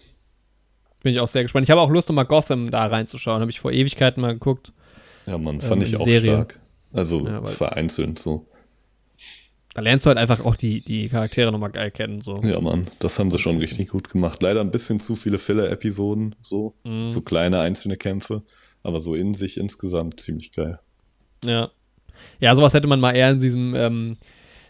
Bin 1.02 1.12
ich 1.14 1.20
auch 1.20 1.28
sehr 1.28 1.42
gespannt. 1.42 1.64
Ich 1.64 1.70
habe 1.70 1.80
auch 1.80 1.90
Lust, 1.90 2.10
um 2.10 2.16
mal 2.16 2.24
Gotham 2.24 2.70
da 2.70 2.86
reinzuschauen. 2.86 3.40
Habe 3.40 3.50
ich 3.50 3.58
vor 3.60 3.72
Ewigkeiten 3.72 4.20
mal 4.20 4.34
geguckt. 4.34 4.72
Ja, 5.26 5.38
man, 5.38 5.60
fand 5.60 5.82
Ähm, 5.82 5.88
ich 5.88 5.96
auch 5.96 6.04
Serie. 6.04 6.32
stark. 6.32 6.60
Also 6.92 7.26
Ja, 7.26 7.44
vereinzelt 7.44 8.18
so. 8.18 8.46
Da 9.72 9.82
lernst 9.82 10.04
du 10.04 10.08
halt 10.08 10.18
einfach 10.18 10.40
auch 10.44 10.56
die, 10.56 10.80
die 10.82 11.08
Charaktere 11.08 11.52
nochmal 11.52 11.70
geil 11.70 11.90
kennen. 11.92 12.22
So. 12.22 12.40
Ja, 12.42 12.60
Mann, 12.60 12.86
das 12.98 13.18
haben 13.18 13.30
sie 13.30 13.38
schon 13.38 13.58
richtig 13.58 13.88
gut 13.88 14.10
gemacht. 14.10 14.42
Leider 14.42 14.60
ein 14.60 14.72
bisschen 14.72 14.98
zu 14.98 15.14
viele 15.14 15.38
Filler-Episoden, 15.38 16.34
so. 16.42 16.74
Mhm. 16.84 17.10
So 17.12 17.20
kleine 17.20 17.60
einzelne 17.60 17.96
Kämpfe. 17.96 18.42
Aber 18.82 18.98
so 19.00 19.14
in 19.14 19.32
sich 19.34 19.58
insgesamt 19.58 20.20
ziemlich 20.20 20.52
geil. 20.52 20.80
Ja. 21.44 21.70
Ja, 22.40 22.54
sowas 22.54 22.74
hätte 22.74 22.86
man 22.88 23.00
mal 23.00 23.14
eher 23.14 23.30
in 23.30 23.40
diesem 23.40 23.74
ähm, 23.74 24.16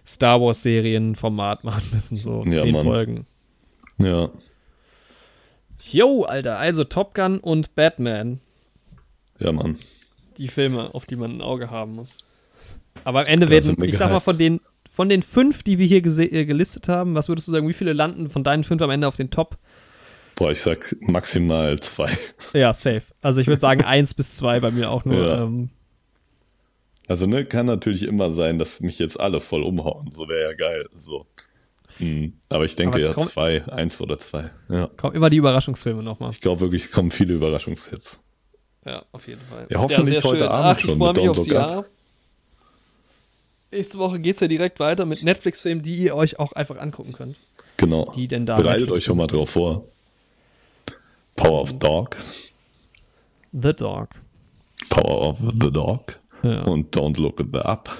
Star 0.06 0.40
Wars-Serien-Format 0.40 1.64
machen 1.64 1.82
müssen. 1.92 2.16
So 2.16 2.44
Ja, 2.46 2.62
zehn 2.62 2.72
Mann. 2.72 2.84
Folgen. 2.84 3.26
Ja, 3.98 4.30
Yo, 5.90 6.24
Alter. 6.24 6.58
Also 6.58 6.84
Top 6.84 7.14
Gun 7.14 7.38
und 7.38 7.74
Batman. 7.74 8.40
ja, 9.38 9.52
Mann. 9.52 9.76
Die 10.38 10.48
Filme, 10.48 10.94
auf 10.94 11.04
die 11.04 11.16
man 11.16 11.36
ein 11.38 11.42
Auge 11.42 11.70
haben 11.70 11.94
muss. 11.96 12.18
Aber 13.04 13.20
am 13.20 13.26
Ende 13.26 13.46
Da 13.46 13.52
werden, 13.52 13.82
ich 13.84 13.96
sag 13.98 14.10
mal, 14.10 14.20
von 14.20 14.38
den, 14.38 14.60
von 14.90 15.08
den 15.08 15.22
fünf, 15.22 15.62
die 15.62 15.78
wir 15.78 15.86
hier 15.86 15.98
äh, 15.98 16.44
gelistet 16.46 16.88
haben, 16.88 17.14
was 17.14 17.28
würdest 17.28 17.46
du 17.48 17.52
sagen, 17.52 17.68
wie 17.68 17.72
viele 17.74 17.92
landen 17.92 18.30
von 18.30 18.42
deinen 18.44 18.64
fünf 18.64 18.80
am 18.82 18.90
Ende 18.90 19.06
auf 19.06 19.16
den 19.16 19.30
Top? 19.30 19.58
Boah, 20.36 20.50
ich 20.50 20.60
sag 20.60 20.96
maximal 21.00 21.78
zwei. 21.80 22.10
Ja, 22.54 22.72
safe. 22.72 23.02
Also 23.20 23.40
ich 23.40 23.46
würde 23.48 23.60
sagen 23.60 23.84
eins 23.84 24.14
bis 24.14 24.34
zwei 24.36 24.60
bei 24.60 24.70
mir 24.70 24.90
auch 24.90 25.04
nur. 25.04 25.26
Ja. 25.26 25.42
Ähm, 25.42 25.70
Also, 27.10 27.26
ne, 27.26 27.44
kann 27.44 27.66
natürlich 27.66 28.04
immer 28.04 28.30
sein, 28.30 28.60
dass 28.60 28.78
mich 28.80 29.00
jetzt 29.00 29.18
alle 29.18 29.40
voll 29.40 29.64
umhauen. 29.64 30.12
So 30.12 30.28
wäre 30.28 30.50
ja 30.50 30.52
geil. 30.54 30.88
So. 30.96 31.26
Hm. 31.98 32.34
Aber 32.48 32.64
ich 32.64 32.76
denke 32.76 32.90
Aber 32.94 32.98
es 32.98 33.04
ja 33.04 33.12
kommt- 33.14 33.30
zwei, 33.30 33.66
eins 33.66 34.00
oder 34.00 34.16
zwei. 34.20 34.50
Ja. 34.68 34.86
kommen 34.96 35.16
immer 35.16 35.28
die 35.28 35.38
Überraschungsfilme 35.38 36.04
nochmal. 36.04 36.30
Ich 36.30 36.40
glaube 36.40 36.60
wirklich, 36.60 36.84
es 36.84 36.92
kommen 36.92 37.10
viele 37.10 37.34
Überraschungshits. 37.34 38.20
Ja, 38.86 39.04
auf 39.10 39.26
jeden 39.26 39.40
Fall. 39.40 39.66
Ja, 39.70 39.80
hoffentlich 39.80 40.20
sehr 40.20 40.22
heute 40.22 40.38
schön. 40.44 40.48
Abend 40.48 40.76
Ach, 40.76 40.78
schon 40.78 40.98
mit 40.98 41.08
Don't 41.08 41.34
Look 41.36 41.46
Jahr. 41.48 41.84
Nächste 43.72 43.98
Woche 43.98 44.20
geht's 44.20 44.38
ja 44.38 44.46
direkt 44.46 44.78
weiter 44.78 45.04
mit 45.04 45.24
Netflix-Filmen, 45.24 45.82
die 45.82 45.96
ihr 45.96 46.14
euch 46.14 46.38
auch 46.38 46.52
einfach 46.52 46.78
angucken 46.78 47.12
könnt. 47.12 47.36
Genau. 47.76 48.04
Die 48.14 48.28
denn 48.28 48.46
da 48.46 48.56
Bereitet 48.56 48.88
euch 48.92 49.02
schon 49.02 49.16
mal 49.16 49.26
drauf 49.26 49.50
vor. 49.50 49.84
Power 51.34 51.60
of 51.62 51.76
Dog, 51.76 52.16
The 53.50 53.72
Dog. 53.72 54.10
Power 54.90 55.22
of 55.28 55.38
the 55.40 55.72
Dog 55.72 56.19
Ja. 56.42 56.62
und 56.62 56.96
Don't 56.96 57.20
Look 57.20 57.40
at 57.40 57.48
the 57.52 57.58
Up. 57.58 57.90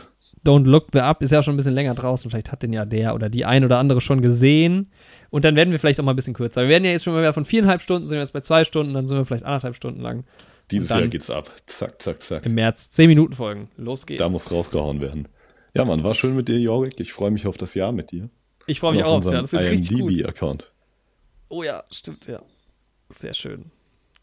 Don't 0.45 0.65
Look 0.65 0.89
the 0.93 1.01
Up 1.01 1.23
ist 1.23 1.31
ja 1.31 1.43
schon 1.43 1.55
ein 1.55 1.57
bisschen 1.57 1.75
länger 1.75 1.95
draußen. 1.95 2.31
Vielleicht 2.31 2.51
hat 2.51 2.62
den 2.62 2.73
ja 2.73 2.85
der 2.85 3.15
oder 3.15 3.29
die 3.29 3.45
ein 3.45 3.65
oder 3.65 3.79
andere 3.79 4.01
schon 4.01 4.23
gesehen. 4.23 4.91
Und 5.29 5.45
dann 5.45 5.55
werden 5.55 5.71
wir 5.71 5.79
vielleicht 5.79 6.01
auch 6.01 6.05
mal 6.05 6.12
ein 6.12 6.17
bisschen 6.17 6.35
kürzer. 6.35 6.62
Wir 6.62 6.69
werden 6.69 6.85
ja 6.85 6.93
jetzt 6.93 7.05
schon 7.05 7.12
mal 7.12 7.33
von 7.33 7.45
viereinhalb 7.45 7.83
Stunden, 7.83 8.07
sind 8.07 8.17
wir 8.17 8.23
jetzt 8.23 8.33
bei 8.33 8.41
zwei 8.41 8.65
Stunden, 8.65 8.95
dann 8.95 9.07
sind 9.07 9.19
wir 9.19 9.25
vielleicht 9.25 9.45
anderthalb 9.45 9.77
Stunden 9.77 10.01
lang. 10.01 10.25
Dieses 10.71 10.91
Jahr 10.91 11.07
geht's 11.09 11.31
ab. 11.31 11.51
Zack, 11.67 12.01
zack, 12.01 12.23
zack. 12.23 12.47
Im 12.47 12.55
März 12.55 12.91
zehn 12.91 13.09
Minuten 13.09 13.35
Folgen. 13.35 13.69
Los 13.77 14.07
geht's. 14.07 14.21
Da 14.21 14.29
muss 14.29 14.51
rausgehauen 14.51 15.01
werden. 15.01 15.29
Ja, 15.75 15.85
Mann, 15.85 16.03
war 16.03 16.15
schön 16.15 16.35
mit 16.35 16.49
dir, 16.49 16.59
Jorik. 16.59 16.99
Ich 16.99 17.12
freue 17.12 17.31
mich 17.31 17.47
auf 17.47 17.59
das 17.59 17.75
Jahr 17.75 17.93
mit 17.93 18.12
dir. 18.12 18.29
ich 18.67 18.81
freue 18.81 18.93
mich 18.93 19.03
auch 19.05 19.09
auf 19.09 19.27
aufs 19.27 19.31
Jahr. 19.31 19.43
Das 19.43 19.53
wird. 19.53 19.91
IMDb-Account. 19.91 20.73
Oh 21.49 21.62
ja, 21.62 21.85
stimmt, 21.91 22.27
ja. 22.27 22.41
Sehr 23.09 23.35
schön. 23.35 23.67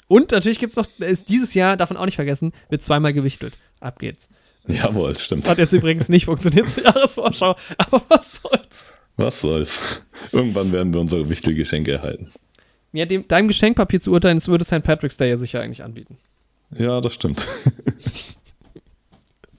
Und 0.07 0.31
natürlich 0.31 0.59
gibt 0.59 0.71
es 0.71 0.77
noch, 0.77 0.87
ist 0.99 1.27
dieses 1.29 1.53
Jahr, 1.53 1.75
man 1.77 1.97
auch 1.97 2.05
nicht 2.05 2.15
vergessen, 2.15 2.53
wird 2.69 2.81
zweimal 2.81 3.13
gewichtelt. 3.13 3.53
Ab 3.79 3.99
geht's. 3.99 4.27
Jawohl, 4.67 5.15
stimmt. 5.17 5.43
Das 5.43 5.51
hat 5.51 5.57
jetzt 5.59 5.73
übrigens 5.73 6.09
nicht 6.09 6.25
funktioniert 6.25 6.67
zur 6.69 6.83
Jahresvorschau, 6.83 7.55
aber 7.77 8.01
was 8.09 8.41
soll's. 8.41 8.93
Was 9.15 9.41
soll's. 9.41 10.05
Irgendwann 10.31 10.71
werden 10.71 10.93
wir 10.93 10.99
unsere 10.99 11.29
wichtigen 11.29 11.57
Geschenke 11.57 11.93
erhalten. 11.93 12.31
Ja, 12.93 13.05
dem, 13.05 13.27
deinem 13.27 13.47
Geschenkpapier 13.47 14.01
zu 14.01 14.11
urteilen, 14.11 14.37
das 14.37 14.47
würde 14.47 14.65
St. 14.65 14.83
Patrick's 14.83 15.17
Day 15.17 15.29
ja 15.29 15.37
sicher 15.37 15.61
eigentlich 15.61 15.83
anbieten. 15.83 16.17
Ja, 16.77 16.99
das 17.01 17.13
stimmt. 17.13 17.47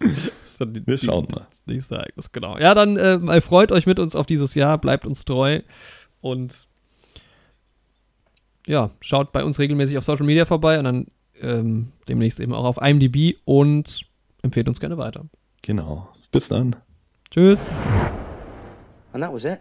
Das 0.00 0.58
die, 0.60 0.86
Wir 0.86 0.96
die- 0.96 1.06
schauen 1.06 1.26
mal. 1.30 1.46
Das 1.50 1.62
nächste 1.66 1.96
Ereignis, 1.96 2.32
genau. 2.32 2.58
Ja, 2.58 2.74
dann 2.74 2.96
äh, 2.96 3.18
mal 3.18 3.40
freut 3.40 3.72
euch 3.72 3.86
mit 3.86 3.98
uns 3.98 4.14
auf 4.16 4.26
dieses 4.26 4.54
Jahr, 4.54 4.78
bleibt 4.78 5.06
uns 5.06 5.24
treu 5.24 5.60
und 6.20 6.66
ja, 8.66 8.90
schaut 9.00 9.32
bei 9.32 9.44
uns 9.44 9.58
regelmäßig 9.58 9.96
auf 9.98 10.04
Social 10.04 10.26
Media 10.26 10.44
vorbei 10.44 10.78
und 10.78 10.84
dann 10.84 11.06
ähm, 11.40 11.92
demnächst 12.08 12.38
eben 12.40 12.52
auch 12.52 12.64
auf 12.64 12.78
IMDb 12.82 13.36
und 13.44 14.02
empfehlt 14.42 14.68
uns 14.68 14.80
gerne 14.80 14.98
weiter. 14.98 15.24
Genau. 15.62 16.08
Bis 16.30 16.48
dann. 16.48 16.76
Tschüss. 17.30 17.70
And 19.12 19.22
that 19.22 19.32
was 19.32 19.44
it. 19.44 19.60